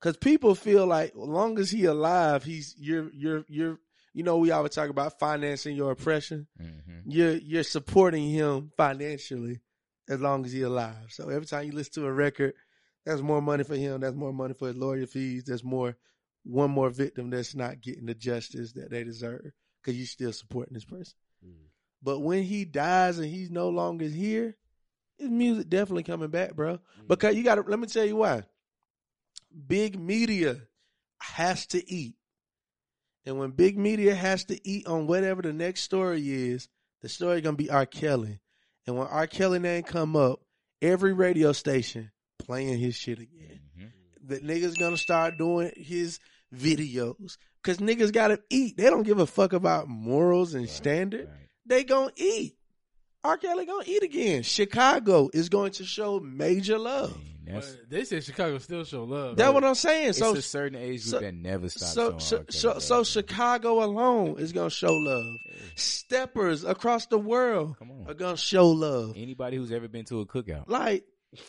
because 0.00 0.16
people 0.16 0.54
feel 0.54 0.86
like 0.86 1.10
as 1.10 1.16
long 1.16 1.58
as 1.58 1.70
he 1.70 1.84
alive, 1.86 2.44
he's 2.44 2.74
you're 2.78 3.10
you're 3.12 3.44
you're 3.48 3.78
you 4.12 4.22
know 4.22 4.38
we 4.38 4.50
always 4.50 4.72
talk 4.72 4.90
about 4.90 5.18
financing 5.18 5.76
your 5.76 5.90
oppression. 5.92 6.46
Mhm. 6.60 7.02
You're 7.06 7.36
you're 7.36 7.62
supporting 7.64 8.28
him 8.28 8.70
financially 8.76 9.60
as 10.08 10.20
long 10.20 10.44
as 10.44 10.52
he 10.52 10.62
alive. 10.62 11.10
So 11.10 11.28
every 11.28 11.46
time 11.46 11.66
you 11.66 11.72
listen 11.72 12.02
to 12.02 12.06
a 12.06 12.12
record, 12.12 12.54
that's 13.04 13.20
more 13.22 13.40
money 13.42 13.64
for 13.64 13.76
him. 13.76 14.00
That's 14.00 14.16
more 14.16 14.32
money 14.32 14.54
for 14.54 14.68
his 14.68 14.76
lawyer 14.76 15.06
fees. 15.06 15.44
That's 15.44 15.64
more 15.64 15.96
one 16.44 16.70
more 16.70 16.90
victim 16.90 17.30
that's 17.30 17.54
not 17.54 17.80
getting 17.80 18.06
the 18.06 18.14
justice 18.14 18.72
that 18.72 18.90
they 18.90 19.04
deserve 19.04 19.52
because 19.82 19.96
you're 19.96 20.06
still 20.06 20.32
supporting 20.32 20.74
this 20.74 20.84
person. 20.84 21.14
But 22.02 22.20
when 22.20 22.42
he 22.44 22.64
dies 22.64 23.18
and 23.18 23.26
he's 23.26 23.50
no 23.50 23.68
longer 23.70 24.06
here, 24.06 24.56
his 25.18 25.30
music 25.30 25.68
definitely 25.68 26.04
coming 26.04 26.30
back, 26.30 26.54
bro. 26.54 26.74
Mm-hmm. 26.74 27.06
Because 27.08 27.34
you 27.36 27.42
got 27.42 27.56
to 27.56 27.62
let 27.62 27.78
me 27.78 27.86
tell 27.86 28.04
you 28.04 28.16
why. 28.16 28.44
Big 29.66 29.98
media 29.98 30.56
has 31.20 31.66
to 31.68 31.90
eat. 31.90 32.14
And 33.26 33.38
when 33.38 33.50
big 33.50 33.76
media 33.76 34.14
has 34.14 34.44
to 34.44 34.68
eat 34.68 34.86
on 34.86 35.06
whatever 35.06 35.42
the 35.42 35.52
next 35.52 35.82
story 35.82 36.22
is, 36.28 36.68
the 37.02 37.08
story 37.08 37.40
gonna 37.40 37.56
be 37.56 37.70
R. 37.70 37.86
Kelly. 37.86 38.40
And 38.86 38.96
when 38.96 39.06
R. 39.06 39.26
Kelly 39.26 39.58
name 39.58 39.82
come 39.82 40.16
up, 40.16 40.40
every 40.80 41.12
radio 41.12 41.52
station 41.52 42.10
playing 42.38 42.78
his 42.78 42.94
shit 42.94 43.18
again. 43.18 43.60
Mm-hmm. 43.76 44.28
The 44.28 44.40
niggas 44.40 44.78
gonna 44.78 44.96
start 44.96 45.36
doing 45.36 45.72
his 45.76 46.20
videos. 46.54 47.36
Cause 47.62 47.78
niggas 47.78 48.12
gotta 48.12 48.40
eat. 48.48 48.76
They 48.76 48.88
don't 48.88 49.02
give 49.02 49.18
a 49.18 49.26
fuck 49.26 49.52
about 49.52 49.88
morals 49.88 50.54
and 50.54 50.68
standard. 50.68 51.28
They 51.66 51.84
gonna 51.84 52.12
eat. 52.16 52.57
R. 53.28 53.36
Kelly 53.36 53.66
gonna 53.66 53.84
eat 53.86 54.02
again. 54.02 54.42
Chicago 54.42 55.28
is 55.34 55.50
going 55.50 55.72
to 55.72 55.84
show 55.84 56.18
major 56.18 56.78
love. 56.78 57.14
That's, 57.46 57.70
But 57.72 57.90
they 57.90 58.04
said 58.04 58.24
Chicago 58.24 58.56
still 58.58 58.84
show 58.84 59.04
love. 59.04 59.36
That's 59.36 59.52
what 59.52 59.64
I'm 59.64 59.74
saying. 59.74 60.10
it's 60.10 60.18
So 60.18 60.34
a 60.34 60.40
certain 60.40 60.78
age 60.78 61.02
group 61.02 61.10
so- 61.10 61.20
that 61.20 61.34
never 61.34 61.68
stops 61.68 61.92
so 61.92 62.18
so, 62.18 62.44
so, 62.48 62.78
so. 62.78 63.04
Chicago 63.04 63.84
alone 63.84 64.38
is 64.38 64.52
gonna 64.52 64.70
show 64.70 64.94
love. 64.94 65.26
Steppers 65.74 66.64
across 66.64 67.06
the 67.06 67.18
world 67.18 67.76
are 68.06 68.14
gonna 68.14 68.36
show 68.38 68.68
love. 68.70 69.12
Anybody 69.14 69.58
who's 69.58 69.72
ever 69.72 69.88
been 69.88 70.06
to 70.06 70.20
a 70.20 70.26
cookout. 70.26 70.64
Like 70.68 71.04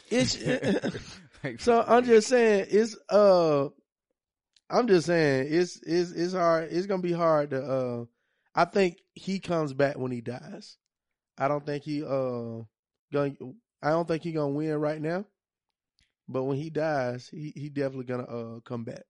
it's 0.09 0.37
so 1.63 1.81
I'm 1.87 2.03
just 2.03 2.27
saying 2.27 2.67
it's 2.69 2.97
uh 3.09 3.69
I'm 4.69 4.87
just 4.87 5.07
saying 5.07 5.47
it's 5.49 5.79
it's 5.83 6.11
it's 6.11 6.33
hard 6.33 6.73
it's 6.73 6.87
gonna 6.87 7.01
be 7.01 7.13
hard 7.13 7.51
to 7.51 7.61
uh 7.63 8.05
I 8.53 8.65
think 8.65 8.97
he 9.13 9.39
comes 9.39 9.73
back 9.73 9.97
when 9.97 10.11
he 10.11 10.19
dies. 10.19 10.75
I 11.39 11.47
don't 11.47 11.65
think 11.65 11.83
he 11.83 12.03
uh 12.03 12.63
going 13.11 13.37
I 13.81 13.91
don't 13.91 14.07
think 14.07 14.23
he 14.23 14.33
gonna 14.33 14.49
win 14.49 14.75
right 14.75 15.01
now. 15.01 15.25
But 16.27 16.43
when 16.43 16.57
he 16.57 16.69
dies, 16.69 17.29
he 17.31 17.53
he 17.55 17.69
definitely 17.69 18.05
gonna 18.05 18.23
uh 18.23 18.59
come 18.59 18.83
back. 18.83 19.03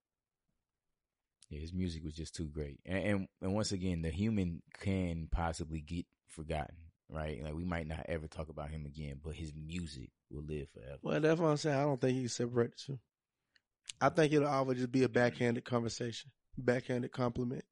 Yeah, 1.50 1.60
his 1.60 1.74
music 1.74 2.04
was 2.04 2.14
just 2.14 2.36
too 2.36 2.48
great, 2.48 2.80
and, 2.86 3.04
and 3.04 3.28
and 3.42 3.56
once 3.56 3.72
again, 3.72 4.04
the 4.04 4.12
human 4.12 4.62
can 4.80 5.28
possibly 5.32 5.82
get 5.82 6.06
forgotten, 6.28 6.76
right? 7.10 7.44
Like 7.44 7.56
we 7.56 7.66
might 7.66 7.88
not 7.88 8.06
ever 8.08 8.28
talk 8.28 8.50
about 8.50 8.70
him 8.70 8.86
again, 8.86 9.20
but 9.24 9.34
his 9.34 9.52
music 9.56 10.12
will 10.30 10.44
live 10.44 10.70
forever. 10.70 11.00
Well, 11.02 11.20
that's 11.20 11.42
what 11.42 11.50
I'm 11.50 11.58
saying. 11.58 11.78
I 11.78 11.82
don't 11.82 12.00
think 12.00 12.14
he 12.14 12.22
can 12.22 12.30
separate 12.30 12.72
the 12.74 12.94
two. 12.94 13.00
I 14.00 14.10
think 14.10 14.32
it'll 14.32 14.48
always 14.48 14.78
just 14.78 14.92
be 14.92 15.04
a 15.04 15.10
backhanded 15.10 15.66
conversation, 15.66 16.30
backhanded 16.56 17.12
compliment. 17.12 17.66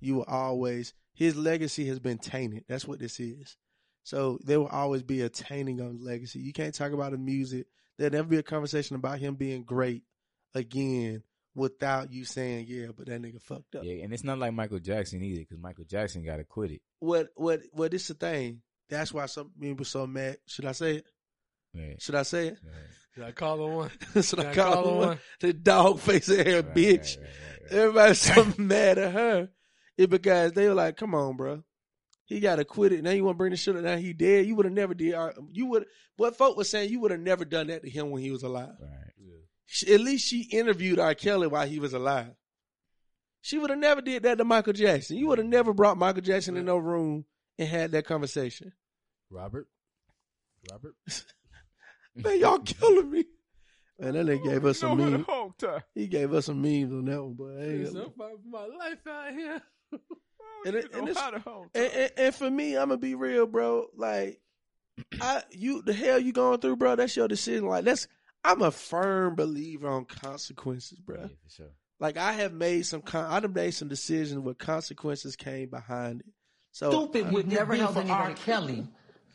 You 0.00 0.16
will 0.16 0.24
always 0.24 0.92
his 1.14 1.36
legacy 1.36 1.86
has 1.86 2.00
been 2.00 2.18
tainted. 2.18 2.64
That's 2.68 2.86
what 2.86 2.98
this 2.98 3.20
is. 3.20 3.56
So 4.04 4.38
there 4.44 4.58
will 4.60 4.66
always 4.68 5.02
be 5.02 5.20
a 5.22 5.28
tainting 5.30 5.80
of 5.80 6.00
legacy. 6.00 6.40
You 6.40 6.52
can't 6.52 6.74
talk 6.74 6.92
about 6.92 7.12
his 7.12 7.20
music. 7.20 7.66
There'll 7.98 8.12
never 8.12 8.28
be 8.28 8.38
a 8.38 8.42
conversation 8.42 8.96
about 8.96 9.18
him 9.20 9.34
being 9.36 9.62
great 9.64 10.02
again 10.54 11.22
without 11.54 12.12
you 12.12 12.24
saying, 12.24 12.66
"Yeah, 12.68 12.88
but 12.96 13.06
that 13.06 13.20
nigga 13.22 13.40
fucked 13.40 13.74
up." 13.76 13.84
Yeah, 13.84 14.02
and 14.02 14.12
it's 14.12 14.24
not 14.24 14.38
like 14.38 14.52
Michael 14.54 14.78
Jackson 14.80 15.22
either, 15.22 15.40
because 15.40 15.58
Michael 15.58 15.84
Jackson 15.84 16.24
got 16.24 16.40
acquitted. 16.40 16.80
What? 16.98 17.28
What? 17.36 17.60
What 17.72 17.94
is 17.94 18.08
the 18.08 18.14
thing? 18.14 18.62
That's 18.88 19.12
why 19.12 19.26
some 19.26 19.50
people 19.60 19.84
so 19.84 20.06
mad. 20.06 20.38
Should 20.46 20.66
I 20.66 20.72
say 20.72 20.96
it? 20.96 21.06
Right. 21.74 22.00
Should 22.02 22.14
I 22.16 22.22
say 22.24 22.48
it? 22.48 22.58
Should 23.14 23.24
I 23.24 23.32
call 23.32 23.62
on 23.62 23.74
one? 23.74 23.90
Should 24.14 24.24
Should 24.24 24.40
I 24.40 24.50
I 24.50 24.54
call 24.54 24.72
call 24.72 24.84
her 24.84 24.90
her 24.90 24.96
one? 24.98 25.08
one? 25.08 25.18
The 25.40 25.52
dog 25.52 26.00
face 26.00 26.28
ass 26.30 26.36
Right, 26.46 26.74
bitch. 26.74 27.18
right, 27.18 27.18
right, 27.18 27.30
right, 27.62 27.62
right. 27.62 27.72
Everybody's 27.72 28.18
so 28.20 28.46
mad 28.58 28.98
at 28.98 29.12
her. 29.12 29.48
It 29.96 30.10
because 30.10 30.52
they 30.52 30.66
were 30.68 30.74
like, 30.74 30.96
"Come 30.96 31.14
on, 31.14 31.36
bro. 31.36 31.62
He 32.32 32.40
got 32.40 32.58
acquitted. 32.58 33.04
Now 33.04 33.10
you 33.10 33.24
want 33.24 33.34
to 33.36 33.38
bring 33.38 33.50
the 33.50 33.56
shit 33.56 33.76
up? 33.76 33.82
Now 33.82 33.96
he 33.96 34.12
dead. 34.12 34.46
You 34.46 34.54
would 34.56 34.64
have 34.66 34.72
never 34.74 34.94
did. 34.94 35.14
uh, 35.14 35.32
You 35.50 35.66
would. 35.66 35.86
What 36.16 36.36
folk 36.36 36.56
was 36.56 36.70
saying, 36.70 36.90
you 36.90 37.00
would 37.00 37.10
have 37.10 37.20
never 37.20 37.44
done 37.44 37.66
that 37.68 37.82
to 37.82 37.90
him 37.90 38.10
when 38.10 38.22
he 38.22 38.30
was 38.30 38.42
alive. 38.42 38.72
Right. 38.80 39.12
She- 39.66 39.92
At 39.94 40.00
least 40.00 40.26
she 40.26 40.42
interviewed 40.50 40.98
R. 40.98 41.14
Kelly 41.14 41.46
while 41.46 41.66
he 41.66 41.78
was 41.78 41.92
alive. 41.94 42.32
She 43.40 43.58
would 43.58 43.70
have 43.70 43.78
never 43.78 44.00
did 44.00 44.22
that 44.22 44.38
to 44.38 44.44
Michael 44.44 44.72
Jackson. 44.72 45.16
You 45.16 45.28
would 45.28 45.38
have 45.38 45.46
never 45.46 45.72
brought 45.74 45.96
Michael 45.98 46.22
Jackson 46.22 46.56
in 46.56 46.64
no 46.64 46.76
room 46.78 47.24
and 47.58 47.68
had 47.68 47.90
that 47.92 48.06
conversation. 48.06 48.72
Robert. 49.30 49.66
Robert. 50.70 50.94
Man, 52.16 52.38
y'all 52.38 52.58
killing 52.60 53.10
me. 53.10 53.24
Man, 53.98 54.14
that 54.14 54.26
nigga 54.26 54.44
gave 54.44 54.64
us 54.64 54.78
some 54.78 54.98
No, 54.98 55.04
memes. 55.10 55.26
the 55.26 55.32
whole 55.32 55.52
time. 55.58 55.82
He 55.94 56.06
gave 56.06 56.32
us 56.34 56.46
some 56.46 56.60
memes 56.62 56.92
on 56.92 57.04
that 57.06 57.22
one, 57.22 57.34
but 57.34 57.44
I 57.58 57.64
ain't 57.70 57.80
Yes, 57.80 57.92
gonna- 57.92 58.04
I'm 58.04 58.12
fighting 58.12 58.38
for 58.42 58.48
my 58.48 58.66
life 58.66 59.06
out 59.06 59.32
here. 59.32 59.62
and, 60.66 60.76
it, 60.76 60.94
and, 60.94 61.08
it's- 61.08 61.42
How 61.44 61.66
and, 61.74 61.84
and, 61.92 62.10
and 62.16 62.34
for 62.34 62.50
me, 62.50 62.76
I'm 62.76 62.88
gonna 62.88 62.98
be 62.98 63.14
real, 63.14 63.46
bro. 63.46 63.86
Like, 63.96 64.40
I 65.20 65.42
you 65.50 65.82
the 65.82 65.92
hell 65.92 66.18
you 66.18 66.32
going 66.32 66.60
through, 66.60 66.76
bro? 66.76 66.96
That's 66.96 67.16
your 67.16 67.28
decision. 67.28 67.66
Like, 67.66 67.84
that's 67.84 68.08
I'm 68.44 68.62
a 68.62 68.70
firm 68.70 69.34
believer 69.34 69.88
on 69.88 70.04
consequences, 70.04 70.98
bro. 70.98 71.20
Yeah, 71.20 71.26
for 71.26 71.50
sure. 71.50 71.70
Like, 72.00 72.16
I 72.16 72.32
have 72.32 72.52
made 72.52 72.84
some 72.86 73.00
con- 73.02 73.26
I 73.30 73.34
have 73.40 73.54
made 73.54 73.72
some 73.72 73.88
decisions 73.88 74.40
where 74.40 74.54
consequences 74.54 75.36
came 75.36 75.68
behind 75.68 76.20
it. 76.20 76.26
So 76.72 76.90
stupid 76.90 77.26
uh, 77.26 77.30
would 77.30 77.48
never 77.48 77.58
never 77.58 77.72
be 77.74 77.78
held 77.78 77.94
for 77.94 78.00
R. 78.12 78.26
anybody- 78.26 78.40
Kelly. 78.42 78.88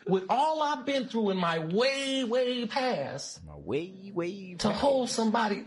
With 0.07 0.23
all 0.29 0.63
I've 0.63 0.85
been 0.85 1.09
through 1.09 1.31
in 1.31 1.37
my 1.37 1.59
way, 1.59 2.23
way 2.23 2.65
past, 2.65 3.43
My 3.45 3.57
way, 3.57 4.11
way. 4.15 4.55
to 4.57 4.69
back. 4.69 4.77
hold 4.77 5.09
somebody, 5.09 5.65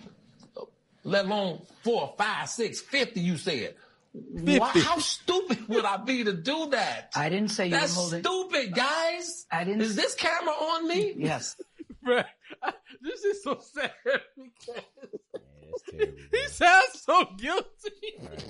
let 1.05 1.27
alone 1.27 1.61
four, 1.85 2.15
five, 2.17 2.49
six, 2.49 2.81
fifty, 2.81 3.21
you 3.21 3.37
said. 3.37 3.75
Why, 4.13 4.71
how 4.71 4.99
stupid 4.99 5.69
would 5.69 5.85
I 5.85 5.97
be 5.99 6.25
to 6.25 6.33
do 6.33 6.71
that? 6.71 7.13
I 7.15 7.29
didn't 7.29 7.51
say 7.51 7.67
you 7.67 7.71
That's 7.73 7.95
were 7.95 8.03
holding. 8.03 8.23
stupid, 8.25 8.75
guys. 8.75 9.47
I 9.53 9.65
didn't. 9.65 9.83
Is 9.83 9.95
this 9.97 10.15
camera 10.15 10.53
on 10.53 10.89
me? 10.89 11.15
Yes. 11.17 11.57
Bruh, 12.07 12.25
this 13.03 13.23
is 13.25 13.43
so 13.45 13.61
sad 13.61 13.93
because 14.05 14.83
Yeah, 15.93 15.99
terrible. 15.99 16.17
he 16.19 16.29
bro. 16.31 16.47
sounds 16.49 17.03
so 17.03 17.25
guilty. 17.39 17.91
Right. 18.21 18.45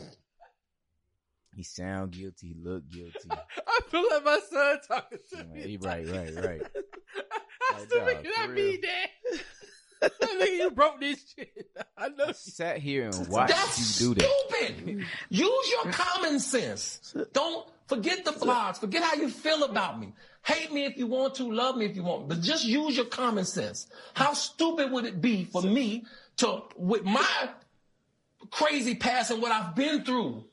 He 1.57 1.63
sound 1.65 2.13
guilty. 2.13 2.49
He 2.49 2.55
look 2.55 2.89
guilty. 2.89 3.19
I 3.31 3.81
feel 3.91 4.05
like 4.11 4.25
my 4.25 4.41
son 4.51 4.79
talking 4.89 5.19
to 5.31 5.37
Like, 5.37 5.51
me. 5.53 5.61
he 5.63 5.77
right, 5.79 6.07
right, 6.09 6.35
right. 6.37 6.63
How 7.71 7.77
Like, 7.79 7.87
stupid 7.89 8.15
dog, 8.15 8.25
can 8.25 8.33
for 8.47 8.53
I 8.53 8.55
be, 8.55 8.79
Dad? 8.81 9.41
I 10.03 10.09
think 10.09 10.59
you 10.61 10.71
broke 10.71 11.01
this 11.01 11.35
shit. 11.37 11.71
I 11.97 12.09
know. 12.09 12.27
I 12.29 12.33
sat 12.33 12.79
here 12.79 13.05
and 13.05 13.29
watched 13.29 13.53
That's 13.55 14.01
you 14.01 14.15
do 14.15 14.21
that. 14.21 14.31
stupid. 14.49 15.07
Use 15.29 15.71
your 15.71 15.93
common 15.93 16.41
sense. 16.41 17.15
Don't 17.33 17.69
forget 17.87 18.25
the 18.25 18.33
flaws. 18.33 18.79
Forget 18.79 19.03
how 19.03 19.15
you 19.15 19.29
feel 19.29 19.65
about 19.65 20.01
me. 20.01 20.13
Hate 20.43 20.73
me 20.73 20.87
if 20.87 20.97
you 20.97 21.07
want 21.07 21.35
to, 21.35 21.53
love 21.53 21.77
me 21.77 21.85
if 21.85 21.95
you 21.95 22.03
want, 22.03 22.29
but 22.29 22.41
just 22.41 22.65
use 22.65 22.97
your 22.97 23.05
common 23.07 23.45
sense. 23.45 23.89
How 24.15 24.33
stupid 24.33 24.91
would 24.91 25.05
it 25.05 25.21
be 25.21 25.45
for 25.45 25.61
me 25.61 26.07
to, 26.39 26.63
with 26.77 27.05
my 27.05 27.51
crazy 28.51 28.95
past 28.95 29.31
and 29.31 29.43
what 29.43 29.53
I've 29.53 29.75
been 29.75 30.03
through, 30.05 30.45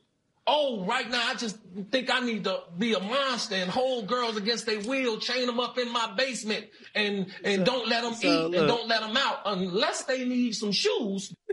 Oh, 0.50 0.84
right 0.86 1.08
now 1.10 1.22
I 1.28 1.34
just 1.34 1.58
think 1.92 2.10
I 2.12 2.20
need 2.20 2.44
to 2.44 2.60
be 2.78 2.94
a 2.94 3.00
monster 3.00 3.54
and 3.56 3.70
hold 3.70 4.06
girls 4.06 4.36
against 4.38 4.64
their 4.66 4.80
will, 4.80 5.18
chain 5.20 5.46
them 5.46 5.60
up 5.60 5.76
in 5.78 5.92
my 5.92 6.14
basement, 6.16 6.66
and 6.94 7.26
and 7.44 7.66
don't 7.66 7.86
let 7.88 8.02
them 8.02 8.14
so 8.14 8.26
eat 8.26 8.50
look. 8.50 8.54
and 8.56 8.66
don't 8.68 8.88
let 8.88 9.00
them 9.02 9.16
out 9.16 9.40
unless 9.44 10.04
they 10.04 10.24
need 10.24 10.52
some 10.54 10.72
shoes. 10.72 11.34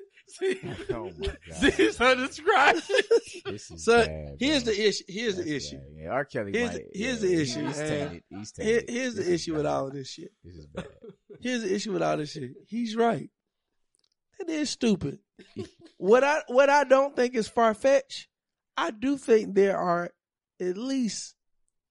Oh 0.90 1.12
my 1.18 1.28
god. 1.62 1.74
See, 1.74 1.92
so 1.94 2.16
describe. 2.16 2.76
This 3.46 3.72
is 3.72 3.86
So 3.86 4.06
bad, 4.06 4.36
here's 4.38 4.64
bro. 4.66 4.74
the 4.74 4.88
issue. 4.88 5.04
Here's 5.08 5.36
the 5.38 5.56
issue. 5.56 5.78
bad. 5.78 5.86
Yeah, 5.96 6.10
R. 6.10 6.26
Kelly. 6.26 6.52
Here's 6.54 6.72
might, 6.74 6.92
the- 6.94 7.00
here's 7.00 7.24
yeah, 7.24 7.30
the 7.30 7.42
issue, 7.42 7.66
He's 7.68 7.78
tainted. 7.78 8.24
He's 8.30 8.54
Here- 8.58 8.66
tainted. 8.82 8.90
here's 8.90 9.16
This 9.16 9.26
the 9.26 9.32
is 9.32 9.42
issue 9.42 9.56
with 9.56 9.66
all 9.66 9.88
of 9.88 9.94
this 9.94 10.10
shit. 10.10 10.32
This 10.44 10.56
is 10.56 10.66
bad. 10.68 10.88
Here's 11.40 11.62
the 11.62 11.74
issue 11.74 11.94
with 11.94 12.02
all 12.04 12.18
this 12.18 12.32
shit. 12.34 12.52
He's 12.68 12.96
right. 12.98 13.30
That 14.40 14.50
is 14.50 14.70
stupid. 14.70 15.20
what 15.98 16.24
I 16.26 16.42
what 16.48 16.70
I 16.70 16.84
don't 16.84 17.16
think 17.16 17.34
is 17.36 17.48
far 17.48 17.74
fetched. 17.74 18.28
I 18.78 18.92
do 18.92 19.18
think 19.18 19.54
there 19.56 19.78
are 19.78 20.12
at 20.60 20.78
least 20.78 21.36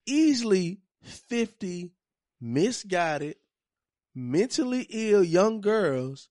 easily 0.06 0.80
fifty 1.02 1.92
misguided, 2.40 3.36
mentally 4.14 4.86
ill 4.90 5.24
young 5.24 5.60
girls 5.60 6.28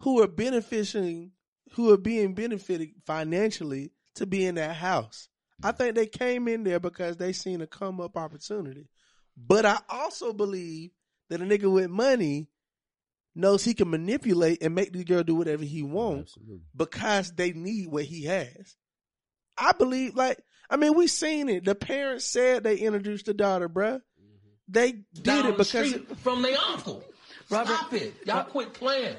who 0.00 0.22
are 0.22 0.28
benefiting, 0.28 1.32
who 1.72 1.92
are 1.92 1.98
being 1.98 2.34
benefited 2.34 2.90
financially 3.04 3.92
to 4.14 4.26
be 4.26 4.46
in 4.46 4.54
that 4.56 4.76
house. 4.76 5.28
I 5.62 5.72
think 5.72 5.94
they 5.94 6.06
came 6.06 6.48
in 6.48 6.64
there 6.64 6.80
because 6.80 7.18
they 7.18 7.32
seen 7.32 7.60
a 7.60 7.66
come 7.66 8.00
up 8.00 8.16
opportunity. 8.16 8.88
But 9.36 9.66
I 9.66 9.78
also 9.88 10.32
believe 10.32 10.90
that 11.28 11.42
a 11.42 11.44
nigga 11.44 11.70
with 11.70 11.90
money 11.90 12.48
knows 13.34 13.64
he 13.64 13.74
can 13.74 13.90
manipulate 13.90 14.62
and 14.62 14.74
make 14.74 14.92
the 14.92 15.04
girl 15.04 15.22
do 15.22 15.34
whatever 15.36 15.64
he 15.64 15.82
wants 15.82 16.32
Absolutely. 16.36 16.64
because 16.74 17.32
they 17.32 17.52
need 17.52 17.88
what 17.88 18.04
he 18.04 18.24
has. 18.24 18.76
I 19.60 19.72
believe, 19.72 20.16
like, 20.16 20.38
I 20.70 20.76
mean, 20.76 20.94
we 20.94 21.06
seen 21.06 21.48
it. 21.48 21.64
The 21.64 21.74
parents 21.74 22.24
said 22.24 22.64
they 22.64 22.76
introduced 22.76 23.26
the 23.26 23.34
daughter, 23.34 23.68
bruh. 23.68 24.00
They 24.68 24.92
did 24.92 25.22
down 25.24 25.46
it 25.46 25.58
because 25.58 25.88
street 25.90 26.16
from 26.18 26.42
their 26.42 26.56
uncle. 26.68 27.04
Stop 27.46 27.92
it. 27.92 28.14
Y'all 28.24 28.44
quit 28.44 28.72
playing. 28.72 29.16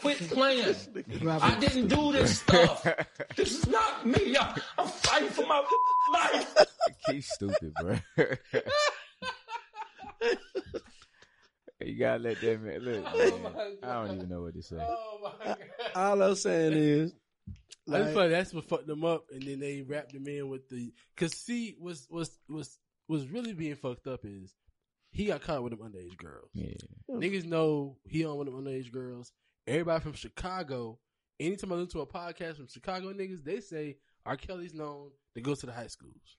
Quit 0.00 0.18
playing. 0.30 0.74
I 1.22 1.58
didn't 1.60 1.88
do 1.88 2.12
this 2.12 2.38
stuff. 2.38 2.86
this 3.36 3.58
is 3.58 3.68
not 3.68 4.06
me. 4.06 4.36
I, 4.36 4.58
I'm 4.78 4.88
fighting 4.88 5.28
for 5.28 5.46
my 5.46 5.62
life. 6.14 6.56
He's 7.10 7.28
stupid, 7.28 7.74
bro. 7.74 7.98
you 11.82 11.98
gotta 11.98 12.22
let 12.22 12.40
that 12.40 12.62
man 12.62 12.80
look. 12.80 13.04
Oh 13.12 13.38
Man, 13.38 13.76
I 13.82 13.92
don't 13.92 14.16
even 14.16 14.28
know 14.30 14.42
what 14.42 14.54
to 14.54 14.62
say. 14.62 14.78
Oh 14.80 15.34
all 15.94 16.22
I'm 16.22 16.34
saying 16.34 16.72
is, 16.72 17.12
That's 17.86 18.14
like. 18.14 18.30
That's 18.30 18.54
what 18.54 18.64
fucked 18.64 18.86
them 18.86 19.04
up, 19.04 19.26
and 19.32 19.42
then 19.42 19.60
they 19.60 19.82
wrapped 19.82 20.12
them 20.12 20.26
in 20.26 20.48
with 20.48 20.68
the. 20.68 20.92
Cause 21.16 21.36
see, 21.36 21.76
was 21.78 22.06
was 22.10 22.38
was 22.48 22.78
was 23.08 23.26
really 23.28 23.52
being 23.52 23.76
fucked 23.76 24.06
up 24.06 24.20
is 24.24 24.54
he 25.10 25.26
got 25.26 25.42
caught 25.42 25.62
with 25.62 25.78
them 25.78 25.88
underage 25.88 26.16
girls. 26.16 26.50
Yeah. 26.54 26.74
Niggas 27.10 27.44
know 27.44 27.98
he 28.04 28.24
on 28.24 28.38
with 28.38 28.48
them 28.48 28.56
underage 28.56 28.90
girls. 28.90 29.32
Everybody 29.66 30.02
from 30.02 30.12
Chicago. 30.14 30.98
Anytime 31.40 31.72
I 31.72 31.76
listen 31.76 31.90
to 31.90 32.00
a 32.00 32.06
podcast 32.06 32.56
from 32.56 32.68
Chicago 32.68 33.12
niggas, 33.12 33.42
they 33.42 33.60
say 33.60 33.96
R. 34.24 34.36
Kelly's 34.36 34.74
known 34.74 35.10
to 35.34 35.40
go 35.40 35.54
to 35.54 35.66
the 35.66 35.72
high 35.72 35.88
schools. 35.88 36.36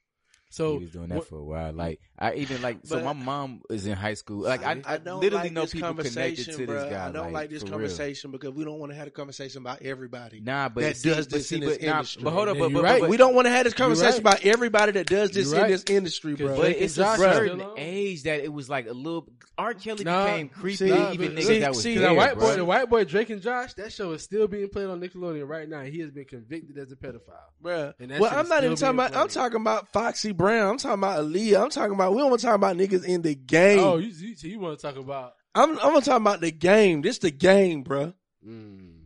So 0.56 0.78
he 0.78 0.86
was 0.86 0.92
doing 0.94 1.10
that 1.10 1.18
what- 1.18 1.28
for 1.28 1.38
a 1.38 1.44
while. 1.44 1.74
Like 1.74 2.00
I 2.18 2.36
even 2.36 2.62
like 2.62 2.78
so 2.84 3.04
my 3.04 3.12
mom 3.12 3.62
is 3.70 3.86
in 3.86 3.94
high 3.94 4.14
school. 4.14 4.44
Like 4.44 4.64
I, 4.64 4.72
I, 4.72 4.94
I 4.94 4.98
don't 5.00 5.20
literally 5.20 5.46
like 5.46 5.52
know 5.52 5.62
this 5.62 5.74
people 5.74 5.90
connected 5.90 6.14
conversation, 6.16 6.54
to 6.58 6.66
this 6.66 6.84
guy. 6.90 7.08
I 7.08 7.12
don't 7.12 7.34
like, 7.34 7.50
this 7.50 7.62
for 7.62 7.66
real. 7.66 7.74
conversation 7.74 8.32
because 8.32 8.52
we 8.54 8.64
don't 8.64 8.80
want 8.80 8.92
to 8.94 8.98
have 8.98 9.08
a 9.08 9.12
conversation 9.12 9.62
about 9.62 9.82
everybody. 9.82 10.40
Nah, 10.40 10.70
but 10.70 10.82
that 10.82 10.96
see, 10.98 11.10
does 11.10 11.28
but 11.28 11.34
this 11.38 11.50
see, 11.50 11.56
in 11.56 11.62
this 11.62 11.82
nah, 11.82 11.98
industry. 11.98 12.24
but 12.24 12.32
hold 12.32 12.48
up, 12.48 12.56
Yeah, 12.56 12.62
but, 12.64 12.74
but, 12.74 12.84
right. 12.84 13.02
but, 13.02 13.10
we 13.10 13.18
don't 13.18 13.36
want 13.36 13.48
to 13.48 13.52
have 13.52 13.66
this 13.66 13.74
conversation 13.74 14.24
right. 14.24 14.36
about 14.36 14.46
everybody 14.46 14.94
that 14.94 15.08
does 15.08 15.32
this 15.32 15.52
You're 15.52 15.66
in 15.66 15.72
this 15.72 15.84
industry, 15.90 16.36
bro. 16.36 16.48
Cause 16.48 16.58
But 16.58 16.72
it's 16.72 16.98
and 16.98 17.08
a 17.08 17.18
certain 17.18 17.64
age 17.76 18.24
that 18.24 18.40
it 18.42 18.54
was 18.54 18.70
like 18.70 18.88
a 18.88 18.94
little. 18.94 19.28
R. 19.58 19.74
Kelly 19.74 20.04
Nah, 20.04 20.26
became 20.26 20.50
creepy. 20.50 20.76
see, 20.76 20.86
even 21.14 21.34
but- 21.34 21.42
niggas 21.44 21.44
see- 21.48 21.60
that 21.60 21.70
was 21.70 21.82
see, 21.82 21.98
there, 21.98 22.10
Now, 22.10 22.16
white 22.16 22.38
boy, 22.38 22.56
the 22.56 22.66
white 22.66 22.90
boy 22.90 23.06
Drake 23.06 23.30
and 23.30 23.42
Josh, 23.42 23.74
that 23.76 23.92
show 23.94 24.12
is 24.12 24.22
still 24.22 24.48
being 24.48 24.68
played 24.70 24.88
on 24.88 25.00
Nickelodeon 25.00 25.48
right 25.48 25.68
now. 25.68 25.82
He 25.84 26.00
has 26.00 26.12
been 26.12 26.26
convicted 26.26 26.78
as 26.78 26.92
a 26.92 26.96
pedophile. 26.98 27.20
Bruh. 27.64 27.94
And 28.00 28.12
that 28.12 28.20
Well, 28.20 28.38
I'm 28.38 28.48
not 28.50 28.64
even 28.64 28.76
talking 28.76 28.96
about. 28.96 29.16
I'm 29.16 29.30
talking 29.30 29.62
about 29.62 29.88
Foxy 29.94 30.34
Brown. 30.46 30.70
I'm 30.72 30.78
talking 30.78 31.00
about 31.00 31.26
Aaliyah. 31.26 31.62
I'm 31.64 31.70
talking 31.70 31.96
about. 31.96 32.14
We 32.14 32.20
don't 32.20 32.30
want 32.30 32.40
to 32.42 32.46
talk 32.46 32.56
about 32.56 32.78
niggas 32.78 33.04
in 33.06 33.22
the 33.24 33.34
game. 33.36 33.80
Oh, 33.80 33.98
you 33.98 34.08
you, 34.10 34.36
you 34.50 34.60
want 34.60 34.78
to 34.78 34.82
talk 34.88 34.98
about? 34.98 35.34
I'm. 35.56 35.72
I'm 35.72 35.78
gonna 35.94 36.02
talk 36.02 36.22
about 36.22 36.42
the 36.42 36.52
game. 36.52 37.02
This 37.02 37.18
the 37.20 37.32
game, 37.32 37.84
bruh. 37.84 38.14
Mm, 38.48 39.06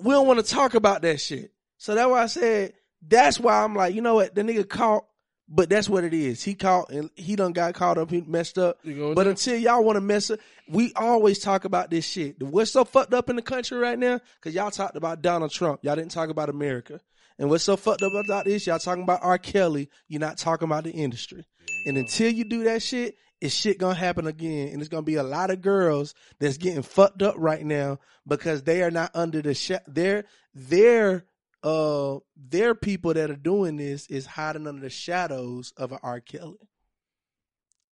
We 0.00 0.10
don't 0.10 0.26
want 0.26 0.44
to 0.44 0.54
talk 0.54 0.74
about 0.74 1.02
that 1.02 1.20
shit. 1.20 1.52
So 1.78 1.94
that's 1.94 2.08
why 2.08 2.22
I 2.22 2.26
said. 2.26 2.72
That's 3.06 3.38
why 3.38 3.62
I'm 3.62 3.74
like, 3.74 3.94
you 3.94 4.00
know 4.00 4.14
what? 4.14 4.34
The 4.34 4.40
nigga 4.42 4.66
caught, 4.66 5.04
but 5.46 5.68
that's 5.68 5.90
what 5.90 6.04
it 6.04 6.14
is. 6.14 6.42
He 6.42 6.54
caught 6.54 6.88
and 6.90 7.10
he 7.16 7.36
done 7.36 7.52
got 7.52 7.74
caught 7.74 7.98
up. 7.98 8.10
He 8.10 8.22
messed 8.22 8.56
up. 8.56 8.78
You 8.82 8.94
go 8.94 9.08
with 9.08 9.16
But 9.16 9.24
that? 9.24 9.30
until 9.30 9.58
y'all 9.58 9.84
want 9.84 9.96
to 9.96 10.00
mess 10.00 10.30
up, 10.30 10.40
we 10.68 10.92
always 10.96 11.38
talk 11.38 11.66
about 11.66 11.90
this 11.90 12.06
shit. 12.06 12.42
What's 12.42 12.70
so 12.70 12.86
fucked 12.86 13.12
up 13.12 13.28
in 13.28 13.36
the 13.36 13.42
country 13.42 13.76
right 13.78 13.98
now? 13.98 14.20
Because 14.40 14.54
y'all 14.54 14.70
talked 14.70 14.96
about 14.96 15.20
Donald 15.20 15.50
Trump. 15.50 15.80
Y'all 15.84 15.96
didn't 15.96 16.12
talk 16.12 16.30
about 16.30 16.48
America. 16.48 16.98
And 17.38 17.50
what's 17.50 17.64
so 17.64 17.76
fucked 17.76 18.02
up 18.02 18.12
about 18.12 18.44
this? 18.44 18.66
Y'all 18.66 18.78
talking 18.78 19.02
about 19.02 19.20
R. 19.22 19.38
Kelly. 19.38 19.90
You're 20.08 20.20
not 20.20 20.38
talking 20.38 20.66
about 20.66 20.84
the 20.84 20.92
industry. 20.92 21.44
And 21.86 21.98
until 21.98 22.30
you 22.30 22.44
do 22.44 22.64
that 22.64 22.82
shit, 22.82 23.16
it's 23.40 23.54
shit 23.54 23.78
gonna 23.78 23.94
happen 23.94 24.26
again. 24.26 24.68
And 24.68 24.80
it's 24.80 24.88
gonna 24.88 25.02
be 25.02 25.16
a 25.16 25.22
lot 25.22 25.50
of 25.50 25.60
girls 25.60 26.14
that's 26.38 26.58
getting 26.58 26.82
fucked 26.82 27.22
up 27.22 27.34
right 27.36 27.64
now 27.64 27.98
because 28.26 28.62
they 28.62 28.82
are 28.82 28.90
not 28.90 29.10
under 29.14 29.42
the 29.42 29.54
sh- 29.54 29.72
their 29.86 30.24
their 30.54 31.26
uh 31.62 32.18
their 32.36 32.74
people 32.74 33.14
that 33.14 33.30
are 33.30 33.36
doing 33.36 33.76
this 33.76 34.06
is 34.06 34.26
hiding 34.26 34.66
under 34.66 34.80
the 34.80 34.90
shadows 34.90 35.72
of 35.76 35.92
an 35.92 35.98
R. 36.02 36.20
Kelly. 36.20 36.58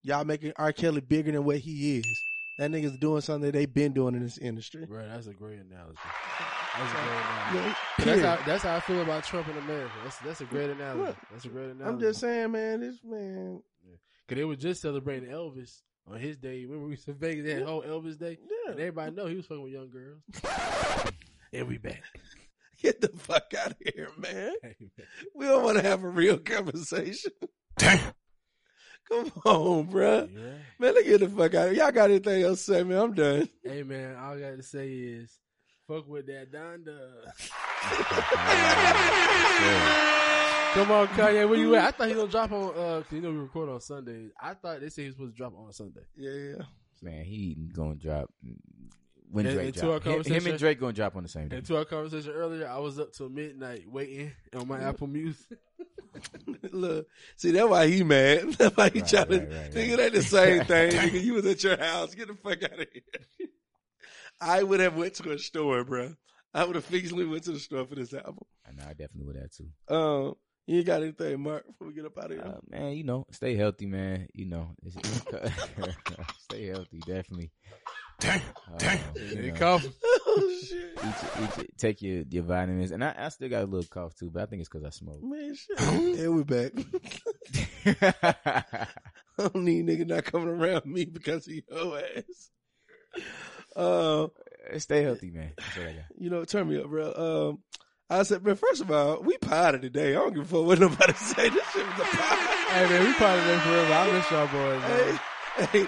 Y'all 0.02 0.24
making 0.24 0.52
R. 0.56 0.73
Kelly 0.73 1.01
bigger 1.01 1.32
than 1.32 1.44
what 1.44 1.59
he 1.59 1.98
is. 1.98 2.23
That 2.59 2.70
nigga's 2.70 2.98
doing 2.98 3.20
something 3.23 3.47
that 3.47 3.52
they've 3.52 3.73
been 3.73 3.93
doing 3.93 4.14
in 4.14 4.23
this 4.23 4.39
industry. 4.39 4.86
Right, 4.89 5.09
that's 5.09 5.27
a 5.27 5.32
great 5.32 5.59
analogy. 5.60 5.98
That's 6.78 6.90
a 6.90 6.94
great 6.94 7.07
analogy. 7.07 7.59
Yeah, 7.59 8.05
That's 8.05 8.23
how, 8.23 8.47
that's 8.47 8.62
how 8.65 8.77
I 8.77 8.81
feel 8.81 9.03
about 9.03 9.24
Trump 9.24 9.49
in 9.49 9.57
America. 9.59 9.93
That's 10.05 10.19
that's 10.19 10.40
a 10.40 10.44
great 10.47 10.70
analogy. 10.70 11.01
Look, 11.03 11.16
That's 11.31 11.44
a 11.44 11.49
great 11.49 11.70
analogy. 11.70 11.85
I'm 11.85 12.01
just 12.01 12.20
saying, 12.20 12.53
man, 12.53 12.81
this 12.81 12.99
man. 13.05 13.62
Cause 14.28 14.36
they 14.39 14.44
were 14.44 14.57
just 14.57 14.81
celebrating 14.81 15.28
Elvis 15.28 15.81
on 16.07 16.19
his 16.19 16.36
day. 16.39 16.65
Remember 16.65 16.85
we 16.86 16.90
was 16.93 17.05
in 17.07 17.15
Vegas 17.15 17.44
that 17.53 17.66
whole 17.66 17.82
Elvis 17.82 18.19
day, 18.19 18.39
Yeah. 18.40 18.70
and 18.73 18.81
everybody 18.81 19.12
know 19.12 19.27
he 19.27 19.36
was 19.36 19.47
fucking 19.47 19.62
with 19.62 19.73
young 19.73 19.90
girls. 19.90 20.23
and 21.53 21.69
we 21.69 21.77
back. 21.78 22.03
Get 22.81 23.01
the 23.01 23.09
fuck 23.09 23.53
out 23.59 23.73
of 23.73 23.77
here, 23.94 24.09
man. 24.19 24.53
We 25.35 25.44
don't 25.47 25.62
want 25.62 25.77
to 25.78 25.85
have 25.85 26.03
a 26.03 26.09
real 26.09 26.39
conversation. 26.39 27.32
Damn. 27.77 28.12
Come 29.09 29.31
on, 29.44 29.86
bruh. 29.89 30.32
You 30.32 30.39
right. 30.40 30.55
Man, 30.78 30.94
let's 30.94 31.07
get 31.07 31.20
the 31.20 31.28
fuck 31.28 31.55
out 31.55 31.69
of 31.69 31.74
here. 31.74 31.82
Y'all 31.85 31.93
got 31.93 32.11
anything 32.11 32.43
else 32.44 32.65
to 32.65 32.73
say, 32.74 32.82
man? 32.85 32.99
I'm 32.99 33.15
done. 33.15 33.49
Hey 33.62 33.82
man, 33.82 34.16
all 34.16 34.35
I 34.35 34.40
got 34.40 34.57
to 34.57 34.62
say 34.62 34.89
is, 34.89 35.36
fuck 35.94 36.09
with 36.09 36.27
that 36.27 36.52
Donda. 36.52 37.32
Come 40.74 40.90
on, 40.90 41.06
Kanye, 41.09 41.47
where 41.48 41.59
you 41.59 41.74
at? 41.77 41.85
I 41.85 41.90
thought 41.90 42.09
he 42.09 42.14
gonna 42.14 42.31
drop 42.31 42.51
on. 42.51 42.70
uh 42.70 43.02
'cause 43.02 43.12
you 43.12 43.20
know 43.20 43.31
we 43.31 43.36
record 43.39 43.69
on 43.69 43.81
Sundays. 43.82 44.31
I 44.40 44.55
thought 44.55 44.81
they 44.81 44.89
said 44.89 45.02
he 45.02 45.09
was 45.09 45.16
supposed 45.16 45.35
to 45.35 45.36
drop 45.36 45.52
on 45.59 45.70
Sunday. 45.73 46.01
Yeah, 46.16 46.31
yeah. 46.32 46.62
Man, 47.02 47.24
he 47.24 47.55
gonna 47.74 47.94
drop 47.97 48.31
when 49.31 49.44
And- 49.47 49.55
Drake 49.55 49.66
and 49.66 49.74
to 49.74 49.81
drop. 49.82 50.02
Him, 50.05 50.23
him 50.24 50.47
and 50.47 50.59
Drake 50.59 50.81
gonna 50.81 50.94
drop 50.94 51.14
on 51.14 51.24
the 51.24 51.28
same 51.28 51.48
day. 51.48 51.59
And 51.59 51.66
to 51.66 51.77
our 51.77 51.85
conversation 51.85 52.31
earlier, 52.32 52.66
I 52.66 52.78
was 52.78 52.98
up 52.98 53.12
till 53.12 53.28
midnight 53.28 53.85
waiting 53.86 54.32
on 54.56 54.66
my 54.66 54.81
Apple 54.81 55.09
Music. 55.09 55.59
Look, 56.73 57.06
see, 57.36 57.51
that's 57.51 57.69
why 57.69 57.86
he 57.89 58.02
mad. 58.02 58.52
That's 58.55 58.77
why 58.77 58.89
he 58.90 59.01
Right, 59.01 59.09
trying 59.09 59.27
to. 59.28 59.39
right, 59.40 59.48
right, 59.51 59.73
nigga, 59.73 59.89
right. 59.90 59.97
that 59.98 60.12
the 60.12 60.23
same 60.23 60.64
thing. 60.64 60.90
nigga, 60.93 61.23
you 61.23 61.35
was 61.35 61.44
at 61.47 61.62
your 61.64 61.77
house. 61.77 62.14
Get 62.14 62.28
the 62.28 62.35
fuck 62.35 62.62
out 62.62 62.81
of 62.81 62.86
here. 62.93 63.48
I 64.43 64.62
would 64.62 64.81
have 64.81 64.97
went 64.97 65.14
to 65.14 65.31
a 65.32 65.39
store, 65.39 65.85
bro. 65.85 66.14
I 66.52 66.64
would 66.64 66.74
have 66.77 66.93
easily 66.93 67.24
went 67.24 67.44
to 67.44 67.52
the 67.52 67.59
store 67.59 67.86
for 67.86 67.94
this 67.94 68.12
album. 68.12 68.44
I 68.69 68.73
know 68.73 68.82
I 68.85 68.90
definitely 68.93 69.24
would 69.27 69.36
have 69.36 69.51
too. 69.51 69.69
Um, 69.94 70.35
you 70.66 70.78
ain't 70.78 70.86
got 70.86 71.02
anything, 71.02 71.43
Mark, 71.43 71.66
before 71.66 71.86
we 71.89 71.94
get 71.94 72.05
up 72.05 72.19
out 72.19 72.31
of 72.31 72.32
here? 72.32 72.44
Uh, 72.47 72.59
man, 72.69 72.93
you 72.93 73.05
know, 73.05 73.24
stay 73.31 73.55
healthy, 73.56 73.86
man. 73.86 74.28
You 74.35 74.47
know, 74.47 74.70
it's, 74.85 74.97
it's- 74.97 75.52
stay 76.40 76.66
healthy, 76.66 76.98
definitely. 77.06 77.51
Damn. 78.20 78.40
Uh, 78.73 78.78
Damn. 78.78 79.01
you 79.16 79.35
They 79.35 79.51
know, 79.51 79.59
cough. 79.59 79.86
oh, 80.05 80.60
shit. 80.62 80.98
eat, 81.05 81.59
eat, 81.64 81.78
take 81.78 82.02
your, 82.02 82.23
your 82.31 82.43
vitamins, 82.44 82.90
and 82.90 83.02
I, 83.02 83.14
I 83.16 83.28
still 83.31 83.48
got 83.48 83.62
a 83.62 83.66
little 83.66 83.89
cough 83.89 84.14
too, 84.14 84.31
but 84.31 84.43
I 84.43 84.47
think 84.47 84.60
it's 84.60 84.69
because 84.69 84.85
I 84.85 84.90
smoke. 84.90 85.23
Man, 85.23 85.55
shit. 85.55 85.81
and 86.20 86.36
we 86.36 86.44
back. 86.44 86.73
I 88.23 88.86
don't 89.39 89.56
need 89.56 89.86
nigga 89.86 90.06
not 90.06 90.24
coming 90.24 90.48
around 90.48 90.85
me 90.86 91.05
because 91.06 91.47
of 91.48 91.55
your 91.55 91.98
ass. 91.98 92.51
Uh, 93.77 94.28
stay 94.78 95.03
healthy, 95.03 95.31
man. 95.31 95.53
That's 95.57 95.77
what 95.77 95.86
I 95.86 95.93
got. 95.93 96.05
you 96.16 96.31
know, 96.31 96.44
turn 96.44 96.69
me 96.69 96.78
up, 96.81 96.89
bro. 96.89 97.51
Um, 97.51 97.62
I 98.11 98.23
said, 98.24 98.44
man, 98.44 98.57
first 98.57 98.82
of 98.82 98.90
all, 98.90 99.23
we 99.23 99.39
potted 99.39 99.82
today. 99.82 100.11
I 100.11 100.15
don't 100.15 100.35
give 100.35 100.43
a 100.44 100.47
fuck 100.47 100.66
what 100.66 100.78
nobody 100.78 101.12
say. 101.16 101.49
This 101.49 101.66
shit 101.73 101.86
was 101.86 101.99
a 102.01 102.05
pot. 102.05 102.39
Hey 102.73 102.89
man, 102.89 103.07
we 103.07 103.12
probably 103.15 103.44
there 103.44 103.61
forever. 103.61 103.93
I 103.94 104.12
miss 104.12 104.31
y'all 104.31 104.47
boys. 104.49 104.81
Man. 104.82 105.20
Hey, 105.69 105.69
Hey, 105.82 105.86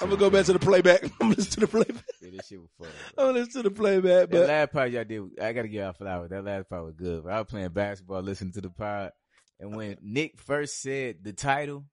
I'm 0.00 0.08
gonna 0.08 0.16
go 0.16 0.30
back 0.30 0.44
to 0.46 0.52
the 0.52 0.58
playback. 0.58 1.02
I'm 1.04 1.10
gonna 1.18 1.34
listen 1.34 1.52
to 1.54 1.60
the 1.60 1.66
playback. 1.66 2.04
Yeah, 2.22 2.30
this 2.36 2.46
shit 2.46 2.60
was 2.60 2.70
fun. 2.78 2.88
I'm 3.18 3.26
gonna 3.26 3.38
listen 3.40 3.62
to 3.62 3.68
the 3.68 3.74
playback. 3.74 4.28
That 4.28 4.30
But 4.30 4.48
last 4.48 4.72
part 4.72 4.90
y'all 4.90 5.04
did, 5.04 5.22
I 5.42 5.52
gotta 5.52 5.68
give 5.68 5.82
y'all 5.82 5.92
flowers. 5.92 6.30
That 6.30 6.44
last 6.44 6.68
part 6.70 6.84
was 6.84 6.94
good. 6.94 7.26
I 7.26 7.38
was 7.40 7.46
playing 7.48 7.70
basketball, 7.70 8.22
listening 8.22 8.52
to 8.52 8.60
the 8.62 8.70
pod, 8.70 9.10
and 9.60 9.74
when 9.76 9.96
Nick 10.00 10.38
first 10.40 10.80
said 10.80 11.16
the 11.22 11.32
title, 11.32 11.84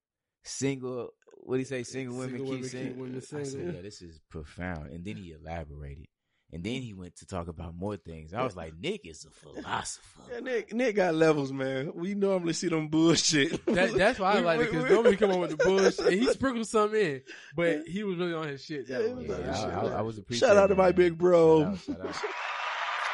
single, 0.43 1.09
what 1.49 1.55
did 1.57 1.61
he 1.61 1.65
say? 1.65 1.81
Single 1.83 2.15
women 2.17 2.37
Single 2.37 2.55
keep 2.55 2.65
singing. 2.65 2.99
women 2.99 3.17
I 3.17 3.43
said, 3.43 3.73
yeah, 3.75 3.81
this 3.81 4.03
is 4.03 4.19
profound. 4.29 4.91
And 4.91 5.03
then 5.03 5.15
he 5.15 5.31
elaborated, 5.31 6.05
and 6.53 6.63
then 6.63 6.81
he 6.83 6.93
went 6.93 7.15
to 7.17 7.25
talk 7.25 7.47
about 7.47 7.75
more 7.75 7.97
things. 7.97 8.35
I 8.35 8.43
was 8.43 8.55
like, 8.55 8.73
Nick 8.79 9.07
is 9.07 9.25
a 9.25 9.31
philosopher. 9.31 10.21
yeah, 10.31 10.39
Nick, 10.41 10.73
Nick 10.73 10.95
got 10.95 11.15
levels, 11.15 11.51
man. 11.51 11.91
We 11.95 12.13
normally 12.13 12.53
see 12.53 12.67
them 12.67 12.87
bullshit. 12.89 13.65
That, 13.65 13.93
that's 13.95 14.19
why 14.19 14.33
I 14.33 14.39
like 14.41 14.59
it 14.59 14.71
because 14.71 14.91
nobody 14.91 15.15
come 15.17 15.31
on 15.31 15.39
with 15.39 15.49
the 15.51 15.57
bullshit. 15.57 15.99
and 15.99 16.21
he 16.21 16.27
sprinkled 16.31 16.67
some 16.67 16.93
in, 16.93 17.23
but 17.55 17.87
he 17.87 18.03
was 18.03 18.17
really 18.17 18.33
on 18.35 18.47
his 18.47 18.63
shit. 18.63 18.87
That 18.87 19.01
Yeah, 19.01 19.13
was 19.15 19.27
Yeah, 19.27 19.35
I, 19.51 19.55
shit, 19.55 19.65
I, 19.73 19.81
man. 19.83 19.93
I 19.93 20.01
was 20.03 20.17
appreciating. 20.19 20.47
Shout 20.55 20.57
out 20.63 20.67
to 20.67 20.75
my 20.75 20.91
big 20.91 21.17
bro. 21.17 21.61
Shout 21.61 21.71
out, 21.73 21.79
shout 21.79 22.05
out. 22.07 22.15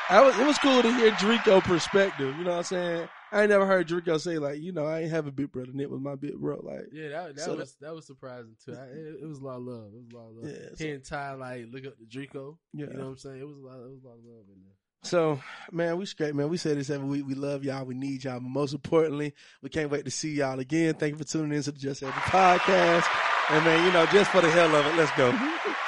I 0.07 0.21
was, 0.21 0.37
it 0.37 0.45
was 0.45 0.57
cool 0.59 0.81
to 0.83 0.93
hear 0.93 1.11
Drico 1.11 1.63
perspective. 1.63 2.35
You 2.37 2.43
know 2.43 2.51
what 2.51 2.57
I'm 2.57 2.63
saying? 2.63 3.07
I 3.35 3.41
ain't 3.41 3.49
never 3.49 3.65
heard 3.65 3.87
Drico 3.87 4.17
say 4.19 4.37
like, 4.39 4.61
you 4.61 4.71
know, 4.71 4.85
I 4.85 5.01
ain't 5.01 5.11
have 5.11 5.27
a 5.27 5.31
big 5.31 5.51
brother. 5.51 5.71
Nick 5.73 5.89
was 5.89 5.99
my 5.99 6.15
big 6.15 6.35
bro. 6.39 6.61
Like, 6.63 6.85
Yeah, 6.93 7.09
that, 7.09 7.35
that 7.35 7.41
So 7.43 7.55
was 7.55 7.75
that 7.81 7.93
was 7.93 8.05
surprising 8.07 8.55
too. 8.63 8.71
I, 8.73 8.85
it, 8.85 9.17
it 9.23 9.27
was 9.27 9.39
a 9.39 9.43
lot 9.43 9.57
of 9.57 9.63
love. 9.63 9.91
It 9.93 9.97
was 9.97 10.11
a 10.13 10.15
lot 10.15 10.29
of 10.29 10.35
love. 10.37 10.51
Yeah, 10.51 10.69
so- 10.73 10.83
Hearing 10.85 11.01
Ty 11.01 11.33
like 11.33 11.65
look 11.69 11.85
up 11.85 11.97
to 11.97 12.05
Drico. 12.05 12.57
Yeah. 12.73 12.85
You 12.87 12.93
know 12.93 12.99
what 13.03 13.09
I'm 13.09 13.17
saying? 13.17 13.41
It 13.41 13.47
was 13.47 13.57
a 13.57 13.59
lot. 13.59 13.75
It 13.75 13.91
was 13.91 14.03
a 14.03 14.07
lot 14.07 14.13
of 14.13 14.23
love 14.25 14.45
in 14.47 14.61
there. 14.63 14.73
So, 15.03 15.39
man, 15.71 15.97
we 15.97 16.05
straight, 16.07 16.33
man. 16.33 16.49
We 16.49 16.57
say 16.57 16.73
this 16.73 16.89
every 16.89 17.07
week. 17.07 17.27
We 17.27 17.35
love 17.35 17.63
y'all. 17.63 17.85
We 17.85 17.93
need 17.93 18.23
y'all. 18.23 18.39
But 18.39 18.49
most 18.49 18.73
importantly, 18.73 19.35
we 19.61 19.69
can't 19.69 19.91
wait 19.91 20.05
to 20.05 20.11
see 20.11 20.31
y'all 20.31 20.59
again. 20.59 20.95
Thank 20.95 21.11
you 21.11 21.17
for 21.19 21.25
tuning 21.25 21.55
in 21.55 21.61
to 21.63 21.71
the 21.73 21.77
Just 21.77 22.01
Every 22.01 22.13
podcast. 22.21 23.05
And 23.51 23.63
man, 23.65 23.85
you 23.85 23.91
know, 23.91 24.05
just 24.07 24.31
for 24.31 24.41
the 24.41 24.49
hell 24.49 24.73
of 24.73 24.85
it, 24.87 24.95
let's 24.95 25.11
go. 25.17 25.29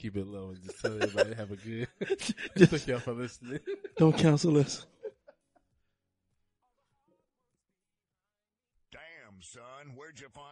keep 0.00 0.16
it 0.16 0.26
low 0.26 0.48
and 0.50 0.62
just 0.62 0.80
tell 0.80 0.94
everybody 0.94 1.34
have 1.34 1.50
a 1.50 1.56
good. 1.56 1.86
Just- 2.56 2.70
Thank 2.72 2.86
y'all 2.86 2.98
for 3.00 3.12
listening. 3.12 3.60
Don't 3.98 4.16
cancel 4.16 4.56
us. 4.58 4.86
Damn, 8.92 9.40
son, 9.40 9.94
where'd 9.94 10.18
you 10.18 10.28
find 10.28 10.46
this? 10.46 10.49